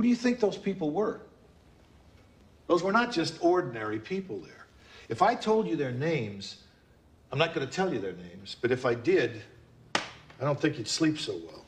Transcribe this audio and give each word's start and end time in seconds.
Who 0.00 0.04
do 0.04 0.08
you 0.08 0.16
think 0.16 0.40
those 0.40 0.56
people 0.56 0.92
were? 0.92 1.20
Those 2.68 2.82
were 2.82 2.90
not 2.90 3.12
just 3.12 3.34
ordinary 3.42 3.98
people 3.98 4.38
there. 4.38 4.64
If 5.10 5.20
I 5.20 5.34
told 5.34 5.68
you 5.68 5.76
their 5.76 5.92
names, 5.92 6.64
I'm 7.30 7.38
not 7.38 7.52
going 7.54 7.66
to 7.68 7.70
tell 7.70 7.92
you 7.92 8.00
their 8.00 8.14
names, 8.14 8.56
but 8.62 8.70
if 8.70 8.86
I 8.86 8.94
did, 8.94 9.42
I 9.94 10.44
don't 10.46 10.58
think 10.58 10.78
you'd 10.78 10.88
sleep 10.88 11.18
so 11.18 11.32
well. 11.32 11.66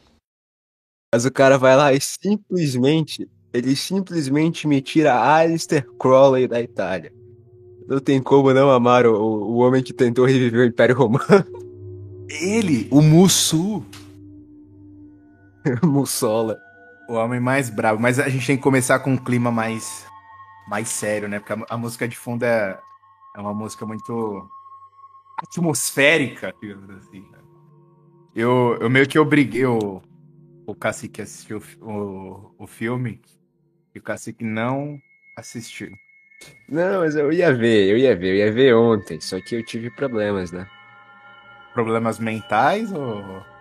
Mas 1.12 1.26
o 1.26 1.30
cara 1.30 1.58
vai 1.58 1.76
lá 1.76 1.92
e 1.92 2.00
simplesmente, 2.00 3.29
ele 3.53 3.77
simplesmente 3.77 4.67
me 4.67 4.80
tira 4.80 5.12
Alistair 5.12 5.87
Crowley 5.99 6.49
da 6.49 6.59
Itália. 6.59 7.12
Não 7.87 8.01
tem 8.01 8.23
como 8.23 8.55
não 8.55 8.71
amar 8.71 9.05
o, 9.05 9.14
o 9.14 9.57
homem 9.59 9.83
que 9.83 9.93
tentou 9.93 10.25
reviver 10.25 10.61
o 10.61 10.64
Império 10.64 10.96
Romano. 10.96 11.45
Ele, 12.30 12.89
o 12.91 13.03
Mussu. 13.03 13.85
Mussola. 15.85 16.71
O 17.12 17.16
homem 17.16 17.38
mais 17.38 17.68
bravo. 17.68 18.00
Mas 18.00 18.18
a 18.18 18.26
gente 18.30 18.46
tem 18.46 18.56
que 18.56 18.62
começar 18.62 18.98
com 19.00 19.10
um 19.10 19.18
clima 19.18 19.53
mais, 19.53 20.07
mais 20.66 20.89
sério, 20.89 21.29
né? 21.29 21.40
Porque 21.40 21.53
a, 21.53 21.75
a 21.75 21.76
música 21.76 22.08
de 22.08 22.16
fundo 22.16 22.43
é, 22.43 22.80
é 23.36 23.39
uma 23.39 23.53
música 23.53 23.84
muito 23.84 24.48
atmosférica, 25.36 26.54
digamos 26.58 26.89
assim. 26.89 27.20
Né? 27.20 27.39
Eu, 28.34 28.79
eu 28.80 28.89
meio 28.89 29.06
que 29.06 29.18
obriguei 29.18 29.67
o, 29.67 30.00
o 30.67 30.75
Cacique 30.75 31.20
a 31.20 31.25
assistir 31.25 31.53
o, 31.53 31.62
o, 31.82 32.55
o 32.61 32.67
filme 32.67 33.20
e 33.94 33.98
o 33.98 34.03
Cacique 34.03 34.42
não 34.42 34.98
assistiu. 35.36 35.92
Não, 36.67 37.00
mas 37.00 37.14
eu 37.14 37.31
ia 37.31 37.53
ver, 37.53 37.91
eu 37.91 37.98
ia 37.98 38.17
ver, 38.17 38.28
eu 38.28 38.36
ia 38.36 38.50
ver 38.50 38.75
ontem, 38.75 39.20
só 39.20 39.39
que 39.39 39.56
eu 39.56 39.62
tive 39.62 39.91
problemas, 39.91 40.50
né? 40.50 40.67
Problemas 41.75 42.19
mentais 42.19 42.91
ou. 42.91 43.52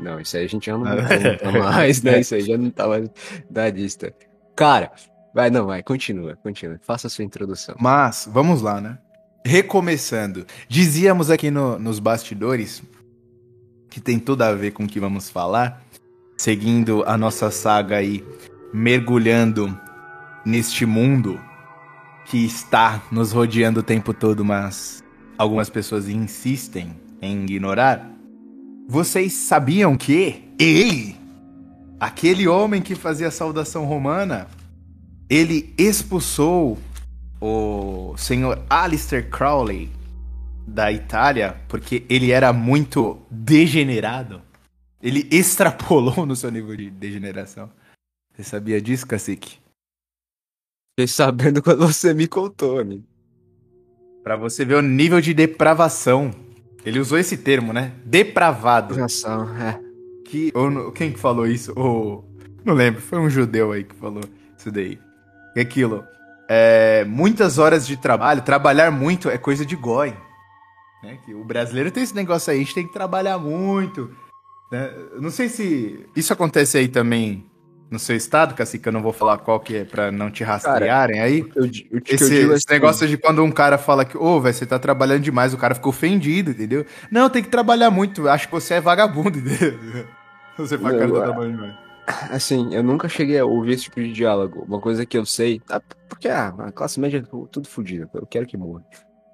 Não, 0.00 0.20
isso 0.20 0.36
aí 0.36 0.44
a 0.44 0.48
gente 0.48 0.66
já 0.66 0.76
não 0.76 0.84
conta 0.84 1.52
mais, 1.58 2.02
né? 2.02 2.20
Isso 2.20 2.34
aí 2.34 2.42
já 2.42 2.56
não 2.56 2.70
tá 2.70 2.86
mais 2.86 3.08
da 3.50 3.70
lista. 3.70 4.14
Cara, 4.54 4.92
vai, 5.34 5.50
não, 5.50 5.66
vai, 5.66 5.82
continua, 5.82 6.36
continua. 6.36 6.78
Faça 6.82 7.06
a 7.06 7.10
sua 7.10 7.24
introdução. 7.24 7.74
Mas, 7.78 8.28
vamos 8.30 8.62
lá, 8.62 8.80
né? 8.80 8.98
Recomeçando. 9.44 10.46
Dizíamos 10.68 11.30
aqui 11.30 11.50
no, 11.50 11.78
nos 11.78 11.98
bastidores 11.98 12.82
que 13.88 14.00
tem 14.00 14.18
tudo 14.18 14.42
a 14.42 14.52
ver 14.52 14.72
com 14.72 14.84
o 14.84 14.86
que 14.86 15.00
vamos 15.00 15.30
falar, 15.30 15.82
seguindo 16.36 17.02
a 17.06 17.16
nossa 17.16 17.50
saga 17.50 17.96
aí, 17.96 18.22
mergulhando 18.72 19.78
neste 20.44 20.84
mundo 20.84 21.40
que 22.26 22.44
está 22.44 23.02
nos 23.10 23.32
rodeando 23.32 23.80
o 23.80 23.82
tempo 23.82 24.12
todo, 24.12 24.44
mas 24.44 25.02
algumas 25.38 25.70
pessoas 25.70 26.08
insistem 26.08 26.94
em 27.22 27.44
ignorar. 27.44 28.15
Vocês 28.88 29.32
sabiam 29.32 29.96
que 29.96 30.44
ele, 30.60 31.16
aquele 31.98 32.46
homem 32.46 32.80
que 32.80 32.94
fazia 32.94 33.28
a 33.28 33.32
saudação 33.32 33.84
romana, 33.84 34.46
ele 35.28 35.74
expulsou 35.76 36.78
o 37.40 38.16
senhor 38.16 38.64
Alistair 38.70 39.28
Crowley 39.28 39.90
da 40.66 40.92
Itália 40.92 41.60
porque 41.68 42.04
ele 42.08 42.30
era 42.30 42.52
muito 42.52 43.20
degenerado. 43.28 44.40
Ele 45.02 45.28
extrapolou 45.32 46.24
no 46.24 46.36
seu 46.36 46.50
nível 46.50 46.76
de 46.76 46.88
degeneração. 46.88 47.68
Você 48.32 48.44
sabia 48.44 48.80
disso, 48.80 49.06
cacique? 49.06 49.58
Fiquei 50.92 51.08
sabendo 51.08 51.60
quando 51.60 51.86
você 51.86 52.14
me 52.14 52.28
contou, 52.28 52.78
amigo. 52.78 53.04
Pra 54.22 54.36
você 54.36 54.64
ver 54.64 54.76
o 54.76 54.82
nível 54.82 55.20
de 55.20 55.34
depravação. 55.34 56.30
Ele 56.86 57.00
usou 57.00 57.18
esse 57.18 57.36
termo, 57.36 57.72
né? 57.72 57.92
Depravado. 58.04 58.94
Depravação, 58.94 59.52
é. 59.56 59.80
Que, 60.24 60.52
ou, 60.54 60.92
quem 60.92 61.12
que 61.12 61.18
falou 61.18 61.44
isso? 61.44 61.72
Ou, 61.74 62.24
não 62.64 62.74
lembro, 62.74 63.00
foi 63.00 63.18
um 63.18 63.28
judeu 63.28 63.72
aí 63.72 63.82
que 63.82 63.94
falou 63.96 64.22
isso 64.56 64.70
daí. 64.70 64.96
E 65.56 65.60
aquilo. 65.60 66.04
É, 66.48 67.04
muitas 67.04 67.58
horas 67.58 67.84
de 67.84 67.96
trabalho, 67.96 68.40
trabalhar 68.42 68.92
muito 68.92 69.28
é 69.28 69.36
coisa 69.36 69.66
de 69.66 69.74
goi. 69.74 70.14
Né? 71.02 71.18
Que 71.24 71.34
o 71.34 71.42
brasileiro 71.44 71.90
tem 71.90 72.04
esse 72.04 72.14
negócio 72.14 72.52
aí, 72.52 72.58
a 72.58 72.62
gente 72.62 72.74
tem 72.74 72.86
que 72.86 72.92
trabalhar 72.92 73.36
muito. 73.36 74.08
Né? 74.70 74.88
Não 75.20 75.30
sei 75.30 75.48
se 75.48 76.06
isso 76.14 76.32
acontece 76.32 76.78
aí 76.78 76.86
também 76.86 77.44
no 77.90 77.98
seu 77.98 78.16
estado, 78.16 78.54
Cacique, 78.54 78.86
eu 78.88 78.92
não 78.92 79.02
vou 79.02 79.12
falar 79.12 79.38
qual 79.38 79.60
que 79.60 79.76
é 79.76 79.84
pra 79.84 80.10
não 80.10 80.30
te 80.30 80.42
rastrearem 80.42 81.16
cara, 81.16 81.28
aí. 81.28 81.40
Eu, 81.54 81.64
eu, 81.64 81.70
esse, 82.04 82.34
eu 82.34 82.54
esse 82.54 82.54
assim, 82.54 82.64
negócio 82.70 83.06
de 83.06 83.16
quando 83.16 83.42
um 83.42 83.50
cara 83.50 83.78
fala 83.78 84.04
que, 84.04 84.16
ô, 84.16 84.36
oh, 84.36 84.40
você 84.40 84.66
tá 84.66 84.78
trabalhando 84.78 85.22
demais, 85.22 85.54
o 85.54 85.58
cara 85.58 85.74
fica 85.74 85.88
ofendido, 85.88 86.50
entendeu? 86.50 86.84
Não, 87.10 87.30
tem 87.30 87.42
que 87.42 87.48
trabalhar 87.48 87.90
muito, 87.90 88.28
acho 88.28 88.46
que 88.48 88.52
você 88.52 88.74
é 88.74 88.80
vagabundo, 88.80 89.38
entendeu? 89.38 90.06
Você 90.58 90.76
fala 90.76 90.94
que 90.94 91.00
cara 91.00 91.12
tá 91.12 91.22
trabalhando 91.22 91.54
demais. 91.54 91.76
Assim, 92.30 92.72
eu 92.72 92.82
nunca 92.82 93.08
cheguei 93.08 93.38
a 93.38 93.44
ouvir 93.44 93.72
esse 93.72 93.84
tipo 93.84 94.00
de 94.00 94.12
diálogo. 94.12 94.64
Uma 94.66 94.80
coisa 94.80 95.04
que 95.04 95.18
eu 95.18 95.26
sei, 95.26 95.60
tá, 95.60 95.80
porque 96.08 96.28
ah, 96.28 96.54
a 96.58 96.72
classe 96.72 97.00
média 97.00 97.18
é 97.18 97.46
tudo 97.50 97.68
fodido, 97.68 98.08
eu 98.14 98.26
quero 98.26 98.46
que 98.46 98.56
morra. 98.56 98.84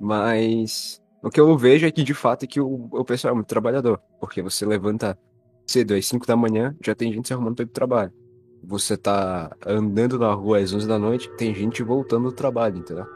Mas 0.01 1.01
o 1.23 1.31
que 1.31 1.41
eu 1.41 1.57
vejo 1.57 1.87
é 1.87 1.91
que 1.91 2.03
de 2.03 2.15
fato 2.15 2.45
é 2.45 2.47
que 2.47 2.61
o, 2.61 2.89
o 2.91 3.05
pessoal 3.05 3.33
é 3.33 3.35
muito 3.35 3.47
trabalhador, 3.47 4.01
porque 4.21 4.43
você 4.43 4.67
levanta 4.67 5.19
cedo 5.67 5.95
às 5.95 6.05
5 6.07 6.27
da 6.27 6.37
manhã, 6.37 6.75
já 6.85 6.95
tem 6.95 7.13
gente 7.13 7.29
se 7.29 7.33
arrumando 7.33 7.57
para 7.57 7.63
ir 7.63 7.67
pro 7.67 7.75
trabalho 7.75 8.22
você 8.63 8.97
tá 8.97 9.55
andando 9.67 10.19
na 10.19 10.33
rua 10.33 10.59
às 10.59 10.73
11 10.73 10.87
da 10.87 10.99
noite, 10.99 11.29
tem 11.37 11.55
gente 11.55 11.83
voltando 11.83 12.25
do 12.25 12.33
trabalho, 12.33 12.79
entendeu? 12.79 13.07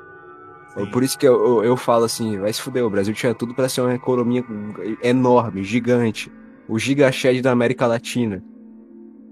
Sim. 0.75 0.87
Por 0.87 1.03
isso 1.03 1.17
que 1.17 1.27
eu, 1.27 1.35
eu, 1.35 1.65
eu, 1.65 1.77
falo 1.77 2.05
assim, 2.05 2.39
vai 2.39 2.53
se 2.53 2.61
fuder, 2.61 2.85
o 2.85 2.91
Brasil 2.91 3.15
tinha 3.15 3.35
tudo 3.35 3.55
para 3.55 3.69
ser 3.69 3.81
uma 3.81 3.95
economia 3.95 4.45
enorme, 5.03 5.63
gigante. 5.63 6.31
O 6.69 6.79
gigached 6.79 7.41
da 7.41 7.53
América 7.53 7.87
Latina. 7.87 8.43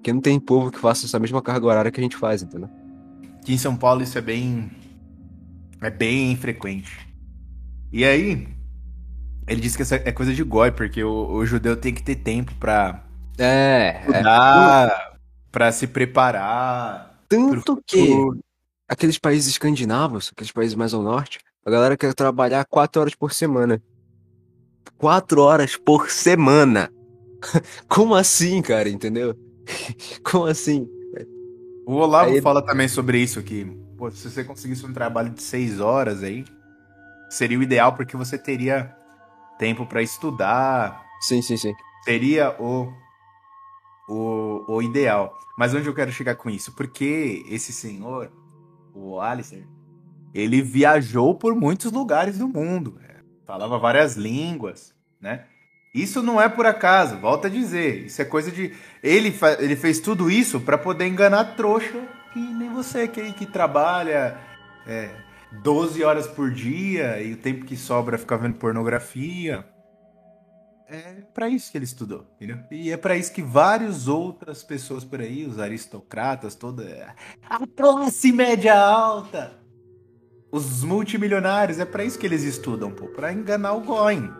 Que 0.03 0.13
não 0.13 0.21
tem 0.21 0.39
povo 0.39 0.71
que 0.71 0.79
faça 0.79 1.07
essa 1.07 1.19
mesma 1.19 1.43
carga 1.43 1.67
horária 1.67 1.91
que 1.91 2.01
a 2.01 2.03
gente 2.03 2.17
faz, 2.17 2.43
entendeu? 2.43 2.69
Aqui 3.41 3.55
em 3.55 3.59
São 3.59 3.77
Paulo 3.77 4.03
isso 4.03 4.17
é 4.17 4.21
bem... 4.21 4.71
É 5.81 5.91
bem 5.91 6.35
frequente. 6.37 7.07
E 7.93 8.05
aí, 8.05 8.49
ele 9.47 9.61
disse 9.61 9.77
que 9.77 9.83
essa 9.83 9.97
é 9.97 10.13
coisa 10.13 10.33
de 10.33 10.43
goi, 10.43 10.71
porque 10.71 11.03
o, 11.03 11.33
o 11.33 11.45
judeu 11.45 11.77
tem 11.77 11.93
que 11.93 12.03
ter 12.03 12.17
tempo 12.17 12.55
pra... 12.55 13.05
É, 13.37 14.01
estudar, 14.07 15.11
é 15.11 15.14
para 15.55 15.71
se 15.71 15.87
preparar. 15.87 17.17
Tanto 17.29 17.81
que 17.87 18.13
aqueles 18.89 19.19
países 19.19 19.53
escandinavos, 19.53 20.33
aqueles 20.33 20.51
países 20.51 20.75
mais 20.75 20.93
ao 20.93 21.01
norte, 21.01 21.39
a 21.65 21.71
galera 21.71 21.97
quer 21.97 22.13
trabalhar 22.13 22.65
quatro 22.65 23.01
horas 23.01 23.15
por 23.15 23.33
semana. 23.33 23.81
Quatro 24.99 25.41
horas 25.41 25.77
por 25.77 26.11
semana. 26.11 26.91
Como 27.89 28.17
assim, 28.17 28.61
cara? 28.61 28.89
Entendeu? 28.89 29.39
Como 30.29 30.47
assim? 30.47 30.89
O 31.87 31.95
Olavo 31.95 32.33
aí... 32.33 32.43
fala 32.43 32.61
também 32.61 32.89
sobre 32.89 33.19
isso 33.19 33.39
aqui. 33.39 33.65
Pô, 33.97 34.11
se 34.11 34.29
você 34.29 34.43
conseguisse 34.43 34.85
um 34.85 34.93
trabalho 34.93 35.31
de 35.31 35.41
seis 35.41 35.79
horas 35.79 36.25
aí, 36.25 36.45
seria 37.31 37.59
o 37.59 37.63
ideal 37.63 37.95
porque 37.95 38.17
você 38.17 38.37
teria 38.37 38.93
tempo 39.57 39.87
para 39.87 40.03
estudar. 40.03 41.01
Sim, 41.21 41.41
sim, 41.41 41.57
sim. 41.57 41.73
Seria 42.05 42.57
o 42.61 42.93
o, 44.09 44.65
o 44.69 44.83
ideal. 44.83 45.37
Mas 45.57 45.75
onde 45.75 45.87
eu 45.87 45.95
quero 45.95 46.13
chegar 46.13 46.35
com 46.35 46.51
isso? 46.51 46.73
Porque 46.73 47.45
esse 47.49 47.73
senhor, 47.73 48.31
o 48.95 49.21
Alistair, 49.21 49.67
ele 50.35 50.61
viajou 50.61 51.35
por 51.35 51.55
muitos 51.55 51.93
lugares 51.93 52.39
do 52.39 52.49
mundo. 52.49 52.99
Né? 53.01 53.17
Falava 53.47 53.79
várias 53.79 54.17
línguas, 54.17 54.95
né? 55.21 55.45
Isso 55.95 56.21
não 56.21 56.41
é 56.41 56.49
por 56.49 56.67
acaso, 56.67 57.19
volta 57.19 57.47
a 57.47 57.51
dizer. 57.51 58.07
Isso 58.07 58.21
é 58.21 58.25
coisa 58.25 58.51
de. 58.51 58.75
Ele, 59.01 59.33
ele 59.61 59.77
fez 59.77 60.01
tudo 60.01 60.29
isso 60.29 60.61
para 60.61 60.77
poder 60.77 61.07
enganar 61.07 61.55
trouxa 61.55 62.03
que 62.33 62.41
nem 62.41 62.69
você 62.69 63.07
que, 63.07 63.33
que 63.33 63.47
trabalha 63.47 64.37
é, 64.89 65.09
12 65.63 66.03
horas 66.03 66.27
por 66.27 66.51
dia 66.51 67.23
e 67.23 67.33
o 67.33 67.37
tempo 67.37 67.65
que 67.65 67.77
sobra 67.77 68.19
ficar 68.19 68.39
vendo 68.39 68.57
pornografia 68.57 69.65
é 70.89 71.23
para 71.33 71.49
isso 71.49 71.71
que 71.71 71.79
ele 71.79 71.85
estudou, 71.85 72.27
entendeu? 72.37 72.59
E 72.71 72.91
é 72.91 72.97
para 72.97 73.17
isso 73.17 73.33
que 73.33 73.43
várias 73.43 74.07
outras 74.07 74.63
pessoas 74.63 75.05
por 75.05 75.21
aí, 75.21 75.47
os 75.47 75.59
aristocratas, 75.59 76.55
toda 76.55 77.15
a 77.49 77.67
classe 77.67 78.33
média 78.33 78.79
alta, 78.79 79.59
os 80.53 80.85
multimilionários, 80.85 81.79
é 81.79 81.85
para 81.85 82.05
isso 82.05 82.19
que 82.19 82.27
eles 82.27 82.43
estudam, 82.43 82.91
pô, 82.91 83.09
para 83.09 83.33
enganar 83.33 83.73
o 83.73 83.81
Goin. 83.81 84.31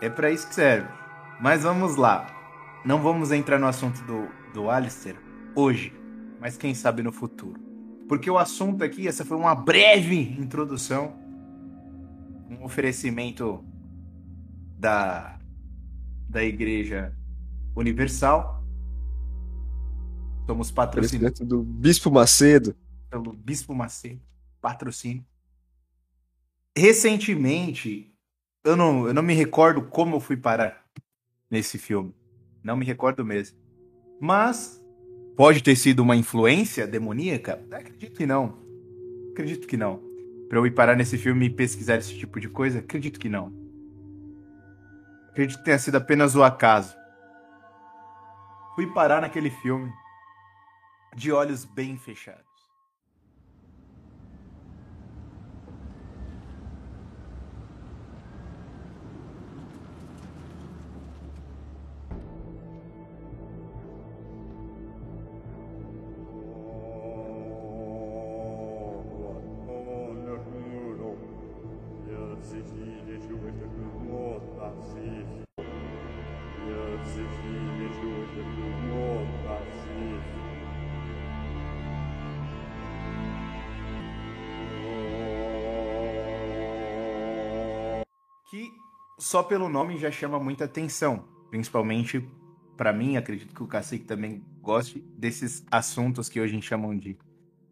É 0.00 0.08
para 0.08 0.30
isso 0.30 0.48
que 0.48 0.54
serve. 0.54 0.88
Mas 1.40 1.62
vamos 1.62 1.96
lá. 1.96 2.26
Não 2.84 3.02
vamos 3.02 3.30
entrar 3.30 3.58
no 3.58 3.66
assunto 3.66 4.02
do, 4.02 4.28
do 4.52 4.70
Alistair 4.70 5.16
hoje, 5.54 5.92
mas 6.40 6.56
quem 6.56 6.74
sabe 6.74 7.02
no 7.02 7.12
futuro. 7.12 7.60
Porque 8.08 8.30
o 8.30 8.38
assunto 8.38 8.82
aqui, 8.82 9.06
essa 9.06 9.24
foi 9.24 9.36
uma 9.36 9.54
breve 9.54 10.36
introdução, 10.38 11.14
um 12.50 12.64
oferecimento 12.64 13.64
da 14.78 15.38
da 16.32 16.42
Igreja 16.42 17.14
Universal. 17.76 18.64
Somos 20.46 20.70
patrocinados 20.70 21.40
do 21.40 21.62
Bispo 21.62 22.10
Macedo. 22.10 22.74
Pelo 23.10 23.34
Bispo 23.34 23.74
Macedo, 23.74 24.20
patrocínio. 24.60 25.24
Recentemente, 26.76 28.10
eu 28.64 28.74
não, 28.74 29.06
eu 29.06 29.12
não 29.12 29.22
me 29.22 29.34
recordo 29.34 29.82
como 29.82 30.16
eu 30.16 30.20
fui 30.20 30.36
parar 30.36 30.84
nesse 31.50 31.76
filme. 31.76 32.14
Não 32.64 32.76
me 32.76 32.84
recordo 32.86 33.24
mesmo. 33.24 33.58
Mas 34.18 34.82
pode 35.36 35.62
ter 35.62 35.76
sido 35.76 36.00
uma 36.00 36.16
influência 36.16 36.86
demoníaca? 36.86 37.62
Acredito 37.70 38.16
que 38.16 38.24
não. 38.24 38.58
Acredito 39.32 39.66
que 39.68 39.76
não. 39.76 40.02
Pra 40.48 40.58
eu 40.58 40.66
ir 40.66 40.70
parar 40.70 40.96
nesse 40.96 41.18
filme 41.18 41.46
e 41.46 41.50
pesquisar 41.50 41.96
esse 41.96 42.16
tipo 42.16 42.40
de 42.40 42.48
coisa? 42.48 42.78
Acredito 42.78 43.20
que 43.20 43.28
não. 43.28 43.61
Acredito 45.32 45.58
que 45.58 45.64
tenha 45.64 45.78
sido 45.78 45.96
apenas 45.96 46.34
o 46.36 46.44
acaso. 46.44 46.94
Fui 48.74 48.86
parar 48.92 49.22
naquele 49.22 49.48
filme 49.48 49.90
de 51.14 51.32
olhos 51.32 51.64
bem 51.64 51.96
fechados. 51.96 52.51
Só 89.32 89.42
pelo 89.42 89.66
nome 89.66 89.96
já 89.96 90.10
chama 90.10 90.38
muita 90.38 90.66
atenção, 90.66 91.24
principalmente 91.48 92.22
para 92.76 92.92
mim, 92.92 93.16
acredito 93.16 93.54
que 93.54 93.62
o 93.62 93.66
Cacique 93.66 94.04
também 94.04 94.44
goste 94.60 95.02
desses 95.16 95.64
assuntos 95.70 96.28
que 96.28 96.38
hoje 96.38 96.60
chamam 96.60 96.94
de 96.94 97.16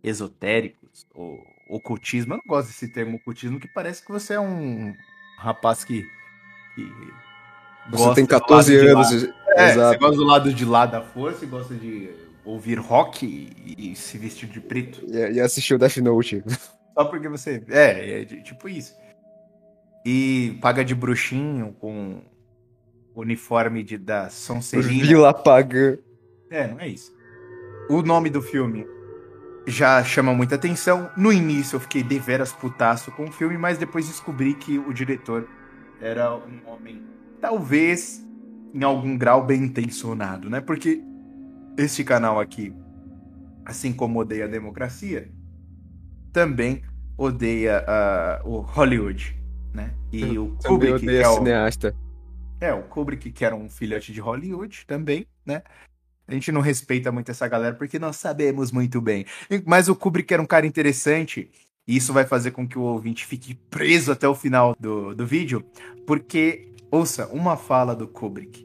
esotéricos 0.02 1.06
ou 1.14 1.38
ocultismo. 1.68 2.32
Eu 2.32 2.38
não 2.38 2.44
gosto 2.46 2.68
desse 2.68 2.88
termo 2.88 3.18
ocultismo, 3.18 3.60
que 3.60 3.68
parece 3.68 4.02
que 4.02 4.10
você 4.10 4.34
é 4.34 4.40
um 4.40 4.94
rapaz 5.36 5.84
que, 5.84 6.02
que 6.74 6.92
Você 7.90 8.14
tem 8.14 8.24
14 8.24 8.74
anos. 8.76 9.12
É, 9.48 9.68
Exato. 9.72 9.88
você 9.90 9.98
gosta 9.98 10.16
do 10.16 10.24
lado 10.24 10.54
de 10.54 10.64
lá 10.64 10.86
da 10.86 11.02
força 11.02 11.44
e 11.44 11.48
gosta 11.48 11.74
de 11.74 12.08
ouvir 12.42 12.78
rock 12.78 13.26
e, 13.26 13.90
e 13.92 13.96
se 13.96 14.16
vestir 14.16 14.48
de 14.48 14.62
preto. 14.62 15.04
E, 15.06 15.32
e 15.34 15.40
assistiu 15.40 15.76
Death 15.76 15.98
Note. 15.98 16.42
Só 16.94 17.04
porque 17.04 17.28
você. 17.28 17.62
É, 17.68 18.22
é 18.22 18.24
tipo 18.24 18.66
isso. 18.66 18.94
E 20.04 20.58
paga 20.60 20.84
de 20.84 20.94
bruxinho 20.94 21.74
com 21.78 22.22
uniforme 23.14 23.82
de, 23.82 23.98
da 23.98 24.30
Sonserina. 24.30 25.04
Vila 25.04 25.34
Pagã. 25.34 25.98
É, 26.50 26.66
não 26.66 26.80
é 26.80 26.88
isso. 26.88 27.14
O 27.88 28.02
nome 28.02 28.30
do 28.30 28.40
filme 28.40 28.86
já 29.66 30.02
chama 30.02 30.34
muita 30.34 30.54
atenção. 30.54 31.10
No 31.16 31.32
início 31.32 31.76
eu 31.76 31.80
fiquei 31.80 32.02
deveras 32.02 32.52
putaço 32.52 33.10
com 33.12 33.24
o 33.24 33.32
filme, 33.32 33.58
mas 33.58 33.78
depois 33.78 34.06
descobri 34.06 34.54
que 34.54 34.78
o 34.78 34.92
diretor 34.92 35.48
era 36.00 36.34
um 36.34 36.60
homem, 36.66 37.02
talvez, 37.40 38.24
em 38.72 38.82
algum 38.82 39.16
grau, 39.16 39.44
bem 39.44 39.64
intencionado, 39.64 40.48
né? 40.48 40.60
Porque 40.60 41.02
este 41.76 42.02
canal 42.02 42.40
aqui, 42.40 42.74
assim 43.64 43.92
como 43.92 44.18
odeia 44.20 44.46
a 44.46 44.48
democracia, 44.48 45.30
também 46.32 46.82
odeia 47.18 47.84
ah, 47.86 48.40
o 48.44 48.60
Hollywood, 48.60 49.39
né? 49.72 49.94
E 50.12 50.38
o 50.38 50.56
Kubrick, 50.64 51.00
que 51.00 51.16
é 51.16 51.28
o, 51.28 51.34
cineasta. 51.34 51.94
é, 52.60 52.72
o 52.72 52.82
Kubrick, 52.82 53.30
que 53.30 53.44
era 53.44 53.54
um 53.54 53.68
filhote 53.68 54.12
de 54.12 54.20
Hollywood 54.20 54.84
também, 54.86 55.26
né? 55.44 55.62
A 56.26 56.32
gente 56.34 56.52
não 56.52 56.60
respeita 56.60 57.10
muito 57.10 57.30
essa 57.30 57.48
galera 57.48 57.74
porque 57.74 57.98
nós 57.98 58.16
sabemos 58.16 58.70
muito 58.70 59.00
bem. 59.00 59.26
Mas 59.66 59.88
o 59.88 59.96
Kubrick 59.96 60.32
era 60.32 60.42
um 60.42 60.46
cara 60.46 60.64
interessante 60.64 61.50
e 61.86 61.96
isso 61.96 62.12
vai 62.12 62.24
fazer 62.24 62.52
com 62.52 62.68
que 62.68 62.78
o 62.78 62.82
ouvinte 62.82 63.26
fique 63.26 63.54
preso 63.68 64.12
até 64.12 64.28
o 64.28 64.34
final 64.34 64.76
do, 64.78 65.12
do 65.12 65.26
vídeo, 65.26 65.64
porque, 66.06 66.72
ouça, 66.88 67.26
uma 67.32 67.56
fala 67.56 67.96
do 67.96 68.06
Kubrick. 68.06 68.64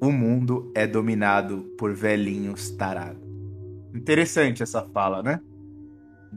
O 0.00 0.12
mundo 0.12 0.70
é 0.74 0.86
dominado 0.86 1.62
por 1.78 1.94
velhinhos 1.94 2.70
tarados. 2.70 3.22
Interessante 3.94 4.62
essa 4.62 4.82
fala, 4.82 5.22
né? 5.22 5.40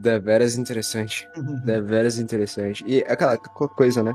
Deveras 0.02 0.56
interessante. 0.56 1.28
Deveras 1.64 2.18
interessante. 2.18 2.84
E 2.86 2.98
aquela 3.02 3.36
co- 3.36 3.68
coisa, 3.68 4.02
né? 4.02 4.12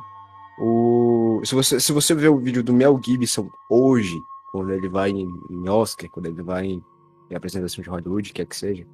O... 0.59 1.41
Se, 1.45 1.55
você, 1.55 1.79
se 1.79 1.91
você 1.91 2.13
ver 2.13 2.29
o 2.29 2.39
vídeo 2.39 2.63
do 2.63 2.73
Mel 2.73 2.99
Gibson 3.03 3.49
hoje, 3.69 4.17
quando 4.51 4.71
ele 4.73 4.89
vai 4.89 5.11
em, 5.11 5.27
em 5.49 5.69
Oscar, 5.69 6.09
quando 6.09 6.25
ele 6.25 6.41
vai 6.43 6.65
em, 6.65 6.83
em 7.31 7.35
apresentação 7.35 7.81
de 7.83 7.89
Hollywood, 7.89 8.33
quer 8.33 8.45
que 8.45 8.55
seja. 8.55 8.85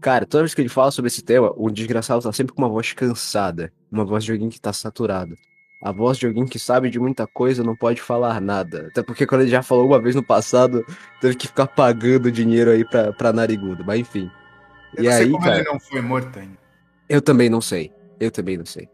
Cara, 0.00 0.26
toda 0.26 0.44
vez 0.44 0.54
que 0.54 0.60
ele 0.60 0.68
fala 0.68 0.90
sobre 0.90 1.08
esse 1.08 1.22
tema, 1.24 1.52
o 1.56 1.70
desgraçado 1.70 2.22
tá 2.22 2.32
sempre 2.32 2.54
com 2.54 2.62
uma 2.62 2.68
voz 2.68 2.92
cansada. 2.92 3.72
Uma 3.90 4.04
voz 4.04 4.22
de 4.22 4.30
alguém 4.32 4.48
que 4.48 4.60
tá 4.60 4.72
saturado. 4.72 5.34
A 5.82 5.90
voz 5.92 6.18
de 6.18 6.26
alguém 6.26 6.44
que 6.46 6.58
sabe 6.58 6.88
de 6.90 6.98
muita 7.00 7.26
coisa 7.26 7.64
não 7.64 7.74
pode 7.74 8.00
falar 8.00 8.40
nada. 8.40 8.86
Até 8.90 9.02
porque 9.02 9.26
quando 9.26 9.40
ele 9.42 9.50
já 9.50 9.62
falou 9.62 9.86
uma 9.86 10.00
vez 10.00 10.14
no 10.14 10.22
passado, 10.22 10.84
teve 11.20 11.34
que 11.34 11.46
ficar 11.48 11.66
pagando 11.66 12.30
dinheiro 12.30 12.70
aí 12.70 12.84
pra, 12.84 13.12
pra 13.12 13.32
narigudo. 13.32 13.84
Mas 13.84 14.00
enfim. 14.00 14.30
Eu 14.96 15.04
e 15.04 15.06
não 15.06 15.12
sei 15.12 15.24
aí, 15.24 15.30
como 15.30 15.44
cara, 15.44 15.56
ele 15.60 15.68
não 15.68 15.80
foi 15.80 16.00
morto 16.00 16.38
ainda. 16.38 16.58
eu 17.08 17.20
também 17.22 17.48
não 17.50 17.60
sei. 17.60 17.92
Eu 18.18 18.30
também 18.30 18.56
não 18.56 18.64
sei. 18.66 18.88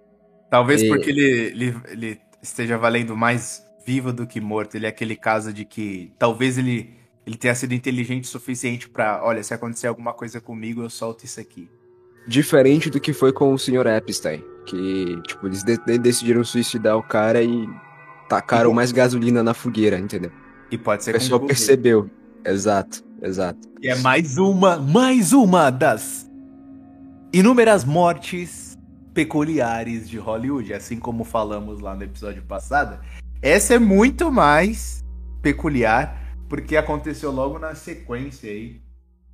Talvez 0.51 0.83
E- 0.83 0.89
porque 0.89 1.11
ele, 1.11 1.23
ele, 1.23 1.77
ele 1.89 2.21
esteja 2.43 2.77
valendo 2.77 3.17
mais 3.17 3.63
vivo 3.87 4.13
do 4.13 4.27
que 4.27 4.41
morto. 4.41 4.75
Ele 4.77 4.87
é 4.87 4.89
aquele 4.89 5.17
caso 5.17 5.53
de 5.53 5.65
que 5.65 6.13
talvez 6.19 6.59
ele, 6.59 6.95
ele 7.27 7.37
tenha 7.37 7.55
sido 7.55 7.73
inteligente 7.73 8.25
o 8.25 8.29
suficiente 8.29 8.89
pra, 8.89 9.21
olha, 9.25 9.43
se 9.43 9.55
acontecer 9.55 9.87
alguma 9.87 10.13
coisa 10.13 10.41
comigo, 10.41 10.83
eu 10.83 10.91
solto 10.91 11.25
isso 11.25 11.41
aqui. 11.41 11.69
Diferente 12.27 12.89
do 12.91 13.01
que 13.01 13.13
foi 13.13 13.33
com 13.33 13.53
o 13.53 13.59
Sr. 13.59 13.87
Epstein. 13.87 14.45
Que, 14.67 15.21
tipo, 15.23 15.47
eles 15.47 15.65
de- 15.65 15.77
de- 15.79 15.99
decidiram 15.99 16.45
suicidar 16.45 16.97
o 16.97 17.03
cara 17.03 17.43
e 17.43 17.69
tacaram 18.29 18.73
mais 18.73 18.93
gasolina 18.93 19.43
na 19.43 19.55
fogueira, 19.55 19.99
entendeu? 19.99 20.31
E 20.71 20.79
pode 20.79 21.03
O 21.03 21.05
ser 21.05 21.13
pessoal 21.13 21.43
o 21.43 21.47
percebeu. 21.47 22.09
Exato, 22.45 23.03
exato. 23.23 23.69
E 23.81 23.89
é 23.89 23.95
mais 23.97 24.37
uma, 24.37 24.77
mais 24.77 25.33
uma 25.33 25.71
das 25.71 26.31
inúmeras 27.33 27.85
mortes 27.85 28.77
peculiares 29.15 30.09
de 30.09 30.19
Hollywood, 30.19 30.75
assim 30.75 30.99
como 30.99 31.25
falamos 31.25 31.81
lá 31.81 31.95
no 31.95 32.03
episódio 32.03 32.43
passado. 32.43 32.99
Essa 33.41 33.75
é 33.75 33.79
muito 33.79 34.31
mais 34.31 35.03
peculiar, 35.41 36.37
porque 36.49 36.77
aconteceu 36.77 37.31
logo 37.31 37.59
na 37.59 37.75
sequência 37.75 38.51
aí 38.51 38.81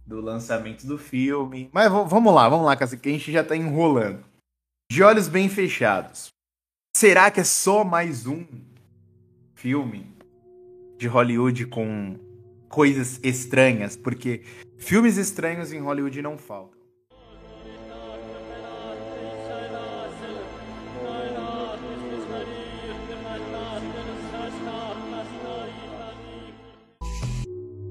do 0.07 0.21
lançamento 0.21 0.87
do 0.87 0.97
filme. 0.97 1.69
Mas 1.73 1.91
vamos 1.91 2.35
lá, 2.35 2.49
vamos 2.49 2.67
lá, 2.67 2.77
que 2.77 2.85
a 2.85 2.87
gente 2.87 3.31
já 3.31 3.45
tá 3.45 3.57
enrolando. 3.57 4.25
De 4.91 5.03
olhos 5.03 5.29
bem 5.29 5.49
fechados. 5.49 6.29
Será 6.97 7.31
que 7.31 7.41
é 7.41 7.45
só 7.45 7.85
mais 7.85 8.27
um 8.27 8.45
filme 9.55 10.17
de 10.97 11.07
Hollywood 11.07 11.67
com 11.67 12.17
coisas 12.69 13.19
estranhas, 13.23 13.97
porque 13.97 14.43
filmes 14.77 15.17
estranhos 15.17 15.73
em 15.73 15.81
Hollywood 15.81 16.21
não 16.23 16.37
faltam. 16.37 16.79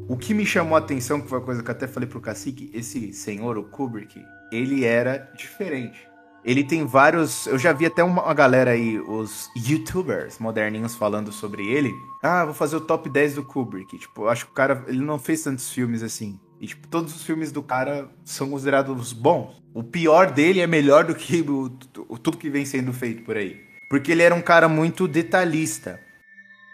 O 0.09 0.15
que 0.15 0.33
me 0.33 0.45
chamou 0.45 0.77
a 0.77 0.79
atenção, 0.79 1.19
que 1.19 1.27
foi 1.27 1.37
uma 1.37 1.45
coisa 1.45 1.61
que 1.61 1.69
eu 1.69 1.75
até 1.75 1.85
falei 1.85 2.07
pro 2.07 2.21
Cacique, 2.21 2.71
esse 2.73 3.11
senhor, 3.11 3.57
o 3.57 3.65
Kubrick, 3.65 4.23
ele 4.51 4.85
era 4.85 5.17
diferente. 5.35 6.07
Ele 6.43 6.63
tem 6.63 6.85
vários. 6.85 7.45
Eu 7.47 7.57
já 7.57 7.73
vi 7.73 7.85
até 7.85 8.03
uma, 8.03 8.33
galera 8.33 8.71
aí, 8.71 8.99
os 8.99 9.49
youtubers 9.55 10.39
moderninhos 10.39 10.95
falando 10.95 11.31
sobre 11.31 11.67
ele. 11.67 11.93
Ah, 12.23 12.45
vou 12.45 12.53
fazer 12.53 12.77
o 12.77 12.81
top 12.81 13.09
10 13.09 13.35
do 13.35 13.43
Kubrick. 13.43 13.97
Tipo, 13.97 14.27
acho 14.27 14.45
que 14.45 14.51
o 14.51 14.55
cara. 14.55 14.83
Ele 14.87 15.01
não 15.01 15.19
fez 15.19 15.43
tantos 15.43 15.71
filmes 15.71 16.03
assim. 16.03 16.39
E, 16.59 16.67
tipo, 16.67 16.87
todos 16.87 17.15
os 17.15 17.23
filmes 17.23 17.51
do 17.51 17.61
cara 17.61 18.09
são 18.23 18.49
considerados 18.49 19.13
bons. 19.13 19.61
O 19.73 19.83
pior 19.83 20.31
dele 20.31 20.59
é 20.59 20.67
melhor 20.67 21.03
do 21.03 21.13
que 21.13 21.41
o, 21.41 21.69
tudo 22.17 22.37
que 22.37 22.49
vem 22.49 22.65
sendo 22.65 22.91
feito 22.91 23.23
por 23.23 23.37
aí. 23.37 23.61
Porque 23.89 24.11
ele 24.11 24.23
era 24.23 24.33
um 24.33 24.41
cara 24.41 24.67
muito 24.67 25.07
detalhista. 25.07 25.99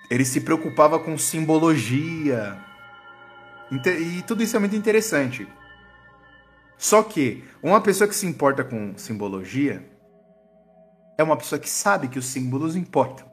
Ele 0.09 0.23
se 0.23 0.41
preocupava 0.41 0.99
com 0.99 1.17
simbologia. 1.17 2.57
E 3.71 4.21
tudo 4.21 4.43
isso 4.43 4.55
é 4.55 4.59
muito 4.59 4.75
interessante. 4.75 5.47
Só 6.83 7.01
que 7.01 7.41
uma 7.63 7.79
pessoa 7.79 8.09
que 8.09 8.13
se 8.13 8.25
importa 8.27 8.61
com 8.61 8.97
simbologia 8.97 9.81
é 11.17 11.23
uma 11.23 11.37
pessoa 11.37 11.57
que 11.57 11.69
sabe 11.69 12.09
que 12.09 12.19
os 12.19 12.25
símbolos 12.25 12.75
importam. 12.75 13.25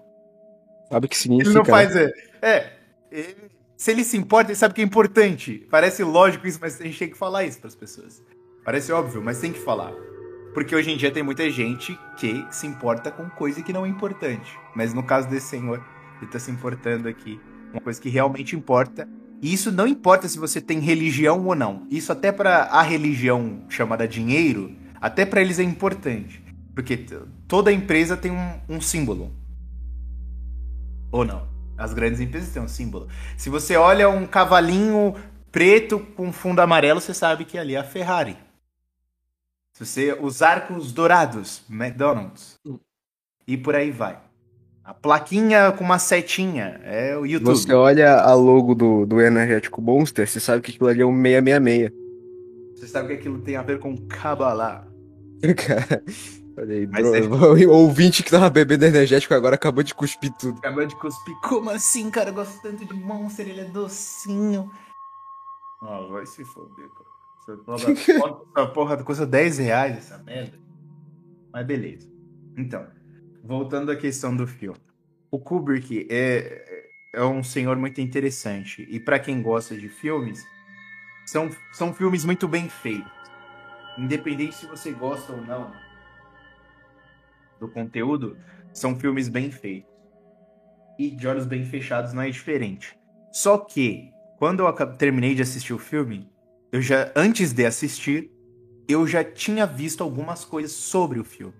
Sabe 0.88 1.06
o 1.06 1.08
que 1.08 1.16
Ele 1.16 1.20
significa? 1.20 1.54
não 1.58 1.62
né? 1.64 1.68
faz. 1.68 1.96
É, 1.96 2.12
é, 2.40 2.72
ele- 3.10 3.50
se 3.76 3.90
ele 3.90 4.04
se 4.04 4.16
importa, 4.16 4.52
ele 4.52 4.56
sabe 4.56 4.74
que 4.74 4.80
é 4.80 4.84
importante. 4.84 5.66
Parece 5.68 6.04
lógico 6.04 6.46
isso, 6.46 6.60
mas 6.60 6.80
a 6.80 6.84
gente 6.84 6.96
tem 6.96 7.10
que 7.10 7.18
falar 7.18 7.42
isso 7.42 7.58
para 7.58 7.66
as 7.66 7.74
pessoas. 7.74 8.22
Parece 8.64 8.92
óbvio, 8.92 9.20
mas 9.20 9.40
tem 9.40 9.52
que 9.52 9.58
falar. 9.58 9.92
Porque 10.54 10.76
hoje 10.76 10.92
em 10.92 10.96
dia 10.96 11.10
tem 11.10 11.22
muita 11.24 11.50
gente 11.50 11.98
que 12.18 12.46
se 12.52 12.68
importa 12.68 13.10
com 13.10 13.28
coisa 13.30 13.64
que 13.64 13.72
não 13.72 13.84
é 13.84 13.88
importante. 13.88 14.56
Mas 14.76 14.94
no 14.94 15.02
caso 15.02 15.28
desse 15.28 15.48
senhor, 15.48 15.84
ele 16.22 16.30
tá 16.30 16.38
se 16.38 16.52
importando 16.52 17.08
aqui. 17.08 17.40
Uma 17.72 17.80
coisa 17.80 18.00
que 18.00 18.08
realmente 18.08 18.54
importa 18.54 19.08
E 19.42 19.52
isso 19.52 19.72
não 19.72 19.86
importa 19.86 20.28
se 20.28 20.38
você 20.38 20.60
tem 20.60 20.80
religião 20.80 21.46
ou 21.46 21.54
não. 21.54 21.86
Isso 21.90 22.12
até 22.12 22.30
para 22.30 22.64
a 22.64 22.82
religião 22.82 23.64
chamada 23.68 24.06
dinheiro, 24.06 24.76
até 25.00 25.24
para 25.24 25.40
eles 25.40 25.58
é 25.58 25.62
importante. 25.62 26.42
Porque 26.74 27.06
toda 27.48 27.72
empresa 27.72 28.16
tem 28.16 28.30
um, 28.30 28.60
um 28.68 28.80
símbolo. 28.80 29.32
Ou 31.10 31.24
não? 31.24 31.48
As 31.76 31.94
grandes 31.94 32.20
empresas 32.20 32.52
têm 32.52 32.62
um 32.62 32.68
símbolo. 32.68 33.08
Se 33.36 33.48
você 33.48 33.76
olha 33.76 34.08
um 34.08 34.26
cavalinho 34.26 35.14
preto 35.50 35.98
com 35.98 36.32
fundo 36.32 36.60
amarelo, 36.60 37.00
você 37.00 37.14
sabe 37.14 37.44
que 37.44 37.58
ali 37.58 37.74
é 37.74 37.78
a 37.78 37.84
Ferrari. 37.84 38.36
Se 39.72 39.86
você 39.86 40.12
os 40.12 40.42
arcos 40.42 40.92
dourados, 40.92 41.62
McDonald's. 41.70 42.58
E 43.46 43.56
por 43.56 43.74
aí 43.74 43.90
vai. 43.90 44.20
A 44.84 44.94
plaquinha 44.94 45.72
com 45.72 45.84
uma 45.84 45.98
setinha 45.98 46.80
é 46.84 47.16
o 47.16 47.26
YouTube. 47.26 47.54
Você 47.54 47.72
olha 47.72 48.20
a 48.20 48.34
logo 48.34 48.74
do, 48.74 49.06
do 49.06 49.20
energético 49.20 49.80
Monster, 49.80 50.26
você 50.26 50.40
sabe 50.40 50.62
que 50.62 50.70
aquilo 50.72 50.88
ali 50.88 51.02
é 51.02 51.06
um 51.06 51.22
666. 51.22 51.92
Você 52.74 52.86
sabe 52.86 53.08
que 53.08 53.14
aquilo 53.14 53.40
tem 53.40 53.56
a 53.56 53.62
ver 53.62 53.78
com 53.78 53.96
Kabbalah. 54.08 54.86
Cara, 55.66 56.02
olha 56.58 56.74
aí, 56.74 56.86
Mas 56.86 57.26
bro, 57.26 57.54
o 57.68 57.72
ouvinte 57.72 58.22
que 58.22 58.30
tava 58.30 58.48
bebendo 58.48 58.86
energético 58.86 59.34
agora 59.34 59.54
acabou 59.54 59.82
de 59.82 59.94
cuspir 59.94 60.32
tudo. 60.38 60.58
Acabou 60.58 60.86
de 60.86 60.96
cuspir. 60.96 61.34
Como 61.42 61.70
assim, 61.70 62.10
cara? 62.10 62.30
Eu 62.30 62.34
gosto 62.34 62.60
tanto 62.62 62.84
de 62.84 62.94
Monster, 62.94 63.48
ele 63.48 63.60
é 63.60 63.64
docinho. 63.64 64.70
Ah, 65.82 66.00
vai 66.10 66.26
se 66.26 66.44
foder, 66.44 66.88
cara. 66.88 67.10
Essa 67.40 67.56
porra, 67.58 67.92
essa 68.56 68.66
porra 68.68 69.04
custa 69.04 69.26
10 69.26 69.58
reais 69.58 69.98
essa 69.98 70.18
merda. 70.18 70.58
Mas 71.52 71.66
beleza. 71.66 72.08
Então, 72.56 72.86
voltando 73.42 73.90
à 73.90 73.96
questão 73.96 74.36
do 74.36 74.46
filme. 74.46 74.78
O 75.30 75.38
Kubrick 75.38 76.06
é, 76.10 76.88
é 77.14 77.24
um 77.24 77.42
senhor 77.42 77.76
muito 77.76 78.00
interessante. 78.00 78.86
E 78.90 78.98
para 78.98 79.18
quem 79.18 79.42
gosta 79.42 79.76
de 79.76 79.88
filmes, 79.88 80.44
são, 81.26 81.50
são 81.72 81.94
filmes 81.94 82.24
muito 82.24 82.48
bem 82.48 82.68
feitos. 82.68 83.10
Independente 83.98 84.54
se 84.54 84.66
você 84.66 84.92
gosta 84.92 85.32
ou 85.32 85.40
não 85.42 85.72
do 87.60 87.68
conteúdo, 87.68 88.36
são 88.72 88.98
filmes 88.98 89.28
bem 89.28 89.50
feitos. 89.50 89.90
E 90.98 91.10
de 91.10 91.28
olhos 91.28 91.46
bem 91.46 91.64
fechados 91.64 92.12
não 92.12 92.22
é 92.22 92.30
diferente. 92.30 92.98
Só 93.30 93.58
que, 93.58 94.10
quando 94.38 94.66
eu 94.66 94.96
terminei 94.96 95.34
de 95.34 95.42
assistir 95.42 95.74
o 95.74 95.78
filme, 95.78 96.28
eu 96.72 96.80
já, 96.80 97.12
antes 97.14 97.52
de 97.52 97.66
assistir, 97.66 98.30
eu 98.88 99.06
já 99.06 99.22
tinha 99.22 99.66
visto 99.66 100.02
algumas 100.02 100.44
coisas 100.44 100.72
sobre 100.72 101.20
o 101.20 101.24
filme. 101.24 101.54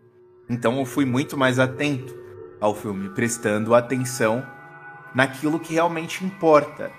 Então 0.50 0.80
eu 0.80 0.84
fui 0.84 1.04
muito 1.04 1.36
mais 1.36 1.60
atento 1.60 2.12
ao 2.60 2.74
filme, 2.74 3.08
prestando 3.10 3.72
atenção 3.72 4.44
naquilo 5.14 5.60
que 5.60 5.74
realmente 5.74 6.24
importa. 6.24 6.90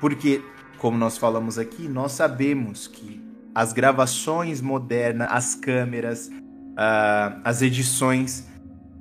Porque, 0.00 0.42
como 0.78 0.96
nós 0.96 1.18
falamos 1.18 1.58
aqui, 1.58 1.86
nós 1.86 2.12
sabemos 2.12 2.88
que 2.88 3.22
as 3.54 3.74
gravações 3.74 4.62
modernas, 4.62 5.28
as 5.30 5.54
câmeras, 5.54 6.30
ah, 6.74 7.38
as 7.44 7.60
edições 7.60 8.48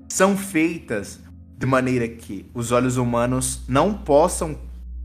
são 0.09 0.35
feitas 0.35 1.21
de 1.57 1.65
maneira 1.65 2.07
que 2.07 2.51
os 2.53 2.73
olhos 2.73 2.97
humanos 2.97 3.63
não 3.65 3.93
possam 3.93 4.59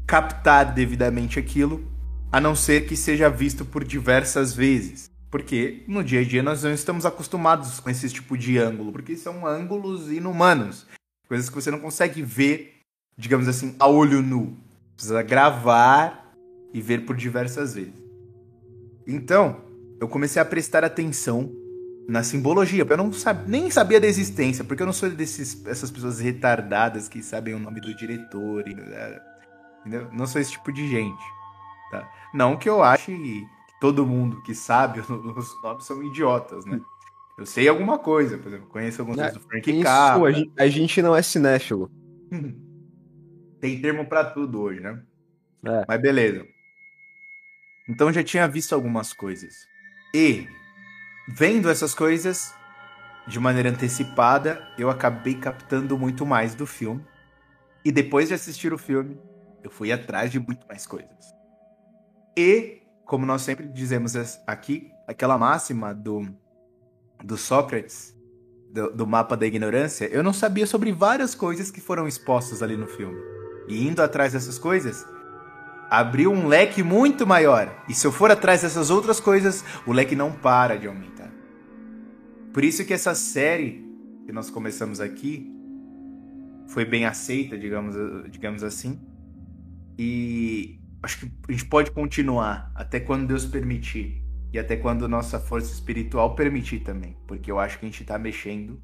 captar 0.05 0.75
devidamente 0.75 1.39
aquilo, 1.39 1.87
a 2.33 2.41
não 2.41 2.57
ser 2.57 2.87
que 2.87 2.97
seja 2.97 3.31
visto 3.31 3.65
por 3.65 3.85
diversas 3.85 4.53
vezes. 4.53 5.14
Porque 5.35 5.83
no 5.89 6.05
dia 6.05 6.21
a 6.21 6.25
dia 6.25 6.45
nós 6.45 6.63
não 6.63 6.73
estamos 6.73 7.05
acostumados 7.05 7.81
com 7.81 7.91
esse 7.91 8.09
tipo 8.09 8.39
de 8.39 8.57
ângulo, 8.57 8.93
porque 8.93 9.17
são 9.17 9.45
ângulos 9.45 10.13
inumanos, 10.13 10.87
coisas 11.27 11.49
que 11.49 11.57
você 11.57 11.73
não 11.73 11.81
consegue 11.81 12.23
ver, 12.23 12.77
digamos 13.19 13.49
assim, 13.49 13.75
a 13.81 13.89
olho 13.89 14.23
nu. 14.23 14.57
Precisa 14.95 15.25
gravar 15.25 16.33
e 16.73 16.81
ver 16.81 17.05
por 17.05 17.17
diversas 17.17 17.75
vezes. 17.75 18.01
Então, 19.05 19.61
eu 20.01 20.07
comecei 20.07 20.41
a 20.41 20.45
prestar 20.45 20.85
atenção 20.85 21.51
na 22.09 22.23
simbologia, 22.23 22.87
eu 22.89 22.97
não 22.97 23.13
sab... 23.13 23.49
nem 23.49 23.69
sabia 23.73 24.01
da 24.01 24.07
existência, 24.07 24.63
porque 24.63 24.85
eu 24.85 24.87
não 24.87 24.93
sou 24.93 25.11
desses 25.11 25.67
essas 25.67 25.91
pessoas 25.91 26.21
retardadas 26.21 27.09
que 27.09 27.21
sabem 27.25 27.55
o 27.55 27.59
nome 27.59 27.81
do 27.81 27.93
diretor, 27.93 28.69
e, 28.69 28.73
é, 28.73 29.23
entendeu? 29.81 30.09
Não 30.13 30.29
sou 30.29 30.41
esse 30.41 30.53
tipo 30.53 30.73
de 30.73 30.89
gente, 30.89 31.25
tá? 31.91 32.09
Não 32.33 32.57
que 32.57 32.69
eu 32.69 32.85
ache 32.85 33.45
todo 33.85 34.07
mundo 34.07 34.41
que 34.41 34.55
sabe 34.55 35.01
os 35.05 35.63
nomes 35.63 35.85
são 35.85 36.03
idiotas, 36.03 36.65
né? 36.65 36.81
Eu 37.37 37.45
sei 37.45 37.69
alguma 37.69 37.99
coisa, 37.99 38.39
por 38.39 38.49
exemplo, 38.49 38.67
conheço 38.69 39.03
algumas 39.03 39.21
É, 39.21 39.33
do 39.33 39.41
Frank 39.41 39.71
Isso, 39.71 39.83
Capra. 39.83 40.29
a 40.29 40.33
gente, 40.33 40.53
a 40.57 40.69
gente 40.69 41.03
não 41.03 41.15
é 41.15 41.21
cinéfilo. 41.21 41.91
Tem 43.61 43.79
termo 43.83 44.07
pra 44.07 44.25
tudo 44.25 44.63
hoje, 44.63 44.81
né? 44.81 45.03
É. 45.67 45.85
Mas 45.87 46.01
beleza. 46.01 46.47
Então 47.87 48.11
já 48.11 48.25
tinha 48.25 48.49
visto 48.49 48.75
algumas 48.75 49.13
coisas. 49.13 49.53
E 50.15 50.49
vendo 51.29 51.69
essas 51.69 51.95
coisas 51.95 52.55
de 53.27 53.39
maneira 53.39 53.69
antecipada, 53.69 54.67
eu 54.79 54.89
acabei 54.89 55.35
captando 55.35 55.99
muito 55.99 56.25
mais 56.25 56.55
do 56.55 56.67
filme. 56.67 57.05
E 57.85 57.93
depois 57.93 58.29
de 58.29 58.35
assistir 58.35 58.73
o 58.73 58.79
filme, 58.79 59.19
eu 59.63 59.71
fui 59.71 59.93
atrás 59.93 60.33
de 60.33 60.41
muito 60.41 60.67
mais 60.67 60.87
coisas. 60.87 61.35
E, 62.35 62.81
como 63.05 63.27
nós 63.27 63.43
sempre 63.43 63.67
dizemos 63.67 64.15
aqui, 64.47 64.91
aquela 65.07 65.37
máxima 65.37 65.95
do, 65.95 66.27
do 67.23 67.37
Sócrates, 67.37 68.15
do, 68.73 68.91
do 68.93 69.07
mapa 69.07 69.37
da 69.37 69.47
ignorância, 69.47 70.07
eu 70.07 70.23
não 70.23 70.33
sabia 70.33 70.67
sobre 70.67 70.91
várias 70.93 71.35
coisas 71.35 71.71
que 71.71 71.81
foram 71.81 72.09
expostas 72.09 72.63
ali 72.63 72.77
no 72.77 72.87
filme. 72.87 73.19
E 73.69 73.87
indo 73.87 74.03
atrás 74.03 74.33
dessas 74.33 74.59
coisas, 74.59 75.07
abriu 75.89 76.33
um 76.33 76.47
leque 76.49 76.83
muito 76.83 77.27
maior. 77.27 77.85
E 77.89 77.95
se 77.95 78.07
eu 78.07 78.13
for 78.13 78.31
atrás 78.31 78.63
dessas 78.63 78.91
outras 78.91 79.21
coisas, 79.21 79.65
o 79.87 79.93
leque 79.93 80.17
não 80.17 80.33
para 80.33 80.77
de 80.77 80.87
aumentar. 80.87 81.31
Por 82.53 82.65
isso 82.65 82.85
que 82.85 82.93
essa 82.93 83.15
série 83.15 83.85
que 84.27 84.33
nós 84.33 84.51
começamos 84.51 85.01
aqui 85.01 85.53
foi 86.69 86.85
bem 86.85 87.05
aceita, 87.05 87.59
digamos, 87.59 87.95
digamos 88.31 88.63
assim. 88.63 89.01
E 89.99 90.81
acho 91.05 91.21
que 91.21 91.33
a 91.49 91.53
gente 91.53 91.67
pode 91.67 91.91
continuar 91.91 92.73
até 92.75 92.99
quando 92.99 93.27
Deus 93.27 93.45
permitir. 93.45 94.23
E 94.53 94.59
até 94.59 94.77
quando 94.77 95.09
nossa 95.09 95.41
força 95.41 95.73
espiritual 95.73 96.35
permitir 96.35 96.81
também. 96.81 97.17
Porque 97.27 97.51
eu 97.51 97.59
acho 97.59 97.79
que 97.79 97.87
a 97.87 97.89
gente 97.89 98.05
tá 98.05 98.19
mexendo 98.19 98.81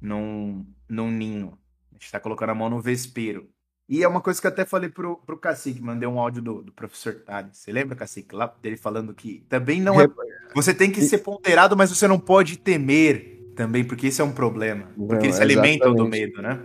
num, 0.00 0.66
num 0.88 1.10
ninho. 1.10 1.58
A 1.90 1.94
gente 1.94 2.12
tá 2.12 2.20
colocando 2.20 2.50
a 2.50 2.54
mão 2.54 2.68
no 2.68 2.80
vespeiro. 2.80 3.48
E 3.88 4.02
é 4.02 4.08
uma 4.08 4.20
coisa 4.20 4.40
que 4.40 4.46
eu 4.46 4.50
até 4.50 4.64
falei 4.64 4.90
pro, 4.90 5.16
pro 5.24 5.38
Cacique, 5.38 5.80
mandei 5.80 6.08
um 6.08 6.18
áudio 6.18 6.42
do, 6.42 6.62
do 6.62 6.72
professor 6.72 7.14
Tales. 7.14 7.56
Você 7.56 7.72
lembra, 7.72 7.96
Cacique? 7.96 8.34
Lá 8.34 8.52
dele 8.60 8.76
falando 8.76 9.14
que 9.14 9.44
também 9.48 9.80
não 9.80 10.00
é. 10.00 10.08
Você 10.54 10.74
tem 10.74 10.90
que 10.90 11.00
ser 11.02 11.18
ponderado, 11.18 11.76
mas 11.76 11.88
você 11.88 12.06
não 12.08 12.18
pode 12.18 12.58
temer 12.58 13.52
também, 13.54 13.84
porque 13.84 14.08
isso 14.08 14.20
é 14.20 14.24
um 14.24 14.32
problema. 14.32 14.88
Porque 14.96 15.14
Não, 15.14 15.24
eles 15.24 15.36
se 15.36 15.42
alimentam 15.42 15.94
do 15.94 16.06
medo, 16.06 16.42
né? 16.42 16.60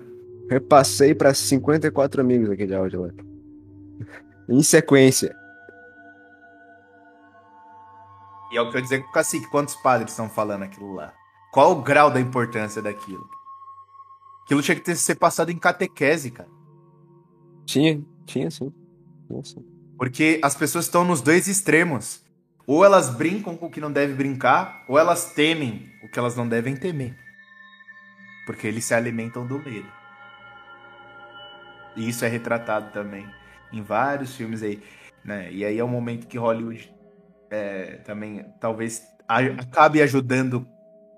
Repassei 0.50 1.16
pra 1.16 1.34
54 1.34 2.20
amigos 2.20 2.50
aquele 2.50 2.76
áudio 2.76 3.04
lá. 3.04 3.31
Em 4.50 4.62
sequência. 4.64 5.36
E 8.52 8.58
é 8.58 8.62
o 8.62 8.70
que 8.70 8.76
eu 8.76 8.80
ia 8.80 8.84
dizer 8.84 9.02
com 9.02 9.10
o 9.10 9.12
Cacique, 9.14 9.50
quantos 9.50 9.76
padres 9.78 10.12
estão 10.12 10.30
falando 10.30 10.64
aquilo 10.64 10.94
lá? 10.94 11.14
Qual 11.54 11.72
o 11.72 11.82
grau 11.82 12.12
da 12.12 12.20
importância 12.20 12.82
daquilo? 12.82 13.28
Aquilo 14.44 14.62
tinha 14.62 14.76
que 14.76 14.82
ter, 14.82 14.96
ser 14.98 15.16
passado 15.16 15.52
em 15.52 15.58
catequese, 15.58 16.32
cara. 16.32 16.50
Tinha, 17.66 18.04
tinha 18.26 18.52
sim. 18.52 18.74
Tinha 19.28 19.44
sim. 19.44 19.66
Porque 19.98 20.42
as 20.44 20.56
pessoas 20.56 20.86
estão 20.86 21.06
nos 21.06 21.22
dois 21.22 21.48
extremos. 21.48 22.24
Ou 22.68 22.84
elas 22.84 23.10
brincam 23.10 23.56
com 23.56 23.68
o 23.68 23.70
que 23.70 23.80
não 23.82 23.92
deve 23.92 24.14
brincar, 24.14 24.84
ou 24.88 24.98
elas 24.98 25.34
temem 25.34 25.90
o 26.04 26.10
que 26.10 26.20
elas 26.20 26.36
não 26.36 26.48
devem 26.48 26.76
temer. 26.76 27.18
Porque 28.46 28.68
eles 28.68 28.84
se 28.84 28.94
alimentam 28.94 29.46
do 29.46 29.60
medo. 29.60 29.92
E 31.96 32.10
isso 32.10 32.26
é 32.26 32.28
retratado 32.28 32.92
também 32.92 33.41
em 33.72 33.82
vários 33.82 34.36
filmes 34.36 34.62
aí. 34.62 34.82
Né? 35.24 35.52
E 35.52 35.66
aí 35.66 35.78
é 35.78 35.84
o 35.84 35.88
momento 35.88 36.28
que 36.28 36.38
Hollywood 36.38 36.94
é, 37.50 37.98
também 37.98 38.46
talvez 38.60 39.04
acabe 39.28 40.02
ajudando 40.02 40.68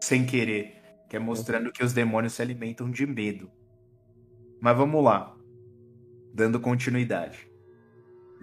sem 0.02 0.26
querer. 0.26 0.82
Que 1.10 1.18
é 1.18 1.20
mostrando 1.20 1.72
que 1.72 1.84
os 1.84 1.94
demônios 1.94 2.34
se 2.34 2.42
alimentam 2.42 2.90
de 2.90 3.06
medo. 3.06 3.50
Mas 4.60 4.76
vamos 4.76 5.04
lá. 5.04 5.36
Dando 6.34 6.60
continuidade. 6.60 7.48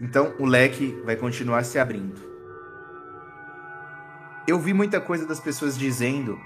Então 0.00 0.34
o 0.38 0.46
leque 0.46 0.92
vai 1.04 1.16
continuar 1.16 1.64
se 1.64 1.78
abrindo. 1.78 2.30
Eu 4.46 4.58
vi 4.58 4.72
muita 4.72 5.00
coisa 5.00 5.26
das 5.26 5.38
pessoas 5.38 5.76
dizendo 5.78 6.40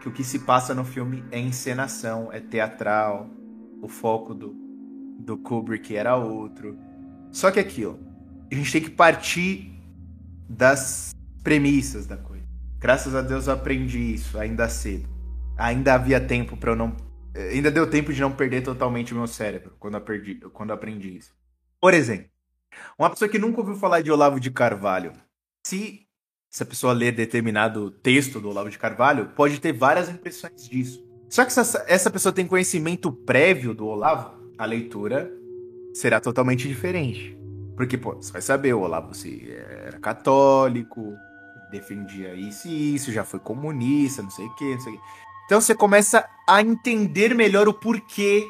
que 0.00 0.08
o 0.08 0.12
que 0.12 0.24
se 0.24 0.40
passa 0.40 0.74
no 0.74 0.84
filme 0.84 1.24
é 1.30 1.38
encenação, 1.38 2.32
é 2.32 2.40
teatral, 2.40 3.28
o 3.82 3.88
foco 3.88 4.34
do, 4.34 4.65
do 5.18 5.36
Kubrick 5.36 5.94
era 5.96 6.16
outro. 6.16 6.78
Só 7.30 7.50
que 7.50 7.60
aquilo, 7.60 7.98
a 8.50 8.54
gente 8.54 8.72
tem 8.72 8.82
que 8.82 8.90
partir 8.90 9.72
das 10.48 11.14
premissas 11.42 12.06
da 12.06 12.16
coisa. 12.16 12.44
Graças 12.78 13.14
a 13.14 13.22
Deus 13.22 13.46
eu 13.46 13.54
aprendi 13.54 14.14
isso 14.14 14.38
ainda 14.38 14.68
cedo. 14.68 15.08
Ainda 15.56 15.94
havia 15.94 16.20
tempo 16.20 16.56
para 16.56 16.72
eu 16.72 16.76
não. 16.76 16.96
Ainda 17.34 17.70
deu 17.70 17.88
tempo 17.88 18.12
de 18.12 18.20
não 18.20 18.32
perder 18.32 18.62
totalmente 18.62 19.12
o 19.12 19.16
meu 19.16 19.26
cérebro 19.26 19.74
quando 19.78 20.00
perdi, 20.00 20.36
quando 20.52 20.72
aprendi 20.72 21.16
isso. 21.16 21.34
Por 21.80 21.94
exemplo, 21.94 22.30
Uma 22.98 23.10
pessoa 23.10 23.28
que 23.28 23.38
nunca 23.38 23.60
ouviu 23.60 23.74
falar 23.76 24.02
de 24.02 24.10
Olavo 24.10 24.40
de 24.40 24.50
Carvalho, 24.50 25.12
se 25.66 26.06
essa 26.52 26.64
pessoa 26.64 26.92
ler 26.92 27.12
determinado 27.12 27.90
texto 27.90 28.40
do 28.40 28.48
Olavo 28.48 28.70
de 28.70 28.78
Carvalho, 28.78 29.30
pode 29.36 29.60
ter 29.60 29.72
várias 29.72 30.08
impressões 30.08 30.68
disso. 30.68 31.04
Só 31.28 31.44
que 31.44 31.48
essa, 31.48 31.84
essa 31.88 32.10
pessoa 32.10 32.32
tem 32.32 32.46
conhecimento 32.46 33.12
prévio 33.12 33.74
do 33.74 33.86
Olavo, 33.86 34.35
a 34.58 34.64
leitura 34.64 35.30
será 35.94 36.20
totalmente 36.20 36.68
diferente. 36.68 37.36
Porque, 37.76 37.98
pô, 37.98 38.14
você 38.14 38.32
vai 38.32 38.42
saber, 38.42 38.74
o 38.74 38.80
Olavo 38.80 39.14
se 39.14 39.50
era 39.50 39.98
católico, 39.98 41.14
defendia 41.70 42.34
isso 42.34 42.68
e 42.68 42.94
isso, 42.94 43.12
já 43.12 43.24
foi 43.24 43.38
comunista, 43.38 44.22
não 44.22 44.30
sei 44.30 44.46
o 44.46 44.54
que, 44.54 44.74
não 44.74 44.80
sei 44.80 44.94
o 44.94 44.96
que. 44.96 45.02
Então 45.44 45.60
você 45.60 45.74
começa 45.74 46.28
a 46.48 46.60
entender 46.60 47.34
melhor 47.34 47.68
o 47.68 47.74
porquê 47.74 48.46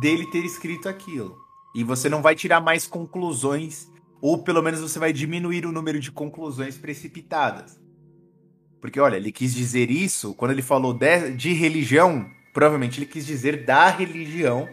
dele 0.00 0.26
ter 0.30 0.44
escrito 0.44 0.88
aquilo. 0.88 1.38
E 1.74 1.82
você 1.82 2.08
não 2.08 2.22
vai 2.22 2.34
tirar 2.34 2.60
mais 2.60 2.86
conclusões, 2.86 3.90
ou 4.20 4.42
pelo 4.42 4.62
menos 4.62 4.80
você 4.80 4.98
vai 4.98 5.12
diminuir 5.12 5.66
o 5.66 5.72
número 5.72 5.98
de 5.98 6.12
conclusões 6.12 6.78
precipitadas. 6.78 7.80
Porque, 8.80 9.00
olha, 9.00 9.16
ele 9.16 9.32
quis 9.32 9.52
dizer 9.54 9.90
isso, 9.90 10.34
quando 10.34 10.52
ele 10.52 10.62
falou 10.62 10.94
de, 10.94 11.30
de 11.32 11.52
religião, 11.52 12.30
provavelmente 12.52 13.00
ele 13.00 13.06
quis 13.06 13.26
dizer 13.26 13.64
da 13.64 13.88
religião 13.88 14.68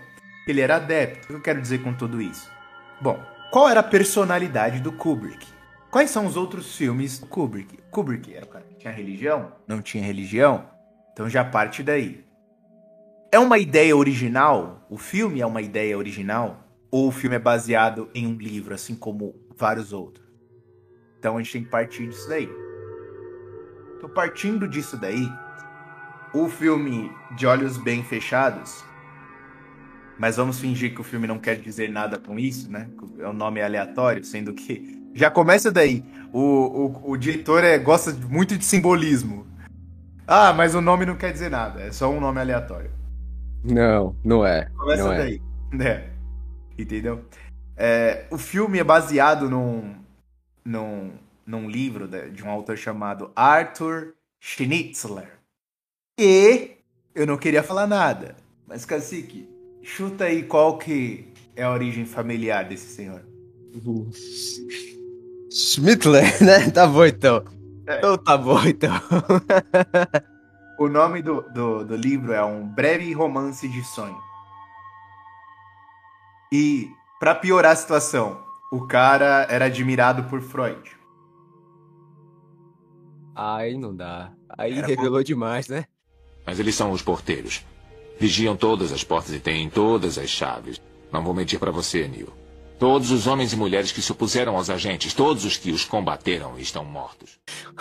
ele 0.48 0.62
era 0.62 0.78
adepto. 0.78 1.26
O 1.26 1.28
que 1.28 1.34
eu 1.34 1.42
quero 1.42 1.62
dizer 1.62 1.84
com 1.84 1.94
tudo 1.94 2.22
isso? 2.22 2.50
Bom, 3.00 3.20
qual 3.52 3.70
era 3.70 3.82
a 3.82 3.84
personalidade 3.84 4.80
do 4.80 4.92
Kubrick? 4.92 5.46
Quais 5.90 6.10
são 6.10 6.26
os 6.26 6.38
outros 6.38 6.76
filmes 6.76 7.20
do 7.20 7.28
Kubrick? 7.28 7.78
Kubrick 7.92 8.34
era 8.34 8.46
o 8.46 8.50
cara 8.50 8.66
que 8.66 8.76
tinha 8.76 8.94
religião? 8.94 9.52
Não 9.68 9.82
tinha 9.82 10.04
religião? 10.04 10.66
Então 11.12 11.30
já 11.30 11.44
parte 11.44 11.84
daí. 11.84 12.24
É 13.32 13.38
uma 13.38 13.58
ideia 13.58 13.96
original? 13.96 14.86
O 14.90 14.98
filme 14.98 15.42
é 15.42 15.46
uma 15.46 15.62
ideia 15.62 15.98
original? 15.98 16.64
Ou 16.90 17.08
o 17.08 17.12
filme 17.12 17.36
é 17.36 17.40
baseado 17.40 18.10
em 18.14 18.28
um 18.28 18.36
livro, 18.36 18.74
assim 18.74 18.96
como 18.96 19.36
vários 19.56 19.94
outros? 19.94 20.26
Então 21.18 21.38
a 21.38 21.42
gente 21.42 21.54
tem 21.54 21.64
que 21.64 21.70
partir 21.70 22.08
disso 22.08 22.28
daí. 22.28 22.50
Então, 23.98 24.10
partindo 24.10 24.68
disso 24.68 24.98
daí, 24.98 25.30
o 26.34 26.50
filme 26.50 27.12
De 27.36 27.46
Olhos 27.46 27.78
Bem 27.78 28.04
Fechados, 28.04 28.84
mas 30.22 30.38
vamos 30.38 30.60
fingir 30.60 30.94
que 30.94 31.02
o 31.02 31.04
filme 31.04 31.26
não 31.26 31.40
quer 31.40 31.56
dizer 31.56 31.90
nada 31.90 32.20
com 32.20 32.38
isso, 32.38 32.72
né? 32.72 32.88
É 33.18 33.28
um 33.28 33.34
nome 33.34 33.60
aleatório, 33.60 34.24
sendo 34.24 34.54
que 34.54 35.10
já 35.16 35.32
começa 35.32 35.72
daí. 35.72 36.06
O, 36.32 36.40
o, 36.40 37.12
o 37.14 37.18
diretor 37.18 37.64
é, 37.64 37.80
gosta 37.80 38.14
muito 38.30 38.56
de 38.56 38.64
simbolismo. 38.64 39.48
Ah, 40.28 40.54
mas 40.54 40.76
o 40.76 40.80
nome 40.80 41.08
não 41.08 41.16
quer 41.16 41.34
dizer 41.34 41.50
nada, 41.50 41.82
é 41.82 41.92
só 41.92 42.08
um 42.08 42.20
nome 42.20 42.40
aleatório. 42.40 42.92
Não, 43.64 44.16
não 44.24 44.46
é. 44.46 44.70
Começa 44.78 45.04
não 45.04 45.10
daí. 45.10 45.42
É. 45.72 45.76
Né? 45.76 46.10
Entendeu? 46.78 47.26
É, 47.76 48.28
o 48.30 48.38
filme 48.38 48.78
é 48.78 48.84
baseado 48.84 49.50
num, 49.50 49.96
num, 50.64 51.14
num 51.44 51.68
livro 51.68 52.08
de, 52.08 52.30
de 52.30 52.44
um 52.44 52.50
autor 52.52 52.78
chamado 52.78 53.32
Arthur 53.36 54.14
Schnitzler. 54.40 55.32
E 56.20 56.78
eu 57.16 57.26
não 57.26 57.38
queria 57.38 57.64
falar 57.64 57.88
nada, 57.88 58.36
mas 58.68 58.86
Cacique, 58.86 59.51
chuta 59.84 60.26
aí 60.26 60.44
qual 60.44 60.78
que 60.78 61.28
é 61.56 61.64
a 61.64 61.72
origem 61.72 62.06
familiar 62.06 62.66
desse 62.66 62.88
senhor. 62.88 63.22
Schmittler, 65.52 66.24
né? 66.44 66.70
Tá 66.72 66.88
bom 66.88 67.06
então. 67.06 67.44
É. 67.88 67.98
Então 67.98 68.18
tá 68.18 68.38
bom 68.38 68.64
então. 68.66 68.94
o 70.80 70.88
nome 70.88 71.22
do, 71.22 71.42
do, 71.54 71.86
do 71.86 71.96
livro 71.96 72.34
é 72.34 72.44
Um 72.44 72.68
Breve 72.68 73.12
Romance 73.14 73.68
de 73.68 73.84
Sonho. 73.84 74.18
E, 76.54 76.90
para 77.20 77.34
piorar 77.34 77.72
a 77.72 77.76
situação, 77.76 78.44
o 78.72 78.86
cara 78.86 79.48
era 79.50 79.66
admirado 79.66 80.24
por 80.26 80.42
Freud. 80.42 80.92
Aí 83.36 83.78
não 83.78 83.96
dá. 83.96 84.34
Aí 84.50 84.78
era 84.78 84.88
revelou 84.88 85.20
por... 85.20 85.24
demais, 85.24 85.68
né? 85.68 85.86
Mas 86.46 86.60
eles 86.60 86.76
são 86.76 86.92
os 86.92 87.02
porteiros. 87.02 87.66
Vigiam 88.22 88.56
todas 88.56 88.92
as 88.92 89.04
portas 89.04 89.34
e 89.34 89.40
têm 89.40 89.68
todas 89.68 90.16
as 90.20 90.30
chaves. 90.30 90.80
Não 91.12 91.24
vou 91.24 91.34
mentir 91.34 91.58
para 91.58 91.72
você, 91.72 92.08
Neil. 92.08 92.32
Todos 92.78 93.10
os 93.10 93.26
homens 93.26 93.52
e 93.52 93.56
mulheres 93.56 93.92
que 93.92 94.00
se 94.00 94.12
opuseram 94.12 94.56
aos 94.56 94.70
agentes, 94.70 95.12
todos 95.12 95.44
os 95.44 95.58
que 95.58 95.72
os 95.72 95.86
combateram, 95.86 96.60
estão 96.60 96.86
mortos. 96.86 97.40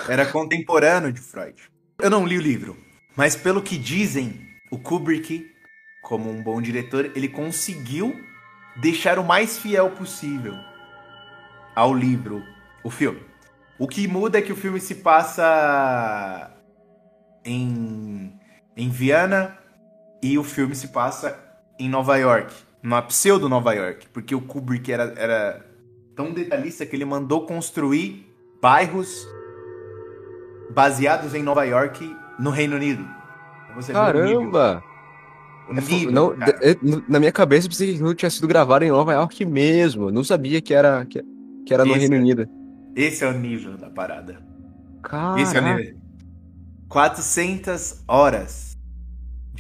Era 0.09 0.24
contemporâneo 0.24 1.12
de 1.12 1.20
Freud. 1.20 1.62
Eu 1.98 2.09
não 2.09 2.26
li 2.26 2.38
o 2.38 2.40
livro, 2.40 2.74
mas 3.14 3.37
pelo 3.37 3.61
que 3.61 3.76
dizem, 3.76 4.40
o 4.70 4.79
Kubrick, 4.79 5.44
como 6.00 6.31
um 6.31 6.42
bom 6.42 6.62
diretor, 6.62 7.12
ele 7.14 7.29
conseguiu 7.29 8.18
deixar 8.81 9.18
o 9.18 9.24
mais 9.24 9.59
fiel 9.59 9.90
possível 9.90 10.55
ao 11.76 11.92
livro, 11.92 12.42
o 12.83 12.88
filme. 12.88 13.20
O 13.79 13.87
que 13.87 14.09
muda 14.09 14.38
é 14.38 14.42
que 14.42 14.53
o 14.53 14.57
filme 14.57 14.81
se 14.81 14.94
passa 14.94 16.50
em, 17.44 18.33
em 18.74 18.88
Viana 18.88 19.59
e 20.22 20.38
o 20.38 20.44
filme 20.44 20.74
se 20.74 20.88
passa 20.88 21.38
em 21.78 21.88
Nova 21.88 22.16
York 22.16 22.52
numa 22.83 23.02
pseudo 23.02 23.48
Nova 23.48 23.72
York, 23.74 24.06
porque 24.12 24.35
o 24.35 24.40
Kubrick 24.40 24.90
era, 24.90 25.14
era 25.16 25.66
tão 26.16 26.33
detalhista 26.33 26.87
que 26.87 26.96
ele 26.96 27.04
mandou 27.04 27.46
construir 27.46 28.26
bairros 28.61 29.26
baseados 30.70 31.35
em 31.35 31.42
Nova 31.42 31.64
York 31.64 32.16
no 32.38 32.50
Reino 32.50 32.76
Unido. 32.76 33.04
Você 33.74 33.92
Caramba! 33.92 34.83
Nível, 35.70 36.11
não, 36.11 36.35
na 37.09 37.20
minha 37.20 37.30
cabeça, 37.30 37.66
eu 37.66 37.70
pensei 37.70 37.96
que 37.96 38.14
tinha 38.16 38.30
sido 38.30 38.48
gravado 38.48 38.85
em 38.85 38.90
Nova 38.90 39.12
York 39.12 39.44
mesmo. 39.44 40.09
Eu 40.09 40.12
não 40.12 40.24
sabia 40.24 40.61
que 40.61 40.74
era, 40.74 41.06
que, 41.06 41.22
que 41.64 41.72
era 41.72 41.85
no 41.85 41.92
esse 41.92 42.00
Reino 42.00 42.16
é, 42.16 42.18
Unido. 42.18 42.48
Esse 42.96 43.24
é 43.24 43.28
o 43.28 43.33
nível 43.33 43.76
da 43.76 43.88
parada. 43.88 44.42
Caraca. 45.00 45.40
Esse 45.40 45.56
é 45.56 45.61
o 45.61 45.76
nível. 45.76 45.96
400 46.88 48.02
horas 48.09 48.69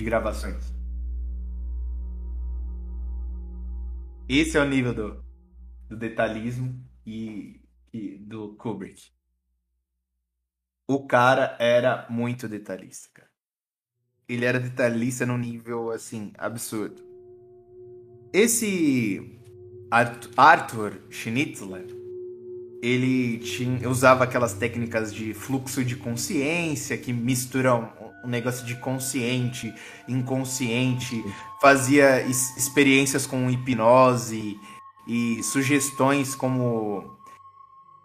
de 0.00 0.04
gravações. 0.04 0.74
Esse 4.26 4.56
é 4.56 4.60
o 4.60 4.68
nível 4.68 4.94
do, 4.94 5.24
do 5.88 5.96
detalhismo 5.96 6.82
e, 7.04 7.60
e 7.92 8.16
do 8.16 8.54
Kubrick. 8.54 9.10
O 10.88 11.06
cara 11.06 11.54
era 11.60 12.06
muito 12.08 12.48
detalhista, 12.48 13.10
cara. 13.12 13.28
Ele 14.26 14.44
era 14.44 14.58
detalhista 14.58 15.26
num 15.26 15.36
nível 15.36 15.90
assim 15.90 16.32
absurdo. 16.38 17.02
Esse 18.32 19.38
Arthur 20.36 21.02
Schnitzler, 21.10 21.86
ele 22.80 23.38
tinha, 23.40 23.88
usava 23.88 24.24
aquelas 24.24 24.54
técnicas 24.54 25.12
de 25.12 25.34
fluxo 25.34 25.84
de 25.84 25.96
consciência 25.96 26.96
que 26.96 27.12
misturam 27.12 27.92
um 28.24 28.28
negócio 28.28 28.64
de 28.66 28.76
consciente, 28.76 29.74
inconsciente, 30.08 31.22
fazia 31.60 32.22
experiências 32.22 33.26
com 33.26 33.50
hipnose 33.50 34.58
e 35.06 35.42
sugestões 35.42 36.34
como 36.34 37.18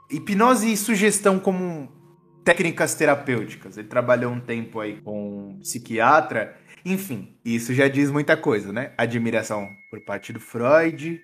hipnose 0.10 0.72
e 0.72 0.78
sugestão 0.78 1.40
como 1.40 1.92
técnicas 2.44 2.96
terapêuticas. 2.96 3.78
Ele 3.78 3.88
trabalhou 3.88 4.32
um 4.32 4.40
tempo 4.40 4.80
aí 4.80 5.02
com 5.02 5.50
um 5.50 5.60
psiquiatra, 5.60 6.58
enfim, 6.86 7.36
isso 7.44 7.74
já 7.74 7.88
diz 7.88 8.12
muita 8.12 8.38
coisa, 8.38 8.72
né? 8.72 8.94
Admiração 8.96 9.68
por 9.90 10.00
parte 10.02 10.32
do 10.32 10.40
Freud, 10.40 11.20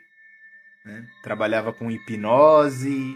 né? 0.83 1.05
trabalhava 1.21 1.71
com 1.71 1.91
hipnose, 1.91 3.15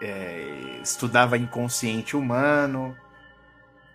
é, 0.00 0.80
estudava 0.82 1.36
inconsciente 1.36 2.16
humano. 2.16 2.96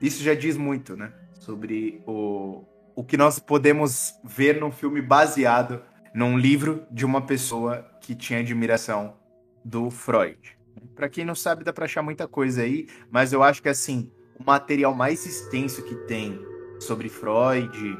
Isso 0.01 0.23
já 0.23 0.33
diz 0.33 0.57
muito, 0.57 0.95
né? 0.95 1.11
Sobre 1.39 2.01
o, 2.05 2.63
o 2.95 3.03
que 3.03 3.17
nós 3.17 3.39
podemos 3.39 4.13
ver 4.23 4.59
num 4.59 4.71
filme 4.71 5.01
baseado 5.01 5.81
num 6.13 6.37
livro 6.37 6.85
de 6.89 7.05
uma 7.05 7.21
pessoa 7.21 7.85
que 7.99 8.15
tinha 8.15 8.39
admiração 8.39 9.17
do 9.63 9.89
Freud. 9.89 10.57
Para 10.95 11.09
quem 11.09 11.25
não 11.25 11.35
sabe, 11.35 11.63
dá 11.63 11.73
para 11.73 11.85
achar 11.85 12.01
muita 12.01 12.25
coisa 12.25 12.61
aí, 12.61 12.87
mas 13.11 13.33
eu 13.33 13.43
acho 13.43 13.61
que 13.61 13.67
assim, 13.67 14.09
o 14.39 14.43
material 14.43 14.93
mais 14.93 15.25
extenso 15.25 15.83
que 15.83 15.95
tem 16.07 16.39
sobre 16.79 17.09
Freud, 17.09 17.97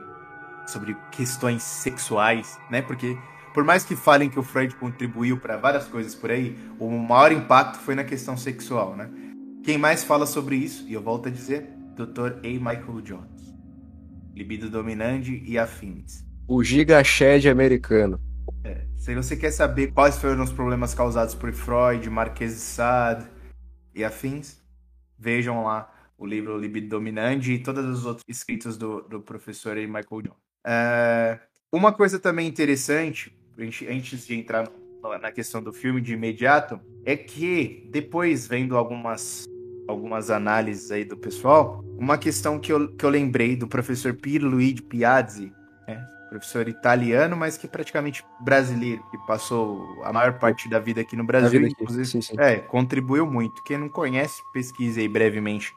sobre 0.66 0.96
questões 1.12 1.62
sexuais, 1.64 2.58
né? 2.70 2.82
Porque 2.82 3.18
por 3.54 3.64
mais 3.64 3.84
que 3.84 3.96
falem 3.96 4.30
que 4.30 4.40
o 4.40 4.44
Freud 4.44 4.76
contribuiu 4.76 5.38
para 5.38 5.58
várias 5.58 5.86
coisas 5.86 6.16
por 6.16 6.32
aí, 6.32 6.58
o 6.80 6.90
maior 6.90 7.32
impacto 7.32 7.80
foi 7.80 7.96
na 7.96 8.04
questão 8.04 8.38
sexual, 8.38 8.96
né? 8.96 9.10
Quem 9.64 9.78
mais 9.78 10.04
fala 10.04 10.26
sobre 10.26 10.56
isso, 10.56 10.86
e 10.88 10.94
eu 10.94 11.02
volto 11.02 11.28
a 11.28 11.32
dizer, 11.32 11.70
Dr. 11.96 12.40
A. 12.44 12.48
Michael 12.48 13.02
Jones. 13.02 13.56
Libido 14.34 14.70
dominante 14.70 15.42
e 15.46 15.58
afins. 15.58 16.26
O 16.48 16.62
Giga 16.64 17.04
Shed 17.04 17.48
americano. 17.48 18.20
É. 18.64 18.86
Se 18.98 19.16
você 19.16 19.36
quer 19.38 19.52
saber 19.52 19.92
quais 19.94 20.18
foram 20.18 20.44
os 20.44 20.52
problemas 20.52 20.94
causados 20.94 21.34
por 21.34 21.52
Freud, 21.54 22.10
Marquês 22.10 22.54
de 22.54 22.60
Sade 22.60 23.26
e 23.94 24.04
afins, 24.04 24.62
vejam 25.18 25.64
lá 25.64 25.92
o 26.18 26.26
livro 26.26 26.58
Libido 26.58 26.90
Dominante 26.90 27.54
e 27.54 27.60
todos 27.60 27.86
os 27.86 28.06
outros 28.06 28.26
escritos 28.28 28.78
do, 28.78 29.02
do 29.04 29.22
professor 29.22 29.78
A. 29.78 29.82
Michael 29.82 30.22
Jones. 30.22 30.46
É, 30.66 31.40
uma 31.72 31.94
coisa 31.94 32.20
também 32.20 32.48
interessante, 32.48 33.38
antes 33.58 34.28
de 34.28 34.36
entrar 34.36 34.70
na 35.22 35.32
questão 35.32 35.62
do 35.62 35.72
filme 35.72 36.02
de 36.02 36.14
imediato 36.14 36.80
é 37.06 37.16
que 37.16 37.88
depois 37.92 38.48
vendo 38.48 38.76
algumas 38.76 39.46
algumas 39.88 40.30
análises 40.30 40.92
aí 40.92 41.06
do 41.06 41.18
pessoal, 41.18 41.84
uma 41.98 42.18
questão 42.18 42.60
que 42.60 42.72
eu, 42.72 42.96
que 42.96 43.06
eu 43.06 43.10
lembrei 43.10 43.56
do 43.56 43.68
professor 43.68 44.14
Pierluigi 44.14 44.82
Piazzi, 44.82 45.52
né? 45.88 46.06
professor 46.30 46.68
italiano, 46.68 47.36
mas 47.38 47.58
que 47.58 47.68
é 47.68 47.70
praticamente 47.70 48.24
brasileiro, 48.42 49.04
que 49.12 49.18
passou 49.26 50.04
a 50.04 50.12
maior 50.12 50.40
parte 50.40 50.70
da 50.70 50.80
vida 50.80 51.02
aqui 51.02 51.16
no 51.16 51.24
Brasil, 51.24 51.62
aqui, 51.62 51.76
inclusive, 51.80 52.06
sim, 52.06 52.22
sim. 52.22 52.36
é, 52.40 52.58
contribuiu 52.58 53.26
muito. 53.26 53.64
Quem 53.64 53.78
não 53.78 53.90
conhece, 53.90 54.42
pesquise 54.54 55.00
aí 55.00 55.08
brevemente 55.08 55.74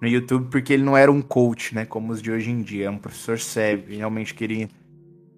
no 0.00 0.08
YouTube, 0.08 0.48
porque 0.50 0.72
ele 0.72 0.82
não 0.82 0.96
era 0.96 1.10
um 1.10 1.20
coach, 1.20 1.74
né, 1.74 1.84
como 1.84 2.12
os 2.12 2.22
de 2.22 2.30
hoje 2.30 2.50
em 2.50 2.62
dia, 2.62 2.86
é 2.86 2.90
um 2.90 2.98
professor 2.98 3.38
sério, 3.38 3.84
realmente 3.88 4.34
queria 4.34 4.68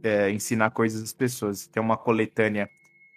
é, 0.02 0.30
ensinar 0.30 0.70
coisas 0.70 1.02
às 1.02 1.12
pessoas. 1.12 1.66
Tem 1.66 1.82
uma 1.82 1.96
coletânea 1.96 2.68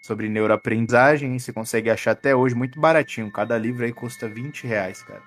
sobre 0.06 0.30
neuroaprendizagem, 0.30 1.40
você 1.40 1.52
consegue 1.52 1.90
achar 1.90 2.12
até 2.12 2.36
hoje 2.36 2.54
muito 2.54 2.80
baratinho, 2.80 3.32
cada 3.32 3.58
livro 3.58 3.84
aí 3.84 3.92
custa 3.92 4.30
20 4.30 4.68
reais, 4.68 5.02
cara. 5.02 5.24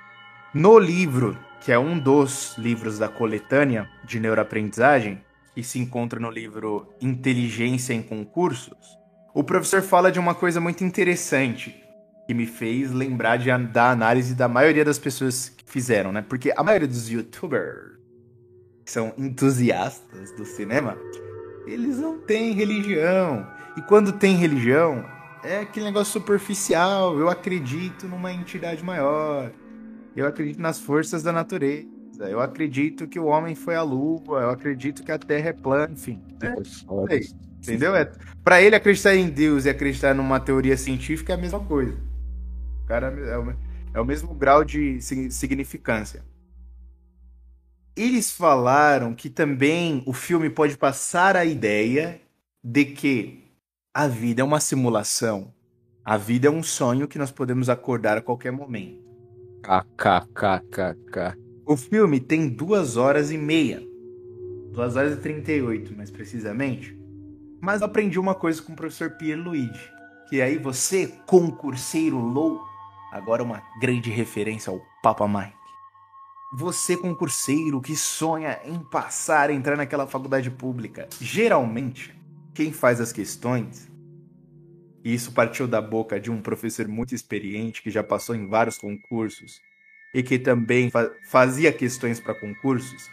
No 0.55 0.79
livro, 0.79 1.37
que 1.61 1.73
é 1.73 1.79
um 1.79 1.99
dos 1.99 2.57
livros 2.57 2.97
da 2.97 3.09
coletânea 3.09 3.91
de 4.05 4.21
neuroaprendizagem, 4.21 5.21
que 5.53 5.65
se 5.65 5.81
encontra 5.81 6.21
no 6.21 6.31
livro 6.31 6.95
Inteligência 7.01 7.93
em 7.93 8.01
Concursos, 8.01 8.97
o 9.35 9.43
professor 9.43 9.83
fala 9.83 10.13
de 10.13 10.21
uma 10.21 10.33
coisa 10.33 10.61
muito 10.61 10.85
interessante 10.85 11.75
que 12.29 12.33
me 12.33 12.47
fez 12.47 12.93
lembrar 12.93 13.37
de, 13.37 13.51
da 13.73 13.91
análise 13.91 14.33
da 14.33 14.47
maioria 14.47 14.85
das 14.85 14.99
pessoas 14.99 15.49
que 15.49 15.65
fizeram, 15.69 16.13
né? 16.13 16.23
Porque 16.23 16.53
a 16.57 16.63
maioria 16.63 16.87
dos 16.87 17.11
youtubers 17.11 17.99
que 18.85 18.93
são 18.93 19.13
entusiastas 19.19 20.31
do 20.37 20.45
cinema, 20.45 20.97
eles 21.67 21.99
não 21.99 22.21
têm 22.21 22.53
religião. 22.53 23.58
E 23.79 23.83
quando 23.83 24.11
tem 24.13 24.35
religião, 24.35 25.05
é 25.45 25.61
aquele 25.61 25.85
negócio 25.87 26.13
superficial. 26.15 27.17
Eu 27.17 27.29
acredito 27.29 28.09
numa 28.09 28.33
entidade 28.33 28.83
maior. 28.83 29.53
Eu 30.17 30.27
acredito 30.27 30.61
nas 30.61 30.81
forças 30.81 31.23
da 31.23 31.31
natureza. 31.31 31.87
Eu 32.19 32.41
acredito 32.41 33.07
que 33.07 33.21
o 33.21 33.27
homem 33.27 33.55
foi 33.55 33.77
à 33.77 33.83
lua. 33.83 34.41
Eu 34.43 34.51
acredito 34.51 35.05
que 35.05 35.13
a 35.13 35.19
terra 35.19 35.51
é 35.51 35.53
plana. 35.53 35.93
Enfim. 35.93 36.21
É, 36.43 36.65
Foda. 36.85 37.15
é, 37.15 37.21
entendeu? 37.59 37.95
É, 37.95 38.11
pra 38.43 38.61
ele 38.61 38.75
acreditar 38.75 39.15
em 39.15 39.31
Deus 39.31 39.65
e 39.65 39.71
acreditar 39.71 40.13
numa 40.13 40.41
teoria 40.41 40.77
científica 40.77 41.33
é 41.33 41.37
a 41.37 41.39
mesma 41.41 41.61
coisa. 41.61 41.97
O 42.83 42.87
cara 42.89 43.07
é 43.07 43.39
o, 43.39 43.55
é 43.95 44.01
o 44.01 44.05
mesmo 44.05 44.35
grau 44.35 44.65
de 44.65 45.01
sig- 45.01 45.31
significância. 45.31 46.25
Eles 47.95 48.33
falaram 48.33 49.15
que 49.15 49.31
também 49.31 50.03
o 50.05 50.13
filme 50.13 50.51
pode 50.51 50.77
passar 50.77 51.37
a 51.37 51.45
ideia 51.45 52.21
de 52.63 52.85
que 52.85 53.48
a 53.95 54.07
vida 54.07 54.43
é 54.43 54.45
uma 54.45 54.61
simulação. 54.61 55.53
A 56.05 56.17
vida 56.17 56.49
é 56.49 56.51
um 56.51 56.63
sonho 56.63 57.09
que 57.09 57.19
nós 57.19 57.31
podemos 57.31 57.69
acordar 57.69 58.17
a 58.17 58.23
qualquer 58.23 58.53
momento. 58.53 59.03
KKKKK. 59.63 61.37
O 61.67 61.77
filme 61.77 62.21
tem 62.21 62.49
duas 62.49 62.97
horas 62.97 63.31
e 63.31 63.37
meia. 63.37 63.83
Duas 64.73 64.97
horas 64.97 65.15
e 65.15 65.21
38, 65.21 65.97
mais 65.97 66.11
precisamente. 66.11 66.97
Mas 67.61 67.81
eu 67.81 67.87
aprendi 67.87 68.19
uma 68.19 68.35
coisa 68.35 68.63
com 68.63 68.73
o 68.73 68.77
professor 68.77 69.11
Pierluigi. 69.11 69.91
Que 70.29 70.41
aí 70.41 70.59
você, 70.59 71.09
concurseiro 71.27 72.19
louco, 72.19 72.65
agora 73.13 73.43
uma 73.43 73.63
grande 73.81 74.11
referência 74.11 74.71
ao 74.71 74.81
Papa 75.03 75.27
Mike. 75.27 75.57
Você, 76.55 76.97
concurseiro 76.97 77.81
que 77.81 77.97
sonha 77.97 78.61
em 78.65 78.79
passar, 78.79 79.51
entrar 79.51 79.77
naquela 79.77 80.07
faculdade 80.07 80.51
pública. 80.51 81.09
Geralmente, 81.21 82.18
quem 82.59 82.73
faz 82.73 83.01
as 83.01 83.13
questões, 83.13 83.89
e 85.05 85.15
isso 85.15 85.31
partiu 85.31 85.69
da 85.69 85.81
boca 85.81 86.19
de 86.19 86.29
um 86.29 86.43
professor 86.43 86.89
muito 86.89 87.15
experiente 87.15 87.81
que 87.81 87.89
já 87.89 88.03
passou 88.03 88.35
em 88.35 88.49
vários 88.49 88.77
concursos 88.77 89.61
e 90.13 90.25
que 90.25 90.41
também 90.41 90.91
fa- 90.91 91.09
fazia 91.31 91.73
questões 91.73 92.19
para 92.19 92.35
concursos, 92.35 93.09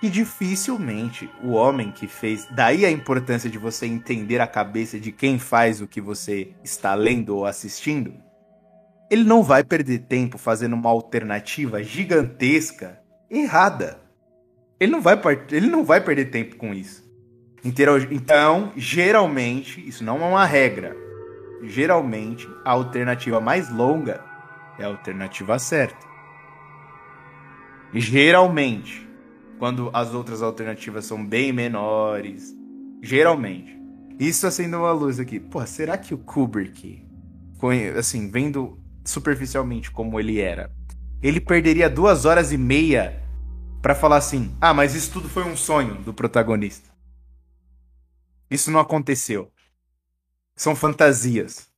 que 0.00 0.08
dificilmente 0.08 1.28
o 1.44 1.50
homem 1.50 1.92
que 1.92 2.06
fez. 2.06 2.48
Daí 2.52 2.86
a 2.86 2.90
importância 2.90 3.50
de 3.50 3.58
você 3.58 3.84
entender 3.84 4.40
a 4.40 4.46
cabeça 4.46 4.98
de 4.98 5.12
quem 5.12 5.38
faz 5.38 5.82
o 5.82 5.86
que 5.86 6.00
você 6.00 6.54
está 6.64 6.94
lendo 6.94 7.36
ou 7.36 7.44
assistindo. 7.44 8.14
Ele 9.10 9.24
não 9.24 9.42
vai 9.42 9.62
perder 9.62 10.06
tempo 10.08 10.38
fazendo 10.38 10.72
uma 10.72 10.88
alternativa 10.88 11.82
gigantesca 11.82 12.98
errada. 13.30 14.00
Ele 14.80 14.90
não 14.90 15.02
vai, 15.02 15.20
ele 15.52 15.66
não 15.66 15.84
vai 15.84 16.02
perder 16.02 16.30
tempo 16.30 16.56
com 16.56 16.72
isso. 16.72 17.05
Intero- 17.66 18.12
Então, 18.12 18.72
geralmente, 18.76 19.86
isso 19.86 20.04
não 20.04 20.22
é 20.22 20.26
uma 20.28 20.44
regra. 20.44 20.96
Geralmente, 21.64 22.48
a 22.64 22.70
alternativa 22.70 23.40
mais 23.40 23.68
longa 23.70 24.22
é 24.78 24.84
a 24.84 24.88
alternativa 24.88 25.58
certa. 25.58 26.06
Geralmente, 27.92 29.08
quando 29.58 29.90
as 29.92 30.12
outras 30.14 30.42
alternativas 30.42 31.06
são 31.06 31.24
bem 31.24 31.52
menores, 31.52 32.54
geralmente. 33.02 33.74
Isso 34.18 34.46
acendeu 34.46 34.80
uma 34.80 34.92
luz 34.92 35.18
aqui. 35.18 35.40
Pô, 35.40 35.64
será 35.66 35.96
que 35.98 36.14
o 36.14 36.18
Kubrick, 36.18 37.04
assim, 37.98 38.30
vendo 38.30 38.78
superficialmente 39.04 39.90
como 39.90 40.20
ele 40.20 40.38
era, 40.40 40.70
ele 41.22 41.40
perderia 41.40 41.88
duas 41.90 42.24
horas 42.24 42.52
e 42.52 42.58
meia 42.58 43.22
pra 43.82 43.94
falar 43.94 44.16
assim: 44.18 44.54
ah, 44.60 44.72
mas 44.74 44.94
isso 44.94 45.12
tudo 45.12 45.28
foi 45.28 45.44
um 45.44 45.56
sonho 45.56 45.94
do 45.96 46.12
protagonista. 46.14 46.95
Isso 48.50 48.70
não 48.70 48.80
aconteceu. 48.80 49.50
São 50.54 50.74
fantasias. 50.74 51.68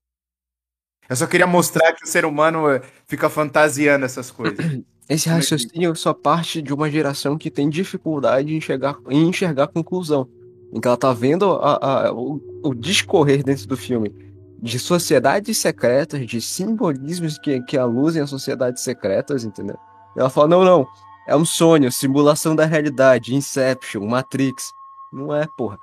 Eu 1.09 1.17
só 1.17 1.27
queria 1.27 1.47
mostrar 1.47 1.93
que 1.95 2.05
o 2.05 2.07
ser 2.09 2.25
humano 2.25 2.69
eh, 2.71 2.83
fica 3.07 3.31
fantasiando 3.31 4.05
essas 4.05 4.31
coisas. 4.31 4.59
Esse 5.09 5.31
é 5.31 5.33
raciocínio 5.33 5.97
só 5.97 6.13
parte 6.13 6.61
de 6.61 6.73
uma 6.75 6.91
geração 6.91 7.39
que 7.39 7.51
tem 7.51 7.71
dificuldade 7.71 8.53
em 8.53 8.59
enxergar, 8.59 8.99
em 9.09 9.27
enxergar 9.27 9.65
a 9.65 9.69
conclusão. 9.69 10.29
Em 10.71 10.79
que 10.81 10.87
ela 10.87 10.99
tá 10.99 11.15
vendo 11.15 11.51
a- 11.53 12.09
a- 12.09 12.13
o, 12.13 12.43
o 12.63 12.75
discorrer 12.75 13.43
dentro 13.43 13.67
do 13.67 13.75
filme 13.77 14.15
de 14.61 14.79
sociedades 14.79 15.57
secretas, 15.57 16.27
de 16.27 16.43
simbolismos 16.43 17.39
que, 17.39 17.63
que 17.63 17.79
aluzem 17.79 18.21
a 18.21 18.27
sociedades 18.27 18.83
secretas, 18.83 19.45
entendeu? 19.45 19.79
Ela 20.15 20.29
fala, 20.29 20.49
não, 20.49 20.63
não, 20.63 20.87
é 21.27 21.35
um 21.35 21.45
sonho, 21.45 21.91
simulação 21.91 22.55
da 22.55 22.67
realidade, 22.67 23.35
Inception, 23.35 24.05
Matrix. 24.07 24.71
Não 25.11 25.35
é, 25.35 25.47
porra. 25.57 25.79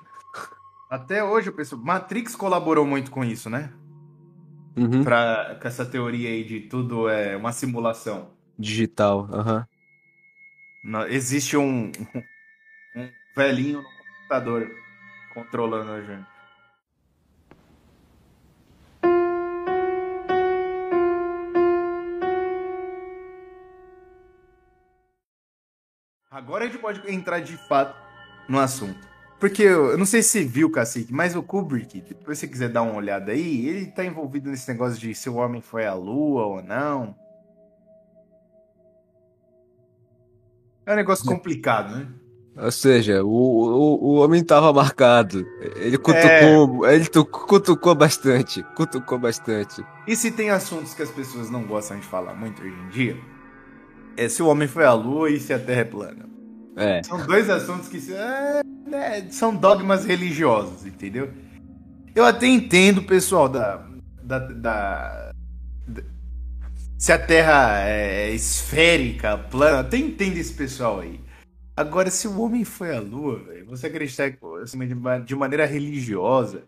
Até 0.96 1.22
hoje, 1.22 1.50
eu 1.50 1.54
penso, 1.54 1.78
Matrix 1.78 2.38
colaborou 2.38 2.86
muito 2.86 3.12
com 3.12 3.22
isso, 3.22 3.50
né? 3.50 3.70
Uhum. 4.78 5.04
Pra, 5.04 5.58
com 5.62 5.68
essa 5.68 5.86
teoria 5.86 6.30
aí 6.30 6.42
de 6.46 6.62
tudo 6.62 7.10
é 7.10 7.36
uma 7.36 7.52
simulação. 7.52 8.32
Digital, 8.58 9.28
aham. 9.30 9.68
Não- 10.86 11.06
Existe 11.06 11.58
um, 11.58 11.92
um 12.96 13.10
velhinho 13.36 13.82
no 13.82 13.90
computador 14.14 14.72
controlando 15.34 15.92
a 15.92 16.02
gente. 16.02 16.28
Agora 26.32 26.64
a 26.64 26.68
gente 26.68 26.80
pode 26.80 27.12
entrar 27.12 27.42
de 27.42 27.58
fato 27.68 27.98
no 28.48 28.60
assunto. 28.60 29.15
Porque 29.40 29.64
eu, 29.64 29.92
eu 29.92 29.98
não 29.98 30.06
sei 30.06 30.24
se 30.24 30.30
você 30.30 30.44
viu, 30.46 30.72
Cacique, 30.72 31.14
mas 31.14 31.36
o 31.36 31.44
Kubrick, 31.44 32.02
depois 32.02 32.38
se 32.38 32.46
você 32.46 32.52
quiser 32.52 32.70
dar 32.70 32.82
uma 32.84 32.96
olhada 32.96 33.32
aí, 33.32 33.68
ele 33.68 33.88
tá 33.88 34.04
envolvido 34.06 34.50
nesse 34.50 34.68
negócio 34.72 34.98
de 35.00 35.14
se 35.14 35.30
o 35.30 35.36
homem 35.36 35.62
foi 35.62 35.86
à 35.86 35.94
lua 35.94 36.46
ou 36.46 36.64
não. 36.64 37.16
É 40.86 40.94
um 40.94 40.96
negócio 40.96 41.26
complicado, 41.26 41.96
né? 41.96 42.08
Ou 42.58 42.72
seja, 42.72 43.22
o, 43.24 43.28
o, 43.28 44.04
o 44.04 44.14
homem 44.24 44.42
tava 44.42 44.72
marcado. 44.72 45.46
Ele 45.76 45.98
cutucou, 45.98 46.88
ele 46.88 47.06
tu- 47.06 47.26
cutucou 47.26 47.94
bastante. 47.94 48.64
Cutucou 48.76 49.20
bastante. 49.20 49.84
E 50.08 50.16
se 50.16 50.32
tem 50.32 50.50
assuntos 50.50 50.94
que 50.94 51.02
as 51.02 51.12
pessoas 51.12 51.50
não 51.50 51.64
gostam 51.64 52.00
de 52.00 52.06
falar 52.06 52.34
muito 52.34 52.62
hoje 52.62 52.74
em 52.74 52.90
dia, 52.90 53.18
é 54.16 54.30
se 54.30 54.42
o 54.42 54.48
homem 54.48 54.70
foi 54.70 54.86
à 54.86 54.94
lua 54.94 55.30
e 55.30 55.38
se 55.40 55.54
a 55.54 55.60
terra 55.60 55.82
é 55.82 55.86
plana. 55.86 56.30
É. 56.78 57.04
São 57.04 57.26
dois 57.26 57.50
assuntos 57.50 57.90
que 57.90 58.14
é, 58.14 58.62
né, 58.86 59.28
são 59.32 59.56
dogmas 59.56 60.06
religiosos, 60.06 60.86
entendeu? 60.86 61.32
Eu 62.14 62.24
até 62.26 62.48
entendo, 62.48 63.04
pessoal, 63.04 63.50
da, 63.50 63.86
da, 64.24 64.40
da- 64.40 65.32
da- 65.88 66.04
se 66.98 67.12
a 67.12 67.20
Terra 67.20 67.80
é 67.82 68.32
esférica, 68.34 69.38
plana, 69.38 69.80
até 69.82 69.98
entendo 69.98 70.38
esse 70.38 70.54
pessoal 70.54 71.02
aí. 71.02 71.20
Agora, 71.76 72.10
se 72.10 72.28
o 72.28 72.40
homem 72.40 72.64
foi 72.64 72.96
à 72.96 73.00
Lua, 73.02 73.44
velho, 73.44 73.66
você 73.66 73.88
acreditar 73.88 74.34
assim, 74.64 74.88
de 74.88 74.96
ma- 74.96 75.20
de 75.20 75.36
maneira 75.36 75.66
religiosa. 75.66 76.64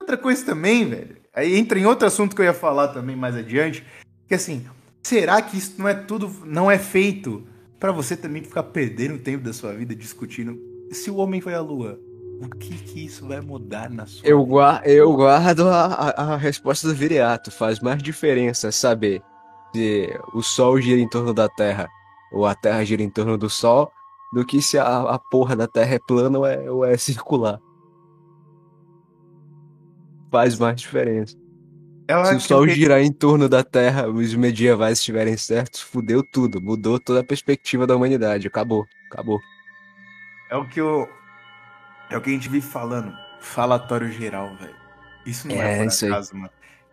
Outra 0.00 0.16
coisa 0.16 0.44
também, 0.44 0.88
velho. 0.88 1.16
Aí 1.34 1.56
entra 1.56 1.78
em 1.78 1.86
outro 1.86 2.06
assunto 2.06 2.36
que 2.36 2.40
eu 2.42 2.44
ia 2.46 2.54
falar 2.54 2.88
também 2.88 3.16
mais 3.16 3.34
adiante, 3.34 3.84
que 4.28 4.34
assim, 4.34 4.64
será 5.02 5.42
que 5.42 5.56
isso 5.56 5.74
não 5.76 5.88
é 5.88 5.94
tudo, 5.94 6.28
não 6.46 6.70
é 6.70 6.78
feito 6.78 7.44
Pra 7.84 7.92
você 7.92 8.16
também 8.16 8.42
ficar 8.42 8.62
perdendo 8.62 9.18
tempo 9.18 9.44
da 9.44 9.52
sua 9.52 9.74
vida 9.74 9.94
discutindo 9.94 10.58
se 10.90 11.10
o 11.10 11.16
homem 11.16 11.40
foi 11.40 11.54
à 11.54 11.60
lua. 11.60 11.98
O 12.40 12.48
que 12.48 12.74
que 12.76 13.04
isso 13.06 13.26
vai 13.28 13.40
mudar 13.40 13.88
na 13.88 14.06
sua 14.06 14.26
Eu, 14.26 14.44
vida? 14.44 14.82
eu 14.84 15.14
guardo 15.14 15.68
a, 15.68 15.84
a, 15.86 16.32
a 16.34 16.36
resposta 16.36 16.88
do 16.88 16.94
Viriato. 16.94 17.50
Faz 17.50 17.80
mais 17.80 18.02
diferença 18.02 18.70
saber 18.72 19.22
se 19.74 20.08
o 20.34 20.42
Sol 20.42 20.80
gira 20.80 21.00
em 21.00 21.08
torno 21.08 21.32
da 21.32 21.48
Terra 21.48 21.88
ou 22.32 22.44
a 22.44 22.54
Terra 22.54 22.84
gira 22.84 23.02
em 23.02 23.08
torno 23.10 23.38
do 23.38 23.48
Sol 23.48 23.90
do 24.34 24.44
que 24.44 24.60
se 24.60 24.76
a, 24.76 25.02
a 25.02 25.18
porra 25.18 25.54
da 25.54 25.68
Terra 25.68 25.94
é 25.94 25.98
plana 26.00 26.38
ou 26.38 26.44
é, 26.46 26.70
ou 26.70 26.84
é 26.84 26.96
circular. 26.96 27.60
Faz 30.30 30.58
mais 30.58 30.76
diferença. 30.80 31.36
Eu 32.08 32.24
Se 32.26 32.34
o 32.34 32.40
Sol 32.40 32.64
que- 32.66 32.74
girar 32.74 33.00
em 33.00 33.12
torno 33.12 33.48
da 33.48 33.62
Terra, 33.62 34.08
os 34.08 34.34
medievais 34.34 34.98
estiverem 34.98 35.36
certos, 35.36 35.80
fudeu 35.80 36.22
tudo. 36.32 36.60
Mudou 36.60 36.98
toda 36.98 37.20
a 37.20 37.24
perspectiva 37.24 37.86
da 37.86 37.94
humanidade. 37.96 38.48
Acabou. 38.48 38.84
Acabou. 39.10 39.38
É 40.54 40.56
o 40.56 40.68
que 40.68 40.80
eu. 40.80 41.10
É 42.08 42.16
o 42.16 42.20
que 42.20 42.30
a 42.30 42.32
gente 42.32 42.48
vive 42.48 42.64
falando. 42.64 43.12
Falatório 43.40 44.08
geral, 44.12 44.54
velho. 44.54 44.76
Isso 45.26 45.48
não 45.48 45.56
é, 45.56 45.80
É, 45.80 45.84
por 45.84 46.06
acaso, 46.06 46.36
mano. 46.36 46.50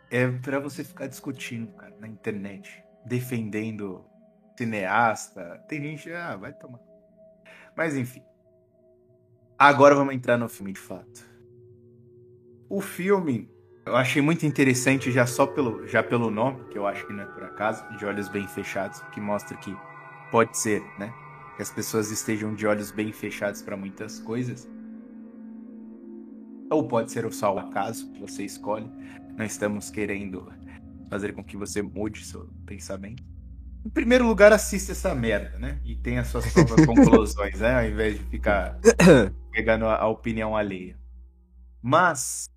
É 0.09 0.27
pra 0.27 0.59
você 0.59 0.83
ficar 0.83 1.05
discutindo, 1.05 1.71
cara, 1.73 1.95
na 1.99 2.07
internet. 2.07 2.83
Defendendo 3.05 4.03
cineasta. 4.57 5.63
Tem 5.67 5.79
gente, 5.79 6.11
ah, 6.11 6.35
vai 6.37 6.53
tomar. 6.53 6.79
Mas 7.77 7.95
enfim. 7.95 8.23
Agora 9.59 9.93
vamos 9.93 10.15
entrar 10.15 10.39
no 10.39 10.49
filme 10.49 10.73
de 10.73 10.79
fato. 10.79 11.23
O 12.67 12.81
filme 12.81 13.47
eu 13.85 13.95
achei 13.95 14.23
muito 14.23 14.43
interessante 14.43 15.11
já 15.11 15.27
só 15.27 15.45
pelo, 15.45 15.87
já 15.87 16.01
pelo 16.01 16.31
nome, 16.31 16.63
que 16.69 16.79
eu 16.79 16.87
acho 16.87 17.05
que 17.05 17.13
não 17.13 17.25
é 17.25 17.27
por 17.27 17.43
acaso, 17.43 17.87
de 17.95 18.07
olhos 18.07 18.27
bem 18.27 18.47
fechados, 18.47 19.01
que 19.11 19.21
mostra 19.21 19.55
que 19.57 19.77
pode 20.31 20.57
ser, 20.57 20.81
né? 20.97 21.13
Que 21.61 21.63
as 21.63 21.69
pessoas 21.69 22.09
estejam 22.09 22.55
de 22.55 22.65
olhos 22.65 22.89
bem 22.89 23.13
fechados 23.13 23.61
para 23.61 23.77
muitas 23.77 24.19
coisas. 24.19 24.67
Ou 26.71 26.87
pode 26.87 27.11
ser 27.11 27.23
o 27.23 27.31
só 27.31 27.53
o 27.53 27.59
acaso 27.59 28.11
que 28.11 28.19
você 28.19 28.43
escolhe. 28.43 28.89
Não 29.37 29.45
estamos 29.45 29.91
querendo 29.91 30.51
fazer 31.07 31.33
com 31.33 31.43
que 31.43 31.55
você 31.55 31.83
mude 31.83 32.25
seu 32.25 32.49
pensamento. 32.65 33.23
Em 33.85 33.89
primeiro 33.91 34.25
lugar, 34.25 34.51
assista 34.51 34.93
essa 34.93 35.13
merda, 35.13 35.59
né? 35.59 35.79
E 35.85 35.95
tenha 35.95 36.25
suas 36.25 36.51
próprias 36.51 36.83
conclusões, 36.87 37.59
né? 37.59 37.75
Ao 37.75 37.85
invés 37.85 38.17
de 38.17 38.25
ficar 38.25 38.79
pegando 39.51 39.85
a, 39.85 39.97
a 39.97 40.07
opinião 40.07 40.57
alheia. 40.57 40.97
Mas, 41.79 42.49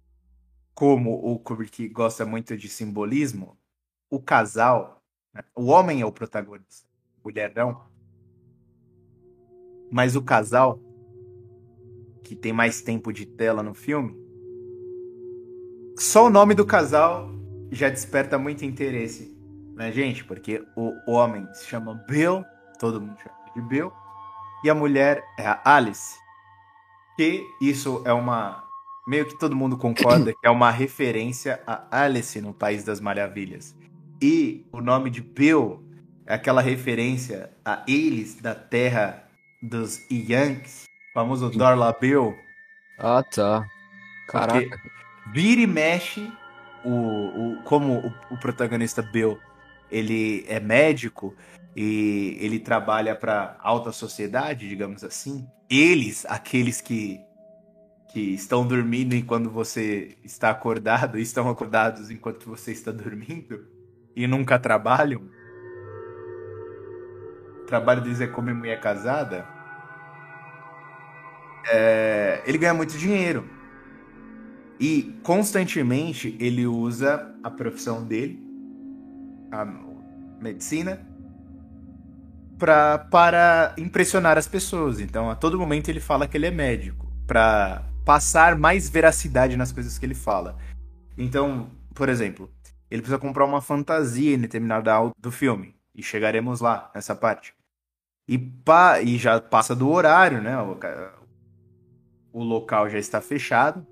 como 0.74 1.12
o 1.12 1.38
Kubrick 1.38 1.90
gosta 1.90 2.24
muito 2.24 2.56
de 2.56 2.70
simbolismo, 2.70 3.58
o 4.08 4.18
casal, 4.18 5.02
né? 5.34 5.42
o 5.54 5.66
homem 5.66 6.00
é 6.00 6.06
o 6.06 6.12
protagonista, 6.12 6.88
mulher 7.22 7.52
não. 7.54 7.92
Mas 9.94 10.16
o 10.16 10.22
casal, 10.22 10.80
que 12.24 12.34
tem 12.34 12.52
mais 12.52 12.82
tempo 12.82 13.12
de 13.12 13.24
tela 13.24 13.62
no 13.62 13.74
filme, 13.74 14.12
só 15.96 16.26
o 16.26 16.30
nome 16.30 16.52
do 16.52 16.66
casal 16.66 17.30
já 17.70 17.88
desperta 17.88 18.36
muito 18.36 18.64
interesse 18.64 19.38
na 19.72 19.92
gente, 19.92 20.24
porque 20.24 20.64
o 20.74 21.12
homem 21.12 21.46
se 21.54 21.66
chama 21.66 21.94
Bill, 22.08 22.44
todo 22.80 23.00
mundo 23.00 23.16
chama 23.22 23.36
de 23.54 23.62
Bill, 23.68 23.92
e 24.64 24.68
a 24.68 24.74
mulher 24.74 25.22
é 25.38 25.46
a 25.46 25.60
Alice, 25.64 26.18
que 27.14 27.46
isso 27.62 28.02
é 28.04 28.12
uma. 28.12 28.64
Meio 29.06 29.26
que 29.26 29.38
todo 29.38 29.54
mundo 29.54 29.76
concorda 29.76 30.32
que 30.32 30.44
é 30.44 30.50
uma 30.50 30.72
referência 30.72 31.62
a 31.64 32.02
Alice 32.02 32.40
no 32.40 32.52
País 32.52 32.82
das 32.82 32.98
Maravilhas. 32.98 33.76
E 34.20 34.66
o 34.72 34.80
nome 34.80 35.08
de 35.08 35.20
Bill 35.20 35.84
é 36.26 36.34
aquela 36.34 36.60
referência 36.60 37.52
a 37.64 37.84
eles 37.86 38.40
da 38.40 38.56
terra 38.56 39.23
dos 39.64 40.04
Yankees, 40.10 40.84
famoso 41.12 41.50
Dorla 41.50 41.96
Bill. 41.98 42.36
Ah, 42.98 43.22
tá. 43.22 43.66
Caraca. 44.28 44.80
Vira 45.32 45.62
e 45.62 45.66
mexe, 45.66 46.30
o, 46.84 46.90
o, 46.90 47.62
como 47.64 47.98
o, 47.98 48.34
o 48.34 48.38
protagonista 48.38 49.02
Bill, 49.02 49.38
ele 49.90 50.44
é 50.48 50.60
médico 50.60 51.34
e 51.74 52.36
ele 52.40 52.58
trabalha 52.58 53.16
para 53.16 53.56
alta 53.60 53.90
sociedade, 53.90 54.68
digamos 54.68 55.02
assim. 55.02 55.46
Eles, 55.68 56.26
aqueles 56.28 56.80
que, 56.80 57.20
que 58.12 58.20
estão 58.20 58.66
dormindo 58.66 59.14
enquanto 59.14 59.50
você 59.50 60.16
está 60.22 60.50
acordado, 60.50 61.18
estão 61.18 61.48
acordados 61.48 62.10
enquanto 62.10 62.48
você 62.48 62.70
está 62.70 62.92
dormindo 62.92 63.66
e 64.14 64.26
nunca 64.26 64.58
trabalham. 64.58 65.22
O 67.62 67.66
trabalho 67.66 68.02
deles 68.02 68.20
é 68.20 68.26
comer 68.26 68.52
mulher 68.52 68.78
casada. 68.78 69.53
É, 71.70 72.42
ele 72.46 72.58
ganha 72.58 72.74
muito 72.74 72.96
dinheiro. 72.96 73.48
E 74.78 75.18
constantemente 75.22 76.36
ele 76.40 76.66
usa 76.66 77.34
a 77.42 77.50
profissão 77.50 78.04
dele, 78.04 78.42
a 79.50 79.64
medicina, 80.40 81.06
pra, 82.58 82.98
para 82.98 83.74
impressionar 83.78 84.36
as 84.36 84.48
pessoas. 84.48 85.00
Então, 85.00 85.30
a 85.30 85.36
todo 85.36 85.58
momento 85.58 85.88
ele 85.88 86.00
fala 86.00 86.26
que 86.26 86.36
ele 86.36 86.46
é 86.46 86.50
médico, 86.50 87.06
para 87.26 87.84
passar 88.04 88.56
mais 88.56 88.88
veracidade 88.88 89.56
nas 89.56 89.72
coisas 89.72 89.98
que 89.98 90.04
ele 90.04 90.14
fala. 90.14 90.56
Então, 91.16 91.70
por 91.94 92.08
exemplo, 92.08 92.50
ele 92.90 93.00
precisa 93.00 93.18
comprar 93.18 93.44
uma 93.44 93.62
fantasia 93.62 94.34
em 94.34 94.40
determinada 94.40 94.92
aula 94.92 95.12
do 95.18 95.30
filme, 95.30 95.74
e 95.94 96.02
chegaremos 96.02 96.60
lá 96.60 96.90
nessa 96.94 97.14
parte. 97.14 97.54
E, 98.26 98.36
pa, 98.38 99.00
e 99.00 99.16
já 99.18 99.40
passa 99.40 99.74
do 99.76 99.88
horário, 99.88 100.42
né? 100.42 100.58
O, 100.58 100.78
o 102.34 102.42
local 102.42 102.90
já 102.90 102.98
está 102.98 103.20
fechado. 103.20 103.86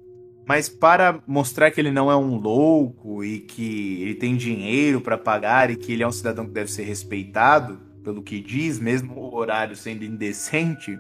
Mas 0.45 0.69
para 0.69 1.23
mostrar 1.25 1.71
que 1.71 1.81
ele 1.81 1.93
não 1.93 2.11
é 2.11 2.17
um 2.17 2.35
louco 2.35 3.23
e 3.23 3.39
que 3.39 4.03
ele 4.03 4.15
tem 4.17 4.37
dinheiro 4.37 5.01
para 5.01 5.17
pagar 5.17 5.71
e 5.71 5.77
que 5.77 5.93
ele 5.93 6.03
é 6.03 6.07
um 6.07 6.13
cidadão 6.13 6.45
que 6.45 6.51
deve 6.51 6.71
ser 6.71 6.83
respeitado 6.83 7.81
pelo 8.03 8.21
que 8.21 8.41
diz, 8.41 8.81
mesmo 8.81 9.15
o 9.15 9.37
horário 9.37 9.77
sendo 9.77 10.05
indecente, 10.05 10.99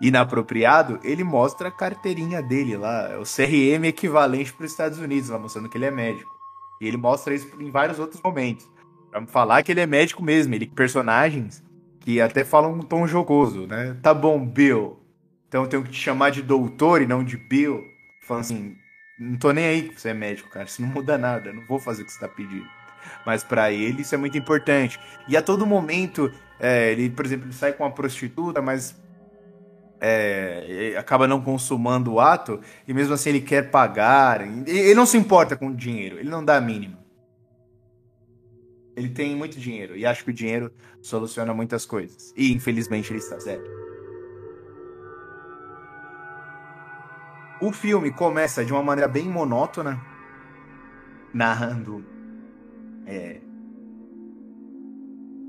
inapropriado, 0.00 0.98
ele 1.04 1.22
mostra 1.22 1.68
a 1.68 1.70
carteirinha 1.70 2.42
dele 2.42 2.76
lá, 2.76 3.16
o 3.20 3.22
CRM 3.22 3.84
equivalente 3.84 4.52
para 4.52 4.64
os 4.64 4.72
Estados 4.72 4.98
Unidos, 4.98 5.28
lá 5.28 5.38
mostrando 5.38 5.68
que 5.68 5.78
ele 5.78 5.84
é 5.84 5.90
médico. 5.92 6.28
E 6.80 6.88
ele 6.88 6.96
mostra 6.96 7.32
isso 7.32 7.48
em 7.60 7.70
vários 7.70 8.00
outros 8.00 8.20
momentos, 8.20 8.68
para 9.10 9.24
falar 9.28 9.62
que 9.62 9.70
ele 9.70 9.80
é 9.80 9.86
médico 9.86 10.22
mesmo. 10.22 10.52
Ele 10.52 10.66
personagens 10.66 11.62
que 12.00 12.20
até 12.20 12.42
falam 12.42 12.72
um 12.72 12.80
tom 12.80 13.06
jocoso, 13.06 13.66
né? 13.66 13.96
Tá 14.02 14.12
bom, 14.12 14.44
Bill. 14.44 14.99
Então 15.50 15.64
eu 15.64 15.68
tenho 15.68 15.82
que 15.82 15.90
te 15.90 15.98
chamar 16.00 16.30
de 16.30 16.42
doutor 16.42 17.02
e 17.02 17.08
não 17.08 17.24
de 17.24 17.36
Bill. 17.36 17.84
Falando 18.20 18.42
assim, 18.42 18.76
não 19.18 19.36
tô 19.36 19.50
nem 19.50 19.64
aí 19.64 19.88
que 19.88 20.00
você 20.00 20.10
é 20.10 20.14
médico, 20.14 20.48
cara. 20.48 20.66
Isso 20.66 20.80
não 20.80 20.88
muda 20.88 21.18
nada. 21.18 21.52
Não 21.52 21.66
vou 21.66 21.80
fazer 21.80 22.04
o 22.04 22.06
que 22.06 22.12
você 22.12 22.20
tá 22.20 22.28
pedindo. 22.28 22.68
Mas 23.26 23.42
para 23.42 23.72
ele 23.72 24.02
isso 24.02 24.14
é 24.14 24.18
muito 24.18 24.38
importante. 24.38 25.00
E 25.26 25.36
a 25.36 25.42
todo 25.42 25.66
momento, 25.66 26.32
é, 26.60 26.92
ele, 26.92 27.10
por 27.10 27.26
exemplo, 27.26 27.46
ele 27.46 27.52
sai 27.52 27.72
com 27.72 27.82
uma 27.82 27.90
prostituta, 27.90 28.62
mas 28.62 28.94
é, 30.00 30.94
acaba 30.96 31.26
não 31.26 31.40
consumando 31.40 32.12
o 32.12 32.20
ato. 32.20 32.60
E 32.86 32.94
mesmo 32.94 33.12
assim 33.12 33.30
ele 33.30 33.40
quer 33.40 33.72
pagar. 33.72 34.42
Ele 34.68 34.94
não 34.94 35.04
se 35.04 35.18
importa 35.18 35.56
com 35.56 35.66
o 35.66 35.74
dinheiro. 35.74 36.20
Ele 36.20 36.30
não 36.30 36.44
dá 36.44 36.58
a 36.58 36.60
mínima. 36.60 36.96
Ele 38.94 39.08
tem 39.08 39.34
muito 39.34 39.58
dinheiro. 39.58 39.96
E 39.96 40.06
acho 40.06 40.22
que 40.22 40.30
o 40.30 40.34
dinheiro 40.34 40.72
soluciona 41.02 41.52
muitas 41.52 41.84
coisas. 41.84 42.32
E 42.36 42.52
infelizmente 42.52 43.10
ele 43.10 43.18
está 43.18 43.40
certo. 43.40 43.79
O 47.62 47.72
filme 47.72 48.10
começa 48.10 48.64
de 48.64 48.72
uma 48.72 48.82
maneira 48.82 49.06
bem 49.06 49.28
monótona, 49.28 50.00
narrando 51.30 52.02
é, 53.04 53.38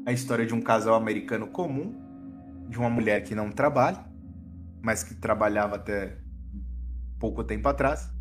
a 0.06 0.12
história 0.12 0.46
de 0.46 0.54
um 0.54 0.62
casal 0.62 0.96
americano 0.96 1.48
comum, 1.48 1.96
de 2.68 2.78
uma 2.78 2.90
mulher 2.90 3.24
que 3.24 3.34
não 3.34 3.50
trabalha, 3.50 4.04
mas 4.82 5.06
que 5.06 5.16
trabalhava 5.16 5.78
até 5.78 6.18
pouco 7.18 7.46
tempo 7.46 7.70
atrás, 7.70 8.12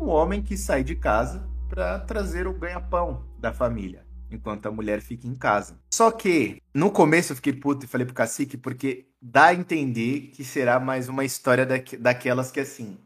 um 0.00 0.08
homem 0.08 0.42
que 0.42 0.56
sai 0.56 0.82
de 0.82 0.96
casa 0.96 1.48
para 1.68 2.00
trazer 2.00 2.48
o 2.48 2.58
ganha-pão 2.58 3.24
da 3.38 3.52
família, 3.52 4.04
enquanto 4.32 4.66
a 4.66 4.72
mulher 4.72 5.00
fica 5.00 5.28
em 5.28 5.34
casa. 5.36 5.78
Só 5.94 6.10
que 6.10 6.60
no 6.74 6.90
começo 6.90 7.30
eu 7.30 7.36
fiquei 7.36 7.52
puto 7.52 7.84
e 7.84 7.88
falei 7.88 8.04
pro 8.04 8.16
cacique 8.16 8.56
porque 8.56 9.06
dá 9.22 9.46
a 9.46 9.54
entender 9.54 10.32
que 10.34 10.42
será 10.42 10.80
mais 10.80 11.08
uma 11.08 11.24
história 11.24 11.64
daqu 11.64 11.96
daquelas 11.96 12.50
que 12.50 12.58
assim 12.58 12.98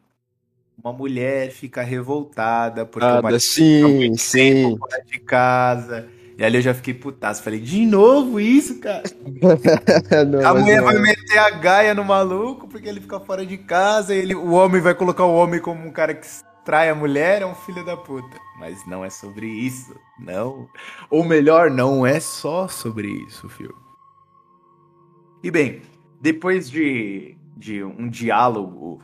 uma 0.76 0.92
mulher 0.92 1.50
fica 1.50 1.82
revoltada 1.82 2.84
porque 2.84 3.06
ah, 3.06 3.22
marido 3.22 3.40
sim, 3.40 4.16
sim. 4.16 4.76
fora 4.78 5.02
de 5.04 5.18
casa. 5.20 6.08
E 6.36 6.44
ali 6.44 6.56
eu 6.56 6.62
já 6.62 6.74
fiquei 6.74 6.94
putaço. 6.94 7.42
Falei, 7.42 7.60
de 7.60 7.84
novo 7.86 8.40
isso, 8.40 8.80
cara? 8.80 9.02
Não, 10.26 10.44
a 10.44 10.54
mulher 10.54 10.78
não 10.78 10.86
vai 10.86 10.96
é. 10.96 11.00
meter 11.00 11.38
a 11.38 11.50
gaia 11.50 11.94
no 11.94 12.04
maluco 12.04 12.66
porque 12.66 12.88
ele 12.88 13.00
fica 13.00 13.20
fora 13.20 13.44
de 13.44 13.58
casa. 13.58 14.14
E 14.14 14.18
ele, 14.18 14.34
o 14.34 14.52
homem 14.52 14.80
vai 14.80 14.94
colocar 14.94 15.24
o 15.24 15.34
homem 15.34 15.60
como 15.60 15.86
um 15.86 15.92
cara 15.92 16.14
que 16.14 16.26
trai 16.64 16.88
a 16.88 16.94
mulher. 16.94 17.42
É 17.42 17.46
um 17.46 17.54
filho 17.54 17.84
da 17.84 17.96
puta. 17.96 18.36
Mas 18.58 18.84
não 18.86 19.04
é 19.04 19.10
sobre 19.10 19.46
isso. 19.46 19.94
Não. 20.18 20.68
Ou 21.10 21.22
melhor, 21.22 21.70
não 21.70 22.06
é 22.06 22.18
só 22.18 22.66
sobre 22.66 23.08
isso, 23.26 23.48
filho. 23.48 23.76
E 25.42 25.50
bem, 25.50 25.82
depois 26.20 26.70
de, 26.70 27.36
de 27.56 27.84
um 27.84 28.08
diálogo 28.08 29.02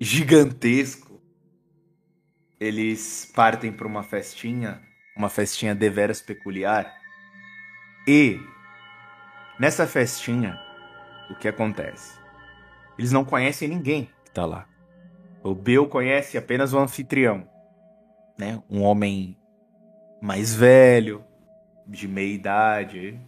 gigantesco. 0.00 1.20
Eles 2.58 3.30
partem 3.34 3.72
para 3.72 3.86
uma 3.86 4.02
festinha, 4.02 4.80
uma 5.16 5.28
festinha 5.28 5.74
deveras 5.74 6.20
peculiar. 6.22 6.92
E 8.08 8.40
nessa 9.58 9.86
festinha, 9.86 10.58
o 11.30 11.34
que 11.34 11.48
acontece? 11.48 12.18
Eles 12.98 13.12
não 13.12 13.24
conhecem 13.24 13.68
ninguém 13.68 14.10
que 14.24 14.30
tá 14.30 14.46
lá. 14.46 14.66
O 15.42 15.54
Bill 15.54 15.86
conhece 15.88 16.38
apenas 16.38 16.72
o 16.72 16.78
anfitrião, 16.78 17.48
né? 18.38 18.62
Um 18.68 18.82
homem 18.82 19.38
mais 20.20 20.54
velho, 20.54 21.24
de 21.86 22.08
meia 22.08 22.34
idade, 22.34 23.20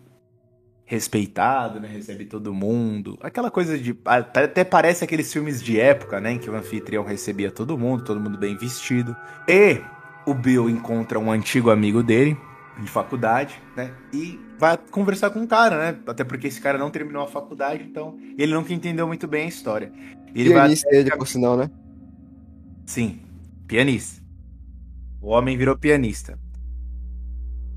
respeitado, 0.89 1.79
né? 1.79 1.87
Recebe 1.87 2.25
todo 2.25 2.53
mundo. 2.53 3.19
Aquela 3.21 3.51
coisa 3.51 3.79
de. 3.79 3.95
Até 4.07 4.65
parece 4.65 5.05
aqueles 5.05 5.31
filmes 5.31 5.63
de 5.63 5.79
época, 5.79 6.19
né? 6.19 6.33
Em 6.33 6.39
que 6.39 6.49
o 6.49 6.55
anfitrião 6.57 7.05
recebia 7.05 7.51
todo 7.51 7.77
mundo, 7.77 8.05
todo 8.05 8.19
mundo 8.19 8.39
bem 8.39 8.57
vestido. 8.57 9.15
E 9.47 9.83
o 10.27 10.33
Bill 10.33 10.69
encontra 10.71 11.19
um 11.19 11.31
antigo 11.31 11.71
amigo 11.71 12.03
dele, 12.03 12.39
de 12.81 12.91
faculdade, 12.91 13.61
né? 13.77 13.93
E 14.15 14.41
vai 14.59 14.79
conversar 14.91 15.29
com 15.29 15.43
o 15.43 15.47
cara, 15.47 15.93
né? 15.93 15.99
Até 16.07 16.25
porque 16.25 16.47
esse 16.47 16.61
cara 16.61 16.79
não 16.79 16.91
terminou 16.91 17.23
a 17.23 17.29
faculdade, 17.29 17.85
então 17.85 18.19
ele 18.39 18.55
nunca 18.55 18.73
entendeu 18.73 19.07
muito 19.07 19.29
bem 19.29 19.45
a 19.45 19.49
história. 19.49 19.93
Ele 20.35 20.49
pianista 20.49 20.89
vai... 20.89 21.01
ele, 21.01 21.11
por 21.11 21.29
sinal, 21.29 21.55
né? 21.55 21.71
Sim, 22.87 23.21
pianista. 23.67 24.23
O 25.21 25.29
homem 25.29 25.59
virou 25.59 25.77
pianista. 25.77 26.39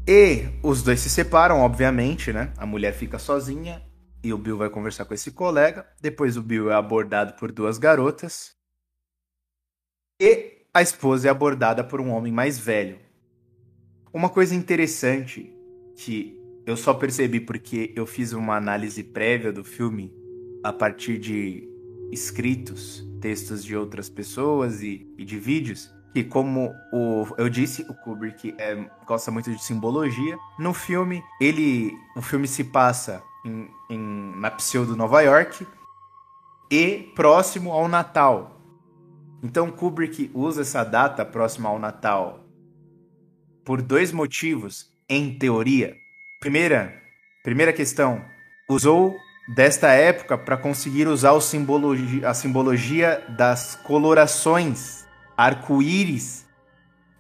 E 0.07 0.49
os 0.63 0.81
dois 0.81 0.99
se 0.99 1.09
separam, 1.09 1.59
obviamente, 1.59 2.33
né? 2.33 2.51
A 2.57 2.65
mulher 2.65 2.93
fica 2.93 3.19
sozinha 3.19 3.81
e 4.23 4.33
o 4.33 4.37
Bill 4.37 4.57
vai 4.57 4.69
conversar 4.69 5.05
com 5.05 5.13
esse 5.13 5.31
colega. 5.31 5.85
Depois 6.01 6.37
o 6.37 6.41
Bill 6.41 6.71
é 6.71 6.73
abordado 6.73 7.33
por 7.33 7.51
duas 7.51 7.77
garotas. 7.77 8.55
E 10.19 10.65
a 10.73 10.81
esposa 10.81 11.27
é 11.27 11.31
abordada 11.31 11.83
por 11.83 12.01
um 12.01 12.09
homem 12.09 12.31
mais 12.31 12.57
velho. 12.57 12.99
Uma 14.13 14.29
coisa 14.29 14.55
interessante 14.55 15.53
que 15.95 16.37
eu 16.65 16.75
só 16.75 16.93
percebi 16.93 17.39
porque 17.39 17.93
eu 17.95 18.05
fiz 18.05 18.33
uma 18.33 18.55
análise 18.55 19.03
prévia 19.03 19.51
do 19.51 19.63
filme 19.63 20.13
a 20.63 20.73
partir 20.73 21.17
de 21.17 21.67
escritos, 22.11 23.07
textos 23.19 23.63
de 23.63 23.75
outras 23.75 24.09
pessoas 24.09 24.81
e, 24.81 25.07
e 25.17 25.23
de 25.23 25.39
vídeos 25.39 25.91
que 26.13 26.23
como 26.23 26.75
o, 26.91 27.25
eu 27.37 27.49
disse, 27.49 27.83
o 27.89 27.93
Kubrick 27.93 28.53
é, 28.57 28.75
gosta 29.05 29.31
muito 29.31 29.51
de 29.51 29.63
simbologia. 29.63 30.37
No 30.59 30.73
filme, 30.73 31.23
ele, 31.39 31.93
o 32.15 32.21
filme 32.21 32.47
se 32.47 32.63
passa 32.65 33.23
em, 33.45 33.69
em, 33.89 34.35
na 34.35 34.51
pseudo 34.51 34.95
Nova 34.95 35.21
York 35.21 35.65
e 36.69 37.11
próximo 37.15 37.71
ao 37.71 37.87
Natal. 37.87 38.59
Então 39.43 39.71
Kubrick 39.71 40.29
usa 40.33 40.61
essa 40.61 40.83
data 40.83 41.25
próxima 41.25 41.69
ao 41.69 41.79
Natal 41.79 42.45
por 43.63 43.81
dois 43.81 44.11
motivos, 44.11 44.91
em 45.07 45.37
teoria. 45.37 45.95
Primeira, 46.39 46.93
primeira 47.43 47.71
questão, 47.71 48.23
usou 48.69 49.15
desta 49.55 49.89
época 49.89 50.37
para 50.37 50.57
conseguir 50.57 51.07
usar 51.07 51.39
simbologia, 51.41 52.27
a 52.27 52.33
simbologia 52.33 53.23
das 53.29 53.75
colorações 53.75 55.00
arco-íris 55.41 56.45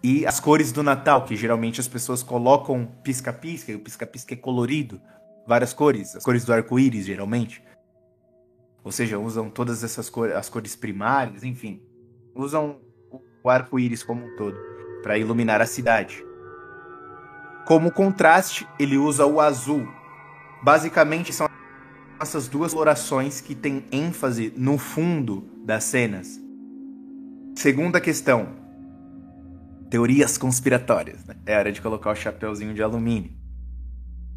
e 0.03 0.27
as 0.27 0.39
cores 0.39 0.71
do 0.71 0.83
Natal, 0.83 1.25
que 1.25 1.35
geralmente 1.35 1.79
as 1.79 1.87
pessoas 1.87 2.21
colocam 2.21 2.85
pisca-pisca, 3.03 3.71
e 3.71 3.75
o 3.75 3.79
pisca-pisca 3.79 4.33
é 4.33 4.37
colorido, 4.37 5.01
várias 5.47 5.73
cores, 5.73 6.15
as 6.15 6.23
cores 6.23 6.45
do 6.45 6.53
arco-íris, 6.53 7.05
geralmente. 7.05 7.63
Ou 8.83 8.91
seja, 8.91 9.17
usam 9.17 9.49
todas 9.49 9.83
essas 9.83 10.09
cores, 10.09 10.35
as 10.35 10.49
cores 10.49 10.75
primárias, 10.75 11.43
enfim. 11.43 11.81
Usam 12.35 12.79
o 13.43 13.49
arco-íris 13.49 14.03
como 14.03 14.25
um 14.25 14.35
todo 14.35 14.57
para 15.03 15.17
iluminar 15.17 15.61
a 15.61 15.65
cidade. 15.65 16.23
Como 17.65 17.91
contraste, 17.91 18.67
ele 18.79 18.97
usa 18.97 19.25
o 19.25 19.39
azul. 19.39 19.87
Basicamente 20.63 21.31
são 21.33 21.47
essas 22.19 22.47
duas 22.47 22.71
colorações 22.71 23.41
que 23.41 23.53
têm 23.53 23.85
ênfase 23.91 24.53
no 24.55 24.77
fundo 24.77 25.47
das 25.63 25.83
cenas. 25.83 26.40
Segunda 27.55 27.99
questão. 27.99 28.47
Teorias 29.89 30.37
conspiratórias. 30.37 31.25
Né? 31.25 31.35
É 31.45 31.57
hora 31.57 31.71
de 31.71 31.81
colocar 31.81 32.11
o 32.11 32.15
chapéuzinho 32.15 32.73
de 32.73 32.81
alumínio. 32.81 33.31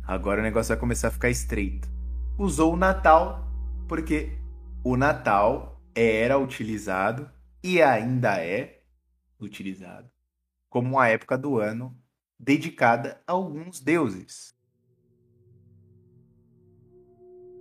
Agora 0.07 0.40
o 0.40 0.42
negócio 0.42 0.68
vai 0.68 0.79
começar 0.79 1.09
a 1.09 1.12
ficar 1.12 1.31
estreito. 1.31 1.88
Usou 2.37 2.74
o 2.74 2.77
Natal 2.77 3.48
porque 3.88 4.37
o 4.83 4.96
Natal 4.96 5.81
era 5.94 6.38
utilizado 6.38 7.31
e 7.62 7.81
ainda 7.81 8.38
é 8.44 8.83
utilizado 9.40 10.11
como 10.68 10.88
uma 10.96 11.09
época 11.09 11.38
do 11.38 11.59
ano 11.59 11.96
dedicada 12.38 13.22
a 13.27 13.33
alguns 13.33 13.81
deuses. 13.81 14.53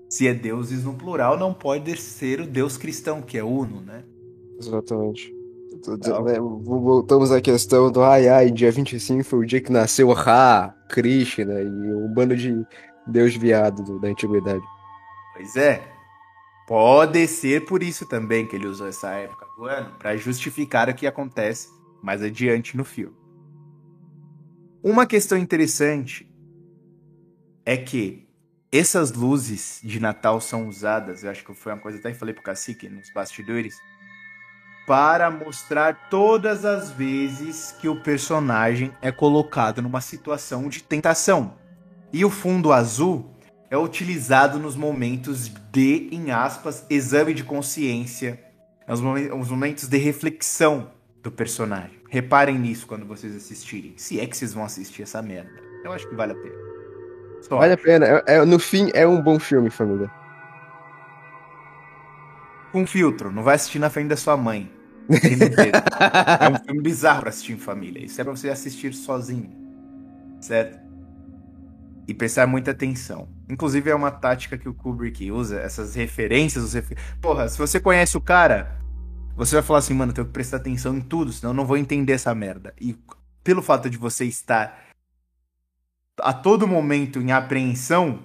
Se 0.10 0.28
é 0.28 0.34
deuses 0.34 0.84
no 0.84 0.96
plural, 0.96 1.38
não 1.38 1.54
pode 1.54 1.96
ser 1.96 2.42
o 2.42 2.48
deus 2.48 2.76
cristão, 2.76 3.22
que 3.22 3.38
é 3.38 3.44
uno, 3.44 3.82
né? 3.82 4.04
Exatamente. 4.60 5.43
Voltamos 5.86 7.32
à 7.32 7.42
questão 7.42 7.92
do 7.92 8.02
ai 8.02 8.28
ai, 8.28 8.52
dia 8.52 8.72
25 8.72 9.24
foi 9.24 9.40
o 9.40 9.46
dia 9.46 9.62
que 9.62 9.72
nasceu 9.72 10.12
Ra, 10.14 10.74
Krishna 10.90 11.62
e 11.62 11.68
um 11.68 12.14
bando 12.14 12.36
de 12.36 12.66
deus 13.08 13.36
viado 13.36 14.00
da 14.00 14.08
antiguidade. 14.08 14.64
Pois 15.34 15.56
é. 15.56 15.94
Pode 16.66 17.28
ser 17.28 17.66
por 17.66 17.84
isso 17.84 18.06
também 18.08 18.48
que 18.48 18.56
ele 18.56 18.68
usou 18.68 18.88
essa 18.88 19.12
época 19.12 19.46
do 19.58 19.66
ano 19.66 19.94
para 20.00 20.16
justificar 20.16 20.90
o 20.90 20.94
que 20.94 21.06
acontece 21.06 21.68
mais 22.02 22.22
adiante 22.22 22.78
no 22.78 22.86
filme. 22.86 23.16
Uma 24.82 25.06
questão 25.06 25.38
interessante 25.38 26.30
é 27.66 27.76
que 27.76 28.28
essas 28.72 29.12
luzes 29.12 29.80
de 29.84 30.00
Natal 30.00 30.42
são 30.42 30.68
usadas, 30.68 31.24
eu 31.24 31.30
acho 31.30 31.46
que 31.46 31.54
foi 31.54 31.74
uma 31.74 31.82
coisa 31.82 32.00
até 32.00 32.14
falei 32.14 32.34
pro 32.34 32.44
Cacique 32.44 32.90
nos 32.90 33.12
bastidores, 33.14 33.76
para 34.86 35.32
mostrar 35.32 36.10
todas 36.10 36.66
as 36.66 36.92
vezes 36.92 37.74
que 37.80 37.88
o 37.88 37.96
personagem 37.96 38.92
é 39.02 39.12
colocado 39.12 39.82
numa 39.82 40.02
situação 40.02 40.68
de 40.68 40.84
tentação. 40.84 41.54
E 42.12 42.26
o 42.26 42.30
fundo 42.30 42.74
azul 42.74 43.30
é 43.70 43.78
utilizado 43.78 44.60
nos 44.60 44.76
momentos 44.76 45.50
de, 45.72 46.10
em 46.12 46.32
aspas, 46.32 46.86
exame 46.90 47.34
de 47.34 47.44
consciência, 47.44 48.40
nos 48.88 49.50
momentos 49.50 49.88
de 49.88 49.98
reflexão 49.98 50.92
do 51.24 51.32
personagem. 51.32 51.98
Reparem 52.10 52.60
nisso 52.60 52.86
quando 52.86 53.06
vocês 53.06 53.36
assistirem. 53.36 53.94
Se 53.98 54.20
é 54.20 54.28
que 54.28 54.38
vocês 54.38 54.54
vão 54.54 54.66
assistir 54.66 55.04
essa 55.04 55.22
merda. 55.22 55.50
Eu 55.84 55.92
acho 55.92 56.08
que 56.08 56.16
vale 56.16 56.34
a 56.34 56.36
pena. 56.36 56.56
Só 57.42 57.58
vale 57.58 57.74
acho. 57.74 57.82
a 57.82 57.86
pena. 57.86 58.06
É, 58.06 58.24
é, 58.36 58.46
no 58.46 58.60
fim, 58.60 58.92
é 58.94 59.08
um 59.08 59.22
bom 59.22 59.40
filme, 59.40 59.70
família 59.70 60.12
com 62.74 62.88
filtro, 62.88 63.32
não 63.32 63.44
vai 63.44 63.54
assistir 63.54 63.78
na 63.78 63.90
frente 63.92 64.08
da 64.08 64.18
sua 64.18 64.36
mãe. 64.36 64.70
é 66.40 66.50
um 66.50 66.66
filme 66.66 66.82
bizarro 66.82 67.22
pra 67.22 67.30
assistir 67.30 67.54
em 67.54 67.58
família. 67.58 68.04
Isso 68.04 68.20
é 68.20 68.24
pra 68.24 68.36
você 68.36 68.50
assistir 68.50 68.94
sozinho. 68.94 69.52
Certo? 70.42 70.80
E 72.08 72.14
prestar 72.14 72.48
muita 72.48 72.72
atenção. 72.72 73.30
Inclusive, 73.48 73.92
é 73.92 73.96
uma 73.96 74.10
tática 74.10 74.58
que 74.58 74.68
o 74.68 74.74
Kubrick 74.74 75.32
usa, 75.32 75.60
essas 75.60 75.94
referências. 75.94 76.64
Os 76.64 76.74
refer... 76.74 76.98
Porra, 77.22 77.48
se 77.48 77.58
você 77.58 77.80
conhece 77.80 78.18
o 78.18 78.22
cara, 78.22 78.76
você 79.36 79.56
vai 79.56 79.64
falar 79.64 79.80
assim, 79.80 79.94
mano, 79.94 80.12
tenho 80.12 80.26
que 80.26 80.34
prestar 80.34 80.58
atenção 80.58 80.98
em 80.98 81.02
tudo, 81.02 81.32
senão 81.32 81.52
eu 81.52 81.56
não 81.56 81.66
vou 81.66 81.78
entender 81.78 82.14
essa 82.14 82.34
merda. 82.34 82.74
E 82.82 82.98
pelo 83.44 83.62
fato 83.62 83.88
de 83.90 83.98
você 83.98 84.26
estar 84.26 84.90
a 86.20 86.34
todo 86.34 86.68
momento 86.68 87.22
em 87.22 87.32
apreensão, 87.32 88.20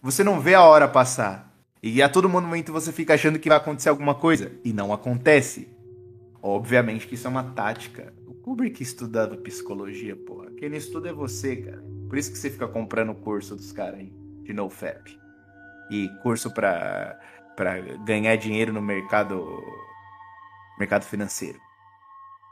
você 0.00 0.22
não 0.22 0.40
vê 0.40 0.54
a 0.54 0.62
hora 0.62 0.86
passar. 0.86 1.49
E 1.82 2.02
a 2.02 2.08
todo 2.08 2.28
momento 2.28 2.72
você 2.72 2.92
fica 2.92 3.14
achando 3.14 3.38
que 3.38 3.48
vai 3.48 3.56
acontecer 3.56 3.88
alguma 3.88 4.14
coisa. 4.14 4.52
E 4.64 4.72
não 4.72 4.92
acontece. 4.92 5.68
Obviamente 6.42 7.06
que 7.06 7.14
isso 7.14 7.26
é 7.26 7.30
uma 7.30 7.44
tática. 7.44 8.12
O 8.26 8.34
Kubrick 8.34 8.82
estudando 8.82 9.38
psicologia, 9.38 10.14
porra. 10.14 10.50
Quem 10.52 10.68
não 10.68 10.76
estuda 10.76 11.08
é 11.08 11.12
você, 11.12 11.56
cara. 11.56 11.82
Por 12.08 12.18
isso 12.18 12.32
que 12.32 12.38
você 12.38 12.50
fica 12.50 12.68
comprando 12.68 13.10
o 13.10 13.14
curso 13.14 13.56
dos 13.56 13.72
caras 13.72 14.00
aí, 14.00 14.12
de 14.42 14.52
NoFap. 14.52 15.18
E 15.90 16.08
curso 16.22 16.52
pra, 16.52 17.18
pra 17.56 17.80
ganhar 18.04 18.36
dinheiro 18.36 18.72
no 18.72 18.82
mercado 18.82 19.62
mercado 20.78 21.04
financeiro. 21.04 21.58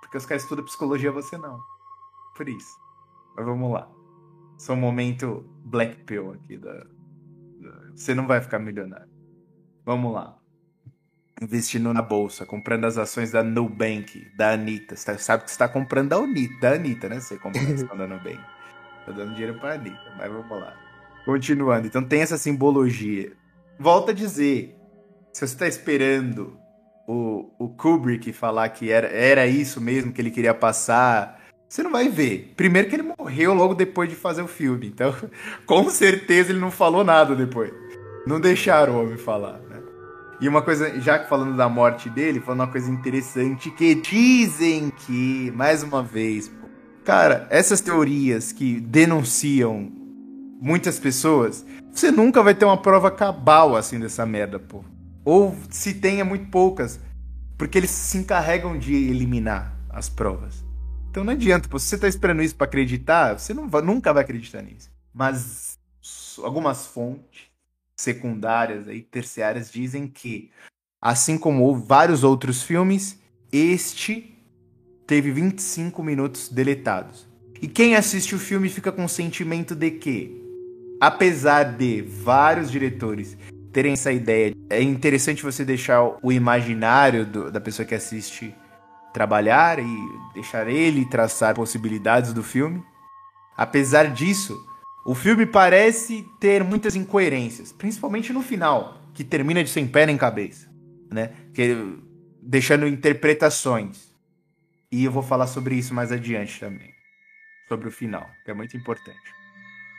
Porque 0.01 0.17
os 0.17 0.27
caras 0.27 0.43
estudam 0.43 0.65
psicologia, 0.65 1.11
você 1.11 1.37
não. 1.37 1.59
Por 2.37 2.49
isso. 2.49 2.79
Mas 3.37 3.45
vamos 3.45 3.73
lá. 3.73 3.91
Só 4.59 4.75
um 4.75 4.77
momento 4.77 5.45
Black 5.65 6.05
Pill 6.05 6.33
aqui 6.33 6.57
da. 6.57 6.87
Você 7.95 8.15
não 8.15 8.27
vai 8.27 8.41
ficar 8.41 8.59
milionário. 8.59 9.18
Vamos 9.89 10.13
lá. 10.13 10.37
Investindo 11.41 11.95
na 11.95 12.03
bolsa, 12.03 12.45
comprando 12.45 12.85
as 12.85 12.99
ações 12.99 13.31
da 13.31 13.43
Nubank, 13.43 14.31
da 14.37 14.51
Anitta. 14.51 14.95
Você 14.95 15.07
tá, 15.07 15.17
sabe 15.17 15.45
que 15.45 15.51
você 15.51 15.55
está 15.55 15.67
comprando 15.67 16.11
da 16.11 16.17
Anitta, 16.17 16.61
da 16.61 16.73
Anitta, 16.73 17.09
né? 17.09 17.21
Você 17.21 17.39
compra 17.39 17.63
a 17.63 17.73
ação 17.73 17.97
da 17.97 18.05
Nubank. 18.07 18.39
Tô 19.07 19.13
dando 19.13 19.33
dinheiro 19.33 19.59
pra 19.59 19.73
Anitta, 19.73 20.13
mas 20.19 20.31
vamos 20.31 20.51
lá. 20.51 20.77
Continuando, 21.25 21.87
então 21.87 22.05
tem 22.05 22.21
essa 22.21 22.37
simbologia. 22.37 23.33
Volta 23.79 24.13
a 24.13 24.15
dizer, 24.15 24.77
se 25.33 25.41
você 25.41 25.55
está 25.55 25.67
esperando 25.67 26.59
o, 27.07 27.51
o 27.59 27.71
Kubrick 27.71 28.31
falar 28.31 28.69
que 28.69 28.91
era, 28.91 29.09
era 29.09 29.47
isso 29.47 29.81
mesmo 29.81 30.13
que 30.13 30.21
ele 30.21 30.31
queria 30.31 30.53
passar, 30.53 31.41
você 31.67 31.83
não 31.83 31.93
vai 31.93 32.11
ver. 32.11 32.53
Primeiro 32.55 32.91
que 32.91 32.95
ele 32.95 33.15
morreu 33.19 33.55
logo 33.55 33.75
depois 33.75 34.11
de 34.11 34.17
fazer 34.17 34.43
o 34.43 34.49
filme, 34.49 34.89
então 34.89 35.15
com 35.65 35.89
certeza 35.89 36.53
ele 36.53 36.61
não 36.61 36.71
falou 36.71 37.03
nada 37.03 37.35
depois. 37.35 37.73
Não 38.27 38.39
deixaram 38.39 38.95
o 38.95 39.01
homem 39.01 39.17
falar? 39.17 39.68
E 40.41 40.49
uma 40.49 40.63
coisa, 40.63 41.01
já 41.01 41.19
que 41.19 41.29
falando 41.29 41.57
da 41.57 41.69
morte 41.69 42.09
dele, 42.09 42.41
falando 42.41 42.61
uma 42.61 42.71
coisa 42.71 42.89
interessante 42.89 43.73
que 43.73 43.97
dizem 43.97 44.91
que, 44.91 45.53
mais 45.57 45.83
uma 45.83 46.01
vez, 46.01 46.49
cara, 47.05 47.49
essas 47.51 47.81
teorias 47.81 48.53
que 48.53 48.79
denunciam 48.81 49.91
muitas 50.61 50.97
pessoas, 50.97 51.67
você 51.91 52.13
nunca 52.13 52.41
vai 52.41 52.55
ter 52.55 52.65
uma 52.65 52.81
prova 52.81 53.11
cabal 53.11 53.75
assim 53.75 53.99
dessa 53.99 54.25
merda, 54.25 54.61
pô. 54.61 54.85
Ou 55.25 55.57
se 55.71 55.95
tem, 55.95 56.21
é 56.21 56.25
muito 56.25 56.49
poucas. 56.51 57.01
Porque 57.57 57.77
eles 57.77 57.91
se 57.91 58.17
encarregam 58.19 58.79
de 58.79 58.95
eliminar 58.95 59.77
as 59.91 60.09
provas. 60.09 60.65
Então 61.11 61.25
não 61.25 61.33
adianta, 61.33 61.69
pô, 61.69 61.81
se 61.81 61.87
você 61.87 61.99
tá 61.99 62.07
esperando 62.07 62.43
isso 62.43 62.55
para 62.55 62.67
acreditar, 62.67 63.37
você 63.37 63.53
não 63.53 63.69
vai, 63.69 63.83
nunca 63.83 64.13
vai 64.13 64.23
acreditar 64.23 64.63
nisso. 64.63 64.89
Mas 65.13 65.77
algumas 66.45 66.87
fontes 66.87 67.48
secundárias 67.99 68.89
aí, 68.89 69.03
terciárias, 69.03 69.71
dizem 69.71 70.07
que, 70.07 70.51
assim 71.01 71.37
como 71.37 71.75
vários 71.77 72.25
outros 72.25 72.63
filmes, 72.63 73.19
este 73.53 74.35
teve 75.07 75.31
25 75.31 76.03
minutos 76.03 76.49
deletados. 76.49 77.27
E 77.61 77.67
quem 77.67 77.97
assiste 77.97 78.35
o 78.35 78.39
filme 78.39 78.69
fica 78.69 78.93
com 78.93 79.05
o 79.05 79.09
sentimento 79.09 79.75
de 79.75 79.91
que, 79.91 80.41
apesar 81.01 81.65
de 81.65 82.03
vários 82.03 82.71
diretores 82.71 83.37
terem 83.73 83.93
essa 83.93 84.13
ideia. 84.13 84.55
É 84.69 84.83
interessante 84.83 85.43
você 85.43 85.65
deixar 85.65 86.03
o 86.23 86.33
imaginário 86.33 87.25
do, 87.25 87.51
da 87.51 87.61
pessoa 87.61 87.87
que 87.87 87.95
assiste 87.95 88.55
trabalhar 89.13 89.79
e 89.79 89.97
deixar 90.35 90.69
ele 90.69 91.05
traçar 91.07 91.55
possibilidades 91.55 92.33
do 92.33 92.43
filme. 92.43 92.83
Apesar 93.57 94.13
disso, 94.13 94.59
o 95.09 95.15
filme 95.15 95.47
parece 95.47 96.23
ter 96.39 96.63
muitas 96.63 96.95
incoerências, 96.95 97.73
principalmente 97.73 98.31
no 98.31 98.43
final, 98.43 99.01
que 99.15 99.25
termina 99.25 99.65
de 99.65 99.71
sem 99.71 99.89
pé 99.89 100.05
nem 100.05 100.19
cabeça, 100.19 100.69
né? 101.11 101.33
Que, 101.55 101.99
deixando 102.43 102.87
interpretações. 102.87 104.15
E 104.93 105.07
eu 105.07 105.11
vou 105.11 105.23
falar 105.23 105.47
sobre 105.47 105.77
isso 105.77 105.95
mais 105.95 106.13
adiante 106.13 106.61
também, 106.61 106.93
sobre 107.71 107.89
o 107.89 107.91
final, 107.91 108.29
que 108.45 108.51
é 108.51 108.55
muito 108.55 108.77
importante. 108.77 109.33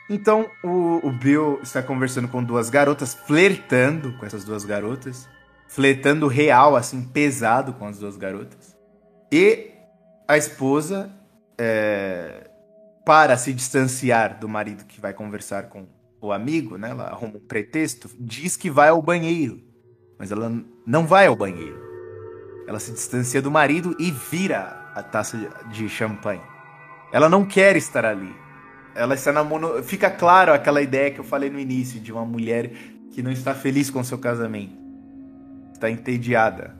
Então 0.08 0.48
o, 0.62 1.04
o 1.04 1.10
Bill 1.10 1.58
está 1.60 1.82
conversando 1.82 2.28
com 2.28 2.44
duas 2.44 2.70
garotas, 2.70 3.12
flertando 3.12 4.16
com 4.16 4.24
essas 4.24 4.44
duas 4.44 4.64
garotas, 4.64 5.28
flertando 5.66 6.28
real, 6.28 6.76
assim, 6.76 7.02
pesado 7.02 7.72
com 7.72 7.84
as 7.84 7.98
duas 7.98 8.16
garotas. 8.16 8.76
E 9.32 9.72
a 10.28 10.36
esposa, 10.36 11.12
é, 11.58 12.49
para 13.10 13.36
se 13.36 13.52
distanciar 13.52 14.38
do 14.38 14.48
marido 14.48 14.84
que 14.84 15.00
vai 15.00 15.12
conversar 15.12 15.64
com 15.64 15.84
o 16.20 16.30
amigo, 16.30 16.76
né? 16.76 16.90
Ela 16.90 17.08
arruma 17.08 17.38
um 17.38 17.40
pretexto, 17.40 18.08
diz 18.20 18.56
que 18.56 18.70
vai 18.70 18.88
ao 18.88 19.02
banheiro, 19.02 19.60
mas 20.16 20.30
ela 20.30 20.48
não 20.86 21.04
vai 21.08 21.26
ao 21.26 21.34
banheiro. 21.34 21.76
Ela 22.68 22.78
se 22.78 22.92
distancia 22.92 23.42
do 23.42 23.50
marido 23.50 23.96
e 23.98 24.12
vira 24.12 24.92
a 24.94 25.02
taça 25.02 25.36
de 25.72 25.88
champanhe. 25.88 26.40
Ela 27.12 27.28
não 27.28 27.44
quer 27.44 27.74
estar 27.74 28.04
ali. 28.04 28.32
Ela 28.94 29.16
está 29.16 29.32
na 29.32 29.42
mono... 29.42 29.82
Fica 29.82 30.08
claro 30.08 30.52
aquela 30.52 30.80
ideia 30.80 31.10
que 31.10 31.18
eu 31.18 31.24
falei 31.24 31.50
no 31.50 31.58
início 31.58 31.98
de 31.98 32.12
uma 32.12 32.24
mulher 32.24 32.70
que 33.10 33.24
não 33.24 33.32
está 33.32 33.52
feliz 33.52 33.90
com 33.90 34.04
seu 34.04 34.18
casamento. 34.18 34.78
Está 35.72 35.90
entediada. 35.90 36.76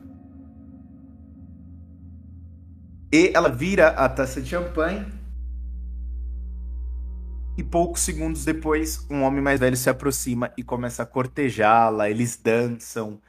E 3.13 3.33
ela 3.35 3.49
vira 3.49 3.89
a 3.89 4.09
taça 4.09 4.41
de 4.41 4.51
champanhe. 4.51 5.19
E 7.57 7.65
poucos 7.65 8.03
segundos 8.03 8.45
depois, 8.45 9.07
um 9.11 9.23
homem 9.23 9.43
mais 9.43 9.61
velho 9.61 9.77
se 9.77 9.91
aproxima 9.91 10.53
e 10.57 10.63
começa 10.63 11.03
a 11.03 11.07
cortejá-la. 11.07 12.09
Eles 12.09 12.37
dançam. 12.37 13.21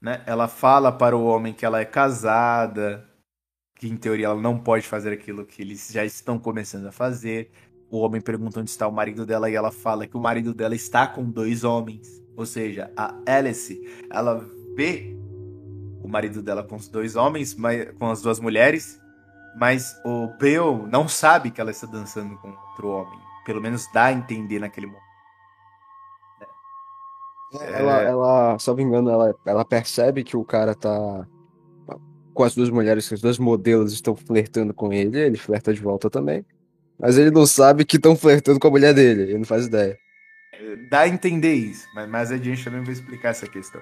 Né? 0.00 0.22
Ela 0.26 0.48
fala 0.48 0.92
para 0.92 1.16
o 1.16 1.24
homem 1.24 1.52
que 1.52 1.64
ela 1.64 1.80
é 1.80 1.84
casada, 1.84 3.08
que 3.76 3.88
em 3.88 3.96
teoria 3.96 4.26
ela 4.26 4.40
não 4.40 4.58
pode 4.58 4.86
fazer 4.86 5.12
aquilo 5.12 5.46
que 5.46 5.62
eles 5.62 5.88
já 5.90 6.04
estão 6.04 6.38
começando 6.38 6.86
a 6.86 6.92
fazer 6.92 7.50
o 7.90 7.98
homem 7.98 8.20
pergunta 8.20 8.60
onde 8.60 8.70
está 8.70 8.86
o 8.86 8.92
marido 8.92 9.26
dela 9.26 9.50
e 9.50 9.54
ela 9.54 9.72
fala 9.72 10.06
que 10.06 10.16
o 10.16 10.20
marido 10.20 10.54
dela 10.54 10.74
está 10.74 11.06
com 11.06 11.24
dois 11.24 11.64
homens. 11.64 12.22
Ou 12.36 12.46
seja, 12.46 12.90
a 12.96 13.14
Alice, 13.26 13.82
ela 14.10 14.46
vê 14.76 15.16
o 16.02 16.08
marido 16.08 16.40
dela 16.40 16.62
com 16.62 16.76
os 16.76 16.88
dois 16.88 17.16
homens, 17.16 17.56
com 17.98 18.10
as 18.10 18.22
duas 18.22 18.38
mulheres, 18.38 19.00
mas 19.56 20.00
o 20.04 20.28
Bill 20.38 20.86
não 20.86 21.08
sabe 21.08 21.50
que 21.50 21.60
ela 21.60 21.72
está 21.72 21.86
dançando 21.86 22.36
com 22.36 22.48
outro 22.48 22.88
homem. 22.88 23.19
Pelo 23.44 23.60
menos 23.60 23.86
dá 23.92 24.06
a 24.06 24.12
entender 24.12 24.58
naquele 24.58 24.86
momento. 24.86 25.10
É... 27.52 27.80
Ela, 27.80 28.02
ela, 28.02 28.58
só 28.58 28.74
me 28.74 28.82
engano, 28.82 29.10
ela, 29.10 29.34
ela 29.44 29.64
percebe 29.64 30.22
que 30.22 30.36
o 30.36 30.44
cara 30.44 30.74
tá 30.74 31.26
com 32.32 32.44
as 32.44 32.54
duas 32.54 32.70
mulheres, 32.70 33.08
que 33.08 33.14
as 33.14 33.20
duas 33.20 33.38
modelos 33.38 33.92
estão 33.92 34.14
flertando 34.14 34.72
com 34.72 34.92
ele, 34.92 35.18
ele 35.18 35.36
flerta 35.36 35.74
de 35.74 35.80
volta 35.80 36.08
também. 36.08 36.44
Mas 36.98 37.18
ele 37.18 37.30
não 37.30 37.46
sabe 37.46 37.84
que 37.84 37.96
estão 37.96 38.14
flertando 38.14 38.60
com 38.60 38.68
a 38.68 38.70
mulher 38.70 38.94
dele, 38.94 39.22
ele 39.22 39.38
não 39.38 39.44
faz 39.44 39.66
ideia. 39.66 39.98
Dá 40.90 41.00
a 41.00 41.08
entender 41.08 41.54
isso, 41.54 41.86
mas 41.94 42.08
mais 42.08 42.30
adiante 42.30 42.64
também 42.64 42.82
vou 42.82 42.92
explicar 42.92 43.30
essa 43.30 43.46
questão. 43.46 43.80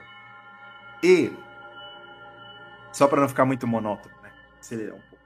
E, 1.03 1.31
só 2.93 3.07
para 3.07 3.21
não 3.21 3.29
ficar 3.29 3.45
muito 3.45 3.67
monótono, 3.67 4.15
né? 4.23 4.31
Acelerar 4.59 4.95
um 4.95 5.01
pouco. 5.01 5.25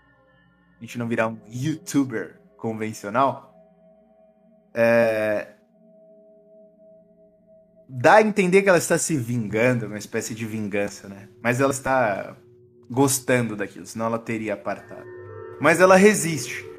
A 0.78 0.84
gente 0.84 0.98
não 0.98 1.08
virar 1.08 1.28
um 1.28 1.38
youtuber 1.48 2.40
convencional. 2.56 3.51
É... 4.74 5.48
Dá 7.88 8.14
a 8.14 8.22
entender 8.22 8.62
que 8.62 8.68
ela 8.68 8.78
está 8.78 8.96
se 8.96 9.16
vingando, 9.16 9.86
uma 9.86 9.98
espécie 9.98 10.34
de 10.34 10.46
vingança, 10.46 11.08
né? 11.08 11.28
Mas 11.42 11.60
ela 11.60 11.72
está 11.72 12.34
gostando 12.90 13.54
daquilo, 13.54 13.84
senão 13.84 14.06
ela 14.06 14.18
teria 14.18 14.54
apartado. 14.54 15.06
Mas 15.60 15.80
ela 15.80 15.96
resiste 15.96 16.72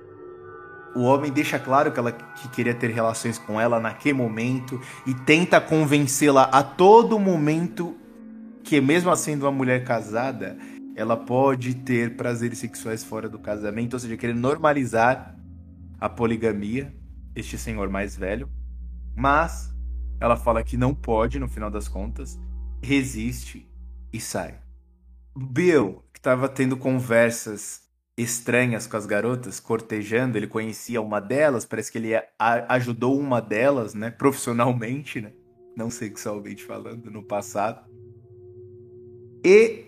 o 0.95 1.01
homem 1.01 1.31
deixa 1.31 1.57
claro 1.57 1.91
que 1.91 1.99
ela 1.99 2.11
que 2.11 2.47
queria 2.49 2.73
ter 2.73 2.91
relações 2.91 3.37
com 3.37 3.59
ela 3.59 3.79
naquele 3.79 4.13
momento 4.13 4.79
e 5.05 5.13
tenta 5.13 5.59
convencê-la 5.59 6.43
a 6.43 6.61
todo 6.61 7.17
momento 7.19 7.97
que 8.63 8.79
mesmo 8.79 9.13
sendo 9.15 9.43
uma 9.43 9.51
mulher 9.51 9.83
casada, 9.83 10.57
ela 10.95 11.17
pode 11.17 11.75
ter 11.75 12.15
prazeres 12.15 12.59
sexuais 12.59 13.03
fora 13.03 13.27
do 13.27 13.39
casamento, 13.39 13.93
ou 13.93 13.99
seja, 13.99 14.15
querer 14.15 14.35
normalizar 14.35 15.35
a 15.99 16.07
poligamia, 16.07 16.93
este 17.35 17.57
senhor 17.57 17.89
mais 17.89 18.15
velho. 18.15 18.49
Mas 19.15 19.73
ela 20.19 20.35
fala 20.35 20.63
que 20.63 20.77
não 20.77 20.93
pode 20.93 21.39
no 21.39 21.47
final 21.47 21.69
das 21.69 21.87
contas, 21.87 22.39
resiste 22.81 23.69
e 24.11 24.19
sai. 24.19 24.59
Bill, 25.35 26.03
que 26.13 26.19
estava 26.19 26.47
tendo 26.47 26.77
conversas 26.77 27.81
estranhas 28.17 28.85
com 28.85 28.97
as 28.97 29.05
garotas, 29.05 29.59
cortejando. 29.59 30.37
Ele 30.37 30.47
conhecia 30.47 31.01
uma 31.01 31.19
delas, 31.19 31.65
parece 31.65 31.91
que 31.91 31.97
ele 31.97 32.11
ajudou 32.69 33.19
uma 33.19 33.41
delas, 33.41 33.93
né, 33.93 34.11
profissionalmente, 34.11 35.21
né? 35.21 35.33
Não 35.75 35.89
sexualmente 35.89 36.63
falando, 36.63 37.09
no 37.09 37.23
passado. 37.23 37.83
E 39.43 39.85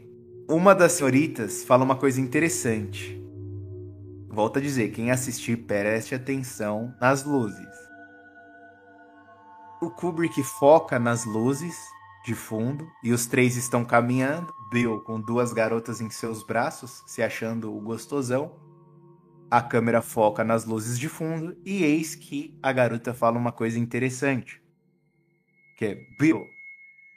uma 0.50 0.74
das 0.74 0.94
senhoritas 0.94 1.64
fala 1.64 1.84
uma 1.84 1.96
coisa 1.96 2.20
interessante. 2.20 3.22
Volto 4.36 4.60
a 4.60 4.62
dizer, 4.62 4.90
quem 4.90 5.12
assistir, 5.12 5.56
preste 5.56 6.14
atenção 6.14 6.94
nas 7.00 7.24
luzes. 7.24 7.70
O 9.82 9.90
Kubrick 9.90 10.44
foca 10.44 11.00
nas 11.00 11.24
luzes 11.24 11.74
de 12.26 12.36
fundo 12.36 12.86
e 13.02 13.14
os 13.14 13.26
três 13.28 13.56
estão 13.56 13.86
caminhando. 13.86 14.54
Bill 14.70 15.00
com 15.06 15.22
duas 15.22 15.54
garotas 15.54 16.02
em 16.02 16.10
seus 16.10 16.44
braços, 16.44 17.02
se 17.08 17.24
achando 17.24 17.74
o 17.74 17.80
gostosão. 17.80 18.60
A 19.50 19.62
câmera 19.62 20.02
foca 20.02 20.44
nas 20.44 20.66
luzes 20.66 21.00
de 21.00 21.08
fundo 21.08 21.56
e 21.64 21.86
eis 21.86 22.14
que 22.14 22.60
a 22.62 22.74
garota 22.74 23.14
fala 23.14 23.38
uma 23.38 23.54
coisa 23.54 23.80
interessante. 23.80 24.62
Que 25.78 25.86
é, 25.86 25.96
Bill, 26.20 26.46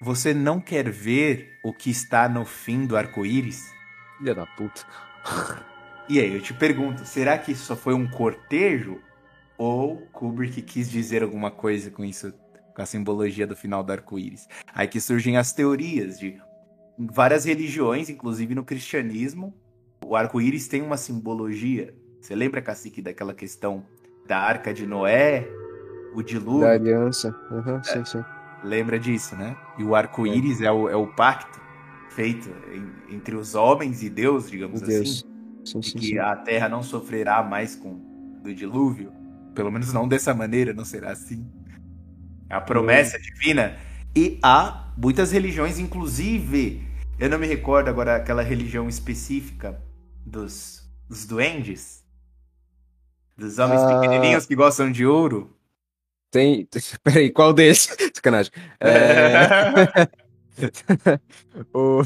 você 0.00 0.32
não 0.32 0.60
quer 0.60 0.88
ver 0.88 1.58
o 1.64 1.72
que 1.72 1.90
está 1.90 2.28
no 2.28 2.44
fim 2.44 2.86
do 2.86 2.96
arco-íris? 2.96 3.74
Filha 4.18 4.36
da 4.36 4.46
puta. 4.46 4.86
e 6.08 6.18
aí, 6.20 6.34
eu 6.34 6.40
te 6.40 6.54
pergunto, 6.54 7.04
será 7.04 7.36
que 7.38 7.52
isso 7.52 7.64
só 7.64 7.76
foi 7.76 7.94
um 7.94 8.08
cortejo? 8.08 9.00
Ou 9.56 9.96
Kubrick 10.12 10.62
quis 10.62 10.90
dizer 10.90 11.22
alguma 11.22 11.50
coisa 11.50 11.90
com 11.90 12.04
isso 12.04 12.32
com 12.74 12.82
a 12.82 12.86
simbologia 12.86 13.44
do 13.44 13.56
final 13.56 13.82
do 13.82 13.90
arco-íris. 13.90 14.46
Aí 14.72 14.86
que 14.86 15.00
surgem 15.00 15.36
as 15.36 15.52
teorias 15.52 16.16
de 16.18 16.40
várias 16.96 17.44
religiões, 17.44 18.08
inclusive 18.08 18.54
no 18.54 18.64
cristianismo, 18.64 19.52
o 20.04 20.14
arco-íris 20.14 20.68
tem 20.68 20.80
uma 20.80 20.96
simbologia. 20.96 21.92
Você 22.20 22.36
lembra, 22.36 22.62
Cacique, 22.62 23.02
daquela 23.02 23.34
questão 23.34 23.84
da 24.28 24.38
arca 24.38 24.72
de 24.72 24.86
Noé, 24.86 25.48
o 26.14 26.22
dilúvio? 26.22 26.60
Da 26.60 26.72
aliança. 26.72 27.34
Uhum, 27.50 27.78
é, 27.78 27.82
sim, 27.82 28.04
sim. 28.04 28.24
Lembra 28.62 28.98
disso, 28.98 29.34
né? 29.36 29.56
E 29.76 29.82
o 29.82 29.94
arco-íris 29.96 30.60
é. 30.60 30.66
é. 30.66 30.72
o, 30.72 30.88
é 30.88 30.96
o 30.96 31.06
pacto. 31.08 31.60
feito 32.10 32.48
em- 32.72 33.16
entre 33.16 33.34
os 33.36 33.54
homens 33.54 34.02
e 34.02 34.10
Deus, 34.10 34.50
digamos 34.50 34.80
Meu 34.80 34.88
Deus. 34.88 35.24
Sim, 35.72 35.82
sim, 35.82 35.98
que 35.98 36.06
sim. 36.08 36.18
a 36.18 36.34
Terra 36.36 36.68
não 36.68 36.82
sofrerá 36.82 37.42
mais 37.42 37.74
com 37.76 37.94
do 38.42 38.54
dilúvio, 38.54 39.12
pelo 39.54 39.70
menos 39.70 39.92
não 39.92 40.06
dessa 40.08 40.32
maneira, 40.34 40.72
não 40.72 40.84
será 40.84 41.10
assim. 41.12 41.46
É 42.48 42.54
a 42.54 42.60
promessa 42.60 43.18
divina. 43.18 43.76
E 44.16 44.38
há 44.42 44.92
muitas 44.96 45.32
religiões, 45.32 45.78
inclusive, 45.78 46.82
eu 47.18 47.28
não 47.28 47.38
me 47.38 47.46
recordo 47.46 47.88
agora 47.88 48.16
aquela 48.16 48.42
religião 48.42 48.88
específica 48.88 49.82
dos, 50.24 50.88
dos 51.08 51.26
duendes, 51.26 52.04
dos 53.36 53.58
homens 53.58 53.80
Ah. 53.82 54.00
pequenininhos 54.00 54.46
que 54.46 54.54
gostam 54.56 54.90
de 54.90 55.04
ouro. 55.04 55.54
Tem. 56.30 56.68
Peraí, 57.02 57.30
qual 57.30 57.52
desses? 57.52 57.94
Sacanagem. 58.14 58.52
É... 58.80 60.08
o... 61.72 62.02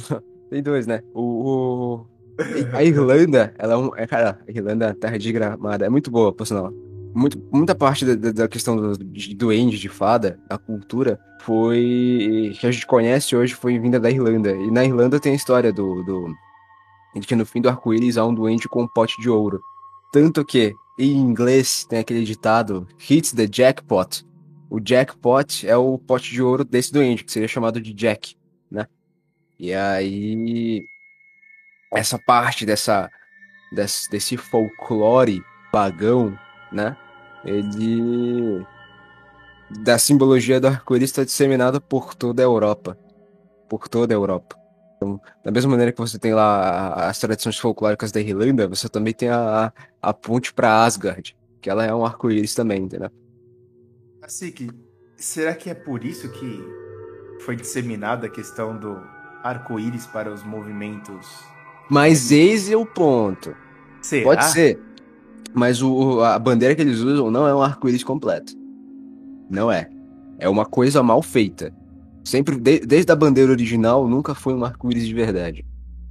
Tem 0.50 0.62
dois, 0.62 0.86
né? 0.86 1.02
O, 1.14 1.22
o- 1.22 2.06
A 2.72 2.82
Irlanda, 2.82 3.54
ela 3.58 3.74
é 3.74 3.76
um. 3.76 3.90
É, 3.96 4.06
cara, 4.06 4.38
a 4.46 4.50
Irlanda 4.50 4.86
é 4.86 4.92
terra 4.94 5.18
desgramada. 5.18 5.84
É 5.86 5.88
muito 5.88 6.10
boa, 6.10 6.32
por 6.32 6.46
sinal. 6.46 6.72
Muito, 7.14 7.38
muita 7.52 7.74
parte 7.74 8.06
da, 8.06 8.14
da- 8.14 8.32
da 8.32 8.48
questão 8.48 8.74
do, 8.76 8.96
de 8.96 9.34
duende, 9.34 9.78
de 9.78 9.88
fada, 9.88 10.38
da 10.48 10.56
cultura, 10.56 11.20
foi. 11.42 12.52
que 12.58 12.66
a 12.66 12.70
gente 12.70 12.86
conhece 12.86 13.36
hoje 13.36 13.54
foi 13.54 13.78
vinda 13.78 14.00
da 14.00 14.10
Irlanda. 14.10 14.50
E 14.52 14.70
na 14.70 14.84
Irlanda 14.84 15.20
tem 15.20 15.32
a 15.32 15.36
história 15.36 15.72
do. 15.72 16.02
do 16.04 16.34
de 17.14 17.26
que 17.26 17.36
no 17.36 17.44
fim 17.44 17.60
do 17.60 17.68
arco-íris 17.68 18.16
há 18.16 18.24
um 18.24 18.32
duende 18.34 18.66
com 18.68 18.82
um 18.84 18.88
pote 18.88 19.20
de 19.20 19.28
ouro. 19.28 19.60
Tanto 20.10 20.42
que, 20.44 20.72
em 20.98 21.12
inglês, 21.14 21.84
tem 21.84 21.98
aquele 21.98 22.24
ditado: 22.24 22.86
hits 23.10 23.32
the 23.32 23.46
jackpot. 23.50 24.24
O 24.70 24.80
jackpot 24.82 25.66
é 25.68 25.76
o 25.76 25.98
pote 25.98 26.30
de 26.30 26.40
ouro 26.40 26.64
desse 26.64 26.90
duende, 26.90 27.24
que 27.24 27.30
seria 27.30 27.46
chamado 27.46 27.78
de 27.78 27.92
Jack, 27.92 28.34
né? 28.70 28.86
E 29.60 29.74
aí, 29.74 30.82
essa 31.92 32.18
parte 32.18 32.64
dessa, 32.64 33.10
desse, 33.70 34.10
desse 34.10 34.36
folclore 34.36 35.42
pagão, 35.70 36.38
né? 36.70 36.96
Ele. 37.44 38.66
Da 39.70 39.98
simbologia 39.98 40.60
do 40.60 40.66
arco-íris 40.66 41.10
está 41.10 41.24
disseminada 41.24 41.80
por 41.80 42.14
toda 42.14 42.42
a 42.42 42.44
Europa. 42.44 42.98
Por 43.68 43.88
toda 43.88 44.12
a 44.12 44.16
Europa. 44.16 44.56
Então, 44.96 45.20
da 45.42 45.50
mesma 45.50 45.70
maneira 45.70 45.92
que 45.92 45.98
você 45.98 46.18
tem 46.18 46.34
lá 46.34 47.08
as 47.08 47.18
tradições 47.18 47.58
folclóricas 47.58 48.12
da 48.12 48.20
Irlanda, 48.20 48.68
você 48.68 48.88
também 48.88 49.14
tem 49.14 49.30
a, 49.30 49.66
a, 49.66 50.10
a 50.10 50.14
ponte 50.14 50.52
para 50.52 50.84
Asgard, 50.84 51.36
que 51.60 51.70
ela 51.70 51.84
é 51.84 51.94
um 51.94 52.04
arco-íris 52.04 52.54
também, 52.54 52.82
entendeu? 52.82 53.10
Assim, 54.20 54.52
que 54.52 54.70
será 55.16 55.54
que 55.54 55.70
é 55.70 55.74
por 55.74 56.04
isso 56.04 56.30
que 56.30 56.62
foi 57.40 57.56
disseminada 57.56 58.26
a 58.26 58.30
questão 58.30 58.78
do 58.78 58.94
arco-íris 59.42 60.06
para 60.06 60.32
os 60.32 60.44
movimentos? 60.44 61.26
Mas 61.92 62.32
eis 62.32 62.70
é 62.70 62.76
o 62.76 62.86
ponto. 62.86 63.54
Será? 64.00 64.24
Pode 64.24 64.44
ser. 64.46 64.80
Mas 65.52 65.82
o, 65.82 66.22
a 66.22 66.38
bandeira 66.38 66.74
que 66.74 66.80
eles 66.80 67.00
usam 67.00 67.30
não 67.30 67.46
é 67.46 67.54
um 67.54 67.60
arco-íris 67.60 68.02
completo. 68.02 68.54
Não 69.50 69.70
é. 69.70 69.90
É 70.38 70.48
uma 70.48 70.64
coisa 70.64 71.02
mal 71.02 71.20
feita. 71.20 71.70
Sempre, 72.24 72.58
de- 72.58 72.80
desde 72.80 73.12
a 73.12 73.16
bandeira 73.16 73.52
original, 73.52 74.08
nunca 74.08 74.34
foi 74.34 74.54
um 74.54 74.64
arco-íris 74.64 75.06
de 75.06 75.12
verdade. 75.12 75.66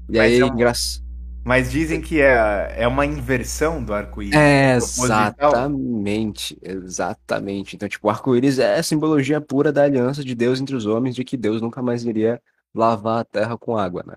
E 0.07 0.17
Mas 0.19 0.32
aí, 0.34 0.39
é 0.39 0.45
um- 0.45 0.49
engraçado. 0.49 1.03
Mas 1.43 1.71
dizem 1.71 1.99
que 1.99 2.21
é, 2.21 2.75
é 2.77 2.88
uma 2.88 3.03
inversão 3.03 3.84
do 3.84 3.91
arco-íris. 3.91 4.36
É, 4.36 4.75
exatamente, 4.75 6.55
exatamente. 6.61 7.75
Então, 7.75 7.89
tipo, 7.89 8.07
o 8.07 8.11
arco-íris 8.11 8.59
é 8.59 8.77
a 8.77 8.84
simbologia 8.84 9.41
pura 9.41 9.71
da 9.71 9.82
aliança 9.84 10.23
de 10.23 10.36
Deus 10.36 10.61
entre 10.61 10.75
os 10.75 10.86
homens, 10.86 11.15
de 11.15 11.23
que 11.23 11.36
Deus 11.36 11.59
nunca 11.59 11.82
mais 11.82 12.05
iria 12.05 12.39
lavar 12.75 13.21
a 13.21 13.25
terra 13.25 13.57
com 13.57 13.75
água, 13.75 14.03
né? 14.05 14.13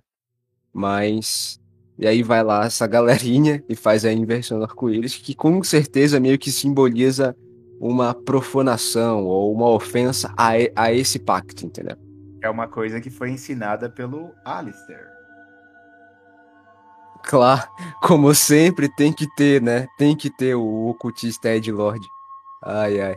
Mas, 0.75 1.61
e 1.97 2.07
aí 2.07 2.23
vai 2.23 2.43
lá 2.43 2.65
essa 2.65 2.87
galerinha 2.87 3.63
e 3.69 3.77
faz 3.77 4.05
a 4.05 4.13
inversão 4.13 4.59
do 4.59 4.65
arco-íris, 4.65 5.15
que 5.17 5.35
com 5.35 5.63
certeza 5.63 6.19
meio 6.19 6.39
que 6.39 6.51
simboliza 6.51 7.37
uma 7.81 8.13
profanação 8.15 9.25
ou 9.25 9.53
uma 9.53 9.69
ofensa 9.69 10.33
a, 10.37 10.51
a 10.75 10.93
esse 10.93 11.19
pacto, 11.19 11.65
entendeu? 11.65 11.97
É 12.43 12.51
uma 12.51 12.67
coisa 12.67 13.01
que 13.01 13.11
foi 13.11 13.31
ensinada 13.31 13.89
pelo 13.89 14.33
Alistair. 14.45 15.15
Claro, 17.23 17.67
como 18.03 18.35
sempre, 18.35 18.89
tem 18.89 19.13
que 19.13 19.27
ter, 19.35 19.63
né? 19.63 19.87
Tem 19.97 20.15
que 20.15 20.29
ter 20.29 20.55
o 20.55 20.89
ocultista 20.89 21.49
Ed 21.49 21.73
Lord. 21.73 22.07
Ai, 22.63 23.01
ai. 23.01 23.17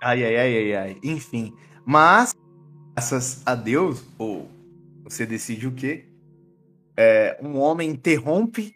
Ai, 0.00 0.24
ai, 0.24 0.36
ai, 0.36 0.56
ai, 0.56 0.74
ai. 0.74 0.98
Enfim. 1.02 1.54
Mas, 1.84 2.34
graças 2.94 3.42
a 3.44 3.54
Deus, 3.54 4.04
ou 4.16 4.48
você 5.02 5.26
decide 5.26 5.66
o 5.66 5.72
quê? 5.72 6.04
É, 6.96 7.38
um 7.42 7.58
homem 7.58 7.90
interrompe 7.90 8.74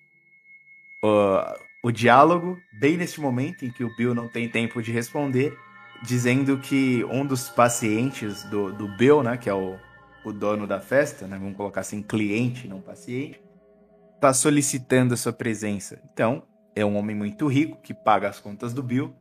ó, 1.02 1.56
o 1.82 1.92
diálogo 1.92 2.58
bem 2.80 2.96
neste 2.96 3.20
momento 3.20 3.64
em 3.64 3.70
que 3.70 3.84
o 3.84 3.94
Bill 3.96 4.14
não 4.14 4.28
tem 4.28 4.48
tempo 4.48 4.82
de 4.82 4.90
responder, 4.90 5.56
dizendo 6.02 6.58
que 6.58 7.04
um 7.04 7.24
dos 7.24 7.48
pacientes 7.48 8.44
do, 8.44 8.72
do 8.72 8.88
Bill, 8.96 9.22
né, 9.22 9.36
que 9.36 9.48
é 9.48 9.54
o, 9.54 9.76
o 10.24 10.32
dono 10.32 10.66
da 10.66 10.80
festa, 10.80 11.26
né, 11.26 11.38
vamos 11.38 11.56
colocar 11.56 11.80
assim, 11.80 12.02
cliente, 12.02 12.66
não 12.66 12.80
paciente, 12.80 13.40
está 14.14 14.32
solicitando 14.32 15.14
a 15.14 15.16
sua 15.16 15.32
presença. 15.32 16.00
Então, 16.12 16.42
é 16.74 16.84
um 16.84 16.96
homem 16.96 17.14
muito 17.14 17.46
rico 17.46 17.80
que 17.82 17.94
paga 17.94 18.28
as 18.28 18.40
contas 18.40 18.72
do 18.72 18.82
Bill. 18.82 19.14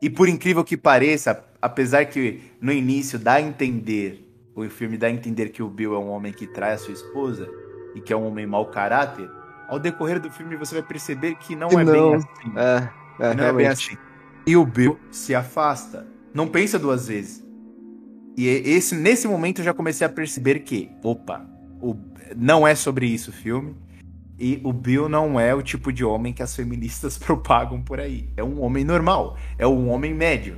E 0.00 0.10
por 0.10 0.28
incrível 0.28 0.64
que 0.64 0.76
pareça, 0.76 1.44
apesar 1.60 2.04
que 2.06 2.42
no 2.60 2.72
início 2.72 3.18
dá 3.18 3.34
a 3.34 3.40
entender, 3.40 4.28
o 4.54 4.68
filme 4.68 4.98
dá 4.98 5.06
a 5.06 5.10
entender 5.10 5.50
que 5.50 5.62
o 5.62 5.68
Bill 5.68 5.94
é 5.94 5.98
um 5.98 6.10
homem 6.10 6.32
que 6.32 6.46
trai 6.46 6.72
a 6.72 6.78
sua 6.78 6.92
esposa 6.92 7.48
e 7.94 8.00
que 8.00 8.12
é 8.12 8.16
um 8.16 8.26
homem 8.26 8.46
mau 8.46 8.66
caráter, 8.66 9.30
ao 9.68 9.78
decorrer 9.78 10.20
do 10.20 10.30
filme 10.30 10.56
você 10.56 10.74
vai 10.74 10.82
perceber 10.82 11.36
que 11.36 11.54
não 11.56 11.68
é 11.68 11.84
bem 11.84 11.84
não. 11.84 12.14
assim. 12.14 12.28
É, 12.56 12.88
é, 13.20 13.34
não 13.34 13.44
é 13.44 13.52
bem 13.52 13.66
assim. 13.66 13.96
E 14.46 14.56
o 14.56 14.64
Bill 14.66 14.98
se 15.10 15.34
afasta. 15.34 16.06
Não 16.34 16.48
pensa 16.48 16.78
duas 16.78 17.08
vezes. 17.08 17.42
E 18.36 18.46
esse, 18.48 18.94
nesse 18.94 19.28
momento 19.28 19.60
eu 19.60 19.64
já 19.64 19.74
comecei 19.74 20.06
a 20.06 20.10
perceber 20.10 20.60
que, 20.60 20.90
opa, 21.02 21.44
o- 21.80 21.96
não 22.36 22.66
é 22.66 22.74
sobre 22.74 23.06
isso 23.06 23.30
o 23.30 23.32
filme. 23.34 23.76
E 24.38 24.60
o 24.64 24.72
Bill 24.72 25.08
não 25.08 25.38
é 25.38 25.54
o 25.54 25.62
tipo 25.62 25.92
de 25.92 26.04
homem 26.04 26.32
que 26.32 26.42
as 26.42 26.56
feministas 26.56 27.16
propagam 27.18 27.82
por 27.82 28.00
aí. 28.00 28.28
É 28.36 28.42
um 28.42 28.60
homem 28.62 28.84
normal. 28.84 29.36
É 29.58 29.66
um 29.66 29.88
homem 29.90 30.14
médio. 30.14 30.56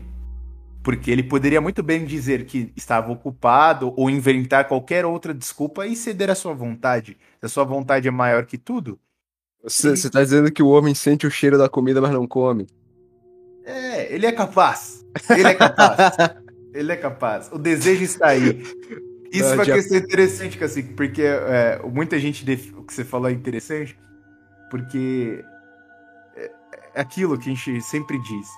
Porque 0.85 1.11
ele 1.11 1.23
poderia 1.23 1.61
muito 1.63 1.83
bem 1.83 2.05
dizer 2.05 2.45
que 2.45 2.71
estava 2.77 3.11
ocupado 3.11 3.93
ou 3.97 4.09
inventar 4.11 4.69
qualquer 4.69 5.05
outra 5.07 5.33
desculpa 5.35 5.87
e 5.87 5.97
ceder 5.97 6.29
à 6.31 6.35
sua 6.35 6.53
vontade. 6.53 7.17
Se 7.41 7.47
a 7.47 7.49
sua 7.49 7.65
vontade 7.65 8.07
é 8.07 8.11
maior 8.11 8.45
que 8.45 8.59
tudo, 8.59 8.99
Você, 9.63 9.97
você 9.97 10.11
tá 10.11 10.23
dizendo 10.23 10.53
que 10.53 10.63
o 10.63 10.69
homem 10.69 10.95
sente 10.95 11.27
o 11.27 11.31
cheiro 11.31 11.57
da 11.57 11.71
comida, 11.71 12.01
mas 12.03 12.11
não 12.13 12.27
come. 12.29 12.67
É, 13.65 14.15
ele 14.15 14.27
é 14.27 14.33
capaz. 14.33 15.03
Ele 15.31 15.49
é 15.49 15.55
capaz. 15.55 15.99
ele 16.75 16.93
é 16.93 16.97
capaz. 16.97 17.51
O 17.51 17.59
desejo 17.59 18.05
está 18.05 18.27
aí. 18.29 18.63
Isso 19.33 19.53
Ah, 19.53 19.57
vai 19.57 19.65
já- 19.65 19.81
ser 19.83 19.97
interessante, 20.05 20.59
Cacique, 20.59 20.93
porque 20.93 21.23
é, 21.23 21.81
muita 21.91 22.19
gente. 22.19 22.45
def- 22.45 22.75
O 22.77 22.83
que 22.85 22.93
você 22.93 23.05
falou 23.05 23.29
é 23.31 23.33
interessante, 23.33 23.99
porque 24.71 25.43
é 26.37 26.51
é 26.95 27.01
aquilo 27.01 27.39
que 27.39 27.51
a 27.51 27.55
gente 27.55 27.81
sempre 27.81 28.19
diz. 28.21 28.49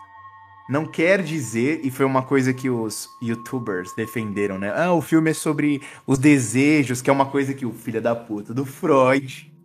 Não 0.69 0.85
quer 0.85 1.23
dizer, 1.23 1.81
e 1.85 1.91
foi 1.91 2.05
uma 2.05 2.23
coisa 2.23 2.53
que 2.53 2.69
os 2.69 3.09
youtubers 3.23 3.93
defenderam, 3.95 4.59
né? 4.59 4.73
Ah, 4.75 4.93
o 4.93 5.01
filme 5.01 5.31
é 5.31 5.35
sobre 5.35 5.81
os 6.07 6.19
desejos, 6.19 7.01
que 7.01 7.09
é 7.09 7.13
uma 7.13 7.27
coisa 7.27 7.55
que 7.55 7.65
o 7.65 7.73
filho 7.73 8.03
da 8.03 8.17
puta 8.17 8.53
do 8.53 8.65
Freud 8.67 9.53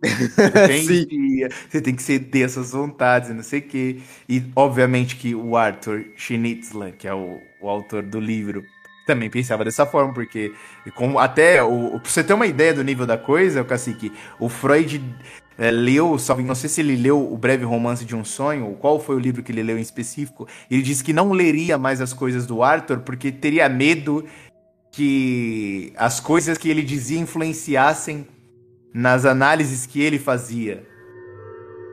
defendia. 0.66 1.48
Você 1.68 1.80
tem 1.80 1.94
que 1.94 2.02
ceder 2.02 2.44
essas 2.44 2.70
vontades 2.70 3.30
e 3.30 3.34
não 3.34 3.42
sei 3.42 3.58
o 3.60 3.62
quê. 3.62 3.98
E, 4.28 4.42
obviamente, 4.54 5.16
que 5.16 5.34
o 5.34 5.56
Arthur 5.56 6.04
Schnitzler, 6.16 6.96
que 6.96 7.08
é 7.08 7.14
o, 7.14 7.40
o 7.60 7.68
autor 7.68 8.02
do 8.04 8.20
livro, 8.20 8.62
também 9.06 9.28
pensava 9.28 9.64
dessa 9.64 9.84
forma, 9.84 10.12
porque 10.14 10.52
como 10.94 11.18
até 11.18 11.62
o, 11.62 11.98
pra 12.00 12.10
você 12.10 12.22
ter 12.22 12.32
uma 12.32 12.46
ideia 12.46 12.72
do 12.72 12.84
nível 12.84 13.06
da 13.06 13.18
coisa, 13.18 13.62
o 13.62 13.64
Cacique, 13.64 14.12
o 14.38 14.48
Freud 14.48 15.02
é, 15.62 15.70
leu, 15.70 16.18
salvo- 16.18 16.42
não 16.42 16.56
sei 16.56 16.68
se 16.68 16.80
ele 16.80 16.96
leu 16.96 17.32
o 17.32 17.38
Breve 17.38 17.64
Romance 17.64 18.04
de 18.04 18.16
um 18.16 18.24
Sonho, 18.24 18.66
ou 18.66 18.74
qual 18.74 18.98
foi 18.98 19.14
o 19.14 19.18
livro 19.20 19.44
que 19.44 19.52
ele 19.52 19.62
leu 19.62 19.78
em 19.78 19.80
específico, 19.80 20.48
ele 20.68 20.82
disse 20.82 21.04
que 21.04 21.12
não 21.12 21.30
leria 21.30 21.78
mais 21.78 22.00
as 22.00 22.12
coisas 22.12 22.44
do 22.46 22.64
Arthur 22.64 22.98
porque 22.98 23.30
teria 23.30 23.68
medo 23.68 24.24
que 24.90 25.92
as 25.96 26.18
coisas 26.18 26.58
que 26.58 26.68
ele 26.68 26.82
dizia 26.82 27.20
influenciassem 27.20 28.26
nas 28.92 29.24
análises 29.24 29.86
que 29.86 30.02
ele 30.02 30.18
fazia. 30.18 30.84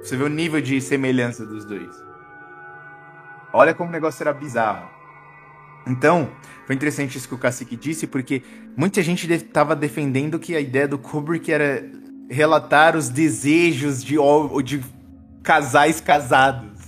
Você 0.01 0.17
vê 0.17 0.23
o 0.23 0.29
nível 0.29 0.59
de 0.59 0.81
semelhança 0.81 1.45
dos 1.45 1.63
dois. 1.63 1.95
Olha 3.53 3.75
como 3.75 3.89
o 3.89 3.93
negócio 3.93 4.23
era 4.23 4.33
bizarro. 4.33 4.89
Então, 5.85 6.31
foi 6.65 6.75
interessante 6.75 7.19
isso 7.19 7.27
que 7.27 7.35
o 7.35 7.37
Cacique 7.37 7.75
disse, 7.75 8.07
porque 8.07 8.41
muita 8.75 9.03
gente 9.03 9.31
estava 9.31 9.75
defendendo 9.75 10.39
que 10.39 10.55
a 10.55 10.59
ideia 10.59 10.87
do 10.87 10.97
Kubrick 10.97 11.51
era 11.51 11.98
relatar 12.29 12.95
os 12.95 13.09
desejos 13.09 14.03
de, 14.03 14.15
de 14.63 14.83
casais 15.43 15.99
casados. 15.99 16.79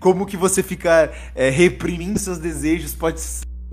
Como 0.00 0.26
que 0.26 0.36
você 0.36 0.62
ficar 0.62 1.10
é, 1.34 1.50
reprimindo 1.50 2.18
seus 2.18 2.38
desejos 2.38 2.94
pode 2.94 3.20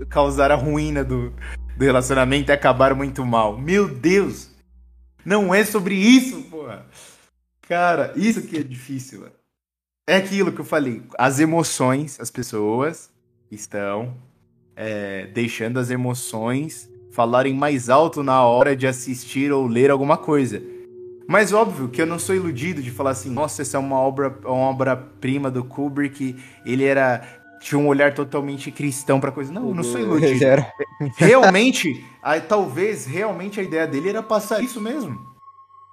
causar 0.08 0.50
a 0.50 0.54
ruína 0.54 1.02
do, 1.02 1.32
do 1.76 1.84
relacionamento 1.84 2.50
e 2.50 2.52
acabar 2.52 2.94
muito 2.94 3.24
mal. 3.24 3.58
Meu 3.58 3.88
Deus! 3.88 4.50
Não 5.24 5.54
é 5.54 5.64
sobre 5.64 5.94
isso, 5.94 6.42
porra. 6.44 6.86
Cara, 7.62 8.12
isso 8.16 8.42
que 8.42 8.58
é 8.58 8.62
difícil, 8.62 9.20
mano. 9.20 9.32
É 10.06 10.16
aquilo 10.16 10.52
que 10.52 10.60
eu 10.60 10.64
falei. 10.64 11.02
As 11.18 11.38
emoções, 11.38 12.18
as 12.20 12.30
pessoas 12.30 13.10
estão 13.50 14.16
é, 14.74 15.26
deixando 15.26 15.78
as 15.78 15.90
emoções 15.90 16.90
falarem 17.12 17.54
mais 17.54 17.88
alto 17.88 18.22
na 18.22 18.42
hora 18.42 18.74
de 18.74 18.86
assistir 18.86 19.52
ou 19.52 19.66
ler 19.66 19.90
alguma 19.90 20.16
coisa. 20.16 20.62
Mas 21.30 21.52
óbvio 21.52 21.88
que 21.88 22.02
eu 22.02 22.06
não 22.06 22.18
sou 22.18 22.34
iludido 22.34 22.82
de 22.82 22.90
falar 22.90 23.10
assim, 23.10 23.30
nossa, 23.30 23.62
essa 23.62 23.76
é 23.76 23.80
uma 23.80 23.94
obra, 23.94 24.36
uma 24.44 24.68
obra-prima 24.68 25.48
do 25.48 25.62
Kubrick, 25.62 26.34
ele 26.66 26.84
era 26.84 27.22
tinha 27.60 27.78
um 27.78 27.86
olhar 27.86 28.12
totalmente 28.14 28.72
cristão 28.72 29.20
para 29.20 29.30
coisa. 29.30 29.52
Não, 29.52 29.68
eu 29.68 29.74
não 29.74 29.84
sou 29.84 30.00
iludido. 30.00 30.40
Realmente, 31.16 32.04
aí, 32.20 32.40
talvez 32.40 33.06
realmente 33.06 33.60
a 33.60 33.62
ideia 33.62 33.86
dele 33.86 34.08
era 34.08 34.24
passar 34.24 34.60
isso 34.60 34.80
mesmo. 34.80 35.16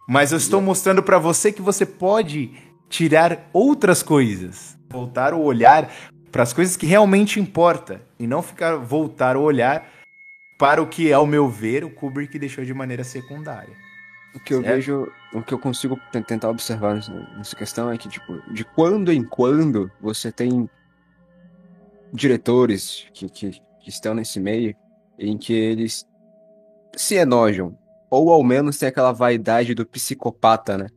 Mas 0.10 0.32
eu 0.32 0.40
estou 0.40 0.60
mostrando 0.60 1.04
para 1.04 1.20
você 1.20 1.52
que 1.52 1.62
você 1.62 1.86
pode 1.86 2.54
tirar 2.90 3.48
outras 3.54 4.02
coisas, 4.02 4.76
voltar 4.90 5.36
o 5.36 5.44
olhar 5.44 5.94
para 6.32 6.42
as 6.42 6.52
coisas 6.52 6.76
que 6.76 6.88
realmente 6.88 7.40
importa 7.40 8.02
e 8.18 8.26
não 8.26 8.42
ficar 8.42 8.78
voltar 8.78 9.38
o 9.38 9.44
olhar 9.44 9.88
para 10.58 10.82
o 10.82 10.88
que, 10.88 11.14
ao 11.14 11.28
meu 11.28 11.48
ver, 11.48 11.84
o 11.84 11.92
Kubrick 11.92 12.40
deixou 12.40 12.66
de 12.66 12.74
maneira 12.74 13.04
secundária. 13.04 13.86
O 14.38 14.40
que 14.40 14.54
eu 14.54 14.62
Certo. 14.62 14.76
vejo, 14.76 15.12
o 15.34 15.42
que 15.42 15.54
eu 15.54 15.60
consigo 15.60 16.00
tentar 16.12 16.50
observar 16.50 16.96
nessa 17.36 17.56
questão 17.56 17.92
é 17.92 17.98
que, 17.98 18.08
tipo, 18.08 18.40
de 18.54 18.64
quando 18.64 19.12
em 19.12 19.24
quando 19.24 19.92
você 20.00 20.32
tem 20.32 20.70
diretores 22.14 23.08
que, 23.14 23.28
que, 23.28 23.52
que 23.52 23.90
estão 23.90 24.14
nesse 24.14 24.40
meio 24.40 24.76
em 25.18 25.38
que 25.38 25.54
eles 25.54 26.08
se 26.96 27.16
enojam, 27.16 27.78
ou 28.10 28.32
ao 28.32 28.44
menos 28.44 28.78
tem 28.78 28.90
aquela 28.90 29.12
vaidade 29.12 29.74
do 29.74 29.86
psicopata, 29.86 30.78
né? 30.78 30.88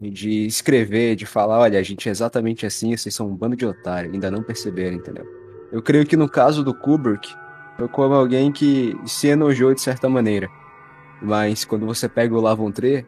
De 0.00 0.46
escrever, 0.46 1.14
de 1.14 1.26
falar, 1.26 1.58
olha, 1.58 1.78
a 1.78 1.82
gente 1.82 2.08
é 2.08 2.12
exatamente 2.12 2.64
assim, 2.64 2.96
vocês 2.96 3.14
são 3.14 3.28
um 3.28 3.36
bando 3.36 3.56
de 3.56 3.66
otários, 3.66 4.14
ainda 4.14 4.30
não 4.30 4.42
perceberam, 4.42 4.96
entendeu? 4.96 5.26
Eu 5.70 5.82
creio 5.82 6.06
que 6.06 6.16
no 6.16 6.28
caso 6.28 6.64
do 6.64 6.72
Kubrick, 6.72 7.28
foi 7.76 7.88
como 7.88 8.14
alguém 8.14 8.50
que 8.50 8.96
se 9.06 9.28
enojou 9.28 9.74
de 9.74 9.80
certa 9.80 10.08
maneira. 10.08 10.48
Mas 11.20 11.64
quando 11.64 11.86
você 11.86 12.08
pega 12.08 12.34
o 12.34 12.40
Lavon 12.40 12.70
Trier, 12.70 13.04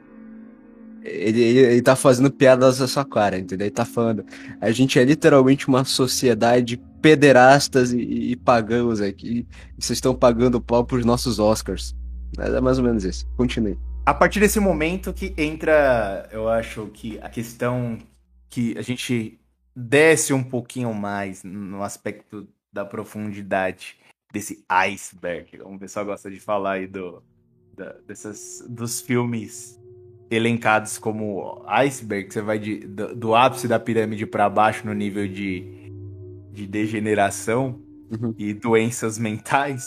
ele, 1.03 1.41
ele, 1.41 1.59
ele 1.59 1.83
tá 1.83 1.97
fazendo 1.97 2.31
piadas 2.31 2.81
na 2.81 2.87
sua 2.87 3.05
cara, 3.05 3.39
entendeu? 3.39 3.67
Ele 3.67 3.75
tá 3.75 3.85
falando. 3.85 4.25
A 4.61 4.71
gente 4.71 4.99
é 4.99 5.05
literalmente 5.05 5.69
uma 5.69 5.85
sociedade 5.85 6.77
de 6.77 6.77
pederastas 7.01 7.93
e, 7.93 8.01
e 8.01 8.37
pagãos 8.37 9.01
aqui. 9.01 9.47
E 9.79 9.83
vocês 9.83 9.97
estão 9.97 10.15
pagando 10.15 10.61
pau 10.61 10.85
pros 10.85 11.05
nossos 11.05 11.39
Oscars. 11.39 11.95
É 12.39 12.61
mais 12.61 12.79
ou 12.79 12.85
menos 12.85 13.05
isso. 13.05 13.27
Continue. 13.37 13.79
A 14.05 14.15
partir 14.15 14.41
desse 14.41 14.61
momento 14.61 15.13
que 15.13 15.35
entra, 15.37 16.29
eu 16.33 16.49
acho 16.49 16.87
que 16.93 17.19
a 17.21 17.29
questão 17.29 17.99
que 18.49 18.77
a 18.77 18.83
gente 18.83 19.39
desce 19.75 20.33
um 20.33 20.43
pouquinho 20.43 20.93
mais 20.93 21.45
no 21.45 21.83
aspecto 21.83 22.47
da 22.73 22.85
profundidade 22.85 23.97
desse 24.33 24.65
iceberg. 24.69 25.59
Como 25.59 25.77
o 25.77 25.79
pessoal 25.79 26.05
gosta 26.05 26.31
de 26.31 26.41
falar 26.41 26.73
aí 26.73 26.87
do, 26.87 27.23
da- 27.77 27.97
dessas, 28.07 28.65
dos 28.69 29.01
filmes 29.01 29.79
elencados 30.31 30.97
como 30.99 31.63
iceberg, 31.67 32.33
você 32.33 32.41
vai 32.41 32.59
de, 32.59 32.79
do, 32.87 33.15
do 33.17 33.35
ápice 33.35 33.67
da 33.67 33.81
pirâmide 33.81 34.27
para 34.27 34.49
baixo 34.49 34.87
no 34.87 34.95
nível 34.95 35.27
de, 35.27 35.91
de 36.53 36.67
degeneração 36.67 37.81
Uhum. 38.11 38.35
e 38.37 38.53
doenças 38.53 39.19
mentais. 39.19 39.87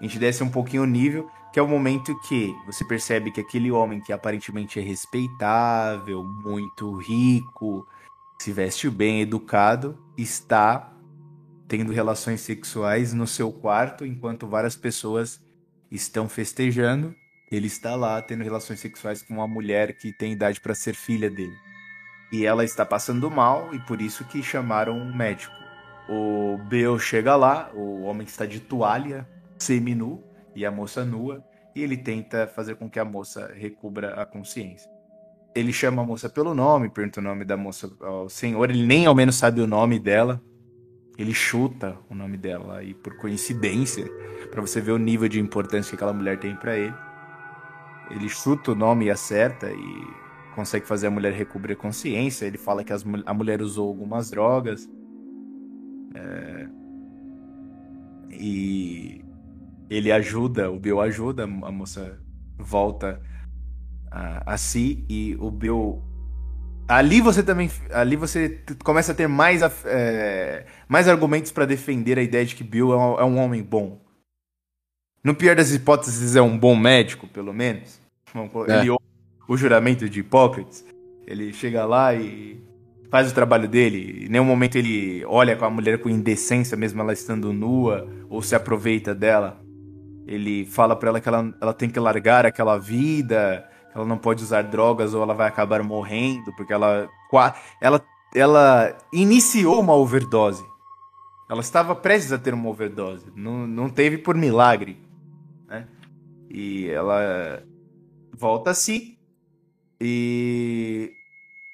A 0.00 0.02
gente 0.02 0.18
desce 0.18 0.42
um 0.42 0.50
pouquinho 0.50 0.82
o 0.82 0.86
nível, 0.86 1.30
que 1.52 1.60
é 1.60 1.62
o 1.62 1.68
momento 1.68 2.12
que 2.22 2.52
você 2.66 2.84
percebe 2.84 3.30
que 3.30 3.40
aquele 3.40 3.70
homem 3.70 4.00
que 4.00 4.12
aparentemente 4.12 4.80
é 4.80 4.82
respeitável, 4.82 6.24
muito 6.24 6.96
rico, 6.96 7.86
se 8.40 8.52
veste 8.52 8.90
bem, 8.90 9.20
educado, 9.20 9.96
está 10.18 10.92
tendo 11.68 11.92
relações 11.92 12.40
sexuais 12.40 13.14
no 13.14 13.26
seu 13.28 13.52
quarto 13.52 14.04
enquanto 14.04 14.46
várias 14.48 14.74
pessoas 14.74 15.40
estão 15.94 16.28
festejando. 16.28 17.14
Ele 17.50 17.66
está 17.66 17.94
lá 17.94 18.20
tendo 18.20 18.42
relações 18.42 18.80
sexuais 18.80 19.22
com 19.22 19.34
uma 19.34 19.46
mulher 19.46 19.96
que 19.96 20.12
tem 20.12 20.32
idade 20.32 20.60
para 20.60 20.74
ser 20.74 20.94
filha 20.94 21.30
dele. 21.30 21.54
E 22.32 22.44
ela 22.44 22.64
está 22.64 22.84
passando 22.84 23.30
mal 23.30 23.72
e 23.74 23.78
por 23.78 24.02
isso 24.02 24.24
que 24.24 24.42
chamaram 24.42 24.98
um 24.98 25.14
médico. 25.14 25.54
O 26.08 26.58
Bill 26.68 26.98
chega 26.98 27.36
lá, 27.36 27.70
o 27.72 28.02
homem 28.02 28.26
está 28.26 28.44
de 28.44 28.60
toalha, 28.60 29.28
seminu, 29.56 30.22
e 30.54 30.66
a 30.66 30.70
moça 30.70 31.04
nua, 31.04 31.44
e 31.74 31.82
ele 31.82 31.96
tenta 31.96 32.46
fazer 32.46 32.76
com 32.76 32.88
que 32.88 32.98
a 32.98 33.04
moça 33.04 33.52
recubra 33.54 34.20
a 34.20 34.26
consciência. 34.26 34.90
Ele 35.54 35.72
chama 35.72 36.02
a 36.02 36.04
moça 36.04 36.28
pelo 36.28 36.54
nome, 36.54 36.90
pergunta 36.90 37.20
o 37.20 37.22
nome 37.22 37.44
da 37.44 37.56
moça 37.56 37.90
ao 38.00 38.28
senhor, 38.28 38.68
ele 38.70 38.86
nem 38.86 39.06
ao 39.06 39.14
menos 39.14 39.36
sabe 39.36 39.60
o 39.60 39.66
nome 39.66 39.98
dela. 39.98 40.42
Ele 41.16 41.32
chuta 41.32 41.98
o 42.10 42.14
nome 42.14 42.36
dela 42.36 42.82
e 42.82 42.94
por 42.94 43.16
coincidência, 43.16 44.06
para 44.50 44.60
você 44.60 44.80
ver 44.80 44.92
o 44.92 44.98
nível 44.98 45.28
de 45.28 45.40
importância 45.40 45.90
que 45.90 45.96
aquela 45.96 46.12
mulher 46.12 46.38
tem 46.38 46.56
para 46.56 46.76
ele. 46.76 46.94
Ele 48.10 48.28
chuta 48.28 48.72
o 48.72 48.74
nome 48.74 49.06
e 49.06 49.10
acerta 49.10 49.70
e 49.72 50.06
consegue 50.54 50.86
fazer 50.86 51.06
a 51.08 51.10
mulher 51.10 51.32
recobrar 51.32 51.72
a 51.72 51.76
consciência. 51.76 52.46
Ele 52.46 52.58
fala 52.58 52.84
que 52.84 52.92
as 52.92 53.04
a 53.26 53.34
mulher 53.34 53.62
usou 53.62 53.88
algumas 53.88 54.30
drogas. 54.30 54.88
É, 56.14 56.68
E 58.30 59.24
ele 59.88 60.10
ajuda, 60.12 60.70
o 60.70 60.78
Bill 60.78 61.00
ajuda, 61.00 61.44
a 61.44 61.72
moça 61.72 62.20
volta 62.58 63.20
a, 64.10 64.54
a 64.54 64.56
si 64.58 65.04
e 65.08 65.36
o 65.40 65.50
Bill. 65.50 66.02
Ali 66.86 67.20
você 67.20 67.42
também. 67.42 67.70
Ali 67.90 68.16
você 68.16 68.60
começa 68.82 69.12
a 69.12 69.14
ter 69.14 69.26
mais, 69.26 69.62
é, 69.84 70.66
mais 70.88 71.08
argumentos 71.08 71.50
para 71.50 71.64
defender 71.64 72.18
a 72.18 72.22
ideia 72.22 72.44
de 72.44 72.54
que 72.54 72.64
Bill 72.64 72.92
é 72.92 72.96
um, 72.96 73.20
é 73.20 73.24
um 73.24 73.38
homem 73.38 73.62
bom. 73.62 74.00
No 75.22 75.34
pior 75.34 75.56
das 75.56 75.72
hipóteses, 75.72 76.36
é 76.36 76.42
um 76.42 76.58
bom 76.58 76.76
médico, 76.76 77.26
pelo 77.26 77.52
menos. 77.52 77.98
É. 78.68 78.80
Ele 78.80 78.90
ouve 78.90 79.04
o 79.48 79.56
juramento 79.56 80.08
de 80.08 80.20
Hipócrates. 80.20 80.84
Ele 81.26 81.52
chega 81.52 81.86
lá 81.86 82.14
e 82.14 82.62
faz 83.10 83.30
o 83.30 83.34
trabalho 83.34 83.66
dele. 83.66 84.26
Em 84.26 84.28
nenhum 84.28 84.44
momento 84.44 84.76
ele 84.76 85.24
olha 85.24 85.56
com 85.56 85.64
a 85.64 85.70
mulher 85.70 85.98
com 85.98 86.10
indecência, 86.10 86.76
mesmo 86.76 87.00
ela 87.00 87.12
estando 87.12 87.52
nua, 87.52 88.06
ou 88.28 88.42
se 88.42 88.54
aproveita 88.54 89.14
dela. 89.14 89.58
Ele 90.26 90.66
fala 90.66 90.94
pra 90.96 91.08
ela 91.08 91.20
que 91.20 91.28
ela, 91.28 91.54
ela 91.60 91.72
tem 91.72 91.88
que 91.88 91.98
largar 91.98 92.44
aquela 92.44 92.76
vida, 92.76 93.66
ela 93.94 94.04
não 94.04 94.18
pode 94.18 94.42
usar 94.42 94.62
drogas 94.62 95.14
ou 95.14 95.22
ela 95.22 95.34
vai 95.34 95.46
acabar 95.46 95.82
morrendo, 95.82 96.52
porque 96.54 96.72
ela, 96.72 97.08
ela, 97.80 98.04
ela 98.34 98.98
iniciou 99.12 99.80
uma 99.80 99.94
overdose. 99.94 100.64
Ela 101.48 101.60
estava 101.60 101.94
prestes 101.94 102.32
a 102.32 102.38
ter 102.38 102.52
uma 102.52 102.68
overdose. 102.68 103.26
Não, 103.36 103.66
não 103.66 103.88
teve 103.88 104.18
por 104.18 104.34
milagre. 104.34 104.98
Né? 105.68 105.86
E 106.50 106.88
ela 106.88 107.62
volta 108.36 108.70
a 108.70 108.74
si. 108.74 109.16
E 110.00 111.12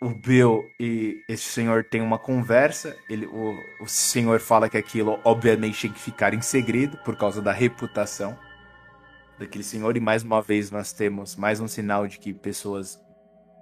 o 0.03 0.11
Bill 0.11 0.65
e 0.79 1.23
esse 1.27 1.45
senhor 1.45 1.85
têm 1.85 2.03
uma 2.03 2.19
conversa. 2.19 2.95
Ele, 3.09 3.25
o, 3.27 3.57
o 3.81 3.89
senhor 3.89 4.41
fala 4.41 4.69
que 4.69 4.77
aquilo, 4.77 5.19
obviamente, 5.25 5.83
tem 5.83 5.93
que 5.93 6.01
ficar 6.01 6.35
em 6.35 6.43
segredo 6.43 6.99
por 6.99 7.17
causa 7.17 7.41
da 7.41 7.53
reputação 7.53 8.37
daquele 9.41 9.65
senhor. 9.65 9.97
E 9.97 10.01
mais 10.01 10.23
uma 10.23 10.41
vez 10.41 10.71
nós 10.71 10.93
temos 10.93 11.35
mais 11.35 11.59
um 11.61 11.67
sinal 11.67 12.07
de 12.07 12.19
que 12.19 12.33
pessoas 12.33 13.01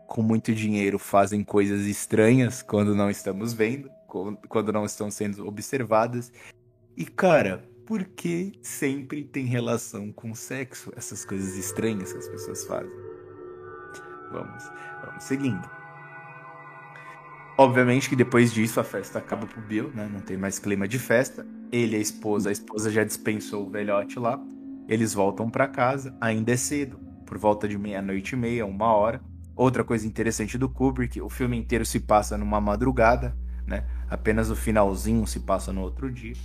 com 0.07 0.23
muito 0.23 0.55
dinheiro 0.55 0.99
fazem 0.99 1.45
coisas 1.45 1.87
estranhas 1.87 2.63
quando 2.63 2.95
não 2.95 3.09
estamos 3.09 3.53
vendo, 3.53 3.91
quando 4.49 4.73
não 4.73 4.85
estão 4.85 5.11
sendo 5.11 5.47
observadas. 5.47 6.33
E 6.97 7.05
cara, 7.05 7.65
por 7.87 8.05
que 8.05 8.53
sempre 8.61 9.23
tem 9.23 9.47
relação 9.47 10.13
com 10.13 10.35
sexo 10.35 10.93
essas 10.97 11.25
coisas 11.25 11.57
estranhas 11.57 12.13
que 12.13 12.19
as 12.19 12.29
pessoas 12.29 12.65
fazem? 12.65 12.93
Vamos, 14.33 14.65
vamos 15.05 15.25
seguindo. 15.25 15.71
Obviamente 17.57 18.09
que 18.09 18.15
depois 18.15 18.53
disso 18.53 18.79
a 18.79 18.85
festa 18.85 19.19
acaba 19.19 19.47
pro 19.47 19.61
Bill, 19.61 19.91
né? 19.93 20.09
Não 20.13 20.21
tem 20.21 20.37
mais 20.37 20.59
clima 20.59 20.87
de 20.87 20.99
festa. 20.99 21.47
Ele 21.73 21.97
a 21.97 21.99
esposa, 21.99 22.51
a 22.51 22.53
esposa 22.53 22.91
já 22.91 23.03
dispensou 23.03 23.67
o 23.67 23.71
velhote 23.71 24.19
lá. 24.19 24.41
Eles 24.89 25.13
voltam 25.13 25.51
pra 25.51 25.69
casa, 25.69 26.17
ainda 26.19 26.51
é 26.51 26.57
cedo, 26.57 26.99
por 27.27 27.37
volta 27.37 27.69
de 27.69 27.77
meia-noite 27.77 28.35
e 28.35 28.39
meia, 28.39 28.65
uma 28.65 28.95
hora. 28.95 29.23
Outra 29.55 29.85
coisa 29.85 30.07
interessante 30.07 30.57
do 30.57 30.69
Kubrick, 30.69 31.21
o 31.21 31.29
filme 31.29 31.59
inteiro 31.59 31.85
se 31.85 32.01
passa 32.01 32.39
numa 32.39 32.59
madrugada, 32.59 33.37
né? 33.67 33.87
Apenas 34.09 34.49
o 34.49 34.57
finalzinho 34.57 35.27
se 35.27 35.41
passa 35.41 35.75
no 35.75 35.83
outro 35.83 36.11
dia, 36.11 36.37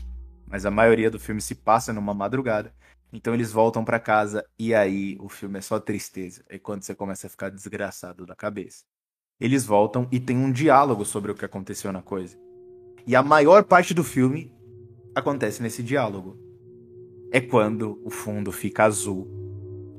mas 0.46 0.66
a 0.66 0.72
maioria 0.72 1.10
do 1.10 1.18
filme 1.18 1.40
se 1.40 1.56
passa 1.56 1.94
numa 1.94 2.14
madrugada. 2.14 2.74
Então 3.14 3.34
eles 3.34 3.52
voltam 3.52 3.86
pra 3.86 4.00
casa 4.00 4.44
e 4.60 4.74
aí 4.74 5.16
o 5.22 5.30
filme 5.30 5.60
é 5.60 5.62
só 5.62 5.80
tristeza. 5.80 6.44
É 6.50 6.60
quando 6.60 6.84
você 6.84 6.94
começa 6.94 7.28
a 7.28 7.30
ficar 7.30 7.50
desgraçado 7.50 8.26
da 8.26 8.36
cabeça. 8.36 8.84
Eles 9.40 9.66
voltam 9.66 10.08
e 10.12 10.20
tem 10.20 10.36
um 10.36 10.52
diálogo 10.52 11.06
sobre 11.06 11.32
o 11.32 11.36
que 11.36 11.46
aconteceu 11.46 11.94
na 11.94 12.02
coisa. 12.02 12.38
E 13.08 13.16
a 13.16 13.24
maior 13.24 13.64
parte 13.64 13.94
do 13.94 14.04
filme 14.04 14.52
acontece 15.16 15.62
nesse 15.62 15.82
diálogo. 15.82 16.43
É 17.34 17.42
quando 17.42 18.00
o 18.06 18.10
fundo 18.12 18.52
fica 18.52 18.86
azul 18.86 19.28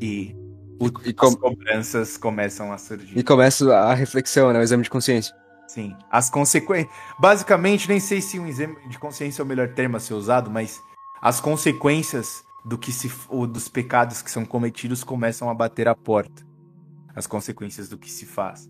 e 0.00 0.34
o- 0.80 0.86
E 1.04 1.08
as 1.08 1.14
com- 1.14 1.34
cobranças 1.36 2.16
começam 2.16 2.72
a 2.72 2.78
surgir. 2.78 3.18
E 3.18 3.22
começa 3.24 3.76
a 3.76 3.92
reflexão, 3.92 4.52
né? 4.52 4.58
O 4.60 4.62
exame 4.62 4.84
de 4.84 4.88
consciência. 4.90 5.34
Sim, 5.66 5.96
as 6.10 6.30
consequências. 6.30 6.94
Basicamente, 7.18 7.88
nem 7.88 7.98
sei 7.98 8.20
se 8.20 8.38
um 8.38 8.46
exame 8.46 8.76
de 8.88 8.98
consciência 8.98 9.42
é 9.42 9.44
o 9.44 9.48
melhor 9.48 9.68
termo 9.74 9.96
a 9.96 10.00
ser 10.00 10.14
usado, 10.14 10.48
mas 10.50 10.80
as 11.20 11.40
consequências 11.40 12.44
do 12.64 12.78
que 12.78 12.92
se 12.92 13.10
ou 13.28 13.46
dos 13.46 13.68
pecados 13.68 14.22
que 14.22 14.30
são 14.30 14.44
cometidos 14.44 15.02
começam 15.02 15.50
a 15.50 15.54
bater 15.54 15.88
a 15.88 15.94
porta. 15.94 16.42
As 17.16 17.26
consequências 17.26 17.88
do 17.88 17.98
que 17.98 18.10
se 18.10 18.24
faz. 18.26 18.68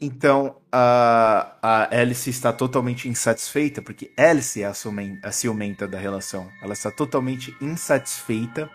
Então, 0.00 0.56
a, 0.70 1.56
a 1.60 1.98
Alice 2.00 2.30
está 2.30 2.52
totalmente 2.52 3.08
insatisfeita, 3.08 3.82
porque 3.82 4.12
Alice 4.16 4.62
é 4.62 4.66
a, 4.66 4.72
ciumen- 4.72 5.18
a 5.24 5.32
ciumenta 5.32 5.88
da 5.88 5.98
relação. 5.98 6.48
Ela 6.62 6.72
está 6.72 6.90
totalmente 6.90 7.56
insatisfeita. 7.60 8.70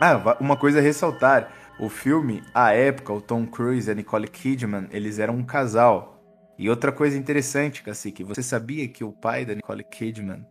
Ah, 0.00 0.36
uma 0.40 0.56
coisa 0.56 0.80
a 0.80 0.82
ressaltar. 0.82 1.52
O 1.78 1.88
filme, 1.88 2.42
à 2.52 2.72
época, 2.72 3.12
o 3.12 3.20
Tom 3.20 3.46
Cruise 3.46 3.88
e 3.88 3.92
a 3.92 3.94
Nicole 3.94 4.26
Kidman, 4.26 4.88
eles 4.90 5.20
eram 5.20 5.36
um 5.36 5.44
casal. 5.44 6.20
E 6.58 6.68
outra 6.68 6.90
coisa 6.90 7.16
interessante, 7.16 7.84
Cacique, 7.84 8.24
você 8.24 8.42
sabia 8.42 8.88
que 8.88 9.04
o 9.04 9.12
pai 9.12 9.44
da 9.44 9.54
Nicole 9.54 9.84
Kidman 9.84 10.44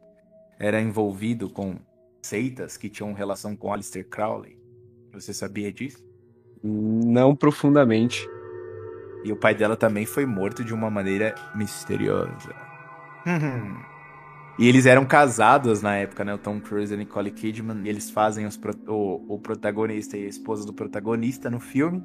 era 0.58 0.80
envolvido 0.80 1.50
com 1.50 1.76
seitas 2.22 2.78
que 2.78 2.90
tinham 2.90 3.12
relação 3.12 3.58
com 3.58 3.74
Aleister 3.74 4.08
Crowley? 4.08 4.58
Você 5.12 5.34
sabia 5.34 5.74
disso? 5.74 6.02
Não 6.64 7.36
profundamente. 7.36 8.26
E 9.24 9.32
o 9.32 9.36
pai 9.36 9.54
dela 9.56 9.76
também 9.76 10.06
foi 10.06 10.26
morto 10.26 10.64
de 10.64 10.74
uma 10.74 10.90
maneira 10.90 11.36
misteriosa. 11.56 12.56
e 14.58 14.68
eles 14.68 14.86
eram 14.86 15.06
casados 15.06 15.82
na 15.82 15.96
época, 15.96 16.24
né? 16.24 16.34
O 16.34 16.38
Tom 16.38 16.60
Cruise 16.60 16.94
e 16.94 16.96
a 16.96 16.98
Nicole 16.98 17.32
Kidman. 17.32 17.82
E 17.84 17.90
eles 17.90 18.10
fazem 18.10 18.46
os 18.46 18.60
o, 18.88 19.36
o 19.36 19.40
protagonista 19.40 20.18
e 20.18 20.26
a 20.26 20.30
esposa 20.30 20.66
do 20.66 20.74
protagonista 20.74 21.50
no 21.50 21.60
filme. 21.60 22.04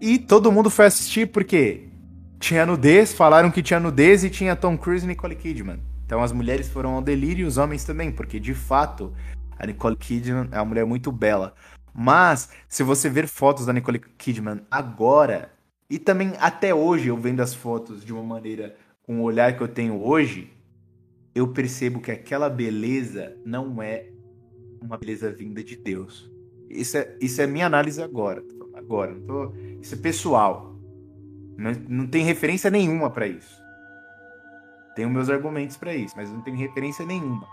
E 0.00 0.18
todo 0.18 0.52
mundo 0.52 0.70
foi 0.70 0.86
assistir 0.86 1.26
porque 1.26 1.88
tinha 2.38 2.64
nudez, 2.64 3.12
falaram 3.12 3.50
que 3.50 3.62
tinha 3.62 3.78
nudez 3.78 4.24
e 4.24 4.30
tinha 4.30 4.56
Tom 4.56 4.78
Cruise 4.78 5.04
e 5.04 5.08
Nicole 5.08 5.36
Kidman. 5.36 5.80
Então 6.06 6.22
as 6.22 6.32
mulheres 6.32 6.68
foram 6.68 6.94
ao 6.94 7.02
delírio 7.02 7.44
e 7.44 7.46
os 7.46 7.58
homens 7.58 7.84
também, 7.84 8.10
porque 8.10 8.40
de 8.40 8.54
fato 8.54 9.12
a 9.58 9.66
Nicole 9.66 9.94
Kidman 9.94 10.48
é 10.50 10.56
uma 10.56 10.64
mulher 10.64 10.86
muito 10.86 11.12
bela. 11.12 11.54
Mas, 11.92 12.48
se 12.66 12.82
você 12.82 13.10
ver 13.10 13.26
fotos 13.28 13.66
da 13.66 13.72
Nicole 13.72 13.98
Kidman 13.98 14.62
agora, 14.70 15.50
e 15.90 15.98
também 15.98 16.34
até 16.38 16.72
hoje, 16.72 17.08
eu 17.08 17.16
vendo 17.16 17.40
as 17.40 17.52
fotos 17.52 18.04
de 18.04 18.12
uma 18.12 18.22
maneira, 18.22 18.76
com 19.02 19.20
o 19.20 19.24
olhar 19.24 19.56
que 19.56 19.62
eu 19.62 19.66
tenho 19.66 20.00
hoje, 20.00 20.52
eu 21.34 21.48
percebo 21.48 22.00
que 22.00 22.12
aquela 22.12 22.48
beleza 22.48 23.36
não 23.44 23.82
é 23.82 24.08
uma 24.80 24.96
beleza 24.96 25.32
vinda 25.32 25.64
de 25.64 25.76
Deus. 25.76 26.30
Isso 26.68 26.96
é, 26.96 27.16
isso 27.20 27.42
é 27.42 27.46
minha 27.46 27.66
análise 27.66 28.00
agora. 28.00 28.40
Agora, 28.72 29.14
tô, 29.26 29.52
isso 29.80 29.96
é 29.96 29.98
pessoal. 29.98 30.76
Não, 31.58 31.72
não 31.88 32.06
tem 32.06 32.24
referência 32.24 32.70
nenhuma 32.70 33.10
pra 33.10 33.26
isso. 33.26 33.60
Tenho 34.94 35.10
meus 35.10 35.28
argumentos 35.28 35.76
pra 35.76 35.92
isso, 35.94 36.14
mas 36.16 36.30
não 36.30 36.40
tem 36.40 36.54
referência 36.54 37.04
nenhuma. 37.04 37.48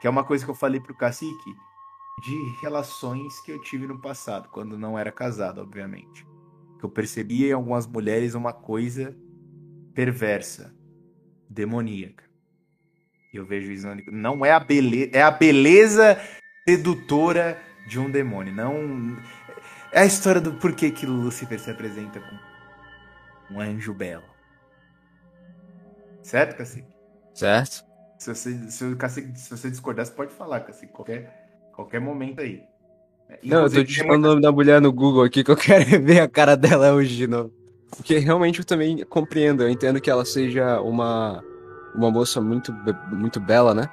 Que 0.00 0.06
é 0.06 0.10
uma 0.10 0.22
coisa 0.22 0.44
que 0.44 0.50
eu 0.50 0.54
falei 0.54 0.80
pro 0.80 0.94
cacique 0.94 1.54
de 2.22 2.60
relações 2.60 3.40
que 3.40 3.50
eu 3.50 3.60
tive 3.60 3.88
no 3.88 3.98
passado, 3.98 4.48
quando 4.50 4.78
não 4.78 4.96
era 4.96 5.10
casado, 5.10 5.60
obviamente. 5.60 6.31
Que 6.82 6.86
eu 6.86 6.90
percebia 6.90 7.50
em 7.50 7.52
algumas 7.52 7.86
mulheres 7.86 8.34
uma 8.34 8.52
coisa 8.52 9.16
perversa, 9.94 10.74
demoníaca. 11.48 12.24
Eu 13.32 13.46
vejo 13.46 13.70
isso. 13.70 13.86
Não 14.10 14.44
é 14.44 14.50
a 14.50 14.58
beleza. 14.58 15.10
É 15.14 15.22
a 15.22 15.30
beleza 15.30 16.20
sedutora 16.68 17.56
de 17.86 18.00
um 18.00 18.10
demônio. 18.10 18.52
Não. 18.52 19.16
É 19.92 20.00
a 20.00 20.04
história 20.04 20.40
do 20.40 20.54
porquê 20.54 20.90
que 20.90 21.06
Lúcifer 21.06 21.60
se 21.60 21.70
apresenta 21.70 22.18
como 22.18 22.40
um 23.52 23.60
anjo 23.60 23.94
belo. 23.94 24.24
Certo, 26.20 26.56
Cacique? 26.56 26.92
Certo? 27.32 27.84
Se 28.18 28.34
você, 28.34 28.70
se, 28.72 28.84
o 28.86 28.96
Cacique, 28.96 29.38
se 29.38 29.48
você 29.48 29.70
discordar, 29.70 30.04
você 30.04 30.12
pode 30.12 30.34
falar, 30.34 30.58
Cacique. 30.62 30.92
Qualquer, 30.92 31.70
qualquer 31.72 32.00
momento 32.00 32.40
aí. 32.40 32.71
Não, 33.42 33.62
eu 33.64 33.70
tô 33.70 33.82
digitando 33.82 34.14
o 34.14 34.18
nome 34.18 34.40
da 34.42 34.52
mulher 34.52 34.80
no 34.80 34.92
Google 34.92 35.22
aqui 35.24 35.42
que 35.44 35.50
eu 35.50 35.56
quero 35.58 35.84
ver 36.04 36.20
a 36.20 36.28
cara 36.28 36.56
dela 36.56 36.92
hoje 36.92 37.16
de 37.16 37.26
novo. 37.26 37.52
Porque 37.96 38.18
realmente 38.18 38.60
eu 38.60 38.64
também 38.64 39.04
compreendo, 39.04 39.62
eu 39.62 39.68
entendo 39.68 40.00
que 40.00 40.10
ela 40.10 40.24
seja 40.24 40.80
uma, 40.80 41.42
uma 41.94 42.10
moça 42.10 42.40
muito, 42.40 42.72
muito 43.12 43.38
bela, 43.38 43.74
né? 43.74 43.88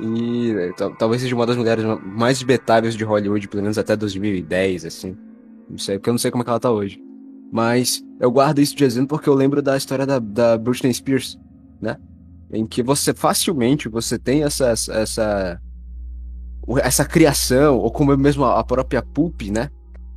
E 0.00 0.72
tal- 0.76 0.94
talvez 0.96 1.20
seja 1.20 1.34
uma 1.34 1.44
das 1.46 1.56
mulheres 1.56 1.84
mais 2.02 2.38
espetáveis 2.38 2.94
de 2.96 3.04
Hollywood, 3.04 3.46
pelo 3.48 3.62
menos 3.62 3.76
até 3.76 3.94
2010, 3.94 4.86
assim. 4.86 5.16
Não 5.68 5.76
sei, 5.78 5.98
porque 5.98 6.08
eu 6.08 6.14
não 6.14 6.18
sei 6.18 6.30
como 6.30 6.42
é 6.42 6.44
que 6.44 6.50
ela 6.50 6.60
tá 6.60 6.70
hoje. 6.70 6.98
Mas 7.52 8.02
eu 8.18 8.30
guardo 8.30 8.60
isso 8.60 8.74
de 8.74 8.84
exemplo 8.84 9.08
porque 9.08 9.28
eu 9.28 9.34
lembro 9.34 9.60
da 9.60 9.76
história 9.76 10.06
da, 10.06 10.18
da 10.18 10.56
Britney 10.56 10.94
Spears, 10.94 11.38
né? 11.80 11.98
Em 12.50 12.66
que 12.66 12.82
você 12.82 13.12
facilmente, 13.12 13.88
você 13.88 14.18
tem 14.18 14.44
essa, 14.44 14.68
essa, 14.70 15.60
essa, 16.78 17.04
criação, 17.04 17.78
ou 17.78 17.90
como 17.90 18.16
mesmo 18.16 18.44
a 18.44 18.62
própria 18.64 19.02
Pulp, 19.02 19.42
né? 19.50 19.68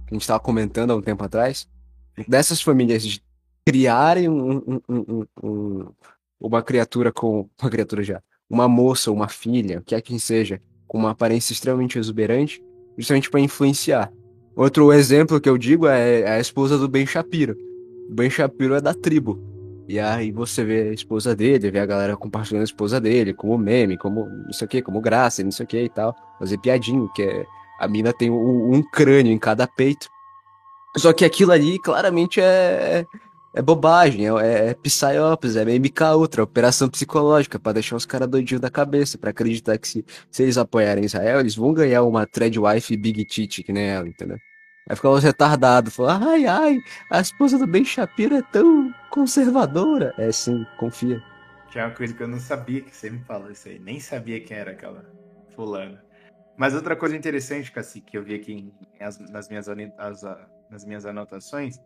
Que 0.08 0.14
a 0.14 0.18
gente 0.18 0.28
tava 0.28 0.40
comentando 0.40 0.92
há 0.92 0.96
um 0.96 1.02
tempo 1.02 1.24
atrás, 1.24 1.68
dessas 2.28 2.62
famílias 2.62 3.04
de 3.06 3.22
criarem 3.66 4.30
um- 4.30 4.80
um- 4.88 5.26
um- 5.44 5.86
uma 6.40 6.62
criatura 6.62 7.12
com. 7.12 7.50
Uma 7.62 7.70
criatura 7.72 8.04
já. 8.04 8.22
Uma 8.50 8.68
moça, 8.68 9.12
uma 9.12 9.28
filha, 9.28 9.80
o 9.80 9.82
que 9.82 9.96
é 9.96 10.02
que 10.02 10.20
seja, 10.20 10.62
com 10.88 11.00
uma 11.00 11.12
aparência 11.12 11.52
extremamente 11.52 11.98
exuberante, 11.98 12.62
justamente 12.96 13.30
para 13.30 13.40
influenciar. 13.40 14.12
Outro 14.56 14.94
exemplo 14.94 15.42
que 15.42 15.50
eu 15.50 15.58
digo 15.58 15.88
é 15.88 16.22
é 16.22 16.32
a 16.34 16.40
esposa 16.40 16.78
do 16.78 16.88
Ben 16.88 17.06
Shapiro. 17.08 17.58
O 18.10 18.14
Ben 18.14 18.30
Shapiro 18.30 18.76
é 18.76 18.82
da 18.82 18.94
tribo. 18.94 19.42
E 19.88 20.00
aí 20.00 20.32
você 20.32 20.64
vê 20.64 20.90
a 20.90 20.94
esposa 20.94 21.36
dele, 21.36 21.70
vê 21.70 21.80
a 21.80 21.86
galera 21.86 22.18
compartilhando 22.18 22.62
a 22.62 22.66
esposa 22.66 23.00
dele, 23.00 23.34
como 23.34 23.58
meme, 23.58 23.98
como 23.98 24.28
não 24.28 24.54
sei 24.54 24.66
o 24.66 24.70
que, 24.70 24.82
como 24.82 25.00
graça, 25.00 25.44
não 25.44 25.52
sei 25.52 25.64
o 25.64 25.68
que 25.68 25.84
e 25.84 25.90
tal. 25.90 26.16
Fazer 26.40 26.58
piadinho, 26.58 27.12
que 27.14 27.22
é, 27.22 27.46
a 27.80 27.88
mina 27.88 28.12
tem 28.12 28.30
um, 28.32 28.74
um 28.74 28.82
crânio 28.82 29.32
em 29.32 29.38
cada 29.38 29.68
peito. 29.68 30.10
Só 30.98 31.14
que 31.14 31.26
aquilo 31.26 31.52
ali 31.52 31.78
claramente 31.78 32.42
é, 32.42 33.06
é 33.54 33.62
bobagem, 33.62 34.28
é, 34.40 34.70
é 34.70 34.74
psyops, 34.74 35.56
é 35.56 35.64
MK 35.64 36.16
Ultra, 36.16 36.44
operação 36.44 36.90
psicológica, 36.90 37.60
pra 37.60 37.74
deixar 37.74 37.96
os 37.96 38.06
caras 38.06 38.28
doidinhos 38.28 38.62
da 38.62 38.72
cabeça, 38.72 39.18
pra 39.18 39.30
acreditar 39.30 39.78
que 39.78 39.88
se, 39.88 40.06
se 40.32 40.44
eles 40.44 40.58
apoiarem 40.58 41.06
Israel, 41.06 41.42
eles 41.42 41.56
vão 41.56 41.74
ganhar 41.74 42.04
uma 42.04 42.26
Threadwife 42.26 42.98
Big 42.98 43.24
Titi, 43.26 43.62
que 43.62 43.74
nem 43.74 43.86
ela, 43.86 44.08
entendeu? 44.08 44.38
Aí 44.88 44.96
fica 44.96 45.10
os 45.10 45.24
retardados, 45.24 45.96
falando, 45.96 46.30
ai, 46.30 46.46
ai, 46.46 46.80
a 47.12 47.20
esposa 47.20 47.58
do 47.58 47.66
Ben 47.66 47.84
Shapiro 47.84 48.36
é 48.36 48.42
tão 48.44 48.94
conservadora. 49.10 50.14
É 50.18 50.32
sim, 50.32 50.66
confia. 50.78 51.22
Que 51.72 51.80
é 51.80 51.86
uma 51.86 51.92
coisa 51.96 52.14
que 52.14 52.22
eu 52.22 52.28
não 52.28 52.40
sabia 52.40 52.82
que 52.82 52.96
você 52.96 53.10
me 53.10 53.20
falou 53.26 53.50
isso 53.52 53.68
aí. 53.68 53.80
Nem 53.80 54.00
sabia 54.00 54.40
quem 54.40 54.56
era 54.58 54.72
aquela 54.72 55.04
fulana. 55.56 56.04
Mas 56.56 56.74
outra 56.76 56.96
coisa 56.96 57.18
interessante, 57.18 57.72
Cacique, 57.72 58.12
que 58.12 58.18
eu 58.18 58.24
vi 58.24 58.36
aqui 58.36 58.54
em- 58.54 58.74
as- 59.04 59.20
nas, 59.32 59.50
minhas, 59.50 59.68
as- 59.98 60.24
nas 60.70 60.86
minhas 60.86 61.06
anotações, 61.06 61.80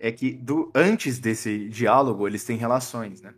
é 0.00 0.10
que 0.12 0.32
do, 0.32 0.70
antes 0.74 1.18
desse 1.20 1.68
diálogo, 1.68 2.26
eles 2.26 2.44
têm 2.44 2.56
relações, 2.56 3.22
né? 3.22 3.32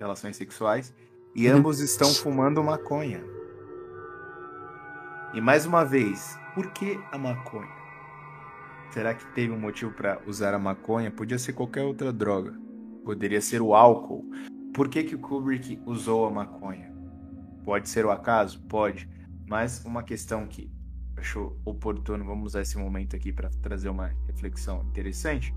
Relações 0.00 0.36
sexuais. 0.36 0.92
E 1.36 1.48
Uhum. 1.48 1.58
ambos 1.58 1.80
estão 1.80 2.08
fumando 2.08 2.62
maconha. 2.64 3.22
E 5.34 5.40
mais 5.40 5.66
uma 5.66 5.84
vez, 5.84 6.38
por 6.54 6.70
que 6.72 6.98
a 7.12 7.18
maconha? 7.18 7.83
Será 8.92 9.14
que 9.14 9.26
teve 9.34 9.52
um 9.52 9.58
motivo 9.58 9.90
para 9.92 10.20
usar 10.26 10.54
a 10.54 10.58
maconha? 10.58 11.10
Podia 11.10 11.38
ser 11.38 11.52
qualquer 11.52 11.82
outra 11.82 12.12
droga. 12.12 12.54
Poderia 13.04 13.40
ser 13.40 13.60
o 13.60 13.74
álcool. 13.74 14.24
Por 14.72 14.88
que, 14.88 15.04
que 15.04 15.14
o 15.14 15.18
Kubrick 15.18 15.80
usou 15.84 16.26
a 16.26 16.30
maconha? 16.30 16.94
Pode 17.64 17.88
ser 17.88 18.04
o 18.04 18.10
acaso? 18.10 18.62
Pode. 18.66 19.08
Mas 19.48 19.84
uma 19.84 20.02
questão 20.02 20.46
que 20.46 20.70
eu 21.16 21.22
acho 21.22 21.56
oportuno, 21.64 22.24
vamos 22.24 22.52
usar 22.52 22.62
esse 22.62 22.78
momento 22.78 23.14
aqui 23.16 23.32
para 23.32 23.48
trazer 23.62 23.88
uma 23.88 24.14
reflexão 24.26 24.82
interessante. 24.88 25.54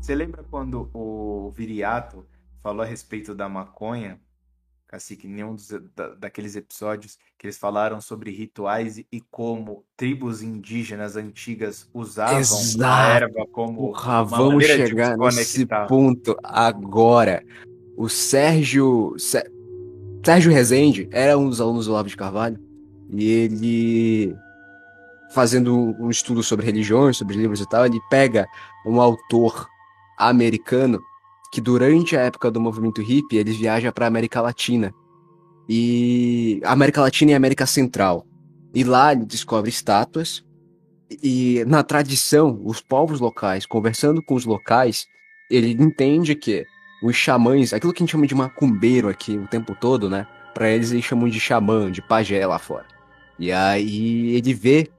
Você 0.00 0.14
lembra 0.14 0.44
quando 0.44 0.90
o 0.92 1.50
Viriato 1.50 2.26
falou 2.62 2.82
a 2.82 2.86
respeito 2.86 3.34
da 3.34 3.48
maconha? 3.48 4.20
Cacique, 4.88 5.26
em 5.26 5.30
nenhum 5.30 5.54
dos, 5.54 5.68
da, 5.94 6.14
daqueles 6.14 6.56
episódios 6.56 7.18
que 7.36 7.46
eles 7.46 7.58
falaram 7.58 8.00
sobre 8.00 8.30
rituais 8.30 8.96
e, 8.96 9.20
como 9.30 9.84
tribos 9.94 10.42
indígenas 10.42 11.14
antigas 11.14 11.86
usavam 11.92 12.36
a 12.36 12.40
Exato. 12.40 13.24
erva 13.24 13.46
como 13.52 13.76
Porra, 13.92 14.24
vamos 14.24 14.64
chegar 14.64 15.14
se 15.30 15.36
nesse 15.36 15.66
ponto 15.86 16.34
agora. 16.42 17.44
O 17.96 18.08
Sérgio. 18.08 19.14
Sé- 19.18 19.50
Sérgio 20.24 20.50
Rezende 20.52 21.06
era 21.12 21.36
um 21.36 21.48
dos 21.50 21.60
alunos 21.60 21.84
do 21.86 21.92
Olavo 21.92 22.08
de 22.08 22.16
Carvalho. 22.16 22.58
E 23.10 23.28
ele, 23.30 24.36
fazendo 25.32 25.94
um 26.00 26.08
estudo 26.10 26.42
sobre 26.42 26.64
religiões, 26.64 27.18
sobre 27.18 27.36
livros 27.36 27.60
e 27.60 27.68
tal, 27.68 27.84
ele 27.84 28.00
pega 28.10 28.46
um 28.86 29.00
autor 29.00 29.68
americano 30.16 30.98
que 31.52 31.60
durante 31.60 32.16
a 32.16 32.20
época 32.20 32.50
do 32.50 32.60
movimento 32.60 33.00
hippie 33.00 33.36
ele 33.36 33.52
viaja 33.52 33.92
para 33.92 34.06
América 34.06 34.40
Latina. 34.40 34.92
E 35.68 36.60
América 36.64 37.00
Latina 37.00 37.32
e 37.32 37.34
América 37.34 37.66
Central. 37.66 38.26
E 38.74 38.84
lá 38.84 39.12
ele 39.12 39.24
descobre 39.24 39.70
estátuas 39.70 40.44
E 41.22 41.64
na 41.66 41.82
tradição, 41.82 42.60
os 42.64 42.80
povos 42.80 43.20
locais, 43.20 43.64
conversando 43.64 44.22
com 44.22 44.34
os 44.34 44.44
locais, 44.44 45.06
ele 45.50 45.70
entende 45.72 46.34
que 46.34 46.66
os 47.02 47.16
xamãs, 47.16 47.72
aquilo 47.72 47.92
que 47.92 48.02
a 48.02 48.04
gente 48.04 48.12
chama 48.12 48.26
de 48.26 48.34
macumbeiro 48.34 49.08
aqui 49.08 49.38
o 49.38 49.46
tempo 49.46 49.74
todo, 49.74 50.10
né? 50.10 50.26
Pra 50.52 50.68
eles 50.70 50.90
eles 50.90 51.04
chamam 51.04 51.28
de 51.28 51.40
xamã, 51.40 51.90
de 51.90 52.02
pajé 52.02 52.46
lá 52.46 52.58
fora. 52.58 52.86
E 53.38 53.52
aí 53.52 54.34
ele 54.34 54.52
vê 54.52 54.90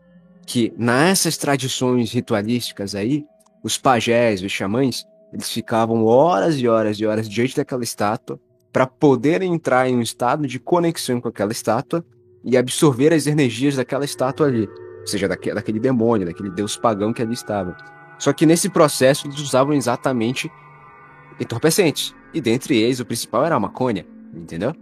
que 0.46 0.74
nessas 0.78 1.38
tradições 1.38 2.12
ritualísticas 2.12 2.96
aí, 2.96 3.26
os 3.64 3.78
pajés, 3.78 4.42
os 4.42 4.52
xamãs, 4.52 5.06
eles 5.32 5.50
ficavam 5.50 6.06
horas 6.06 6.60
e 6.60 6.68
horas 6.68 7.00
e 7.00 7.06
horas 7.06 7.30
diante 7.30 7.56
daquela 7.56 7.84
estátua 7.84 8.40
para 8.72 8.86
poder 8.86 9.42
entrar 9.42 9.90
em 9.90 9.96
um 9.96 10.02
estado 10.02 10.48
de 10.48 10.60
conexão 10.60 11.20
com 11.20 11.28
aquela 11.28 11.52
estátua 11.52 12.06
e 12.44 12.58
absorver 12.58 13.14
as 13.14 13.28
energias 13.28 13.76
daquela 13.76 14.06
estátua 14.06 14.48
ali, 14.48 14.68
ou 15.02 15.08
seja, 15.08 15.28
daquele, 15.28 15.56
daquele 15.56 15.80
demônio, 15.80 16.26
daquele 16.26 16.50
deus 16.50 16.78
pagão 16.78 17.14
que 17.14 17.22
ali 17.22 17.34
estava. 17.34 17.76
Só 18.18 18.34
que 18.34 18.46
nesse 18.46 18.70
processo 18.70 19.28
eles 19.28 19.40
usavam 19.40 19.74
exatamente 19.74 20.52
entorpecentes, 21.40 22.14
e 22.34 22.42
dentre 22.42 22.78
eles 22.78 23.00
o 23.00 23.06
principal 23.06 23.46
era 23.46 23.56
a 23.56 23.60
maconha, 23.60 24.06
entendeu? 24.34 24.74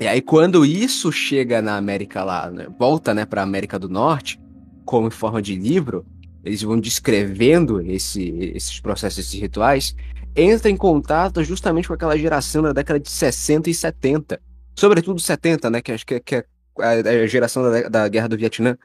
E 0.00 0.06
aí 0.06 0.20
quando 0.20 0.64
isso 0.64 1.10
chega 1.12 1.62
na 1.62 1.76
América 1.76 2.24
lá, 2.24 2.50
né, 2.50 2.66
volta 2.78 3.14
né, 3.14 3.24
para 3.24 3.40
a 3.40 3.44
América 3.44 3.78
do 3.78 3.88
Norte, 3.88 4.40
como 4.84 5.06
em 5.06 5.10
forma 5.10 5.40
de 5.40 5.54
livro, 5.54 6.04
eles 6.44 6.62
vão 6.62 6.78
descrevendo 6.78 7.80
esse, 7.80 8.30
esses 8.54 8.80
processos, 8.80 9.18
esses 9.18 9.40
rituais, 9.40 9.94
entra 10.36 10.70
em 10.70 10.76
contato 10.76 11.42
justamente 11.42 11.88
com 11.88 11.94
aquela 11.94 12.18
geração 12.18 12.62
da 12.62 12.72
década 12.72 13.00
de 13.00 13.10
60 13.10 13.70
e 13.70 13.74
70. 13.74 14.40
Sobretudo 14.76 15.20
70, 15.20 15.70
né? 15.70 15.80
Que 15.80 15.92
acho 15.92 16.04
que, 16.04 16.14
é, 16.14 16.20
que 16.20 16.34
é 16.34 16.44
a 16.78 17.26
geração 17.26 17.62
da, 17.62 17.88
da 17.88 18.08
Guerra 18.08 18.28
do 18.28 18.36
Vietnã. 18.36 18.76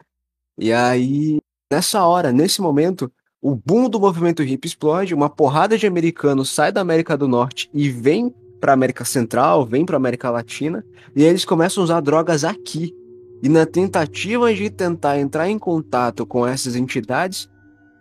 E 0.57 0.71
aí, 0.71 1.39
nessa 1.71 2.05
hora, 2.05 2.31
nesse 2.31 2.61
momento, 2.61 3.11
o 3.41 3.55
boom 3.55 3.89
do 3.89 3.99
movimento 3.99 4.43
hip 4.43 4.67
explode, 4.67 5.13
uma 5.13 5.29
porrada 5.29 5.77
de 5.77 5.87
americanos 5.87 6.49
sai 6.49 6.71
da 6.71 6.81
América 6.81 7.17
do 7.17 7.27
Norte 7.27 7.69
e 7.73 7.89
vem 7.89 8.33
para 8.59 8.73
América 8.73 9.05
Central, 9.05 9.65
vem 9.65 9.85
para 9.85 9.95
América 9.95 10.29
Latina, 10.29 10.83
e 11.15 11.23
eles 11.23 11.45
começam 11.45 11.81
a 11.81 11.85
usar 11.85 12.01
drogas 12.01 12.43
aqui. 12.43 12.93
E 13.41 13.47
na 13.47 13.65
tentativa 13.65 14.53
de 14.53 14.69
tentar 14.69 15.17
entrar 15.17 15.49
em 15.49 15.57
contato 15.57 16.25
com 16.25 16.45
essas 16.45 16.75
entidades, 16.75 17.49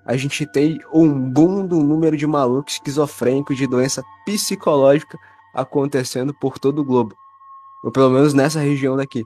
a 0.04 0.16
gente 0.16 0.46
tem 0.46 0.80
um 0.92 1.30
boom 1.30 1.66
do 1.66 1.82
número 1.82 2.16
de 2.16 2.26
malucos 2.26 2.74
esquizofrênicos 2.74 3.56
de 3.56 3.66
doença 3.66 4.02
psicológica 4.24 5.18
acontecendo 5.54 6.34
por 6.34 6.58
todo 6.58 6.80
o 6.80 6.84
globo. 6.84 7.14
Ou 7.84 7.92
pelo 7.92 8.10
menos 8.10 8.34
nessa 8.34 8.60
região 8.60 8.96
daqui. 8.96 9.22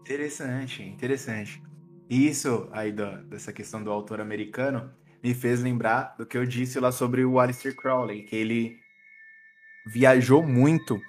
Interessante, 0.00 0.82
interessante. 0.82 1.62
Isso 2.08 2.68
aí 2.72 2.92
dessa 3.28 3.52
questão 3.52 3.82
do 3.82 3.90
autor 3.90 4.20
americano 4.20 4.90
me 5.22 5.34
fez 5.34 5.62
lembrar 5.62 6.14
do 6.18 6.26
que 6.26 6.36
eu 6.36 6.44
disse 6.44 6.80
lá 6.80 6.90
sobre 6.90 7.24
o 7.24 7.38
Aleister 7.38 7.74
Crowley, 7.74 8.22
que 8.22 8.36
ele 8.36 8.76
viajou 9.86 10.42
muito, 10.42 11.00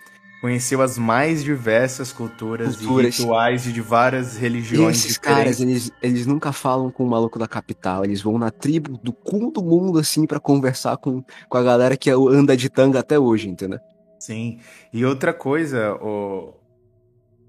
conheceu 0.44 0.82
as 0.82 0.98
mais 0.98 1.42
diversas 1.42 2.12
culturas, 2.12 2.76
culturas. 2.76 3.18
e 3.18 3.22
rituais 3.22 3.64
de 3.64 3.80
várias 3.80 4.36
religiões 4.36 4.98
Esses 4.98 5.14
diferentes. 5.14 5.38
caras, 5.38 5.62
eles, 5.62 5.92
eles 6.02 6.26
nunca 6.26 6.52
falam 6.52 6.92
com 6.92 7.06
o 7.06 7.10
maluco 7.10 7.40
da 7.40 7.48
capital, 7.48 8.04
eles 8.04 8.22
vão 8.22 8.38
na 8.38 8.52
tribo 8.52 9.00
do 9.02 9.14
cu 9.14 9.52
do 9.52 9.64
mundo, 9.64 10.00
assim, 10.00 10.28
para 10.28 10.42
conversar 10.42 10.98
com, 10.98 11.24
com 11.48 11.58
a 11.58 11.64
galera 11.64 11.96
que 11.96 12.10
anda 12.10 12.58
de 12.58 12.70
tanga 12.70 13.00
até 13.00 13.18
hoje, 13.18 13.48
entendeu? 13.48 13.80
Sim. 14.20 14.60
E 14.92 15.06
outra 15.06 15.34
coisa, 15.34 15.94
o 15.94 16.54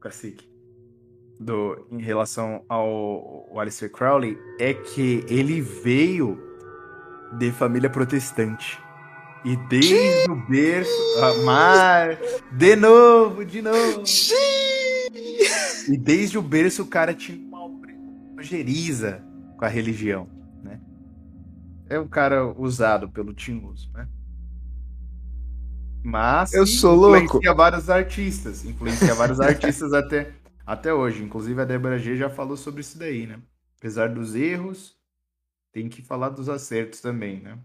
Cacique, 0.01 0.49
do, 1.41 1.89
em 1.91 2.01
relação 2.01 2.63
ao, 2.69 3.49
ao 3.51 3.59
Alistair 3.59 3.91
Crowley, 3.91 4.39
é 4.61 4.73
que 4.73 5.27
ele 5.29 5.61
veio 5.61 6.41
de 7.33 7.51
família 7.51 7.91
protestante. 7.91 8.84
E 9.45 9.57
desde 9.69 10.31
o 10.31 10.37
berço. 10.49 10.91
Amar. 11.23 12.19
De 12.53 12.75
novo, 12.77 13.45
de 13.45 13.61
novo. 13.61 14.03
E 15.87 15.99
desde 15.99 16.39
o 16.39 16.43
berço 16.43 16.83
o 16.83 16.87
cara 16.87 17.13
tinha 17.13 17.39
uma 17.39 17.71
ojeriza 18.39 19.23
com 19.59 19.65
a 19.65 19.69
religião, 19.69 20.29
né? 20.63 20.81
É 21.89 21.99
um 21.99 22.09
cara 22.09 22.47
usado 22.47 23.09
pelo 23.11 23.35
Tinhoso, 23.35 23.91
né? 23.93 24.09
Mas 26.03 26.53
eu 26.53 26.67
sou 26.67 26.95
louco. 26.95 27.25
Influencia 27.25 27.55
vários 27.55 27.91
artistas, 27.91 28.65
influencia 28.65 29.15
vários 29.15 29.41
artistas 29.41 29.93
até, 29.93 30.33
até 30.67 30.93
hoje. 30.93 31.23
Inclusive 31.23 31.61
a 31.61 31.65
Débora 31.65 31.99
G 31.99 32.17
já 32.17 32.31
falou 32.31 32.57
sobre 32.57 32.81
isso 32.81 32.99
daí, 32.99 33.27
né? 33.27 33.39
Apesar 33.79 34.09
dos 34.09 34.35
erros, 34.35 34.97
tem 35.73 35.89
que 35.89 36.03
falar 36.03 36.31
dos 36.31 36.49
acertos 36.49 37.01
também, 37.01 37.41
né? 37.41 37.59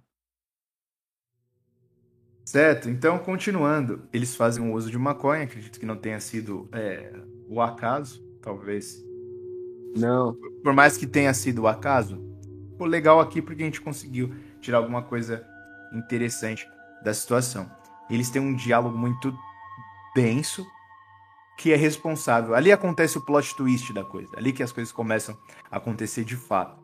Certo, 2.50 2.90
então 2.90 3.20
continuando, 3.20 4.02
eles 4.12 4.36
fazem 4.36 4.64
um 4.64 4.74
uso 4.74 4.90
de 4.90 4.98
maconha, 4.98 5.44
acredito 5.44 5.80
que 5.80 5.86
não 5.86 5.96
tenha 5.96 6.20
sido 6.20 6.68
é, 6.72 7.14
o 7.48 7.62
acaso, 7.62 8.26
talvez. 8.42 9.06
Não. 9.96 10.34
Por 10.64 10.74
mais 10.74 10.98
que 10.98 11.06
tenha 11.06 11.32
sido 11.32 11.62
o 11.62 11.68
acaso, 11.68 12.20
o 12.80 12.86
legal 12.86 13.20
aqui 13.20 13.40
porque 13.40 13.62
a 13.62 13.66
gente 13.68 13.80
conseguiu 13.80 14.34
tirar 14.60 14.80
alguma 14.80 15.04
coisa 15.04 15.46
interessante 15.94 16.68
da 17.04 17.14
situação. 17.14 17.70
Eles 18.10 18.32
têm 18.32 18.42
um 18.42 18.56
diálogo 18.56 18.98
muito 18.98 19.32
denso, 20.16 20.66
que 21.56 21.72
é 21.72 21.76
responsável. 21.76 22.56
Ali 22.56 22.72
acontece 22.72 23.16
o 23.20 23.22
plot 23.24 23.56
twist 23.56 23.94
da 23.94 24.04
coisa, 24.04 24.32
ali 24.36 24.52
que 24.52 24.64
as 24.64 24.72
coisas 24.72 24.92
começam 24.92 25.38
a 25.70 25.78
acontecer 25.78 26.24
de 26.24 26.36
fato. 26.36 26.82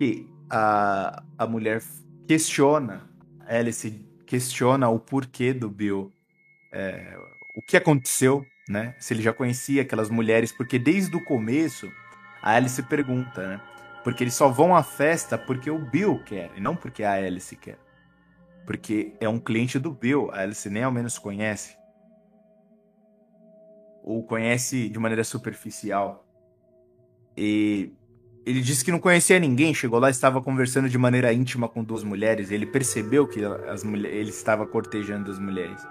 E 0.00 0.26
a, 0.48 1.22
a 1.36 1.46
mulher 1.46 1.82
questiona, 2.26 3.06
Alice 3.46 4.07
questiona 4.28 4.88
o 4.88 5.00
porquê 5.00 5.52
do 5.52 5.68
Bill, 5.68 6.12
é, 6.72 7.16
o 7.56 7.62
que 7.62 7.76
aconteceu, 7.76 8.46
né? 8.68 8.94
Se 8.98 9.14
ele 9.14 9.22
já 9.22 9.32
conhecia 9.32 9.82
aquelas 9.82 10.10
mulheres, 10.10 10.52
porque 10.52 10.78
desde 10.78 11.16
o 11.16 11.24
começo 11.24 11.90
a 12.40 12.52
Alice 12.52 12.80
pergunta, 12.84 13.46
né? 13.48 13.60
Porque 14.04 14.22
eles 14.22 14.34
só 14.34 14.48
vão 14.48 14.76
à 14.76 14.82
festa 14.82 15.36
porque 15.36 15.70
o 15.70 15.78
Bill 15.78 16.22
quer, 16.24 16.50
e 16.56 16.60
não 16.60 16.76
porque 16.76 17.02
a 17.02 17.14
Alice 17.14 17.56
quer 17.56 17.78
porque 18.68 19.14
é 19.18 19.26
um 19.26 19.40
cliente 19.40 19.78
do 19.78 19.90
Bill, 19.90 20.30
a 20.30 20.40
Alice 20.42 20.68
nem 20.68 20.82
ao 20.82 20.92
menos 20.92 21.18
conhece. 21.18 21.74
Ou 24.02 24.22
conhece 24.22 24.90
de 24.90 24.98
maneira 24.98 25.24
superficial. 25.24 26.22
E 27.34 27.94
ele 28.48 28.62
disse 28.62 28.82
que 28.82 28.90
não 28.90 28.98
conhecia 28.98 29.38
ninguém, 29.38 29.74
chegou 29.74 29.98
lá 29.98 30.08
estava 30.08 30.40
conversando 30.40 30.88
de 30.88 30.96
maneira 30.96 31.30
íntima 31.32 31.68
com 31.68 31.84
duas 31.84 32.02
mulheres, 32.02 32.50
ele 32.50 32.64
percebeu 32.64 33.26
que 33.26 33.44
as 33.44 33.84
mulher, 33.84 34.10
ele 34.10 34.30
estava 34.30 34.66
cortejando 34.66 35.30
as 35.30 35.38
mulheres. 35.38 35.86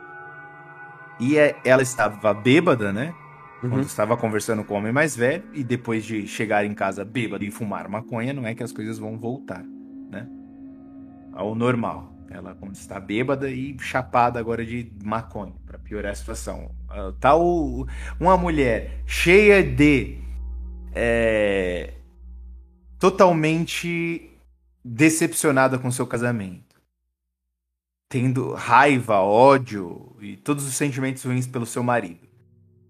E 1.20 1.38
é, 1.38 1.56
ela 1.64 1.84
estava 1.84 2.34
bêbada, 2.34 2.92
né? 2.92 3.14
Uhum. 3.62 3.70
Quando 3.70 3.84
estava 3.84 4.18
conversando 4.18 4.64
com 4.64 4.74
o 4.74 4.78
homem 4.78 4.92
mais 4.92 5.16
velho, 5.16 5.44
e 5.54 5.64
depois 5.64 6.04
de 6.04 6.28
chegar 6.28 6.66
em 6.66 6.74
casa 6.74 7.06
bêbada 7.06 7.46
e 7.46 7.52
fumar 7.52 7.88
maconha, 7.88 8.34
não 8.34 8.46
é 8.46 8.56
que 8.56 8.64
as 8.64 8.72
coisas 8.72 8.98
vão 8.98 9.20
voltar, 9.20 9.64
né? 10.10 10.28
Ao 11.34 11.54
normal. 11.54 12.14
Ela 12.30 12.56
quando 12.56 12.76
está 12.76 13.00
bêbada 13.00 13.50
e 13.50 13.78
chapada 13.80 14.40
agora 14.40 14.66
de 14.66 14.92
maconha, 15.04 15.54
para 15.66 15.78
piorar 15.78 16.12
a 16.12 16.16
situação. 16.16 16.72
Uh, 16.90 17.12
tá 17.14 17.36
o, 17.36 17.88
uma 18.20 18.36
mulher 18.36 19.04
cheia 19.06 19.64
de. 19.64 20.18
É, 20.94 21.94
totalmente 23.00 24.32
decepcionada 24.84 25.78
com 25.78 25.92
seu 25.92 26.08
casamento. 26.08 26.76
Tendo 28.10 28.54
raiva, 28.54 29.20
ódio 29.20 30.16
e 30.22 30.38
todos 30.38 30.66
os 30.66 30.76
sentimentos 30.76 31.24
ruins 31.24 31.46
pelo 31.46 31.66
seu 31.66 31.84
marido. 31.84 32.28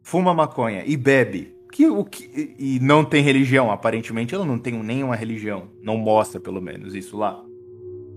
Fuma 0.03 0.33
maconha 0.33 0.83
e 0.85 0.95
bebe. 0.95 1.55
Que, 1.71 1.87
o 1.87 2.05
que, 2.05 2.55
e 2.57 2.79
não 2.79 3.03
tem 3.03 3.21
religião, 3.21 3.71
aparentemente 3.71 4.33
ela 4.33 4.45
não 4.45 4.57
tem 4.57 4.81
nenhuma 4.81 5.15
religião. 5.15 5.69
Não 5.81 5.97
mostra, 5.97 6.39
pelo 6.39 6.61
menos, 6.61 6.95
isso 6.95 7.17
lá. 7.17 7.43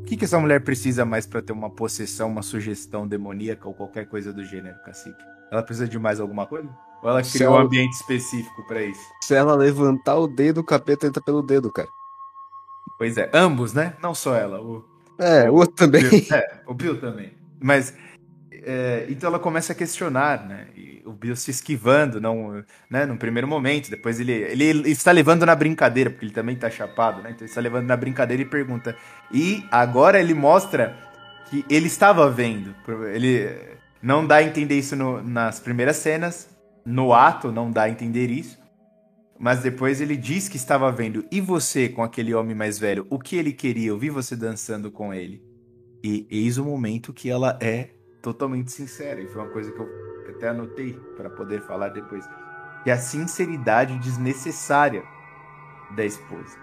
O 0.00 0.04
que, 0.04 0.16
que 0.16 0.24
essa 0.24 0.38
mulher 0.38 0.62
precisa 0.62 1.04
mais 1.04 1.26
para 1.26 1.42
ter 1.42 1.52
uma 1.52 1.70
possessão, 1.70 2.28
uma 2.28 2.42
sugestão 2.42 3.06
demoníaca 3.06 3.66
ou 3.66 3.74
qualquer 3.74 4.06
coisa 4.06 4.32
do 4.32 4.44
gênero, 4.44 4.78
cacique? 4.84 5.22
Ela 5.50 5.62
precisa 5.62 5.88
de 5.88 5.98
mais 5.98 6.20
alguma 6.20 6.46
coisa? 6.46 6.68
Ou 7.02 7.10
ela 7.10 7.22
criou 7.22 7.54
ela... 7.54 7.62
um 7.62 7.66
ambiente 7.66 7.94
específico 7.94 8.62
para 8.66 8.82
isso? 8.82 9.00
Se 9.22 9.34
ela 9.34 9.54
levantar 9.54 10.16
o 10.16 10.26
dedo, 10.26 10.60
o 10.60 10.64
capeta 10.64 11.06
entra 11.06 11.22
pelo 11.22 11.42
dedo, 11.42 11.70
cara. 11.72 11.88
Pois 12.98 13.16
é, 13.16 13.30
ambos, 13.32 13.72
né? 13.72 13.94
Não 14.02 14.14
só 14.14 14.34
ela. 14.34 14.60
O... 14.60 14.84
É, 15.18 15.50
o 15.50 15.54
outro 15.54 15.74
também. 15.74 16.08
Bill, 16.08 16.26
é, 16.32 16.60
o 16.66 16.74
Bill 16.74 17.00
também. 17.00 17.32
Mas 17.58 17.94
é, 18.62 19.06
então 19.08 19.28
ela 19.28 19.38
começa 19.38 19.72
a 19.72 19.76
questionar, 19.76 20.46
né? 20.46 20.68
E 20.76 21.02
o 21.04 21.12
Bill 21.12 21.34
se 21.34 21.50
esquivando, 21.50 22.20
não, 22.20 22.62
né? 22.90 23.06
No 23.06 23.16
primeiro 23.16 23.48
momento, 23.48 23.90
depois 23.90 24.20
ele, 24.20 24.32
ele, 24.32 24.64
ele 24.64 24.90
está 24.90 25.10
levando 25.12 25.46
na 25.46 25.54
brincadeira, 25.54 26.10
porque 26.10 26.26
ele 26.26 26.32
também 26.32 26.54
está 26.54 26.70
chapado, 26.70 27.22
né? 27.22 27.30
Então 27.30 27.40
ele 27.40 27.50
está 27.50 27.60
levando 27.60 27.86
na 27.86 27.96
brincadeira 27.96 28.42
e 28.42 28.46
pergunta. 28.46 28.96
E 29.32 29.64
agora 29.70 30.20
ele 30.20 30.34
mostra 30.34 30.96
que 31.48 31.64
ele 31.70 31.86
estava 31.86 32.30
vendo. 32.30 32.74
Ele 33.12 33.50
não 34.02 34.26
dá 34.26 34.36
a 34.36 34.42
entender 34.42 34.78
isso 34.78 34.94
no, 34.94 35.22
nas 35.22 35.58
primeiras 35.58 35.96
cenas, 35.96 36.48
no 36.84 37.12
ato 37.12 37.52
não 37.52 37.70
dá 37.70 37.82
a 37.82 37.90
entender 37.90 38.30
isso. 38.30 38.58
Mas 39.38 39.62
depois 39.62 40.00
ele 40.00 40.16
diz 40.16 40.48
que 40.48 40.56
estava 40.56 40.92
vendo. 40.92 41.24
E 41.30 41.40
você 41.40 41.88
com 41.88 42.02
aquele 42.02 42.34
homem 42.34 42.54
mais 42.54 42.78
velho? 42.78 43.06
O 43.08 43.18
que 43.18 43.36
ele 43.36 43.52
queria? 43.52 43.88
Eu 43.88 43.98
vi 43.98 44.10
você 44.10 44.36
dançando 44.36 44.90
com 44.90 45.14
ele. 45.14 45.42
E 46.04 46.26
eis 46.30 46.58
o 46.58 46.64
momento 46.64 47.12
que 47.12 47.30
ela 47.30 47.58
é 47.60 47.88
totalmente 48.20 48.70
sincera. 48.70 49.20
E 49.20 49.26
foi 49.26 49.42
uma 49.42 49.50
coisa 49.50 49.72
que 49.72 49.78
eu 49.80 49.88
até 50.36 50.48
anotei 50.48 50.92
para 51.16 51.30
poder 51.30 51.62
falar 51.62 51.88
depois. 51.88 52.24
Que 52.84 52.90
a 52.90 52.98
sinceridade 52.98 53.98
desnecessária 53.98 55.02
da 55.96 56.04
esposa. 56.04 56.58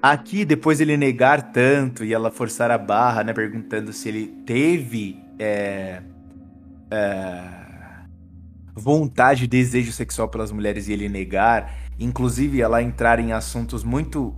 Aqui, 0.00 0.44
depois 0.44 0.80
ele 0.80 0.96
negar 0.96 1.52
tanto 1.52 2.04
e 2.04 2.14
ela 2.14 2.30
forçar 2.30 2.70
a 2.70 2.78
barra, 2.78 3.24
né? 3.24 3.32
Perguntando 3.32 3.92
se 3.92 4.08
ele 4.08 4.26
teve 4.46 5.20
é, 5.38 6.02
é, 6.90 7.57
vontade, 8.78 9.46
desejo 9.46 9.92
sexual 9.92 10.28
pelas 10.28 10.50
mulheres 10.50 10.88
e 10.88 10.92
ele 10.92 11.08
negar. 11.08 11.74
Inclusive, 11.98 12.60
ela 12.60 12.82
entrar 12.82 13.18
em 13.18 13.32
assuntos 13.32 13.84
muito 13.84 14.34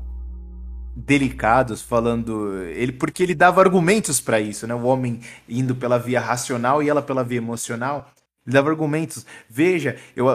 delicados, 0.97 1.81
falando 1.81 2.57
ele 2.65 2.93
porque 2.93 3.23
ele 3.23 3.35
dava 3.35 3.61
argumentos 3.61 4.21
para 4.21 4.41
isso, 4.41 4.67
né? 4.67 4.75
O 4.75 4.83
homem 4.85 5.21
indo 5.49 5.75
pela 5.75 5.99
via 5.99 6.21
racional 6.21 6.83
e 6.83 6.89
ela 6.89 7.03
pela 7.03 7.23
via 7.23 7.39
emocional. 7.39 8.11
Ele 8.47 8.55
dava 8.55 8.71
argumentos. 8.71 9.25
Veja, 9.49 9.97
eu, 10.17 10.27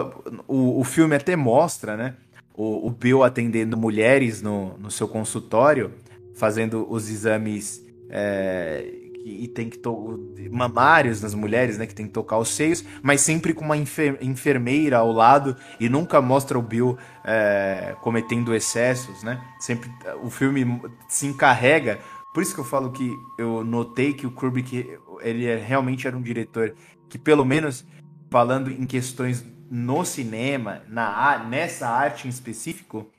o, 0.48 0.80
o 0.80 0.84
filme 0.84 1.14
até 1.14 1.36
mostra, 1.36 1.96
né? 1.96 2.14
o, 2.56 2.86
o 2.86 2.90
Bill 2.90 3.22
atendendo 3.22 3.76
mulheres 3.76 4.40
no, 4.40 4.76
no 4.78 4.90
seu 4.90 5.06
consultório, 5.06 5.92
fazendo 6.34 6.86
os 6.90 7.10
exames 7.10 7.84
é, 8.08 8.92
e 9.28 9.48
tem 9.48 9.68
que 9.68 9.80
mamários 10.52 11.20
nas 11.20 11.34
mulheres, 11.34 11.76
né, 11.76 11.86
que 11.86 11.94
tem 11.94 12.06
que 12.06 12.12
tocar 12.12 12.38
os 12.38 12.48
seios, 12.48 12.84
mas 13.02 13.20
sempre 13.20 13.52
com 13.52 13.64
uma 13.64 13.76
enfer 13.76 14.16
enfermeira 14.20 14.98
ao 14.98 15.10
lado 15.10 15.56
e 15.80 15.88
nunca 15.88 16.22
mostra 16.22 16.56
o 16.56 16.62
Bill 16.62 16.96
é, 17.24 17.96
cometendo 18.02 18.54
excessos, 18.54 19.24
né? 19.24 19.42
Sempre 19.58 19.90
o 20.22 20.30
filme 20.30 20.80
se 21.08 21.26
encarrega. 21.26 21.98
Por 22.32 22.42
isso 22.42 22.54
que 22.54 22.60
eu 22.60 22.64
falo 22.64 22.92
que 22.92 23.12
eu 23.36 23.64
notei 23.64 24.12
que 24.12 24.28
o 24.28 24.30
Kubrick 24.30 24.86
ele 25.20 25.46
é, 25.46 25.56
realmente 25.56 26.06
era 26.06 26.16
um 26.16 26.22
diretor 26.22 26.74
que 27.08 27.18
pelo 27.18 27.44
menos 27.44 27.84
falando 28.30 28.70
em 28.70 28.86
questões 28.86 29.44
no 29.68 30.04
cinema, 30.04 30.82
na, 30.88 31.44
nessa 31.48 31.88
arte 31.88 32.28
em 32.28 32.30
específico, 32.30 33.10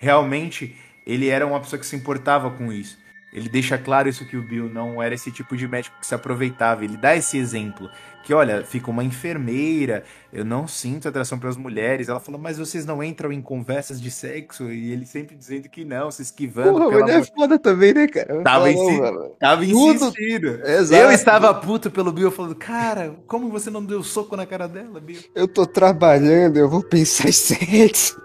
realmente 0.00 0.74
ele 1.06 1.28
era 1.28 1.46
uma 1.46 1.60
pessoa 1.60 1.78
que 1.78 1.84
se 1.84 1.96
importava 1.96 2.50
com 2.50 2.72
isso. 2.72 3.01
Ele 3.32 3.48
deixa 3.48 3.78
claro 3.78 4.08
isso 4.08 4.26
que 4.26 4.36
o 4.36 4.42
Bill 4.42 4.68
não 4.68 5.02
era 5.02 5.14
esse 5.14 5.32
tipo 5.32 5.56
de 5.56 5.66
médico 5.66 5.96
que 5.98 6.06
se 6.06 6.14
aproveitava. 6.14 6.84
Ele 6.84 6.98
dá 6.98 7.16
esse 7.16 7.38
exemplo. 7.38 7.88
Que, 8.22 8.34
olha, 8.34 8.62
fica 8.62 8.90
uma 8.90 9.02
enfermeira, 9.02 10.04
eu 10.32 10.44
não 10.44 10.68
sinto 10.68 11.08
atração 11.08 11.38
pelas 11.38 11.56
mulheres. 11.56 12.08
Ela 12.08 12.20
falou, 12.20 12.40
mas 12.40 12.58
vocês 12.58 12.84
não 12.84 13.02
entram 13.02 13.32
em 13.32 13.40
conversas 13.40 14.00
de 14.00 14.10
sexo? 14.10 14.70
E 14.70 14.92
ele 14.92 15.06
sempre 15.06 15.34
dizendo 15.34 15.68
que 15.68 15.84
não, 15.84 16.10
se 16.10 16.22
esquivando. 16.22 16.78
Porra, 16.78 17.00
mas 17.00 17.08
é 17.08 17.24
foda 17.24 17.58
também, 17.58 17.94
né, 17.94 18.06
cara? 18.06 18.42
Tava, 18.42 18.70
insi... 18.70 19.00
tava 19.40 19.64
insistindo. 19.64 20.60
Exato. 20.64 21.02
Eu 21.02 21.10
estava 21.10 21.54
puto 21.54 21.90
pelo 21.90 22.12
Bill, 22.12 22.30
falando, 22.30 22.54
cara, 22.54 23.16
como 23.26 23.48
você 23.48 23.70
não 23.70 23.84
deu 23.84 24.02
soco 24.04 24.36
na 24.36 24.46
cara 24.46 24.68
dela, 24.68 25.00
Bill? 25.00 25.20
Eu 25.34 25.48
tô 25.48 25.66
trabalhando, 25.66 26.58
eu 26.58 26.68
vou 26.68 26.82
pensar 26.82 27.28
em 27.28 27.32
sexo. 27.32 28.20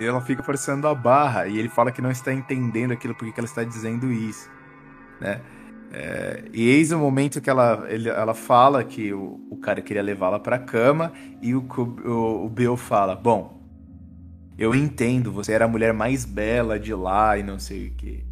Ela 0.00 0.20
fica 0.20 0.42
forçando 0.42 0.88
a 0.88 0.94
barra 0.94 1.46
e 1.46 1.58
ele 1.58 1.68
fala 1.68 1.92
que 1.92 2.02
não 2.02 2.10
está 2.10 2.32
entendendo 2.32 2.92
aquilo 2.92 3.14
porque 3.14 3.38
ela 3.38 3.46
está 3.46 3.62
dizendo 3.62 4.10
isso, 4.12 4.50
né? 5.20 5.40
É, 5.92 6.44
e 6.52 6.68
eis 6.70 6.90
o 6.90 6.98
momento 6.98 7.40
que 7.40 7.48
ela, 7.48 7.86
ele, 7.88 8.08
ela 8.08 8.34
fala 8.34 8.82
que 8.82 9.12
o, 9.12 9.40
o 9.48 9.56
cara 9.56 9.80
queria 9.80 10.02
levá-la 10.02 10.40
para 10.40 10.56
a 10.56 10.58
cama 10.58 11.12
e 11.40 11.54
o, 11.54 11.60
o, 11.60 12.46
o 12.46 12.48
Bill 12.48 12.76
fala: 12.76 13.14
Bom, 13.14 13.62
eu 14.58 14.74
entendo, 14.74 15.30
você 15.30 15.52
era 15.52 15.66
a 15.66 15.68
mulher 15.68 15.92
mais 15.92 16.24
bela 16.24 16.80
de 16.80 16.92
lá 16.92 17.38
e 17.38 17.44
não 17.44 17.60
sei 17.60 17.88
o 17.88 17.90
que. 17.92 18.24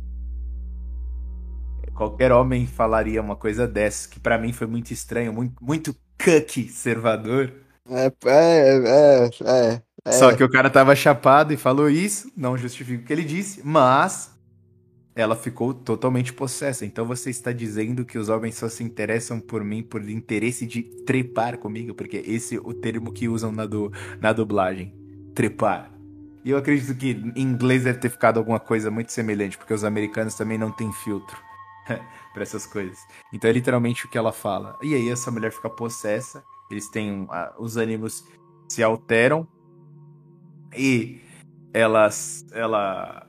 Qualquer 1.95 2.33
homem 2.33 2.67
falaria 2.67 3.21
uma 3.21 3.37
coisa 3.37 3.69
dessa, 3.69 4.09
que 4.09 4.19
para 4.19 4.39
mim 4.39 4.53
foi 4.53 4.67
muito 4.67 4.93
estranho, 4.93 5.33
muito, 5.33 5.55
muito 5.63 5.95
cuck 6.19 6.69
servador. 6.69 7.53
É, 7.89 8.07
é, 8.25 9.29
é, 9.29 9.31
é. 9.45 9.83
É. 10.05 10.13
Só 10.13 10.35
que 10.35 10.43
o 10.43 10.51
cara 10.51 10.69
tava 10.69 10.97
chapado 10.97 11.53
e 11.53 11.57
falou 11.57 11.89
isso, 11.89 12.31
não 12.37 12.57
justifica 12.59 13.03
o 13.03 13.07
que 13.07 13.13
ele 13.13 13.25
disse, 13.25 13.61
mas 13.65 14.33
ela 15.15 15.37
ficou 15.37 15.73
totalmente 15.73 16.33
possessa. 16.33 16.85
Então 16.85 17.07
você 17.07 17.31
está 17.31 17.53
dizendo 17.53 18.05
que 18.05 18.19
os 18.19 18.29
homens 18.29 18.57
só 18.57 18.69
se 18.69 18.83
interessam 18.83 19.39
por 19.39 19.63
mim 19.63 19.83
por 19.83 20.09
interesse 20.09 20.67
de 20.67 20.83
trepar 21.05 21.59
comigo, 21.59 21.95
porque 21.95 22.17
esse 22.27 22.57
é 22.57 22.61
o 22.61 22.75
termo 22.75 23.13
que 23.13 23.29
usam 23.29 23.53
na, 23.53 23.67
do, 23.67 23.93
na 24.21 24.33
dublagem. 24.33 24.95
Trepar. 25.35 25.93
E 26.45 26.51
eu 26.51 26.59
acredito 26.59 26.97
que 26.97 27.11
em 27.37 27.43
inglês 27.43 27.85
deve 27.85 27.99
ter 27.99 28.09
ficado 28.09 28.39
alguma 28.39 28.59
coisa 28.59 28.91
muito 28.91 29.13
semelhante, 29.13 29.57
porque 29.57 29.73
os 29.73 29.85
americanos 29.85 30.35
também 30.35 30.59
não 30.59 30.73
têm 30.73 30.93
filtro 30.93 31.37
para 32.35 32.43
essas 32.43 32.67
coisas. 32.67 32.99
Então 33.33 33.49
é 33.49 33.53
literalmente 33.53 34.07
o 34.07 34.09
que 34.09 34.19
ela 34.19 34.33
fala. 34.33 34.77
E 34.83 34.95
aí 34.95 35.09
essa 35.09 35.31
mulher 35.31 35.53
fica 35.53 35.71
possessa, 35.71 36.43
eles 36.71 36.89
têm. 36.89 37.29
os 37.59 37.77
ânimos 37.77 38.25
se 38.69 38.83
alteram 38.83 39.47
e 40.77 41.21
ela, 41.73 42.09
ela, 42.53 43.27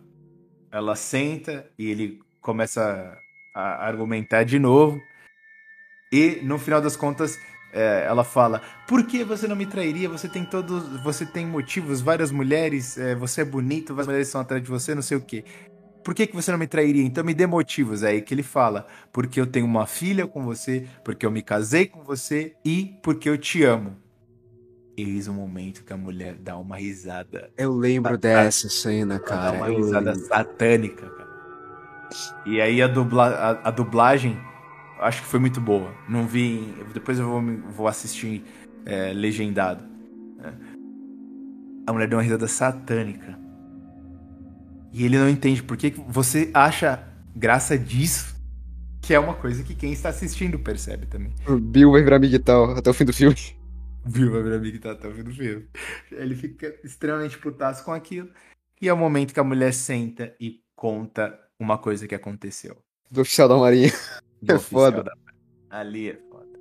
ela 0.71 0.95
senta 0.95 1.69
e 1.77 1.89
ele 1.89 2.19
começa 2.41 3.17
a 3.53 3.85
argumentar 3.85 4.43
de 4.43 4.59
novo. 4.59 5.01
E 6.11 6.41
no 6.43 6.59
final 6.59 6.81
das 6.81 6.95
contas, 6.95 7.39
é, 7.73 8.05
ela 8.07 8.23
fala: 8.23 8.61
Por 8.87 9.05
que 9.05 9.23
você 9.23 9.47
não 9.47 9.55
me 9.55 9.65
trairia? 9.65 10.07
Você 10.09 10.29
tem 10.29 10.45
todos, 10.45 11.01
você 11.01 11.25
tem 11.25 11.45
motivos, 11.45 12.01
várias 12.01 12.31
mulheres, 12.31 12.97
é, 12.97 13.15
você 13.15 13.41
é 13.41 13.45
bonito, 13.45 13.93
várias 13.93 14.07
mulheres 14.07 14.27
estão 14.27 14.41
atrás 14.41 14.61
de 14.61 14.69
você, 14.69 14.93
não 14.93 15.01
sei 15.01 15.17
o 15.17 15.21
que. 15.21 15.43
Por 16.03 16.13
que, 16.13 16.27
que 16.27 16.35
você 16.35 16.51
não 16.51 16.59
me 16.59 16.67
trairia? 16.67 17.03
Então 17.03 17.23
me 17.23 17.33
dê 17.33 17.47
motivos. 17.47 18.03
É 18.03 18.09
aí 18.09 18.21
que 18.21 18.33
ele 18.33 18.43
fala: 18.43 18.85
Porque 19.11 19.39
eu 19.39 19.47
tenho 19.47 19.65
uma 19.65 19.87
filha 19.87 20.27
com 20.27 20.43
você, 20.43 20.87
porque 21.03 21.25
eu 21.25 21.31
me 21.31 21.41
casei 21.41 21.87
com 21.87 22.03
você 22.03 22.55
e 22.63 22.99
porque 23.01 23.29
eu 23.29 23.37
te 23.37 23.63
amo. 23.63 24.02
Eis 24.95 25.27
o 25.27 25.33
momento 25.33 25.83
que 25.83 25.91
a 25.91 25.97
mulher 25.97 26.35
dá 26.35 26.55
uma 26.57 26.77
risada. 26.77 27.49
Eu 27.57 27.73
lembro 27.73 28.17
dessa 28.17 28.69
cena, 28.69 29.19
cara. 29.19 29.51
Dá 29.51 29.57
uma 29.57 29.67
risada 29.67 30.13
satânica, 30.15 31.09
cara. 31.09 31.33
E 32.45 32.61
aí 32.61 32.81
a, 32.81 32.87
dubla, 32.87 33.27
a, 33.27 33.69
a, 33.69 33.71
dublagem, 33.71 34.37
acho 34.99 35.23
que 35.23 35.27
foi 35.27 35.39
muito 35.39 35.59
boa. 35.59 35.91
Não 36.07 36.27
vi. 36.27 36.75
Depois 36.93 37.17
eu 37.17 37.27
vou, 37.27 37.41
vou 37.71 37.87
assistir 37.87 38.43
é, 38.85 39.11
legendado. 39.13 39.83
É. 40.43 40.53
A 41.87 41.93
mulher 41.93 42.07
deu 42.07 42.17
uma 42.17 42.23
risada 42.23 42.47
satânica. 42.47 43.37
E 44.91 45.03
ele 45.03 45.17
não 45.17 45.27
entende 45.27 45.63
por 45.63 45.75
que 45.75 45.89
você 46.07 46.51
acha 46.53 47.03
graça 47.35 47.77
disso. 47.77 48.33
Que 49.01 49.15
é 49.15 49.19
uma 49.19 49.33
coisa 49.33 49.63
que 49.63 49.73
quem 49.73 49.91
está 49.91 50.09
assistindo 50.09 50.59
percebe 50.59 51.07
também. 51.07 51.33
O 51.47 51.59
Bill 51.59 51.91
vai 51.91 52.03
virar 52.03 52.19
Miguel 52.19 52.71
até 52.77 52.89
o 52.89 52.93
fim 52.93 53.05
do 53.05 53.11
filme. 53.11 53.35
Viu, 54.05 54.31
vai 54.31 54.59
virar 54.59 54.79
tá 54.79 54.91
até 54.91 55.07
o 55.07 55.13
fim 55.13 55.23
do 55.23 55.31
filme. 55.31 55.65
Ele 56.11 56.35
fica 56.35 56.75
extremamente 56.83 57.37
putaço 57.37 57.83
com 57.83 57.91
aquilo. 57.91 58.29
E 58.81 58.89
é 58.89 58.93
o 58.93 58.97
momento 58.97 59.33
que 59.33 59.39
a 59.39 59.43
mulher 59.43 59.73
senta 59.73 60.35
e 60.39 60.61
conta 60.75 61.39
uma 61.57 61.77
coisa 61.77 62.07
que 62.07 62.13
aconteceu. 62.13 62.77
Do 63.09 63.21
oficial 63.21 63.47
da 63.47 63.55
Marinha. 63.55 63.91
Do 64.41 64.53
é 64.55 64.59
foda. 64.59 65.03
Da... 65.03 65.13
Ali 65.69 66.09
é 66.09 66.19
foda. 66.29 66.59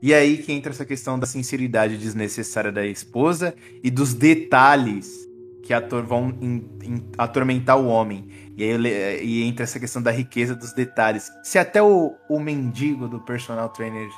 E 0.00 0.14
aí 0.14 0.38
que 0.38 0.52
entra 0.52 0.70
essa 0.70 0.84
questão 0.84 1.18
da 1.18 1.26
sinceridade 1.26 1.98
desnecessária 1.98 2.70
da 2.70 2.86
esposa 2.86 3.54
e 3.82 3.90
dos 3.90 4.14
detalhes 4.14 5.24
que 5.64 5.72
ator 5.72 6.04
vão 6.04 6.28
in, 6.40 6.68
in, 6.82 7.10
atormentar 7.18 7.78
o 7.78 7.86
homem. 7.86 8.28
E 8.56 8.62
aí 8.62 9.24
e 9.24 9.42
entra 9.42 9.64
essa 9.64 9.80
questão 9.80 10.00
da 10.00 10.10
riqueza 10.10 10.54
dos 10.54 10.72
detalhes. 10.72 11.28
Se 11.42 11.58
até 11.58 11.82
o, 11.82 12.14
o 12.28 12.38
mendigo 12.38 13.08
do 13.08 13.18
personal 13.20 13.70
trainer 13.70 14.08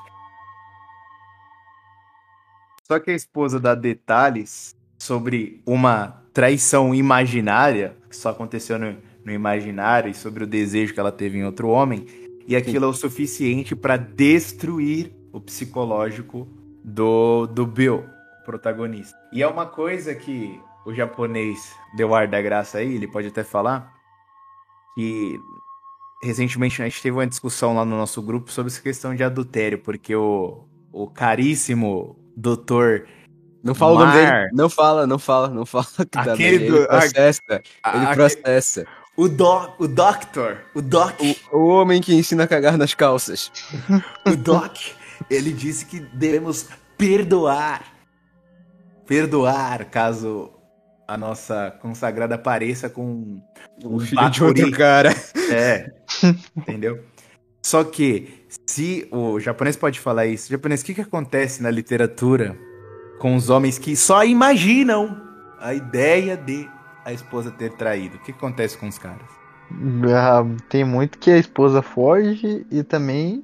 só 2.87 3.01
que 3.01 3.11
a 3.11 3.15
esposa 3.15 3.59
dá 3.59 3.75
detalhes 3.75 4.77
sobre 4.97 5.61
uma 5.67 6.23
traição 6.33 6.95
imaginária, 6.95 7.97
que 8.09 8.15
só 8.15 8.29
aconteceu 8.29 8.79
no, 8.79 8.97
no 9.25 9.33
imaginário, 9.33 10.09
e 10.09 10.15
sobre 10.15 10.45
o 10.45 10.47
desejo 10.47 10.95
que 10.95 11.01
ela 11.01 11.11
teve 11.11 11.37
em 11.37 11.45
outro 11.45 11.69
homem, 11.69 12.07
e 12.47 12.55
aquilo 12.55 12.85
é 12.85 12.89
o 12.89 12.93
suficiente 12.93 13.75
para 13.75 13.97
destruir 13.97 15.13
o 15.33 15.41
psicológico 15.41 16.47
do, 16.85 17.49
do 17.49 17.67
Bill, 17.67 18.05
protagonista. 18.45 19.19
E 19.33 19.43
é 19.43 19.49
uma 19.49 19.67
coisa 19.67 20.15
que 20.15 20.61
o 20.87 20.95
japonês 20.95 21.59
deu 21.97 22.15
ar 22.15 22.29
da 22.29 22.41
graça 22.41 22.79
aí, 22.79 22.95
ele 22.95 23.09
pode 23.09 23.27
até 23.27 23.43
falar, 23.43 23.93
que 24.95 25.41
recentemente 26.23 26.81
a 26.81 26.85
gente 26.85 27.03
teve 27.03 27.17
uma 27.17 27.27
discussão 27.27 27.75
lá 27.75 27.85
no 27.85 27.97
nosso 27.97 28.23
grupo 28.23 28.53
sobre 28.53 28.71
essa 28.71 28.81
questão 28.81 29.13
de 29.13 29.25
adultério, 29.25 29.79
porque 29.81 30.15
o, 30.15 30.69
o 30.93 31.09
caríssimo 31.09 32.17
doutor. 32.37 33.07
Não 33.63 33.75
fala 33.75 33.95
Mar... 33.95 34.03
o 34.03 34.07
nome 34.07 34.27
dele. 34.27 34.51
Não 34.53 34.69
fala, 34.69 35.07
não 35.07 35.19
fala, 35.19 35.49
não 35.49 35.67
fala. 35.67 35.87
Aquele 36.15 36.69
do... 36.71 36.77
Ele 36.77 36.87
processa. 36.87 37.63
A... 37.83 37.97
Ele 37.97 38.15
processa. 38.15 38.87
O, 39.17 39.29
do... 39.29 39.71
o 39.79 39.89
Doctor. 39.89 40.59
O 40.75 40.83
Doc. 40.83 41.19
O, 41.51 41.59
o 41.59 41.67
homem 41.69 42.01
que 42.01 42.15
ensina 42.15 42.45
a 42.45 42.47
cagar 42.49 42.77
nas 42.77 42.95
calças. 42.95 43.51
o 44.27 44.37
Doc, 44.37 44.77
ele 45.31 45.53
disse 45.53 45.87
que 45.87 46.01
devemos 46.01 46.69
perdoar. 46.99 47.83
Perdoar 49.07 49.85
caso 49.87 50.53
a 51.09 51.17
nossa 51.17 51.71
consagrada 51.81 52.37
pareça 52.37 52.91
com 52.91 53.41
O 53.85 54.01
filho 54.01 54.31
de 54.31 54.45
outro 54.45 54.71
cara. 54.73 55.15
É, 55.51 55.93
entendeu? 56.57 57.05
Só 57.67 57.83
que, 57.83 58.29
se 58.65 59.09
o 59.11 59.41
japonês 59.41 59.75
pode 59.77 59.99
falar 59.99 60.25
isso, 60.27 60.49
japonês, 60.49 60.83
o 60.83 60.85
que, 60.85 60.95
que 60.95 61.01
acontece 61.01 61.61
na 61.61 61.69
literatura 61.69 62.57
com 63.19 63.35
os 63.35 63.51
homens 63.51 63.77
que 63.77 63.97
só 63.97 64.25
imaginam 64.25 65.21
a 65.59 65.75
ideia 65.75 66.37
de 66.37 66.71
a 67.05 67.13
esposa 67.13 67.51
ter 67.51 67.73
traído? 67.73 68.19
O 68.19 68.19
que, 68.21 68.27
que 68.27 68.39
acontece 68.39 68.79
com 68.79 68.87
os 68.87 68.99
caras? 68.99 69.27
Ah, 70.15 70.45
Tem 70.69 70.85
muito 70.85 71.19
que 71.19 71.29
a 71.29 71.39
esposa 71.39 71.83
foge 71.83 72.65
e 72.71 72.85
também 72.85 73.43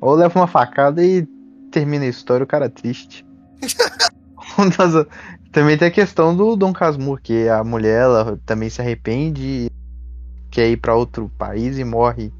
ou 0.00 0.16
leva 0.16 0.40
uma 0.40 0.48
facada 0.48 1.00
e 1.04 1.24
termina 1.70 2.04
a 2.04 2.08
história 2.08 2.42
o 2.42 2.48
cara 2.48 2.68
triste. 2.68 3.24
Um 4.58 4.68
das- 4.70 5.06
também 5.52 5.78
tem 5.78 5.86
a 5.86 5.90
questão 5.92 6.36
do 6.36 6.56
Dom 6.56 6.72
Casmurro, 6.72 7.20
que 7.22 7.48
a 7.48 7.62
mulher 7.62 8.02
ela 8.02 8.40
também 8.44 8.68
se 8.70 8.80
arrepende, 8.80 9.70
quer 10.50 10.68
ir 10.68 10.78
pra 10.78 10.96
outro 10.96 11.30
país 11.38 11.78
e 11.78 11.84
morre 11.84 12.32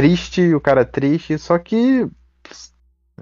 triste, 0.00 0.54
o 0.54 0.60
cara 0.60 0.84
triste, 0.84 1.38
só 1.38 1.58
que 1.58 2.08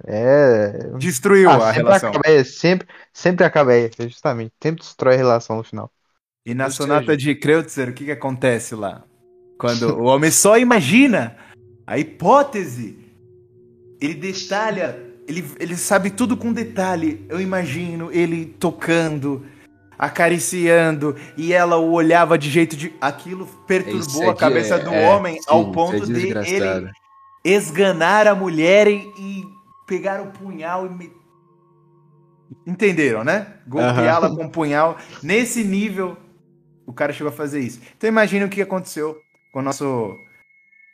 é 0.06 0.90
Destruiu 0.98 1.48
Ah, 1.50 1.56
a 1.56 1.60
sempre 1.72 1.76
relação. 1.82 2.10
acaba, 2.10 2.28
é, 2.28 2.44
sempre, 2.44 2.86
sempre 3.12 3.44
acaba, 3.44 3.74
é, 3.74 3.90
justamente, 4.08 4.52
sempre 4.62 4.82
destrói 4.82 5.14
a 5.14 5.18
relação 5.18 5.56
no 5.56 5.64
final. 5.64 5.90
E 6.44 6.54
na 6.54 6.66
Ou 6.66 6.70
sonata 6.70 7.06
seja- 7.06 7.16
de 7.16 7.34
Kreutzer, 7.34 7.88
o 7.88 7.92
que, 7.92 8.04
que 8.04 8.10
acontece 8.12 8.74
lá? 8.74 9.04
Quando 9.58 9.96
o 9.98 10.04
homem 10.04 10.30
só 10.30 10.58
imagina 10.58 11.36
a 11.86 11.98
hipótese, 11.98 12.98
ele 14.00 14.14
detalha, 14.14 15.02
ele, 15.26 15.42
ele 15.58 15.76
sabe 15.76 16.10
tudo 16.10 16.36
com 16.36 16.52
detalhe. 16.52 17.24
Eu 17.28 17.40
imagino 17.40 18.12
ele 18.12 18.44
tocando, 18.60 19.46
acariciando, 19.98 21.16
e 21.36 21.52
ela 21.52 21.76
o 21.76 21.92
olhava 21.92 22.36
de 22.36 22.50
jeito 22.50 22.76
de. 22.76 22.92
Aquilo 23.00 23.46
perturbou 23.66 24.00
Isso 24.00 24.30
a 24.30 24.34
cabeça 24.34 24.74
é- 24.76 24.78
do 24.78 24.92
é, 24.92 25.08
homem 25.08 25.38
ao 25.46 25.64
sim, 25.64 25.72
ponto 25.72 25.96
isso 25.96 26.12
é 26.12 26.42
de 26.42 26.54
ele 26.54 26.90
esganar 27.44 28.26
a 28.26 28.34
mulher 28.34 28.88
e, 28.88 28.96
e 29.18 29.44
pegar 29.86 30.20
o 30.20 30.26
punhal 30.26 30.86
e 30.86 30.90
me... 30.90 31.12
Entenderam, 32.66 33.22
né? 33.22 33.54
Golpeá-la 33.66 34.28
com 34.28 34.46
o 34.46 34.50
punhal. 34.50 34.96
Nesse 35.22 35.62
nível, 35.62 36.16
o 36.84 36.92
cara 36.92 37.12
chegou 37.12 37.32
a 37.32 37.36
fazer 37.36 37.60
isso. 37.60 37.80
Então 37.96 38.08
imagina 38.08 38.46
o 38.46 38.48
que 38.48 38.62
aconteceu 38.62 39.20
com 39.52 39.60
o 39.60 39.62
nosso 39.62 40.16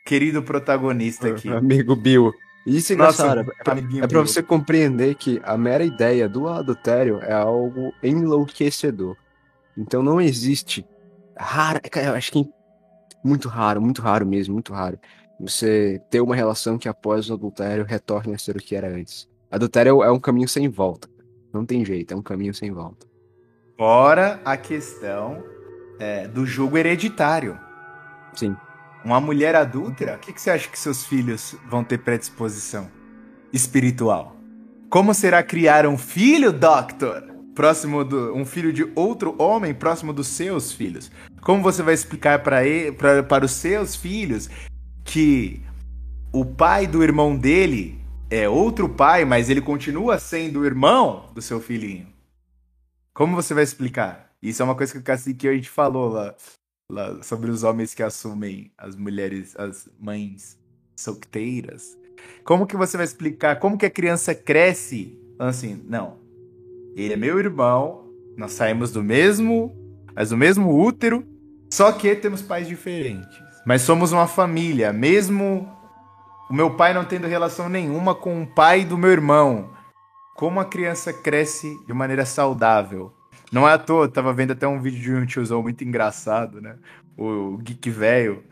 querido 0.05 0.43
protagonista 0.43 1.29
aqui. 1.29 1.49
Amigo 1.49 1.95
Bill. 1.95 2.31
Isso 2.65 2.93
é 2.93 2.95
Nossa, 2.95 3.23
engraçado. 3.23 3.51
É 3.59 3.63
pra, 3.63 3.75
é 4.03 4.07
pra 4.07 4.21
você 4.21 4.41
compreender 4.41 5.15
que 5.15 5.41
a 5.43 5.57
mera 5.57 5.83
ideia 5.83 6.29
do 6.29 6.47
adultério 6.47 7.19
é 7.21 7.33
algo 7.33 7.93
enlouquecedor. 8.01 9.17
Então 9.77 10.01
não 10.01 10.21
existe. 10.21 10.85
Raro, 11.37 11.79
cara, 11.91 12.07
eu 12.07 12.15
acho 12.15 12.31
que 12.31 12.39
é 12.39 12.45
muito 13.23 13.49
raro, 13.49 13.81
muito 13.81 14.01
raro 14.01 14.25
mesmo, 14.25 14.53
muito 14.53 14.73
raro. 14.73 14.97
Você 15.39 16.01
ter 16.09 16.21
uma 16.21 16.35
relação 16.35 16.77
que 16.77 16.87
após 16.87 17.29
o 17.29 17.33
adultério 17.33 17.83
retorne 17.83 18.33
a 18.33 18.37
ser 18.37 18.55
o 18.55 18.59
que 18.59 18.75
era 18.75 18.87
antes. 18.87 19.27
Adultério 19.51 20.01
é 20.03 20.11
um 20.11 20.19
caminho 20.19 20.47
sem 20.47 20.69
volta. 20.69 21.09
Não 21.53 21.65
tem 21.65 21.83
jeito, 21.83 22.13
é 22.13 22.17
um 22.17 22.21
caminho 22.21 22.53
sem 22.53 22.71
volta. 22.71 23.05
Fora 23.77 24.39
a 24.45 24.55
questão 24.55 25.43
é, 25.99 26.27
do 26.27 26.45
jogo 26.45 26.77
hereditário. 26.77 27.59
Sim. 28.33 28.55
Uma 29.03 29.19
mulher 29.19 29.55
adúltera, 29.55 30.15
o 30.15 30.19
que, 30.19 30.31
que 30.31 30.41
você 30.41 30.49
acha 30.49 30.69
que 30.69 30.79
seus 30.79 31.05
filhos 31.05 31.55
vão 31.69 31.83
ter 31.83 31.97
predisposição 31.97 32.89
espiritual? 33.51 34.35
Como 34.89 35.13
será 35.13 35.43
criar 35.43 35.85
um 35.85 35.97
filho, 35.97 36.53
Doctor? 36.53 37.23
Próximo 37.53 38.03
do. 38.03 38.33
Um 38.33 38.45
filho 38.45 38.71
de 38.71 38.89
outro 38.95 39.35
homem 39.41 39.73
próximo 39.73 40.13
dos 40.13 40.27
seus 40.27 40.71
filhos? 40.71 41.11
Como 41.41 41.61
você 41.61 41.83
vai 41.83 41.93
explicar 41.93 42.41
para 42.41 42.65
ele, 42.65 42.91
pra- 42.93 43.21
para 43.21 43.45
os 43.45 43.51
seus 43.51 43.95
filhos 43.95 44.49
que 45.03 45.61
o 46.31 46.45
pai 46.45 46.87
do 46.87 47.03
irmão 47.03 47.35
dele 47.35 47.99
é 48.29 48.47
outro 48.49 48.87
pai, 48.89 49.25
mas 49.25 49.49
ele 49.49 49.61
continua 49.61 50.17
sendo 50.17 50.61
o 50.61 50.65
irmão 50.65 51.29
do 51.35 51.41
seu 51.41 51.59
filhinho? 51.59 52.07
Como 53.13 53.35
você 53.35 53.53
vai 53.53 53.63
explicar? 53.63 54.31
Isso 54.41 54.61
é 54.61 54.65
uma 54.65 54.75
coisa 54.75 54.93
que 54.93 54.99
o 54.99 55.03
Cacique 55.03 55.47
a 55.47 55.53
gente 55.53 55.69
falou 55.69 56.09
lá, 56.09 56.33
sobre 57.21 57.49
os 57.49 57.63
homens 57.63 57.93
que 57.93 58.03
assumem 58.03 58.71
as 58.77 58.95
mulheres, 58.95 59.55
as 59.57 59.89
mães 59.99 60.57
solteiras. 60.95 61.97
Como 62.43 62.67
que 62.67 62.77
você 62.77 62.97
vai 62.97 63.05
explicar? 63.05 63.59
Como 63.59 63.77
que 63.77 63.85
a 63.85 63.91
criança 63.91 64.35
cresce? 64.35 65.17
Assim, 65.39 65.83
não. 65.87 66.19
Ele 66.95 67.13
é 67.13 67.17
meu 67.17 67.39
irmão, 67.39 68.07
nós 68.37 68.53
saímos 68.53 68.91
do 68.91 69.03
mesmo, 69.03 69.75
mas 70.15 70.29
do 70.29 70.37
mesmo 70.37 70.79
útero, 70.79 71.25
só 71.71 71.91
que 71.91 72.15
temos 72.15 72.41
pais 72.41 72.67
diferentes. 72.67 73.41
Mas 73.65 73.81
somos 73.81 74.11
uma 74.11 74.27
família, 74.27 74.93
mesmo 74.93 75.67
o 76.49 76.53
meu 76.53 76.75
pai 76.75 76.93
não 76.93 77.05
tendo 77.05 77.25
relação 77.25 77.67
nenhuma 77.67 78.13
com 78.13 78.43
o 78.43 78.47
pai 78.47 78.85
do 78.85 78.97
meu 78.97 79.09
irmão. 79.09 79.71
Como 80.35 80.59
a 80.59 80.65
criança 80.65 81.13
cresce 81.13 81.75
de 81.85 81.93
maneira 81.93 82.25
saudável? 82.25 83.11
Não 83.53 83.69
é 83.69 83.73
à 83.73 83.77
toa, 83.77 84.05
eu 84.05 84.11
tava 84.11 84.33
vendo 84.33 84.51
até 84.51 84.67
um 84.67 84.81
vídeo 84.81 84.99
de 84.99 85.13
um 85.13 85.25
tiozão 85.27 85.61
muito 85.61 85.83
engraçado, 85.83 86.59
né? 86.59 86.75
O 87.15 87.55
Geek 87.57 87.87
Velho, 87.91 88.43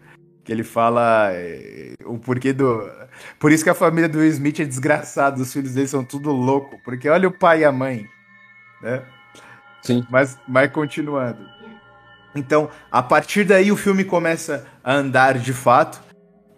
que 0.43 0.51
ele 0.51 0.63
fala 0.63 1.31
é, 1.33 1.95
o 2.05 2.19
porquê 2.19 2.53
do. 2.53 2.87
Por 3.39 3.51
isso 3.51 3.63
que 3.63 3.69
a 3.71 3.73
família 3.73 4.07
do 4.07 4.19
Will 4.19 4.29
Smith 4.29 4.59
é 4.59 4.63
desgraçada, 4.63 5.41
os 5.41 5.51
filhos 5.51 5.73
dele 5.73 5.87
são 5.87 6.05
tudo 6.05 6.31
louco, 6.31 6.79
porque 6.85 7.09
olha 7.09 7.27
o 7.27 7.31
pai 7.31 7.61
e 7.61 7.65
a 7.65 7.71
mãe, 7.71 8.07
né? 8.79 9.01
Sim. 9.81 10.05
Mas, 10.07 10.37
mas 10.47 10.71
continuando. 10.71 11.49
Então, 12.35 12.69
a 12.91 13.01
partir 13.01 13.43
daí 13.43 13.71
o 13.71 13.77
filme 13.77 14.03
começa 14.03 14.67
a 14.83 14.93
andar 14.93 15.39
de 15.39 15.51
fato. 15.51 15.99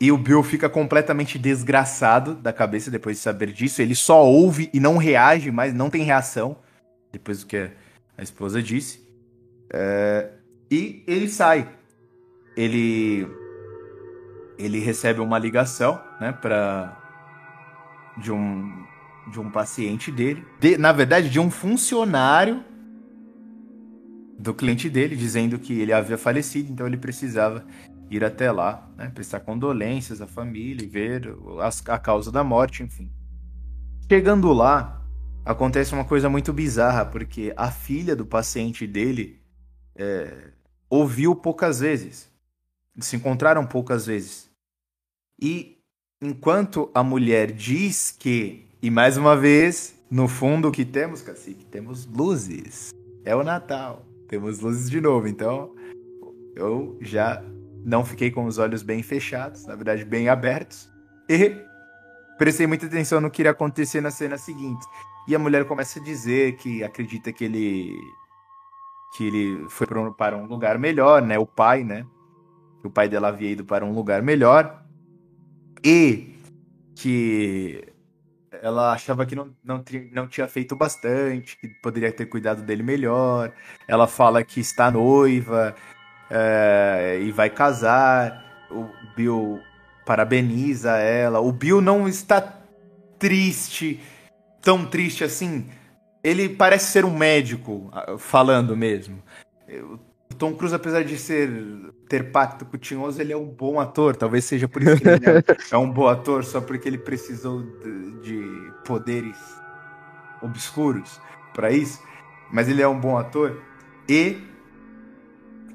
E 0.02 0.12
o 0.12 0.18
Bill 0.18 0.44
fica 0.44 0.68
completamente 0.68 1.40
desgraçado 1.40 2.36
da 2.36 2.52
cabeça 2.52 2.92
depois 2.92 3.16
de 3.16 3.24
saber 3.24 3.54
disso. 3.54 3.82
Ele 3.82 3.96
só 3.96 4.22
ouve 4.22 4.70
e 4.74 4.80
não 4.82 4.98
reage, 4.98 5.50
mas 5.50 5.74
não 5.74 5.90
tem 5.90 6.04
reação. 6.04 6.58
Depois 7.10 7.40
do 7.40 7.46
que 7.46 7.72
a 8.18 8.24
esposa 8.24 8.62
disse. 8.62 9.04
É, 9.72 10.32
e 10.70 11.04
ele 11.08 11.28
sai. 11.28 11.70
Ele. 12.56 13.28
Ele 14.58 14.80
recebe 14.80 15.20
uma 15.20 15.38
ligação, 15.40 16.00
né, 16.20 16.32
pra. 16.32 17.00
De 18.18 18.32
um. 18.32 18.84
De 19.32 19.40
um 19.40 19.50
paciente 19.50 20.12
dele. 20.12 20.46
De- 20.60 20.78
na 20.78 20.92
verdade, 20.92 21.30
de 21.30 21.40
um 21.40 21.50
funcionário 21.50 22.64
do 24.38 24.54
cliente 24.54 24.90
dele, 24.90 25.16
dizendo 25.16 25.58
que 25.58 25.80
ele 25.80 25.94
havia 25.94 26.18
falecido, 26.18 26.72
então 26.72 26.86
ele 26.86 26.98
precisava 26.98 27.66
ir 28.12 28.24
até 28.24 28.52
lá, 28.52 28.90
né, 28.98 29.10
prestar 29.14 29.40
condolências 29.40 30.22
à 30.22 30.28
família 30.28 30.84
e 30.84 30.88
ver 30.90 31.34
a 31.88 31.98
causa 31.98 32.32
da 32.32 32.44
morte, 32.44 32.84
enfim. 32.84 33.10
Chegando 34.10 34.52
lá, 34.52 35.02
acontece 35.46 35.94
uma 35.94 36.06
coisa 36.06 36.30
muito 36.30 36.54
bizarra, 36.54 37.06
porque 37.06 37.54
a 37.56 37.72
filha 37.72 38.16
do 38.16 38.26
paciente 38.26 38.88
dele 38.88 39.40
é, 39.96 40.52
ouviu 40.90 41.36
poucas 41.36 41.80
vezes. 41.80 42.30
Se 43.00 43.16
encontraram 43.16 43.66
poucas 43.66 44.06
vezes. 44.06 44.50
E 45.42 45.80
enquanto 46.22 46.90
a 46.94 47.04
mulher 47.04 47.52
diz 47.52 48.16
que, 48.18 48.66
e 48.82 48.90
mais 48.90 49.18
uma 49.18 49.36
vez, 49.36 49.96
no 50.10 50.28
fundo 50.28 50.68
o 50.68 50.72
que 50.72 50.86
temos, 50.86 51.22
cacique? 51.22 51.66
Temos 51.66 52.06
luzes. 52.06 52.94
É 53.26 53.36
o 53.36 53.44
Natal. 53.44 54.06
Temos 54.28 54.60
luzes 54.60 54.90
de 54.90 55.02
novo, 55.02 55.28
então 55.28 55.76
eu 56.56 56.98
já 57.02 57.44
não 57.84 58.06
fiquei 58.06 58.32
com 58.32 58.46
os 58.46 58.58
olhos 58.58 58.82
bem 58.82 59.04
fechados, 59.04 59.66
na 59.66 59.76
verdade 59.76 60.06
bem 60.06 60.30
abertos, 60.30 60.90
e 61.28 61.56
prestei 62.38 62.66
muita 62.66 62.86
atenção 62.86 63.20
no 63.20 63.30
que 63.30 63.42
iria 63.42 63.52
acontecer 63.52 64.02
na 64.02 64.10
cena 64.10 64.38
seguinte. 64.38 64.86
E 65.28 65.36
a 65.36 65.40
mulher 65.40 65.66
começa 65.66 66.00
a 66.00 66.04
dizer 66.04 66.58
que 66.58 66.84
acredita 66.84 67.32
que 67.32 67.46
ele 67.46 67.98
que 69.16 69.28
ele 69.28 69.70
foi 69.70 69.86
para 70.18 70.36
um 70.36 70.48
lugar 70.48 70.80
melhor, 70.80 71.22
né? 71.22 71.38
O 71.38 71.46
pai, 71.46 71.84
né? 71.84 72.06
Que 72.82 72.88
o 72.88 72.92
pai 72.92 73.08
dela 73.08 73.28
havia 73.28 73.52
ido 73.52 73.64
para 73.64 73.86
um 73.86 73.94
lugar 73.94 74.22
melhor 74.24 74.84
e 75.84 76.36
que 76.96 77.94
ela 78.62 78.94
achava 78.94 79.26
que 79.26 79.36
não, 79.36 79.54
não, 79.64 79.84
não 80.12 80.28
tinha 80.28 80.48
feito 80.48 80.76
bastante, 80.76 81.58
que 81.58 81.68
poderia 81.82 82.12
ter 82.12 82.26
cuidado 82.26 82.62
dele 82.62 82.82
melhor. 82.82 83.52
Ela 83.88 84.08
fala 84.08 84.44
que 84.44 84.60
está 84.60 84.90
noiva 84.90 85.76
é, 86.30 87.20
e 87.22 87.32
vai 87.32 87.50
casar. 87.50 88.42
O 88.72 88.88
Bill 89.16 89.60
parabeniza 90.06 90.98
ela. 90.98 91.40
O 91.40 91.52
Bill 91.52 91.82
não 91.82 92.08
está 92.08 92.42
triste, 93.20 94.00
tão 94.64 94.86
triste 94.86 95.24
assim. 95.24 95.66
Ele 96.24 96.50
parece 96.50 96.92
ser 96.92 97.06
um 97.06 97.16
médico, 97.16 97.90
ah, 97.92 98.16
falando 98.18 98.76
mesmo. 98.76 99.22
O 100.32 100.36
Tom 100.36 100.56
Cruise, 100.56 100.74
apesar 100.74 101.04
de 101.04 101.18
ser 101.18 101.52
ter 102.08 102.32
pacto 102.32 102.66
com 102.66 102.76
o 102.76 102.80
Tinhoso, 102.80 103.22
ele 103.22 103.34
é 103.34 103.38
um 103.38 103.46
bom 103.46 103.80
ator. 103.80 104.16
Talvez 104.16 104.46
seja 104.46 104.68
por 104.68 104.82
isso 104.82 104.98
que 104.98 105.08
ele 105.08 105.26
é, 105.26 105.44
é 105.72 105.78
um 105.78 105.92
bom 105.92 106.08
ator, 106.08 106.44
só 106.46 106.62
porque 106.62 106.88
ele 106.88 106.98
precisou 106.98 107.62
de, 107.62 108.22
de 108.22 108.72
poderes 108.86 109.38
obscuros 110.42 111.20
para 111.54 111.72
isso. 111.72 112.02
Mas 112.52 112.70
ele 112.70 112.82
é 112.82 112.88
um 112.88 113.00
bom 113.00 113.18
ator. 113.18 113.62
E 114.08 114.38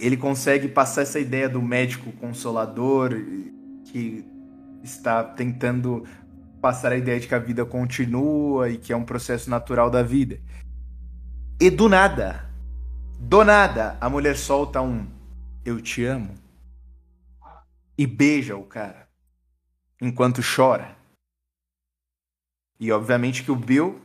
ele 0.00 0.16
consegue 0.16 0.68
passar 0.68 1.02
essa 1.02 1.18
ideia 1.18 1.48
do 1.48 1.60
médico 1.60 2.12
consolador 2.12 3.10
que 3.84 4.24
está 4.82 5.24
tentando 5.24 6.04
passar 6.60 6.92
a 6.92 6.96
ideia 6.96 7.18
de 7.18 7.28
que 7.28 7.34
a 7.34 7.38
vida 7.38 7.64
continua 7.64 8.68
e 8.70 8.76
que 8.76 8.92
é 8.92 8.96
um 8.96 9.04
processo 9.04 9.48
natural 9.48 9.90
da 9.90 10.02
vida. 10.02 10.40
E 11.60 11.70
do 11.70 11.88
nada, 11.88 12.48
do 13.18 13.44
nada, 13.44 13.96
a 14.00 14.08
mulher 14.08 14.36
solta 14.36 14.80
um 14.80 15.06
eu 15.64 15.80
te 15.80 16.04
amo 16.04 16.34
e 17.96 18.06
beija 18.06 18.56
o 18.56 18.64
cara 18.64 19.08
enquanto 20.00 20.40
chora. 20.42 20.96
E 22.80 22.92
obviamente 22.92 23.42
que 23.42 23.50
o 23.50 23.56
Bill 23.56 24.00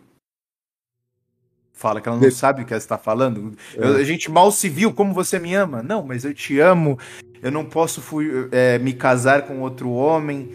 fala 1.71 1.99
que 2.01 2.07
ela 2.07 2.17
não 2.17 2.31
sabe 2.31 2.61
o 2.61 2.65
que 2.65 2.73
ela 2.73 2.79
está 2.79 2.97
falando. 2.97 3.55
Eu, 3.73 3.97
a 3.97 4.03
gente 4.03 4.31
mal 4.31 4.51
se 4.51 4.69
viu, 4.69 4.93
como 4.93 5.13
você 5.13 5.37
me 5.37 5.53
ama? 5.53 5.83
Não, 5.83 6.03
mas 6.03 6.23
eu 6.23 6.33
te 6.33 6.59
amo, 6.59 6.97
eu 7.41 7.51
não 7.51 7.65
posso 7.65 8.01
fui, 8.01 8.49
é, 8.51 8.79
me 8.79 8.93
casar 8.93 9.45
com 9.45 9.59
outro 9.59 9.91
homem. 9.91 10.49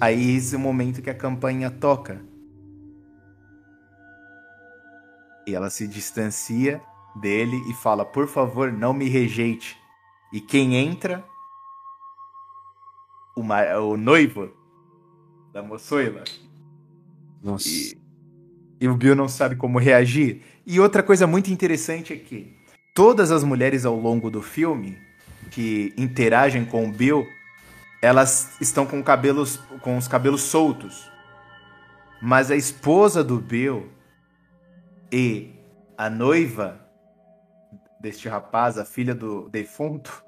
Aí 0.00 0.36
esse 0.36 0.54
é 0.54 0.58
o 0.58 0.60
momento 0.60 1.02
que 1.02 1.10
a 1.10 1.14
campanha 1.14 1.70
toca. 1.70 2.20
E 5.46 5.54
ela 5.54 5.68
se 5.68 5.86
distancia 5.86 6.80
dele 7.16 7.56
e 7.68 7.74
fala: 7.74 8.04
Por 8.04 8.26
favor, 8.26 8.72
não 8.72 8.92
me 8.92 9.08
rejeite. 9.08 9.76
E 10.32 10.40
quem 10.40 10.76
entra? 10.76 11.24
O, 13.36 13.42
o 13.42 13.96
noivo 13.96 14.50
da 15.52 15.62
moçoila. 15.62 16.24
Nossa. 17.42 17.68
E, 17.68 17.96
e 18.80 18.88
o 18.88 18.96
Bill 18.96 19.14
não 19.14 19.28
sabe 19.28 19.56
como 19.56 19.78
reagir. 19.78 20.42
E 20.66 20.80
outra 20.80 21.02
coisa 21.02 21.26
muito 21.26 21.50
interessante 21.50 22.12
é 22.12 22.16
que 22.16 22.56
todas 22.94 23.30
as 23.30 23.44
mulheres 23.44 23.84
ao 23.84 23.96
longo 23.96 24.30
do 24.30 24.40
filme 24.40 24.98
que 25.50 25.92
interagem 25.96 26.64
com 26.64 26.88
o 26.88 26.92
Bill, 26.92 27.26
elas 28.04 28.60
estão 28.60 28.84
com 28.84 29.02
cabelos 29.02 29.56
com 29.80 29.96
os 29.96 30.06
cabelos 30.06 30.42
soltos. 30.42 31.10
Mas 32.20 32.50
a 32.50 32.56
esposa 32.56 33.24
do 33.24 33.40
Bill 33.40 33.90
e 35.10 35.54
a 35.96 36.10
noiva 36.10 36.78
deste 37.98 38.28
rapaz, 38.28 38.76
a 38.76 38.84
filha 38.84 39.14
do 39.14 39.48
defunto, 39.48 40.22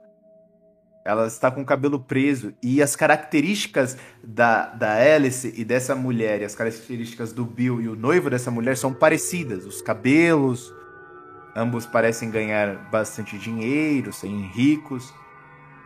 ela 1.04 1.26
está 1.26 1.50
com 1.50 1.60
o 1.60 1.66
cabelo 1.66 2.00
preso. 2.00 2.54
E 2.62 2.80
as 2.80 2.96
características 2.96 3.98
da, 4.24 4.68
da 4.70 4.94
Alice 4.94 5.52
e 5.54 5.62
dessa 5.62 5.94
mulher, 5.94 6.40
e 6.40 6.44
as 6.44 6.54
características 6.54 7.30
do 7.30 7.44
Bill 7.44 7.82
e 7.82 7.88
o 7.88 7.94
noivo 7.94 8.30
dessa 8.30 8.50
mulher 8.50 8.78
são 8.78 8.94
parecidas. 8.94 9.66
Os 9.66 9.82
cabelos, 9.82 10.72
ambos 11.54 11.84
parecem 11.84 12.30
ganhar 12.30 12.88
bastante 12.90 13.38
dinheiro, 13.38 14.14
serem 14.14 14.46
ricos. 14.46 15.12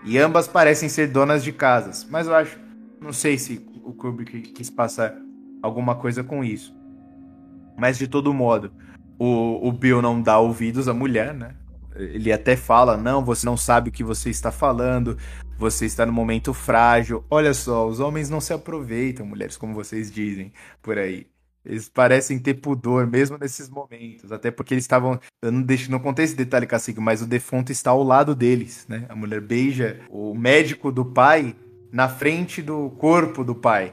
E 0.05 0.19
ambas 0.19 0.49
parecem 0.49 0.89
ser 0.89 1.09
donas 1.09 1.45
de 1.45 1.53
casas. 1.53 2.07
Mas 2.09 2.27
eu 2.27 2.35
acho, 2.35 2.59
não 3.01 3.13
sei 3.13 3.39
se 3.39 3.65
o 3.85 3.93
Kubrick 3.93 4.41
quis 4.53 4.71
passar 4.71 5.15
alguma 5.63 5.95
coisa 5.95 6.25
com 6.25 6.43
isso. 6.43 6.75
Mas 7.77 7.99
de 7.99 8.07
todo 8.07 8.33
modo, 8.33 8.73
o, 9.19 9.69
o 9.69 9.73
Bill 9.73 10.01
não 10.03 10.21
dá 10.21 10.39
ouvidos 10.39 10.89
à 10.89 10.95
mulher, 10.95 11.35
né? 11.35 11.55
Ele 11.95 12.33
até 12.33 12.57
fala: 12.57 12.97
Não, 12.97 13.25
você 13.25 13.45
não 13.45 13.57
sabe 13.57 13.91
o 13.91 13.93
que 13.93 14.05
você 14.05 14.31
está 14.31 14.51
falando, 14.51 15.17
você 15.59 15.87
está 15.87 16.07
no 16.07 16.13
momento 16.13 16.55
frágil. 16.55 17.25
Olha 17.31 17.53
só, 17.53 17.87
os 17.87 18.01
homens 18.01 18.31
não 18.31 18.41
se 18.41 18.53
aproveitam, 18.53 19.27
mulheres, 19.27 19.57
como 19.57 19.75
vocês 19.75 20.11
dizem 20.11 20.53
por 20.83 20.99
aí. 20.99 21.27
Eles 21.65 21.89
parecem 21.89 22.39
ter 22.39 22.55
pudor, 22.55 23.07
mesmo 23.07 23.37
nesses 23.39 23.69
momentos. 23.69 24.33
Até 24.33 24.51
porque 24.51 24.75
eles 24.75 24.85
estavam. 24.85 25.21
Eu 25.43 25.53
não, 25.53 25.63
deixo, 25.63 25.91
não 25.91 25.99
contei 25.99 26.25
esse 26.25 26.35
detalhe, 26.35 26.67
Cacique, 26.67 27.01
mas 27.01 27.21
o 27.21 27.27
defunto 27.27 27.71
está 27.71 27.91
ao 27.91 28.03
lado 28.03 28.35
deles, 28.35 28.87
né? 28.89 29.05
A 29.09 29.15
mulher 29.15 29.41
beija 29.41 30.01
o 30.09 30.35
médico 30.35 30.91
do 30.91 31.05
pai 31.05 31.55
na 31.93 32.09
frente 32.09 32.63
do 32.63 32.91
corpo 32.91 33.45
do 33.45 33.55
pai. 33.55 33.93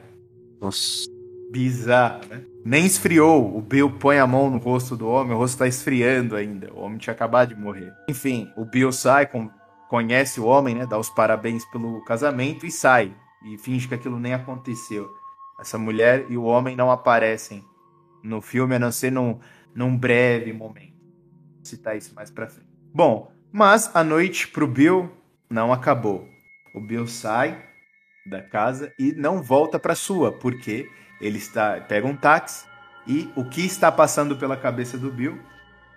Nossa. 0.61 1.07
Bizarro, 1.51 2.21
né? 2.29 2.41
Nem 2.65 2.85
esfriou. 2.85 3.57
O 3.57 3.61
Bill 3.61 3.89
põe 3.91 4.17
a 4.17 4.27
mão 4.27 4.49
no 4.49 4.57
rosto 4.57 4.95
do 4.95 5.07
homem, 5.07 5.33
o 5.33 5.37
rosto 5.37 5.57
tá 5.57 5.67
esfriando 5.67 6.35
ainda. 6.35 6.71
O 6.73 6.79
homem 6.79 6.97
tinha 6.97 7.13
acabado 7.13 7.49
de 7.49 7.59
morrer. 7.59 7.93
Enfim, 8.09 8.49
o 8.57 8.65
Bill 8.65 8.91
sai, 8.91 9.25
com, 9.25 9.49
conhece 9.89 10.39
o 10.39 10.45
homem, 10.45 10.75
né? 10.75 10.85
Dá 10.85 10.97
os 10.97 11.09
parabéns 11.09 11.65
pelo 11.65 12.03
casamento 12.03 12.65
e 12.65 12.71
sai. 12.71 13.13
E 13.45 13.57
finge 13.57 13.87
que 13.87 13.95
aquilo 13.95 14.19
nem 14.19 14.33
aconteceu. 14.33 15.09
Essa 15.59 15.77
mulher 15.77 16.25
e 16.29 16.37
o 16.37 16.43
homem 16.43 16.75
não 16.75 16.91
aparecem 16.91 17.63
no 18.23 18.41
filme, 18.41 18.75
a 18.75 18.79
não 18.79 18.91
ser 18.91 19.11
num, 19.11 19.39
num 19.73 19.97
breve 19.97 20.53
momento. 20.53 20.95
Vou 21.55 21.65
citar 21.65 21.97
isso 21.97 22.13
mais 22.13 22.29
pra 22.29 22.47
frente. 22.47 22.69
Bom, 22.93 23.31
mas 23.51 23.95
a 23.95 24.03
noite 24.03 24.47
pro 24.47 24.67
Bill 24.67 25.11
não 25.49 25.71
acabou. 25.73 26.27
O 26.75 26.81
Bill 26.81 27.07
sai 27.07 27.65
da 28.25 28.41
casa 28.41 28.93
e 28.99 29.13
não 29.13 29.41
volta 29.41 29.79
para 29.79 29.95
sua, 29.95 30.31
porque 30.31 30.89
ele 31.19 31.37
está 31.37 31.79
pega 31.81 32.05
um 32.05 32.15
táxi 32.15 32.67
e 33.07 33.31
o 33.35 33.45
que 33.45 33.65
está 33.65 33.91
passando 33.91 34.35
pela 34.35 34.57
cabeça 34.57 34.97
do 34.97 35.09
Bill, 35.09 35.39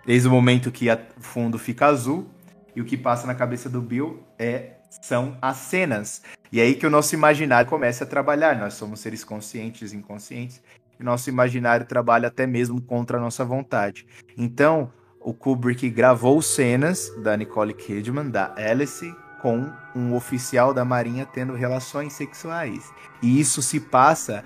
desde 0.05 0.27
o 0.27 0.31
momento 0.31 0.71
que 0.71 0.89
o 0.89 1.21
fundo 1.21 1.59
fica 1.59 1.87
azul, 1.87 2.29
e 2.75 2.81
o 2.81 2.85
que 2.85 2.97
passa 2.97 3.27
na 3.27 3.35
cabeça 3.35 3.69
do 3.69 3.81
Bill 3.81 4.23
é 4.39 4.77
são 5.01 5.37
as 5.41 5.57
cenas. 5.57 6.21
E 6.51 6.59
é 6.59 6.63
aí 6.63 6.75
que 6.75 6.85
o 6.85 6.89
nosso 6.89 7.15
imaginário 7.15 7.69
começa 7.69 8.03
a 8.03 8.07
trabalhar. 8.07 8.57
Nós 8.57 8.73
somos 8.73 8.99
seres 8.99 9.23
conscientes 9.23 9.93
e 9.93 9.97
inconscientes, 9.97 10.61
e 10.99 11.03
nosso 11.03 11.29
imaginário 11.29 11.85
trabalha 11.85 12.27
até 12.27 12.45
mesmo 12.45 12.81
contra 12.81 13.17
a 13.17 13.21
nossa 13.21 13.45
vontade. 13.45 14.05
Então, 14.37 14.91
o 15.19 15.33
Kubrick 15.33 15.89
gravou 15.89 16.41
cenas 16.41 17.11
da 17.23 17.37
Nicole 17.37 17.73
Kidman, 17.73 18.29
da 18.29 18.53
Alice, 18.55 19.15
com 19.41 19.71
um 19.95 20.13
oficial 20.13 20.73
da 20.73 20.85
Marinha 20.85 21.25
tendo 21.25 21.53
relações 21.53 22.13
sexuais. 22.13 22.91
E 23.21 23.39
isso 23.39 23.61
se 23.61 23.79
passa 23.79 24.43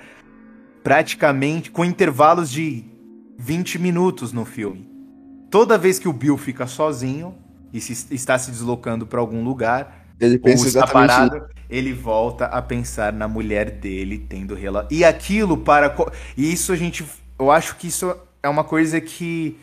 praticamente 0.83 1.71
com 1.71 1.83
intervalos 1.83 2.49
de 2.49 2.85
20 3.37 3.79
minutos 3.79 4.31
no 4.31 4.45
filme. 4.45 4.89
Toda 5.49 5.77
vez 5.77 5.99
que 5.99 6.07
o 6.07 6.13
Bill 6.13 6.37
fica 6.37 6.67
sozinho 6.67 7.35
e 7.73 7.81
se, 7.81 8.13
está 8.13 8.37
se 8.37 8.51
deslocando 8.51 9.05
para 9.05 9.19
algum 9.19 9.43
lugar, 9.43 10.04
ele 10.19 10.37
pensa 10.37 10.67
exatamente 10.67 11.09
parado, 11.09 11.47
ele 11.69 11.93
volta 11.93 12.45
a 12.45 12.61
pensar 12.61 13.11
na 13.11 13.27
mulher 13.27 13.71
dele 13.71 14.17
tendo 14.17 14.55
relação. 14.55 14.89
E 14.91 15.03
aquilo 15.03 15.57
para. 15.57 15.95
E 16.37 16.51
isso 16.51 16.71
a 16.71 16.75
gente. 16.75 17.05
Eu 17.37 17.51
acho 17.51 17.75
que 17.75 17.87
isso 17.87 18.15
é 18.41 18.47
uma 18.47 18.63
coisa 18.63 19.01
que 19.01 19.57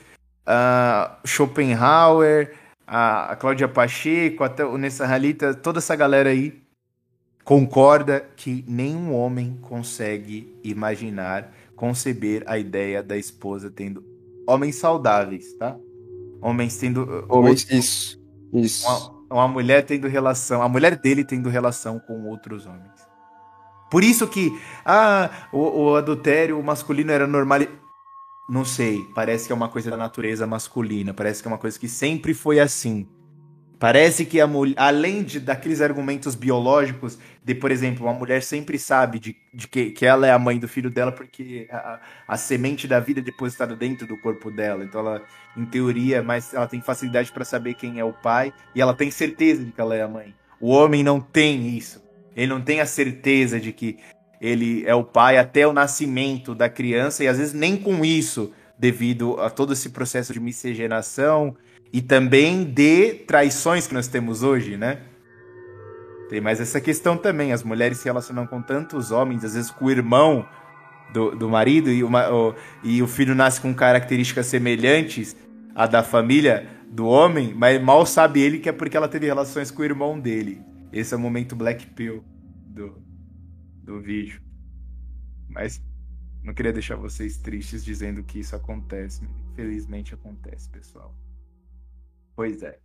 uh, 0.46 1.26
Schopenhauer, 1.26 2.52
a, 2.86 3.32
a 3.32 3.36
Cláudia 3.36 3.68
Pacheco, 3.68 4.44
até 4.44 4.64
o 4.64 4.76
Nessa 4.76 5.06
Halita, 5.06 5.54
toda 5.54 5.78
essa 5.78 5.96
galera 5.96 6.30
aí 6.30 6.60
concorda 7.44 8.24
que 8.36 8.64
nenhum 8.68 9.12
homem 9.14 9.58
consegue 9.62 10.54
imaginar, 10.62 11.52
conceber 11.74 12.44
a 12.46 12.58
ideia 12.58 13.02
da 13.02 13.16
esposa 13.16 13.70
tendo 13.70 14.04
homens 14.46 14.76
saudáveis, 14.76 15.52
tá? 15.54 15.76
Homens 16.40 16.76
tendo 16.76 17.24
Homens, 17.28 17.66
isso. 17.70 18.20
Isso. 18.52 18.86
uma, 18.86 19.21
uma 19.32 19.48
mulher 19.48 19.84
tendo 19.84 20.08
relação, 20.08 20.62
a 20.62 20.68
mulher 20.68 20.96
dele 20.96 21.24
tendo 21.24 21.48
relação 21.48 21.98
com 21.98 22.24
outros 22.24 22.66
homens. 22.66 23.06
Por 23.90 24.02
isso 24.02 24.26
que 24.26 24.58
ah, 24.84 25.48
o, 25.52 25.82
o 25.82 25.96
adultério 25.96 26.62
masculino 26.62 27.12
era 27.12 27.26
normal. 27.26 27.60
Não 28.48 28.64
sei, 28.64 29.04
parece 29.14 29.46
que 29.46 29.52
é 29.52 29.54
uma 29.54 29.68
coisa 29.68 29.90
da 29.90 29.96
natureza 29.96 30.46
masculina, 30.46 31.14
parece 31.14 31.42
que 31.42 31.48
é 31.48 31.50
uma 31.50 31.58
coisa 31.58 31.78
que 31.78 31.88
sempre 31.88 32.34
foi 32.34 32.58
assim. 32.58 33.08
Parece 33.82 34.24
que 34.24 34.40
a 34.40 34.46
mulher, 34.46 34.76
além 34.76 35.24
de 35.24 35.40
daqueles 35.40 35.80
argumentos 35.80 36.36
biológicos, 36.36 37.18
de, 37.44 37.52
por 37.52 37.72
exemplo, 37.72 38.06
uma 38.06 38.14
mulher 38.14 38.40
sempre 38.40 38.78
sabe 38.78 39.18
de, 39.18 39.36
de 39.52 39.66
que, 39.66 39.90
que 39.90 40.06
ela 40.06 40.24
é 40.24 40.30
a 40.30 40.38
mãe 40.38 40.56
do 40.56 40.68
filho 40.68 40.88
dela 40.88 41.10
porque 41.10 41.66
a, 41.68 41.98
a 42.28 42.36
semente 42.36 42.86
da 42.86 43.00
vida 43.00 43.18
é 43.18 43.22
depositada 43.24 43.74
dentro 43.74 44.06
do 44.06 44.16
corpo 44.16 44.52
dela. 44.52 44.84
Então 44.84 45.00
ela, 45.00 45.20
em 45.56 45.64
teoria, 45.64 46.22
mas 46.22 46.54
ela 46.54 46.68
tem 46.68 46.80
facilidade 46.80 47.32
para 47.32 47.44
saber 47.44 47.74
quem 47.74 47.98
é 47.98 48.04
o 48.04 48.12
pai 48.12 48.54
e 48.72 48.80
ela 48.80 48.94
tem 48.94 49.10
certeza 49.10 49.64
de 49.64 49.72
que 49.72 49.80
ela 49.80 49.96
é 49.96 50.02
a 50.02 50.08
mãe. 50.08 50.32
O 50.60 50.68
homem 50.68 51.02
não 51.02 51.20
tem 51.20 51.76
isso. 51.76 52.00
Ele 52.36 52.46
não 52.46 52.60
tem 52.60 52.80
a 52.80 52.86
certeza 52.86 53.58
de 53.58 53.72
que 53.72 53.98
ele 54.40 54.84
é 54.86 54.94
o 54.94 55.02
pai 55.02 55.38
até 55.38 55.66
o 55.66 55.72
nascimento 55.72 56.54
da 56.54 56.68
criança 56.68 57.24
e 57.24 57.26
às 57.26 57.36
vezes 57.36 57.52
nem 57.52 57.76
com 57.76 58.04
isso, 58.04 58.52
devido 58.78 59.40
a 59.40 59.50
todo 59.50 59.72
esse 59.72 59.90
processo 59.90 60.32
de 60.32 60.38
miscigenação 60.38 61.56
e 61.92 62.00
também 62.00 62.64
de 62.64 63.14
traições 63.26 63.86
que 63.86 63.94
nós 63.94 64.08
temos 64.08 64.42
hoje, 64.42 64.76
né? 64.76 65.00
Tem 66.30 66.40
mais 66.40 66.60
essa 66.60 66.80
questão 66.80 67.16
também. 67.16 67.52
As 67.52 67.62
mulheres 67.62 67.98
se 67.98 68.04
relacionam 68.06 68.46
com 68.46 68.62
tantos 68.62 69.10
homens, 69.10 69.44
às 69.44 69.54
vezes 69.54 69.70
com 69.70 69.84
o 69.84 69.90
irmão 69.90 70.48
do, 71.12 71.36
do 71.36 71.48
marido, 71.50 71.90
e, 71.90 72.02
uma, 72.02 72.32
o, 72.32 72.54
e 72.82 73.02
o 73.02 73.06
filho 73.06 73.34
nasce 73.34 73.60
com 73.60 73.74
características 73.74 74.46
semelhantes 74.46 75.36
à 75.74 75.86
da 75.86 76.02
família 76.02 76.66
do 76.90 77.06
homem, 77.06 77.52
mas 77.54 77.82
mal 77.82 78.06
sabe 78.06 78.40
ele 78.40 78.58
que 78.58 78.68
é 78.68 78.72
porque 78.72 78.96
ela 78.96 79.08
teve 79.08 79.26
relações 79.26 79.70
com 79.70 79.82
o 79.82 79.84
irmão 79.84 80.18
dele. 80.18 80.62
Esse 80.90 81.12
é 81.12 81.16
o 81.16 81.20
momento 81.20 81.54
Black 81.54 81.86
Pill 81.88 82.24
do, 82.66 82.96
do 83.82 84.00
vídeo. 84.00 84.40
Mas 85.48 85.82
não 86.42 86.54
queria 86.54 86.72
deixar 86.72 86.96
vocês 86.96 87.36
tristes 87.36 87.84
dizendo 87.84 88.22
que 88.22 88.40
isso 88.40 88.56
acontece. 88.56 89.22
Infelizmente 89.52 90.14
acontece, 90.14 90.68
pessoal. 90.70 91.14
Pois 92.34 92.62
é. 92.62 92.78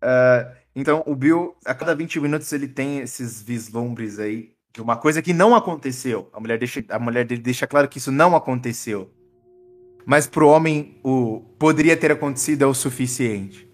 Ah, 0.00 0.52
então, 0.74 1.02
o 1.06 1.14
Bill, 1.14 1.54
a 1.64 1.74
cada 1.74 1.94
20 1.94 2.20
minutos, 2.20 2.52
ele 2.52 2.68
tem 2.68 2.98
esses 2.98 3.42
vislumbres 3.42 4.18
aí 4.18 4.52
de 4.72 4.80
uma 4.80 4.96
coisa 4.96 5.20
que 5.20 5.32
não 5.32 5.54
aconteceu. 5.54 6.28
A 6.32 6.40
mulher, 6.40 6.58
deixa, 6.58 6.84
a 6.88 6.98
mulher 6.98 7.24
dele 7.24 7.42
deixa 7.42 7.66
claro 7.66 7.88
que 7.88 7.98
isso 7.98 8.12
não 8.12 8.36
aconteceu. 8.36 9.10
Mas 10.06 10.26
pro 10.26 10.48
homem, 10.48 10.98
o 11.04 11.40
poderia 11.58 11.96
ter 11.96 12.12
acontecido 12.12 12.62
é 12.62 12.66
o 12.66 12.74
suficiente. 12.74 13.68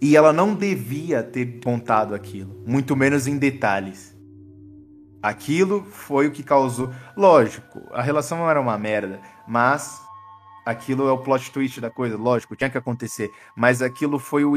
E 0.00 0.16
ela 0.16 0.32
não 0.32 0.54
devia 0.54 1.22
ter 1.22 1.60
contado 1.62 2.14
aquilo, 2.14 2.62
muito 2.66 2.94
menos 2.94 3.26
em 3.26 3.38
detalhes. 3.38 4.14
Aquilo 5.22 5.84
foi 5.84 6.28
o 6.28 6.30
que 6.30 6.42
causou. 6.42 6.92
Lógico, 7.16 7.82
a 7.92 8.02
relação 8.02 8.38
não 8.38 8.50
era 8.50 8.60
uma 8.60 8.78
merda, 8.78 9.20
mas 9.48 10.05
aquilo 10.66 11.08
é 11.08 11.12
o 11.12 11.18
plot 11.18 11.52
twist 11.52 11.80
da 11.80 11.88
coisa, 11.88 12.16
lógico, 12.16 12.56
tinha 12.56 12.68
que 12.68 12.76
acontecer. 12.76 13.30
Mas 13.56 13.80
aquilo 13.80 14.18
foi 14.18 14.44
o. 14.44 14.54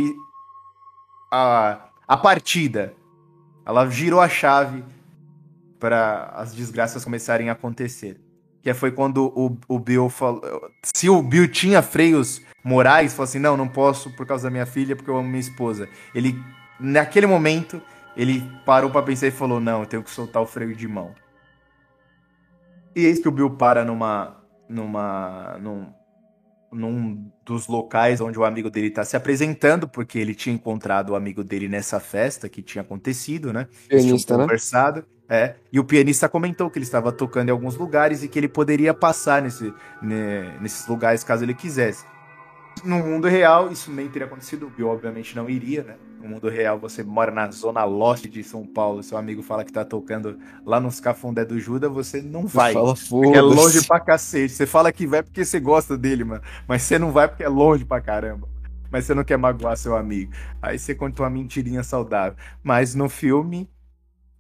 a, 1.32 1.90
a 2.08 2.18
partida. 2.18 2.96
Ela 3.64 3.88
girou 3.88 4.20
a 4.20 4.28
chave 4.28 4.84
para 5.80 6.32
as 6.36 6.56
desgraças 6.56 7.04
começarem 7.04 7.50
a 7.50 7.54
acontecer. 7.54 8.20
Que 8.64 8.74
foi 8.74 8.92
quando 8.92 9.28
o, 9.36 9.56
o 9.68 9.80
Bill 9.80 10.10
falou. 10.10 10.42
Se 10.84 11.08
o 11.08 11.22
Bill 11.22 11.48
tinha 11.48 11.84
freios 11.84 12.42
morais, 12.64 13.14
falou 13.14 13.26
assim: 13.26 13.40
não, 13.40 13.56
não 13.56 13.68
posso 13.68 14.10
por 14.16 14.26
causa 14.26 14.46
da 14.46 14.50
minha 14.50 14.66
filha, 14.66 14.96
porque 14.96 15.10
eu 15.10 15.18
amo 15.18 15.30
minha 15.30 15.40
esposa. 15.40 15.88
Ele, 16.14 16.36
naquele 16.80 17.28
momento, 17.28 17.82
ele 18.18 18.44
parou 18.66 18.90
pra 18.90 19.04
pensar 19.04 19.28
e 19.28 19.32
falou: 19.32 19.60
não, 19.60 19.82
eu 19.82 19.86
tenho 19.86 20.04
que 20.04 20.10
soltar 20.10 20.42
o 20.42 20.48
freio 20.48 20.76
de 20.76 20.88
mão. 20.88 21.14
E 22.96 23.06
eis 23.06 23.20
que 23.20 23.30
o 23.30 23.32
Bill 23.32 23.52
para 23.52 23.86
numa. 23.86 24.44
numa. 24.68 25.58
num, 25.62 25.94
num 26.72 27.32
dos 27.46 27.68
locais 27.68 28.22
onde 28.22 28.38
o 28.38 28.46
amigo 28.46 28.70
dele 28.70 28.90
tá 28.90 29.04
se 29.04 29.16
apresentando, 29.16 29.88
porque 29.88 30.20
ele 30.20 30.36
tinha 30.36 30.54
encontrado 30.54 31.12
o 31.12 31.16
amigo 31.16 31.44
dele 31.44 31.68
nessa 31.68 32.00
festa 32.00 32.48
que 32.48 32.62
tinha 32.62 32.82
acontecido, 32.82 33.52
né? 33.52 33.68
Pianista, 33.88 34.38
né? 34.38 34.44
conversado. 34.44 35.06
É, 35.32 35.56
e 35.72 35.80
o 35.80 35.84
pianista 35.84 36.28
comentou 36.28 36.72
que 36.72 36.80
ele 36.80 36.86
estava 36.86 37.12
tocando 37.12 37.50
em 37.50 37.52
alguns 37.52 37.76
lugares 37.76 38.24
e 38.24 38.28
que 38.28 38.40
ele 38.40 38.48
poderia 38.48 38.96
passar 38.96 39.44
nesse, 39.44 39.72
né, 40.02 40.58
nesses 40.60 40.88
lugares 40.88 41.24
caso 41.24 41.44
ele 41.44 41.54
quisesse. 41.54 42.04
No 42.84 43.00
mundo 43.00 43.28
real, 43.28 43.72
isso 43.72 43.92
nem 43.92 44.08
teria 44.08 44.28
acontecido. 44.28 44.68
O 44.68 44.70
Bill, 44.70 44.88
obviamente, 44.88 45.36
não 45.36 45.50
iria, 45.50 45.84
né? 45.84 45.96
No 46.22 46.28
mundo 46.28 46.50
real, 46.50 46.78
você 46.78 47.02
mora 47.02 47.32
na 47.32 47.50
zona 47.50 47.86
leste 47.86 48.28
de 48.28 48.44
São 48.44 48.66
Paulo, 48.66 49.02
seu 49.02 49.18
amigo 49.18 49.42
fala 49.42 49.64
que 49.64 49.72
tá 49.72 49.86
tocando 49.86 50.38
lá 50.66 50.80
nos 50.80 51.00
Cafundé 51.00 51.46
do 51.46 51.60
Judas, 51.60 51.92
você 51.92 52.22
não 52.22 52.46
vai. 52.46 52.74
Fala 52.74 52.94
Porque 53.10 53.38
é 53.38 53.42
longe 53.42 53.86
pra 53.88 54.00
cacete. 54.00 54.54
Você 54.54 54.66
fala 54.66 54.92
que 54.92 55.08
vai 55.08 55.24
porque 55.24 55.46
você 55.46 55.60
gosta 55.60 55.98
dele, 55.98 56.26
mano. 56.26 56.42
Mas 56.68 56.82
você 56.84 57.00
não 57.00 57.12
vai 57.12 57.28
porque 57.28 57.44
é 57.44 57.50
longe 57.50 57.86
pra 57.86 58.02
caramba. 58.02 58.50
Mas 58.92 59.06
você 59.06 59.14
não 59.14 59.24
quer 59.24 59.38
magoar 59.38 59.78
seu 59.78 59.96
amigo. 59.96 60.34
Aí 60.62 60.78
você 60.78 60.94
conta 60.94 61.22
uma 61.22 61.30
mentirinha 61.30 61.84
saudável. 61.84 62.38
Mas 62.62 62.96
no 62.96 63.08
filme, 63.08 63.70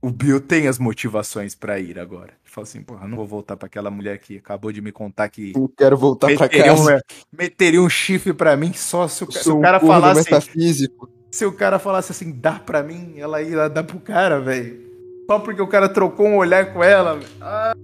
o 0.01 0.09
Bill 0.09 0.39
tem 0.39 0.67
as 0.67 0.79
motivações 0.79 1.55
pra 1.55 1.79
ir 1.79 1.99
agora. 1.99 2.29
Ele 2.29 2.51
fala 2.51 2.65
assim, 2.65 2.81
porra, 2.81 3.07
não 3.07 3.17
vou 3.17 3.27
voltar 3.27 3.57
pra 3.57 3.67
aquela 3.67 3.91
mulher 3.91 4.17
que 4.19 4.37
acabou 4.37 4.71
de 4.71 4.81
me 4.81 4.91
contar 4.91 5.27
que 5.29 5.53
Não 5.55 5.67
quero 5.67 5.97
voltar 5.97 6.27
pra 6.27 6.45
meteria, 6.45 6.65
casa. 6.75 6.95
um, 6.95 7.37
meteria 7.37 7.81
um 7.81 7.89
chifre 7.89 8.33
pra 8.33 8.55
mim 8.55 8.71
só 8.73 9.07
se 9.07 9.23
o, 9.23 9.31
se 9.31 9.49
o 9.49 9.57
um 9.57 9.61
cara 9.61 9.79
corno 9.79 10.01
falasse. 10.01 10.23
metafísico. 10.31 11.09
Se 11.31 11.45
o 11.45 11.51
cara 11.51 11.77
falasse 11.77 12.11
assim, 12.11 12.31
dá 12.31 12.53
pra 12.53 12.81
mim, 12.81 13.15
ela 13.17 13.41
ia 13.41 13.69
dar 13.69 13.83
pro 13.83 13.99
cara, 13.99 14.39
velho. 14.39 14.87
Só 15.29 15.37
porque 15.37 15.61
o 15.61 15.67
cara 15.67 15.87
trocou 15.89 16.25
um 16.27 16.37
olhar 16.37 16.73
com 16.73 16.83
ela. 16.83 17.19
Ah, 17.39 17.75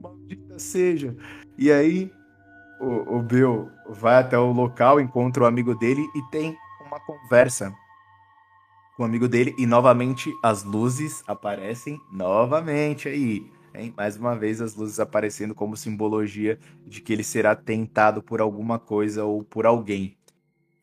maldita 0.00 0.58
seja. 0.58 1.14
E 1.58 1.70
aí, 1.70 2.10
o, 2.80 3.16
o 3.16 3.22
Bill 3.22 3.68
vai 3.90 4.14
até 4.16 4.38
o 4.38 4.52
local, 4.52 5.00
encontra 5.00 5.42
o 5.42 5.46
amigo 5.46 5.74
dele 5.74 6.00
e 6.14 6.22
tem 6.30 6.56
uma 6.86 6.98
conversa 7.00 7.74
com 8.96 9.02
o 9.02 9.06
amigo 9.06 9.28
dele. 9.28 9.54
E 9.58 9.66
novamente 9.66 10.30
as 10.42 10.64
luzes 10.64 11.22
aparecem 11.26 12.00
novamente 12.12 13.08
aí. 13.08 13.50
Hein? 13.74 13.92
Mais 13.96 14.16
uma 14.16 14.36
vez 14.36 14.60
as 14.60 14.74
luzes 14.74 15.00
aparecendo 15.00 15.54
como 15.54 15.76
simbologia 15.76 16.58
de 16.86 17.00
que 17.00 17.12
ele 17.12 17.24
será 17.24 17.54
tentado 17.54 18.22
por 18.22 18.40
alguma 18.40 18.78
coisa 18.78 19.24
ou 19.24 19.42
por 19.42 19.66
alguém. 19.66 20.16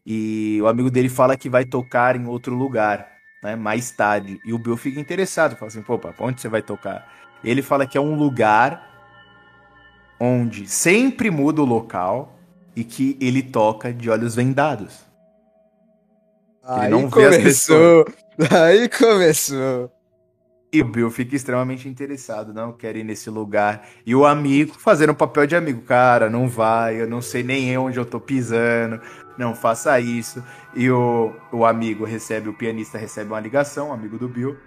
E 0.06 0.60
o 0.62 0.68
amigo 0.68 0.90
dele 0.90 1.10
fala 1.10 1.38
que 1.38 1.50
vai 1.50 1.66
tocar 1.66 2.16
em 2.16 2.26
outro 2.26 2.56
lugar, 2.56 3.08
né? 3.44 3.56
Mais 3.56 3.92
tarde. 3.92 4.40
E 4.44 4.54
o 4.54 4.58
Bill 4.58 4.76
fica 4.76 5.00
interessado, 5.00 5.56
fala 5.56 5.68
assim, 5.68 5.84
pô, 5.84 6.00
onde 6.20 6.42
você 6.42 6.50
vai 6.50 6.64
tocar? 6.64 7.08
Ele 7.44 7.62
fala 7.62 7.86
que 7.86 7.98
é 7.98 8.02
um 8.02 8.16
lugar 8.16 8.90
onde 10.20 10.68
sempre 10.68 11.30
muda 11.30 11.62
o 11.62 11.66
local 11.66 12.40
e 12.76 12.84
que 12.84 13.18
ele 13.22 13.44
toca 13.44 13.94
de 13.94 14.10
olhos 14.10 14.36
vendados. 14.36 15.06
Aí 16.64 16.90
não 16.90 17.10
começou. 17.10 18.06
Aí 18.52 18.90
começou. 18.90 19.92
E 20.72 20.82
o 20.82 20.86
Bill 20.86 21.10
fica 21.10 21.36
extremamente 21.36 21.90
interessado, 21.90 22.54
não 22.54 22.72
quer 22.72 22.96
ir 22.96 23.04
nesse 23.04 23.28
lugar. 23.30 23.90
E 24.06 24.14
o 24.14 24.24
amigo 24.24 24.76
fazendo 24.78 25.12
um 25.12 25.16
papel 25.16 25.48
de 25.48 25.56
amigo, 25.56 25.82
cara, 25.82 26.30
não 26.30 26.48
vai, 26.48 27.02
eu 27.02 27.10
não 27.10 27.24
sei 27.24 27.42
nem 27.42 27.76
onde 27.76 27.98
eu 27.98 28.06
tô 28.06 28.20
pisando, 28.20 29.02
não 29.36 29.56
faça 29.56 30.00
isso. 30.00 30.44
E 30.76 30.90
o, 30.92 31.34
o 31.52 31.66
amigo 31.66 32.06
recebe, 32.06 32.50
o 32.50 32.54
pianista 32.54 33.00
recebe 33.00 33.32
uma 33.32 33.40
ligação, 33.40 33.90
um 33.90 33.94
amigo 33.94 34.20
do 34.20 34.30
Bill. 34.30 34.58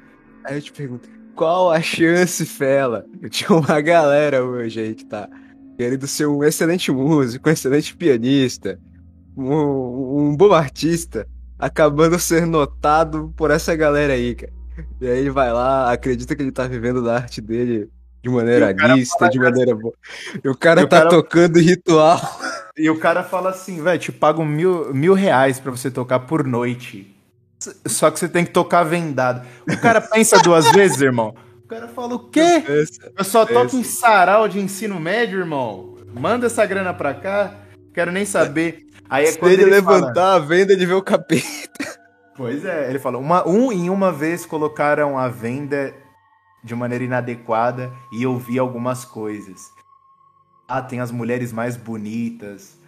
Aí 0.45 0.57
eu 0.57 0.61
te 0.61 0.73
pergunto, 0.73 1.09
qual 1.37 1.71
a 1.71 1.81
chance, 1.81 2.45
Fela? 2.45 3.07
Eu 3.21 3.31
tinha 3.31 3.57
uma 3.57 3.81
galera 3.81 4.45
hoje 4.45 4.81
aí 4.81 4.95
que 4.97 5.05
tá 5.05 5.29
querendo 5.79 6.07
ser 6.09 6.27
um 6.27 6.43
excelente 6.43 6.91
músico, 6.91 7.49
um 7.49 7.53
excelente 7.53 7.97
pianista, 7.97 8.81
um, 9.37 10.31
um 10.31 10.37
bom 10.37 10.53
artista, 10.53 11.29
acabando 11.63 12.19
sendo 12.19 12.49
notado 12.59 13.33
por 13.37 13.51
essa 13.53 13.75
galera 13.77 14.15
aí, 14.15 14.35
cara. 14.35 14.53
E 15.01 15.07
aí 15.07 15.19
ele 15.21 15.31
vai 15.31 15.53
lá, 15.53 15.93
acredita 15.93 16.35
que 16.35 16.43
ele 16.43 16.51
tá 16.51 16.67
vivendo 16.67 17.03
da 17.03 17.15
arte 17.17 17.41
dele 17.41 17.89
de 18.23 18.29
maneira 18.31 18.73
lista, 18.95 19.29
de 19.29 19.39
maneira 19.39 19.75
boa. 19.75 19.95
E 20.43 20.49
o 20.49 20.57
cara 20.57 20.81
E 20.81 20.85
o 20.85 20.89
tá 20.89 20.99
cara- 20.99 21.11
tocando 21.11 21.59
ritual. 21.61 22.21
E 22.77 22.89
o 22.91 22.99
cara 22.99 23.23
fala 23.23 23.51
assim, 23.51 23.83
velho, 23.83 23.99
te 24.01 24.11
pago 24.11 24.45
mil, 24.45 24.93
mil 24.93 25.15
reais 25.15 25.61
pra 25.61 25.71
você 25.71 25.91
tocar 25.91 26.21
por 26.21 26.45
noite. 26.45 27.15
Só 27.87 28.11
que 28.11 28.19
você 28.19 28.29
tem 28.29 28.45
que 28.45 28.51
tocar 28.51 28.83
vendado. 28.83 29.47
O 29.69 29.79
cara 29.81 30.01
pensa 30.01 30.39
duas 30.39 30.71
vezes, 30.73 31.01
irmão. 31.01 31.35
O 31.65 31.69
cara 31.69 31.87
fala, 31.89 32.15
o 32.15 32.29
quê? 32.29 32.63
Eu 33.17 33.25
só 33.25 33.47
toco 33.47 33.77
em 33.77 33.85
sarau 33.85 34.49
de 34.49 34.59
ensino 34.59 34.99
médio, 34.99 35.39
irmão. 35.39 35.97
Manda 36.13 36.47
essa 36.47 36.67
grana 36.67 36.93
pra 36.93 37.15
cá. 37.15 37.55
Quero 37.95 38.11
nem 38.11 38.25
saber. 38.25 38.87
Aí 39.13 39.27
é 39.27 39.33
quando 39.37 39.53
ele, 39.53 39.63
ele 39.63 39.83
fala- 39.83 39.97
levantar 39.99 40.35
a 40.35 40.39
venda, 40.39 40.73
ele 40.73 40.87
vê 40.87 40.95
o 40.95 41.03
capeta. 41.03 42.01
Pois 42.35 42.65
é, 42.65 42.89
ele 42.89 42.99
falou, 42.99 43.21
uma, 43.21 43.47
um 43.47 43.71
em 43.71 43.91
uma 43.91 44.11
vez 44.11 44.47
colocaram 44.47 45.19
a 45.19 45.29
venda 45.29 45.95
de 46.65 46.75
maneira 46.75 47.05
inadequada 47.05 47.93
e 48.13 48.23
eu 48.23 48.39
vi 48.39 48.59
algumas 48.59 49.05
coisas. 49.05 49.61
Ah, 50.67 50.81
tem 50.81 51.01
as 51.01 51.11
mulheres 51.11 51.53
mais 51.53 51.77
bonitas, 51.77 52.79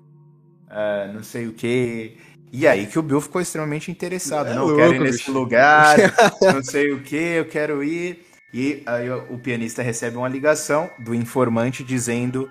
ah, 0.70 1.10
não 1.12 1.22
sei 1.22 1.46
o 1.46 1.52
quê. 1.52 2.16
E 2.52 2.66
aí 2.66 2.86
que 2.86 2.98
o 2.98 3.02
Bill 3.02 3.20
ficou 3.20 3.40
extremamente 3.40 3.90
interessado. 3.90 4.50
É 4.50 4.54
não, 4.54 4.68
eu 4.68 4.72
quero 4.76 4.94
ir 4.94 4.98
louco, 4.98 5.04
nesse 5.04 5.18
bicho. 5.18 5.32
lugar, 5.32 5.96
não 6.40 6.62
sei 6.62 6.92
o 6.92 7.02
que, 7.02 7.16
eu 7.16 7.44
quero 7.46 7.84
ir. 7.84 8.24
E 8.52 8.82
aí 8.86 9.10
o 9.10 9.38
pianista 9.38 9.82
recebe 9.82 10.16
uma 10.16 10.28
ligação 10.28 10.88
do 10.98 11.14
informante 11.14 11.82
dizendo 11.82 12.48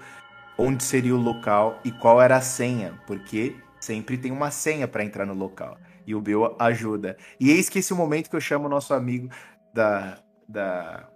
onde 0.57 0.83
seria 0.83 1.15
o 1.15 1.19
local 1.19 1.79
e 1.83 1.91
qual 1.91 2.21
era 2.21 2.35
a 2.37 2.41
senha, 2.41 2.99
porque 3.07 3.55
sempre 3.79 4.17
tem 4.17 4.31
uma 4.31 4.51
senha 4.51 4.87
para 4.87 5.03
entrar 5.03 5.25
no 5.25 5.33
local. 5.33 5.77
E 6.05 6.13
o 6.13 6.21
Bill 6.21 6.55
ajuda. 6.59 7.17
E 7.39 7.49
eis 7.51 7.69
que 7.69 7.79
esse 7.79 7.93
momento 7.93 8.29
que 8.29 8.35
eu 8.35 8.41
chamo 8.41 8.65
o 8.65 8.69
nosso 8.69 8.93
amigo 8.93 9.29
da, 9.73 10.17
da, 10.47 11.07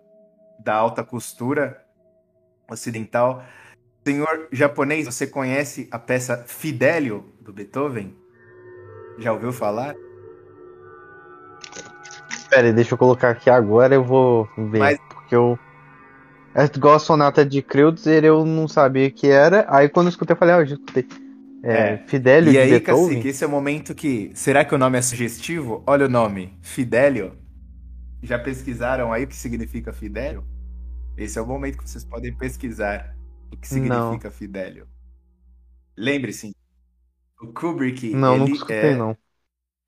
da 0.60 0.74
alta 0.76 1.04
costura 1.04 1.86
ocidental. 2.70 3.44
Senhor 4.06 4.48
japonês, 4.52 5.06
você 5.06 5.28
conhece 5.28 5.88
a 5.92 6.00
peça 6.00 6.38
Fidelio 6.48 7.34
do 7.42 7.52
Beethoven? 7.52 8.16
Já 9.18 9.34
ouviu 9.34 9.52
falar? 9.52 9.96
Pera 12.50 12.68
aí, 12.68 12.74
deixa 12.74 12.94
eu 12.94 12.98
colocar 12.98 13.32
aqui 13.32 13.50
agora, 13.50 13.94
eu 13.94 14.04
vou 14.04 14.48
ver. 14.58 14.80
Mas- 14.80 15.00
Porque 15.10 15.36
eu. 15.36 15.60
É 16.58 16.66
igual 16.66 16.96
a 16.96 17.00
sonata 17.00 17.46
de 17.46 17.62
Kreutzer, 17.62 18.26
eu 18.26 18.46
não 18.46 18.68
sabia 18.68 19.12
que 19.12 19.28
era. 19.28 19.66
Aí 19.70 19.88
quando 19.90 20.08
eu 20.08 20.10
escutei, 20.12 20.34
eu 20.34 20.38
falei, 20.38 20.56
ah, 20.56 20.60
eu 20.60 20.66
já 20.66 20.76
escutei. 20.76 21.08
É, 21.64 21.94
É. 21.94 21.98
Fidelio 22.08 22.52
e 22.52 22.54
de 22.54 22.58
aí, 22.58 22.70
Beethoven? 22.70 23.18
Cacique, 23.18 23.28
esse 23.28 23.44
é 23.44 23.48
o 23.48 23.50
momento 23.50 23.94
que. 23.96 24.32
Será 24.36 24.66
que 24.66 24.74
o 24.74 24.78
nome 24.78 24.98
é 24.98 25.02
sugestivo? 25.02 25.84
Olha 25.86 26.06
o 26.06 26.10
nome, 26.10 26.58
Fidelio. 26.62 27.34
Já 28.24 28.40
pesquisaram 28.40 29.12
aí 29.14 29.24
o 29.24 29.28
que 29.28 29.36
significa 29.36 29.94
Fidelio? 29.94 30.44
Esse 31.18 31.40
é 31.40 31.42
o 31.42 31.48
momento 31.48 31.78
que 31.78 31.90
vocês 31.90 32.04
podem 32.06 32.36
pesquisar 32.36 33.16
o 33.52 33.58
que 33.58 33.68
significa 33.68 34.32
Fidelio. 34.32 34.88
Lembre-se, 35.98 36.56
o 37.42 37.54
Kubrick 37.54 38.14
Não, 38.14 38.36
ele 38.36 38.52
nunca 38.52 38.56
escutei, 38.56 38.94
é- 38.94 38.96
não. 38.96 39.18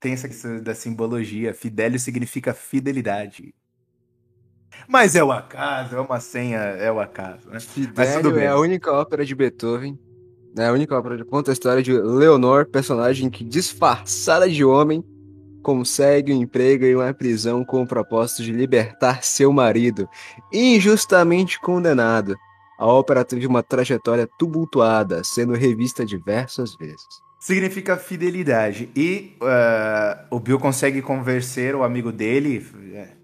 tem 0.00 0.12
essa 0.14 0.28
questão 0.28 0.62
da 0.62 0.74
simbologia. 0.74 1.54
Fidelio 1.54 1.98
significa 2.00 2.54
fidelidade. 2.54 3.54
Mas 4.90 5.14
é 5.14 5.22
o 5.22 5.30
acaso, 5.30 5.94
é 5.94 6.00
uma 6.00 6.18
senha, 6.18 6.58
é 6.58 6.90
o 6.90 6.98
acaso, 6.98 7.48
né? 7.48 7.52
Mas 7.54 7.66
tudo 7.66 7.86
Fidelio 7.86 8.34
bem. 8.34 8.44
é 8.44 8.48
a 8.48 8.58
única 8.58 8.92
ópera 8.92 9.24
de 9.24 9.36
Beethoven. 9.36 9.96
É 10.58 10.66
a 10.66 10.72
única 10.72 10.98
ópera 10.98 11.16
que 11.16 11.24
conta 11.24 11.52
a 11.52 11.54
história 11.54 11.80
de 11.80 11.92
Leonor, 11.92 12.66
personagem 12.66 13.30
que 13.30 13.44
disfarçada 13.44 14.48
de 14.48 14.64
homem 14.64 15.04
consegue 15.62 16.32
um 16.32 16.42
emprego 16.42 16.84
em 16.84 16.96
uma 16.96 17.14
prisão 17.14 17.64
com 17.64 17.82
o 17.82 17.86
propósito 17.86 18.42
de 18.42 18.50
libertar 18.50 19.22
seu 19.22 19.52
marido, 19.52 20.08
injustamente 20.52 21.60
condenado. 21.60 22.34
A 22.76 22.86
ópera 22.86 23.24
teve 23.24 23.46
uma 23.46 23.62
trajetória 23.62 24.28
tumultuada, 24.38 25.22
sendo 25.22 25.52
revista 25.52 26.04
diversas 26.04 26.74
vezes. 26.74 27.06
Significa 27.38 27.96
fidelidade. 27.96 28.90
E 28.96 29.36
uh, 29.40 30.34
o 30.34 30.40
Bill 30.40 30.58
consegue 30.58 31.00
convencer 31.00 31.76
o 31.76 31.84
amigo 31.84 32.10
dele. 32.10 32.66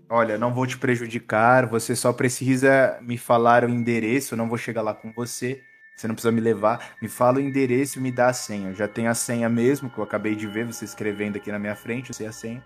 Olha, 0.09 0.39
não 0.39 0.55
vou 0.55 0.67
te 0.67 0.79
prejudicar, 0.79 1.67
você 1.67 1.97
só 1.97 2.13
precisa 2.13 2.99
me 3.03 3.19
falar 3.19 3.65
o 3.65 3.69
endereço, 3.69 4.35
eu 4.35 4.39
não 4.39 4.49
vou 4.49 4.57
chegar 4.57 4.83
lá 4.83 4.95
com 4.95 5.13
você. 5.13 5.63
Você 5.97 6.07
não 6.07 6.15
precisa 6.15 6.31
me 6.31 6.43
levar. 6.43 6.95
Me 7.01 7.09
fala 7.09 7.39
o 7.39 7.41
endereço 7.41 7.99
e 7.99 8.03
me 8.03 8.13
dá 8.13 8.29
a 8.29 8.33
senha. 8.33 8.69
Eu 8.69 8.75
já 8.75 8.87
tenho 8.87 9.11
a 9.11 9.15
senha 9.15 9.49
mesmo, 9.49 9.89
que 9.89 9.99
eu 9.99 10.05
acabei 10.05 10.35
de 10.37 10.47
ver 10.47 10.67
você 10.67 10.85
escrevendo 10.85 11.37
aqui 11.37 11.51
na 11.51 11.59
minha 11.59 11.75
frente, 11.75 12.11
eu 12.11 12.15
sei 12.15 12.27
a 12.27 12.33
senha. 12.33 12.63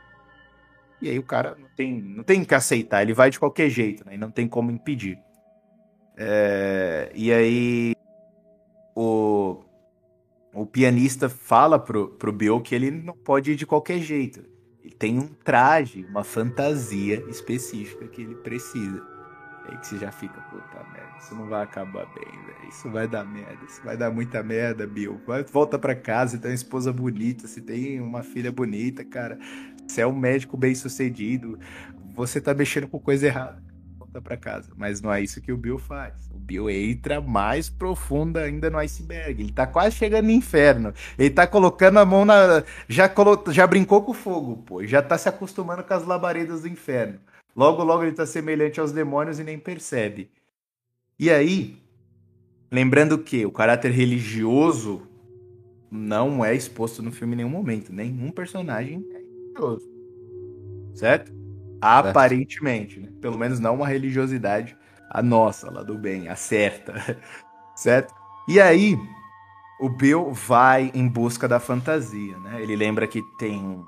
E 1.01 1.09
aí 1.09 1.19
o 1.19 1.23
cara 1.23 1.57
não 1.59 1.69
tem, 1.77 2.03
não 2.03 2.25
tem 2.25 2.45
que 2.45 2.55
aceitar, 2.55 3.03
ele 3.03 3.15
vai 3.15 3.31
de 3.31 3.39
qualquer 3.39 3.71
jeito, 3.71 4.05
né? 4.05 4.15
E 4.15 4.19
não 4.19 4.31
tem 4.31 4.49
como 4.49 4.71
impedir. 4.71 5.19
É, 6.17 7.11
e 7.15 7.33
aí 7.33 7.95
o, 8.95 9.63
o 10.53 10.67
pianista 10.67 11.29
fala 11.29 11.79
pro, 11.79 12.09
pro 12.19 12.33
Bill 12.33 12.61
que 12.61 12.75
ele 12.75 12.91
não 12.91 13.17
pode 13.17 13.53
ir 13.53 13.57
de 13.57 13.65
qualquer 13.65 14.01
jeito. 14.01 14.45
Tem 15.01 15.19
um 15.19 15.29
traje, 15.29 16.07
uma 16.11 16.23
fantasia 16.23 17.25
específica 17.31 18.07
que 18.07 18.21
ele 18.21 18.35
precisa. 18.35 19.03
É 19.67 19.73
aí 19.73 19.79
que 19.79 19.87
você 19.87 19.97
já 19.97 20.13
fica, 20.13 20.39
puta 20.43 20.85
merda, 20.93 21.17
isso 21.19 21.35
não 21.35 21.47
vai 21.47 21.63
acabar 21.63 22.05
bem, 22.15 22.27
velho. 22.27 22.69
Isso 22.69 22.91
vai 22.91 23.09
dar 23.09 23.25
merda, 23.25 23.65
isso 23.67 23.81
vai 23.83 23.97
dar 23.97 24.11
muita 24.11 24.43
merda, 24.43 24.87
Bill. 24.87 25.19
Vai, 25.27 25.43
volta 25.43 25.79
pra 25.79 25.95
casa, 25.95 26.33
você 26.33 26.39
tem 26.43 26.51
uma 26.51 26.55
esposa 26.55 26.93
bonita, 26.93 27.49
você 27.49 27.63
tem 27.63 27.99
uma 27.99 28.23
filha 28.23 28.53
bonita, 28.53 29.03
cara. 29.03 29.39
Você 29.89 30.03
é 30.03 30.07
um 30.07 30.15
médico 30.15 30.55
bem 30.55 30.75
sucedido, 30.75 31.59
você 32.15 32.39
tá 32.39 32.53
mexendo 32.53 32.87
com 32.87 32.99
coisa 32.99 33.27
errada. 33.27 33.70
Volta 34.11 34.21
pra 34.21 34.37
casa. 34.37 34.73
Mas 34.77 35.01
não 35.01 35.13
é 35.13 35.23
isso 35.23 35.41
que 35.41 35.53
o 35.53 35.57
Bill 35.57 35.79
faz. 35.79 36.29
O 36.35 36.39
Bill 36.39 36.69
entra 36.69 37.21
mais 37.21 37.71
profundo 37.71 38.39
ainda 38.39 38.69
no 38.69 38.79
iceberg. 38.79 39.41
Ele 39.41 39.53
tá 39.53 39.69
quase 39.69 39.95
chegando 39.95 40.25
no 40.25 40.33
inferno. 40.33 40.93
Ele 41.17 41.31
tá 41.31 41.47
colocando 41.47 41.99
a 41.99 42.05
mão 42.05 42.25
na. 42.25 42.65
Já, 42.89 43.09
colo... 43.09 43.41
já 43.53 43.65
brincou 43.69 44.03
com 44.03 44.11
o 44.11 44.15
fogo, 44.15 44.57
pô. 44.65 44.85
Já 44.85 45.01
tá 45.01 45.17
se 45.17 45.29
acostumando 45.29 45.85
com 45.85 45.95
as 45.95 46.05
labaredas 46.05 46.63
do 46.63 46.69
inferno. 46.69 47.21
Logo, 47.55 47.85
logo 47.85 48.03
ele 48.03 48.13
tá 48.13 48.27
semelhante 48.27 48.81
aos 48.81 48.91
demônios 48.91 49.39
e 49.39 49.45
nem 49.45 49.59
percebe. 49.59 50.29
E 51.17 51.31
aí, 51.31 51.81
lembrando 52.71 53.17
que 53.19 53.47
o 53.47 53.53
caráter 53.53 53.93
religioso 53.93 55.03
não 55.89 56.45
é 56.45 56.53
exposto 56.53 57.01
no 57.01 57.13
filme 57.13 57.35
em 57.35 57.37
nenhum 57.39 57.49
momento. 57.49 57.93
Nenhum 57.93 58.33
personagem 58.33 59.07
é 59.13 59.19
religioso. 59.19 59.89
Certo? 60.95 61.40
Aparentemente, 61.81 63.01
né? 63.01 63.09
Pelo 63.21 63.39
menos 63.39 63.59
não 63.59 63.75
uma 63.77 63.89
religiosidade 63.89 64.77
a 65.11 65.23
nossa, 65.23 65.71
lá 65.71 65.83
do 65.83 65.99
bem, 65.99 66.29
a 66.29 66.37
certa. 66.37 67.19
certo? 67.75 68.15
E 68.49 68.61
aí, 68.61 68.97
o 69.81 69.89
Bill 69.89 70.33
vai 70.33 70.91
em 70.95 71.09
busca 71.09 71.49
da 71.49 71.59
fantasia, 71.59 72.39
né? 72.39 72.63
Ele 72.63 72.77
lembra 72.77 73.09
que 73.09 73.21
tem 73.37 73.85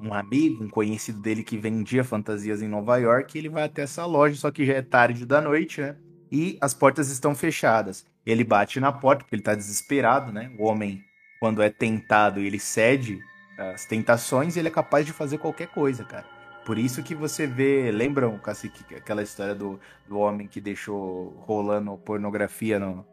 um, 0.00 0.14
amigo, 0.14 0.62
um 0.62 0.68
conhecido 0.68 1.20
dele 1.20 1.42
que 1.42 1.58
vendia 1.58 2.04
fantasias 2.04 2.62
em 2.62 2.68
Nova 2.68 2.96
York, 2.98 3.36
e 3.36 3.40
ele 3.40 3.48
vai 3.48 3.64
até 3.64 3.82
essa 3.82 4.06
loja, 4.06 4.36
só 4.36 4.50
que 4.50 4.64
já 4.64 4.74
é 4.74 4.82
tarde 4.82 5.26
da 5.26 5.40
noite, 5.40 5.80
né? 5.80 5.96
E 6.30 6.56
as 6.60 6.72
portas 6.72 7.10
estão 7.10 7.34
fechadas. 7.34 8.06
Ele 8.24 8.44
bate 8.44 8.78
na 8.80 8.92
porta 8.92 9.24
porque 9.24 9.34
ele 9.34 9.42
tá 9.42 9.54
desesperado, 9.54 10.32
né? 10.32 10.50
O 10.58 10.66
homem, 10.66 11.02
quando 11.40 11.62
é 11.62 11.68
tentado, 11.68 12.40
ele 12.40 12.58
cede 12.58 13.18
às 13.58 13.84
tentações 13.84 14.56
e 14.56 14.58
ele 14.58 14.68
é 14.68 14.70
capaz 14.70 15.04
de 15.04 15.12
fazer 15.12 15.38
qualquer 15.38 15.68
coisa, 15.68 16.04
cara. 16.04 16.33
Por 16.64 16.78
isso 16.78 17.02
que 17.02 17.14
você 17.14 17.46
vê, 17.46 17.90
lembram, 17.90 18.38
Cacique, 18.38 18.94
aquela 18.94 19.22
história 19.22 19.54
do, 19.54 19.78
do 20.08 20.18
homem 20.18 20.48
que 20.48 20.60
deixou 20.60 21.28
rolando 21.40 21.96
pornografia 21.98 22.78
no, 22.78 23.04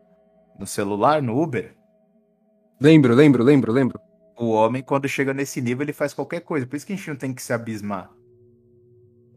no 0.58 0.66
celular, 0.66 1.22
no 1.22 1.42
Uber? 1.42 1.76
Lembro, 2.80 3.14
lembro, 3.14 3.44
lembro, 3.44 3.72
lembro. 3.72 4.00
O 4.38 4.52
homem, 4.52 4.82
quando 4.82 5.08
chega 5.08 5.34
nesse 5.34 5.62
nível, 5.62 5.84
ele 5.84 5.94
faz 5.94 6.14
qualquer 6.14 6.42
coisa. 6.42 6.66
Por 6.66 6.76
isso 6.76 6.86
que 6.86 6.94
a 6.94 6.96
gente 6.96 7.10
não 7.10 7.18
tem 7.18 7.34
que 7.34 7.44
se 7.44 7.52
abismar. 7.52 8.10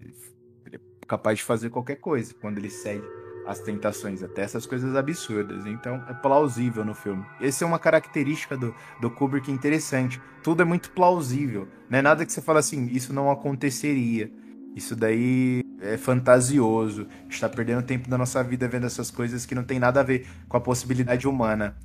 Ele 0.01 0.77
é 0.77 1.07
capaz 1.07 1.39
de 1.39 1.45
fazer 1.45 1.71
qualquer 1.71 1.97
coisa 1.97 2.33
quando 2.35 2.59
ele 2.59 2.71
cede 2.71 3.24
às 3.47 3.61
tentações, 3.61 4.23
até 4.23 4.43
essas 4.43 4.67
coisas 4.67 4.95
absurdas. 4.97 5.67
Então, 5.67 6.03
é 6.09 6.15
plausível 6.15 6.85
no 6.85 6.95
filme. 6.95 7.25
Essa 7.41 7.65
é 7.65 7.67
uma 7.67 7.79
característica 7.79 8.57
do, 8.57 8.75
do 9.01 9.11
Kubrick 9.11 9.51
interessante. 9.51 10.21
Tudo 10.43 10.63
é 10.63 10.65
muito 10.65 10.91
plausível. 10.91 11.69
Não 11.89 11.99
é 11.99 12.03
nada 12.03 12.25
que 12.25 12.33
você 12.33 12.41
fala 12.41 12.61
assim, 12.61 12.87
isso 12.87 13.13
não 13.13 13.31
aconteceria. 13.31 14.31
Isso 14.75 14.97
daí 14.97 15.63
é 15.81 15.97
fantasioso. 15.97 17.07
A 17.21 17.23
gente 17.25 17.41
tá 17.41 17.49
perdendo 17.49 17.83
tempo 17.83 18.09
da 18.09 18.19
nossa 18.19 18.43
vida 18.43 18.67
vendo 18.67 18.87
essas 18.87 19.11
coisas 19.11 19.47
que 19.47 19.55
não 19.55 19.65
tem 19.65 19.79
nada 19.79 20.01
a 20.01 20.03
ver 20.03 20.27
com 20.49 20.57
a 20.57 20.61
possibilidade 20.61 21.29
humana. 21.29 21.77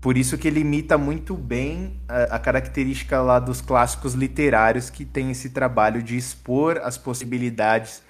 Por 0.00 0.18
isso 0.18 0.36
que 0.36 0.46
ele 0.46 0.60
imita 0.60 0.98
muito 0.98 1.34
bem 1.34 1.98
a, 2.06 2.36
a 2.36 2.38
característica 2.38 3.22
lá 3.22 3.38
dos 3.38 3.62
clássicos 3.62 4.12
literários 4.12 4.90
que 4.90 5.02
tem 5.02 5.30
esse 5.30 5.48
trabalho 5.48 6.02
de 6.02 6.14
expor 6.14 6.78
as 6.84 6.98
possibilidades 6.98 8.02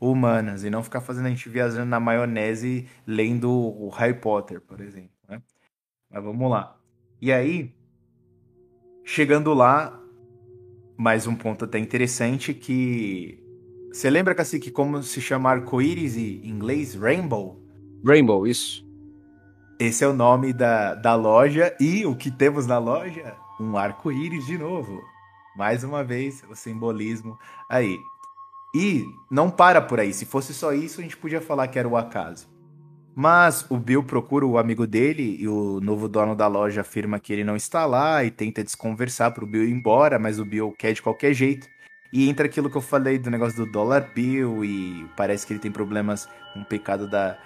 humanas 0.00 0.64
e 0.64 0.70
não 0.70 0.82
ficar 0.82 1.00
fazendo 1.00 1.26
a 1.26 1.30
gente 1.30 1.48
viajando 1.48 1.86
na 1.86 2.00
maionese 2.00 2.86
lendo 3.06 3.50
o 3.50 3.88
Harry 3.90 4.14
Potter, 4.14 4.60
por 4.60 4.80
exemplo. 4.80 5.10
Né? 5.28 5.40
Mas 6.10 6.22
vamos 6.22 6.50
lá. 6.50 6.78
E 7.20 7.32
aí, 7.32 7.74
chegando 9.04 9.54
lá, 9.54 10.00
mais 10.96 11.26
um 11.26 11.34
ponto 11.34 11.64
até 11.64 11.78
interessante 11.78 12.52
que 12.52 13.42
você 13.92 14.10
lembra 14.10 14.34
Cacique 14.34 14.70
como 14.70 15.02
se 15.02 15.20
chama 15.20 15.50
arco-íris 15.50 16.16
em 16.16 16.46
inglês? 16.48 16.94
Rainbow? 16.96 17.62
Rainbow, 18.04 18.46
isso. 18.46 18.84
Esse 19.78 20.04
é 20.04 20.08
o 20.08 20.12
nome 20.12 20.52
da, 20.52 20.94
da 20.94 21.14
loja 21.14 21.74
e 21.80 22.04
o 22.04 22.14
que 22.14 22.30
temos 22.30 22.66
na 22.66 22.78
loja? 22.78 23.36
Um 23.60 23.76
arco-íris 23.76 24.46
de 24.46 24.58
novo. 24.58 25.00
Mais 25.56 25.84
uma 25.84 26.02
vez, 26.02 26.42
o 26.50 26.56
simbolismo 26.56 27.38
aí. 27.68 27.96
E 28.74 29.04
não 29.30 29.50
para 29.50 29.80
por 29.80 30.00
aí. 30.00 30.12
Se 30.12 30.26
fosse 30.26 30.52
só 30.52 30.72
isso, 30.72 31.00
a 31.00 31.02
gente 31.02 31.16
podia 31.16 31.40
falar 31.40 31.68
que 31.68 31.78
era 31.78 31.88
o 31.88 31.96
acaso. 31.96 32.48
Mas 33.14 33.64
o 33.70 33.76
Bill 33.76 34.02
procura 34.02 34.44
o 34.44 34.58
amigo 34.58 34.86
dele 34.86 35.36
e 35.38 35.46
o 35.46 35.80
novo 35.80 36.08
dono 36.08 36.34
da 36.34 36.48
loja 36.48 36.80
afirma 36.80 37.20
que 37.20 37.32
ele 37.32 37.44
não 37.44 37.54
está 37.54 37.86
lá 37.86 38.24
e 38.24 38.30
tenta 38.30 38.64
desconversar 38.64 39.30
pro 39.32 39.46
Bill 39.46 39.64
ir 39.64 39.70
embora, 39.70 40.18
mas 40.18 40.40
o 40.40 40.44
Bill 40.44 40.74
quer 40.76 40.92
de 40.92 41.00
qualquer 41.00 41.32
jeito. 41.32 41.68
E 42.12 42.28
entra 42.28 42.46
aquilo 42.46 42.68
que 42.70 42.76
eu 42.76 42.80
falei 42.80 43.18
do 43.18 43.30
negócio 43.30 43.64
do 43.64 43.70
dólar 43.70 44.12
bill 44.14 44.64
e 44.64 45.04
parece 45.16 45.44
que 45.44 45.52
ele 45.52 45.60
tem 45.60 45.72
problemas 45.72 46.28
com 46.52 46.60
o 46.60 46.64
pecado 46.64 47.08
da, 47.08 47.36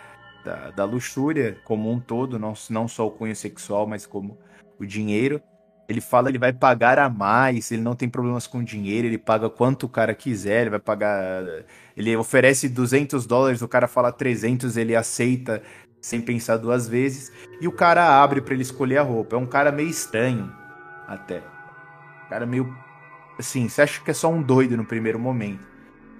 da, 0.44 0.70
da 0.70 0.84
luxúria 0.84 1.58
como 1.64 1.90
um 1.90 1.98
todo, 1.98 2.38
não, 2.38 2.52
não 2.68 2.86
só 2.86 3.06
o 3.06 3.10
cunho 3.10 3.34
sexual, 3.34 3.86
mas 3.86 4.04
como 4.04 4.38
o 4.78 4.84
dinheiro. 4.84 5.40
Ele 5.88 6.02
fala 6.02 6.28
ele 6.28 6.38
vai 6.38 6.52
pagar 6.52 6.98
a 6.98 7.08
mais, 7.08 7.70
ele 7.72 7.80
não 7.80 7.94
tem 7.94 8.10
problemas 8.10 8.46
com 8.46 8.62
dinheiro, 8.62 9.06
ele 9.06 9.16
paga 9.16 9.48
quanto 9.48 9.84
o 9.84 9.88
cara 9.88 10.14
quiser, 10.14 10.62
ele 10.62 10.70
vai 10.70 10.78
pagar. 10.78 11.42
Ele 11.96 12.14
oferece 12.14 12.68
200 12.68 13.26
dólares, 13.26 13.62
o 13.62 13.68
cara 13.68 13.88
fala 13.88 14.12
300, 14.12 14.76
ele 14.76 14.94
aceita 14.94 15.62
sem 16.00 16.20
pensar 16.20 16.58
duas 16.58 16.86
vezes. 16.86 17.32
E 17.60 17.66
o 17.66 17.72
cara 17.72 18.22
abre 18.22 18.40
para 18.40 18.54
ele 18.54 18.62
escolher 18.62 18.98
a 18.98 19.02
roupa. 19.02 19.36
É 19.36 19.38
um 19.38 19.46
cara 19.46 19.72
meio 19.72 19.88
estranho, 19.88 20.52
até. 21.06 21.38
Um 21.38 22.28
cara 22.28 22.46
meio. 22.46 22.76
Assim, 23.38 23.68
você 23.68 23.82
acha 23.82 24.02
que 24.02 24.10
é 24.10 24.14
só 24.14 24.30
um 24.30 24.42
doido 24.42 24.76
no 24.76 24.84
primeiro 24.84 25.18
momento, 25.18 25.64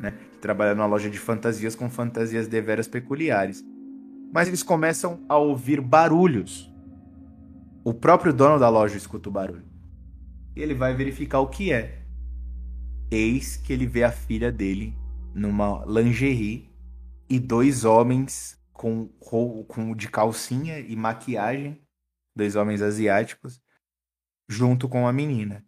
né? 0.01 0.15
Que 0.32 0.39
trabalha 0.39 0.74
numa 0.74 0.86
loja 0.86 1.11
de 1.11 1.19
fantasias 1.19 1.74
com 1.74 1.90
fantasias 1.90 2.49
deveras 2.49 2.89
peculiares. 2.89 3.62
Mas 4.32 4.49
eles 4.49 4.62
começam 4.62 5.20
a 5.28 5.36
ouvir 5.36 5.81
barulhos. 5.81 6.73
O 7.85 7.95
próprio 7.95 8.33
dono 8.33 8.59
da 8.59 8.69
loja 8.69 8.97
escuta 8.97 9.29
o 9.29 9.33
barulho. 9.33 9.65
E 10.55 10.61
ele 10.61 10.75
vai 10.75 10.95
verificar 10.95 11.41
o 11.41 11.49
que 11.49 11.73
é. 11.73 12.05
Eis 13.11 13.57
que 13.57 13.73
ele 13.73 13.87
vê 13.87 14.05
a 14.05 14.13
filha 14.13 14.53
dele 14.53 14.97
numa 15.35 15.85
lingerie 15.87 16.71
e 17.29 17.39
dois 17.39 17.85
homens 17.85 18.59
com, 18.73 19.09
com 19.09 19.95
de 19.95 20.09
calcinha 20.09 20.79
e 20.79 20.95
maquiagem, 20.97 21.81
dois 22.35 22.57
homens 22.57 22.83
asiáticos, 22.83 23.61
junto 24.49 24.89
com 24.89 25.07
a 25.07 25.13
menina. 25.13 25.65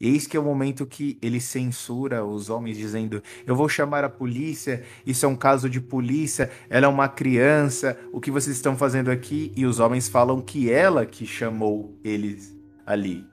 Eis 0.00 0.26
que 0.26 0.36
é 0.36 0.40
o 0.40 0.44
momento 0.44 0.86
que 0.86 1.18
ele 1.20 1.40
censura 1.40 2.24
os 2.24 2.48
homens, 2.48 2.76
dizendo: 2.76 3.22
Eu 3.44 3.56
vou 3.56 3.68
chamar 3.68 4.04
a 4.04 4.08
polícia, 4.08 4.84
isso 5.04 5.26
é 5.26 5.28
um 5.28 5.34
caso 5.34 5.68
de 5.68 5.80
polícia, 5.80 6.50
ela 6.70 6.86
é 6.86 6.88
uma 6.88 7.08
criança, 7.08 7.98
o 8.12 8.20
que 8.20 8.30
vocês 8.30 8.54
estão 8.54 8.76
fazendo 8.76 9.10
aqui? 9.10 9.52
E 9.56 9.66
os 9.66 9.80
homens 9.80 10.08
falam 10.08 10.40
que 10.40 10.70
ela 10.70 11.04
que 11.04 11.26
chamou 11.26 11.98
eles 12.04 12.56
ali. 12.86 13.26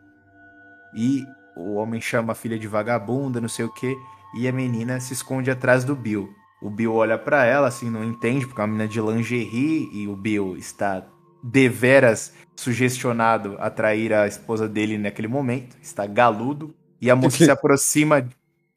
E 0.95 1.23
o 1.55 1.75
homem 1.75 2.01
chama 2.01 2.31
a 2.31 2.35
filha 2.35 2.57
de 2.57 2.67
vagabunda, 2.67 3.39
não 3.39 3.49
sei 3.49 3.65
o 3.65 3.73
que, 3.73 3.95
e 4.35 4.47
a 4.47 4.51
menina 4.51 4.99
se 4.99 5.13
esconde 5.13 5.51
atrás 5.51 5.83
do 5.83 5.95
Bill. 5.95 6.33
O 6.61 6.69
Bill 6.69 6.93
olha 6.93 7.17
pra 7.17 7.45
ela, 7.45 7.67
assim, 7.67 7.91
não 7.91 8.03
entende, 8.03 8.47
porque 8.47 8.59
é 8.59 8.63
uma 8.63 8.67
menina 8.67 8.87
de 8.87 8.99
lingerie, 8.99 9.89
e 9.93 10.07
o 10.07 10.15
Bill 10.15 10.57
está 10.57 11.05
deveras 11.45 12.33
sugestionado 12.55 13.55
a 13.59 13.69
trair 13.69 14.13
a 14.13 14.27
esposa 14.27 14.67
dele 14.67 14.97
naquele 14.97 15.27
momento, 15.27 15.77
está 15.81 16.07
galudo, 16.07 16.75
E 16.99 17.11
a 17.11 17.15
moça 17.15 17.37
se 17.43 17.51
aproxima 17.51 18.27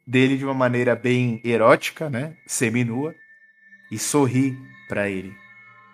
dele 0.07 0.37
de 0.37 0.45
uma 0.45 0.53
maneira 0.53 0.95
bem 0.95 1.41
erótica, 1.45 2.11
né? 2.11 2.37
Seminua. 2.47 3.15
E 3.91 3.99
sorri 3.99 4.59
pra 4.87 5.09
ele. 5.09 5.35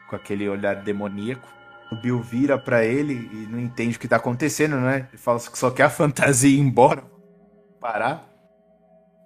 Com 0.08 0.16
aquele 0.16 0.48
olhar 0.48 0.82
demoníaco. 0.82 1.48
O 1.92 1.96
Bill 1.96 2.20
vira 2.20 2.58
pra 2.58 2.84
ele 2.84 3.12
e 3.32 3.46
não 3.48 3.60
entende 3.60 3.96
o 3.96 4.00
que 4.00 4.08
tá 4.08 4.16
acontecendo, 4.16 4.76
né? 4.76 5.06
Ele 5.12 5.18
fala 5.18 5.38
que 5.38 5.58
só 5.58 5.70
quer 5.70 5.84
a 5.84 5.90
fantasia 5.90 6.50
ir 6.50 6.58
embora. 6.58 7.04
Parar. 7.80 8.28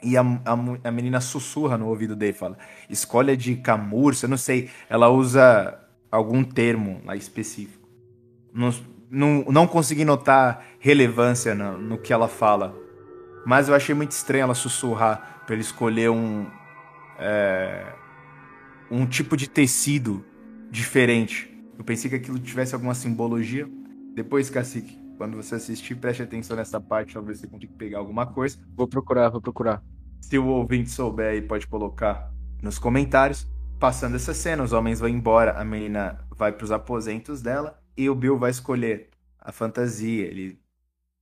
E 0.03 0.17
a, 0.17 0.21
a, 0.21 0.89
a 0.89 0.91
menina 0.91 1.21
sussurra 1.21 1.79
no 1.79 1.89
ouvido 1.89 2.15
dele, 2.15 2.35
fala: 2.35 2.59
escolha 2.91 3.37
de 3.37 3.57
camurça, 3.57 4.29
não 4.29 4.37
sei. 4.37 4.69
Ela 4.91 5.09
usa 5.09 5.79
algum 6.11 6.43
termo 6.43 7.01
lá 7.05 7.17
específico. 7.17 7.89
Não, 8.53 8.75
não, 9.11 9.45
não 9.49 9.67
consegui 9.67 10.05
notar 10.05 10.65
relevância 10.79 11.55
no, 11.55 11.79
no 11.79 11.99
que 11.99 12.13
ela 12.13 12.29
fala. 12.29 12.75
Mas 13.47 13.69
eu 13.69 13.75
achei 13.75 13.95
muito 13.95 14.13
estranho 14.13 14.43
ela 14.43 14.55
sussurrar 14.55 15.43
para 15.47 15.55
ele 15.55 15.63
escolher 15.63 16.11
um. 16.11 16.47
É, 17.19 17.93
um 18.91 19.07
tipo 19.07 19.37
de 19.37 19.49
tecido 19.49 20.25
diferente. 20.71 21.55
Eu 21.77 21.85
pensei 21.85 22.11
que 22.11 22.17
aquilo 22.17 22.39
tivesse 22.39 22.75
alguma 22.75 22.95
simbologia. 22.95 23.69
Depois, 24.15 24.51
Cacique, 24.51 24.99
quando 25.17 25.37
você 25.37 25.57
assistir, 25.57 25.95
preste 25.95 26.23
atenção 26.23 26.57
nessa 26.57 26.81
parte, 26.81 27.15
talvez 27.15 27.39
você 27.39 27.47
consiga 27.47 27.73
pegar 27.77 27.99
alguma 27.99 28.27
coisa. 28.27 28.59
Vou 28.77 28.89
procurar, 28.89 29.29
vou 29.29 29.41
procurar. 29.41 29.83
Se 30.21 30.39
o 30.39 30.47
ouvinte 30.47 30.91
souber 30.91 31.33
aí, 31.33 31.43
pode 31.43 31.67
colocar 31.67 32.33
nos 32.63 32.79
comentários. 32.79 33.49
Passando 33.79 34.17
essa 34.17 34.35
cena, 34.35 34.65
os 34.65 34.73
homens 34.73 34.99
vão 34.99 35.09
embora, 35.09 35.53
a 35.53 35.65
menina 35.65 36.19
vai 36.37 36.51
para 36.51 36.65
os 36.65 36.73
aposentos 36.73 37.41
dela 37.41 37.81
e 37.97 38.11
o 38.11 38.15
Bill 38.15 38.37
vai 38.37 38.51
escolher 38.51 39.09
a 39.39 39.53
fantasia. 39.53 40.27
Ele, 40.27 40.59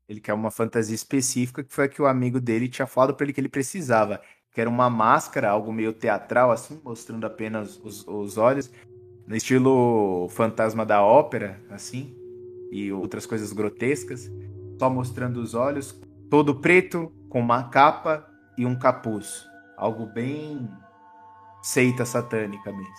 ele 0.09 0.21
quer 0.21 0.33
uma 0.33 0.51
fantasia 0.51 0.95
específica, 0.95 1.63
que 1.63 1.75
foi 1.75 1.85
a 1.85 1.89
que 1.89 2.01
o 2.01 2.07
amigo 2.07 2.41
dele 2.41 2.67
tinha 2.67 2.87
falado 2.87 3.15
para 3.15 3.25
ele 3.27 3.35
que 3.35 3.41
ele 3.41 3.51
precisava. 3.51 4.23
Que 4.51 4.63
era 4.63 4.71
uma 4.71 4.89
máscara, 4.89 5.51
algo 5.51 5.71
meio 5.71 5.93
teatral, 5.93 6.51
assim, 6.51 6.81
mostrando 6.83 7.27
apenas 7.27 7.79
os, 7.85 8.07
os 8.09 8.39
olhos, 8.39 8.71
no 9.27 9.37
estilo 9.37 10.27
fantasma 10.31 10.87
da 10.87 11.03
ópera, 11.03 11.61
assim, 11.69 12.17
e 12.73 12.91
outras 12.91 13.27
coisas 13.27 13.53
grotescas, 13.53 14.31
só 14.79 14.89
mostrando 14.89 15.43
os 15.43 15.53
olhos, 15.53 15.95
todo 16.31 16.55
preto, 16.55 17.13
com 17.29 17.39
uma 17.39 17.65
capa 17.65 18.27
e 18.57 18.65
um 18.65 18.79
capuz. 18.79 19.45
Algo 19.77 20.07
bem 20.07 20.67
seita 21.67 22.05
satânica 22.05 22.71
mesmo. 22.71 22.95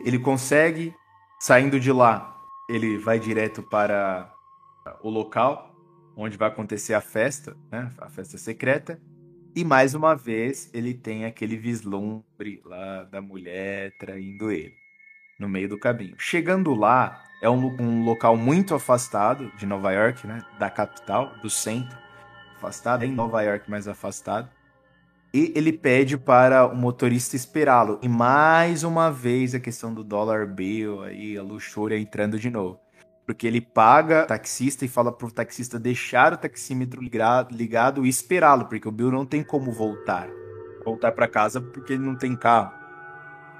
Ele 0.00 0.18
consegue, 0.18 0.94
saindo 1.40 1.80
de 1.80 1.90
lá, 1.90 2.40
ele 2.68 2.96
vai 2.96 3.18
direto 3.18 3.64
para 3.64 4.32
o 5.02 5.10
local 5.10 5.74
onde 6.16 6.36
vai 6.36 6.48
acontecer 6.48 6.94
a 6.94 7.00
festa, 7.00 7.56
né? 7.70 7.90
A 7.98 8.08
festa 8.08 8.38
secreta. 8.38 9.00
E 9.56 9.64
mais 9.64 9.94
uma 9.94 10.14
vez 10.14 10.70
ele 10.72 10.94
tem 10.94 11.24
aquele 11.24 11.56
vislumbre 11.56 12.62
lá 12.64 13.02
da 13.04 13.20
mulher 13.20 13.92
traindo 13.98 14.52
ele 14.52 14.74
no 15.38 15.48
meio 15.48 15.68
do 15.68 15.78
caminho. 15.78 16.14
Chegando 16.16 16.74
lá, 16.74 17.20
é 17.42 17.50
um, 17.50 17.76
um 17.80 18.04
local 18.04 18.36
muito 18.36 18.72
afastado 18.72 19.50
de 19.56 19.66
Nova 19.66 19.90
York, 19.90 20.26
né? 20.28 20.44
Da 20.60 20.70
capital, 20.70 21.34
do 21.42 21.50
centro. 21.50 21.98
Afastado, 22.56 23.04
em 23.04 23.10
Nova 23.10 23.42
York, 23.42 23.68
mais 23.68 23.88
afastado. 23.88 24.48
E 25.32 25.52
ele 25.54 25.72
pede 25.72 26.18
para 26.18 26.66
o 26.66 26.74
motorista 26.74 27.36
esperá-lo. 27.36 27.98
E 28.02 28.08
mais 28.08 28.82
uma 28.82 29.10
vez 29.10 29.54
a 29.54 29.60
questão 29.60 29.94
do 29.94 30.02
dollar 30.02 30.46
bill 30.46 31.02
aí, 31.02 31.38
a 31.38 31.42
luxúria 31.42 31.98
entrando 31.98 32.38
de 32.38 32.50
novo. 32.50 32.80
Porque 33.24 33.46
ele 33.46 33.60
paga 33.60 34.24
o 34.24 34.26
taxista 34.26 34.84
e 34.84 34.88
fala 34.88 35.12
pro 35.12 35.30
taxista 35.30 35.78
deixar 35.78 36.32
o 36.32 36.36
taxímetro 36.36 37.00
ligado, 37.00 38.04
e 38.04 38.08
esperá-lo, 38.08 38.64
porque 38.64 38.88
o 38.88 38.92
Bill 38.92 39.12
não 39.12 39.24
tem 39.24 39.40
como 39.44 39.70
voltar. 39.70 40.28
Voltar 40.84 41.12
para 41.12 41.28
casa 41.28 41.60
porque 41.60 41.92
ele 41.92 42.02
não 42.02 42.16
tem 42.16 42.34
carro. 42.34 42.72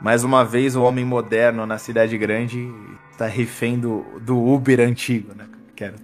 Mais 0.00 0.24
uma 0.24 0.44
vez 0.44 0.74
o 0.74 0.82
homem 0.82 1.04
moderno 1.04 1.66
na 1.66 1.78
cidade 1.78 2.18
grande 2.18 2.68
está 3.12 3.26
refém 3.26 3.78
do, 3.78 4.04
do 4.20 4.42
Uber 4.42 4.80
antigo, 4.80 5.34
né? 5.36 5.46
Que 5.76 5.84
era 5.84 5.96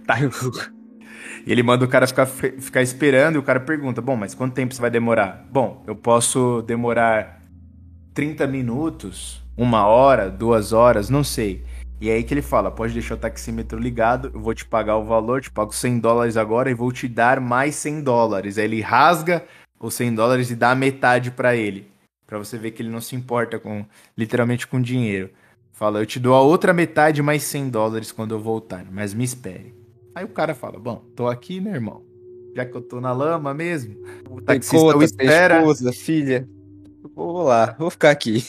E 1.46 1.52
ele 1.52 1.62
manda 1.62 1.84
o 1.84 1.88
cara 1.88 2.06
ficar, 2.06 2.26
ficar 2.26 2.82
esperando 2.82 3.36
e 3.36 3.38
o 3.38 3.42
cara 3.42 3.60
pergunta: 3.60 4.00
Bom, 4.00 4.16
mas 4.16 4.34
quanto 4.34 4.54
tempo 4.54 4.74
você 4.74 4.80
vai 4.80 4.90
demorar? 4.90 5.46
Bom, 5.50 5.82
eu 5.86 5.94
posso 5.94 6.62
demorar 6.62 7.40
30 8.14 8.46
minutos, 8.46 9.42
uma 9.56 9.86
hora, 9.86 10.30
duas 10.30 10.72
horas, 10.72 11.10
não 11.10 11.22
sei. 11.22 11.64
E 12.00 12.10
é 12.10 12.14
aí 12.14 12.24
que 12.24 12.34
ele 12.34 12.42
fala: 12.42 12.70
Pode 12.70 12.92
deixar 12.92 13.14
o 13.14 13.18
taxímetro 13.18 13.78
ligado, 13.78 14.30
eu 14.34 14.40
vou 14.40 14.54
te 14.54 14.64
pagar 14.64 14.96
o 14.96 15.04
valor, 15.04 15.40
te 15.40 15.50
pago 15.50 15.74
100 15.74 15.98
dólares 15.98 16.36
agora 16.36 16.70
e 16.70 16.74
vou 16.74 16.92
te 16.92 17.08
dar 17.08 17.40
mais 17.40 17.74
100 17.76 18.02
dólares. 18.02 18.58
Aí 18.58 18.64
ele 18.64 18.80
rasga 18.80 19.44
os 19.80 19.94
100 19.94 20.14
dólares 20.14 20.50
e 20.50 20.56
dá 20.56 20.74
metade 20.74 21.30
para 21.30 21.54
ele. 21.56 21.90
para 22.26 22.38
você 22.38 22.58
ver 22.58 22.72
que 22.72 22.82
ele 22.82 22.90
não 22.90 23.00
se 23.00 23.14
importa 23.14 23.58
com, 23.58 23.84
literalmente, 24.16 24.66
com 24.66 24.80
dinheiro. 24.80 25.30
Fala: 25.72 26.00
Eu 26.00 26.06
te 26.06 26.18
dou 26.18 26.34
a 26.34 26.40
outra 26.40 26.72
metade 26.72 27.22
mais 27.22 27.42
100 27.44 27.70
dólares 27.70 28.12
quando 28.12 28.34
eu 28.34 28.40
voltar, 28.40 28.84
mas 28.90 29.14
me 29.14 29.24
espere. 29.24 29.85
Aí 30.16 30.24
o 30.24 30.28
cara 30.28 30.54
fala: 30.54 30.80
Bom, 30.80 31.04
tô 31.14 31.28
aqui, 31.28 31.60
meu 31.60 31.74
irmão. 31.74 32.02
Já 32.56 32.64
que 32.64 32.74
eu 32.74 32.80
tô 32.80 33.02
na 33.02 33.12
lama 33.12 33.52
mesmo, 33.52 34.02
o 34.30 34.40
taxista 34.40 34.78
conta, 34.78 35.04
espera. 35.04 35.58
Esposa, 35.58 35.92
filha. 35.92 36.48
Vou 37.14 37.42
lá, 37.42 37.76
vou 37.78 37.90
ficar 37.90 38.12
aqui. 38.12 38.42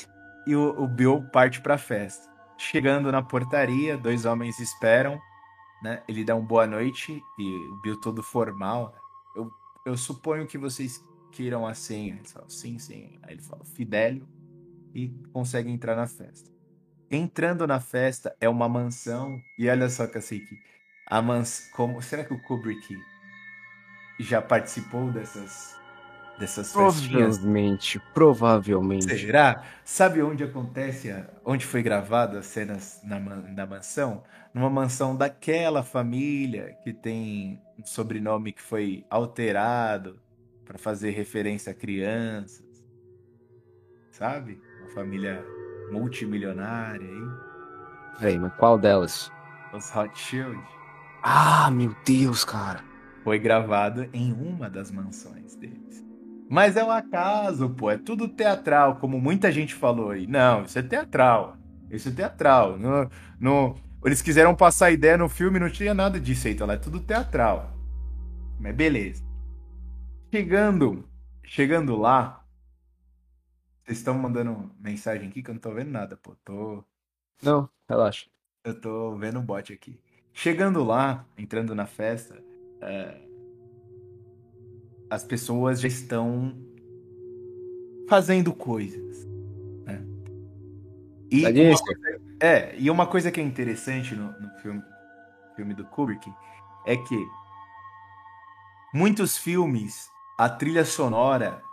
E 0.47 0.55
o, 0.55 0.81
o 0.81 0.87
Bill 0.87 1.21
parte 1.33 1.61
pra 1.61 1.77
festa. 1.77 2.25
Chegando 2.57 3.11
na 3.11 3.21
portaria, 3.21 3.97
dois 3.97 4.23
homens 4.23 4.57
esperam, 4.59 5.19
né? 5.83 6.01
Ele 6.07 6.23
dá 6.23 6.37
um 6.37 6.45
boa 6.45 6.65
noite 6.65 7.21
e 7.37 7.43
o 7.43 7.81
Bill 7.81 7.99
todo 7.99 8.23
formal. 8.23 8.95
Eu, 9.35 9.51
eu 9.85 9.97
suponho 9.97 10.47
que 10.47 10.57
vocês 10.57 11.03
queiram 11.33 11.67
a 11.67 11.73
senha. 11.73 12.15
Ele 12.15 12.27
fala, 12.29 12.45
sim, 12.47 12.79
sim. 12.79 13.19
Aí 13.23 13.33
ele 13.33 13.41
fala, 13.41 13.65
Fidélio, 13.65 14.25
e 14.95 15.09
consegue 15.33 15.69
entrar 15.69 15.97
na 15.97 16.07
festa. 16.07 16.49
Entrando 17.11 17.67
na 17.67 17.81
festa 17.81 18.33
é 18.39 18.47
uma 18.47 18.69
mansão, 18.69 19.37
e 19.59 19.69
olha 19.69 19.89
só, 19.89 20.07
Cacique, 20.07 20.57
a 21.09 21.21
mans... 21.21 21.69
como 21.73 22.01
será 22.01 22.23
que 22.23 22.33
o 22.33 22.39
Kubrick 22.39 22.97
já 24.19 24.41
participou 24.41 25.11
dessas 25.11 25.77
dessas 26.37 26.73
festinhas? 26.73 27.37
Provavelmente, 27.37 27.99
provavelmente. 28.13 29.17
Será? 29.17 29.63
Sabe 29.83 30.21
onde 30.21 30.43
acontece, 30.43 31.09
a... 31.11 31.27
onde 31.43 31.65
foi 31.65 31.81
gravada 31.81 32.39
as 32.39 32.45
cenas 32.45 32.99
na, 33.03 33.19
na 33.19 33.65
mansão? 33.65 34.23
Numa 34.53 34.69
mansão 34.69 35.15
daquela 35.15 35.83
família 35.83 36.77
que 36.83 36.93
tem 36.93 37.61
um 37.79 37.85
sobrenome 37.85 38.51
que 38.51 38.61
foi 38.61 39.05
alterado 39.09 40.19
para 40.65 40.77
fazer 40.77 41.11
referência 41.11 41.71
a 41.71 41.75
crianças. 41.75 42.65
Sabe? 44.11 44.61
Uma 44.81 44.89
família 44.89 45.43
multimilionária 45.91 47.07
aí. 47.07 48.37
Mas 48.39 48.53
qual 48.55 48.77
delas? 48.77 49.31
Os 49.73 49.95
Hot 49.95 50.17
Shield. 50.17 50.76
Ah, 51.29 51.69
meu 51.69 51.93
Deus, 52.05 52.45
cara. 52.45 52.81
Foi 53.21 53.37
gravado 53.37 54.07
em 54.13 54.31
uma 54.31 54.69
das 54.69 54.89
mansões 54.89 55.57
deles. 55.57 56.01
Mas 56.49 56.77
é 56.77 56.83
um 56.85 56.89
acaso, 56.89 57.69
pô. 57.71 57.91
É 57.91 57.97
tudo 57.97 58.29
teatral, 58.29 58.95
como 58.95 59.19
muita 59.19 59.51
gente 59.51 59.75
falou 59.75 60.11
aí. 60.11 60.25
Não, 60.25 60.63
isso 60.63 60.79
é 60.79 60.81
teatral. 60.81 61.57
Isso 61.91 62.07
é 62.07 62.11
teatral. 62.13 62.77
No, 62.79 63.09
no, 63.37 63.75
eles 64.05 64.21
quiseram 64.21 64.55
passar 64.55 64.85
a 64.85 64.91
ideia 64.91 65.17
no 65.17 65.27
filme, 65.27 65.59
não 65.59 65.69
tinha 65.69 65.93
nada 65.93 66.17
disso 66.17 66.47
aí. 66.47 66.53
Então 66.53 66.71
é 66.71 66.77
tudo 66.77 67.01
teatral. 67.01 67.73
Mas 68.57 68.73
beleza. 68.73 69.21
Chegando, 70.33 71.09
chegando 71.43 71.97
lá, 71.97 72.41
vocês 73.83 73.97
estão 73.97 74.17
mandando 74.17 74.71
mensagem 74.79 75.27
aqui 75.27 75.43
que 75.43 75.49
eu 75.49 75.55
não 75.55 75.61
tô 75.61 75.73
vendo 75.73 75.91
nada, 75.91 76.15
pô. 76.15 76.37
Tô. 76.45 76.85
Não, 77.43 77.69
relaxa. 77.89 78.27
Eu 78.63 78.79
tô 78.79 79.17
vendo 79.17 79.39
um 79.39 79.45
bot 79.45 79.73
aqui. 79.73 79.99
Chegando 80.37 80.83
lá, 80.83 81.25
entrando 81.35 81.73
na 81.73 81.87
festa, 81.87 82.37
é, 82.79 83.21
as 85.09 85.23
pessoas 85.23 85.81
já 85.81 85.87
estão 85.87 86.55
fazendo 88.07 88.53
coisas. 88.53 89.25
Né? 89.83 90.05
E 91.31 91.43
uma 91.43 91.79
coisa, 91.79 92.21
é, 92.39 92.75
e 92.77 92.91
uma 92.91 93.07
coisa 93.07 93.31
que 93.31 93.41
é 93.41 93.43
interessante 93.43 94.15
no, 94.15 94.27
no 94.39 94.49
filme, 94.61 94.83
filme 95.55 95.73
do 95.73 95.83
Kubrick 95.85 96.31
é 96.85 96.95
que 96.95 97.27
muitos 98.93 99.39
filmes 99.39 100.07
a 100.37 100.47
trilha 100.47 100.85
sonora 100.85 101.63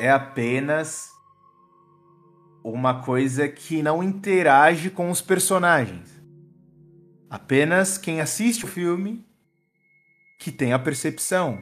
é 0.00 0.10
apenas 0.10 1.12
uma 2.64 3.02
coisa 3.02 3.46
que 3.48 3.82
não 3.82 4.02
interage 4.02 4.88
com 4.88 5.10
os 5.10 5.20
personagens. 5.20 6.17
Apenas 7.30 7.98
quem 7.98 8.20
assiste 8.20 8.64
o 8.64 8.68
filme 8.68 9.26
que 10.38 10.50
tem 10.50 10.72
a 10.72 10.78
percepção 10.78 11.60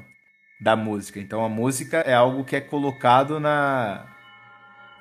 da 0.61 0.77
música. 0.77 1.19
Então 1.19 1.45
a 1.45 1.49
música 1.49 1.99
é 1.99 2.15
algo 2.15 2.45
que 2.45 2.57
é 2.57 2.61
colocado 2.61 3.41
na 3.41 4.07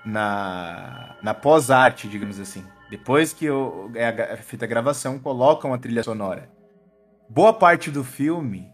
na, 0.06 1.18
na 1.22 1.34
pós-arte, 1.34 2.08
digamos 2.08 2.40
assim. 2.40 2.64
Depois 2.90 3.34
que 3.34 3.50
o, 3.50 3.92
é 3.96 4.38
feita 4.38 4.66
a 4.66 4.68
gravação, 4.68 5.18
colocam 5.18 5.74
a 5.74 5.78
trilha 5.78 6.04
sonora. 6.04 6.50
Boa 7.28 7.52
parte 7.52 7.90
do 7.90 8.04
filme, 8.04 8.72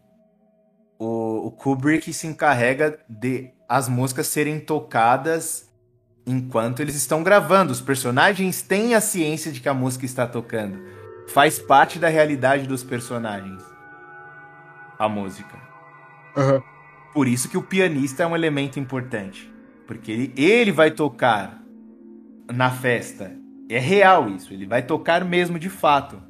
o, 1.00 1.48
o 1.48 1.52
Kubrick 1.52 2.12
se 2.12 2.28
encarrega 2.28 3.00
de 3.08 3.52
as 3.68 3.88
músicas 3.88 4.28
serem 4.28 4.60
tocadas 4.60 5.72
enquanto 6.28 6.82
eles 6.82 6.96
estão 6.96 7.24
gravando. 7.24 7.72
Os 7.72 7.80
personagens 7.80 8.62
têm 8.62 8.94
a 8.94 9.02
ciência 9.02 9.52
de 9.52 9.62
que 9.62 9.70
a 9.70 9.74
música 9.74 10.06
está 10.06 10.28
tocando. 10.28 11.01
Faz 11.34 11.60
parte 11.60 11.98
da 12.00 12.10
realidade 12.10 12.68
dos 12.68 12.84
personagens. 12.84 13.64
A 15.00 15.08
música. 15.10 15.58
Aham. 16.36 16.62
Por 17.14 17.28
isso 17.28 17.50
que 17.50 17.58
o 17.58 17.64
pianista 17.64 18.24
é 18.24 18.28
um 18.28 18.36
elemento 18.36 18.80
importante. 18.80 19.52
Porque 19.86 20.12
ele, 20.12 20.34
ele 20.38 20.72
vai 20.72 20.92
tocar 20.92 21.62
na 22.54 22.70
festa. 22.72 23.36
É 23.70 23.80
real 23.80 24.30
isso. 24.30 24.54
Ele 24.54 24.66
vai 24.66 24.82
tocar 24.84 25.24
mesmo 25.26 25.60
de 25.60 25.70
fato 25.70 26.22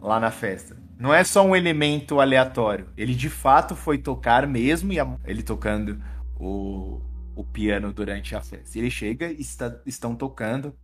lá 0.00 0.20
na 0.20 0.30
festa. 0.30 0.76
Não 0.98 1.14
é 1.14 1.22
só 1.24 1.44
um 1.44 1.54
elemento 1.54 2.20
aleatório. 2.20 2.88
Ele 2.96 3.14
de 3.14 3.30
fato 3.30 3.76
foi 3.76 3.98
tocar 3.98 4.46
mesmo 4.46 4.92
e 4.92 5.00
a- 5.00 5.16
ele 5.24 5.42
tocando 5.42 6.02
o, 6.38 7.00
o 7.36 7.44
piano 7.44 7.92
durante 7.92 8.34
a 8.34 8.40
festa. 8.40 8.78
Ele 8.78 8.90
chega 8.90 9.30
e 9.32 9.40
está, 9.40 9.80
estão 9.86 10.14
tocando. 10.14 10.74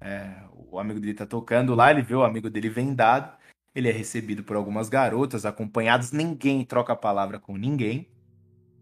É, 0.00 0.30
o 0.70 0.78
amigo 0.78 1.00
dele 1.00 1.12
está 1.12 1.26
tocando 1.26 1.74
lá, 1.74 1.90
ele 1.90 2.02
vê 2.02 2.14
o 2.14 2.24
amigo 2.24 2.48
dele 2.48 2.68
vendado. 2.68 3.36
Ele 3.74 3.88
é 3.88 3.92
recebido 3.92 4.42
por 4.42 4.56
algumas 4.56 4.88
garotas, 4.88 5.46
acompanhados. 5.46 6.10
Ninguém 6.10 6.64
troca 6.64 6.92
a 6.92 6.96
palavra 6.96 7.38
com 7.38 7.56
ninguém. 7.56 8.08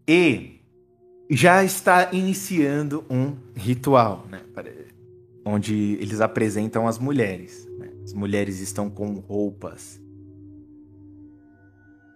E 0.07 0.61
já 1.29 1.63
está 1.63 2.11
iniciando 2.13 3.05
um 3.09 3.35
ritual, 3.55 4.25
né? 4.29 4.41
Onde 5.45 5.97
eles 5.99 6.19
apresentam 6.21 6.87
as 6.87 6.97
mulheres. 6.97 7.67
né? 7.77 7.91
As 8.03 8.13
mulheres 8.13 8.59
estão 8.59 8.89
com 8.89 9.15
roupas 9.19 10.01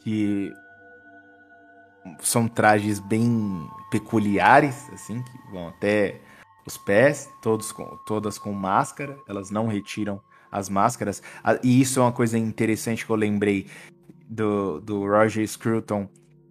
que 0.04 0.52
são 2.20 2.48
trajes 2.48 3.00
bem 3.00 3.68
peculiares, 3.92 4.90
assim, 4.92 5.22
que 5.22 5.52
vão 5.52 5.68
até 5.68 6.20
os 6.66 6.78
pés, 6.78 7.30
todos 7.42 7.72
com, 7.72 7.98
todas 8.06 8.38
com 8.38 8.52
máscara, 8.52 9.18
elas 9.28 9.50
não 9.50 9.68
retiram 9.68 10.22
as 10.52 10.70
máscaras. 10.70 11.22
E 11.64 11.82
isso 11.82 12.00
é 12.00 12.04
uma 12.04 12.12
coisa 12.12 12.38
interessante 12.38 13.06
que 13.06 13.12
eu 13.12 13.16
lembrei 13.16 13.68
do, 14.28 14.80
do 14.82 15.06
Roger 15.08 15.48
Scruton 15.48 16.08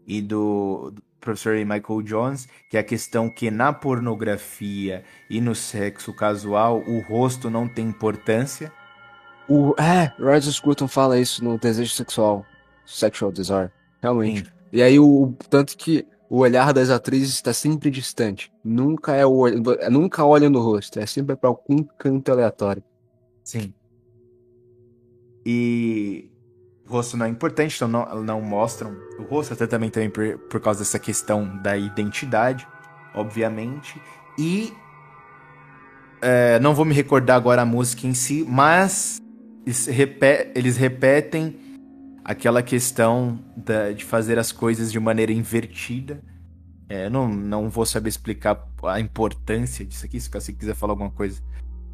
e 0.06 0.20
do, 0.20 0.90
do 0.92 1.02
professor 1.20 1.54
Michael 1.54 2.02
Jones, 2.02 2.48
que 2.68 2.76
é 2.76 2.80
a 2.80 2.84
questão 2.84 3.28
que 3.28 3.50
na 3.50 3.72
pornografia 3.72 5.04
e 5.28 5.40
no 5.40 5.54
sexo 5.54 6.12
casual 6.12 6.80
o 6.86 7.00
rosto 7.00 7.50
não 7.50 7.68
tem 7.68 7.86
importância. 7.86 8.72
O, 9.48 9.74
é, 9.78 10.12
Roger 10.18 10.52
Scruton 10.52 10.88
fala 10.88 11.18
isso 11.18 11.44
no 11.44 11.58
Desejo 11.58 11.92
Sexual, 11.92 12.46
Sexual 12.86 13.32
Desire, 13.32 13.70
realmente. 14.00 14.44
Sim. 14.44 14.50
E 14.72 14.82
aí, 14.82 14.98
o 15.00 15.34
tanto 15.48 15.76
que 15.76 16.06
o 16.30 16.38
olhar 16.38 16.72
das 16.72 16.90
atrizes 16.90 17.34
está 17.34 17.52
sempre 17.52 17.90
distante. 17.90 18.52
Nunca 18.62 19.16
é 19.16 19.26
o 19.26 19.32
olho, 19.32 19.60
nunca 19.90 20.24
olha 20.24 20.48
no 20.48 20.60
rosto, 20.60 21.00
é 21.00 21.04
sempre 21.04 21.34
para 21.34 21.50
algum 21.50 21.82
canto 21.98 22.30
aleatório. 22.30 22.84
Sim. 23.42 23.74
E 25.44 26.30
o 26.88 26.92
rosto 26.92 27.16
não 27.16 27.26
é 27.26 27.28
importante, 27.28 27.74
então 27.74 27.88
não, 27.88 28.22
não 28.22 28.40
mostram 28.40 28.96
o 29.18 29.24
rosto, 29.24 29.54
até 29.54 29.66
também, 29.66 29.90
também 29.90 30.08
por, 30.08 30.38
por 30.38 30.60
causa 30.60 30.78
dessa 30.78 31.00
questão 31.00 31.60
da 31.60 31.76
identidade, 31.76 32.64
obviamente. 33.12 34.00
E 34.38 34.72
é, 36.22 36.60
não 36.60 36.76
vou 36.76 36.84
me 36.84 36.94
recordar 36.94 37.38
agora 37.38 37.62
a 37.62 37.66
música 37.66 38.06
em 38.06 38.14
si, 38.14 38.46
mas 38.48 39.20
eles, 39.66 39.88
eles 40.54 40.76
repetem 40.76 41.58
aquela 42.30 42.62
questão 42.62 43.40
da- 43.56 43.90
de 43.90 44.04
fazer 44.04 44.38
as 44.38 44.52
coisas 44.52 44.92
de 44.92 45.00
maneira 45.00 45.32
invertida. 45.32 46.22
É, 46.88 47.10
não, 47.10 47.28
não 47.28 47.68
vou 47.68 47.84
saber 47.84 48.08
explicar 48.08 48.68
a 48.84 49.00
importância 49.00 49.84
disso 49.84 50.06
aqui, 50.06 50.20
se 50.20 50.30
você 50.30 50.52
quiser 50.52 50.76
falar 50.76 50.92
alguma 50.92 51.10
coisa 51.10 51.42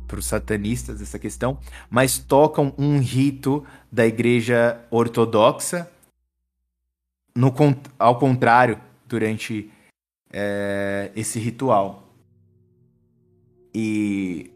para 0.07 0.19
os 0.19 0.27
satanistas 0.27 1.01
essa 1.01 1.19
questão, 1.19 1.59
mas 1.91 2.19
tocam 2.19 2.75
um 2.79 2.99
rito 2.99 3.65
da 3.91 4.07
igreja 4.07 4.79
ortodoxa, 4.91 5.91
no, 7.35 7.53
ao 7.99 8.19
contrário, 8.19 8.79
durante 9.07 9.71
é, 10.31 11.11
esse 11.17 11.39
ritual. 11.39 12.15
E 13.75 14.51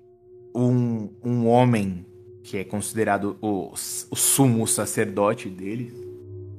um, 0.54 1.10
um 1.22 1.46
homem 1.46 2.06
que 2.42 2.58
é 2.58 2.64
considerado 2.64 3.36
o, 3.40 3.72
o 3.72 4.16
sumo 4.16 4.66
sacerdote 4.66 5.48
deles 5.48 5.94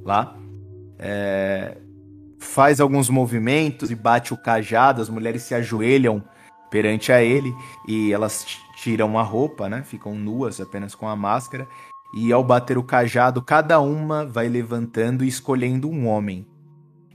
lá 0.03 0.37
é, 1.01 1.77
faz 2.37 2.79
alguns 2.79 3.09
movimentos 3.09 3.89
e 3.89 3.95
bate 3.95 4.33
o 4.33 4.37
cajado, 4.37 5.01
as 5.01 5.09
mulheres 5.09 5.41
se 5.41 5.55
ajoelham 5.55 6.23
perante 6.69 7.11
a 7.11 7.21
ele 7.23 7.53
e 7.87 8.13
elas 8.13 8.45
tiram 8.75 9.17
a 9.17 9.23
roupa, 9.23 9.67
né? 9.67 9.83
Ficam 9.83 10.15
nuas 10.15 10.61
apenas 10.61 10.93
com 10.95 11.07
a 11.07 11.15
máscara. 11.15 11.67
E 12.15 12.31
ao 12.31 12.43
bater 12.43 12.77
o 12.77 12.83
cajado, 12.83 13.41
cada 13.41 13.79
uma 13.79 14.25
vai 14.25 14.47
levantando 14.47 15.23
e 15.23 15.27
escolhendo 15.27 15.89
um 15.89 16.07
homem. 16.07 16.45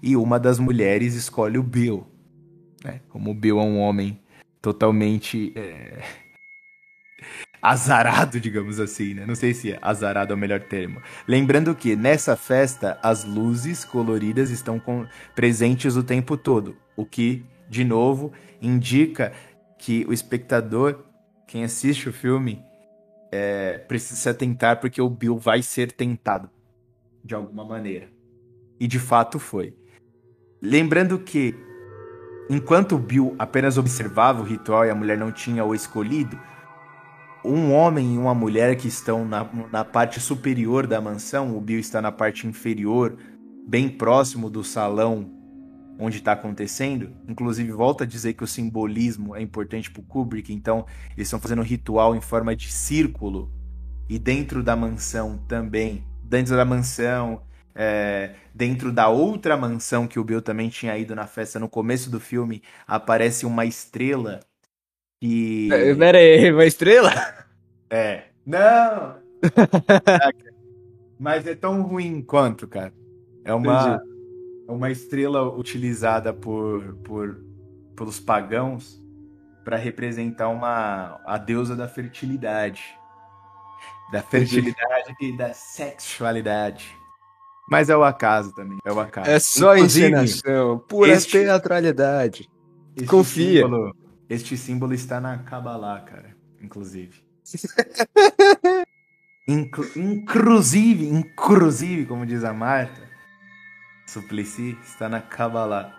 E 0.02 0.16
uma 0.16 0.38
das 0.38 0.58
mulheres 0.58 1.14
escolhe 1.14 1.58
o 1.58 1.62
Bill. 1.62 2.06
Né? 2.84 3.00
Como 3.08 3.30
o 3.30 3.34
Bill 3.34 3.58
é 3.60 3.62
um 3.62 3.78
homem 3.78 4.18
totalmente 4.60 5.52
é, 5.54 6.02
azarado, 7.60 8.38
digamos 8.40 8.78
assim, 8.78 9.14
né? 9.14 9.26
Não 9.26 9.34
sei 9.34 9.54
se 9.54 9.76
azarado 9.82 10.32
é 10.32 10.36
o 10.36 10.38
melhor 10.38 10.60
termo. 10.60 11.00
Lembrando 11.26 11.74
que 11.74 11.96
nessa 11.96 12.36
festa 12.36 12.98
as 13.02 13.24
luzes 13.24 13.84
coloridas 13.84 14.50
estão 14.50 14.78
com- 14.78 15.06
presentes 15.34 15.96
o 15.96 16.02
tempo 16.02 16.36
todo, 16.36 16.76
o 16.96 17.04
que, 17.04 17.44
de 17.68 17.84
novo, 17.84 18.32
indica 18.60 19.32
que 19.78 20.04
o 20.08 20.12
espectador, 20.12 21.04
quem 21.46 21.64
assiste 21.64 22.08
o 22.08 22.12
filme, 22.12 22.62
é, 23.32 23.78
precisa 23.78 24.16
se 24.16 24.28
atentar 24.28 24.80
porque 24.80 25.00
o 25.02 25.10
Bill 25.10 25.36
vai 25.38 25.62
ser 25.62 25.92
tentado 25.92 26.48
de 27.24 27.34
alguma 27.34 27.64
maneira. 27.64 28.08
E 28.78 28.86
de 28.86 28.98
fato 28.98 29.38
foi. 29.38 29.74
Lembrando 30.62 31.18
que 31.18 31.54
enquanto 32.48 32.94
o 32.94 32.98
Bill 32.98 33.34
apenas 33.38 33.76
observava 33.76 34.40
o 34.40 34.44
ritual 34.44 34.84
e 34.86 34.90
a 34.90 34.94
mulher 34.94 35.18
não 35.18 35.32
tinha 35.32 35.64
o 35.64 35.74
escolhido, 35.74 36.38
um 37.46 37.72
homem 37.72 38.14
e 38.14 38.18
uma 38.18 38.34
mulher 38.34 38.76
que 38.76 38.88
estão 38.88 39.24
na, 39.24 39.48
na 39.72 39.84
parte 39.84 40.20
superior 40.20 40.86
da 40.86 41.00
mansão, 41.00 41.56
o 41.56 41.60
Bill 41.60 41.78
está 41.78 42.02
na 42.02 42.10
parte 42.10 42.46
inferior, 42.46 43.16
bem 43.66 43.88
próximo 43.88 44.50
do 44.50 44.64
salão 44.64 45.30
onde 45.98 46.18
está 46.18 46.32
acontecendo. 46.32 47.10
Inclusive, 47.26 47.72
volta 47.72 48.04
a 48.04 48.06
dizer 48.06 48.34
que 48.34 48.44
o 48.44 48.46
simbolismo 48.46 49.34
é 49.34 49.40
importante 49.40 49.90
para 49.90 50.00
o 50.00 50.04
Kubrick, 50.04 50.52
então 50.52 50.84
eles 51.16 51.28
estão 51.28 51.40
fazendo 51.40 51.60
um 51.60 51.64
ritual 51.64 52.14
em 52.14 52.20
forma 52.20 52.54
de 52.54 52.70
círculo. 52.70 53.50
E 54.08 54.18
dentro 54.18 54.62
da 54.62 54.76
mansão 54.76 55.38
também, 55.48 56.04
dentro 56.22 56.54
da 56.54 56.64
mansão, 56.64 57.42
é, 57.74 58.34
dentro 58.54 58.92
da 58.92 59.08
outra 59.08 59.56
mansão 59.56 60.06
que 60.06 60.18
o 60.18 60.24
Bill 60.24 60.40
também 60.40 60.68
tinha 60.68 60.96
ido 60.96 61.14
na 61.14 61.26
festa 61.26 61.58
no 61.58 61.68
começo 61.68 62.10
do 62.10 62.20
filme, 62.20 62.62
aparece 62.86 63.44
uma 63.44 63.64
estrela 63.64 64.40
que. 65.20 65.68
É, 65.72 65.94
Pera 65.94 66.18
aí, 66.18 66.52
uma 66.52 66.64
estrela? 66.64 67.12
É. 67.90 68.24
Não! 68.44 69.16
Mas 71.18 71.46
é 71.46 71.54
tão 71.54 71.82
ruim 71.82 72.22
quanto, 72.22 72.66
cara. 72.68 72.92
É 73.44 73.54
uma, 73.54 74.00
é 74.68 74.72
uma 74.72 74.90
estrela 74.90 75.42
utilizada 75.48 76.32
por, 76.32 76.96
por 77.04 77.40
pelos 77.96 78.20
pagãos 78.20 79.02
para 79.64 79.76
representar 79.76 80.48
uma 80.48 81.20
a 81.24 81.38
deusa 81.38 81.74
da 81.74 81.88
fertilidade. 81.88 82.82
Da 84.12 84.22
fertilidade 84.22 85.14
e 85.20 85.36
da 85.36 85.52
sexualidade. 85.54 86.94
Mas 87.68 87.88
é 87.88 87.96
o 87.96 88.04
acaso 88.04 88.54
também. 88.54 88.78
É 88.84 88.92
o 88.92 89.00
acaso. 89.00 89.28
É 89.30 89.38
só 89.40 89.76
encenação, 89.76 90.78
pura 90.86 91.12
este- 91.12 91.32
teatralidade. 91.32 92.48
este 92.94 93.08
Confia. 93.08 93.62
símbolo- 93.62 93.96
este 94.28 94.56
símbolo 94.56 94.94
está 94.94 95.20
na 95.20 95.38
Kabbalah, 95.38 96.00
cara. 96.02 96.36
Inclusive. 96.62 97.25
Inclu- 99.48 99.90
inclusive, 99.96 101.06
inclusive, 101.06 102.06
como 102.06 102.26
diz 102.26 102.42
a 102.42 102.52
Marta, 102.52 103.00
Suplicy 104.06 104.76
está 104.82 105.08
na 105.08 105.20
Kabbalah. 105.20 105.94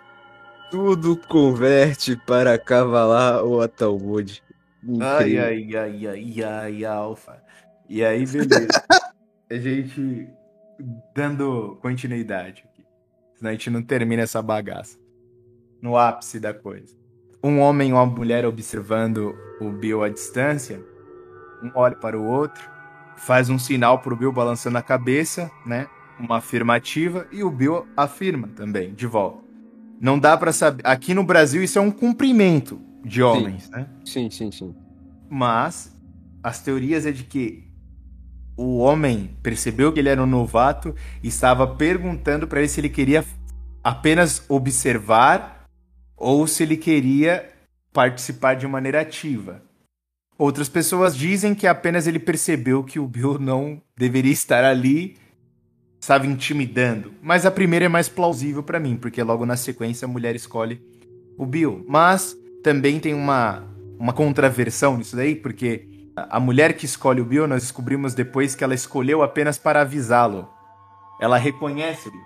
Tudo 0.70 1.16
converte 1.16 2.14
para 2.26 2.58
cavalar 2.58 3.42
ou 3.42 3.62
a 3.62 3.68
Talmud. 3.68 4.42
Ai, 5.00 5.38
ai, 5.38 5.76
ai, 5.76 6.06
ai, 6.06 6.42
ai, 6.44 6.84
alfa. 6.84 7.42
E 7.88 8.04
aí, 8.04 8.26
beleza. 8.26 8.68
a 9.50 9.54
gente 9.54 10.28
dando 11.14 11.78
continuidade 11.80 12.64
aqui. 12.68 12.84
Senão 13.34 13.50
a 13.50 13.52
gente 13.54 13.70
não 13.70 13.82
termina 13.82 14.22
essa 14.22 14.42
bagaça. 14.42 14.98
No 15.80 15.96
ápice 15.96 16.38
da 16.38 16.52
coisa. 16.52 16.94
Um 17.42 17.60
homem 17.60 17.90
e 17.90 17.92
uma 17.92 18.04
mulher 18.04 18.44
observando 18.44 19.34
o 19.60 19.70
Bill 19.70 20.02
à 20.02 20.08
distância. 20.10 20.82
Um 21.62 21.70
olha 21.74 21.96
para 21.96 22.18
o 22.18 22.24
outro. 22.24 22.68
Faz 23.16 23.50
um 23.50 23.58
sinal 23.58 23.98
pro 23.98 24.16
Bill 24.16 24.32
balançando 24.32 24.78
a 24.78 24.82
cabeça, 24.82 25.50
né? 25.66 25.88
uma 26.18 26.38
afirmativa 26.38 27.26
e 27.30 27.42
o 27.42 27.50
Bill 27.50 27.86
afirma 27.96 28.48
também, 28.48 28.92
de 28.92 29.06
volta. 29.06 29.46
Não 30.00 30.18
dá 30.18 30.36
pra 30.36 30.52
saber. 30.52 30.86
Aqui 30.86 31.14
no 31.14 31.24
Brasil 31.24 31.62
isso 31.62 31.78
é 31.78 31.82
um 31.82 31.90
cumprimento 31.90 32.80
de 33.04 33.22
homens, 33.22 33.70
né? 33.70 33.86
Sim, 34.04 34.30
sim, 34.30 34.50
sim. 34.50 34.74
Mas 35.28 35.96
as 36.42 36.60
teorias 36.60 37.06
é 37.06 37.12
de 37.12 37.24
que 37.24 37.64
o 38.56 38.78
homem 38.78 39.36
percebeu 39.42 39.92
que 39.92 40.00
ele 40.00 40.08
era 40.08 40.22
um 40.22 40.26
novato 40.26 40.94
e 41.22 41.28
estava 41.28 41.66
perguntando 41.66 42.46
para 42.46 42.60
ele 42.60 42.68
se 42.68 42.80
ele 42.80 42.88
queria 42.88 43.24
apenas 43.82 44.44
observar 44.48 45.66
ou 46.16 46.46
se 46.46 46.64
ele 46.64 46.76
queria 46.76 47.48
participar 47.92 48.54
de 48.54 48.66
maneira 48.66 49.00
ativa. 49.00 49.62
Outras 50.38 50.68
pessoas 50.68 51.16
dizem 51.16 51.52
que 51.52 51.66
apenas 51.66 52.06
ele 52.06 52.20
percebeu 52.20 52.84
que 52.84 53.00
o 53.00 53.08
Bill 53.08 53.40
não 53.40 53.82
deveria 53.96 54.32
estar 54.32 54.62
ali, 54.62 55.16
estava 56.00 56.28
intimidando. 56.28 57.12
Mas 57.20 57.44
a 57.44 57.50
primeira 57.50 57.86
é 57.86 57.88
mais 57.88 58.08
plausível 58.08 58.62
para 58.62 58.78
mim, 58.78 58.96
porque 58.96 59.20
logo 59.20 59.44
na 59.44 59.56
sequência 59.56 60.06
a 60.06 60.08
mulher 60.08 60.36
escolhe 60.36 60.80
o 61.36 61.44
Bill. 61.44 61.84
Mas 61.88 62.36
também 62.62 63.00
tem 63.00 63.14
uma, 63.14 63.64
uma 63.98 64.12
contraversão 64.12 64.96
nisso 64.96 65.16
daí, 65.16 65.34
porque 65.34 65.88
a 66.14 66.38
mulher 66.38 66.74
que 66.74 66.84
escolhe 66.84 67.20
o 67.20 67.24
Bill, 67.24 67.48
nós 67.48 67.62
descobrimos 67.62 68.14
depois 68.14 68.54
que 68.54 68.62
ela 68.62 68.74
escolheu 68.74 69.24
apenas 69.24 69.58
para 69.58 69.80
avisá-lo. 69.80 70.48
Ela 71.20 71.36
reconhece 71.36 72.08
o 72.08 72.12
Bill. 72.12 72.20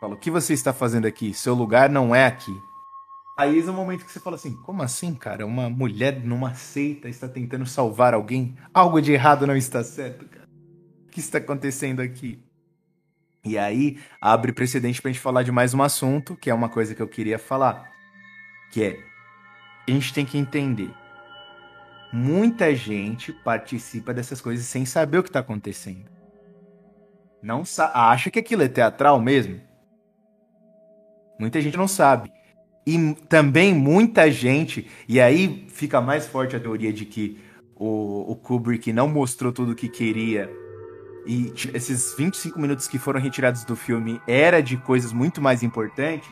Fala: 0.00 0.14
O 0.14 0.18
que 0.18 0.30
você 0.30 0.52
está 0.52 0.72
fazendo 0.72 1.06
aqui? 1.06 1.32
Seu 1.32 1.54
lugar 1.54 1.88
não 1.88 2.14
é 2.14 2.26
aqui. 2.26 2.54
Aí 3.36 3.58
é 3.58 3.62
o 3.64 3.72
momento 3.72 4.04
que 4.04 4.12
você 4.12 4.20
fala 4.20 4.36
assim: 4.36 4.54
Como 4.62 4.82
assim, 4.82 5.14
cara? 5.14 5.44
Uma 5.44 5.68
mulher 5.68 6.24
numa 6.24 6.54
seita 6.54 7.08
está 7.08 7.28
tentando 7.28 7.66
salvar 7.66 8.14
alguém? 8.14 8.56
Algo 8.72 9.00
de 9.00 9.12
errado 9.12 9.46
não 9.46 9.56
está 9.56 9.82
certo, 9.82 10.24
cara. 10.26 10.46
O 11.06 11.10
que 11.10 11.18
está 11.18 11.38
acontecendo 11.38 12.00
aqui? 12.00 12.38
E 13.44 13.58
aí 13.58 14.00
abre 14.20 14.52
precedente 14.52 15.02
pra 15.02 15.10
gente 15.10 15.20
falar 15.20 15.42
de 15.42 15.50
mais 15.50 15.74
um 15.74 15.82
assunto, 15.82 16.36
que 16.36 16.48
é 16.48 16.54
uma 16.54 16.68
coisa 16.68 16.94
que 16.94 17.02
eu 17.02 17.08
queria 17.08 17.38
falar. 17.38 17.90
Que 18.70 18.84
é: 18.84 18.98
a 19.88 19.90
gente 19.90 20.14
tem 20.14 20.24
que 20.24 20.38
entender. 20.38 20.90
Muita 22.12 22.72
gente 22.72 23.32
participa 23.32 24.14
dessas 24.14 24.40
coisas 24.40 24.64
sem 24.64 24.86
saber 24.86 25.18
o 25.18 25.22
que 25.24 25.28
está 25.28 25.40
acontecendo. 25.40 26.08
Não 27.42 27.64
acha 27.92 28.30
que 28.30 28.38
aquilo 28.38 28.62
é 28.62 28.68
teatral 28.68 29.20
mesmo? 29.20 29.60
Muita 31.38 31.60
gente 31.60 31.76
não 31.76 31.88
sabe. 31.88 32.32
E 32.86 33.14
também 33.28 33.74
muita 33.74 34.30
gente, 34.30 34.86
e 35.08 35.20
aí 35.20 35.66
fica 35.68 36.00
mais 36.00 36.26
forte 36.26 36.54
a 36.54 36.60
teoria 36.60 36.92
de 36.92 37.06
que 37.06 37.38
o, 37.74 38.32
o 38.32 38.36
Kubrick 38.36 38.92
não 38.92 39.08
mostrou 39.08 39.52
tudo 39.52 39.72
o 39.72 39.74
que 39.74 39.88
queria. 39.88 40.50
E 41.26 41.52
esses 41.72 42.14
25 42.16 42.60
minutos 42.60 42.86
que 42.86 42.98
foram 42.98 43.18
retirados 43.18 43.64
do 43.64 43.74
filme 43.74 44.20
era 44.26 44.62
de 44.62 44.76
coisas 44.76 45.12
muito 45.12 45.40
mais 45.40 45.62
importantes. 45.62 46.30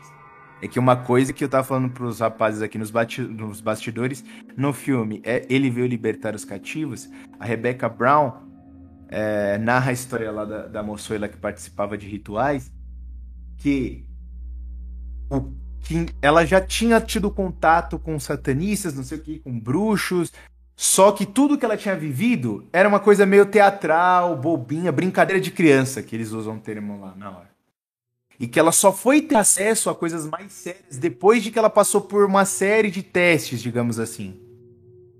É 0.61 0.67
que 0.67 0.79
uma 0.79 0.95
coisa 0.95 1.33
que 1.33 1.43
eu 1.43 1.49
tava 1.49 1.63
falando 1.63 1.89
pros 1.89 2.19
rapazes 2.19 2.61
aqui 2.61 2.77
nos, 2.77 2.91
nos 2.91 3.59
bastidores, 3.59 4.23
no 4.55 4.71
filme, 4.71 5.21
é 5.25 5.45
Ele 5.49 5.69
Veio 5.69 5.87
Libertar 5.87 6.35
os 6.35 6.45
Cativos, 6.45 7.09
a 7.39 7.45
Rebecca 7.45 7.89
Brown 7.89 8.31
é, 9.09 9.57
narra 9.57 9.89
a 9.89 9.93
história 9.93 10.31
lá 10.31 10.45
da, 10.45 10.67
da 10.67 10.83
moçoila 10.83 11.27
que 11.27 11.37
participava 11.37 11.97
de 11.97 12.07
rituais, 12.07 12.71
que 13.57 14.05
o 15.29 15.62
que 15.83 16.07
ela 16.21 16.45
já 16.45 16.61
tinha 16.61 16.99
tido 17.01 17.29
contato 17.29 17.99
com 17.99 18.17
satanistas, 18.19 18.95
não 18.95 19.03
sei 19.03 19.17
o 19.17 19.21
que, 19.21 19.39
com 19.39 19.59
bruxos. 19.59 20.31
Só 20.75 21.11
que 21.11 21.25
tudo 21.25 21.57
que 21.57 21.65
ela 21.65 21.77
tinha 21.77 21.95
vivido 21.95 22.67
era 22.73 22.87
uma 22.89 22.99
coisa 22.99 23.25
meio 23.25 23.45
teatral, 23.45 24.35
bobinha, 24.35 24.91
brincadeira 24.91 25.39
de 25.39 25.51
criança, 25.51 26.01
que 26.01 26.15
eles 26.15 26.31
usam 26.31 26.55
o 26.55 26.59
termo 26.59 26.99
lá 26.99 27.13
na 27.15 27.29
hora. 27.29 27.53
E 28.39 28.47
que 28.47 28.59
ela 28.59 28.71
só 28.71 28.91
foi 28.91 29.21
ter 29.21 29.35
acesso 29.35 29.89
a 29.89 29.95
coisas 29.95 30.25
mais 30.25 30.51
sérias 30.51 30.97
depois 30.97 31.43
de 31.43 31.51
que 31.51 31.59
ela 31.59 31.69
passou 31.69 32.01
por 32.01 32.25
uma 32.25 32.45
série 32.45 32.89
de 32.89 33.03
testes, 33.03 33.61
digamos 33.61 33.99
assim. 33.99 34.39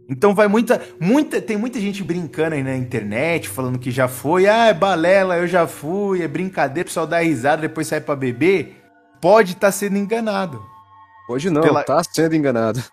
Então 0.10 0.34
vai 0.34 0.48
muita, 0.48 0.82
muita, 1.00 1.42
tem 1.42 1.56
muita 1.56 1.80
gente 1.80 2.04
brincando 2.04 2.56
aí 2.56 2.64
na 2.64 2.76
internet, 2.76 3.48
falando 3.48 3.80
que 3.80 3.92
já 3.92 4.08
foi, 4.08 4.48
ah, 4.48 4.68
é 4.68 4.74
balela, 4.74 5.38
eu 5.38 5.48
já 5.48 5.68
fui, 5.68 6.22
é 6.22 6.28
brincadeira, 6.28 6.86
o 6.86 6.90
pessoal 6.90 7.08
dá 7.08 7.20
risada, 7.20 7.62
depois 7.62 7.88
sai 7.88 8.02
para 8.02 8.16
beber 8.16 8.83
pode 9.24 9.54
estar 9.54 9.68
tá 9.68 9.72
sendo 9.72 9.98
enganado. 9.98 10.62
Hoje 11.30 11.50
não, 11.50 11.62
Pela... 11.62 11.82
tá 11.82 12.04
sendo 12.04 12.36
enganado. 12.36 12.84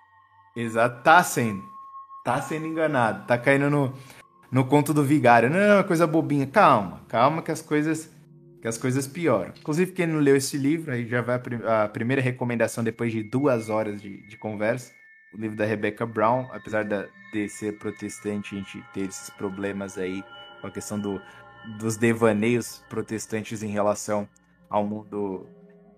Exato, 0.54 1.02
tá 1.02 1.20
sendo. 1.24 1.60
Tá 2.24 2.40
sendo 2.40 2.66
enganado. 2.66 3.26
Tá 3.26 3.36
caindo 3.36 3.68
no, 3.68 3.92
no 4.48 4.64
conto 4.64 4.94
do 4.94 5.02
vigário. 5.02 5.50
Não, 5.50 5.58
é 5.58 5.74
uma 5.74 5.84
coisa 5.84 6.06
bobinha. 6.06 6.46
Calma, 6.46 7.00
calma 7.08 7.42
que 7.42 7.50
as 7.50 7.60
coisas 7.60 8.08
que 8.62 8.68
as 8.68 8.78
coisas 8.78 9.08
pioram. 9.08 9.52
Inclusive, 9.58 9.90
quem 9.90 10.06
não 10.06 10.20
leu 10.20 10.36
esse 10.36 10.56
livro, 10.56 10.92
aí 10.92 11.08
já 11.08 11.20
vai 11.20 11.40
a, 11.66 11.84
a 11.84 11.88
primeira 11.88 12.22
recomendação 12.22 12.84
depois 12.84 13.10
de 13.10 13.24
duas 13.24 13.68
horas 13.68 14.00
de, 14.00 14.18
de 14.28 14.36
conversa. 14.36 14.92
O 15.34 15.36
livro 15.36 15.56
da 15.56 15.64
Rebecca 15.64 16.06
Brown, 16.06 16.46
apesar 16.52 16.84
da, 16.84 17.06
de 17.32 17.48
ser 17.48 17.76
protestante, 17.78 18.54
a 18.54 18.58
gente 18.58 18.84
ter 18.92 19.08
esses 19.08 19.30
problemas 19.30 19.98
aí 19.98 20.22
com 20.60 20.66
a 20.68 20.70
questão 20.70 21.00
do, 21.00 21.20
dos 21.78 21.96
devaneios 21.96 22.84
protestantes 22.88 23.62
em 23.62 23.70
relação 23.70 24.28
ao 24.68 24.86
mundo 24.86 25.46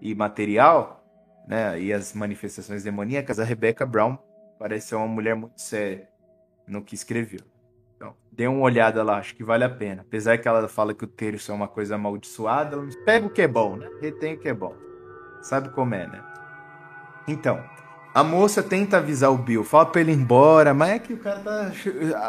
e 0.02 0.16
material, 0.16 1.04
né, 1.46 1.80
e 1.80 1.92
as 1.92 2.12
manifestações 2.12 2.82
demoníacas, 2.82 3.38
a 3.38 3.44
Rebecca 3.44 3.86
Brown 3.86 4.18
parece 4.58 4.88
ser 4.88 4.96
uma 4.96 5.06
mulher 5.06 5.36
muito 5.36 5.60
séria 5.60 6.08
no 6.66 6.82
que 6.82 6.94
escreveu. 6.94 7.40
Então, 7.96 8.14
dê 8.32 8.48
uma 8.48 8.62
olhada 8.62 9.02
lá, 9.04 9.18
acho 9.18 9.36
que 9.36 9.44
vale 9.44 9.62
a 9.62 9.70
pena. 9.70 10.02
Apesar 10.02 10.38
que 10.38 10.48
ela 10.48 10.66
fala 10.66 10.92
que 10.92 11.04
o 11.04 11.06
terço 11.06 11.52
é 11.52 11.54
uma 11.54 11.68
coisa 11.68 11.94
amaldiçoada, 11.94 12.76
ela 12.76 12.88
pega 13.04 13.26
o 13.26 13.30
que 13.30 13.42
é 13.42 13.48
bom, 13.48 13.76
né? 13.76 13.88
Retém 14.00 14.34
o 14.34 14.38
que 14.38 14.48
é 14.48 14.54
bom. 14.54 14.74
Sabe 15.40 15.68
como 15.70 15.94
é, 15.94 16.06
né? 16.06 16.20
Então, 17.28 17.62
a 18.12 18.24
moça 18.24 18.62
tenta 18.62 18.96
avisar 18.96 19.32
o 19.32 19.38
Bill, 19.38 19.62
fala 19.62 19.86
pra 19.86 20.00
ele 20.00 20.12
ir 20.12 20.16
embora, 20.16 20.74
mas 20.74 20.90
é 20.90 20.98
que 20.98 21.12
o 21.12 21.18
cara 21.18 21.38
tá. 21.40 21.72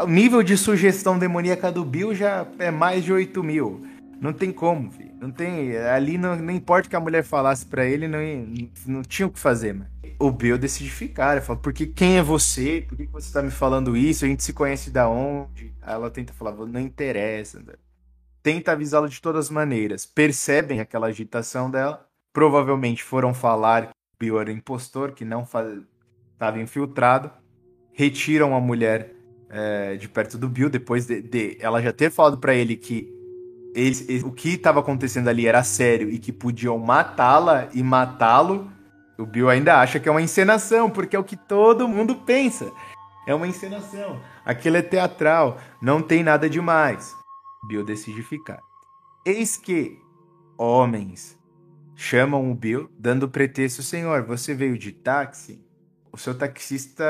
O 0.04 0.08
nível 0.08 0.44
de 0.44 0.56
sugestão 0.58 1.18
demoníaca 1.18 1.72
do 1.72 1.84
Bill 1.84 2.14
já 2.14 2.45
é 2.60 2.70
mais 2.70 3.04
de 3.04 3.12
8 3.12 3.44
mil. 3.44 3.82
Não 4.24 4.32
tem 4.32 4.54
como, 4.54 4.90
filho. 4.90 5.14
Não 5.20 5.30
tem. 5.30 5.76
Ali 5.76 6.18
não, 6.18 6.34
não 6.38 6.54
importa 6.54 6.88
que 6.88 6.95
a 6.95 7.00
mulher 7.00 7.26
falasse 7.26 7.66
para 7.66 7.86
ele, 7.86 8.08
não, 8.08 8.20
não, 8.88 9.02
tinha 9.02 9.28
o 9.28 9.30
que 9.30 9.38
fazer, 9.38 9.74
mano. 9.74 9.90
O 10.18 10.32
Bill 10.32 10.58
decide 10.58 10.90
ficar. 10.90 11.34
Ele 11.34 11.45
fala, 11.45 11.60
porque 11.60 11.86
quem 11.88 12.18
é 12.18 12.24
você? 12.24 12.86
Por 12.88 12.95
que 12.98 13.06
você 13.08 13.34
tá 13.34 13.41
me 13.41 13.52
falando 13.52 13.98
isso? 13.98 14.24
A 14.24 14.28
gente 14.30 14.41
se 14.41 14.54
conhece 14.54 14.90
da 14.90 15.10
onde? 15.10 15.74
Aí 15.82 15.94
ela 15.94 16.10
tenta 16.10 16.32
falar, 16.32 16.54
não 16.54 16.80
interessa. 16.80 17.60
Né? 17.60 17.74
Tenta 18.41 18.72
avisá-lo 18.72 19.10
de 19.10 19.22
todas 19.22 19.48
as 19.48 19.52
maneiras. 19.52 20.06
Percebem 20.06 20.80
aquela 20.80 21.08
agitação 21.08 21.70
dela. 21.70 22.08
Provavelmente 22.32 23.04
foram 23.04 23.34
falar 23.34 23.88
que 23.88 23.91
o 23.91 24.18
Bill 24.18 24.40
era 24.40 24.54
impostor, 24.54 25.12
que 25.12 25.26
não 25.26 25.41
estava 25.44 26.62
infiltrado. 26.62 27.30
Retiram 27.91 28.56
a 28.56 28.62
mulher 28.62 29.14
é, 29.50 29.98
de 29.98 30.08
perto 30.08 30.38
do 30.38 30.48
Bill, 30.48 30.70
depois 30.70 31.06
de, 31.06 31.22
de 31.22 31.58
ela 31.60 31.82
já 31.82 31.91
ter 31.91 32.10
falado 32.10 32.38
para 32.38 32.56
ele 32.56 32.78
que 32.78 33.12
eles, 33.76 34.08
eles, 34.08 34.24
o 34.24 34.32
que 34.32 34.50
estava 34.50 34.80
acontecendo 34.80 35.28
ali 35.28 35.48
era 35.48 35.64
sério 35.64 36.10
e 36.10 36.20
que 36.20 36.32
podiam 36.32 36.78
matá-la 36.78 37.70
e 37.74 37.82
matá-lo, 37.82 38.72
o 39.18 39.26
Bill 39.26 39.50
ainda 39.50 39.80
acha 39.80 40.00
que 40.00 40.08
é 40.08 40.12
uma 40.12 40.22
encenação, 40.22 40.90
porque 40.90 41.16
é 41.16 41.20
o 41.20 41.24
que 41.24 41.38
todo 41.38 41.88
mundo 41.88 42.16
pensa. 42.16 42.72
É 43.28 43.34
uma 43.34 43.48
encenação. 43.48 44.20
Aquilo 44.45 44.78
é 44.78 44.82
teatral, 44.82 45.58
não 45.82 46.02
tem 46.02 46.24
nada 46.24 46.50
demais. 46.50 47.16
Bill 47.68 47.86
decide 47.86 48.22
ficar. 48.24 48.60
Eis 49.26 49.56
que 49.56 49.98
homens 50.58 51.40
chamam 51.95 52.52
o 52.52 52.56
Bill, 52.56 52.90
dando 53.00 53.30
pretexto: 53.30 53.82
Senhor, 53.82 54.24
você 54.24 54.54
veio 54.54 54.78
de 54.78 54.91
táxi? 54.91 55.64
O 56.12 56.18
seu 56.18 56.38
taxista 56.38 57.04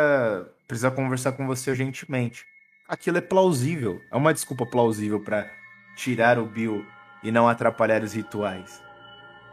precisa 0.68 0.91
conversar 0.91 1.34
com 1.34 1.48
você 1.48 1.72
urgentemente. 1.72 2.45
Aquilo 2.88 3.18
é 3.18 3.22
plausível. 3.22 3.99
É 4.11 4.15
uma 4.15 4.34
desculpa 4.34 4.65
plausível 4.65 5.19
para 5.19 5.49
tirar 5.95 6.40
o 6.40 6.45
Bill 6.45 6.86
e 7.24 7.32
não 7.32 7.48
atrapalhar 7.48 8.03
os 8.03 8.14
rituais, 8.14 8.82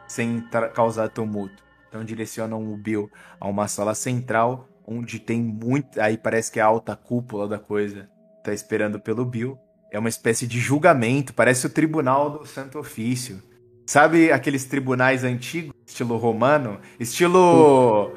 sem 0.06 0.40
causar 0.74 1.08
tumulto. 1.08 1.62
Então 1.88 2.04
direcionam 2.04 2.72
o 2.72 2.76
Bill 2.76 3.10
a 3.40 3.48
uma 3.48 3.68
sala 3.68 3.94
central, 3.94 4.68
onde 4.86 5.18
tem 5.18 5.40
muito. 5.42 6.00
Aí 6.00 6.16
parece 6.16 6.50
que 6.50 6.58
é 6.58 6.62
a 6.62 6.66
alta 6.66 6.96
cúpula 6.96 7.48
da 7.48 7.58
coisa 7.58 8.08
tá 8.42 8.52
esperando 8.52 8.98
pelo 8.98 9.24
Bill. 9.24 9.58
É 9.92 9.98
uma 9.98 10.08
espécie 10.08 10.46
de 10.46 10.58
julgamento, 10.58 11.34
parece 11.34 11.66
o 11.66 11.70
tribunal 11.70 12.30
do 12.30 12.46
Santo 12.46 12.78
Ofício. 12.78 13.42
Sabe 13.86 14.30
aqueles 14.30 14.64
tribunais 14.64 15.24
antigos, 15.24 15.74
estilo 15.84 16.16
romano? 16.16 16.80
Estilo. 16.98 18.12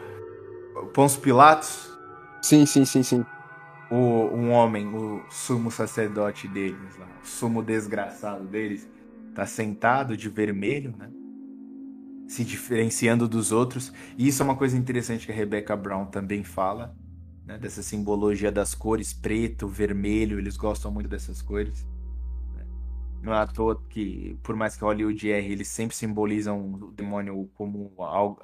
Pons 0.93 1.17
Pilatos? 1.17 1.91
Sim, 2.41 2.65
sim, 2.65 2.85
sim, 2.85 3.01
sim 3.01 3.25
o, 3.93 4.35
um 4.35 4.49
homem, 4.49 4.87
o 4.87 5.23
sumo 5.29 5.69
sacerdote 5.69 6.47
deles, 6.47 6.97
o 7.21 7.27
sumo 7.27 7.61
desgraçado 7.61 8.43
deles, 8.47 8.89
tá 9.35 9.45
sentado 9.45 10.17
de 10.17 10.29
vermelho, 10.29 10.95
né? 10.97 11.11
Se 12.27 12.43
diferenciando 12.43 13.27
dos 13.27 13.51
outros. 13.51 13.93
E 14.17 14.27
isso 14.27 14.41
é 14.41 14.45
uma 14.45 14.55
coisa 14.55 14.75
interessante 14.75 15.27
que 15.27 15.31
a 15.31 15.35
Rebecca 15.35 15.75
Brown 15.75 16.07
também 16.07 16.43
fala, 16.43 16.97
né? 17.45 17.59
Dessa 17.59 17.83
simbologia 17.83 18.51
das 18.51 18.73
cores, 18.73 19.13
preto, 19.13 19.67
vermelho, 19.67 20.39
eles 20.39 20.57
gostam 20.57 20.91
muito 20.91 21.07
dessas 21.07 21.39
cores. 21.39 21.85
Né? 22.55 22.65
Não 23.21 23.31
é 23.31 23.37
à 23.37 23.45
toa 23.45 23.79
que, 23.89 24.35
por 24.41 24.55
mais 24.55 24.75
que 24.75 24.83
Hollywood 24.83 25.29
erre, 25.29 25.51
eles 25.51 25.67
sempre 25.67 25.95
simbolizam 25.95 26.73
o 26.73 26.91
demônio 26.91 27.47
como 27.53 27.93
algo 27.99 28.41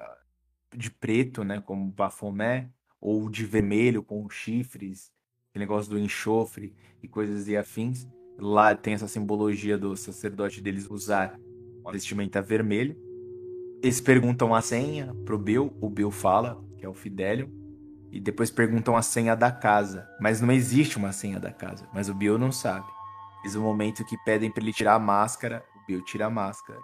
de 0.76 0.92
preto, 0.92 1.44
né? 1.44 1.60
Como 1.60 1.92
Baphomet, 1.92 2.70
ou 3.02 3.28
de 3.32 3.48
vermelho 3.48 4.04
com 4.04 4.30
chifres, 4.30 5.12
aquele 5.60 5.66
negócio 5.66 5.92
do 5.92 6.00
enxofre 6.00 6.74
e 7.04 7.08
coisas 7.08 7.48
e 7.48 7.58
afins. 7.58 8.08
Lá 8.38 8.74
tem 8.74 8.94
essa 8.94 9.08
simbologia 9.08 9.78
do 9.78 9.96
sacerdote 9.98 10.62
deles 10.62 10.90
usar 10.90 11.38
uma 11.82 11.92
vestimenta 11.92 12.42
vermelha. 12.42 12.98
Eles 13.84 14.00
perguntam 14.00 14.56
a 14.56 14.62
senha 14.62 15.14
pro 15.26 15.38
Bill, 15.38 15.74
o 15.82 15.90
Bill 15.90 16.12
fala, 16.12 16.62
que 16.78 16.86
é 16.86 16.90
o 16.90 16.94
Fidelio, 16.94 17.50
e 18.12 18.20
depois 18.20 18.50
perguntam 18.50 18.96
a 18.96 19.02
senha 19.02 19.36
da 19.36 19.52
casa, 19.52 20.08
mas 20.20 20.42
não 20.42 20.52
existe 20.52 20.98
uma 20.98 21.12
senha 21.12 21.40
da 21.40 21.52
casa, 21.52 21.88
mas 21.94 22.10
o 22.10 22.14
Bill 22.14 22.38
não 22.38 22.52
sabe. 22.52 22.88
Diz 23.44 23.56
o 23.56 23.62
momento 23.62 24.06
que 24.06 24.18
pedem 24.26 24.52
para 24.52 24.64
ele 24.64 24.74
tirar 24.74 24.96
a 24.96 25.00
máscara, 25.00 25.64
o 25.76 25.86
Bill 25.86 26.04
tira 26.04 26.26
a 26.26 26.30
máscara. 26.30 26.80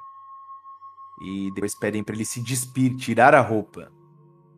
E 1.22 1.52
depois 1.54 1.76
pedem 1.76 2.04
para 2.04 2.16
ele 2.16 2.26
se 2.26 2.42
despir, 2.42 2.96
tirar 2.96 3.34
a 3.34 3.42
roupa. 3.42 3.92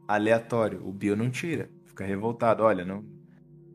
Aleatório, 0.07 0.85
o 0.87 0.91
Bill 0.91 1.15
não 1.15 1.29
tira, 1.29 1.69
fica 1.85 2.05
revoltado, 2.05 2.63
olha, 2.63 2.85
não 2.85 3.16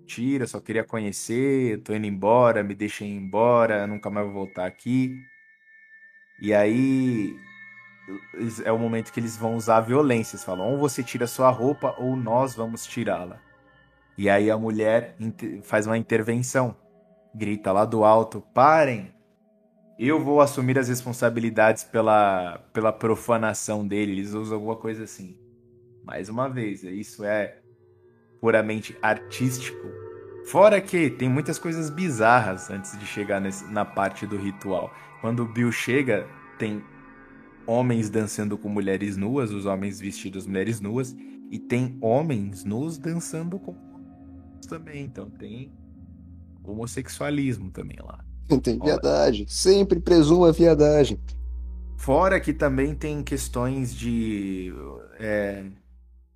tira, 0.07 0.47
só 0.47 0.61
queria 0.61 0.85
conhecer, 0.85 1.83
tô 1.83 1.95
indo 1.95 2.07
embora, 2.07 2.63
me 2.63 2.75
deixem 2.75 3.17
embora, 3.17 3.87
nunca 3.87 4.11
mais 4.11 4.27
vou 4.27 4.35
voltar 4.35 4.67
aqui. 4.67 5.17
E 6.41 6.53
aí 6.53 7.37
é 8.65 8.73
o 8.73 8.79
momento 8.79 9.13
que 9.13 9.21
eles 9.21 9.37
vão 9.37 9.57
usar 9.57 9.77
a 9.79 9.81
violência. 9.81 10.35
Eles 10.35 10.45
falam: 10.45 10.71
ou 10.71 10.79
você 10.79 11.03
tira 11.03 11.27
sua 11.27 11.51
roupa 11.51 11.95
ou 11.99 12.17
nós 12.17 12.55
vamos 12.55 12.87
tirá-la. 12.87 13.41
E 14.19 14.29
aí 14.29 14.51
a 14.51 14.59
mulher 14.59 15.17
faz 15.63 15.87
uma 15.87 15.97
intervenção, 15.97 16.77
grita 17.35 17.73
lá 17.73 17.85
do 17.85 18.05
alto: 18.05 18.41
parem! 18.53 19.15
Eu 19.99 20.19
vou 20.19 20.41
assumir 20.41 20.79
as 20.79 20.89
responsabilidades 20.89 21.85
pela, 21.85 22.59
pela 22.73 22.93
profanação 22.93 23.87
dele. 23.87 24.13
Eles 24.13 24.33
usam 24.33 24.57
alguma 24.57 24.77
coisa 24.77 25.05
assim. 25.05 25.39
Mais 26.03 26.29
uma 26.29 26.49
vez, 26.49 26.83
isso 26.83 27.25
é 27.25 27.62
puramente 28.43 28.99
artístico. 29.01 29.87
Fora 30.45 30.81
que 30.81 31.09
tem 31.09 31.29
muitas 31.29 31.61
coisas 31.61 31.89
bizarras 31.89 32.69
antes 32.69 32.99
de 32.99 33.07
chegar 33.07 33.41
nesse, 33.41 33.65
na 33.73 33.85
parte 33.85 34.27
do 34.27 34.37
ritual. 34.37 34.93
Quando 35.21 35.45
o 35.45 35.49
Bill 35.49 35.71
chega, 35.71 36.27
tem 36.59 36.83
homens 37.65 38.11
dançando 38.11 38.59
com 38.59 38.69
mulheres 38.69 39.17
nuas, 39.17 39.53
os 39.53 39.65
homens 39.65 40.01
vestidos 40.01 40.45
mulheres 40.45 40.81
nuas, 40.81 41.15
e 41.53 41.59
tem 41.61 41.97
homens 42.01 42.65
nus 42.65 42.99
dançando 42.99 43.61
com 43.61 43.77
também. 44.69 45.05
Então 45.05 45.31
tem 45.31 45.73
homossexualismo 46.65 47.71
também 47.71 47.99
lá. 48.03 48.25
Tem 48.61 48.77
viadagem. 48.77 49.47
Sempre 49.47 50.01
presuma 50.01 50.51
viadagem. 50.51 51.21
Fora 51.97 52.41
que 52.41 52.53
também 52.53 52.93
tem 52.93 53.23
questões 53.23 53.95
de 53.95 54.75
é, 55.21 55.65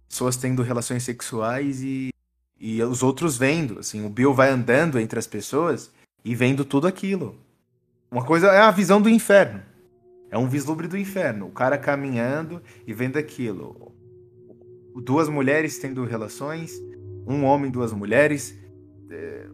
pessoas 0.08 0.36
tendo 0.36 0.62
relações 0.62 1.02
sexuais 1.02 1.82
e, 1.82 2.10
e 2.58 2.82
os 2.82 3.02
outros 3.02 3.36
vendo. 3.36 3.80
Assim, 3.80 4.04
o 4.04 4.08
Bill 4.08 4.32
vai 4.32 4.50
andando 4.50 4.98
entre 4.98 5.18
as 5.18 5.26
pessoas 5.26 5.90
e 6.24 6.34
vendo 6.34 6.64
tudo 6.64 6.86
aquilo. 6.86 7.36
Uma 8.10 8.24
coisa 8.24 8.48
é 8.48 8.60
a 8.60 8.70
visão 8.70 9.00
do 9.00 9.08
inferno. 9.08 9.62
É 10.30 10.38
um 10.38 10.48
vislumbre 10.48 10.88
do 10.88 10.96
inferno. 10.96 11.46
O 11.46 11.52
cara 11.52 11.78
caminhando 11.78 12.62
e 12.86 12.92
vendo 12.92 13.18
aquilo. 13.18 13.92
Duas 15.04 15.28
mulheres 15.28 15.78
tendo 15.78 16.04
relações, 16.04 16.72
um 17.26 17.44
homem, 17.44 17.70
duas 17.70 17.92
mulheres, 17.92 18.58
é, 19.10 19.46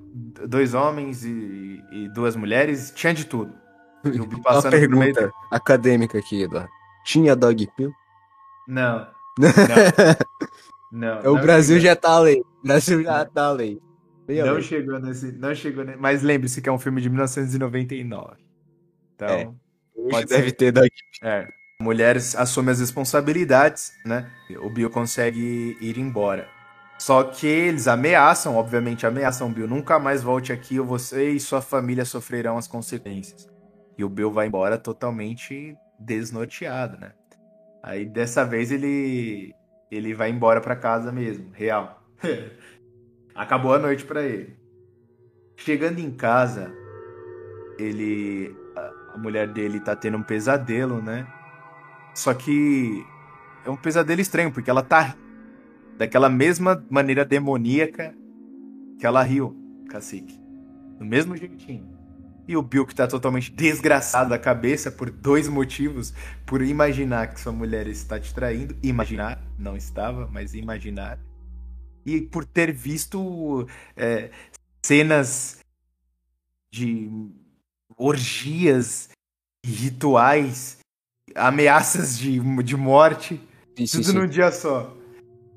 dois 0.48 0.74
homens 0.74 1.24
e, 1.24 1.82
e 1.90 2.08
duas 2.14 2.36
mulheres, 2.36 2.92
tinha 2.94 3.12
de 3.12 3.24
tudo. 3.24 3.52
Uma 4.04 4.62
pergunta 4.62 5.20
meio... 5.20 5.32
acadêmica 5.50 6.18
aqui, 6.18 6.42
Eduardo. 6.42 6.70
Tinha 7.04 7.34
dog 7.34 7.68
pill? 7.76 7.92
Não. 8.66 9.06
Não. 9.38 11.22
não 11.22 11.34
o 11.34 11.40
Brasil 11.40 11.76
chegou. 11.76 11.90
já 11.90 11.96
tá 11.96 12.10
além. 12.10 12.40
O 12.40 12.66
Brasil 12.66 13.02
já 13.02 13.24
tá 13.24 13.44
além. 13.46 13.80
não 14.28 14.60
chegou 14.60 15.00
nesse. 15.00 15.32
Não 15.32 15.54
chegou 15.54 15.84
nesse, 15.84 15.98
Mas 15.98 16.22
lembre-se 16.22 16.60
que 16.60 16.68
é 16.68 16.72
um 16.72 16.78
filme 16.78 17.00
de 17.00 17.08
1999. 17.08 18.36
Então. 19.14 19.28
É. 19.28 19.50
Pode 20.10 20.26
deve 20.26 20.50
ser. 20.50 20.56
ter 20.56 20.72
daqui. 20.72 20.96
É. 21.22 21.48
Mulheres 21.80 22.36
assumem 22.36 22.72
as 22.72 22.80
responsabilidades, 22.80 23.92
né? 24.06 24.30
O 24.60 24.70
Bill 24.70 24.88
consegue 24.88 25.76
ir 25.80 25.98
embora. 25.98 26.48
Só 26.98 27.24
que 27.24 27.46
eles 27.48 27.88
ameaçam, 27.88 28.54
obviamente 28.54 29.04
ameaçam 29.04 29.52
Bill, 29.52 29.66
nunca 29.66 29.98
mais 29.98 30.22
volte 30.22 30.52
aqui 30.52 30.78
ou 30.78 30.86
você 30.86 31.30
e 31.30 31.40
sua 31.40 31.60
família 31.60 32.04
sofrerão 32.04 32.56
as 32.56 32.68
consequências. 32.68 33.48
E 33.98 34.04
o 34.04 34.08
Bill 34.08 34.30
vai 34.30 34.46
embora 34.46 34.78
totalmente 34.78 35.76
desnorteado, 35.98 36.98
né? 36.98 37.12
Aí 37.82 38.04
dessa 38.04 38.44
vez 38.44 38.70
ele 38.70 39.54
ele 39.90 40.14
vai 40.14 40.30
embora 40.30 40.60
para 40.60 40.76
casa 40.76 41.12
mesmo, 41.12 41.50
real. 41.52 42.02
Acabou 43.34 43.74
a 43.74 43.78
noite 43.78 44.04
para 44.04 44.22
ele. 44.22 44.56
Chegando 45.56 45.98
em 45.98 46.10
casa, 46.10 46.72
ele 47.78 48.54
a 49.14 49.18
mulher 49.18 49.48
dele 49.48 49.80
tá 49.80 49.94
tendo 49.94 50.16
um 50.16 50.22
pesadelo, 50.22 51.02
né? 51.02 51.26
Só 52.14 52.32
que 52.32 53.04
é 53.64 53.70
um 53.70 53.76
pesadelo 53.76 54.20
estranho, 54.20 54.52
porque 54.52 54.70
ela 54.70 54.82
tá 54.82 55.14
daquela 55.98 56.28
mesma 56.28 56.84
maneira 56.90 57.24
demoníaca 57.24 58.14
que 58.98 59.06
ela 59.06 59.22
riu, 59.22 59.56
cacique. 59.88 60.40
Do 60.98 61.04
mesmo 61.04 61.36
jeitinho. 61.36 61.91
E 62.52 62.56
o 62.56 62.60
Bill 62.60 62.84
que 62.84 62.94
tá 62.94 63.06
totalmente 63.06 63.50
desgraçado 63.50 64.28
da 64.28 64.38
cabeça 64.38 64.90
por 64.90 65.08
dois 65.08 65.48
motivos. 65.48 66.12
Por 66.44 66.60
imaginar 66.60 67.32
que 67.32 67.40
sua 67.40 67.50
mulher 67.50 67.86
está 67.86 68.20
te 68.20 68.34
traindo. 68.34 68.76
Imaginar, 68.82 69.42
não 69.58 69.74
estava, 69.74 70.28
mas 70.30 70.52
imaginar. 70.52 71.18
E 72.04 72.20
por 72.20 72.44
ter 72.44 72.70
visto 72.70 73.66
é, 73.96 74.30
cenas 74.82 75.60
de 76.70 77.10
orgias, 77.96 79.08
rituais, 79.64 80.76
ameaças 81.34 82.18
de, 82.18 82.38
de 82.62 82.76
morte. 82.76 83.40
Sim, 83.78 83.86
tudo 83.86 84.04
sim, 84.04 84.12
num 84.12 84.26
dia 84.26 84.52
só. 84.52 84.94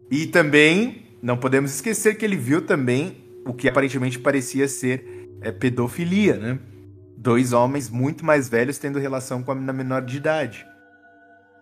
E 0.10 0.28
também, 0.28 1.18
não 1.22 1.36
podemos 1.36 1.76
esquecer 1.76 2.16
que 2.16 2.24
ele 2.24 2.38
viu 2.38 2.66
também 2.66 3.18
o 3.46 3.54
que 3.54 3.68
aparentemente 3.68 4.18
parecia 4.18 4.66
ser 4.70 5.28
é, 5.42 5.52
pedofilia, 5.52 6.38
né? 6.38 6.60
Dois 7.26 7.54
homens 7.54 7.90
muito 7.90 8.24
mais 8.24 8.48
velhos 8.48 8.78
tendo 8.78 9.00
relação 9.00 9.42
com 9.42 9.52
a 9.52 9.56
menor 9.56 10.04
de 10.04 10.18
idade. 10.18 10.64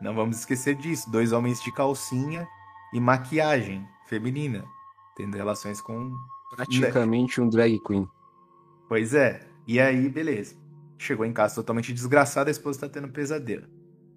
Não 0.02 0.14
vamos 0.14 0.40
esquecer 0.40 0.76
disso. 0.76 1.10
Dois 1.10 1.32
homens 1.32 1.64
de 1.64 1.72
calcinha 1.72 2.46
e 2.94 3.00
maquiagem 3.00 3.88
feminina. 4.06 4.66
Tendo 5.16 5.38
relações 5.38 5.80
com. 5.80 6.14
Praticamente 6.54 7.40
um 7.40 7.48
drag 7.48 7.80
queen. 7.80 8.06
Pois 8.90 9.14
é. 9.14 9.48
E 9.66 9.80
aí, 9.80 10.10
beleza. 10.10 10.54
Chegou 10.98 11.26
em 11.26 11.32
casa 11.32 11.56
totalmente 11.56 11.94
desgraçada, 11.94 12.50
a 12.50 12.52
esposa 12.52 12.80
está 12.80 12.90
tendo 12.90 13.08
pesadelo. 13.14 13.66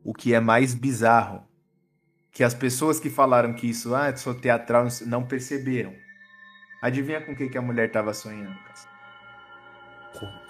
O 0.03 0.13
que 0.13 0.35
é 0.35 0.41
mais 0.41 0.75
bizarro, 0.75 1.45
que 2.33 2.43
as 2.43 2.55
pessoas 2.55 2.99
que 2.99 3.09
falaram 3.09 3.55
que 3.55 3.71
isso 3.71 3.95
ah, 3.95 4.09
é 4.09 4.17
só 4.17 4.35
teatral 4.35 4.89
não 5.07 5.25
perceberam. 5.25 5.95
Adivinha 6.83 7.21
com 7.21 7.31
o 7.31 7.37
que, 7.37 7.49
que 7.49 7.57
a 7.57 7.63
mulher 7.63 7.87
estava 7.87 8.13
sonhando? 8.13 8.59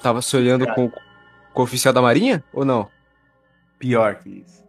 Tava 0.03 0.23
sonhando 0.23 0.67
com, 0.75 0.91
com 0.91 1.61
o 1.61 1.65
oficial 1.65 1.93
da 1.93 2.03
marinha 2.03 2.45
ou 2.53 2.65
não? 2.65 2.89
Pior 3.79 4.17
que 4.17 4.29
isso. 4.29 4.65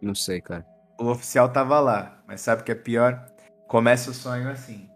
Não 0.00 0.14
sei, 0.14 0.40
cara. 0.40 0.66
O 0.98 1.06
oficial 1.06 1.48
tava 1.48 1.80
lá, 1.80 2.22
mas 2.26 2.40
sabe 2.40 2.62
o 2.62 2.64
que 2.64 2.72
é 2.72 2.74
pior? 2.74 3.24
Começa 3.68 4.10
o 4.10 4.14
sonho 4.14 4.50
assim. 4.50 4.88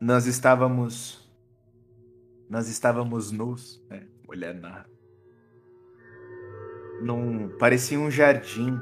Nós 0.00 0.26
estávamos. 0.26 1.28
Nós 2.48 2.68
estávamos 2.68 3.30
nus. 3.30 3.82
Né? 3.88 4.06
mulher 4.34 4.54
na. 4.54 4.84
Num, 7.00 7.48
parecia 7.58 7.98
um 7.98 8.10
jardim. 8.10 8.80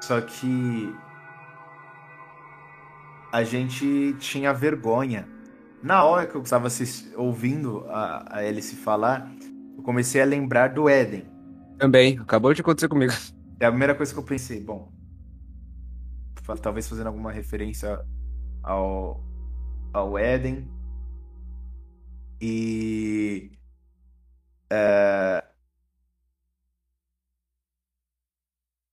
Só 0.00 0.20
que 0.20 0.94
a 3.32 3.42
gente 3.42 4.14
tinha 4.18 4.52
vergonha. 4.52 5.28
Na 5.82 6.04
hora 6.04 6.26
que 6.26 6.36
eu 6.36 6.42
estava 6.42 6.68
ouvindo 7.16 7.84
a, 7.88 8.36
a 8.36 8.38
Alice 8.38 8.76
falar, 8.76 9.28
eu 9.76 9.82
comecei 9.82 10.22
a 10.22 10.24
lembrar 10.24 10.68
do 10.68 10.88
Éden. 10.88 11.26
Também, 11.76 12.18
acabou 12.18 12.54
de 12.54 12.60
acontecer 12.60 12.88
comigo. 12.88 13.12
É 13.58 13.66
a 13.66 13.70
primeira 13.70 13.94
coisa 13.94 14.12
que 14.12 14.18
eu 14.18 14.24
pensei, 14.24 14.62
bom, 14.62 14.92
talvez 16.62 16.88
fazendo 16.88 17.08
alguma 17.08 17.32
referência 17.32 18.00
ao, 18.62 19.24
ao 19.92 20.16
Éden. 20.16 20.70
E 22.40 23.50
é... 24.70 25.44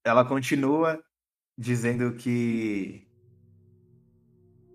Ela 0.04 0.26
continua 0.26 1.04
dizendo 1.58 2.14
que 2.14 3.09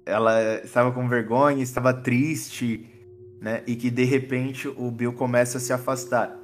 ela 0.06 0.62
estava 0.62 0.92
com 0.92 1.08
vergonha, 1.08 1.62
estava 1.62 1.92
triste, 1.92 2.88
né? 3.40 3.62
E 3.66 3.76
que 3.76 3.90
de 3.90 4.04
repente 4.04 4.68
o 4.68 4.90
Bill 4.90 5.12
começa 5.12 5.58
a 5.58 5.60
se 5.60 5.72
afastar. 5.72 6.36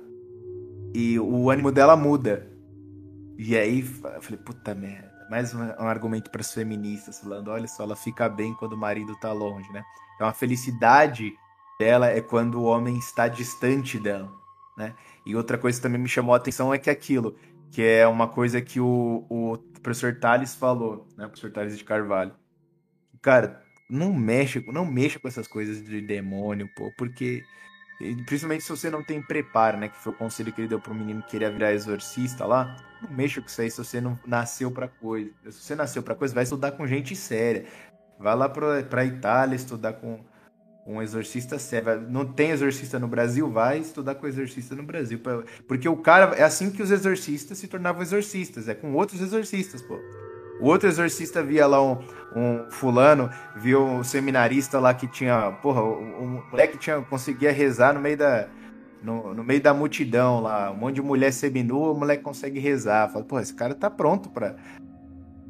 E 0.94 1.18
o 1.18 1.50
ânimo 1.50 1.70
dela 1.70 1.96
muda. 1.96 2.50
E 3.38 3.56
aí 3.56 3.80
eu 3.80 4.20
falei, 4.22 4.38
puta 4.38 4.74
merda. 4.74 5.10
Mais 5.30 5.54
um, 5.54 5.60
um 5.60 5.88
argumento 5.88 6.30
para 6.30 6.40
as 6.40 6.52
feministas, 6.52 7.20
falando: 7.20 7.48
olha 7.48 7.68
só, 7.68 7.84
ela 7.84 7.94
fica 7.94 8.28
bem 8.28 8.52
quando 8.54 8.72
o 8.72 8.76
marido 8.76 9.14
tá 9.20 9.32
longe, 9.32 9.70
né? 9.72 9.82
Então 10.16 10.26
a 10.26 10.32
felicidade 10.32 11.32
dela 11.78 12.08
é 12.08 12.20
quando 12.20 12.56
o 12.56 12.64
homem 12.64 12.98
está 12.98 13.28
distante 13.28 13.98
dela, 13.98 14.30
né? 14.76 14.94
E 15.24 15.36
outra 15.36 15.56
coisa 15.56 15.78
que 15.78 15.82
também 15.82 16.00
me 16.00 16.08
chamou 16.08 16.34
a 16.34 16.36
atenção 16.36 16.74
é 16.74 16.78
que 16.78 16.90
aquilo, 16.90 17.36
que 17.70 17.80
é 17.80 18.06
uma 18.06 18.26
coisa 18.26 18.60
que 18.60 18.80
o, 18.80 19.24
o 19.30 19.56
professor 19.80 20.16
Tales 20.16 20.54
falou, 20.54 21.06
né? 21.16 21.26
O 21.26 21.28
professor 21.28 21.52
Tales 21.52 21.78
de 21.78 21.84
Carvalho. 21.84 22.32
Cara, 23.22 23.62
não 23.88 24.12
mexe, 24.12 24.64
não 24.68 24.84
mexa 24.84 25.18
com 25.18 25.28
essas 25.28 25.46
coisas 25.46 25.84
de 25.84 26.00
demônio, 26.00 26.68
pô, 26.74 26.90
porque 26.96 27.42
principalmente 28.24 28.64
se 28.64 28.70
você 28.70 28.88
não 28.88 29.02
tem 29.02 29.20
preparo, 29.20 29.76
né, 29.76 29.88
que 29.88 29.98
foi 29.98 30.12
o 30.12 30.16
conselho 30.16 30.52
que 30.52 30.60
ele 30.60 30.68
deu 30.68 30.80
pro 30.80 30.94
menino 30.94 31.22
que 31.22 31.30
queria 31.30 31.50
virar 31.50 31.72
exorcista 31.72 32.46
lá, 32.46 32.76
não 33.02 33.10
mexa 33.10 33.40
com 33.40 33.46
isso 33.46 33.60
aí 33.60 33.70
se 33.70 33.78
você 33.78 34.00
não 34.00 34.18
nasceu 34.26 34.70
para 34.70 34.88
coisa. 34.88 35.30
Se 35.50 35.60
você 35.60 35.74
nasceu 35.74 36.02
para 36.02 36.14
coisa, 36.14 36.34
vai 36.34 36.44
estudar 36.44 36.72
com 36.72 36.86
gente 36.86 37.14
séria. 37.14 37.66
Vai 38.18 38.34
lá 38.36 38.48
pra, 38.48 38.82
pra 38.82 39.04
Itália 39.04 39.56
estudar 39.56 39.94
com 39.94 40.20
um 40.86 41.00
exorcista 41.00 41.58
sério. 41.58 42.00
Não 42.02 42.24
tem 42.24 42.50
exorcista 42.50 42.98
no 42.98 43.08
Brasil? 43.08 43.50
Vai 43.50 43.78
estudar 43.78 44.14
com 44.14 44.26
exorcista 44.26 44.74
no 44.74 44.82
Brasil. 44.82 45.20
Porque 45.66 45.88
o 45.88 45.96
cara. 45.96 46.34
É 46.36 46.42
assim 46.42 46.70
que 46.70 46.82
os 46.82 46.90
exorcistas 46.90 47.58
se 47.58 47.68
tornavam 47.68 48.02
exorcistas. 48.02 48.68
É 48.68 48.74
com 48.74 48.92
outros 48.94 49.20
exorcistas, 49.20 49.80
pô. 49.82 49.98
O 50.60 50.66
outro 50.66 50.88
exorcista 50.88 51.42
via 51.42 51.66
lá 51.66 51.82
um, 51.82 51.98
um 52.36 52.70
fulano, 52.70 53.30
viu 53.56 53.82
um 53.82 54.04
seminarista 54.04 54.78
lá 54.78 54.92
que 54.92 55.06
tinha. 55.06 55.52
Porra, 55.62 55.82
um 55.82 56.42
moleque 56.50 56.76
tinha, 56.76 57.00
conseguia 57.00 57.50
rezar 57.50 57.94
no 57.94 58.00
meio 58.00 58.16
da. 58.16 58.48
No, 59.02 59.32
no 59.32 59.42
meio 59.42 59.62
da 59.62 59.72
multidão 59.72 60.40
lá, 60.42 60.70
um 60.70 60.76
monte 60.76 60.96
de 60.96 61.02
mulher 61.02 61.32
seminua, 61.32 61.92
o 61.92 61.98
moleque 61.98 62.22
consegue 62.22 62.60
rezar. 62.60 63.08
Fala, 63.08 63.24
pô, 63.24 63.40
esse 63.40 63.54
cara 63.54 63.74
tá 63.74 63.88
pronto 63.88 64.28
pra, 64.28 64.56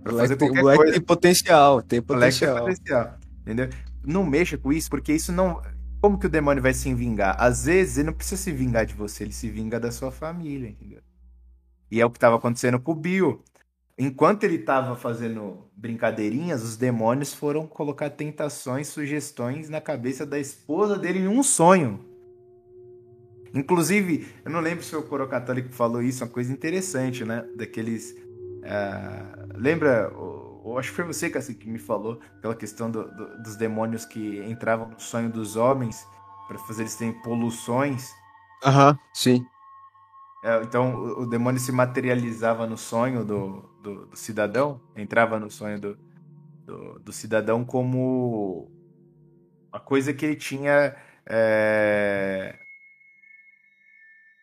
pra 0.05 0.13
fazer 0.13 0.37
tem, 0.37 0.49
qualquer 0.49 0.77
coisa. 0.77 0.93
tem 0.93 1.03
potencial, 1.03 1.83
tem 1.83 2.01
potencial. 2.01 2.55
Tem 2.55 2.63
potencial, 2.77 3.15
entendeu? 3.43 3.69
Não 4.07 4.25
mexa 4.25 4.57
com 4.57 4.73
isso, 4.73 4.89
porque 4.89 5.13
isso 5.13 5.33
não. 5.33 5.61
Como 6.01 6.17
que 6.17 6.27
o 6.27 6.31
demônio 6.31 6.63
vai 6.63 6.73
se 6.73 6.95
vingar? 6.95 7.35
Às 7.41 7.65
vezes 7.65 7.99
ele 7.99 8.07
não 8.07 8.13
precisa 8.13 8.41
se 8.41 8.53
vingar 8.53 8.87
de 8.87 8.95
você, 8.95 9.25
ele 9.25 9.33
se 9.33 9.51
vinga 9.51 9.81
da 9.81 9.91
sua 9.91 10.13
família, 10.13 10.69
entendeu? 10.69 11.01
E 11.91 12.01
é 12.01 12.07
o 12.07 12.11
que 12.11 12.19
estava 12.19 12.37
acontecendo 12.37 12.79
com 12.79 12.93
o 12.93 12.95
Bill. 12.95 13.43
Enquanto 14.03 14.45
ele 14.45 14.55
estava 14.55 14.97
fazendo 14.97 15.71
brincadeirinhas, 15.77 16.63
os 16.63 16.75
demônios 16.75 17.35
foram 17.35 17.67
colocar 17.67 18.09
tentações, 18.09 18.89
sugestões 18.89 19.69
na 19.69 19.79
cabeça 19.79 20.25
da 20.25 20.39
esposa 20.39 20.97
dele 20.97 21.19
em 21.19 21.29
um 21.29 21.43
sonho. 21.43 22.03
Inclusive, 23.53 24.27
eu 24.43 24.51
não 24.51 24.61
lembro 24.61 24.83
se 24.83 24.97
o 24.97 25.03
coro 25.03 25.29
católico 25.29 25.69
falou 25.75 26.01
isso, 26.01 26.25
uma 26.25 26.31
coisa 26.31 26.51
interessante, 26.51 27.27
né? 27.27 27.45
Daqueles. 27.55 28.13
Uh, 28.13 29.53
lembra? 29.55 30.11
Eu 30.11 30.79
acho 30.79 30.89
que 30.89 30.97
foi 30.97 31.05
você, 31.05 31.29
que 31.29 31.69
me 31.69 31.79
falou 31.79 32.21
aquela 32.39 32.55
questão 32.55 32.91
do, 32.91 33.05
do, 33.05 33.43
dos 33.43 33.55
demônios 33.57 34.07
que 34.07 34.39
entravam 34.49 34.89
no 34.89 34.99
sonho 34.99 35.31
dos 35.31 35.57
homens 35.57 36.03
para 36.49 36.59
fazer 36.61 36.85
eles 36.85 36.97
terem 36.97 37.13
poluições. 37.21 38.09
Aham, 38.65 38.93
uhum, 38.93 38.99
sim. 39.13 39.47
É, 40.43 40.63
então 40.63 40.95
o, 40.95 41.23
o, 41.23 41.27
demônio 41.27 41.61
se 41.61 41.71
materializava 41.71 42.67
no 42.67 42.77
sonho 42.77 43.25
do, 43.25 43.71
do, 43.83 44.07
do 44.07 44.17
cidadão, 44.17 44.81
entrava 44.97 45.39
no 45.39 45.51
sonho 45.51 45.79
do, 45.79 45.99
do, 46.65 46.99
do, 46.99 47.13
cidadão 47.13 47.63
como 47.63 48.71
a 49.71 49.79
coisa 49.79 50.15
que 50.15 50.25
ele 50.25 50.37
tinha 50.37 50.97
é, 51.29 52.59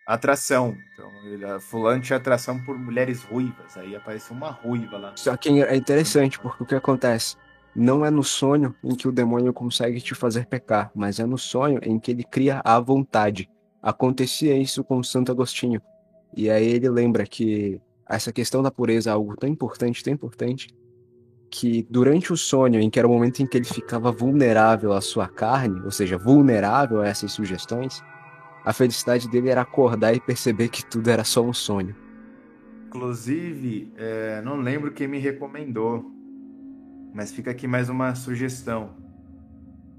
atração. 0.06 0.78
Então, 0.94 1.12
ele, 1.26 1.60
fulano 1.60 2.02
tinha 2.02 2.18
atração 2.18 2.64
por 2.64 2.78
mulheres 2.78 3.24
ruivas, 3.24 3.76
aí 3.76 3.96
apareceu 3.96 4.36
uma 4.36 4.52
ruiva 4.52 4.98
lá. 4.98 5.14
Só 5.16 5.36
que 5.36 5.50
é 5.64 5.76
interessante, 5.76 6.40
porque 6.40 6.62
o 6.62 6.66
que 6.66 6.76
acontece? 6.76 7.36
Não 7.76 8.06
é 8.06 8.12
no 8.12 8.24
sonho 8.24 8.76
em 8.84 8.96
que 8.96 9.08
o 9.08 9.12
demônio 9.12 9.52
consegue 9.52 10.00
te 10.00 10.14
fazer 10.14 10.46
pecar, 10.46 10.92
mas 10.96 11.20
é 11.20 11.26
no 11.26 11.38
sonho 11.38 11.80
em 11.84 12.00
que 12.00 12.12
ele 12.12 12.24
cria 12.24 12.62
a 12.64 12.80
vontade. 12.80 13.50
Acontecia 13.88 14.54
isso 14.54 14.84
com 14.84 15.02
Santo 15.02 15.32
Agostinho. 15.32 15.82
E 16.36 16.50
aí 16.50 16.68
ele 16.68 16.90
lembra 16.90 17.26
que 17.26 17.80
essa 18.06 18.34
questão 18.34 18.62
da 18.62 18.70
pureza 18.70 19.10
é 19.10 19.14
algo 19.14 19.34
tão 19.38 19.48
importante, 19.48 20.04
tão 20.04 20.12
importante, 20.12 20.68
que 21.50 21.88
durante 21.90 22.34
o 22.34 22.36
sonho, 22.36 22.82
em 22.82 22.90
que 22.90 23.00
era 23.00 23.08
o 23.08 23.12
momento 23.12 23.42
em 23.42 23.48
que 23.48 23.56
ele 23.56 23.64
ficava 23.64 24.12
vulnerável 24.12 24.92
à 24.92 25.00
sua 25.00 25.30
carne, 25.30 25.80
ou 25.86 25.92
seja, 25.92 26.18
vulnerável 26.18 27.00
a 27.00 27.08
essas 27.08 27.32
sugestões, 27.32 28.04
a 28.66 28.74
felicidade 28.74 29.30
dele 29.30 29.48
era 29.48 29.62
acordar 29.62 30.14
e 30.14 30.20
perceber 30.20 30.68
que 30.68 30.86
tudo 30.86 31.10
era 31.10 31.24
só 31.24 31.42
um 31.42 31.54
sonho. 31.54 31.96
Inclusive, 32.88 33.94
é, 33.96 34.42
não 34.42 34.58
lembro 34.58 34.92
quem 34.92 35.08
me 35.08 35.18
recomendou, 35.18 36.12
mas 37.14 37.32
fica 37.32 37.52
aqui 37.52 37.66
mais 37.70 37.88
uma 37.88 38.14
sugestão. 38.16 38.98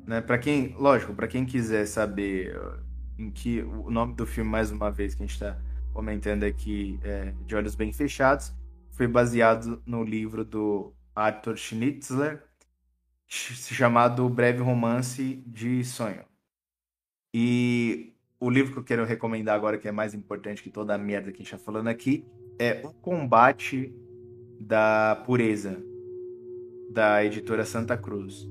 Né? 0.06 0.20
Para 0.20 0.36
quem, 0.36 0.74
lógico, 0.78 1.14
para 1.14 1.26
quem 1.26 1.46
quiser 1.46 1.86
saber 1.86 2.54
em 3.18 3.30
que 3.30 3.60
o 3.62 3.90
nome 3.90 4.14
do 4.14 4.26
filme 4.26 4.48
mais 4.48 4.70
uma 4.70 4.90
vez 4.90 5.14
que 5.14 5.22
a 5.22 5.26
gente 5.26 5.34
está 5.34 5.58
comentando 5.92 6.44
aqui 6.44 6.98
é, 7.02 7.34
de 7.44 7.56
olhos 7.56 7.74
bem 7.74 7.92
fechados 7.92 8.52
foi 8.90 9.08
baseado 9.08 9.82
no 9.84 10.04
livro 10.04 10.44
do 10.44 10.92
Arthur 11.14 11.56
Schnitzler 11.56 12.42
chamado 13.26 14.28
Breve 14.28 14.62
Romance 14.62 15.42
de 15.46 15.84
Sonho. 15.84 16.24
E 17.34 18.14
o 18.40 18.48
livro 18.48 18.72
que 18.72 18.78
eu 18.78 18.84
quero 18.84 19.04
recomendar 19.04 19.54
agora, 19.54 19.76
que 19.76 19.88
é 19.88 19.92
mais 19.92 20.14
importante 20.14 20.62
que 20.62 20.70
toda 20.70 20.94
a 20.94 20.98
merda 20.98 21.30
que 21.30 21.36
a 21.36 21.44
gente 21.44 21.54
está 21.54 21.58
falando 21.58 21.88
aqui, 21.88 22.24
é 22.58 22.80
O 22.84 22.92
Combate 22.94 23.94
da 24.60 25.22
Pureza, 25.26 25.82
da 26.90 27.24
editora 27.24 27.64
Santa 27.64 27.96
Cruz, 27.96 28.48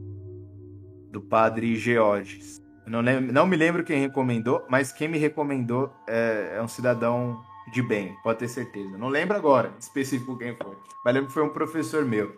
do 1.11 1.21
padre 1.21 1.75
Georges. 1.75 2.61
Não, 2.87 3.01
lembro, 3.01 3.33
não 3.33 3.45
me 3.45 3.57
lembro 3.57 3.83
quem 3.83 3.99
recomendou, 3.99 4.65
mas 4.69 4.91
quem 4.91 5.07
me 5.07 5.17
recomendou 5.17 5.93
é, 6.07 6.53
é, 6.55 6.61
um 6.61 6.67
cidadão 6.67 7.43
de 7.71 7.81
bem, 7.81 8.15
pode 8.23 8.39
ter 8.39 8.47
certeza. 8.47 8.97
Não 8.97 9.09
lembro 9.09 9.35
agora, 9.35 9.73
específico 9.77 10.37
quem 10.37 10.55
foi. 10.55 10.77
Mas 11.03 11.13
lembro 11.13 11.27
que 11.27 11.33
foi 11.33 11.43
um 11.43 11.49
professor 11.49 12.05
meu. 12.05 12.33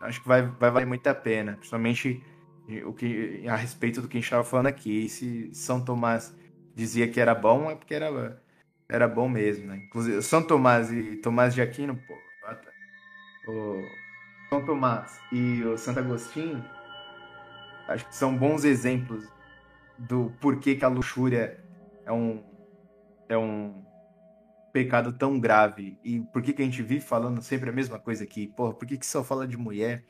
Acho 0.00 0.20
que 0.20 0.26
vai, 0.26 0.42
vai 0.42 0.70
valer 0.70 0.86
muito 0.86 1.06
a 1.06 1.14
pena, 1.14 1.52
principalmente 1.52 2.22
o 2.84 2.92
que, 2.92 3.46
a 3.46 3.54
respeito 3.54 4.02
do 4.02 4.08
que 4.08 4.16
a 4.16 4.18
gente 4.18 4.24
estava 4.24 4.42
falando 4.42 4.66
aqui. 4.66 5.04
E 5.04 5.08
se 5.08 5.54
São 5.54 5.80
Tomás 5.80 6.34
dizia 6.74 7.06
que 7.06 7.20
era 7.20 7.34
bom, 7.34 7.70
é 7.70 7.76
porque 7.76 7.94
era, 7.94 8.42
era 8.88 9.06
bom 9.06 9.28
mesmo, 9.28 9.68
né? 9.68 9.76
Inclusive, 9.86 10.20
São 10.22 10.42
Tomás 10.42 10.92
e 10.92 11.16
Tomás 11.16 11.54
de 11.54 11.62
Aquino, 11.62 11.96
pô, 11.96 12.14
o 13.46 13.80
São 14.48 14.64
Tomás 14.64 15.20
e 15.30 15.62
o 15.62 15.78
Santo 15.78 16.00
Agostinho, 16.00 16.64
acho 17.86 18.06
que 18.06 18.16
são 18.16 18.36
bons 18.36 18.64
exemplos 18.64 19.33
do 19.98 20.32
porquê 20.40 20.74
que 20.74 20.84
a 20.84 20.88
luxúria 20.88 21.58
é 22.04 22.12
um, 22.12 22.42
é 23.28 23.36
um 23.36 23.82
pecado 24.72 25.12
tão 25.12 25.38
grave 25.38 25.96
e 26.02 26.20
por 26.32 26.42
que, 26.42 26.52
que 26.52 26.60
a 26.60 26.64
gente 26.64 26.82
vive 26.82 27.00
falando 27.00 27.40
sempre 27.40 27.70
a 27.70 27.72
mesma 27.72 27.98
coisa 27.98 28.24
aqui? 28.24 28.48
Porra, 28.48 28.74
por 28.74 28.86
que, 28.86 28.98
que 28.98 29.06
só 29.06 29.22
fala 29.22 29.46
de 29.46 29.56
mulher? 29.56 30.04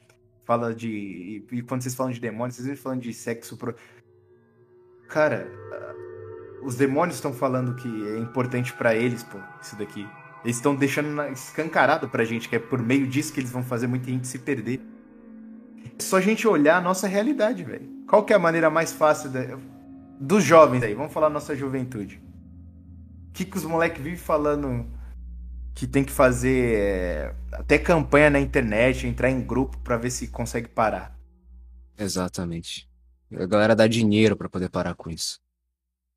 Fala 0.44 0.74
de. 0.74 1.44
E, 1.50 1.62
quando 1.62 1.82
vocês 1.82 1.94
falam 1.94 2.12
de 2.12 2.20
demônios, 2.20 2.56
vocês 2.56 2.66
vivem 2.66 2.82
falando 2.82 3.00
de 3.00 3.12
sexo. 3.14 3.56
Pro... 3.56 3.74
Cara, 5.08 5.50
os 6.62 6.76
demônios 6.76 7.16
estão 7.16 7.32
falando 7.32 7.74
que 7.76 7.88
é 8.08 8.18
importante 8.18 8.72
para 8.72 8.94
eles, 8.94 9.22
pô, 9.22 9.38
isso 9.60 9.76
daqui. 9.76 10.06
Eles 10.44 10.56
estão 10.56 10.74
deixando 10.74 11.22
escancarado 11.32 12.08
pra 12.08 12.24
gente 12.24 12.48
que 12.48 12.56
é 12.56 12.58
por 12.58 12.82
meio 12.82 13.06
disso 13.06 13.32
que 13.32 13.40
eles 13.40 13.50
vão 13.50 13.62
fazer 13.62 13.86
muita 13.86 14.10
gente 14.10 14.26
se 14.26 14.38
perder. 14.38 14.80
É 15.98 16.02
só 16.02 16.18
a 16.18 16.20
gente 16.20 16.46
olhar 16.46 16.76
a 16.76 16.80
nossa 16.80 17.06
realidade, 17.06 17.64
velho. 17.64 17.88
Qual 18.06 18.24
que 18.24 18.32
é 18.32 18.36
a 18.36 18.38
maneira 18.38 18.68
mais 18.68 18.92
fácil 18.92 19.30
de 19.30 19.38
dos 20.24 20.42
jovens 20.44 20.82
aí, 20.82 20.94
vamos 20.94 21.12
falar 21.12 21.28
nossa 21.30 21.54
juventude. 21.54 22.20
O 23.28 23.32
que, 23.32 23.44
que 23.44 23.56
os 23.56 23.64
moleques 23.64 24.02
vivem 24.02 24.18
falando 24.18 24.86
que 25.74 25.86
tem 25.86 26.04
que 26.04 26.12
fazer 26.12 26.76
é, 26.76 27.34
até 27.52 27.78
campanha 27.78 28.30
na 28.30 28.40
internet, 28.40 29.06
entrar 29.06 29.30
em 29.30 29.40
grupo 29.40 29.76
para 29.78 29.96
ver 29.96 30.10
se 30.10 30.28
consegue 30.28 30.68
parar? 30.68 31.18
Exatamente. 31.98 32.88
A 33.36 33.46
galera 33.46 33.74
dá 33.74 33.86
dinheiro 33.86 34.36
para 34.36 34.48
poder 34.48 34.68
parar 34.68 34.94
com 34.94 35.10
isso. 35.10 35.40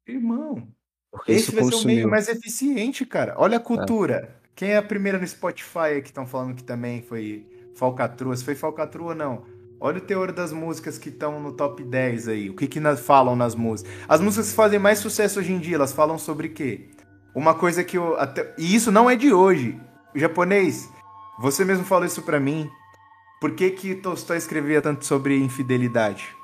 Irmão, 0.08 0.68
Porque 1.12 1.32
esse 1.32 1.52
vai 1.52 1.64
consumiu. 1.64 1.80
ser 1.80 1.86
o 1.86 1.88
meio 1.88 2.10
mais 2.10 2.28
eficiente, 2.30 3.06
cara. 3.06 3.34
Olha 3.38 3.58
a 3.58 3.60
cultura. 3.60 4.40
É. 4.44 4.50
Quem 4.56 4.70
é 4.70 4.78
a 4.78 4.84
primeira 4.84 5.20
no 5.20 5.28
Spotify 5.28 6.02
que 6.02 6.10
estão 6.10 6.26
falando 6.26 6.56
que 6.56 6.64
também 6.64 7.02
foi 7.02 7.46
falcatrua? 7.76 8.36
Se 8.36 8.44
foi 8.44 8.56
falcatrua 8.56 9.10
ou 9.10 9.16
não? 9.16 9.46
Olha 9.80 10.00
o 10.00 10.02
teor 10.02 10.32
das 10.32 10.52
músicas 10.52 10.98
que 10.98 11.10
estão 11.10 11.40
no 11.40 11.54
top 11.54 11.84
10 11.84 12.28
aí. 12.28 12.50
O 12.50 12.56
que 12.56 12.68
que 12.68 12.80
falam 12.96 13.36
nas 13.36 13.54
músicas? 13.54 13.92
As 14.08 14.20
músicas 14.20 14.50
que 14.50 14.56
fazem 14.56 14.80
mais 14.80 15.00
sucesso 15.00 15.40
hoje 15.40 15.52
em 15.54 15.60
dia, 15.60 15.76
elas 15.76 15.94
falam 15.94 16.18
sobre 16.18 16.50
quê? 16.50 16.90
Uma 17.36 17.54
coisa 17.54 17.84
que 17.84 17.98
eu 17.98 18.18
até 18.20 18.56
e 18.58 18.74
isso 18.76 18.92
não 18.92 19.10
é 19.10 19.16
de 19.16 19.32
hoje. 19.32 19.80
O 20.16 20.20
japonês, 20.20 20.90
você 21.40 21.64
mesmo 21.64 21.84
falou 21.86 22.06
isso 22.06 22.24
para 22.24 22.40
mim. 22.40 22.68
Por 23.40 23.52
que 23.52 23.70
que 23.70 23.94
Tolstói 23.94 24.38
escrevia 24.38 24.82
tanto 24.82 25.06
sobre 25.06 25.38
infidelidade? 25.38 26.36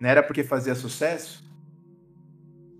Não 0.00 0.08
era 0.08 0.22
porque 0.22 0.44
fazia 0.44 0.74
sucesso? 0.76 1.42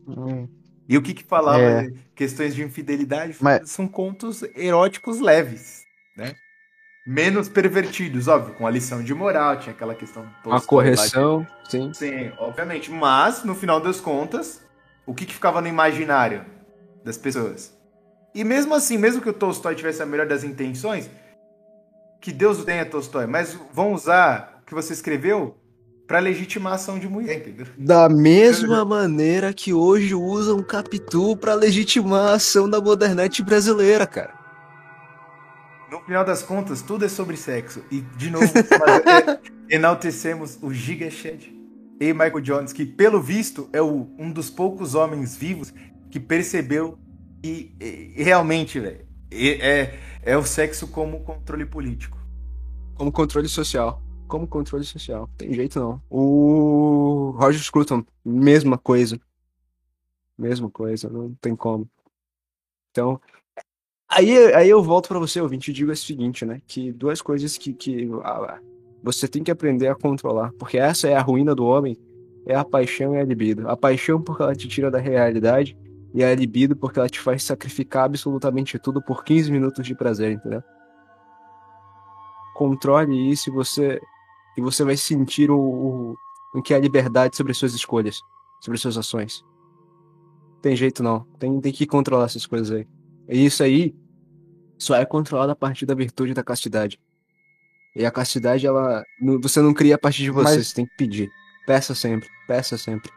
Hum. 0.07 0.47
E 0.89 0.97
o 0.99 1.03
que 1.03 1.15
que 1.15 1.25
falava 1.25 1.59
É. 1.63 1.91
questões 2.15 2.55
de 2.55 2.63
infidelidade? 2.63 3.37
Mas- 3.41 3.71
São 3.71 3.89
contos 3.89 4.43
eróticos 4.55 5.19
leves, 5.19 5.83
né? 6.17 6.35
Menos 7.07 7.51
pervertidos, 7.51 8.29
óbvio, 8.29 8.55
com 8.55 8.67
a 8.67 8.71
lição 8.71 9.03
de 9.03 9.13
moral, 9.13 9.59
tinha 9.59 9.75
aquela 9.75 9.95
questão... 9.95 10.27
Lá 10.47 10.59
de- 10.59 10.67
correção, 10.67 11.47
sim. 11.69 11.93
Sim, 11.93 12.33
obviamente. 12.39 12.91
Mas, 12.91 13.45
no 13.45 13.55
final 13.55 13.79
das 13.79 14.01
contas, 14.01 14.63
o 15.05 15.15
que, 15.15 15.27
que 15.27 15.35
ficava 15.35 15.61
no 15.61 15.69
imaginário 15.69 16.45
das 17.05 17.19
pessoas? 17.19 17.75
E 18.35 18.43
mesmo 18.43 18.75
assim, 18.75 18.97
mesmo 18.97 19.21
que 19.21 19.29
o 19.29 19.35
Tolstói 19.35 19.75
tivesse 19.75 20.03
a 20.03 20.07
melhor 20.07 20.27
das 20.27 20.45
intenções, 20.45 21.11
que 22.23 22.33
Deus 22.33 22.61
o 22.61 22.65
tenha, 22.65 22.87
Tolstói, 22.87 23.27
mas 23.27 23.53
vão 23.71 23.93
usar 23.93 24.61
o 24.63 24.67
que 24.67 24.75
você 24.75 24.95
escreveu 24.95 25.55
pra 26.07 26.19
legitimar 26.19 26.73
a 26.73 26.77
ação 26.77 26.99
de 26.99 27.07
mulher, 27.07 27.37
entendeu? 27.37 27.67
Da 27.77 28.09
mesma 28.09 28.83
maneira 28.83 29.53
que 29.53 29.75
hoje 29.75 30.15
usam 30.15 30.63
Capitu 30.63 31.37
pra 31.37 31.55
legitimar 31.55 32.31
a 32.31 32.35
ação 32.35 32.69
da 32.69 32.81
modernete 32.81 33.43
brasileira, 33.43 34.07
cara. 34.07 34.44
No 35.95 36.01
final 36.01 36.25
das 36.25 36.43
contas, 36.43 36.83
tudo 36.83 37.05
é 37.05 37.09
sobre 37.09 37.37
sexo. 37.37 37.85
E, 37.89 38.01
de 38.01 38.29
novo, 38.29 38.47
é, 38.51 39.73
enaltecemos 39.73 40.59
o 40.61 40.73
Giga 40.75 41.09
Shed 41.09 41.55
e 42.01 42.13
Michael 42.13 42.41
Jones, 42.41 42.73
que, 42.73 42.85
pelo 42.85 43.23
visto, 43.23 43.69
é 43.73 43.81
o- 43.81 44.13
um 44.19 44.33
dos 44.33 44.51
poucos 44.51 44.97
homens 44.97 45.37
vivos 45.37 45.73
que 46.11 46.19
percebeu 46.19 46.99
que 47.41 47.77
e- 47.81 48.13
realmente, 48.25 48.81
é, 49.31 49.97
é 50.21 50.37
o 50.37 50.43
sexo 50.45 50.89
como 50.89 51.21
controle 51.21 51.65
político. 51.65 52.19
Como 52.97 53.13
controle 53.13 53.49
social. 53.49 54.03
Como 54.27 54.49
controle 54.49 54.85
social. 54.85 55.31
Tem 55.39 55.55
jeito 55.55 55.79
não. 55.79 56.03
O 56.11 57.37
Roger 57.39 57.63
Scruton, 57.63 58.05
mesma 58.25 58.77
coisa. 58.77 59.21
Mesma 60.37 60.69
coisa, 60.69 61.09
não 61.09 61.33
tem 61.41 61.55
como. 61.55 61.89
Então, 62.91 63.21
aí, 64.15 64.55
aí 64.55 64.71
eu 64.71 64.83
volto 64.83 65.09
pra 65.09 65.19
você, 65.19 65.41
ouvinte, 65.41 65.71
e 65.71 65.75
digo 65.75 65.91
o 65.91 65.97
seguinte, 65.97 66.45
né? 66.45 66.61
Que 66.67 66.93
duas 66.93 67.21
coisas 67.21 67.57
que, 67.59 67.73
que 67.73 68.09
ah, 68.23 68.59
você 69.03 69.29
tem 69.29 69.43
que 69.43 69.51
aprender 69.51 69.89
a 69.89 69.95
controlar. 69.95 70.53
Porque 70.59 70.79
essa 70.79 71.09
é 71.09 71.15
a 71.15 71.21
ruína 71.21 71.55
do 71.55 71.65
homem, 71.65 71.97
é 72.47 72.55
a 72.55 72.65
paixão 72.65 73.15
e 73.15 73.21
a 73.21 73.25
libido. 73.25 73.69
A 73.69 73.77
paixão 73.77 74.21
porque 74.21 74.43
ela 74.43 74.55
te 74.55 74.69
tira 74.69 74.91
da 74.91 74.99
realidade 74.99 75.77
e 76.15 76.23
a 76.23 76.35
libido 76.35 76.77
porque 76.77 76.99
ela 76.99 77.09
te 77.09 77.21
faz 77.21 77.43
sacrificar 77.43 78.05
absolutamente 78.05 78.79
tudo 78.79 79.03
por 79.03 79.25
15 79.25 79.51
minutos 79.51 79.87
de 79.87 79.95
prazer, 79.95 80.33
entendeu? 80.33 80.63
Controle 82.55 83.31
isso 83.31 83.51
e 83.51 83.53
você 83.53 84.01
e 84.57 84.61
você 84.61 84.85
vai 84.85 84.97
sentir 84.97 85.51
o, 85.51 85.59
o, 85.59 86.15
o 86.55 86.63
que 86.63 86.73
é 86.73 86.77
a 86.77 86.81
liberdade 86.81 87.37
sobre 87.37 87.51
as 87.51 87.59
suas 87.59 87.75
escolhas, 87.75 88.21
sobre 88.61 88.77
as 88.77 88.81
suas 88.81 88.97
ações. 88.97 89.45
Tem 90.63 90.77
jeito 90.77 91.03
não, 91.03 91.27
tem, 91.39 91.61
tem 91.61 91.73
que 91.73 91.87
controlar 91.87 92.27
essas 92.27 92.47
coisas 92.47 92.71
aí. 92.71 92.87
E 93.29 93.45
isso 93.45 93.63
aí 93.63 93.95
só 94.85 94.95
é 94.97 95.05
controlado 95.05 95.53
a 95.53 95.57
partir 95.57 95.87
da 95.87 95.95
virtude 95.95 96.35
da 96.35 96.43
castidade. 96.45 97.01
E 97.97 98.05
a 98.05 98.11
castidade, 98.11 98.67
ela. 98.67 99.05
Você 99.41 99.61
não 99.61 99.73
cria 99.73 99.95
a 99.95 99.99
partir 99.99 100.23
de 100.25 100.31
você, 100.31 100.57
Mas- 100.57 100.67
você 100.69 100.75
tem 100.75 100.87
que 100.87 100.97
pedir. 100.97 101.31
Peça 101.67 101.95
sempre, 101.95 102.29
peça 102.47 102.77
sempre. 102.77 103.11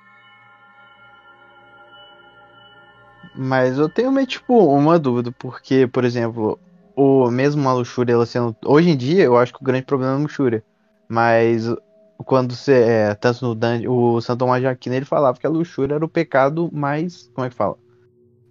Mas 3.35 3.77
eu 3.77 3.89
tenho 3.89 4.11
meio, 4.11 4.26
tipo, 4.26 4.57
uma 4.73 4.98
dúvida, 4.98 5.31
porque, 5.38 5.85
por 5.88 6.03
exemplo, 6.03 6.60
o 6.95 7.30
mesmo 7.30 7.68
a 7.68 7.73
luxúria, 7.73 8.14
ela 8.14 8.26
sendo. 8.26 8.56
Hoje 8.65 8.89
em 8.89 8.98
dia, 8.98 9.23
eu 9.23 9.38
acho 9.38 9.53
que 9.53 9.61
o 9.61 9.65
grande 9.65 9.85
problema 9.85 10.14
é 10.14 10.15
a 10.15 10.19
luxúria. 10.19 10.64
Mas 11.07 11.65
quando 12.26 12.56
você. 12.56 12.73
É, 12.73 13.15
tanto 13.15 13.45
no 13.45 13.53
Dante, 13.53 13.88
o 13.88 14.19
Santo 14.22 14.39
Tomás 14.39 14.61
de 14.61 14.68
Aquino, 14.68 14.95
ele 14.95 15.06
falava 15.06 15.38
que 15.38 15.45
a 15.45 15.49
luxúria 15.49 15.95
era 15.95 16.06
o 16.06 16.10
pecado 16.10 16.69
mais. 16.73 17.30
Como 17.34 17.45
é 17.45 17.49
que 17.49 17.56
fala? 17.56 17.76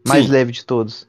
Mais 0.07 0.27
Sim. 0.27 0.33
leve 0.33 0.53
de 0.53 0.65
todos. 0.65 1.09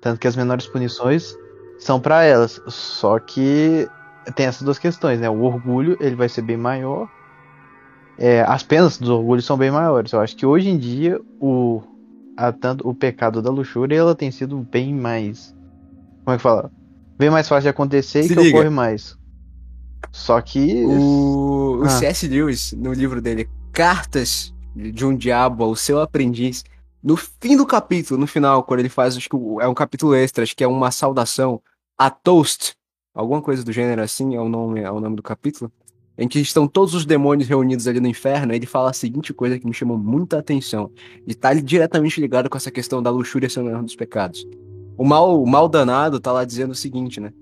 Tanto 0.00 0.20
que 0.20 0.28
as 0.28 0.36
menores 0.36 0.66
punições 0.68 1.36
são 1.78 2.00
pra 2.00 2.22
elas. 2.24 2.60
Só 2.66 3.18
que 3.18 3.88
tem 4.34 4.46
essas 4.46 4.62
duas 4.62 4.78
questões, 4.78 5.20
né? 5.20 5.28
O 5.30 5.40
orgulho, 5.42 5.96
ele 6.00 6.16
vai 6.16 6.28
ser 6.28 6.42
bem 6.42 6.56
maior. 6.56 7.08
É, 8.18 8.40
as 8.42 8.62
penas 8.62 8.96
dos 8.98 9.08
orgulhos 9.10 9.44
são 9.44 9.56
bem 9.56 9.70
maiores. 9.70 10.12
Eu 10.12 10.20
acho 10.20 10.34
que 10.36 10.46
hoje 10.46 10.68
em 10.68 10.78
dia 10.78 11.20
o, 11.40 11.82
a, 12.36 12.50
tanto, 12.50 12.88
o 12.88 12.94
pecado 12.94 13.42
da 13.42 13.50
luxúria 13.50 13.96
ela 13.96 14.14
tem 14.14 14.30
sido 14.30 14.58
bem 14.58 14.94
mais. 14.94 15.54
Como 16.24 16.34
é 16.34 16.36
que 16.38 16.42
fala? 16.42 16.70
Bem 17.18 17.30
mais 17.30 17.48
fácil 17.48 17.62
de 17.64 17.68
acontecer 17.68 18.22
Se 18.24 18.32
e 18.32 18.36
que 18.36 18.42
liga. 18.42 18.56
ocorre 18.56 18.70
mais. 18.70 19.16
Só 20.12 20.40
que. 20.40 20.84
O, 20.86 21.80
o 21.80 21.84
Ah. 21.84 21.88
C.S. 21.90 22.26
Lewis, 22.26 22.72
no 22.72 22.92
livro 22.92 23.20
dele, 23.20 23.48
Cartas 23.72 24.54
de 24.74 25.04
um 25.04 25.14
Diabo 25.14 25.64
ao 25.64 25.76
Seu 25.76 26.00
Aprendiz, 26.00 26.64
no 27.06 27.16
fim 27.16 27.56
do 27.56 27.64
capítulo, 27.64 28.18
no 28.18 28.26
final, 28.26 28.64
quando 28.64 28.80
ele 28.80 28.88
faz, 28.88 29.16
acho 29.16 29.28
que 29.28 29.36
é 29.60 29.68
um 29.68 29.74
capítulo 29.74 30.12
extra, 30.12 30.42
acho 30.42 30.56
que 30.56 30.64
é 30.64 30.66
uma 30.66 30.90
saudação 30.90 31.62
a 31.96 32.10
Toast, 32.10 32.74
alguma 33.14 33.40
coisa 33.40 33.62
do 33.62 33.70
gênero 33.70 34.02
assim, 34.02 34.34
é 34.34 34.40
o 34.40 34.48
nome, 34.48 34.80
é 34.80 34.90
o 34.90 34.98
nome 34.98 35.14
do 35.14 35.22
capítulo, 35.22 35.70
em 36.18 36.26
que 36.26 36.40
estão 36.40 36.66
todos 36.66 36.94
os 36.94 37.06
demônios 37.06 37.48
reunidos 37.48 37.86
ali 37.86 38.00
no 38.00 38.08
inferno, 38.08 38.52
ele 38.52 38.66
fala 38.66 38.90
a 38.90 38.92
seguinte 38.92 39.32
coisa 39.32 39.56
que 39.56 39.64
me 39.64 39.72
chamou 39.72 39.96
muita 39.96 40.40
atenção, 40.40 40.90
e 41.24 41.32
tá 41.32 41.54
diretamente 41.54 42.20
ligado 42.20 42.50
com 42.50 42.56
essa 42.56 42.72
questão 42.72 43.00
da 43.00 43.08
luxúria 43.08 43.48
sendo 43.48 43.70
um 43.70 43.84
dos 43.84 43.94
pecados. 43.94 44.44
O 44.98 45.04
mal, 45.04 45.40
o 45.40 45.46
mal 45.46 45.68
danado 45.68 46.18
tá 46.18 46.32
lá 46.32 46.44
dizendo 46.44 46.72
o 46.72 46.74
seguinte, 46.74 47.20
né? 47.20 47.32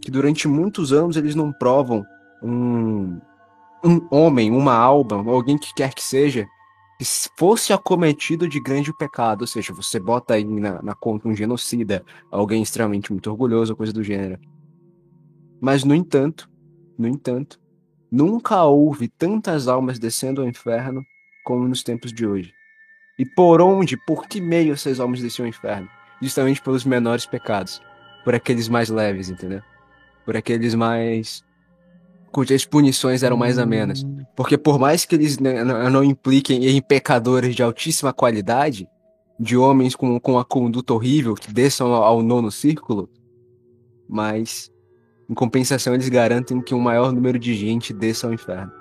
Que 0.00 0.10
durante 0.10 0.48
muitos 0.48 0.94
anos 0.94 1.18
eles 1.18 1.34
não 1.34 1.52
provam 1.52 2.06
um, 2.42 3.20
um 3.84 4.00
homem, 4.10 4.50
uma 4.50 4.72
alma, 4.72 5.16
alguém 5.30 5.58
que 5.58 5.74
quer 5.74 5.92
que 5.92 6.02
seja, 6.02 6.48
fosse 7.36 7.72
acometido 7.72 8.48
de 8.48 8.60
grande 8.60 8.92
pecado. 8.96 9.42
Ou 9.42 9.46
seja, 9.46 9.72
você 9.72 9.98
bota 9.98 10.34
aí 10.34 10.44
na, 10.44 10.82
na 10.82 10.94
conta 10.94 11.28
um 11.28 11.34
genocida, 11.34 12.04
alguém 12.30 12.62
extremamente 12.62 13.12
muito 13.12 13.30
orgulhoso, 13.30 13.76
coisa 13.76 13.92
do 13.92 14.02
gênero. 14.02 14.38
Mas, 15.60 15.84
no 15.84 15.94
entanto, 15.94 16.50
no 16.98 17.08
entanto, 17.08 17.60
nunca 18.10 18.64
houve 18.64 19.08
tantas 19.08 19.68
almas 19.68 19.98
descendo 19.98 20.42
ao 20.42 20.48
inferno 20.48 21.04
como 21.44 21.66
nos 21.66 21.82
tempos 21.82 22.12
de 22.12 22.26
hoje. 22.26 22.52
E 23.18 23.24
por 23.24 23.60
onde, 23.60 23.96
por 24.06 24.26
que 24.26 24.40
meio 24.40 24.72
essas 24.72 24.98
almas 24.98 25.20
desciam 25.20 25.44
ao 25.44 25.50
inferno? 25.50 25.88
Justamente 26.22 26.62
pelos 26.62 26.84
menores 26.84 27.26
pecados. 27.26 27.80
Por 28.24 28.34
aqueles 28.34 28.68
mais 28.68 28.88
leves, 28.88 29.28
entendeu? 29.28 29.62
Por 30.24 30.36
aqueles 30.36 30.74
mais. 30.74 31.44
Cujas 32.30 32.64
punições 32.64 33.22
eram 33.22 33.36
mais 33.36 33.58
amenas. 33.58 34.04
Porque 34.36 34.56
por 34.56 34.78
mais 34.78 35.04
que 35.04 35.14
eles 35.14 35.38
não, 35.38 36.02
impliquem 36.02 36.66
em 36.66 36.80
pecadores 36.80 37.54
de 37.54 37.62
altíssima 37.62 38.12
qualidade, 38.12 38.88
de 39.38 39.56
homens 39.56 39.96
com, 39.96 40.20
com 40.20 40.38
a 40.38 40.44
conduta 40.44 40.92
horrível 40.92 41.34
que 41.34 41.52
desçam 41.52 41.92
ao, 41.94 42.22
nono 42.22 42.50
círculo, 42.50 43.08
mas 44.08 44.70
em 45.28 45.34
compensação 45.34 45.94
eles 45.94 46.08
garantem 46.08 46.60
que 46.60 46.74
um 46.74 46.80
maior 46.80 47.12
número 47.12 47.38
de 47.38 47.54
gente 47.54 47.92
desça 47.92 48.26
ao 48.26 48.34
inferno. 48.34 48.72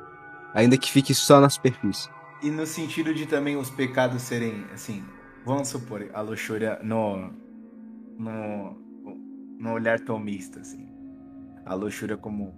Ainda 0.54 0.78
que 0.78 0.92
fique 0.92 1.14
só 1.14 1.40
na 1.40 1.50
superfície. 1.50 2.10
E 2.42 2.50
no 2.50 2.66
sentido 2.66 3.14
de 3.14 3.26
também 3.26 3.56
os 3.56 3.70
pecados 3.70 4.22
serem, 4.24 4.66
assim, 4.74 5.04
vamos 5.46 5.68
supor, 5.68 6.10
a 6.14 6.22
luxúria 6.22 6.80
no, 6.84 7.32
no, 8.18 8.76
no 9.60 9.74
olhar 9.74 10.00
tomista, 10.00 10.60
assim. 10.60 10.90
A 11.66 11.74
luxúria 11.76 12.18
como 12.18 12.58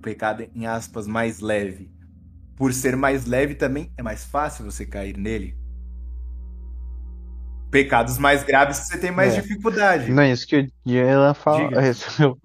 pecado, 0.00 0.46
em 0.54 0.66
aspas, 0.66 1.06
mais 1.06 1.40
leve. 1.40 1.90
Por 2.56 2.72
ser 2.72 2.96
mais 2.96 3.26
leve 3.26 3.54
também 3.54 3.92
é 3.96 4.02
mais 4.02 4.24
fácil 4.24 4.64
você 4.64 4.86
cair 4.86 5.16
nele. 5.16 5.56
Pecados 7.70 8.16
mais 8.18 8.42
graves 8.44 8.78
você 8.78 8.96
tem 8.98 9.10
mais 9.10 9.34
É. 9.34 9.40
dificuldade. 9.40 10.10
Não, 10.10 10.24
isso 10.24 10.46
que 10.46 10.68
falou. 11.34 11.68
Diga. 11.68 11.82
Isso, 11.90 12.38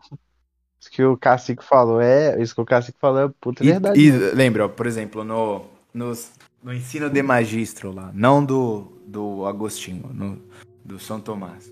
isso 0.79 0.91
que 0.91 1.03
o 1.03 1.15
Cacique 1.15 1.63
falou 1.63 2.01
é. 2.01 2.41
Isso 2.41 2.55
que 2.55 2.61
o 2.61 2.65
Cacique 2.65 2.97
falou 2.99 3.19
é 3.21 3.29
puta 3.39 3.63
E, 3.63 3.67
verdade. 3.67 3.99
e 3.99 4.11
mesmo. 4.11 4.35
lembra, 4.35 4.65
ó, 4.65 4.67
por 4.67 4.87
exemplo, 4.87 5.23
no, 5.23 5.65
nos- 5.93 6.31
no 6.61 6.73
ensino 6.73 7.09
de 7.09 7.21
magistro 7.21 7.91
lá, 7.93 8.11
não 8.13 8.43
do, 8.43 8.99
do 9.07 9.45
Agostinho, 9.45 10.07
no, 10.11 10.41
do 10.83 10.99
São 10.99 11.19
Tomás. 11.21 11.71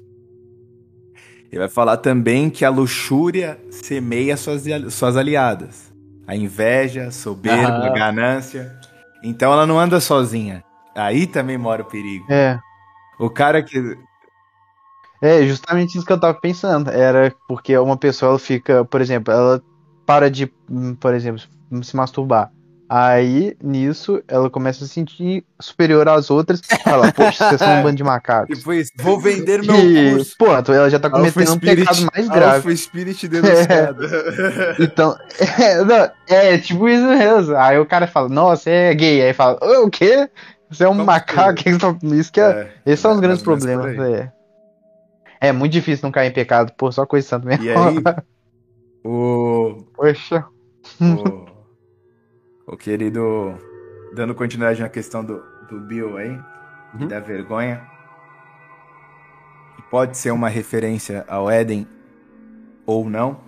Ele 1.52 1.60
vai 1.60 1.70
falar 1.70 1.98
também 1.98 2.50
que 2.50 2.64
a 2.64 2.70
luxúria 2.70 3.60
semeia 3.72 4.38
suas, 4.38 4.64
suas 4.94 5.18
aliadas. 5.18 5.92
A 6.28 6.36
inveja, 6.36 7.08
a 7.08 7.12
soberba, 7.12 7.86
a 7.86 7.88
Aham. 7.88 7.94
ganância. 7.94 8.80
Então 9.24 9.52
ela 9.52 9.66
não 9.66 9.80
anda 9.80 10.00
sozinha. 10.00 10.64
Aí 10.96 11.26
também 11.26 11.58
mora 11.58 11.82
o 11.82 11.86
perigo. 11.86 12.26
É. 12.32 12.60
O 13.20 13.30
cara 13.30 13.64
que. 13.64 13.98
É 15.22 15.46
justamente 15.46 15.98
isso 15.98 16.06
que 16.06 16.14
eu 16.14 16.20
tava 16.20 16.40
pensando. 16.40 16.90
Era 16.92 17.34
porque 17.48 17.78
uma 17.78 17.98
pessoa 17.98 18.30
ela 18.32 18.40
fica, 18.40 18.86
por 18.86 19.02
exemplo, 19.02 19.34
ela 19.34 19.62
para 20.06 20.30
de, 20.30 20.52
hum, 20.70 20.96
por 20.96 21.14
exemplo, 21.14 21.42
se 21.84 21.96
masturbar. 21.96 22.52
Aí, 22.92 23.56
nisso, 23.64 24.20
ela 24.28 24.50
começa 24.50 24.84
a 24.84 24.88
se 24.88 24.94
sentir 24.94 25.46
superior 25.62 26.10
às 26.10 26.32
outras. 26.32 26.60
Fala, 26.84 27.12
poxa, 27.12 27.48
vocês 27.50 27.60
são 27.60 27.80
um 27.80 27.84
bando 27.84 27.98
de 27.98 28.04
macacos. 28.04 28.58
Tipo 28.58 28.74
isso, 28.74 28.92
vou 28.98 29.20
vender 29.20 29.62
meu 29.62 29.76
E, 29.76 30.12
curso. 30.16 30.36
pô, 30.40 30.48
ela 30.74 30.90
já 30.90 31.00
tá 31.00 31.08
cometendo 31.08 31.52
um 31.52 31.60
pecado 31.60 32.08
mais 32.12 32.28
grave. 32.28 32.56
Alpha 32.56 32.76
Spirit 32.76 33.28
denunciado. 33.28 34.04
Então, 34.80 35.16
é, 35.60 35.84
não, 35.84 36.12
é 36.28 36.58
tipo 36.58 36.90
isso 36.90 37.06
mesmo. 37.06 37.56
Aí 37.58 37.78
o 37.78 37.86
cara 37.86 38.08
fala, 38.08 38.28
nossa, 38.28 38.72
é 38.72 38.92
gay. 38.96 39.22
Aí 39.22 39.34
fala, 39.34 39.60
"Ô, 39.62 39.86
o 39.86 39.90
quê? 39.92 40.28
Você 40.72 40.84
é 40.84 40.88
um 40.88 40.92
Vamos 40.94 41.06
macaco, 41.06 41.62
isso 42.14 42.32
que 42.32 42.40
é, 42.42 42.50
É, 42.50 42.72
esses 42.88 43.00
são 43.00 43.14
os 43.14 43.20
grandes 43.20 43.44
problemas. 43.44 43.96
É. 44.00 44.32
é 45.42 45.52
muito 45.52 45.74
difícil 45.74 46.04
não 46.06 46.12
cair 46.12 46.30
em 46.30 46.34
pecado, 46.34 46.72
pô, 46.76 46.92
só 46.92 47.06
coisa 47.06 47.28
santa 47.28 47.46
mesmo. 47.48 47.66
E 47.66 47.70
aí, 47.72 48.04
o, 49.04 49.84
Poxa. 49.96 50.44
o, 51.02 51.49
o 52.72 52.78
querido, 52.78 53.58
dando 54.14 54.36
continuidade 54.36 54.82
na 54.82 54.90
questão 54.90 55.24
do, 55.26 55.42
do 55.70 55.80
Bill 55.80 56.18
aí, 56.18 56.40
e 57.00 57.04
Uhum. 57.04 57.08
da 57.08 57.20
vergonha, 57.20 57.88
pode 59.92 60.18
ser 60.18 60.32
uma 60.32 60.50
referência 60.50 61.26
ao 61.28 61.50
Éden 61.50 61.88
ou 62.86 63.10
não, 63.10 63.42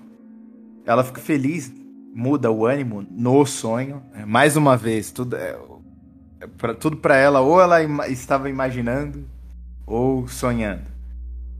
ela 0.86 1.04
fica 1.04 1.20
feliz, 1.22 1.72
muda 2.14 2.52
o 2.52 2.66
ânimo 2.66 3.06
no 3.10 3.46
sonho, 3.46 4.04
né? 4.14 4.26
mais 4.26 4.56
uma 4.56 4.76
vez, 4.78 5.12
tudo 5.12 5.36
é, 5.36 5.58
é 6.40 6.48
pra, 6.48 6.74
tudo 6.74 6.98
para 6.98 7.16
ela, 7.16 7.40
ou 7.42 7.62
ela 7.62 7.82
ima- 7.82 8.08
estava 8.08 8.50
imaginando, 8.50 9.26
ou 9.86 10.28
sonhando. 10.28 10.84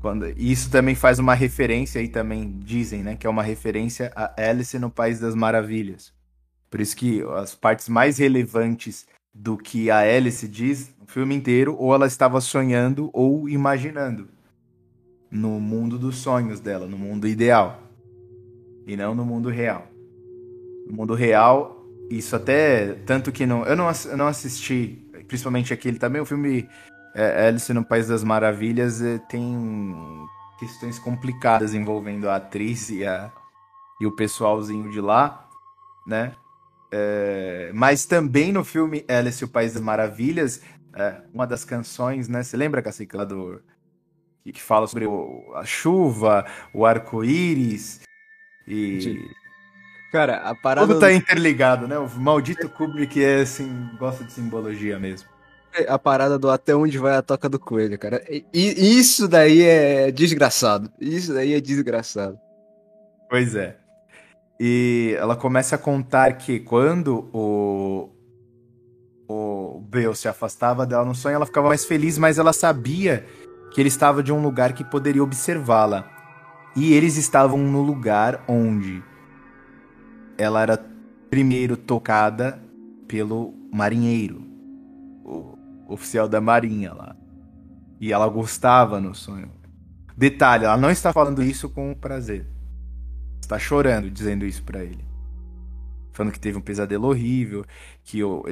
Quando, 0.02 0.28
e 0.30 0.52
isso 0.52 0.70
também 0.72 0.96
faz 0.96 1.20
uma 1.20 1.34
referência, 1.36 2.02
e 2.02 2.08
também 2.08 2.60
dizem, 2.64 3.04
né, 3.04 3.16
que 3.16 3.26
é 3.28 3.30
uma 3.30 3.44
referência 3.44 4.12
a 4.16 4.34
Alice 4.50 4.78
no 4.80 4.90
País 4.90 5.20
das 5.20 5.36
Maravilhas. 5.36 6.12
Por 6.72 6.80
isso 6.80 6.96
que 6.96 7.22
as 7.36 7.54
partes 7.54 7.90
mais 7.90 8.18
relevantes 8.18 9.06
do 9.34 9.58
que 9.58 9.92
a 9.92 10.00
Alice 10.00 10.48
diz 10.48 10.90
no 10.98 11.06
filme 11.06 11.36
inteiro, 11.36 11.76
ou 11.78 11.94
ela 11.94 12.08
estava 12.08 12.40
sonhando 12.40 13.10
ou 13.12 13.50
imaginando 13.50 14.30
no 15.30 15.60
mundo 15.60 16.00
dos 16.00 16.16
sonhos 16.18 16.62
dela, 16.62 16.88
no 16.88 16.98
mundo 16.98 17.28
ideal, 17.28 17.84
e 18.88 18.96
não 18.96 19.14
no 19.14 19.26
mundo 19.26 19.50
real. 19.50 19.88
No 20.88 20.96
mundo 20.96 21.14
real, 21.14 21.86
isso 22.10 22.36
até 22.36 22.94
tanto 23.06 23.32
que 23.32 23.46
não, 23.46 23.66
eu 23.66 23.76
não, 23.76 23.90
eu 24.06 24.18
não 24.18 24.28
assisti, 24.28 25.06
principalmente 25.28 25.74
aquele 25.74 26.00
também, 26.00 26.22
o 26.22 26.26
filme 26.26 26.70
é, 27.14 27.48
Alice 27.48 27.74
no 27.74 27.84
País 27.84 28.08
das 28.08 28.24
Maravilhas 28.24 29.02
é, 29.02 29.18
tem 29.18 29.94
questões 30.58 30.98
complicadas 31.00 31.74
envolvendo 31.74 32.30
a 32.30 32.38
atriz 32.38 32.90
e, 32.90 33.06
a, 33.06 33.30
e 34.00 34.06
o 34.06 34.16
pessoalzinho 34.16 34.90
de 34.90 35.02
lá, 35.02 35.50
né? 36.08 36.34
É, 36.92 37.72
mas 37.74 38.06
também 38.06 38.52
no 38.52 38.64
filme 38.64 39.06
Alice 39.08 39.42
e 39.42 39.46
o 39.46 39.50
País 39.50 39.74
das 39.74 39.82
Maravilhas, 39.82 40.62
é, 40.94 41.22
uma 41.34 41.48
das 41.48 41.64
canções, 41.64 42.28
né? 42.28 42.44
Você 42.44 42.58
lembra, 42.58 42.82
Cacique, 42.82 43.16
lá 43.16 43.24
do. 43.24 43.62
Que, 44.44 44.52
que 44.52 44.62
fala 44.62 44.88
sobre 44.88 45.06
o- 45.06 45.54
a 45.56 45.64
chuva, 45.64 46.46
o 46.74 46.86
arco-íris 46.86 48.02
e. 48.68 49.26
Cara, 50.12 50.38
a 50.38 50.54
parada. 50.54 50.88
Tudo 50.88 51.00
tá 51.00 51.14
interligado, 51.14 51.88
né? 51.88 51.98
O 51.98 52.10
maldito 52.20 52.68
Kubrick 52.68 53.24
é 53.24 53.42
assim, 53.42 53.90
gosta 53.98 54.24
de 54.26 54.34
simbologia 54.34 55.00
mesmo. 55.00 55.30
A 55.88 55.98
parada 55.98 56.38
do 56.38 56.50
até 56.50 56.76
onde 56.76 56.98
vai 56.98 57.16
a 57.16 57.22
toca 57.22 57.48
do 57.48 57.58
coelho, 57.58 57.98
cara. 57.98 58.22
E 58.30 58.44
isso 58.54 59.26
daí 59.26 59.62
é 59.62 60.12
desgraçado. 60.12 60.92
Isso 61.00 61.34
daí 61.34 61.54
é 61.54 61.62
desgraçado. 61.62 62.38
Pois 63.30 63.56
é. 63.56 63.78
E 64.64 65.16
ela 65.18 65.36
começa 65.36 65.74
a 65.74 65.80
contar 65.80 66.34
que 66.34 66.60
quando 66.60 67.28
o, 67.34 68.12
o 69.28 69.82
Bill 69.90 70.14
se 70.14 70.28
afastava 70.28 70.86
dela 70.86 71.04
no 71.04 71.16
sonho, 71.16 71.34
ela 71.34 71.48
ficava 71.48 71.68
mais 71.68 71.84
feliz, 71.84 72.16
mas 72.20 72.38
ela 72.38 72.54
sabia 72.54 73.26
que 73.74 73.82
ele 73.82 73.88
estava 73.88 74.22
de 74.22 74.32
um 74.32 74.40
lugar 74.40 74.74
que 74.74 74.84
poderia 74.84 75.24
observá-la. 75.24 76.08
E 76.76 76.94
eles 76.94 77.18
estavam 77.18 77.58
no 77.58 77.82
lugar 77.82 78.46
onde 78.48 79.04
ela 80.38 80.62
era 80.62 80.78
primeiro 81.32 81.76
tocada 81.76 82.62
pelo 83.08 83.56
marinheiro, 83.74 84.44
o 85.26 85.58
oficial 85.88 86.30
da 86.30 86.40
marinha 86.40 86.94
lá. 86.94 87.16
E 88.00 88.14
ela 88.14 88.28
gostava 88.28 89.02
no 89.02 89.16
sonho. 89.16 89.50
Detalhe, 90.16 90.66
ela 90.66 90.78
não 90.78 90.92
está 90.92 91.12
falando 91.12 91.42
isso 91.42 91.68
com 91.68 91.96
prazer 91.96 92.61
está 93.42 93.60
chorando 93.60 94.10
dizendo 94.10 94.46
isso 94.46 94.64
pra 94.64 94.84
ele. 94.84 95.04
Falando 96.14 96.34
que 96.34 96.40
teve 96.40 96.58
um 96.58 96.62
pesadelo 96.62 97.08
horrível, 97.08 97.64
que 98.04 98.24
o, 98.24 98.44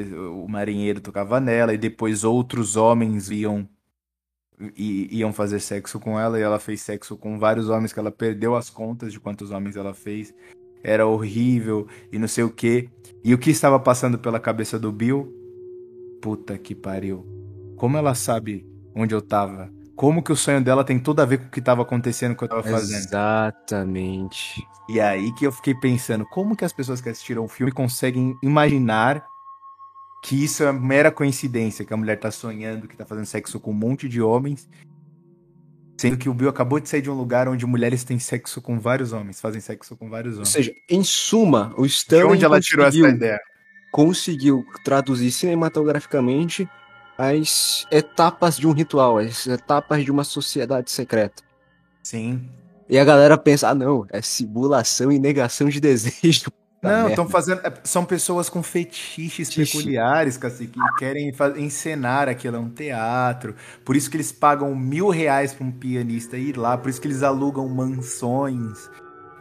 o 0.44 0.48
marinheiro 0.48 1.02
tocava 1.02 1.40
nela 1.40 1.74
e 1.74 1.78
depois 1.78 2.24
outros 2.24 2.76
homens 2.76 3.30
iam 3.30 3.68
i- 4.78 5.08
iam 5.12 5.32
fazer 5.34 5.60
sexo 5.60 6.00
com 6.00 6.20
ela 6.20 6.40
e 6.40 6.42
ela 6.42 6.60
fez 6.60 6.82
sexo 6.82 7.18
com 7.18 7.38
vários 7.38 7.70
homens 7.70 7.92
que 7.94 8.00
ela 8.00 8.12
perdeu 8.12 8.56
as 8.56 8.70
contas 8.70 9.12
de 9.12 9.20
quantos 9.20 9.52
homens 9.52 9.76
ela 9.76 9.94
fez. 9.94 10.34
Era 10.82 11.06
horrível 11.06 11.88
e 12.12 12.18
não 12.18 12.28
sei 12.28 12.44
o 12.46 12.50
que. 12.50 12.90
E 13.24 13.34
o 13.34 13.38
que 13.38 13.50
estava 13.52 13.80
passando 13.80 14.18
pela 14.18 14.40
cabeça 14.40 14.80
do 14.80 14.92
Bill? 14.92 15.34
Puta 16.22 16.58
que 16.58 16.74
pariu. 16.74 17.26
Como 17.76 17.98
ela 17.98 18.16
sabe 18.16 18.66
onde 18.96 19.14
eu 19.14 19.22
tava? 19.22 19.70
Como 20.00 20.24
que 20.24 20.32
o 20.32 20.36
sonho 20.38 20.64
dela 20.64 20.82
tem 20.86 20.98
tudo 20.98 21.22
a 21.22 21.26
ver 21.26 21.40
com 21.40 21.48
o 21.48 21.50
que 21.50 21.60
estava 21.60 21.82
acontecendo 21.82 22.34
que 22.34 22.46
eu 22.46 22.48
tava 22.48 22.64
fazendo? 22.64 23.00
Exatamente. 23.00 24.66
E 24.88 24.98
aí 24.98 25.30
que 25.34 25.46
eu 25.46 25.52
fiquei 25.52 25.76
pensando, 25.76 26.26
como 26.26 26.56
que 26.56 26.64
as 26.64 26.72
pessoas 26.72 27.02
que 27.02 27.10
assistiram 27.10 27.44
o 27.44 27.50
filme 27.50 27.70
conseguem 27.70 28.34
imaginar 28.42 29.28
que 30.24 30.42
isso 30.42 30.64
é 30.64 30.72
mera 30.72 31.12
coincidência, 31.12 31.84
que 31.84 31.94
a 31.94 31.98
mulher 31.98 32.18
tá 32.18 32.32
sonhando, 32.32 32.88
que 32.88 32.96
tá 32.96 33.06
fazendo 33.06 33.26
sexo 33.26 33.60
com 33.60 33.72
um 33.72 33.74
monte 33.74 34.08
de 34.08 34.22
homens, 34.22 34.70
sendo 36.00 36.16
que 36.16 36.30
o 36.30 36.34
Bill 36.34 36.48
acabou 36.48 36.80
de 36.80 36.88
sair 36.88 37.02
de 37.02 37.10
um 37.10 37.14
lugar 37.14 37.50
onde 37.50 37.66
mulheres 37.66 38.06
têm 38.06 38.20
sexo 38.20 38.62
com 38.62 38.80
vários 38.80 39.12
homens, 39.12 39.42
fazem 39.42 39.60
sexo 39.60 39.98
com 39.98 40.10
vários 40.10 40.36
Ou 40.36 40.40
homens. 40.40 40.50
seja, 40.54 40.74
em 40.90 41.04
suma, 41.04 41.74
o 41.76 41.82
De 41.82 41.92
Stanley 41.92 42.36
onde 42.36 42.46
ela 42.46 42.62
tirou 42.62 42.86
essa 42.86 42.98
ideia? 42.98 43.38
conseguiu 43.92 44.66
traduzir 44.86 45.30
cinematograficamente 45.30 46.70
as 47.22 47.86
etapas 47.92 48.56
de 48.56 48.66
um 48.66 48.72
ritual, 48.72 49.18
as 49.18 49.46
etapas 49.46 50.06
de 50.06 50.10
uma 50.12 50.24
sociedade 50.24 50.90
secreta. 50.90 51.44
Sim. 52.02 52.50
E 52.88 52.98
a 52.98 53.04
galera 53.04 53.38
pensa, 53.38 53.68
ah 53.70 53.76
não, 53.76 54.06
é 54.10 54.22
simulação 54.22 55.12
e 55.12 55.20
negação 55.20 55.68
de 55.68 55.80
desejo. 55.82 56.46
Não, 56.82 57.10
estão 57.10 57.28
fazendo. 57.28 57.60
é, 57.66 57.74
São 57.84 58.06
pessoas 58.06 58.50
com 58.50 58.64
fetiches 58.64 59.50
Fetiche. 59.54 59.78
peculiares, 59.80 60.38
cacique, 60.38 60.80
que 60.80 60.96
querem 60.98 61.30
encenar 61.58 62.30
aquilo, 62.30 62.56
é 62.56 62.60
um 62.60 62.70
teatro. 62.70 63.54
Por 63.84 63.98
isso 63.98 64.10
que 64.10 64.16
eles 64.16 64.32
pagam 64.32 64.74
mil 64.74 65.10
reais 65.10 65.54
pra 65.54 65.66
um 65.68 65.72
pianista 65.74 66.38
ir 66.38 66.56
lá, 66.56 66.78
por 66.78 66.90
isso 66.90 67.02
que 67.02 67.08
eles 67.08 67.22
alugam 67.22 67.68
mansões. 67.68 68.90